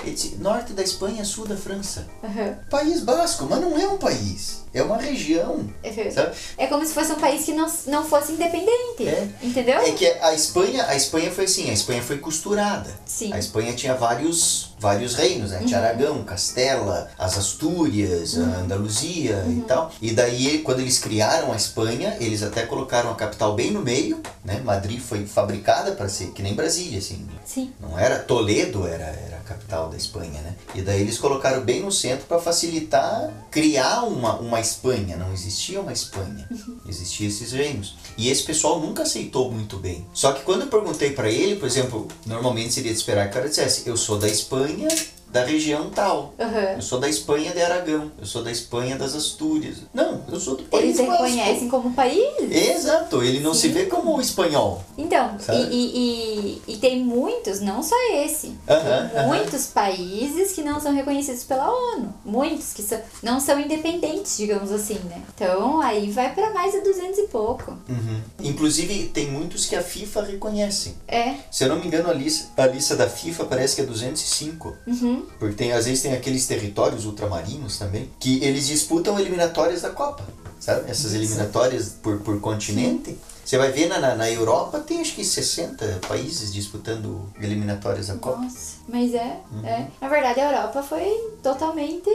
Ele 0.03 0.13
disse, 0.13 0.37
norte 0.37 0.73
da 0.73 0.83
Espanha, 0.83 1.25
sul 1.25 1.47
da 1.47 1.57
França. 1.57 2.07
Aham. 2.23 2.59
País 2.71 3.01
Basco, 3.01 3.47
mas 3.49 3.61
não 3.61 3.79
é 3.79 3.89
um 3.89 3.99
país. 3.99 4.65
É 4.77 4.83
uma 4.83 4.99
região. 4.99 5.55
Uhum. 5.55 6.11
Sabe? 6.13 6.37
É 6.59 6.67
como 6.67 6.85
se 6.85 6.93
fosse 6.93 7.11
um 7.11 7.17
país 7.17 7.47
que 7.47 7.53
não, 7.55 7.67
não 7.87 8.05
fosse 8.05 8.33
independente. 8.33 9.09
É. 9.09 9.27
Entendeu? 9.43 9.79
É 9.79 9.93
que 9.93 10.07
a 10.07 10.35
Espanha, 10.35 10.85
a 10.87 10.95
Espanha 10.95 11.31
foi 11.31 11.45
assim, 11.45 11.71
a 11.71 11.73
Espanha 11.73 12.03
foi 12.03 12.19
costurada. 12.19 12.91
Sim. 13.07 13.33
A 13.33 13.39
Espanha 13.39 13.73
tinha 13.73 13.95
vários, 13.95 14.75
vários 14.79 15.15
reinos, 15.15 15.51
né? 15.51 15.63
Tinha 15.65 15.79
Aragão, 15.79 16.23
Castela, 16.25 17.11
as 17.19 17.39
Astúrias, 17.39 18.39
a 18.39 18.61
Andaluzia 18.61 19.43
e 19.49 19.63
tal. 19.67 19.91
E 20.03 20.11
daí, 20.13 20.59
quando 20.59 20.81
eles 20.81 20.99
criaram 20.99 21.55
a 21.55 21.57
Espanha, 21.57 22.15
eles 22.21 22.43
até 22.43 22.67
colocaram 22.67 23.11
a 23.11 23.15
capital 23.15 23.55
bem 23.55 23.71
no 23.71 23.81
meio, 23.81 24.21
né? 24.45 24.61
Madrid 24.63 25.01
foi 25.01 25.25
fabricada 25.25 25.93
para 25.93 26.09
ser 26.09 26.33
que 26.33 26.43
nem 26.43 26.55
Brasília, 26.55 26.99
assim. 26.99 27.27
Sim. 27.47 27.73
Não 27.81 27.99
era 27.99 28.19
Toledo, 28.19 28.87
era, 28.87 29.05
era 29.05 29.37
a 29.39 29.49
capital 29.49 29.89
da 29.89 29.97
Espanha, 29.97 30.43
né? 30.43 30.55
E 30.75 30.83
daí 30.83 31.01
eles 31.01 31.17
colocaram 31.17 31.63
bem 31.63 31.81
no 31.81 31.91
centro 31.91 32.27
para 32.27 32.39
facilitar 32.39 33.33
criar 33.51 34.03
uma, 34.03 34.37
uma 34.39 34.61
Espanha. 34.67 35.17
Não 35.17 35.33
existia 35.33 35.81
uma 35.81 35.93
Espanha. 35.93 36.49
Existiam 36.89 37.29
esses 37.29 37.53
reinos. 37.53 37.97
E 38.17 38.29
esse 38.29 38.43
pessoal 38.43 38.81
nunca 38.81 39.03
aceitou 39.03 39.51
muito 39.51 39.77
bem. 39.79 40.07
Só 40.13 40.33
que 40.33 40.43
quando 40.43 40.63
eu 40.63 40.69
perguntei 40.69 41.11
para 41.11 41.31
ele, 41.31 41.57
por 41.57 41.67
exemplo, 41.67 42.09
normalmente 42.25 42.75
seria 42.75 42.93
de 42.93 42.99
esperar 42.99 43.25
que 43.25 43.31
o 43.31 43.35
cara 43.35 43.49
dissesse: 43.49 43.89
Eu 43.89 43.97
sou 43.97 44.19
da 44.19 44.29
Espanha, 44.29 44.89
da 45.31 45.45
região 45.45 45.91
tal. 45.91 46.35
Aham. 46.39 46.75
Eu 46.77 46.83
sou 46.83 46.99
da 46.99 47.09
Espanha 47.09 47.53
de 47.53 47.61
Aragão. 47.61 48.11
Eu 48.19 48.27
sou 48.27 48.43
da 48.43 48.51
Espanha 48.51 48.97
das 48.97 49.15
Astúrias. 49.15 49.79
Não, 49.93 50.23
eu 50.31 50.41
sou 50.41 50.57
do 50.57 50.63
país 50.65 50.99
Eles 50.99 51.11
reconhecem 51.11 51.69
como 51.69 51.93
país. 51.93 52.25
Exato, 52.51 53.23
ele 53.23 53.41
não 53.41 53.53
se 53.55 53.69
Sim. 53.69 53.75
vê 53.75 53.87
como 53.87 54.21
espanhol. 54.21 54.83
Então, 54.97 55.37
e, 55.53 55.63
e, 55.75 56.63
e, 56.69 56.73
e 56.75 56.77
tem 56.79 57.03
muitos, 57.05 57.61
não 57.61 57.83
só 57.83 57.95
esse, 58.15 58.57
Aham, 58.69 59.09
tem 59.09 59.19
aham. 59.19 59.27
muitos 59.29 59.67
países 59.67 60.53
que 60.53 60.63
não 60.63 60.81
são 60.81 60.93
reconhecidos 60.93 61.45
pela 61.45 61.71
ONU. 61.71 62.15
Muitos 62.25 62.73
que 62.73 62.83
são, 62.83 63.01
não 63.23 63.41
são 63.41 63.61
independentes, 63.61 64.37
digamos 64.37 64.73
assim, 64.73 64.99
né? 65.05 65.23
Então 65.35 65.81
aí 65.81 66.11
vai 66.11 66.35
pra 66.35 66.51
mais 66.53 66.73
de 66.73 66.81
200 66.81 67.19
e 67.19 67.23
pouco. 67.29 67.73
Uhum. 67.89 68.21
Inclusive, 68.43 69.09
tem 69.09 69.31
muitos 69.31 69.67
que 69.67 69.77
a 69.77 69.83
FIFA 69.83 70.23
reconhece. 70.23 70.95
É. 71.07 71.35
Se 71.51 71.65
eu 71.65 71.69
não 71.69 71.77
me 71.79 71.87
engano, 71.87 72.11
a 72.11 72.15
lista, 72.15 72.49
a 72.63 72.67
lista 72.67 72.97
da 72.97 73.09
FIFA 73.09 73.45
parece 73.45 73.75
que 73.77 73.83
é 73.83 73.85
205. 73.85 74.77
Uhum. 74.87 75.16
Porque 75.39 75.55
tem, 75.55 75.73
às 75.73 75.87
vezes 75.87 76.03
tem 76.03 76.13
aqueles 76.13 76.47
territórios 76.47 77.05
ultramarinos 77.05 77.79
também, 77.79 78.11
que 78.19 78.43
eles 78.43 78.67
disputam 78.67 79.19
eliminatórias 79.19 79.83
da 79.83 79.91
Copa. 79.91 80.25
Sabe? 80.59 80.91
Essas 80.91 81.15
eliminatórias 81.15 81.91
por, 82.03 82.19
por 82.21 82.41
continente. 82.41 83.17
Você 83.45 83.57
vai 83.57 83.71
ver 83.71 83.87
na, 83.87 84.01
na, 84.01 84.15
na 84.17 84.31
Europa, 84.31 84.81
tem 84.81 85.01
acho 85.01 85.15
que 85.15 85.25
60 85.25 86.01
países 86.09 86.53
disputando 86.53 87.31
eliminatórias 87.41 88.09
da 88.09 88.17
Copa. 88.17 88.39
Nossa, 88.39 88.76
mas 88.89 89.15
é, 89.15 89.37
Uhum. 89.53 89.67
é. 89.67 89.87
Na 90.01 90.09
verdade, 90.09 90.41
a 90.41 90.51
Europa 90.53 90.83
foi 90.83 91.07
totalmente. 91.43 92.09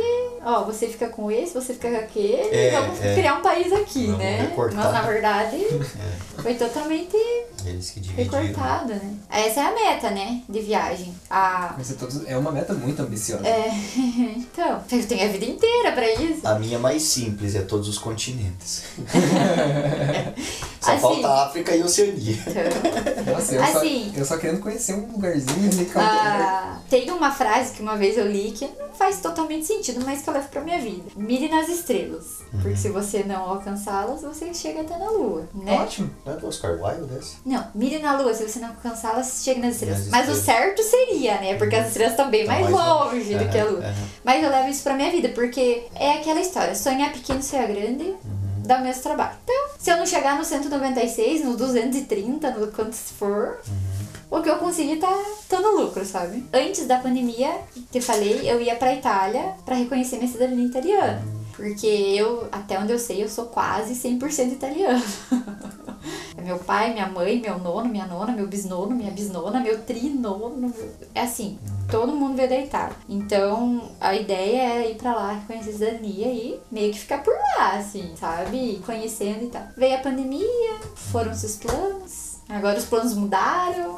Ó, 0.43 0.63
você 0.63 0.87
fica 0.87 1.07
com 1.07 1.29
esse, 1.31 1.53
você 1.53 1.73
fica 1.73 1.89
com 1.89 1.97
aquele, 1.97 2.55
É, 2.55 2.71
vamos 2.79 3.01
é. 3.03 3.13
criar 3.15 3.35
um 3.35 3.41
país 3.41 3.71
aqui, 3.73 4.05
Vamos 4.05 4.19
né? 4.19 4.41
recortar. 4.41 4.83
Mas 4.83 4.93
na 4.93 5.01
verdade, 5.01 5.55
É, 6.37 6.41
foi 6.41 6.53
totalmente 6.55 7.15
eles 7.65 7.91
que 7.91 7.99
dividiram. 7.99 8.41
recortado, 8.41 8.93
né? 8.93 9.13
Essa 9.29 9.59
é 9.59 9.63
a 9.65 9.73
meta, 9.73 10.09
né? 10.09 10.41
De 10.49 10.59
viagem. 10.61 11.13
A. 11.29 11.75
Mas 11.77 11.91
é, 11.91 11.93
todos, 11.95 12.25
é 12.27 12.35
uma 12.37 12.51
meta 12.51 12.73
muito 12.73 13.01
ambiciosa. 13.01 13.45
É, 13.47 13.69
então, 14.35 14.81
eu 14.91 15.05
tenho 15.07 15.25
a 15.25 15.31
vida 15.31 15.45
inteira 15.45 15.91
pra 15.91 16.11
isso. 16.13 16.47
A 16.47 16.57
minha 16.57 16.79
mais 16.79 17.03
simples 17.03 17.53
é 17.55 17.61
todos 17.61 17.87
os 17.87 17.97
continentes. 17.99 18.83
Só 20.81 20.93
Assim. 20.93 21.01
falta 21.01 21.27
a 21.27 21.45
África 21.45 21.75
e 21.75 21.81
a 21.81 21.85
Oceania. 21.85 22.35
Então, 22.47 23.33
Nossa, 23.35 23.53
eu, 23.55 23.63
Assim. 23.63 24.11
só, 24.13 24.19
eu 24.19 24.25
só 24.25 24.37
querendo 24.37 24.59
conhecer 24.61 24.93
um 24.95 25.11
lugarzinho 25.11 25.69
ali 25.71 25.85
que 25.85 25.91
tem 26.89 27.09
uma 27.11 27.31
frase 27.31 27.73
que 27.73 27.81
uma 27.81 27.95
vez 27.95 28.17
eu 28.17 28.27
li 28.27 28.51
que 28.51 28.67
não 28.79 28.89
faz 28.93 29.19
totalmente 29.21 29.65
sentido, 29.65 30.03
mas 30.05 30.21
que 30.21 30.29
eu 30.29 30.33
levo 30.33 30.47
pra 30.49 30.61
minha 30.61 30.79
vida. 30.79 31.03
Mire 31.15 31.49
nas 31.49 31.69
estrelas. 31.69 32.39
Porque 32.61 32.75
se 32.75 32.89
você 32.89 33.23
não 33.23 33.49
alcançá-las, 33.49 34.21
você 34.21 34.53
chega 34.53 34.81
até 34.81 34.97
na 34.97 35.09
lua, 35.09 35.47
né? 35.53 35.73
Ótimo. 35.79 36.11
Não 36.25 36.33
é 36.33 36.37
do 36.37 36.47
Oscar 36.47 36.71
Wilde 36.73 37.17
essa? 37.17 37.35
Não, 37.45 37.67
mire 37.73 37.99
na 37.99 38.17
lua, 38.19 38.33
se 38.33 38.47
você 38.47 38.59
não 38.59 38.69
alcançá-las, 38.69 39.41
chega 39.43 39.61
nas 39.61 39.75
estrelas. 39.75 40.07
Nas 40.07 40.27
Mas 40.27 40.29
o 40.29 40.41
certo 40.41 40.83
seria, 40.83 41.39
né? 41.39 41.55
Porque 41.55 41.75
as 41.75 41.87
estrelas 41.87 42.13
estão 42.13 42.29
bem 42.29 42.45
Tá 42.45 42.53
mais, 42.53 42.69
mais 42.69 42.85
longe 42.85 43.35
do 43.35 43.49
que 43.49 43.57
a 43.57 43.65
lua. 43.65 43.83
Mas 44.23 44.43
eu 44.43 44.49
levo 44.49 44.69
isso 44.69 44.83
pra 44.83 44.93
minha 44.93 45.11
vida, 45.11 45.29
porque 45.29 45.87
é 45.95 46.13
aquela 46.13 46.39
história: 46.39 46.75
sonhar 46.75 47.11
pequeno, 47.11 47.41
sonhar 47.41 47.67
grande, 47.67 48.15
dá 48.65 48.77
o 48.77 48.83
mesmo 48.83 49.01
trabalho. 49.03 49.37
Então, 49.43 49.55
se 49.77 49.89
eu 49.91 49.97
não 49.97 50.05
chegar 50.05 50.37
no 50.37 50.45
196, 50.45 51.43
no 51.43 51.57
230, 51.57 52.51
no 52.51 52.67
quanto 52.71 52.95
for, 52.95 53.59
o 54.31 54.41
que 54.41 54.49
eu 54.49 54.57
conseguir 54.57 54.97
tá, 54.97 55.13
no 55.59 55.81
lucro, 55.81 56.05
sabe? 56.05 56.45
Antes 56.53 56.87
da 56.87 56.99
pandemia, 56.99 57.53
que 57.91 57.97
eu 57.97 58.01
falei, 58.01 58.49
eu 58.49 58.61
ia 58.61 58.75
pra 58.75 58.95
Itália 58.95 59.53
pra 59.65 59.75
reconhecer 59.75 60.15
minha 60.15 60.31
cidadania 60.31 60.65
italiana. 60.65 61.21
Porque 61.53 61.85
eu, 61.85 62.47
até 62.49 62.79
onde 62.79 62.93
eu 62.93 62.97
sei, 62.97 63.21
eu 63.21 63.29
sou 63.29 63.45
quase 63.47 63.93
100% 63.93 64.53
italiana. 64.53 65.03
É 66.35 66.41
meu 66.41 66.57
pai, 66.57 66.91
minha 66.93 67.07
mãe, 67.07 67.39
meu 67.39 67.59
nono, 67.59 67.87
minha 67.87 68.07
nona, 68.07 68.31
meu 68.31 68.47
bisnono, 68.47 68.95
minha 68.95 69.11
bisnona, 69.11 69.59
meu 69.59 69.79
trinono. 69.83 70.73
É 71.13 71.21
assim, 71.21 71.59
todo 71.91 72.13
mundo 72.13 72.35
veio 72.35 72.49
da 72.49 72.57
Itália. 72.57 72.95
Então, 73.07 73.91
a 73.99 74.15
ideia 74.15 74.61
era 74.61 74.85
ir 74.87 74.95
pra 74.95 75.13
lá, 75.13 75.33
reconhecer 75.33 75.69
a 75.69 75.73
cidadania 75.73 76.27
e 76.33 76.59
meio 76.71 76.91
que 76.91 76.99
ficar 76.99 77.21
por 77.23 77.33
lá, 77.33 77.73
assim, 77.73 78.15
sabe? 78.15 78.81
Conhecendo 78.83 79.43
e 79.43 79.47
tal. 79.49 79.67
Veio 79.77 79.95
a 79.95 79.99
pandemia, 79.99 80.79
foram-se 80.95 81.45
os 81.45 81.57
planos. 81.57 82.31
Agora 82.49 82.79
os 82.79 82.85
planos 82.85 83.13
mudaram, 83.13 83.97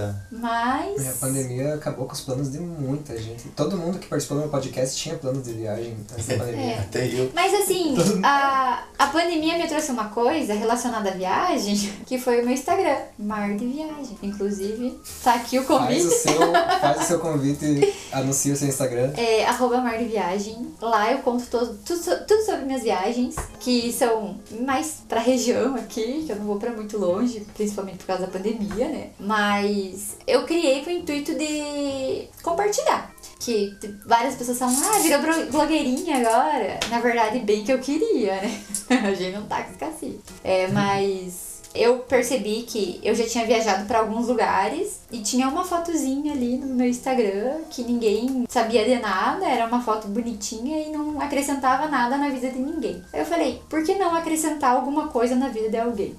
Tá. 0.00 0.14
mas... 0.30 1.08
A 1.08 1.26
pandemia 1.26 1.74
acabou 1.74 2.06
com 2.06 2.14
os 2.14 2.20
planos 2.22 2.50
de 2.50 2.58
muita 2.58 3.16
gente. 3.20 3.48
Todo 3.50 3.76
mundo 3.76 3.98
que 3.98 4.06
participou 4.06 4.38
do 4.38 4.42
meu 4.42 4.50
podcast 4.50 4.96
tinha 4.96 5.14
planos 5.16 5.44
de 5.44 5.52
viagem 5.52 5.96
antes 6.12 6.26
da 6.26 6.36
pandemia. 6.36 6.72
É. 6.72 6.78
Até 6.78 7.06
eu. 7.06 7.30
Mas 7.34 7.52
assim, 7.54 7.96
a, 8.24 8.84
a 8.98 9.06
pandemia 9.08 9.58
me 9.58 9.68
trouxe 9.68 9.90
uma 9.90 10.08
coisa 10.08 10.54
relacionada 10.54 11.10
à 11.10 11.12
viagem, 11.12 11.76
que 12.06 12.18
foi 12.18 12.40
o 12.40 12.44
meu 12.44 12.54
Instagram, 12.54 12.96
Mar 13.18 13.54
de 13.56 13.66
Viagem. 13.66 14.18
Inclusive, 14.22 14.98
tá 15.22 15.34
aqui 15.34 15.58
o 15.58 15.64
Faz 15.64 15.80
convite. 15.80 16.06
o, 16.06 16.10
seu, 16.10 16.52
faz 16.80 17.00
o 17.02 17.04
seu 17.04 17.18
convite, 17.18 17.94
anuncia 18.12 18.54
o 18.54 18.56
seu 18.56 18.68
Instagram. 18.68 19.12
É, 19.16 19.44
arroba 19.44 19.78
Mar 19.78 19.98
de 19.98 20.04
Viagem. 20.04 20.68
Lá 20.80 21.12
eu 21.12 21.18
conto 21.18 21.46
todo, 21.46 21.78
tudo, 21.84 22.00
tudo 22.26 22.44
sobre 22.44 22.64
minhas 22.64 22.82
viagens, 22.82 23.36
que 23.58 23.92
são 23.92 24.38
mais 24.60 25.02
pra 25.08 25.20
região 25.20 25.74
aqui, 25.76 26.24
que 26.26 26.32
eu 26.32 26.36
não 26.36 26.44
vou 26.44 26.56
pra 26.56 26.70
muito 26.70 26.96
longe, 26.98 27.46
principalmente 27.54 27.98
por 27.98 28.06
causa 28.06 28.26
da 28.26 28.32
pandemia, 28.32 28.88
né? 28.88 29.10
Mas 29.18 29.89
eu 30.26 30.44
criei 30.44 30.84
com 30.84 30.90
o 30.90 30.92
intuito 30.92 31.34
de 31.34 32.28
compartilhar. 32.42 33.12
Que 33.38 33.74
várias 34.04 34.34
pessoas 34.34 34.58
falam, 34.58 34.76
ah, 34.76 34.98
virou 34.98 35.20
blogueirinha 35.50 36.18
agora. 36.18 36.78
Na 36.90 37.00
verdade, 37.00 37.38
bem 37.40 37.64
que 37.64 37.72
eu 37.72 37.78
queria, 37.78 38.34
né? 38.36 38.62
A 38.90 39.14
gente 39.14 39.34
não 39.34 39.46
tá 39.46 39.62
com 39.62 39.70
escassez. 39.70 40.16
É, 40.44 40.68
mas 40.68 41.50
eu 41.74 42.00
percebi 42.00 42.62
que 42.62 43.00
eu 43.02 43.14
já 43.14 43.26
tinha 43.26 43.46
viajado 43.46 43.86
pra 43.86 44.00
alguns 44.00 44.26
lugares 44.26 45.00
e 45.10 45.20
tinha 45.20 45.48
uma 45.48 45.64
fotozinha 45.64 46.32
ali 46.32 46.56
no 46.56 46.74
meu 46.74 46.88
Instagram 46.88 47.60
que 47.70 47.82
ninguém 47.82 48.44
sabia 48.48 48.84
de 48.84 48.96
nada, 48.96 49.46
era 49.46 49.66
uma 49.66 49.80
foto 49.80 50.08
bonitinha 50.08 50.82
e 50.82 50.90
não 50.90 51.20
acrescentava 51.20 51.86
nada 51.88 52.16
na 52.16 52.28
vida 52.28 52.50
de 52.50 52.58
ninguém. 52.58 53.02
Aí 53.12 53.20
eu 53.20 53.26
falei, 53.26 53.62
por 53.68 53.84
que 53.84 53.94
não 53.94 54.14
acrescentar 54.14 54.74
alguma 54.74 55.08
coisa 55.08 55.36
na 55.36 55.48
vida 55.48 55.68
de 55.68 55.78
alguém? 55.78 56.16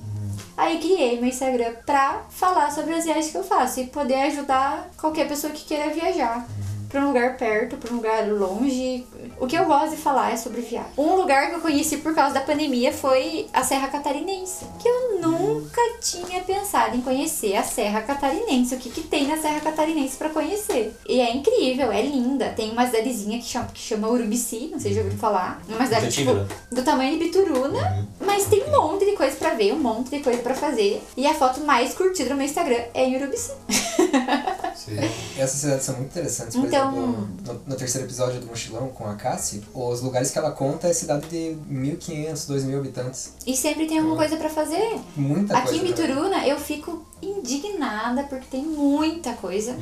Aí 0.61 0.77
criei 0.77 1.19
meu 1.19 1.27
Instagram 1.27 1.73
pra 1.87 2.21
falar 2.29 2.69
sobre 2.69 2.93
as 2.93 3.03
viagens 3.03 3.31
que 3.31 3.37
eu 3.37 3.43
faço 3.43 3.79
e 3.79 3.87
poder 3.87 4.27
ajudar 4.27 4.91
qualquer 4.95 5.27
pessoa 5.27 5.51
que 5.51 5.65
queira 5.65 5.91
viajar 5.91 6.45
pra 6.91 7.01
um 7.01 7.07
lugar 7.07 7.37
perto, 7.37 7.77
pra 7.77 7.93
um 7.93 7.97
lugar 7.97 8.27
longe. 8.27 9.05
O 9.39 9.47
que 9.47 9.55
eu 9.55 9.65
gosto 9.65 9.91
de 9.91 10.01
falar 10.01 10.33
é 10.33 10.37
sobre 10.37 10.61
viagem. 10.61 10.91
Um 10.97 11.15
lugar 11.15 11.49
que 11.49 11.55
eu 11.55 11.61
conheci 11.61 11.97
por 11.97 12.13
causa 12.13 12.33
da 12.33 12.41
pandemia 12.41 12.91
foi 12.91 13.47
a 13.53 13.63
Serra 13.63 13.87
Catarinense, 13.87 14.65
que 14.79 14.87
eu 14.87 15.21
nunca 15.21 15.81
tinha 16.01 16.41
pensado 16.41 16.95
em 16.95 17.01
conhecer 17.01 17.55
a 17.55 17.63
Serra 17.63 18.01
Catarinense. 18.01 18.75
O 18.75 18.77
que, 18.77 18.89
que 18.89 19.01
tem 19.01 19.27
na 19.27 19.37
Serra 19.37 19.61
Catarinense 19.61 20.17
pra 20.17 20.29
conhecer? 20.29 20.93
E 21.07 21.21
é 21.21 21.33
incrível, 21.33 21.91
é 21.91 22.01
linda. 22.01 22.49
Tem 22.49 22.71
uma 22.71 22.85
cidadezinha 22.85 23.39
que 23.39 23.45
chama, 23.45 23.67
que 23.73 23.79
chama 23.79 24.09
Urubici, 24.09 24.69
não 24.71 24.79
sei 24.79 24.91
se 24.91 24.95
já 24.95 25.01
ouviram 25.01 25.19
falar. 25.19 25.61
Uma 25.69 25.85
cidade 25.85 26.11
tipo, 26.11 26.33
lá. 26.33 26.45
do 26.71 26.83
tamanho 26.83 27.17
de 27.17 27.25
Bituruna, 27.25 28.07
mas 28.19 28.45
tem 28.45 28.63
um 28.63 28.71
monte 28.71 29.05
de 29.05 29.13
coisa 29.13 29.35
pra 29.37 29.53
ver, 29.53 29.73
um 29.73 29.79
monte 29.79 30.09
de 30.09 30.19
coisa 30.19 30.41
pra 30.41 30.53
fazer. 30.53 31.01
E 31.15 31.25
a 31.25 31.33
foto 31.33 31.61
mais 31.61 31.93
curtida 31.93 32.31
no 32.31 32.35
meu 32.35 32.45
Instagram 32.45 32.83
é 32.93 33.05
em 33.05 33.15
Urubici. 33.15 33.51
Sim. 34.75 34.97
Essas 35.37 35.59
cidades 35.61 35.85
são 35.85 35.95
muito 35.95 36.09
interessantes. 36.09 36.55
Por 36.55 36.65
Então- 36.67 36.91
exemplo, 36.91 37.27
no, 37.45 37.53
no 37.67 37.75
terceiro 37.75 38.07
episódio 38.07 38.39
do 38.39 38.47
Mochilão 38.47 38.87
com 38.89 39.05
a 39.07 39.15
Cassie, 39.15 39.63
os 39.73 40.01
lugares 40.01 40.31
que 40.31 40.37
ela 40.37 40.51
conta 40.51 40.87
é 40.87 40.93
cidade 40.93 41.27
de 41.27 41.57
1.500, 41.71 42.45
2.000 42.47 42.77
habitantes. 42.77 43.33
E 43.45 43.55
sempre 43.55 43.85
tem 43.87 43.97
alguma 43.99 44.15
coisa 44.17 44.37
pra 44.37 44.49
fazer. 44.49 44.99
Muita 45.15 45.57
Aqui 45.57 45.75
em 45.75 45.79
coisa. 45.79 45.93
pra 45.95 46.05
ver. 46.05 46.13
Bituruna 46.13 46.47
eu 46.47 46.59
fico 46.59 47.05
indignada 47.21 48.23
porque 48.23 48.45
tem 48.49 48.63
muita 48.63 49.33
coisa. 49.33 49.75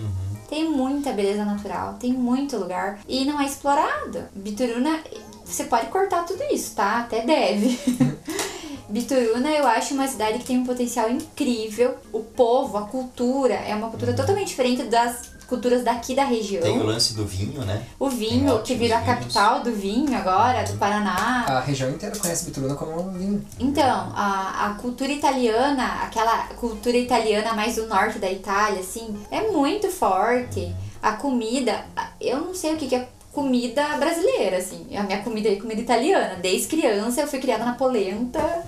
Tem 0.50 0.68
muita 0.68 1.12
beleza 1.14 1.46
natural, 1.46 1.94
tem 2.00 2.12
muito 2.12 2.58
lugar 2.58 3.00
e 3.08 3.24
não 3.24 3.40
é 3.40 3.46
explorado. 3.46 4.24
Bituruna, 4.34 5.00
você 5.46 5.66
pode 5.66 5.88
cortar 5.88 6.26
tudo 6.26 6.42
isso, 6.52 6.74
tá? 6.76 7.02
Até 7.02 7.24
deve. 7.24 7.78
Bituruna 8.90 9.52
eu 9.52 9.68
acho 9.68 9.94
uma 9.94 10.08
cidade 10.08 10.40
que 10.40 10.46
tem 10.46 10.58
um 10.58 10.66
potencial 10.66 11.10
incrível. 11.10 11.96
O 12.12 12.22
povo, 12.22 12.78
a 12.78 12.84
cultura, 12.84 13.54
é 13.54 13.76
uma 13.76 13.90
cultura 13.90 14.14
totalmente 14.14 14.48
diferente 14.48 14.84
das 14.84 15.40
culturas 15.50 15.84
daqui 15.84 16.16
da 16.16 16.24
região. 16.24 16.62
Tem 16.62 16.80
o 16.80 16.84
lance 16.84 17.16
do 17.16 17.26
vinho, 17.26 17.66
né? 17.66 17.84
O 18.00 18.08
vinho, 18.08 18.62
que 18.62 18.76
virou 18.76 18.98
a 18.98 19.02
capital 19.02 19.62
do 19.62 19.72
vinho 19.72 20.16
agora, 20.16 20.64
do 20.64 20.78
Paraná. 20.78 21.46
A 21.48 21.60
região 21.60 21.90
inteira 21.90 22.16
conhece 22.18 22.46
Bituruna 22.46 22.76
como 22.76 23.10
vinho. 23.12 23.44
Então, 23.60 24.12
a, 24.16 24.68
a 24.68 24.74
cultura 24.76 25.12
italiana, 25.12 26.04
aquela 26.04 26.38
cultura 26.60 26.98
italiana 26.98 27.54
mais 27.54 27.76
do 27.76 27.88
norte 27.88 28.20
da 28.20 28.32
Itália, 28.32 28.80
assim, 28.80 29.18
é 29.32 29.50
muito 29.52 29.90
forte. 29.90 30.74
A 31.02 31.14
comida, 31.14 31.86
eu 32.22 32.40
não 32.42 32.54
sei 32.54 32.74
o 32.74 32.78
que, 32.78 32.88
que 32.88 32.96
é 32.96 33.08
comida 33.40 33.96
brasileira, 33.98 34.58
assim. 34.58 34.86
A 34.98 35.04
minha 35.04 35.24
comida 35.24 35.48
é 35.48 35.56
comida 35.56 35.80
italiana. 35.80 36.36
Desde 36.42 36.68
criança 36.68 37.22
eu 37.22 37.28
fui 37.28 37.40
criada 37.40 37.64
na 37.64 37.74
polenta. 37.74 38.66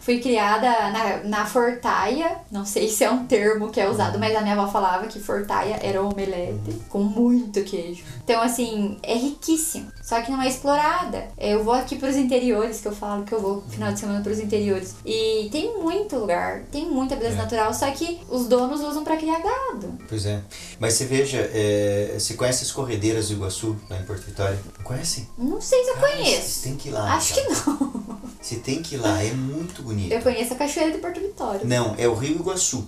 Fui 0.00 0.18
criada 0.18 0.68
na, 0.90 1.16
na 1.24 1.46
fortaia, 1.46 2.36
não 2.52 2.66
sei 2.66 2.88
se 2.88 3.02
é 3.04 3.10
um 3.10 3.24
termo 3.24 3.70
que 3.70 3.80
é 3.80 3.88
usado, 3.88 4.18
mas 4.18 4.36
a 4.36 4.42
minha 4.42 4.52
avó 4.54 4.70
falava 4.70 5.06
que 5.06 5.18
fortaia 5.18 5.78
era 5.82 6.02
omelete 6.02 6.74
com 6.90 6.98
muito 6.98 7.64
queijo. 7.64 8.04
Então, 8.22 8.42
assim, 8.42 8.98
é 9.02 9.14
riquíssimo, 9.14 9.90
só 10.04 10.20
que 10.20 10.30
não 10.30 10.42
é 10.42 10.48
explorada. 10.48 11.28
Eu 11.38 11.64
vou 11.64 11.72
aqui 11.74 11.96
pros 11.96 12.14
interiores, 12.16 12.80
que 12.80 12.88
eu 12.88 12.92
falo 12.94 13.24
que 13.24 13.32
eu 13.32 13.40
vou 13.40 13.62
final 13.70 13.92
de 13.92 13.98
semana 14.00 14.20
pros 14.20 14.38
interiores, 14.38 14.94
e 15.04 15.48
tem 15.50 15.78
muito 15.78 16.16
lugar, 16.16 16.62
tem 16.70 16.86
muita 16.88 17.16
beleza 17.16 17.36
É. 17.36 17.42
natural, 17.42 17.72
só 17.72 17.90
que 17.90 18.20
os 18.28 18.46
donos 18.46 18.80
usam 18.82 19.02
pra 19.02 19.16
criar 19.16 19.40
gado. 19.40 19.98
Pois 20.08 20.26
é. 20.26 20.40
Mas 20.78 20.94
você 20.94 21.06
veja, 21.06 21.38
é, 21.52 22.16
você 22.18 22.34
conhece 22.34 22.64
as 22.64 22.70
corredeiras 22.72 23.28
do 23.28 23.34
Iguaçu, 23.34 23.76
lá 23.88 23.98
em 23.98 24.04
Porto 24.04 24.22
Vitória? 24.26 24.58
Conhece? 24.82 25.28
Não 25.38 25.60
sei 25.60 25.82
se 25.84 25.90
eu 25.90 25.94
Cara, 25.96 26.08
conheço. 26.16 26.48
Você 26.50 26.68
tem 26.68 26.76
que 26.76 26.88
ir 26.88 26.92
lá. 26.92 27.14
Acho 27.14 27.34
que 27.34 27.40
cara. 27.42 27.60
não. 27.80 28.04
Você 28.44 28.56
tem 28.56 28.82
que 28.82 28.96
ir 28.96 28.98
lá, 28.98 29.22
é 29.24 29.32
muito 29.32 29.82
bonito. 29.82 30.12
Eu 30.12 30.20
conheço 30.20 30.52
a 30.52 30.56
Cachoeira 30.56 30.92
de 30.92 30.98
Porto 30.98 31.18
Vitória. 31.18 31.62
Não, 31.64 31.94
é 31.96 32.06
o 32.06 32.12
Rio 32.14 32.34
Iguaçu, 32.36 32.86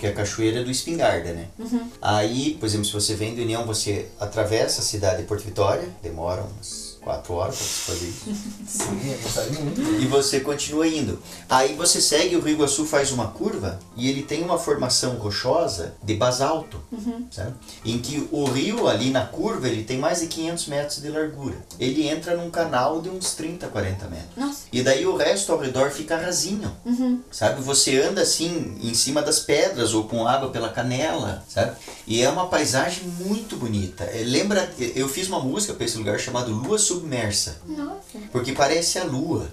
que 0.00 0.06
é 0.06 0.10
a 0.10 0.12
cachoeira 0.12 0.64
do 0.64 0.70
Espingarda, 0.70 1.32
né? 1.32 1.46
Uhum. 1.60 1.88
Aí, 2.02 2.56
por 2.58 2.66
exemplo, 2.66 2.84
se 2.86 2.92
você 2.92 3.14
vem 3.14 3.32
do 3.32 3.40
União, 3.40 3.64
você 3.64 4.08
atravessa 4.18 4.80
a 4.80 4.84
cidade 4.84 5.18
de 5.18 5.22
Porto 5.28 5.44
Vitória, 5.44 5.88
demora 6.02 6.42
umas 6.42 6.55
quatro 7.06 7.34
horas 7.34 7.56
para 7.56 7.94
fazer 7.94 8.08
isso. 8.08 8.24
Sim, 8.66 9.00
é 9.10 10.02
e 10.02 10.06
você 10.06 10.40
continua 10.40 10.88
indo. 10.88 11.22
Aí 11.48 11.74
você 11.74 12.00
segue 12.00 12.34
o 12.34 12.40
Rio 12.40 12.56
Iguaçu, 12.56 12.84
faz 12.84 13.12
uma 13.12 13.28
curva 13.28 13.78
e 13.96 14.10
ele 14.10 14.22
tem 14.22 14.42
uma 14.42 14.58
formação 14.58 15.14
rochosa 15.14 15.94
de 16.02 16.14
basalto, 16.14 16.80
sabe? 17.30 17.54
Em 17.84 17.98
que 17.98 18.26
o 18.32 18.44
rio 18.46 18.88
ali 18.88 19.10
na 19.10 19.24
curva 19.24 19.68
ele 19.68 19.84
tem 19.84 19.98
mais 19.98 20.20
de 20.20 20.26
500 20.26 20.66
metros 20.66 21.00
de 21.00 21.08
largura. 21.08 21.54
Ele 21.78 22.08
entra 22.08 22.36
num 22.36 22.50
canal 22.50 23.00
de 23.00 23.08
uns 23.08 23.34
30, 23.34 23.68
40 23.68 24.08
metros. 24.08 24.36
Nossa. 24.36 24.62
E 24.72 24.82
daí 24.82 25.06
o 25.06 25.16
resto 25.16 25.52
ao 25.52 25.58
redor 25.60 25.90
fica 25.90 26.16
rasinho. 26.16 26.72
Sabe? 27.30 27.62
Você 27.62 28.00
anda 28.00 28.22
assim 28.22 28.78
em 28.82 28.94
cima 28.94 29.22
das 29.22 29.38
pedras 29.38 29.94
ou 29.94 30.04
com 30.04 30.26
água 30.26 30.50
pela 30.50 30.70
canela, 30.70 31.44
sabe? 31.48 31.76
E 32.04 32.20
é 32.20 32.28
uma 32.28 32.48
paisagem 32.48 33.04
muito 33.20 33.56
bonita. 33.56 34.02
É, 34.04 34.24
lembra, 34.24 34.68
eu 34.78 35.08
fiz 35.08 35.28
uma 35.28 35.38
música 35.38 35.72
para 35.72 35.84
esse 35.84 35.96
lugar 35.96 36.18
chamado 36.18 36.52
Lua 36.52 36.78
Submersa, 36.96 37.58
Nossa. 37.66 38.18
porque 38.32 38.52
parece 38.52 38.98
a 38.98 39.04
lua. 39.04 39.48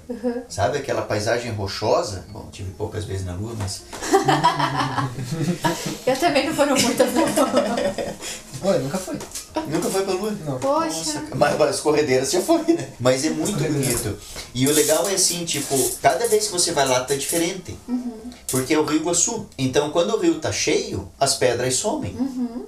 Sabe 0.48 0.78
aquela 0.78 1.02
paisagem 1.02 1.52
rochosa? 1.52 2.26
Bom, 2.30 2.48
tive 2.52 2.72
poucas 2.72 3.03
vezes 3.06 3.26
na 3.26 3.36
lua, 3.36 3.53
mas 3.57 3.84
Eu 6.07 6.18
também 6.18 6.48
não 6.48 6.56
foram 6.56 6.76
muitas, 6.76 7.14
não. 7.14 7.26
Nunca 8.80 8.98
foi. 8.98 9.19
nunca 9.68 9.90
foi 9.90 10.03
pra 10.03 10.14
lua. 10.14 10.31
Não. 10.45 10.60
Poxa. 10.60 11.23
Mas 11.35 11.60
as 11.61 11.80
corredeiras 11.80 12.31
já 12.31 12.41
foi, 12.41 12.64
né? 12.73 12.90
Mas 12.99 13.26
é 13.26 13.30
muito 13.30 13.57
bonito. 13.57 14.18
E 14.53 14.68
o 14.68 14.73
legal 14.73 15.07
é 15.10 15.15
assim, 15.15 15.44
tipo, 15.44 15.77
cada 16.02 16.27
vez 16.27 16.48
que 16.48 16.52
você 16.52 16.72
vai 16.72 16.88
lá 16.88 17.02
tá 17.02 17.15
diferente. 17.15 17.76
Porque 18.49 18.73
é 18.73 18.80
o 18.80 18.85
Rio 18.85 19.02
Iguaçu. 19.02 19.48
Então, 19.57 19.90
quando 19.90 20.14
o 20.14 20.19
rio 20.19 20.40
tá 20.40 20.52
cheio, 20.52 21.10
as 21.19 21.35
pedras 21.35 21.76
somem. 21.76 22.15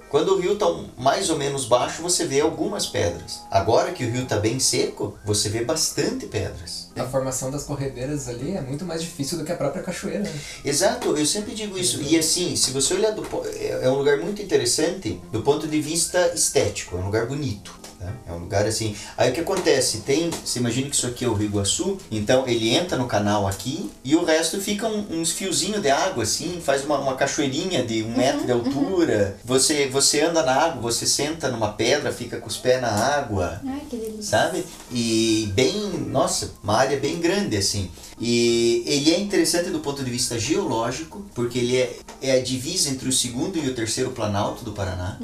Quando 0.09 0.34
o 0.34 0.39
rio 0.39 0.55
tá 0.55 0.65
mais 0.97 1.30
ou 1.30 1.38
menos 1.38 1.65
baixo, 1.65 2.01
você 2.01 2.26
vê 2.26 2.41
algumas 2.41 2.85
pedras. 2.85 3.41
Agora 3.51 3.91
que 3.91 4.03
o 4.03 4.11
rio 4.11 4.26
tá 4.26 4.38
bem 4.38 4.59
seco, 4.59 5.17
você 5.26 5.49
vê 5.49 5.63
bastante 5.63 6.26
pedras. 6.26 6.85
A 6.95 7.03
formação 7.03 7.51
das 7.51 7.63
corredeiras 7.63 8.27
ali 8.30 8.55
é 8.55 8.61
muito 8.61 8.85
mais 8.85 9.01
difícil 9.01 9.38
do 9.38 9.43
que 9.43 9.51
a 9.51 9.55
própria 9.55 9.84
cachoeira. 9.84 10.19
Né? 10.23 10.31
Exato, 10.63 11.15
eu 11.17 11.26
sempre 11.26 11.53
digo 11.53 11.77
isso. 11.77 12.01
E 12.01 12.17
assim, 12.17 12.55
se 12.55 12.72
você 12.72 12.93
olhar 12.93 13.11
do 13.11 13.26
é 13.55 13.80
é 13.85 13.89
um 13.89 13.95
lugar 13.97 14.17
muito 14.17 14.41
interessante 14.41 15.19
do 15.31 15.41
ponto 15.41 15.67
de 15.67 15.81
vista 15.81 16.31
estético, 16.34 16.95
é 16.97 16.99
um 17.01 17.05
lugar 17.05 17.26
bonito. 17.26 17.73
né? 17.99 18.11
É 18.27 18.31
um 18.34 18.39
lugar 18.39 18.65
assim. 18.65 18.95
Aí 19.17 19.30
o 19.31 19.34
que 19.34 19.39
acontece? 19.41 19.99
Tem. 19.99 20.30
Você 20.30 20.59
imagina 20.59 20.89
que 20.89 20.95
isso 20.95 21.07
aqui 21.07 21.26
é 21.26 21.27
o 21.27 21.34
Rio 21.34 21.47
Iguaçu, 21.47 21.97
então 22.11 22.47
ele 22.47 22.69
entra 22.76 22.97
no 22.97 23.07
canal 23.07 23.47
aqui 23.47 23.89
e 24.03 24.15
o 24.15 24.23
resto 24.23 24.59
fica 24.61 24.85
um- 24.88 25.05
uns 25.22 25.31
fiozinhos 25.31 25.81
de 25.81 25.89
água, 25.89 26.23
assim, 26.23 26.61
faz 26.63 26.84
uma, 26.85 26.97
uma 26.99 27.15
cachoeirinha 27.15 27.84
de 27.85 28.03
um 28.03 28.15
metro 28.15 28.45
de 28.45 28.51
altura. 28.51 29.38
Você, 29.43 29.88
você 29.88 30.22
anda 30.22 30.43
na 30.43 30.53
água, 30.53 30.81
você 30.81 31.05
senta 31.05 31.49
numa 31.49 31.73
pedra, 31.73 32.11
fica 32.11 32.38
com 32.38 32.47
os 32.47 32.57
pés 32.57 32.81
na 32.81 32.89
água 32.89 33.61
Ai, 33.65 33.81
que 33.89 33.95
sabe? 34.21 34.63
E 34.91 35.51
bem, 35.53 35.73
nossa, 36.09 36.53
uma 36.63 36.75
área 36.75 36.99
bem 36.99 37.19
grande 37.19 37.57
assim. 37.57 37.89
E 38.19 38.83
ele 38.85 39.13
é 39.13 39.19
interessante 39.19 39.69
do 39.69 39.79
ponto 39.79 40.03
de 40.03 40.09
vista 40.09 40.39
geológico, 40.39 41.25
porque 41.33 41.59
ele 41.59 41.77
é, 41.77 41.97
é 42.21 42.31
a 42.33 42.41
divisa 42.41 42.89
entre 42.89 43.09
o 43.09 43.11
segundo 43.11 43.57
e 43.57 43.67
o 43.67 43.75
terceiro 43.75 44.11
planalto 44.11 44.63
do 44.63 44.71
Paraná. 44.71 45.17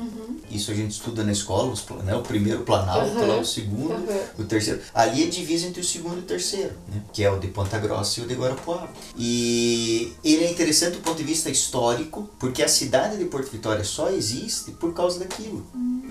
Isso 0.51 0.71
a 0.71 0.73
gente 0.73 0.91
estuda 0.91 1.23
na 1.23 1.31
escola, 1.31 1.71
os, 1.71 1.83
né? 2.03 2.15
o 2.15 2.21
primeiro 2.21 2.61
planalto, 2.61 3.11
Uhum. 3.15 3.27
lá 3.27 3.37
o 3.39 3.45
segundo, 3.45 3.93
Uhum. 3.93 4.19
o 4.39 4.43
terceiro. 4.43 4.81
Ali 4.93 5.23
é 5.23 5.27
divisa 5.27 5.67
entre 5.67 5.81
o 5.81 5.83
segundo 5.83 6.17
e 6.17 6.19
o 6.19 6.23
terceiro, 6.23 6.73
né? 6.87 7.01
que 7.13 7.23
é 7.23 7.31
o 7.31 7.39
de 7.39 7.47
Ponta 7.47 7.77
Grossa 7.79 8.19
e 8.19 8.23
o 8.23 8.27
de 8.27 8.33
Guarapuava. 8.35 8.89
E 9.17 10.13
ele 10.23 10.43
é 10.45 10.51
interessante 10.51 10.97
do 10.97 11.01
ponto 11.01 11.17
de 11.17 11.23
vista 11.23 11.49
histórico, 11.49 12.29
porque 12.39 12.61
a 12.63 12.67
cidade 12.67 13.17
de 13.17 13.25
Porto 13.25 13.49
Vitória 13.51 13.83
só 13.83 14.09
existe 14.09 14.71
por 14.71 14.93
causa 14.93 15.19
daquilo. 15.19 15.65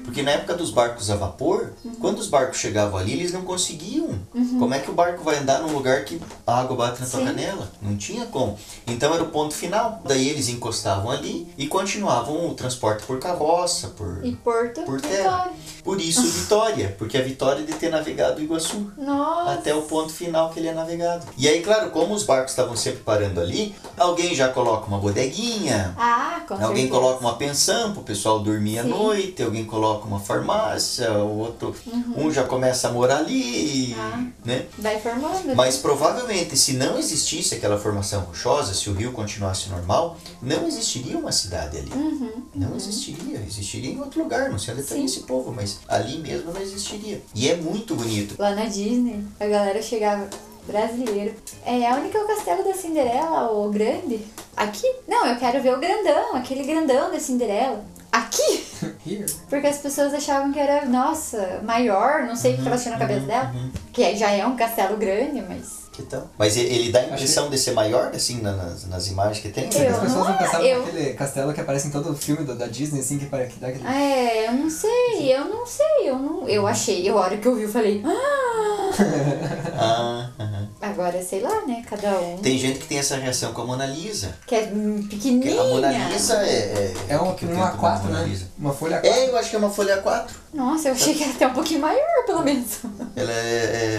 Porque 0.04 0.22
na 0.22 0.30
época 0.32 0.54
dos 0.54 0.70
barcos 0.70 1.10
a 1.10 1.14
vapor, 1.16 1.72
quando 2.00 2.18
os 2.18 2.26
barcos 2.26 2.58
chegavam 2.58 2.98
ali, 2.98 3.12
eles 3.12 3.32
não 3.32 3.42
conseguiam. 3.42 4.18
Como 4.58 4.72
é 4.74 4.78
que 4.80 4.90
o 4.90 4.94
barco 4.94 5.22
vai 5.22 5.38
andar 5.38 5.60
num 5.60 5.72
lugar 5.72 6.04
que 6.04 6.20
a 6.46 6.60
água 6.60 6.76
bate 6.76 7.00
na 7.00 7.06
tua 7.06 7.20
Sim. 7.20 7.26
canela? 7.26 7.70
Não 7.82 7.96
tinha 7.96 8.26
como. 8.26 8.58
Então 8.86 9.12
era 9.14 9.22
o 9.22 9.28
ponto 9.28 9.54
final. 9.54 10.00
Daí 10.04 10.28
eles 10.28 10.48
encostavam 10.48 11.10
ali 11.10 11.46
e 11.56 11.66
continuavam 11.66 12.48
o 12.48 12.54
transporte 12.54 13.04
por 13.04 13.18
carroça, 13.20 13.88
por, 13.88 14.24
E 14.30 14.36
Porto 14.36 14.82
por 14.82 15.00
terra. 15.00 15.48
Vitória. 15.48 15.52
Por 15.82 16.00
isso 16.00 16.22
Vitória, 16.22 16.94
porque 16.98 17.16
a 17.16 17.22
Vitória 17.22 17.64
de 17.64 17.72
ter 17.72 17.90
navegado 17.90 18.40
o 18.40 18.42
Iguaçu 18.42 18.90
Nossa. 18.98 19.52
até 19.52 19.74
o 19.74 19.82
ponto 19.82 20.12
final 20.12 20.50
que 20.50 20.58
ele 20.60 20.68
é 20.68 20.72
navegado. 20.74 21.26
E 21.36 21.48
aí, 21.48 21.60
claro, 21.62 21.90
como 21.90 22.14
os 22.14 22.22
barcos 22.22 22.52
estavam 22.52 22.76
sempre 22.76 23.00
parando 23.00 23.40
ali, 23.40 23.74
alguém 23.96 24.34
já 24.34 24.48
coloca 24.48 24.86
uma 24.86 24.98
bodeguinha, 24.98 25.94
Ah, 25.96 26.42
com 26.46 26.54
Alguém 26.54 26.88
coloca 26.88 27.20
uma 27.20 27.36
pensão 27.36 27.92
pro 27.92 28.02
pessoal 28.02 28.40
dormir 28.40 28.78
à 28.78 28.82
Sim. 28.82 28.88
noite, 28.90 29.42
alguém 29.42 29.64
coloca 29.64 30.06
uma 30.06 30.20
farmácia, 30.20 31.12
o 31.12 31.38
outro, 31.38 31.74
um 32.16 32.30
já 32.30 32.44
começa 32.44 32.88
a 32.88 32.92
morar 32.92 33.18
ali, 33.18 33.94
Uhum. 33.94 34.00
Ah. 34.00 34.24
né? 34.44 34.66
Vai 34.78 35.00
formando. 35.00 35.54
Mas 35.56 35.76
provavelmente 35.76 36.56
se 36.56 36.74
não 36.74 36.98
existisse 36.98 37.54
aquela 37.54 37.78
formação 37.78 38.22
rochosa, 38.22 38.74
se 38.74 38.88
o 38.90 38.92
rio 38.94 39.12
continuasse 39.12 39.68
normal, 39.68 40.16
não 40.42 40.66
existiria 40.66 41.18
uma 41.18 41.32
cidade 41.32 41.78
ali. 41.78 41.90
Uhum. 41.94 42.30
Não 42.54 42.76
existiria, 42.76 43.38
existiria 43.46 43.90
em 43.92 44.00
outro 44.00 44.22
lugar, 44.22 44.50
não 44.50 44.58
sei 44.58 44.74
onde 44.74 44.82
Sim. 44.82 45.04
esse 45.04 45.20
povo, 45.20 45.52
mas 45.54 45.69
ali 45.88 46.18
mesmo 46.18 46.52
não 46.52 46.60
existiria. 46.60 47.20
E 47.34 47.48
é 47.48 47.56
muito 47.56 47.94
bonito. 47.94 48.34
Lá 48.38 48.54
na 48.54 48.64
Disney, 48.64 49.24
a 49.38 49.46
galera 49.46 49.80
chegava. 49.82 50.28
Brasileiro. 50.66 51.34
É 51.64 51.92
onde 51.94 52.10
que 52.10 52.16
é 52.16 52.22
o 52.22 52.26
castelo 52.26 52.62
da 52.62 52.74
Cinderela, 52.74 53.50
o 53.50 53.70
grande? 53.70 54.20
Aqui? 54.56 54.86
Não, 55.08 55.26
eu 55.26 55.36
quero 55.36 55.60
ver 55.60 55.74
o 55.74 55.80
grandão, 55.80 56.36
aquele 56.36 56.62
grandão 56.64 57.10
da 57.10 57.18
Cinderela. 57.18 57.82
Aqui? 58.12 58.64
Here. 59.06 59.26
Porque 59.48 59.66
as 59.66 59.78
pessoas 59.78 60.12
achavam 60.12 60.52
que 60.52 60.58
era, 60.58 60.84
nossa, 60.84 61.60
maior, 61.64 62.24
não 62.24 62.36
sei 62.36 62.54
o 62.54 62.56
que 62.58 62.64
tava 62.64 62.76
tinha 62.76 62.92
na 62.92 63.00
cabeça 63.00 63.26
dela. 63.26 63.52
Que 63.92 64.14
já 64.14 64.30
é 64.30 64.46
um 64.46 64.54
castelo 64.54 64.96
grande, 64.96 65.42
mas. 65.42 65.79
Que 66.00 66.06
tal? 66.06 66.30
Mas 66.38 66.56
ele 66.56 66.90
dá 66.90 67.00
a 67.00 67.04
impressão 67.04 67.50
de 67.50 67.58
ser 67.58 67.72
maior, 67.72 68.10
assim, 68.14 68.40
na- 68.40 68.52
nas, 68.52 68.86
nas 68.86 69.06
imagens 69.08 69.40
que 69.40 69.48
tem? 69.50 69.64
Eu 69.64 69.68
As 69.68 69.98
pessoas 70.00 70.12
não 70.14 70.24
não 70.24 70.34
é, 70.34 70.38
pensavam 70.38 70.66
eu- 70.66 70.78
naquele 70.84 71.12
castelo 71.14 71.52
que 71.52 71.60
aparece 71.60 71.88
em 71.88 71.90
todo 71.90 72.14
filme 72.16 72.44
do- 72.44 72.54
da 72.54 72.66
Disney, 72.66 73.00
assim, 73.00 73.18
que, 73.18 73.26
para- 73.26 73.46
que 73.46 73.58
dá 73.60 73.68
aquele... 73.68 73.86
É, 73.86 74.48
eu 74.48 74.52
não 74.52 74.70
sei, 74.70 75.34
eu 75.36 75.44
não 75.44 75.66
sei, 75.66 75.86
eu 76.08 76.18
não. 76.18 76.48
Eu 76.48 76.66
achei, 76.66 77.06
a 77.08 77.14
hora 77.14 77.36
que 77.36 77.46
eu 77.46 77.54
vi, 77.54 77.64
eu 77.64 77.68
falei, 77.68 78.02
ah! 78.04 78.90
Ah, 79.82 80.28
aham. 80.38 80.68
Agora, 80.82 81.22
sei 81.22 81.40
lá, 81.40 81.64
né? 81.66 81.82
Cada 81.88 82.18
um. 82.18 82.36
Tem 82.38 82.58
gente 82.58 82.80
que 82.80 82.86
tem 82.86 82.98
essa 82.98 83.16
reação 83.16 83.52
com 83.54 83.62
a 83.62 83.64
Mona 83.64 83.86
Lisa. 83.86 84.34
Que 84.46 84.54
é 84.54 84.70
hum, 84.72 85.06
pequenininha. 85.08 85.58
a 85.60 85.64
Mona 85.64 85.90
Lisa 85.90 86.34
é. 86.44 86.92
É, 87.08 87.14
É 87.14 87.18
um, 87.18 87.32
que 87.34 87.46
que 87.46 87.52
eu 87.52 87.56
um 87.56 87.60
da 87.60 87.72
A4, 87.78 88.02
Mona 88.04 88.22
né? 88.26 88.38
Uma 88.58 88.74
folha 88.74 89.00
A4. 89.00 89.04
É, 89.06 89.28
eu 89.30 89.36
acho 89.38 89.48
que 89.50 89.56
é 89.56 89.58
uma 89.58 89.70
folha 89.70 90.02
A4. 90.02 90.24
Nossa, 90.52 90.88
eu 90.88 90.92
achei 90.94 91.14
que 91.14 91.22
era 91.22 91.32
até 91.32 91.46
um 91.46 91.52
pouquinho 91.54 91.80
maior, 91.80 92.24
pelo 92.26 92.42
menos. 92.42 92.78
Ela 93.14 93.32
é, 93.32 93.34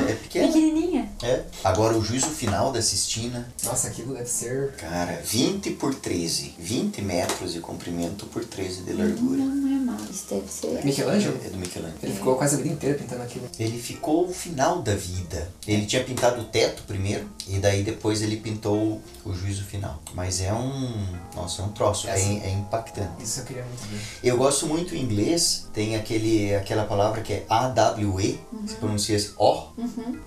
é, 0.08 0.12
é 0.12 0.16
pequena. 0.22 0.48
Pequenininha. 0.48 1.10
É. 1.24 1.44
Agora 1.64 1.98
o 1.98 2.04
juízo 2.04 2.28
final 2.28 2.72
da 2.72 2.82
Sistina, 2.82 3.48
Nossa, 3.64 3.88
aquilo 3.88 4.14
deve 4.14 4.30
ser... 4.30 4.74
cara, 4.74 5.22
20 5.24 5.72
por 5.72 5.96
13. 5.96 6.56
20 6.60 7.02
metros 7.02 7.54
de 7.54 7.60
comprimento 7.62 8.26
por 8.26 8.44
13 8.44 8.82
de 8.82 8.94
largura. 8.94 9.38
Não 9.38 9.68
é 9.68 9.92
Ah, 9.94 10.08
isso 10.10 10.26
deve 10.30 10.48
ser. 10.52 10.86
Michelangelo? 10.86 11.38
É 11.46 11.50
do 11.50 11.58
Michelangelo. 11.58 11.98
Ele 12.04 12.14
ficou 12.14 12.36
quase 12.36 12.56
a 12.56 12.58
vida 12.58 12.70
inteira 12.74 12.98
pintando 12.98 13.24
aquilo. 13.24 13.48
Ele 13.60 13.80
ficou 13.80 14.28
o 14.30 14.34
final 14.34 14.82
da 14.82 14.96
vida. 14.96 15.50
Ele 15.68 15.86
tinha 15.86 16.04
pintado 16.04 16.42
o 16.42 16.46
teto 16.46 16.84
primeiro 16.84 17.26
e 17.52 17.60
daí 17.60 17.84
depois 17.84 18.22
ele 18.22 18.38
pintou 18.38 19.02
o 19.26 19.34
juízo 19.34 19.64
final. 19.64 20.00
Mas 20.14 20.42
é 20.42 20.54
um. 20.54 21.06
Nossa, 21.36 21.62
é 21.62 21.66
um 21.66 21.70
troço. 21.70 22.08
É, 22.08 22.12
Essa- 22.12 22.30
é 22.48 22.50
impactante. 22.52 23.24
Isso 23.24 23.42
eu 23.42 23.46
queria 23.46 23.64
muito 23.64 23.82
ver. 23.88 24.00
Eu 24.24 24.38
gosto 24.38 24.66
muito 24.68 24.96
em 24.96 25.02
inglês, 25.02 25.68
tem 25.74 25.96
aquele, 25.96 26.56
aquela 26.56 26.86
palavra 26.86 27.22
que 27.22 27.34
é 27.34 27.46
AWE, 27.50 28.40
se 28.66 28.76
pronuncia 28.76 29.16
assim, 29.18 29.32
O, 29.38 29.64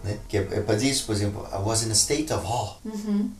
né? 0.04 0.18
Que 0.28 0.38
é, 0.38 0.40
é 0.40 0.60
pra 0.60 0.74
dizer 0.74 0.90
isso, 0.90 1.06
por 1.06 1.14
exemplo, 1.14 1.46
I 1.52 1.56
was 1.62 1.82
in 1.82 1.90
a 1.90 1.94
state 1.94 2.32
of 2.32 2.46
awe. 2.46 2.76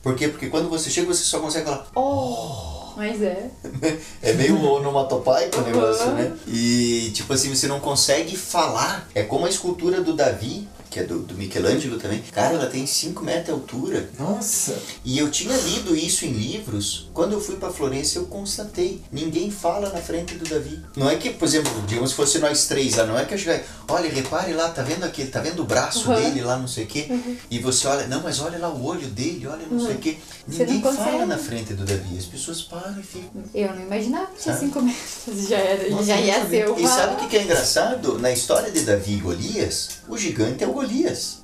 Por 0.03 0.15
quê? 0.17 0.29
Porque 0.29 0.49
quando 0.49 0.69
você 0.69 0.91
chega, 0.91 1.07
você 1.07 1.23
só 1.25 1.41
consegue 1.41 1.65
falar, 1.67 1.87
Oh! 1.95 2.75
Mas 2.97 3.21
é. 3.23 3.51
é 4.23 4.33
meio 4.35 4.57
onomatopaico 4.65 5.57
o 5.57 5.61
Uhum. 5.61 5.67
negócio, 5.67 6.13
né? 6.13 6.33
E 6.47 7.11
tipo 7.13 7.33
assim, 7.33 7.53
você 7.55 7.67
não 7.67 7.81
consegue 7.81 8.37
falar. 8.37 9.09
É 9.15 9.23
como 9.25 9.47
a 9.47 9.49
escultura 9.49 10.01
do 10.01 10.15
Davi, 10.15 10.69
que 10.95 11.01
é 11.01 11.03
do, 11.03 11.19
do 11.19 11.35
Michelangelo 11.35 11.99
também. 11.99 12.23
Cara, 12.31 12.55
ela 12.55 12.67
tem 12.67 12.87
5 12.87 13.25
metros 13.25 13.47
de 13.47 13.51
altura. 13.51 14.09
Nossa! 14.17 14.79
E 15.05 15.19
eu 15.19 15.29
tinha 15.29 15.53
lido 15.57 15.97
isso 15.97 16.25
em 16.25 16.31
livros. 16.31 17.09
Quando 17.13 17.33
eu 17.33 17.41
fui 17.41 17.57
pra 17.57 17.69
Florença, 17.69 18.17
eu 18.19 18.27
constatei. 18.27 19.03
Ninguém 19.11 19.51
fala 19.51 19.91
na 19.91 20.01
frente 20.01 20.37
do 20.37 20.49
Davi. 20.49 20.79
Não 20.97 21.11
é 21.11 21.17
que, 21.17 21.31
por 21.31 21.47
exemplo, 21.47 21.73
digamos 21.85 22.11
se 22.11 22.17
fosse 22.17 22.39
nós 22.39 22.67
três 22.69 22.95
lá, 22.95 23.05
não 23.07 23.19
é 23.19 23.25
que 23.25 23.35
eu 23.35 23.39
cheguei, 23.39 23.65
olha, 23.89 24.09
repare 24.09 24.53
lá, 24.53 24.69
tá 24.69 24.83
vendo 24.83 25.03
aquele, 25.03 25.31
tá 25.31 25.41
vendo 25.41 25.63
o 25.63 25.65
braço 25.65 26.09
Uhum. 26.09 26.15
dele 26.15 26.43
lá, 26.43 26.57
não 26.57 26.69
sei 26.69 26.85
o 26.85 26.87
quê. 26.87 27.09
E 27.51 27.59
você 27.59 27.89
olha, 27.89 28.07
não, 28.07 28.23
mas 28.23 28.41
olha 28.41 28.57
lá 28.59 28.69
o 28.69 28.85
olho 28.85 29.09
dele, 29.09 29.49
olha 29.49 29.67
não 29.69 29.85
sei 29.85 29.97
o 29.97 29.99
quê. 29.99 30.17
Você 30.47 30.65
Ninguém 30.65 30.81
fala 30.95 31.27
na 31.27 31.39
frente 31.39 31.75
do 31.75 31.85
Davi. 31.85 32.17
As 32.17 32.27
pessoas 32.27 32.63
param 32.63 33.01
e 33.01 33.03
ficam. 33.03 33.43
Eu 33.53 33.75
não 33.75 33.83
imaginava 33.83 34.27
que 34.27 34.43
tinha 34.43 34.55
Sabe? 34.55 34.67
5 34.67 34.83
metros. 34.83 35.49
Já, 35.49 35.57
era, 35.57 35.91
Nossa, 35.91 36.05
já 36.05 36.21
ia 36.21 36.47
ser 36.47 36.69
uma. 36.69 36.81
E 36.81 36.87
sabe 36.87 37.15
o 37.15 37.17
que, 37.17 37.29
que 37.29 37.37
é 37.39 37.43
engraçado? 37.43 38.19
Na 38.19 38.31
história 38.31 38.71
de 38.71 38.81
Davi 38.83 39.15
e 39.15 39.21
Golias, 39.21 39.89
o 40.09 40.17
gigante 40.17 40.63
é 40.63 40.67
o 40.69 40.73
Golias. 40.73 40.84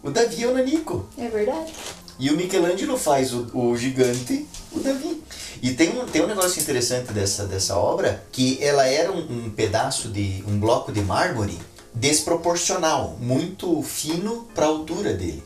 O 0.03 0.11
Davi 0.11 0.45
é 0.45 0.47
o 0.47 0.55
Nanico. 0.55 1.09
É 1.19 1.29
verdade. 1.29 1.73
E 2.19 2.31
o 2.31 2.37
Michelangelo 2.37 2.99
faz 2.99 3.33
o, 3.33 3.47
o 3.55 3.77
gigante, 3.77 4.47
o 4.73 4.81
Davi. 4.81 5.23
E 5.63 5.73
tem 5.73 5.99
um, 5.99 6.05
tem 6.07 6.23
um 6.23 6.27
negócio 6.27 6.61
interessante 6.61 7.13
dessa, 7.13 7.47
dessa 7.47 7.77
obra, 7.77 8.23
que 8.31 8.63
ela 8.63 8.87
era 8.87 9.11
um, 9.11 9.47
um 9.47 9.51
pedaço 9.51 10.09
de. 10.09 10.45
um 10.47 10.59
bloco 10.59 10.93
de 10.93 11.01
mármore 11.01 11.59
desproporcional, 11.95 13.17
muito 13.21 13.83
fino 13.83 14.49
para 14.55 14.67
a 14.67 14.69
altura 14.69 15.13
dele. 15.13 15.43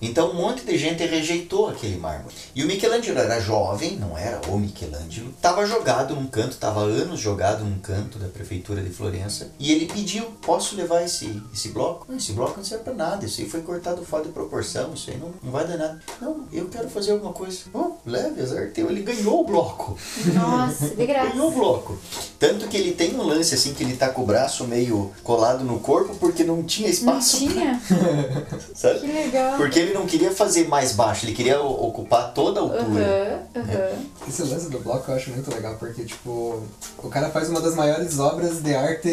Então 0.00 0.30
um 0.30 0.34
monte 0.34 0.64
de 0.64 0.76
gente 0.76 1.04
rejeitou 1.04 1.68
aquele 1.68 1.96
mármore. 1.96 2.34
E 2.54 2.62
o 2.62 2.66
Michelangelo 2.66 3.18
era 3.18 3.40
jovem, 3.40 3.96
não 3.96 4.16
era 4.16 4.40
o 4.48 4.58
Michelangelo, 4.58 5.30
estava 5.30 5.66
jogado 5.66 6.14
num 6.14 6.26
canto, 6.26 6.52
estava 6.52 6.80
anos 6.80 7.20
jogado 7.20 7.64
num 7.64 7.78
canto 7.78 8.18
da 8.18 8.28
prefeitura 8.28 8.82
de 8.82 8.90
Florença, 8.90 9.50
e 9.58 9.72
ele 9.72 9.86
pediu: 9.86 10.24
posso 10.42 10.76
levar 10.76 11.02
esse, 11.02 11.42
esse 11.52 11.70
bloco? 11.70 12.06
Não, 12.08 12.16
esse 12.16 12.32
bloco 12.32 12.58
não 12.58 12.64
serve 12.64 12.84
para 12.84 12.94
nada, 12.94 13.24
isso 13.24 13.40
aí 13.40 13.48
foi 13.48 13.62
cortado 13.62 14.04
fora 14.04 14.24
de 14.24 14.30
proporção, 14.30 14.92
isso 14.94 15.10
aí 15.10 15.16
não, 15.16 15.32
não 15.42 15.52
vai 15.52 15.66
dar 15.66 15.76
nada. 15.76 16.00
Não, 16.20 16.46
eu 16.52 16.68
quero 16.68 16.88
fazer 16.88 17.12
alguma 17.12 17.32
coisa. 17.32 17.60
Bom, 17.72 18.00
leve, 18.04 18.42
azar 18.42 18.70
teu. 18.72 18.90
Ele 18.90 19.02
ganhou 19.02 19.40
o 19.40 19.44
bloco. 19.44 19.98
Nossa, 20.34 20.88
de 20.88 21.06
graça. 21.06 21.26
Ganhou 21.36 21.48
o 21.48 21.54
bloco. 21.54 21.98
Tanto 22.38 22.68
que 22.68 22.76
ele 22.76 22.92
tem 22.92 23.14
um 23.14 23.22
lance 23.22 23.54
assim 23.54 23.74
que 23.74 23.82
ele 23.82 23.96
tá 23.96 24.08
com 24.08 24.22
o 24.22 24.26
braço 24.26 24.64
meio 24.64 25.12
colado 25.22 25.64
no 25.64 25.75
corpo 25.78 26.14
porque 26.16 26.42
não 26.44 26.62
tinha 26.62 26.86
Não 26.88 26.92
espaço. 26.94 27.38
tinha? 27.38 27.80
Sabe? 28.74 29.00
Que 29.00 29.06
legal. 29.06 29.56
Porque 29.56 29.78
ele 29.78 29.92
não 29.94 30.06
queria 30.06 30.30
fazer 30.32 30.68
mais 30.68 30.92
baixo, 30.92 31.24
ele 31.26 31.34
queria 31.34 31.60
ocupar 31.60 32.32
toda 32.34 32.60
a 32.60 32.62
altura. 32.62 33.46
Aham, 33.54 33.62
aham. 33.62 33.98
Esse 34.28 34.42
lance 34.42 34.68
do 34.70 34.78
bloco 34.80 35.10
eu 35.10 35.14
acho 35.16 35.30
muito 35.30 35.52
legal, 35.54 35.76
porque, 35.78 36.04
tipo, 36.04 36.62
o 36.98 37.08
cara 37.08 37.30
faz 37.30 37.48
uma 37.48 37.60
das 37.60 37.74
maiores 37.74 38.18
obras 38.18 38.60
de 38.60 38.74
arte 38.74 39.08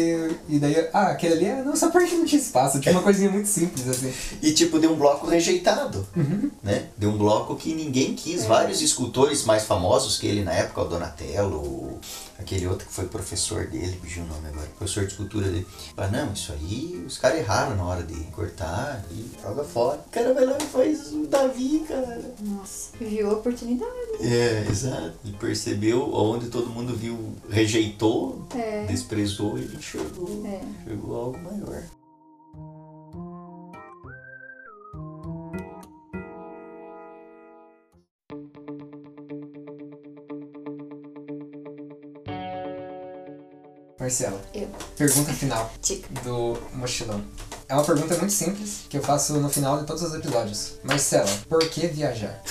e 0.48 0.58
daí, 0.58 0.88
ah, 0.92 1.08
aquele 1.08 1.34
ali, 1.34 1.44
é- 1.46 1.62
não, 1.62 1.76
só 1.76 1.90
porque 1.90 2.14
não 2.14 2.24
tinha 2.24 2.40
espaço. 2.40 2.80
Tipo, 2.80 2.90
uma 2.96 3.02
coisinha 3.02 3.30
muito 3.30 3.48
simples, 3.48 3.88
assim. 3.88 4.12
E 4.42 4.52
tipo, 4.52 4.78
deu 4.78 4.92
um 4.92 4.96
bloco 4.96 5.26
rejeitado, 5.26 6.06
né? 6.62 6.86
Deu 6.96 7.10
um 7.10 7.16
bloco 7.18 7.54
que 7.56 7.74
ninguém 7.74 8.14
quis. 8.14 8.44
Vários 8.44 8.82
escultores 8.82 9.44
mais 9.44 9.64
famosos 9.64 10.18
que 10.18 10.26
ele 10.26 10.42
na 10.44 10.52
época, 10.52 10.82
o 10.82 10.84
Donatello, 10.84 11.58
o- 11.58 11.98
aquele 12.38 12.66
outro 12.66 12.86
que 12.86 12.92
foi 12.92 13.06
professor 13.06 13.66
dele, 13.66 13.98
fugiu 14.00 14.24
o 14.24 14.26
nome 14.26 14.48
agora, 14.48 14.66
professor 14.78 15.04
de 15.04 15.12
escultura 15.12 15.46
dele. 15.48 15.66
Ah, 15.96 16.08
não, 16.08 16.32
isso 16.32 16.52
aí 16.52 17.02
os 17.06 17.18
caras 17.18 17.38
erraram 17.38 17.76
na 17.76 17.84
hora 17.84 18.02
de 18.02 18.14
cortar 18.32 19.04
e 19.10 19.30
joga 19.42 19.64
fora. 19.64 19.98
O 20.06 20.10
cara 20.10 20.34
vai 20.34 20.44
lá 20.44 20.56
e 20.58 20.62
faz 20.66 21.12
o 21.12 21.26
Davi, 21.26 21.84
cara. 21.86 22.20
Nossa, 22.40 22.90
viu 23.00 23.30
a 23.30 23.34
oportunidade. 23.34 23.90
É, 24.20 24.66
exato. 24.68 25.14
Ele 25.24 25.36
percebeu 25.38 26.12
onde 26.14 26.48
todo 26.48 26.68
mundo 26.70 26.94
viu, 26.96 27.34
rejeitou, 27.48 28.46
É. 28.54 28.84
desprezou, 28.86 29.56
ele 29.58 29.76
enxergou, 29.76 30.42
É. 30.46 30.60
enxergou 30.82 31.16
algo 31.16 31.38
maior. 31.38 31.82
Marcela, 44.04 44.38
Eu. 44.54 44.68
pergunta 44.98 45.32
final 45.32 45.72
Dica. 45.80 46.08
do 46.22 46.58
mochilão. 46.74 47.24
É 47.66 47.72
uma 47.72 47.82
pergunta 47.84 48.14
muito 48.18 48.34
simples 48.34 48.80
que 48.90 48.98
eu 48.98 49.02
faço 49.02 49.32
no 49.40 49.48
final 49.48 49.80
de 49.80 49.86
todos 49.86 50.02
os 50.02 50.14
episódios. 50.14 50.74
Marcela, 50.82 51.26
por 51.48 51.66
que 51.70 51.86
viajar? 51.86 52.42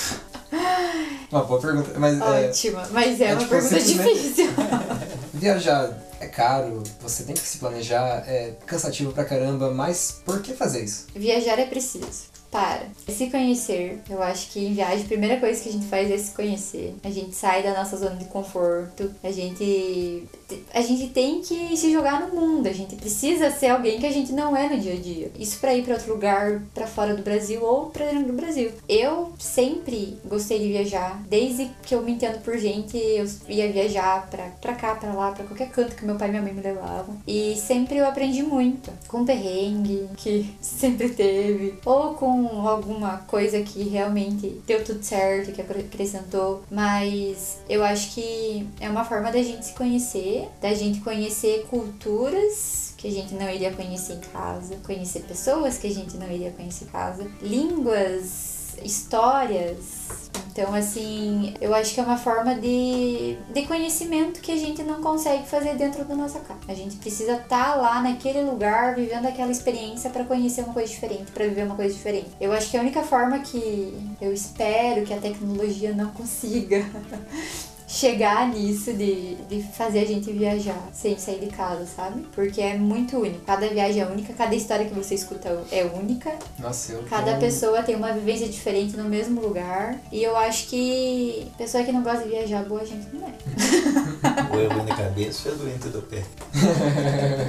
Uma 1.32 1.44
boa 1.44 1.60
pergunta, 1.62 1.92
mas 2.00 2.20
é, 2.20 2.48
Ótima. 2.50 2.88
Mas 2.92 3.20
é, 3.22 3.26
é 3.26 3.34
uma 3.34 3.38
tipo 3.40 3.50
pergunta 3.52 3.80
simplesmente- 3.80 4.20
difícil. 4.22 4.50
viajar 5.34 6.00
é 6.20 6.28
caro, 6.28 6.82
você 7.02 7.24
tem 7.24 7.34
que 7.36 7.42
se 7.42 7.58
planejar, 7.58 8.24
é 8.28 8.54
cansativo 8.66 9.12
pra 9.12 9.26
caramba, 9.26 9.72
mas 9.72 10.22
por 10.26 10.42
que 10.42 10.54
fazer 10.54 10.84
isso? 10.84 11.08
Viajar 11.16 11.60
é 11.60 11.66
preciso. 11.66 12.34
Para. 12.52 12.84
Se 13.10 13.32
conhecer, 13.32 14.00
eu 14.08 14.22
acho 14.22 14.52
que 14.52 14.64
em 14.64 14.76
viagem 14.76 15.04
a 15.06 15.08
primeira 15.08 15.40
coisa 15.40 15.60
que 15.60 15.70
a 15.70 15.72
gente 15.72 15.88
faz 15.88 16.12
é 16.12 16.18
se 16.20 16.32
conhecer. 16.32 16.96
A 17.04 17.10
gente 17.10 17.36
sai 17.36 17.64
da 17.64 17.74
nossa 17.74 17.98
zona 17.98 18.16
de 18.16 18.26
conforto. 18.26 19.10
A 19.24 19.32
gente 19.32 20.30
a 20.74 20.82
gente 20.82 21.08
tem 21.08 21.42
que 21.42 21.76
se 21.76 21.92
jogar 21.92 22.22
no 22.22 22.36
mundo. 22.36 22.68
A 22.68 22.74
gente 22.74 22.96
precisa 22.96 23.52
ser 23.52 23.68
alguém 23.68 24.00
que 24.00 24.06
a 24.06 24.12
gente 24.12 24.32
não 24.32 24.56
é 24.56 24.70
no 24.70 24.80
dia 24.80 24.94
a 24.94 24.98
dia. 24.98 25.32
Isso 25.38 25.60
pra 25.60 25.74
ir 25.74 25.84
pra 25.84 25.96
outro 25.96 26.14
lugar, 26.14 26.62
pra 26.74 26.88
fora 26.88 27.16
do 27.16 27.24
Brasil 27.24 27.64
ou 27.64 27.88
pra 27.88 28.06
dentro 28.06 28.28
do 28.28 28.34
Brasil. 28.34 28.72
Eu 28.88 29.34
sempre 29.38 30.18
gostei 30.26 30.60
de 30.60 30.68
viajar. 30.70 31.22
Desde 31.30 31.70
que 31.84 31.96
eu 31.96 32.02
me 32.02 32.14
entendo 32.14 32.42
por 32.44 32.58
gente, 32.58 32.98
eu 32.98 33.26
ia 33.48 33.72
viajar 33.72 34.28
pra, 34.30 34.46
pra 34.62 34.74
cá, 34.74 34.96
pra 34.96 35.14
lá, 35.14 35.32
pra 35.32 35.46
qualquer 35.46 35.70
canto 35.70 35.96
que 35.96 36.06
meu 36.06 36.16
pai 36.16 36.28
e 36.28 36.32
minha 36.32 36.42
mãe 36.42 36.54
me 36.54 36.62
levavam. 36.62 37.18
E 37.28 37.56
sempre 37.56 37.98
eu 37.98 38.08
aprendi 38.08 38.44
muito. 38.44 38.92
Com 39.08 39.26
perrengue, 39.26 40.08
que 40.18 40.54
sempre 40.62 41.10
teve. 41.10 41.76
Ou 41.86 42.14
com 42.14 42.68
alguma 42.68 43.18
coisa 43.28 43.62
que 43.62 43.84
realmente 43.84 44.62
deu 44.66 44.84
tudo 44.84 45.04
certo, 45.04 45.52
que 45.52 45.62
acrescentou. 45.62 46.64
Mas 46.70 47.58
eu 47.70 47.84
acho 47.84 48.14
que 48.14 48.68
é 48.80 48.90
uma 48.90 49.04
forma 49.04 49.32
da 49.32 49.42
gente 49.42 49.66
se 49.66 49.74
conhecer, 49.74 50.43
da 50.62 50.74
gente 50.74 51.02
conhecer 51.02 51.66
culturas 51.70 52.94
que 52.98 53.08
a 53.08 53.12
gente 53.12 53.34
não 53.34 53.50
iria 53.50 53.74
conhecer 53.74 54.14
em 54.14 54.20
casa, 54.20 54.78
conhecer 54.86 55.24
pessoas 55.24 55.78
que 55.78 55.88
a 55.88 55.92
gente 55.92 56.16
não 56.16 56.32
iria 56.32 56.52
conhecer 56.52 56.86
em 56.86 56.88
casa, 56.88 57.30
línguas, 57.42 58.78
histórias. 58.82 60.32
Então, 60.52 60.74
assim, 60.74 61.54
eu 61.60 61.74
acho 61.74 61.94
que 61.94 62.00
é 62.00 62.04
uma 62.04 62.18
forma 62.18 62.56
de, 62.56 63.38
de 63.52 63.66
conhecimento 63.66 64.40
que 64.40 64.52
a 64.52 64.56
gente 64.56 64.84
não 64.84 65.02
consegue 65.02 65.48
fazer 65.48 65.76
dentro 65.76 66.06
da 66.06 66.16
nossa 66.16 66.40
casa. 66.40 66.60
A 66.70 66.76
gente 66.76 66.96
precisa 66.98 67.34
estar 67.34 67.76
lá 67.76 68.02
naquele 68.02 68.44
lugar, 68.44 68.96
vivendo 68.96 69.26
aquela 69.26 69.52
experiência 69.52 70.12
para 70.12 70.24
conhecer 70.24 70.62
uma 70.62 70.74
coisa 70.74 70.90
diferente, 70.90 71.32
para 71.32 71.46
viver 71.46 71.64
uma 71.64 71.76
coisa 71.76 71.94
diferente. 71.94 72.30
Eu 72.40 72.54
acho 72.54 72.70
que 72.70 72.78
a 72.78 72.82
única 72.82 73.02
forma 73.02 73.40
que 73.40 74.16
eu 74.22 74.32
espero 74.32 75.04
que 75.06 75.14
a 75.14 75.18
tecnologia 75.18 75.92
não 75.94 76.12
consiga 76.12 76.86
chegar 77.94 78.48
nisso 78.50 78.92
de, 78.94 79.36
de 79.48 79.62
fazer 79.62 80.00
a 80.00 80.06
gente 80.06 80.32
viajar 80.32 80.82
sem 80.92 81.16
sair 81.20 81.40
de 81.40 81.48
casa, 81.48 81.86
sabe? 81.86 82.26
Porque 82.34 82.60
é 82.60 82.76
muito 82.76 83.18
único. 83.18 83.42
Cada 83.46 83.68
viagem 83.68 84.02
é 84.02 84.06
única, 84.08 84.34
cada 84.34 84.56
história 84.56 84.86
que 84.86 84.94
você 84.96 85.14
escuta 85.14 85.64
é 85.72 85.84
única. 85.86 86.32
Nossa, 86.58 86.94
eu 86.94 87.04
Cada 87.04 87.34
tô- 87.36 87.40
pessoa 87.42 87.84
tem 87.84 87.96
uma 87.96 88.12
vivência 88.12 88.48
diferente 88.50 88.98
no 88.98 89.04
mesmo 89.04 89.40
lugar. 89.42 90.00
E 90.12 90.24
eu 90.24 90.36
acho 90.36 90.68
que 90.68 91.48
pessoa 91.58 91.84
que 91.84 91.92
não 91.92 92.02
gosta 92.02 92.24
de 92.24 92.30
viajar, 92.30 92.64
boa 92.66 92.84
gente 92.84 93.06
não 93.14 93.28
é. 93.28 93.34
Ou 94.56 94.62
é 94.62 94.68
ruim 94.74 94.86
da 94.86 94.96
cabeça 94.96 95.50
ou 95.50 95.56
é 95.56 95.58
doente 95.58 95.88
do 95.90 96.02
pé. 96.04 96.24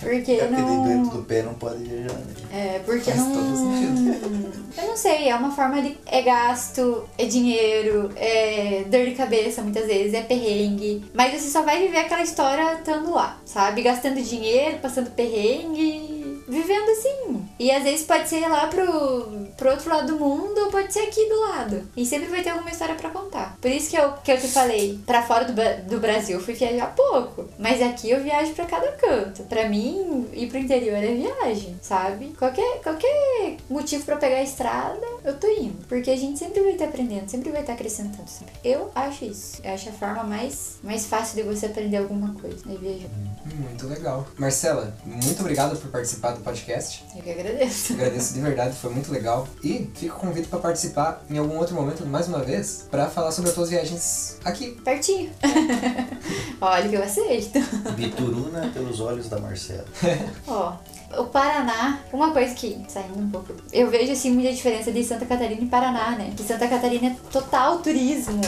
Porque 0.00 0.32
É 0.32 0.46
porque 0.46 0.54
tem 0.62 0.64
doente 0.82 0.88
não. 0.96 1.08
do 1.08 1.22
pé 1.22 1.42
não 1.42 1.54
pode 1.54 1.82
viajar, 1.84 2.12
né? 2.12 2.24
É, 2.52 2.78
porque 2.84 3.10
Faz 3.10 3.22
todo 3.22 3.34
não. 3.34 4.52
Eu 4.76 4.88
não 4.88 4.96
sei, 4.96 5.28
é 5.30 5.34
uma 5.34 5.50
forma 5.50 5.80
de. 5.80 5.96
É 6.06 6.20
gasto, 6.22 7.04
é 7.16 7.24
dinheiro, 7.24 8.10
é 8.16 8.84
dor 8.90 9.06
de 9.06 9.12
cabeça 9.12 9.33
muitas 9.62 9.86
vezes, 9.86 10.14
é 10.14 10.22
perrengue. 10.22 11.04
Mas 11.12 11.32
você 11.32 11.50
só 11.50 11.62
vai 11.62 11.80
viver 11.80 11.98
aquela 11.98 12.22
história 12.22 12.74
estando 12.74 13.10
lá, 13.10 13.38
sabe? 13.44 13.82
Gastando 13.82 14.22
dinheiro, 14.22 14.78
passando 14.78 15.10
perrengue, 15.10 16.23
vivendo 16.54 16.88
assim. 16.90 17.48
E 17.58 17.70
às 17.70 17.82
vezes 17.82 18.06
pode 18.06 18.28
ser 18.28 18.46
lá 18.48 18.68
pro, 18.68 19.48
pro 19.56 19.70
outro 19.70 19.90
lado 19.90 20.06
do 20.12 20.18
mundo 20.18 20.58
ou 20.58 20.70
pode 20.70 20.92
ser 20.92 21.00
aqui 21.00 21.28
do 21.28 21.40
lado. 21.40 21.82
E 21.96 22.06
sempre 22.06 22.28
vai 22.28 22.42
ter 22.42 22.50
alguma 22.50 22.70
história 22.70 22.94
pra 22.94 23.10
contar. 23.10 23.56
Por 23.60 23.70
isso 23.70 23.90
que 23.90 23.96
eu, 23.96 24.12
que 24.12 24.32
eu 24.32 24.40
te 24.40 24.48
falei, 24.48 25.00
pra 25.04 25.22
fora 25.22 25.44
do, 25.44 25.54
do 25.88 26.00
Brasil 26.00 26.38
eu 26.38 26.44
fui 26.44 26.54
viajar 26.54 26.94
pouco. 26.94 27.46
Mas 27.58 27.82
aqui 27.82 28.10
eu 28.10 28.22
viajo 28.22 28.52
pra 28.54 28.66
cada 28.66 28.92
canto. 28.92 29.42
Pra 29.44 29.68
mim, 29.68 30.28
ir 30.32 30.48
pro 30.48 30.58
interior 30.58 30.96
é 30.96 31.14
viagem, 31.14 31.76
sabe? 31.82 32.34
Qualquer, 32.38 32.80
qualquer 32.82 33.56
motivo 33.68 34.04
pra 34.04 34.16
pegar 34.16 34.36
a 34.36 34.42
estrada, 34.42 35.06
eu 35.24 35.36
tô 35.38 35.48
indo. 35.48 35.84
Porque 35.88 36.10
a 36.10 36.16
gente 36.16 36.38
sempre 36.38 36.60
vai 36.62 36.72
estar 36.72 36.86
aprendendo, 36.86 37.28
sempre 37.28 37.50
vai 37.50 37.62
estar 37.62 37.72
acrescentando. 37.72 38.28
Sempre. 38.28 38.54
Eu 38.64 38.90
acho 38.94 39.24
isso. 39.24 39.60
Eu 39.64 39.74
acho 39.74 39.88
a 39.88 39.92
forma 39.92 40.22
mais, 40.24 40.76
mais 40.82 41.06
fácil 41.06 41.36
de 41.36 41.42
você 41.42 41.66
aprender 41.66 41.96
alguma 41.96 42.34
coisa, 42.34 42.62
é 42.70 42.76
viajar. 42.76 43.08
Muito 43.44 43.86
legal. 43.86 44.26
Marcela, 44.38 44.96
muito 45.04 45.40
obrigado 45.40 45.76
por 45.78 45.90
participar 45.90 46.32
do 46.32 46.40
podcast. 46.44 47.04
Eu 47.16 47.22
que 47.22 47.30
agradeço. 47.30 47.92
Agradeço 47.94 48.34
de 48.34 48.40
verdade, 48.40 48.76
foi 48.76 48.90
muito 48.92 49.10
legal. 49.10 49.48
E 49.62 49.90
fica 49.94 50.14
o 50.14 50.18
convite 50.18 50.46
para 50.48 50.58
participar 50.60 51.24
em 51.30 51.38
algum 51.38 51.58
outro 51.58 51.74
momento, 51.74 52.06
mais 52.06 52.28
uma 52.28 52.40
vez, 52.40 52.86
para 52.90 53.08
falar 53.08 53.32
sobre 53.32 53.48
as 53.50 53.54
tuas 53.56 53.70
viagens 53.70 54.38
aqui. 54.44 54.72
Pertinho. 54.84 55.30
Olha 56.60 56.88
que 56.88 56.94
eu 56.94 57.02
aceito. 57.02 57.58
Bituruna 57.96 58.70
pelos 58.72 59.00
olhos 59.00 59.28
da 59.28 59.38
Marcela. 59.38 59.84
Ó, 60.46 60.74
o 61.18 61.24
Paraná, 61.26 62.00
uma 62.12 62.32
coisa 62.32 62.54
que, 62.54 62.84
saindo 62.88 63.18
um 63.18 63.30
pouco, 63.30 63.54
eu 63.72 63.88
vejo 63.90 64.12
assim 64.12 64.30
muita 64.32 64.52
diferença 64.52 64.90
de 64.90 65.04
Santa 65.04 65.24
Catarina 65.26 65.60
e 65.62 65.66
Paraná, 65.66 66.12
né? 66.12 66.32
Que 66.36 66.42
Santa 66.42 66.66
Catarina 66.66 67.08
é 67.08 67.16
total 67.30 67.78
turismo, 67.78 68.40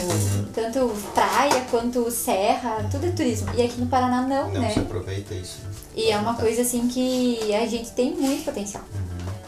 tanto 0.52 0.88
praia 1.14 1.64
quanto 1.70 2.10
serra, 2.10 2.86
tudo 2.90 3.06
é 3.06 3.10
turismo. 3.10 3.50
E 3.56 3.62
aqui 3.62 3.80
no 3.80 3.86
Paraná 3.86 4.22
não, 4.22 4.52
Não 4.52 4.60
né? 4.60 4.70
se 4.72 4.80
aproveita 4.80 5.34
isso. 5.34 5.58
né? 5.62 5.70
E 5.96 6.10
é 6.10 6.18
uma 6.18 6.34
coisa 6.34 6.60
assim 6.62 6.86
que 6.88 7.52
a 7.54 7.66
gente 7.66 7.90
tem 7.92 8.12
muito 8.12 8.44
potencial. 8.44 8.84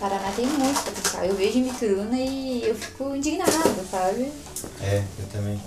Paraná 0.00 0.30
tem 0.34 0.46
muito 0.46 0.80
potencial. 0.82 1.24
Eu 1.24 1.34
vejo 1.34 1.58
em 1.58 1.62
Mituruna 1.64 2.16
e 2.16 2.62
eu 2.66 2.74
fico 2.74 3.14
indignada, 3.14 3.52
sabe? 3.90 4.32
É, 4.80 5.02
eu 5.18 5.26
também. 5.30 5.60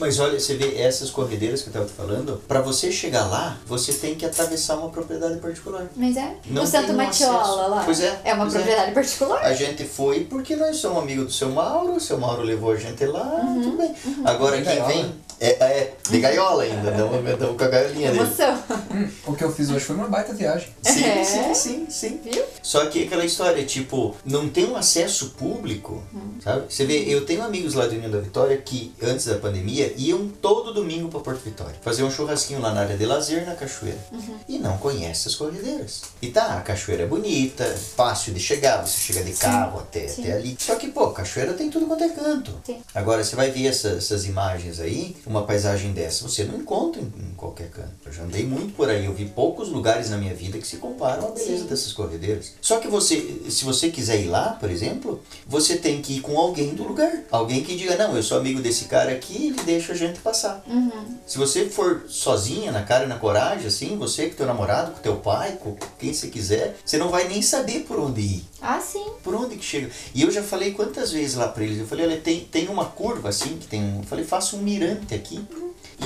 Mas 0.00 0.18
olha, 0.18 0.40
você 0.40 0.56
vê 0.56 0.78
essas 0.80 1.10
corredeiras 1.10 1.62
que 1.62 1.68
eu 1.68 1.72
tava 1.74 1.84
te 1.84 1.92
falando, 1.92 2.42
pra 2.48 2.60
você 2.60 2.90
chegar 2.90 3.26
lá, 3.26 3.58
você 3.66 3.92
tem 3.92 4.14
que 4.14 4.24
atravessar 4.24 4.76
uma 4.78 4.88
propriedade 4.88 5.38
particular. 5.38 5.86
Mas 5.94 6.16
é. 6.16 6.34
Não 6.46 6.62
o 6.62 6.66
Santo 6.66 6.92
um 6.92 6.96
Matiola 6.96 7.66
lá. 7.66 7.82
Pois 7.84 8.00
é, 8.00 8.20
É 8.24 8.32
uma 8.34 8.46
é. 8.46 8.50
propriedade 8.50 8.92
particular. 8.92 9.42
A 9.44 9.52
gente 9.54 9.84
foi 9.84 10.24
porque 10.24 10.56
nós 10.56 10.76
somos 10.78 11.02
amigos 11.02 11.26
do 11.26 11.32
seu 11.32 11.50
Mauro, 11.50 11.96
o 11.96 12.00
seu 12.00 12.18
Mauro 12.18 12.42
levou 12.42 12.72
a 12.72 12.76
gente 12.76 13.04
lá, 13.04 13.22
Uhum, 13.44 13.62
tudo 13.62 13.76
bem. 13.76 13.94
Agora 14.24 14.56
De 14.56 14.64
quem 14.64 14.82
vem. 14.86 15.14
É, 15.44 15.50
é, 15.60 15.94
de 16.08 16.20
gaiola 16.20 16.62
ainda, 16.62 16.92
não, 16.92 17.20
não 17.20 17.56
com 17.56 17.64
a 17.64 17.68
gaiolinha 17.68 18.12
dele. 18.12 18.22
Emoção. 18.22 18.62
Hum, 18.92 19.08
o 19.26 19.34
que 19.34 19.42
eu 19.42 19.52
fiz 19.52 19.70
hoje 19.70 19.84
foi 19.84 19.96
uma 19.96 20.06
baita 20.06 20.32
viagem. 20.32 20.68
Sim, 20.82 21.04
É. 21.04 21.24
sim, 21.24 21.52
sim, 21.54 21.86
sim. 21.90 22.20
Viu? 22.22 22.44
Só 22.62 22.86
que 22.86 23.02
aquela 23.02 23.24
história, 23.24 23.64
tipo, 23.64 24.14
não 24.24 24.48
tem 24.48 24.66
um 24.66 24.76
acesso 24.76 25.30
público, 25.30 26.00
Hum. 26.14 26.34
sabe? 26.40 26.72
Você 26.72 26.84
vê, 26.86 26.98
eu 27.12 27.26
tenho 27.26 27.42
amigos 27.42 27.74
lá 27.74 27.86
do 27.86 27.94
União 27.96 28.08
da 28.08 28.20
Vitória 28.20 28.56
que, 28.56 28.94
antes 29.02 29.26
da 29.26 29.34
pandemia, 29.34 29.92
iam 29.96 30.28
todo 30.28 30.72
domingo 30.72 31.08
pra 31.08 31.18
Porto 31.18 31.40
Vitória. 31.42 31.74
Fazer 31.82 32.04
um 32.04 32.10
churrasquinho 32.10 32.60
lá 32.60 32.72
na 32.72 32.82
área 32.82 32.96
de 32.96 33.04
lazer, 33.04 33.44
na 33.44 33.56
cachoeira. 33.56 33.98
Uhum. 34.12 34.36
E 34.48 34.58
não 34.60 34.78
conhece 34.78 35.26
as 35.26 35.34
corredeiras. 35.34 36.02
E 36.22 36.28
tá, 36.28 36.56
a 36.56 36.60
cachoeira 36.60 37.02
é 37.02 37.06
bonita, 37.06 37.64
fácil 37.96 38.32
de 38.32 38.38
chegar, 38.38 38.86
você 38.86 38.96
chega 39.12 39.24
de 39.24 39.32
carro 39.32 39.80
até, 39.80 40.06
sim. 40.06 40.22
até 40.22 40.34
ali. 40.34 40.56
Só 40.60 40.76
que, 40.76 40.86
pô, 40.86 41.08
cachoeira 41.10 41.52
tem 41.54 41.68
tudo 41.68 41.86
quanto 41.86 42.04
é 42.04 42.08
canto. 42.10 42.52
Sim. 42.64 42.80
Agora, 42.94 43.24
você 43.24 43.34
vai 43.34 43.50
ver 43.50 43.66
essa- 43.66 43.96
essas 43.96 44.24
imagens 44.24 44.78
aí, 44.78 45.16
uma 45.32 45.44
paisagem 45.44 45.92
dessa, 45.92 46.28
você 46.28 46.44
não 46.44 46.58
encontra 46.58 47.00
em, 47.00 47.04
em 47.04 47.34
qualquer 47.36 47.70
canto. 47.70 47.90
Eu 48.06 48.12
já 48.12 48.22
andei 48.22 48.44
muito 48.44 48.74
por 48.74 48.88
aí, 48.88 49.04
eu 49.04 49.14
vi 49.14 49.24
poucos 49.26 49.68
lugares 49.68 50.10
na 50.10 50.18
minha 50.18 50.34
vida 50.34 50.58
que 50.58 50.66
se 50.66 50.76
comparam 50.76 51.28
à 51.28 51.30
beleza 51.30 51.62
Sim. 51.62 51.66
dessas 51.66 51.92
corredeiras. 51.92 52.52
Só 52.60 52.78
que 52.78 52.88
você, 52.88 53.42
se 53.48 53.64
você 53.64 53.90
quiser 53.90 54.20
ir 54.20 54.28
lá, 54.28 54.50
por 54.60 54.70
exemplo, 54.70 55.20
você 55.46 55.76
tem 55.76 56.00
que 56.00 56.18
ir 56.18 56.20
com 56.20 56.38
alguém 56.38 56.74
do 56.74 56.84
lugar. 56.84 57.24
Alguém 57.30 57.62
que 57.64 57.76
diga, 57.76 57.96
não, 57.96 58.16
eu 58.16 58.22
sou 58.22 58.38
amigo 58.38 58.60
desse 58.60 58.84
cara 58.84 59.12
aqui, 59.12 59.48
ele 59.48 59.62
deixa 59.64 59.92
a 59.92 59.96
gente 59.96 60.20
passar. 60.20 60.62
Uhum. 60.66 61.16
Se 61.26 61.38
você 61.38 61.68
for 61.68 62.04
sozinha, 62.08 62.70
na 62.70 62.82
cara 62.82 63.04
e 63.04 63.08
na 63.08 63.18
coragem, 63.18 63.66
assim, 63.66 63.96
você 63.96 64.28
com 64.28 64.36
teu 64.36 64.46
namorado, 64.46 64.92
com 64.92 65.00
teu 65.00 65.16
pai, 65.16 65.58
com 65.60 65.76
quem 65.98 66.12
você 66.12 66.28
quiser, 66.28 66.76
você 66.84 66.98
não 66.98 67.08
vai 67.08 67.28
nem 67.28 67.40
saber 67.42 67.80
por 67.80 67.98
onde 67.98 68.20
ir. 68.20 68.44
Ah, 68.60 68.80
sim. 68.80 69.04
Por 69.22 69.34
onde 69.34 69.56
que 69.56 69.64
chega? 69.64 69.90
E 70.14 70.22
eu 70.22 70.30
já 70.30 70.42
falei 70.42 70.72
quantas 70.72 71.10
vezes 71.10 71.34
lá 71.34 71.48
pra 71.48 71.64
eles, 71.64 71.78
eu 71.78 71.86
falei, 71.86 72.06
olha, 72.06 72.20
tem, 72.20 72.40
tem 72.40 72.68
uma 72.68 72.84
curva 72.84 73.28
assim, 73.28 73.56
que 73.56 73.66
tem 73.66 73.82
um. 73.82 73.98
Eu 73.98 74.04
falei, 74.04 74.24
faça 74.24 74.56
um 74.56 74.60
mirante 74.60 75.11
aqui. 75.14 75.40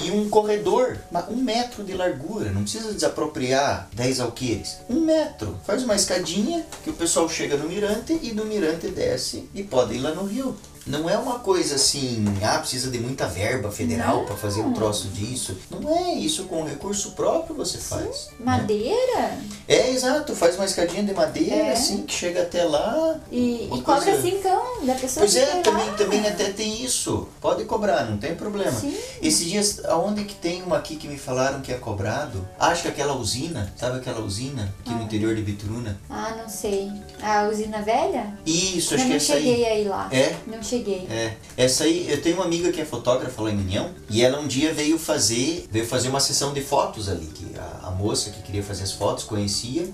E 0.04 0.10
um 0.10 0.28
corredor, 0.28 0.98
um 1.30 1.36
metro 1.36 1.82
de 1.82 1.94
largura, 1.94 2.50
não 2.50 2.62
precisa 2.62 2.92
desapropriar 2.92 3.88
10 3.94 4.20
alqueires. 4.20 4.78
Um 4.88 5.00
metro. 5.00 5.58
Faz 5.64 5.82
uma 5.82 5.94
escadinha 5.94 6.66
que 6.84 6.90
o 6.90 6.94
pessoal 6.94 7.28
chega 7.28 7.56
no 7.56 7.68
mirante 7.68 8.18
e 8.22 8.32
do 8.32 8.44
mirante 8.44 8.88
desce 8.88 9.48
e 9.54 9.62
pode 9.62 9.94
ir 9.94 9.98
lá 9.98 10.14
no 10.14 10.24
rio. 10.24 10.56
Não 10.86 11.10
é 11.10 11.18
uma 11.18 11.40
coisa 11.40 11.74
assim, 11.74 12.24
ah, 12.44 12.58
precisa 12.58 12.90
de 12.90 12.98
muita 13.00 13.26
verba 13.26 13.72
federal 13.72 14.24
para 14.24 14.36
fazer 14.36 14.60
um 14.60 14.72
troço 14.72 15.08
disso. 15.08 15.56
Não 15.68 15.90
é 15.96 16.12
isso, 16.14 16.44
com 16.44 16.62
recurso 16.64 17.10
próprio 17.12 17.56
você 17.56 17.76
faz. 17.78 18.28
né? 18.38 18.44
Madeira? 18.44 19.36
É, 19.66 19.90
exato, 19.90 20.36
faz 20.36 20.54
uma 20.54 20.64
escadinha 20.64 21.02
de 21.02 21.12
madeira, 21.12 21.54
É. 21.56 21.72
assim, 21.72 22.02
que 22.02 22.14
chega 22.14 22.42
até 22.42 22.62
lá, 22.62 23.18
E, 23.32 23.64
e 23.64 23.82
cobra 23.82 24.00
coisa- 24.12 24.22
cincão 24.22 24.84
da 24.84 24.94
pessoa 24.94 25.26
Pois 25.26 25.32
que 25.32 25.38
é, 25.40 25.46
também, 25.60 25.86
lá. 25.88 25.94
também 25.94 26.20
até 26.28 26.50
tem 26.52 26.84
isso. 26.84 27.26
Pode 27.40 27.64
cobrar, 27.64 28.04
não 28.04 28.16
tem 28.16 28.36
problema. 28.36 28.70
Sim. 28.78 28.96
Esses 29.20 29.44
dias, 29.44 29.84
aonde 29.86 30.22
que 30.24 30.34
tem 30.36 30.62
uma 30.62 30.76
aqui 30.78 30.94
que 30.94 31.08
me 31.08 31.18
falaram 31.18 31.60
que 31.62 31.72
é 31.72 31.76
cobrado? 31.78 32.46
Acho 32.60 32.82
que 32.82 32.88
aquela 32.88 33.14
usina, 33.16 33.72
sabe 33.76 33.98
aquela 33.98 34.20
usina 34.20 34.72
aqui 34.80 34.94
no 34.94 35.02
interior 35.02 35.34
de 35.34 35.42
Bituruna? 35.42 35.98
Ah, 36.08 36.36
não 36.40 36.48
sei. 36.48 36.92
A 37.20 37.48
usina 37.48 37.82
velha? 37.82 38.38
Isso, 38.46 38.94
acho 38.94 39.02
que 39.02 39.08
não 39.10 39.16
essa 39.16 39.32
cheguei 39.34 39.64
aí. 39.64 39.72
aí 39.78 39.84
lá. 39.88 40.08
É? 40.12 40.36
Não 40.46 40.62
cheguei. 40.62 40.75
É, 41.10 41.34
essa 41.56 41.84
aí, 41.84 42.06
eu 42.10 42.20
tenho 42.20 42.36
uma 42.36 42.44
amiga 42.44 42.70
que 42.72 42.80
é 42.80 42.84
fotógrafa 42.84 43.42
lá 43.42 43.50
em 43.50 43.58
União 43.58 43.90
e 44.10 44.22
ela 44.22 44.38
um 44.40 44.46
dia 44.46 44.72
veio 44.72 44.98
fazer, 44.98 45.66
veio 45.70 45.86
fazer 45.86 46.08
uma 46.08 46.20
sessão 46.20 46.52
de 46.52 46.60
fotos 46.60 47.08
ali, 47.08 47.26
que 47.26 47.46
a, 47.58 47.88
a 47.88 47.90
moça 47.90 48.30
que 48.30 48.42
queria 48.42 48.62
fazer 48.62 48.84
as 48.84 48.92
fotos 48.92 49.24
conhecia. 49.24 49.88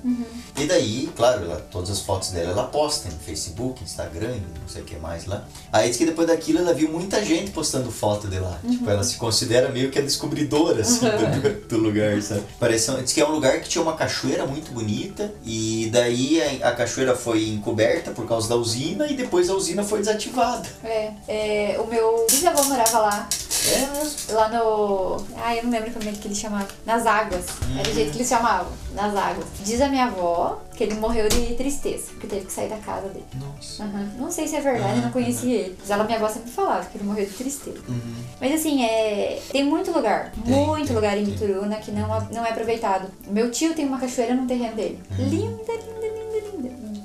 E 0.58 0.66
daí, 0.66 1.10
claro, 1.16 1.44
ela, 1.44 1.56
todas 1.70 1.90
as 1.90 2.00
fotos 2.00 2.30
dela 2.30 2.50
ela 2.50 2.64
posta 2.64 3.08
no 3.08 3.18
Facebook, 3.18 3.82
Instagram, 3.82 4.34
não 4.60 4.68
sei 4.68 4.82
o 4.82 4.84
que 4.84 4.96
mais 4.96 5.26
lá. 5.26 5.44
Aí 5.72 5.88
diz 5.88 5.96
que 5.96 6.06
depois 6.06 6.26
daquilo 6.28 6.58
ela 6.58 6.74
viu 6.74 6.88
muita 6.88 7.24
gente 7.24 7.50
postando 7.50 7.90
foto 7.90 8.28
de 8.28 8.38
lá. 8.38 8.58
Tipo, 8.68 8.88
ela 8.90 9.04
se 9.04 9.16
considera 9.16 9.68
meio 9.70 9.90
que 9.90 9.98
a 9.98 10.02
descobridora 10.02 10.80
assim, 10.82 11.00
do, 11.00 11.68
do 11.68 11.78
lugar, 11.78 12.20
sabe? 12.22 12.42
Parece, 12.58 12.90
diz 13.02 13.12
que 13.12 13.20
é 13.20 13.28
um 13.28 13.32
lugar 13.32 13.60
que 13.60 13.68
tinha 13.68 13.82
uma 13.82 13.94
cachoeira 13.94 14.46
muito 14.46 14.72
bonita 14.72 15.32
e 15.44 15.88
daí 15.92 16.40
a, 16.62 16.68
a 16.68 16.72
cachoeira 16.72 17.14
foi 17.16 17.48
encoberta 17.48 18.10
por 18.10 18.26
causa 18.26 18.48
da 18.48 18.56
usina 18.56 19.06
e 19.06 19.14
depois 19.14 19.48
a 19.48 19.54
usina 19.54 19.82
foi 19.84 20.00
desativada. 20.00 20.68
É, 20.84 21.12
é, 21.28 21.80
o 21.80 21.86
meu 21.86 22.26
bisavô 22.30 22.64
morava 22.64 22.98
lá. 22.98 23.28
É 23.64 23.86
mesmo. 23.86 24.34
Lá 24.34 24.48
no. 24.48 25.24
Ah, 25.36 25.54
eu 25.54 25.64
não 25.64 25.70
lembro 25.70 25.92
como 25.92 26.08
é 26.08 26.12
que 26.12 26.26
ele 26.26 26.34
chamava. 26.34 26.68
Nas 26.84 27.06
águas. 27.06 27.46
Era 27.78 27.88
o 27.88 27.94
jeito 27.94 28.10
que 28.10 28.18
eles 28.18 28.28
chamavam. 28.28 28.72
Nas 28.94 29.14
águas. 29.14 29.46
Diz 29.64 29.80
a 29.80 29.88
minha 29.88 30.06
avó 30.06 30.60
que 30.74 30.84
ele 30.84 30.94
morreu 30.94 31.28
de 31.28 31.54
tristeza, 31.54 32.10
porque 32.12 32.26
teve 32.26 32.46
que 32.46 32.52
sair 32.52 32.68
da 32.68 32.78
casa 32.78 33.08
dele. 33.08 33.24
Nossa. 33.34 33.84
Aham. 33.84 34.10
Não 34.18 34.30
sei 34.30 34.48
se 34.48 34.56
é 34.56 34.60
verdade, 34.60 34.96
eu 34.96 35.02
não 35.02 35.10
conheci 35.12 35.52
ele. 35.52 35.76
Mas 35.78 35.90
ela, 35.90 36.04
minha 36.04 36.16
avó 36.18 36.28
sempre 36.28 36.50
falava 36.50 36.86
que 36.86 36.96
ele 36.96 37.04
morreu 37.04 37.26
de 37.26 37.32
tristeza. 37.32 37.78
Uhum. 37.88 38.14
Mas 38.40 38.52
assim, 38.54 38.84
é... 38.84 39.40
tem 39.50 39.64
muito 39.64 39.92
lugar, 39.92 40.32
Tem, 40.32 40.52
muito 40.52 40.86
tem, 40.86 40.96
lugar 40.96 41.16
em. 41.16 41.24
Bituruna 41.24 41.76
que 41.76 41.92
não, 41.92 42.08
não 42.32 42.44
é 42.44 42.50
aproveitado. 42.50 43.08
Meu 43.28 43.50
tio 43.50 43.74
tem 43.74 43.86
uma 43.86 43.98
cachoeira 43.98 44.34
no 44.34 44.46
terreno 44.46 44.74
dele. 44.74 45.00
Uhum. 45.18 45.28
Linda, 45.28 45.72
linda, 45.72 46.06
linda. 46.06 46.31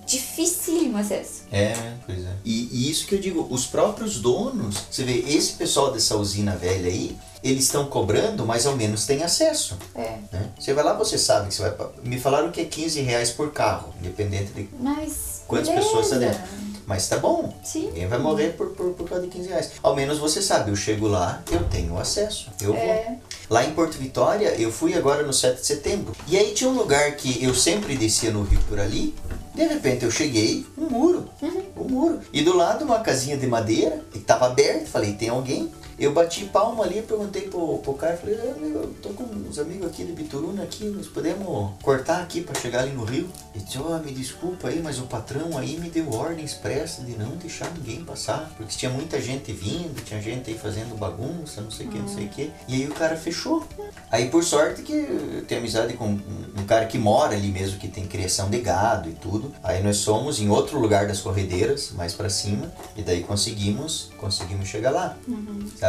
Dificílimo 0.07 0.97
acesso. 0.97 1.43
É, 1.51 1.75
pois 2.05 2.19
é. 2.19 2.31
E, 2.43 2.69
e 2.71 2.89
isso 2.89 3.05
que 3.05 3.15
eu 3.15 3.19
digo, 3.19 3.45
os 3.49 3.65
próprios 3.65 4.19
donos, 4.19 4.75
você 4.89 5.03
vê, 5.03 5.19
esse 5.27 5.53
pessoal 5.53 5.91
dessa 5.91 6.15
usina 6.15 6.55
velha 6.55 6.89
aí, 6.89 7.17
eles 7.43 7.65
estão 7.65 7.85
cobrando, 7.85 8.45
mas 8.45 8.65
ao 8.65 8.75
menos 8.75 9.05
tem 9.05 9.23
acesso. 9.23 9.77
É. 9.93 10.17
Né? 10.31 10.49
Você 10.59 10.73
vai 10.73 10.83
lá, 10.83 10.93
você 10.93 11.17
sabe 11.17 11.49
que 11.49 11.55
você 11.55 11.69
vai. 11.69 11.89
Me 12.03 12.19
falaram 12.19 12.51
que 12.51 12.61
é 12.61 12.65
15 12.65 13.01
reais 13.01 13.31
por 13.31 13.51
carro, 13.51 13.93
independente 13.99 14.51
de 14.53 14.69
Mas. 14.79 15.43
quantas 15.47 15.69
beleza. 15.69 15.85
pessoas 15.85 16.05
está 16.05 16.17
dentro. 16.17 16.41
Mas 16.85 17.07
tá 17.09 17.17
bom. 17.17 17.53
Sim. 17.63 17.87
Ninguém 17.87 18.07
vai 18.07 18.17
morrer 18.17 18.53
por, 18.53 18.69
por, 18.69 18.93
por 18.93 19.09
causa 19.09 19.25
de 19.25 19.29
15 19.29 19.49
reais. 19.49 19.71
Ao 19.83 19.93
menos 19.93 20.17
você 20.19 20.41
sabe, 20.41 20.71
eu 20.71 20.75
chego 20.75 21.07
lá, 21.07 21.43
eu 21.51 21.63
tenho 21.65 21.97
acesso. 21.99 22.49
Eu 22.61 22.73
vou. 22.73 23.19
Lá 23.49 23.63
em 23.63 23.71
Porto 23.71 23.97
Vitória, 23.97 24.49
eu 24.59 24.71
fui 24.71 24.93
agora 24.93 25.23
no 25.23 25.31
7 25.31 25.61
de 25.61 25.65
setembro. 25.65 26.13
E 26.27 26.37
aí 26.37 26.53
tinha 26.53 26.69
um 26.69 26.77
lugar 26.77 27.15
que 27.15 27.41
eu 27.41 27.53
sempre 27.53 27.95
descia 27.95 28.29
no 28.29 28.43
rio 28.43 28.59
por 28.67 28.77
ali. 28.77 29.15
De 29.55 29.63
repente 29.65 30.03
eu 30.03 30.11
cheguei, 30.11 30.65
um 30.77 30.89
muro. 30.89 31.29
Um 31.77 31.83
muro. 31.85 32.19
E 32.33 32.41
do 32.41 32.55
lado 32.55 32.83
uma 32.83 32.99
casinha 32.99 33.37
de 33.37 33.47
madeira, 33.47 34.01
que 34.11 34.19
tava 34.19 34.47
aberta. 34.47 34.85
Falei, 34.87 35.13
tem 35.13 35.29
alguém? 35.29 35.71
Eu 35.99 36.13
bati 36.13 36.45
palma 36.45 36.83
ali, 36.83 37.01
perguntei 37.01 37.43
pro, 37.43 37.79
pro 37.79 37.93
cara, 37.93 38.15
falei, 38.17 38.35
"Ah, 38.35 38.55
eu 38.59 38.93
tô 39.01 39.09
com 39.09 39.23
uns 39.23 39.57
amigos 39.57 39.87
aqui 39.87 40.05
de 40.05 40.11
Bituruna 40.11 40.61
aqui, 40.61 40.85
nós 40.85 41.07
podemos 41.07 41.71
cortar 41.81 42.21
aqui 42.21 42.41
pra 42.41 42.53
chegar 42.53 42.81
ali 42.81 42.91
no 42.91 43.03
rio? 43.03 43.27
Ele 43.55 43.63
disse, 43.63 43.79
ó, 43.79 43.97
me 43.97 44.11
desculpa 44.11 44.67
aí, 44.67 44.79
mas 44.83 44.99
o 44.99 45.03
patrão 45.03 45.57
aí 45.57 45.79
me 45.79 45.89
deu 45.89 46.13
ordem 46.13 46.45
expressa 46.45 47.01
de 47.01 47.17
não 47.17 47.31
deixar 47.37 47.71
ninguém 47.73 48.03
passar, 48.03 48.51
porque 48.55 48.75
tinha 48.77 48.91
muita 48.91 49.19
gente 49.19 49.51
vindo, 49.51 49.99
tinha 50.03 50.21
gente 50.21 50.51
aí 50.51 50.57
fazendo 50.57 50.95
bagunça, 50.97 51.61
não 51.61 51.71
sei 51.71 51.87
o 51.87 51.89
que, 51.89 51.97
não 51.97 52.07
sei 52.07 52.25
o 52.25 52.29
que. 52.29 52.51
E 52.67 52.75
aí 52.75 52.87
o 52.87 52.93
cara 52.93 53.15
fechou. 53.17 53.65
Aí, 54.11 54.29
por 54.29 54.43
sorte, 54.43 54.83
que 54.83 54.93
eu 54.93 55.45
tenho 55.47 55.61
amizade 55.61 55.93
com 55.93 56.05
um, 56.09 56.65
cara 56.67 56.85
que 56.85 56.97
mora 56.97 57.33
ali 57.35 57.47
mesmo, 57.47 57.79
que 57.79 57.87
tem 57.87 58.05
criação 58.05 58.49
de 58.49 58.59
gado 58.59 59.09
e 59.09 59.13
tudo. 59.13 59.51
Aí 59.63 59.81
nós 59.81 59.97
somos 59.97 60.39
em 60.39 60.49
outro 60.49 60.79
lugar 60.79 61.07
das 61.07 61.21
corredeiras, 61.21 61.91
mais 61.93 62.13
pra 62.13 62.29
cima, 62.29 62.71
e 62.95 63.01
daí 63.01 63.23
conseguimos, 63.23 64.11
conseguimos 64.17 64.67
chegar 64.67 64.91
lá, 64.91 65.17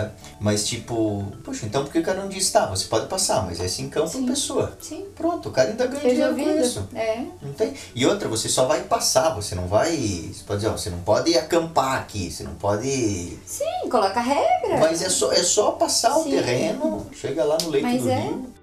sabe? 0.00 0.12
Mas 0.40 0.66
tipo, 0.66 1.24
poxa, 1.44 1.66
então 1.66 1.84
por 1.84 1.92
que 1.92 1.98
o 1.98 2.02
cara 2.02 2.20
não 2.20 2.28
disse, 2.28 2.52
tá, 2.52 2.66
você 2.66 2.86
pode 2.86 3.06
passar, 3.06 3.44
mas 3.44 3.60
é 3.60 3.68
cincão 3.68 4.08
por 4.08 4.22
pessoa. 4.24 4.76
Sim. 4.80 5.06
Pronto, 5.14 5.48
o 5.48 5.52
cara 5.52 5.70
ainda 5.70 5.86
ganha 5.86 6.00
dinheiro 6.00 6.34
com 6.34 6.40
Resolvido. 6.40 6.66
isso. 6.66 6.88
É. 6.94 7.24
Não 7.42 7.52
tem. 7.52 7.74
E 7.94 8.06
outra, 8.06 8.28
você 8.28 8.48
só 8.48 8.66
vai 8.66 8.82
passar, 8.82 9.30
você 9.30 9.54
não 9.54 9.66
vai. 9.66 9.96
Você 9.96 10.44
pode 10.46 10.60
dizer, 10.60 10.72
ó, 10.72 10.76
você 10.76 10.90
não 10.90 11.00
pode 11.00 11.36
acampar 11.36 11.98
aqui, 11.98 12.30
você 12.30 12.44
não 12.44 12.54
pode. 12.54 13.38
Sim, 13.44 13.88
coloca 13.90 14.20
regra. 14.20 14.78
Mas 14.78 15.02
é 15.02 15.08
só, 15.08 15.32
é 15.32 15.42
só 15.42 15.72
passar 15.72 16.16
o 16.18 16.24
Sim. 16.24 16.30
terreno, 16.30 17.06
chega 17.12 17.44
lá 17.44 17.58
no 17.62 17.70
leito 17.70 17.86
Mas 17.86 18.02
do 18.02 18.10
é. 18.10 18.20
rio. 18.20 18.57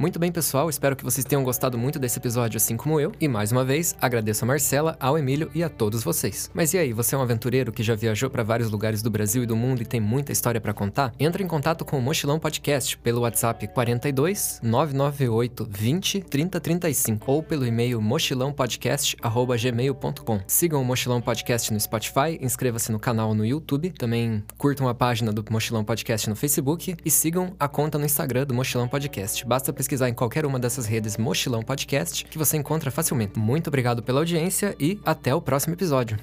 Muito 0.00 0.18
bem, 0.18 0.32
pessoal, 0.32 0.68
espero 0.70 0.96
que 0.96 1.04
vocês 1.04 1.26
tenham 1.26 1.44
gostado 1.44 1.76
muito 1.76 1.98
desse 1.98 2.18
episódio, 2.18 2.56
assim 2.56 2.74
como 2.74 2.98
eu. 2.98 3.12
E 3.20 3.28
mais 3.28 3.52
uma 3.52 3.62
vez, 3.62 3.94
agradeço 4.00 4.46
a 4.46 4.48
Marcela, 4.48 4.96
ao 4.98 5.18
Emílio 5.18 5.50
e 5.54 5.62
a 5.62 5.68
todos 5.68 6.02
vocês. 6.02 6.50
Mas 6.54 6.72
e 6.72 6.78
aí, 6.78 6.94
você 6.94 7.14
é 7.14 7.18
um 7.18 7.20
aventureiro 7.20 7.70
que 7.70 7.82
já 7.82 7.94
viajou 7.94 8.30
para 8.30 8.42
vários 8.42 8.70
lugares 8.70 9.02
do 9.02 9.10
Brasil 9.10 9.42
e 9.42 9.46
do 9.46 9.54
mundo 9.54 9.82
e 9.82 9.84
tem 9.84 10.00
muita 10.00 10.32
história 10.32 10.58
para 10.58 10.72
contar? 10.72 11.12
Entra 11.20 11.42
em 11.42 11.46
contato 11.46 11.84
com 11.84 11.98
o 11.98 12.00
Mochilão 12.00 12.38
Podcast 12.38 12.96
pelo 12.96 13.20
WhatsApp 13.20 13.68
42 13.68 14.60
998 14.62 15.68
20 15.70 16.22
30 16.22 16.58
35 16.58 17.30
ou 17.30 17.42
pelo 17.42 17.66
e-mail 17.66 18.00
mochilãopodcast@gmail.com. 18.00 20.40
Sigam 20.46 20.80
o 20.80 20.84
Mochilão 20.84 21.20
Podcast 21.20 21.70
no 21.74 21.78
Spotify, 21.78 22.38
inscreva-se 22.40 22.90
no 22.90 22.98
canal 22.98 23.34
no 23.34 23.44
YouTube, 23.44 23.90
também 23.90 24.42
curtam 24.56 24.88
a 24.88 24.94
página 24.94 25.30
do 25.30 25.44
Mochilão 25.50 25.84
Podcast 25.84 26.30
no 26.30 26.36
Facebook 26.36 26.96
e 27.04 27.10
sigam 27.10 27.54
a 27.60 27.68
conta 27.68 27.98
no 27.98 28.06
Instagram 28.06 28.46
do 28.46 28.54
Mochilão 28.54 28.88
Podcast. 28.88 29.44
Basta 29.44 29.70
pesquisar 29.90 30.08
em 30.08 30.14
qualquer 30.14 30.46
uma 30.46 30.58
dessas 30.58 30.86
redes 30.86 31.16
Mochilão 31.16 31.62
Podcast 31.62 32.24
que 32.24 32.38
você 32.38 32.56
encontra 32.56 32.92
facilmente. 32.92 33.36
Muito 33.38 33.66
obrigado 33.66 34.02
pela 34.02 34.20
audiência 34.20 34.76
e 34.78 35.00
até 35.04 35.34
o 35.34 35.42
próximo 35.42 35.74
episódio. 35.74 36.16